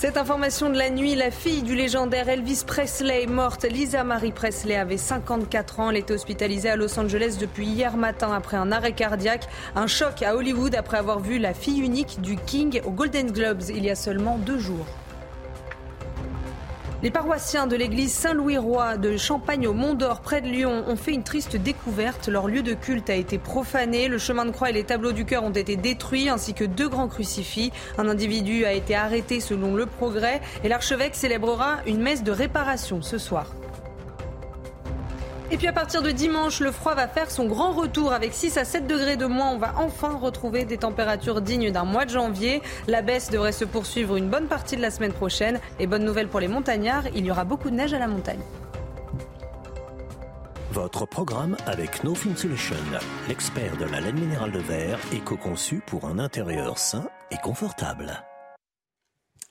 Cette 0.05 0.19
information 0.19 0.69
de 0.69 0.77
la 0.77 0.91
nuit, 0.91 1.15
la 1.15 1.31
fille 1.31 1.63
du 1.63 1.75
légendaire 1.75 2.29
Elvis 2.29 2.63
Presley 2.67 3.25
morte. 3.25 3.65
Lisa 3.65 4.05
Marie 4.05 4.33
Presley 4.33 4.77
avait 4.77 4.99
54 4.99 5.81
ans. 5.81 5.89
Elle 5.89 5.97
était 5.97 6.13
hospitalisée 6.13 6.69
à 6.69 6.77
Los 6.77 7.01
Angeles 7.01 7.39
depuis 7.41 7.65
hier 7.65 7.97
matin 7.97 8.31
après 8.35 8.59
un 8.59 8.71
arrêt 8.71 8.93
cardiaque. 8.93 9.49
Un 9.75 9.87
choc 9.87 10.21
à 10.21 10.37
Hollywood 10.37 10.75
après 10.75 10.99
avoir 10.99 11.21
vu 11.21 11.39
la 11.39 11.55
fille 11.55 11.81
unique 11.81 12.21
du 12.21 12.37
King 12.37 12.83
aux 12.85 12.91
Golden 12.91 13.33
Globes 13.33 13.63
il 13.71 13.83
y 13.83 13.89
a 13.89 13.95
seulement 13.95 14.37
deux 14.37 14.59
jours. 14.59 14.85
Les 17.05 17.11
paroissiens 17.11 17.67
de 17.67 17.77
l'église 17.77 18.15
Saint-Louis-Roi 18.15 18.97
de 18.97 19.19
Champagne 19.19 19.69
au 19.69 19.75
Mont-d'Or, 19.75 20.23
près 20.23 20.41
de 20.41 20.49
Lyon, 20.49 20.85
ont 20.89 20.97
fait 20.97 21.13
une 21.13 21.23
triste 21.23 21.55
découverte. 21.55 22.29
Leur 22.29 22.49
lieu 22.49 22.63
de 22.63 22.73
culte 22.73 23.11
a 23.11 23.15
été 23.15 23.37
profané. 23.37 24.09
Le 24.09 24.17
chemin 24.17 24.47
de 24.47 24.53
croix 24.53 24.71
et 24.71 24.73
les 24.73 24.85
tableaux 24.85 25.13
du 25.13 25.27
cœur 25.27 25.45
ont 25.45 25.51
été 25.51 25.77
détruits, 25.77 26.31
ainsi 26.31 26.55
que 26.55 26.65
deux 26.65 26.89
grands 26.89 27.09
crucifix. 27.09 27.73
Un 27.99 28.09
individu 28.09 28.65
a 28.65 28.73
été 28.73 28.95
arrêté 28.95 29.41
selon 29.41 29.75
le 29.75 29.85
progrès 29.85 30.41
et 30.65 30.69
l'archevêque 30.71 31.15
célébrera 31.15 31.81
une 31.87 32.01
messe 32.01 32.25
de 32.25 32.33
réparation 32.33 33.03
ce 33.03 33.19
soir. 33.19 33.49
Et 35.55 35.57
puis 35.57 35.69
à 35.69 35.73
partir 35.73 36.03
de 36.03 36.11
dimanche, 36.11 36.59
le 36.59 36.73
froid 36.73 36.97
va 36.97 37.07
faire 37.07 37.31
son 37.31 37.47
grand 37.47 37.71
retour 37.71 38.13
avec 38.13 38.35
6 38.35 38.59
à 38.59 38.65
7 38.65 38.89
degrés 38.89 39.17
de 39.17 39.27
moins. 39.27 39.53
On 39.53 39.57
va 39.57 39.75
enfin 39.77 40.19
retrouver 40.21 40.65
des 40.65 40.79
températures 40.79 41.41
dignes 41.41 41.71
d'un 41.71 41.85
mois 41.85 42.07
de 42.07 42.11
janvier. 42.11 42.61
La 42.89 43.03
baisse 43.03 43.31
devrait 43.31 43.53
se 43.53 43.65
poursuivre 43.65 44.17
une 44.17 44.29
bonne 44.29 44.49
partie 44.49 44.75
de 44.75 44.83
la 44.83 44.91
semaine 44.91 45.13
prochaine. 45.13 45.61
Et 45.79 45.87
bonne 45.87 46.05
nouvelle 46.05 46.27
pour 46.27 46.41
les 46.41 46.49
montagnards, 46.49 47.05
il 47.15 47.25
y 47.25 47.31
aura 47.31 47.45
beaucoup 47.45 47.71
de 47.71 47.77
neige 47.77 47.95
à 47.95 48.01
la 48.01 48.09
montagne. 48.09 48.41
Votre 50.73 51.07
programme 51.07 51.57
avec 51.67 52.03
No 52.03 52.15
Insulation, 52.29 52.75
l'expert 53.29 53.77
de 53.77 53.85
la 53.85 54.01
laine 54.01 54.19
minérale 54.19 54.51
de 54.51 54.59
verre, 54.59 54.99
éco-conçu 55.13 55.85
pour 55.87 56.07
un 56.07 56.19
intérieur 56.19 56.79
sain 56.79 57.09
et 57.31 57.37
confortable. 57.37 58.25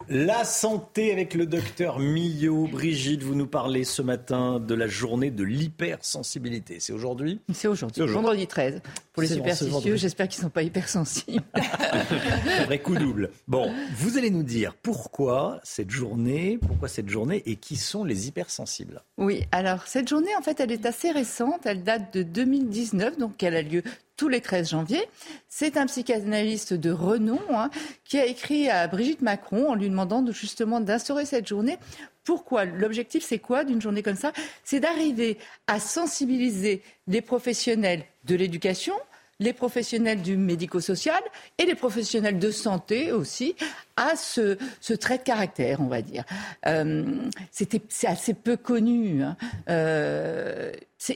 La 0.09 0.43
santé 0.43 1.13
avec 1.13 1.33
le 1.33 1.45
docteur 1.45 1.97
Millot. 1.99 2.67
Brigitte, 2.67 3.23
vous 3.23 3.35
nous 3.35 3.47
parlez 3.47 3.85
ce 3.85 4.01
matin 4.01 4.59
de 4.59 4.75
la 4.75 4.87
journée 4.87 5.31
de 5.31 5.43
l'hypersensibilité. 5.43 6.81
C'est 6.81 6.91
aujourd'hui? 6.91 7.39
C'est 7.53 7.69
aujourd'hui, 7.69 8.05
vendredi 8.05 8.45
13. 8.45 8.81
Pour 9.13 9.21
les 9.21 9.29
superstitieux, 9.29 9.95
j'espère 9.95 10.27
qu'ils 10.27 10.39
ne 10.39 10.45
sont 10.45 10.49
pas 10.49 10.63
hypersensibles. 10.63 11.43
Un 11.53 12.63
vrai 12.65 12.79
coup 12.79 12.95
double. 12.95 13.29
Bon, 13.47 13.71
vous 13.95 14.17
allez 14.17 14.31
nous 14.31 14.41
dire 14.41 14.73
pourquoi 14.73 15.59
cette 15.63 15.91
journée, 15.91 16.57
pourquoi 16.59 16.87
cette 16.87 17.09
journée 17.09 17.43
et 17.45 17.55
qui 17.55 17.75
sont 17.75 18.03
les 18.03 18.27
hypersensibles 18.27 19.03
Oui, 19.19 19.43
alors 19.51 19.85
cette 19.85 20.07
journée, 20.07 20.35
en 20.35 20.41
fait, 20.41 20.59
elle 20.59 20.71
est 20.71 20.87
assez 20.87 21.11
récente. 21.11 21.65
Elle 21.65 21.83
date 21.83 22.11
de 22.11 22.23
2019, 22.23 23.19
donc 23.19 23.43
elle 23.43 23.55
a 23.55 23.61
lieu 23.61 23.83
tous 24.17 24.29
les 24.29 24.41
13 24.41 24.71
janvier. 24.71 25.01
C'est 25.47 25.77
un 25.77 25.85
psychanalyste 25.85 26.73
de 26.73 26.91
renom 26.91 27.39
hein, 27.51 27.69
qui 28.05 28.17
a 28.17 28.25
écrit 28.25 28.69
à 28.69 28.87
Brigitte 28.87 29.21
Macron 29.21 29.69
en 29.69 29.75
lui 29.75 29.89
demandant 29.89 30.25
justement 30.31 30.81
d'instaurer 30.81 31.25
cette 31.25 31.47
journée. 31.47 31.77
Pourquoi 32.23 32.65
L'objectif, 32.65 33.23
c'est 33.23 33.39
quoi 33.39 33.63
d'une 33.63 33.81
journée 33.81 34.03
comme 34.03 34.15
ça? 34.15 34.31
C'est 34.63 34.79
d'arriver 34.79 35.37
à 35.67 35.79
sensibiliser 35.79 36.81
les 37.07 37.21
professionnels 37.21 38.03
de 38.25 38.35
l'éducation, 38.35 38.93
les 39.39 39.53
professionnels 39.53 40.21
du 40.21 40.37
médico-social 40.37 41.21
et 41.57 41.65
les 41.65 41.75
professionnels 41.75 42.39
de 42.39 42.51
santé 42.51 43.11
aussi 43.11 43.55
à 43.97 44.15
ce, 44.15 44.57
trait 44.95 45.17
de 45.17 45.23
caractère, 45.23 45.81
on 45.81 45.87
va 45.87 46.01
dire. 46.01 46.23
Euh, 46.65 47.03
c'est 47.51 48.05
assez 48.05 48.33
peu 48.33 48.57
connu 48.57 49.23
hein. 49.23 49.35
euh, 49.69 50.71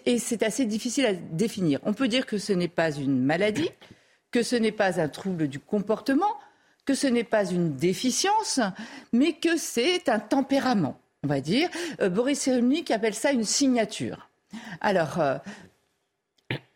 et 0.06 0.20
c'est 0.20 0.44
assez 0.44 0.66
difficile 0.66 1.06
à 1.06 1.14
définir. 1.14 1.80
On 1.84 1.94
peut 1.94 2.08
dire 2.08 2.26
que 2.26 2.38
ce 2.38 2.54
n'est 2.54 2.68
pas 2.68 2.92
une 2.92 3.24
maladie, 3.24 3.70
que 4.32 4.44
ce 4.44 4.56
n'est 4.56 4.72
pas 4.72 5.00
un 5.00 5.08
trouble 5.08 5.48
du 5.48 5.60
comportement, 5.60 6.36
que 6.88 6.96
ce 6.96 7.06
n'est 7.06 7.24
pas 7.24 7.46
une 7.46 7.76
déficience, 7.76 8.60
mais 9.14 9.34
que 9.34 9.58
c'est 9.58 10.10
un 10.10 10.20
tempérament, 10.20 11.00
on 11.24 11.28
va 11.28 11.42
dire. 11.42 11.70
Euh, 12.02 12.10
Boris 12.10 12.40
Cyrulnik 12.40 12.90
appelle 12.90 13.14
ça 13.14 13.32
une 13.32 13.44
signature. 13.44 14.30
Alors, 14.82 15.20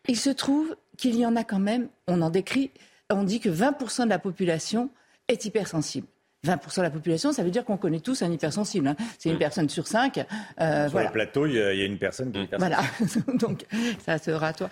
il 0.06 0.16
se 0.16 0.30
trouve 0.30 0.76
qu'il 0.98 1.16
y 1.16 1.24
en 1.24 1.34
a 1.34 1.44
quand 1.44 1.58
même, 1.58 1.88
on 2.06 2.20
en 2.22 2.30
décrit, 2.30 2.70
on 3.10 3.22
dit 3.24 3.40
que 3.40 3.48
20% 3.48 4.04
de 4.04 4.10
la 4.10 4.18
population 4.18 4.90
est 5.28 5.44
hypersensible. 5.46 6.06
20% 6.44 6.78
de 6.78 6.82
la 6.82 6.90
population, 6.90 7.32
ça 7.32 7.44
veut 7.44 7.52
dire 7.52 7.64
qu'on 7.64 7.76
connaît 7.76 8.00
tous 8.00 8.20
un 8.22 8.32
hypersensible. 8.32 8.88
Hein. 8.88 8.96
C'est 9.16 9.30
une 9.30 9.38
personne 9.38 9.68
sur 9.68 9.86
cinq. 9.86 10.18
Euh, 10.60 10.88
sur 10.88 10.98
le 10.98 11.10
plateau, 11.12 11.46
il 11.46 11.54
y, 11.54 11.60
a 11.60 11.84
une 11.84 11.98
personne 11.98 12.32
qui 12.32 12.40
est 12.40 12.56
Voilà, 12.58 12.80
donc 13.34 13.64
ça 14.04 14.18
sera 14.18 14.52
toi. 14.52 14.68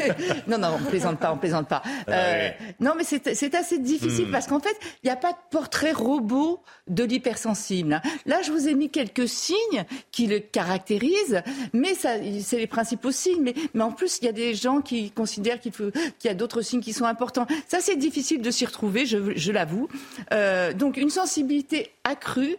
non, 0.46 0.58
non, 0.58 0.76
on 0.78 0.84
plaisante 0.84 1.18
pas, 1.18 1.32
on 1.32 1.38
plaisante 1.38 1.66
pas. 1.66 1.80
Ah 2.06 2.10
euh, 2.10 2.50
non, 2.78 2.92
mais 2.94 3.04
c'est 3.04 3.54
assez 3.54 3.78
difficile 3.78 4.28
hmm. 4.28 4.32
parce 4.32 4.48
qu'en 4.48 4.60
fait, 4.60 4.76
il 5.02 5.06
n'y 5.06 5.10
a 5.10 5.16
pas 5.16 5.32
de 5.32 5.38
portrait 5.50 5.92
robot 5.92 6.62
de 6.88 7.04
l'hypersensible. 7.04 7.94
Hein. 7.94 8.02
Là, 8.26 8.42
je 8.42 8.52
vous 8.52 8.68
ai 8.68 8.74
mis 8.74 8.90
quelques 8.90 9.26
signes 9.26 9.86
qui 10.10 10.26
le 10.26 10.40
caractérisent, 10.40 11.42
mais 11.72 11.94
c'est 11.94 12.58
les 12.58 12.66
principaux 12.66 13.12
signes. 13.12 13.40
Mais, 13.40 13.54
mais 13.72 13.82
en 13.82 13.92
plus, 13.92 14.18
il 14.20 14.26
y 14.26 14.28
a 14.28 14.32
des 14.32 14.52
gens 14.52 14.82
qui 14.82 15.10
considèrent 15.10 15.58
qu'il 15.58 15.72
y 16.24 16.28
a 16.28 16.34
d'autres 16.34 16.60
signes 16.60 16.82
qui 16.82 16.92
sont 16.92 17.06
importants. 17.06 17.46
Ça, 17.66 17.78
c'est 17.80 17.96
difficile 17.96 18.42
de 18.42 18.50
s'y 18.50 18.66
retrouver, 18.66 19.06
je, 19.06 19.36
je 19.36 19.52
l'avoue. 19.52 19.88
Euh, 20.32 20.74
donc, 20.74 20.98
une 20.98 21.13
sensibilité 21.14 21.92
accrue 22.02 22.56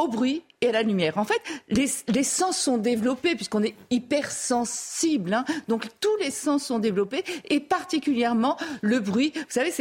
au 0.00 0.08
bruit 0.08 0.42
et 0.62 0.68
à 0.68 0.72
la 0.72 0.82
lumière. 0.82 1.18
En 1.18 1.24
fait, 1.24 1.40
les, 1.68 2.22
sens 2.24 2.56
sont 2.56 2.78
développés 2.78 3.34
puisqu'on 3.34 3.62
est 3.62 3.74
hypersensible. 3.90 5.34
Hein. 5.34 5.44
donc 5.68 5.86
tous 6.00 6.16
les 6.20 6.30
sens 6.30 6.64
sont 6.64 6.78
développés 6.78 7.22
et 7.50 7.60
particulièrement 7.60 8.56
le 8.80 9.00
bruit. 9.00 9.32
Vous 9.34 9.42
savez, 9.48 9.72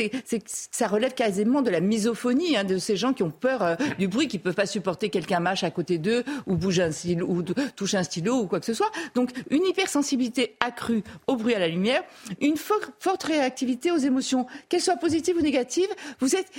ça 0.45 0.87
relève 0.87 1.13
quasiment 1.13 1.61
de 1.61 1.69
la 1.69 1.79
misophonie 1.79 2.57
hein, 2.57 2.65
de 2.65 2.77
ces 2.77 2.97
gens 2.97 3.13
qui 3.13 3.23
ont 3.23 3.31
peur 3.31 3.63
euh, 3.63 3.75
du 3.97 4.09
bruit, 4.09 4.27
qui 4.27 4.37
ne 4.37 4.41
peuvent 4.41 4.55
pas 4.55 4.65
supporter 4.65 5.09
quelqu'un 5.09 5.39
mâche 5.39 5.63
à 5.63 5.71
côté 5.71 5.97
d'eux 5.97 6.25
ou 6.47 6.55
bouge 6.55 6.81
un 6.81 6.91
stylo 6.91 7.25
ou 7.29 7.41
touche 7.75 7.93
un 7.93 8.03
stylo 8.03 8.41
ou 8.41 8.47
quoi 8.47 8.59
que 8.59 8.65
ce 8.65 8.73
soit. 8.73 8.91
Donc 9.15 9.31
une 9.49 9.65
hypersensibilité 9.65 10.57
accrue 10.59 11.03
au 11.27 11.37
bruit, 11.37 11.55
à 11.55 11.59
la 11.59 11.69
lumière, 11.69 12.03
une 12.41 12.57
forte 12.57 13.23
réactivité 13.23 13.91
aux 13.91 13.97
émotions, 13.97 14.47
qu'elles 14.67 14.81
soient 14.81 14.97
positives 14.97 15.37
ou 15.37 15.41
négatives. 15.41 15.89
Vous 16.19 16.35
êtes 16.35 16.51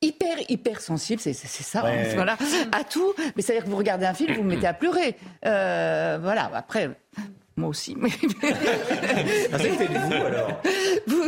hyper 0.00 0.36
hyper 0.48 0.80
sensible, 0.80 1.20
c'est 1.20 1.32
ça, 1.34 1.84
hein, 1.86 2.04
voilà, 2.14 2.36
à 2.72 2.84
tout. 2.84 3.14
Mais 3.36 3.42
c'est 3.42 3.52
à 3.52 3.56
dire 3.56 3.64
que 3.64 3.70
vous 3.70 3.76
regardez 3.76 4.06
un 4.06 4.14
film, 4.14 4.32
vous 4.34 4.42
vous 4.42 4.48
mettez 4.48 4.66
à 4.66 4.74
pleurer. 4.74 5.16
Euh, 5.44 6.18
voilà. 6.20 6.50
Après, 6.54 6.90
moi 7.58 7.68
aussi. 7.68 7.96
Mais... 7.98 8.10
Ah, 9.52 9.56
vous 9.58 10.14
alors 10.14 10.62
vous, 11.06 11.22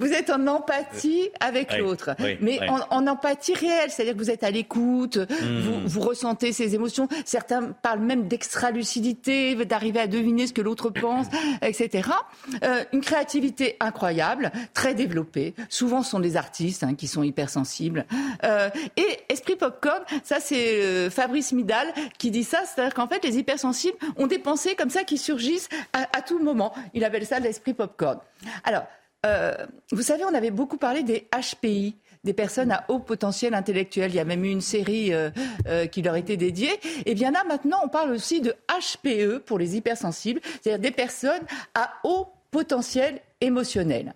vous 0.00 0.12
êtes 0.12 0.30
en 0.30 0.46
empathie 0.46 1.30
avec 1.40 1.68
Oui, 1.72 1.78
l'autre, 1.78 2.14
oui, 2.20 2.36
mais 2.40 2.58
oui. 2.60 2.68
En, 2.68 2.80
en 2.90 3.06
empathie 3.06 3.54
réelle, 3.54 3.90
c'est-à-dire 3.90 4.14
que 4.14 4.18
vous 4.18 4.30
êtes 4.30 4.42
à 4.44 4.50
l'écoute, 4.50 5.18
Hmm. 5.42 5.60
vous, 5.60 5.88
vous 5.88 6.00
ressentez 6.00 6.52
ses 6.52 6.74
émotions. 6.74 7.08
Certains 7.24 7.72
parlent 7.82 8.00
même 8.00 8.28
d'extra-lucidité, 8.28 9.54
d'arriver 9.64 10.00
à 10.00 10.06
deviner 10.06 10.46
ce 10.46 10.52
que 10.52 10.60
l'autre 10.60 10.90
pense, 10.90 11.26
etc. 11.62 12.08
Euh, 12.64 12.84
une 12.92 13.00
créativité 13.00 13.76
incroyable, 13.80 14.52
très 14.74 14.94
développée. 14.94 15.54
Souvent, 15.68 16.02
ce 16.02 16.10
sont 16.10 16.20
des 16.20 16.36
artistes 16.36 16.84
hein, 16.84 16.94
qui 16.94 17.06
sont 17.06 17.22
hypersensibles. 17.22 18.06
Euh, 18.44 18.68
et 18.96 19.06
esprit 19.28 19.56
popcorn, 19.56 20.02
ça 20.24 20.40
c'est 20.40 20.82
euh, 20.82 21.10
Fabrice 21.10 21.52
Midal 21.52 21.92
qui 22.18 22.30
dit 22.30 22.44
ça, 22.44 22.60
c'est-à-dire 22.64 22.94
qu'en 22.94 23.08
fait, 23.08 23.24
les 23.24 23.38
hypersensibles 23.38 23.96
ont 24.16 24.26
des 24.26 24.38
pensées 24.38 24.74
comme 24.74 24.90
ça 24.90 25.04
qui 25.04 25.18
surgissent 25.18 25.61
à, 25.92 26.22
tout 26.22 26.38
moment. 26.38 26.72
Il 26.94 27.04
appelle 27.04 27.26
ça 27.26 27.38
l'esprit 27.38 27.74
popcorn. 27.74 28.18
Alors, 28.64 28.84
euh, 29.24 29.54
vous 29.90 30.02
savez, 30.02 30.24
on 30.24 30.34
avait 30.34 30.50
beaucoup 30.50 30.78
parlé 30.78 31.02
des 31.02 31.28
HPI 31.32 31.96
des 32.24 32.32
personnes 32.32 32.70
à 32.70 32.84
haut 32.88 32.98
potentiel 32.98 33.54
intellectuel. 33.54 34.10
Il 34.10 34.16
y 34.16 34.20
a 34.20 34.24
même 34.24 34.44
eu 34.44 34.50
une 34.50 34.60
série 34.60 35.12
euh, 35.12 35.30
euh, 35.66 35.86
qui 35.86 36.02
leur 36.02 36.16
était 36.16 36.36
dédiée. 36.36 36.78
Et 37.04 37.14
bien 37.14 37.30
là, 37.30 37.42
maintenant, 37.48 37.78
on 37.84 37.88
parle 37.88 38.12
aussi 38.12 38.40
de 38.40 38.54
HPE 38.68 39.38
pour 39.38 39.58
les 39.58 39.76
hypersensibles, 39.76 40.40
c'est-à-dire 40.60 40.78
des 40.78 40.94
personnes 40.94 41.42
à 41.74 41.94
haut 42.04 42.28
potentiel 42.50 43.20
émotionnel. 43.40 44.14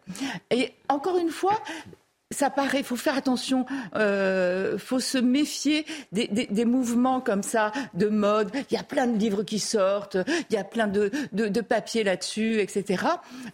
Et 0.50 0.72
encore 0.88 1.18
une 1.18 1.30
fois, 1.30 1.60
ça 2.36 2.50
paraît, 2.50 2.82
faut 2.82 2.96
faire 2.96 3.16
attention, 3.16 3.64
euh, 3.94 4.76
faut 4.78 5.00
se 5.00 5.18
méfier 5.18 5.86
des, 6.12 6.28
des- 6.28 6.64
mouvements 6.66 7.20
comme 7.20 7.42
ça 7.42 7.72
de 7.94 8.08
mode. 8.08 8.50
Il 8.70 8.74
y 8.74 8.76
a 8.76 8.82
plein 8.82 9.06
de 9.06 9.16
livres 9.18 9.42
qui 9.42 9.58
sortent, 9.58 10.18
il 10.50 10.54
y 10.54 10.58
a 10.58 10.64
plein 10.64 10.86
de, 10.86 11.10
de, 11.32 11.48
de 11.48 11.60
papiers 11.62 12.04
là-dessus, 12.04 12.60
etc. 12.60 13.04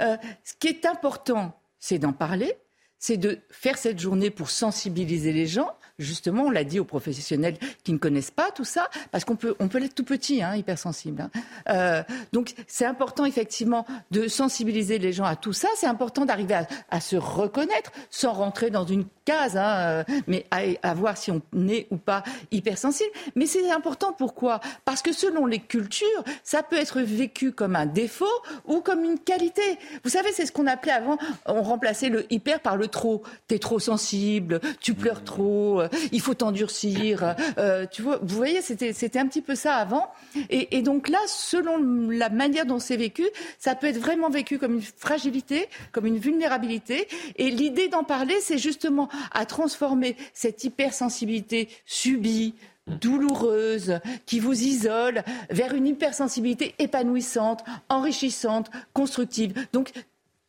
Euh, 0.01 0.17
ce 0.43 0.55
qui 0.59 0.67
est 0.69 0.85
important, 0.87 1.59
c'est 1.79 1.99
d'en 1.99 2.13
parler, 2.13 2.55
c'est 2.99 3.17
de 3.17 3.39
faire 3.51 3.79
cette 3.79 4.01
journée 4.01 4.31
pour 4.31 4.51
sensibiliser 4.51 5.33
les 5.33 5.47
gens. 5.47 5.71
Justement, 5.99 6.45
on 6.45 6.51
l'a 6.51 6.65
dit 6.65 6.81
aux 6.81 6.85
professionnels 6.85 7.57
qui 7.85 7.93
ne 7.93 7.99
connaissent 7.99 8.31
pas 8.31 8.51
tout 8.51 8.65
ça, 8.65 8.89
parce 9.11 9.25
qu'on 9.25 9.37
peut, 9.37 9.55
on 9.61 9.69
peut 9.69 9.79
l'être 9.79 9.95
tout 9.95 10.05
petit, 10.05 10.43
hein, 10.43 10.55
hypersensible. 10.57 11.23
hein. 11.23 11.31
Euh, 11.69 12.03
donc, 12.33 12.55
c'est 12.67 12.87
important 12.87 13.25
effectivement 13.25 13.87
de 14.11 14.29
sensibiliser 14.29 14.99
les 14.99 15.13
gens 15.13 15.25
à 15.25 15.37
tout 15.37 15.53
ça. 15.53 15.69
C'est 15.77 15.87
important 15.87 16.25
d'arriver 16.25 16.55
à, 16.55 16.67
à 16.91 17.01
se 17.01 17.17
reconnaître 17.17 17.93
sans 18.11 18.33
rentrer 18.33 18.71
dans 18.71 18.85
une 18.87 19.05
case, 19.25 19.57
hein, 19.57 19.77
euh, 19.79 20.05
mais 20.27 20.47
à, 20.51 20.61
à 20.83 20.95
voir 20.95 21.17
si 21.17 21.31
on 21.31 21.41
est 21.69 21.87
ou 21.91 21.97
pas 21.97 22.23
hypersensible. 22.51 23.11
Mais 23.37 23.47
c'est 23.47 23.71
important 23.71 24.13
pourquoi? 24.13 24.61
Parce 24.85 25.03
que 25.03 25.13
selon 25.13 25.47
les 25.47 25.61
cultures, 25.61 26.25
ça 26.43 26.63
peut 26.63 26.77
être 26.77 27.01
vécu 27.01 27.53
comme 27.53 27.77
un 27.77 27.87
défaut 27.87 28.25
ou 28.67 28.81
comme 28.81 29.05
une 29.05 29.19
qualité. 29.19 29.63
Vous 30.05 30.11
savez, 30.11 30.33
c'est 30.33 30.47
ce 30.47 30.53
qu'on 30.53 30.67
appelait 30.67 30.93
avant, 30.93 31.19
on 31.47 31.63
remplaçait 31.63 32.09
le 32.09 32.27
hyper 32.33 32.61
par 32.61 32.77
le 32.77 32.89
trop. 32.89 33.23
T'es 33.47 33.59
trop 33.59 33.79
sensible, 33.79 34.61
tu 34.81 34.95
pleures 34.95 35.23
trop, 35.25 35.82
euh, 35.83 35.89
il 36.13 36.21
faut 36.21 36.35
t'endurcir. 36.35 37.35
euh, 37.59 37.87
tu 37.91 38.03
vois, 38.03 38.19
vous 38.23 38.37
voyez, 38.37 38.63
c'était 38.63 38.93
c'était 38.93 39.19
un 39.19 39.27
petit 39.27 39.43
peu 39.43 39.55
ça 39.55 39.75
avant. 39.77 40.11
Et, 40.51 40.79
et 40.79 40.83
donc 40.83 41.09
là, 41.09 41.19
selon 41.27 41.79
la 42.11 42.29
manière 42.29 42.67
dont 42.67 42.79
c'est 42.79 42.97
vécu, 42.97 43.25
ça 43.59 43.75
peut 43.75 43.87
être 43.87 43.99
vraiment 43.99 44.31
vécu 44.31 44.59
comme 44.59 44.75
une 44.75 44.83
fragilité, 44.83 45.69
comme 45.93 46.07
une 46.07 46.19
vulnérabilité. 46.19 47.09
Et 47.37 47.51
l'idée 47.51 47.89
d'en 47.89 48.05
parler, 48.05 48.37
c'est 48.41 48.59
justement 48.59 49.09
à 49.33 49.47
transformer 49.47 50.17
cette 50.35 50.65
hypersensibilité 50.65 51.69
subie, 51.87 52.55
douloureuse, 52.87 54.01
qui 54.27 54.41
vous 54.41 54.61
isole, 54.61 55.23
vers 55.51 55.75
une 55.75 55.87
hypersensibilité 55.87 56.75
épanouissante, 56.79 57.63
enrichissante, 57.89 58.71
constructive. 58.93 59.55
Donc, 59.73 59.93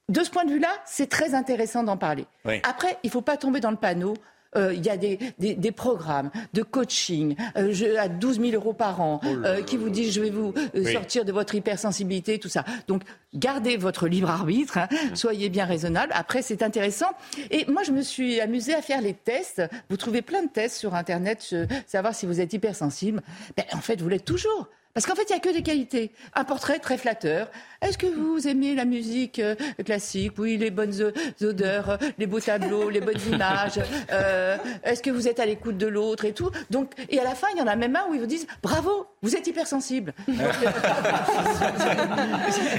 de 0.10 0.24
ce 0.24 0.30
point 0.30 0.44
de 0.44 0.52
vue-là, 0.52 0.70
c'est 0.86 1.08
très 1.10 1.34
intéressant 1.34 1.84
d'en 1.84 1.98
parler. 1.98 2.26
Oui. 2.46 2.60
Après, 2.64 2.98
il 3.04 3.08
ne 3.08 3.12
faut 3.12 3.22
pas 3.22 3.38
tomber 3.38 3.60
dans 3.60 3.72
le 3.72 3.78
panneau. 3.78 4.16
Euh, 4.56 4.74
Il 4.74 4.86
y 4.86 4.90
a 4.90 4.98
des, 4.98 5.20
des- 5.40 5.56
des 5.56 5.72
programmes 5.72 6.30
de 6.54 6.62
coaching 6.64 7.36
euh, 7.58 7.70
je- 7.72 7.96
à 7.98 8.08
12 8.08 8.40
000 8.40 8.52
euros 8.54 8.74
par 8.74 9.02
an 9.02 9.20
euh, 9.24 9.62
qui 9.64 9.78
vous 9.78 9.90
disent 9.90 10.14
je 10.14 10.22
vais 10.22 10.30
vous 10.30 10.54
Oui. 10.76 10.92
sortir 10.94 11.26
de 11.26 11.32
votre 11.32 11.56
hypersensibilité, 11.56 12.40
tout 12.40 12.50
ça. 12.50 12.64
Donc 12.88 13.02
gardez 13.34 13.78
votre 13.78 14.08
libre 14.08 14.30
arbitre, 14.30 14.78
hein, 14.78 14.88
soyez 15.14 15.50
bien 15.50 15.66
raisonnable. 15.66 16.12
Après 16.16 16.42
c'est 16.42 16.62
intéressant. 16.64 17.10
Et 17.52 17.66
moi 17.72 17.84
je 17.84 17.92
me 17.92 18.02
suis 18.02 18.40
amusée 18.42 18.74
à 18.76 18.82
faire 18.82 19.02
les 19.02 19.14
tests. 19.14 19.62
Vous 19.90 19.98
trouvez 19.98 20.22
plein 20.22 20.44
de 20.44 20.50
tests 20.50 20.78
sur 20.78 20.94
Internet, 20.96 21.56
savoir 21.88 22.14
si 22.14 22.26
vous 22.26 22.40
êtes 22.42 22.54
hypersensible. 22.54 23.22
Ben, 23.58 23.66
en 23.74 23.82
fait 23.82 24.02
vous 24.02 24.10
l'êtes 24.10 24.26
toujours. 24.26 24.68
Parce 24.94 25.08
qu'en 25.08 25.16
fait, 25.16 25.24
il 25.30 25.32
n'y 25.34 25.38
a 25.38 25.40
que 25.40 25.50
des 25.52 25.64
qualités. 25.64 26.12
Un 26.36 26.44
portrait 26.44 26.78
très 26.78 27.00
flatteur. 27.00 27.50
Est-ce 27.82 27.98
que 27.98 28.06
vous 28.06 28.48
aimez 28.48 28.76
la 28.76 28.86
musique 28.86 29.40
euh, 29.40 29.56
classique? 29.84 30.34
Oui, 30.38 30.56
les 30.58 30.70
bonnes 30.70 31.12
odeurs, 31.42 31.90
euh, 31.90 31.98
les 32.20 32.28
beaux 32.28 32.40
tableaux, 32.40 32.92
les 32.92 33.02
bonnes 33.02 33.20
images. 33.32 33.80
Euh, 34.12 34.56
Est-ce 34.84 35.02
que 35.02 35.10
vous 35.10 35.28
êtes 35.28 35.40
à 35.40 35.48
l'écoute 35.48 35.78
de 35.80 35.88
l'autre 35.88 36.26
et 36.26 36.34
tout? 36.34 36.52
Donc, 36.70 36.92
Et 37.10 37.20
à 37.20 37.24
la 37.24 37.34
fin, 37.34 37.48
il 37.56 37.58
y 37.60 37.62
en 37.62 37.68
a 37.68 37.76
même 37.76 37.96
un 37.96 38.06
où 38.10 38.14
ils 38.14 38.20
vous 38.20 38.28
disent 38.28 38.46
Bravo, 38.62 39.08
vous 39.24 39.36
êtes 39.36 39.48
hypersensible. 39.48 40.14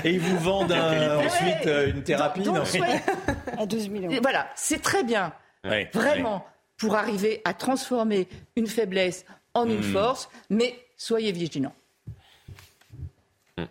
Et 0.04 0.12
ils 0.12 0.20
vous 0.20 0.38
vendent 0.38 0.72
un- 0.72 1.18
ensuite 1.18 1.68
une 1.94 2.02
thérapie 2.04 2.40
Donc, 2.42 2.54
non? 2.54 2.60
donc, 2.60 2.68
soyez- 2.68 3.00
À 3.58 3.66
12 3.66 3.90
000 3.90 4.04
euros. 4.04 4.12
Et 4.12 4.20
voilà, 4.20 4.46
c'est 4.54 4.80
très 4.82 5.02
bien. 5.02 5.32
Ouais, 5.64 5.88
Vraiment, 5.92 6.44
pour 6.76 6.94
arriver 6.96 7.40
à 7.44 7.54
transformer 7.54 8.28
une 8.56 8.66
faiblesse 8.66 9.24
en 9.54 9.68
une 9.68 9.78
Hmm. 9.78 9.92
force, 9.92 10.28
mais 10.50 10.74
soyez 10.96 11.32
vigilants. 11.32 11.74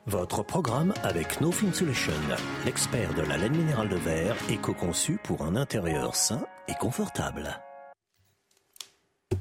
Votre 0.06 0.44
programme 0.44 0.94
avec 1.04 1.42
No 1.42 1.52
Fin 1.52 1.74
Solution, 1.74 2.14
l'expert 2.66 3.14
de 3.14 3.22
la 3.22 3.38
laine 3.38 3.56
minérale 3.56 3.90
de 3.90 3.98
verre, 3.98 4.36
éco-conçu 4.50 5.20
pour 5.24 5.42
un 5.42 5.56
intérieur 5.56 6.16
sain 6.16 6.46
et 6.68 6.74
confortable. 6.76 7.60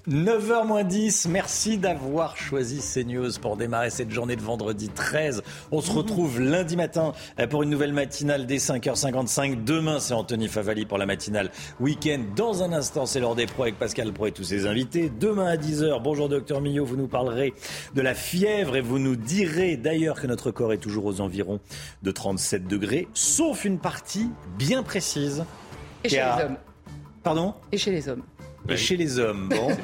9h 0.09 0.67
moins 0.67 0.83
10, 0.83 1.29
merci 1.29 1.79
d'avoir 1.79 2.37
choisi 2.37 2.81
CNews 2.81 3.31
pour 3.41 3.57
démarrer 3.57 3.89
cette 3.89 4.11
journée 4.11 4.35
de 4.35 4.43
vendredi 4.43 4.89
13. 4.89 5.45
On 5.71 5.81
se 5.81 5.93
retrouve 5.93 6.41
lundi 6.41 6.77
matin 6.77 7.13
euh, 7.39 7.47
pour 7.47 7.63
une 7.63 7.71
nouvelle 7.71 7.93
matinale 7.93 8.47
dès 8.47 8.57
5h55. 8.57 9.63
Demain, 9.63 10.01
c'est 10.01 10.13
Anthony 10.15 10.49
Favali 10.49 10.87
pour 10.87 10.99
la 10.99 11.07
matinale 11.07 11.53
week-end. 11.79 12.19
Dans 12.35 12.65
un 12.65 12.73
instant, 12.73 13.07
c'est 13.07 13.21
l'heure 13.21 13.37
des 13.37 13.47
pros 13.47 13.63
avec 13.63 13.79
Pascal 13.79 14.13
Pro 14.13 14.27
et 14.27 14.33
tous 14.33 14.43
ses 14.43 14.67
invités. 14.67 15.09
Demain 15.21 15.47
à 15.47 15.57
10h, 15.57 16.03
bonjour 16.03 16.29
docteur 16.29 16.61
Millot, 16.61 16.85
vous 16.85 16.97
nous 16.97 17.07
parlerez 17.07 17.55
de 17.95 18.01
la 18.03 18.15
fièvre 18.15 18.75
et 18.75 18.81
vous 18.81 18.99
nous 18.99 19.15
direz 19.15 19.77
d'ailleurs 19.77 20.21
que 20.21 20.27
notre 20.27 20.51
corps 20.51 20.73
est 20.73 20.79
toujours 20.79 21.05
aux 21.05 21.21
environs 21.21 21.61
de 22.03 22.11
37 22.11 22.67
degrés, 22.67 23.07
sauf 23.15 23.65
une 23.65 23.79
partie 23.79 24.29
bien 24.59 24.83
précise. 24.83 25.45
Et 26.03 26.09
chez 26.09 26.19
a- 26.19 26.39
les 26.39 26.45
hommes. 26.47 26.57
Pardon? 27.23 27.55
Et 27.71 27.79
chez 27.79 27.93
les 27.93 28.09
hommes. 28.09 28.23
Et 28.69 28.77
chez 28.77 28.97
les 28.97 29.19
hommes, 29.19 29.49
bon. 29.49 29.69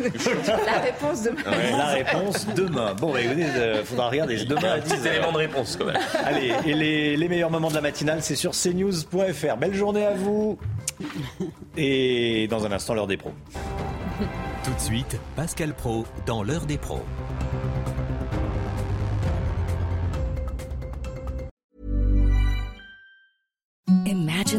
La 0.67 0.79
réponse 0.79 1.23
de 1.23 1.31
La 1.77 1.87
réponse 1.89 2.47
demain. 2.55 2.95
Bon, 2.95 3.13
bah, 3.13 3.21
écoutez, 3.21 3.47
il 3.79 3.85
faudra 3.85 4.09
regarder 4.09 4.45
demain 4.45 4.75
Un 4.75 4.79
10 4.79 4.95
petit 4.95 5.09
élément 5.09 5.33
de 5.33 5.39
réponse 5.39 5.77
quand 5.77 5.87
même. 5.87 5.97
Allez, 6.25 6.53
et 6.65 6.75
les, 6.75 7.17
les 7.17 7.29
meilleurs 7.29 7.51
moments 7.51 7.69
de 7.71 7.75
la 7.75 7.81
matinale, 7.81 8.23
c'est 8.23 8.37
sur 8.37 8.53
cnews.fr. 8.53 9.57
Belle 9.57 9.75
journée 9.75 10.07
à 10.07 10.15
vous. 10.15 10.59
Et 11.77 12.47
dans 12.49 12.65
un 12.67 12.73
instant, 12.73 12.95
l'heure 12.95 13.07
des 13.07 13.17
pros. 13.17 13.33
Tout 14.65 14.75
de 14.75 14.81
suite, 14.81 15.17
Pascal 15.37 15.75
Pro 15.75 16.05
dans 16.27 16.43
l'heure 16.43 16.67
des 16.67 16.79
pros. 16.79 17.03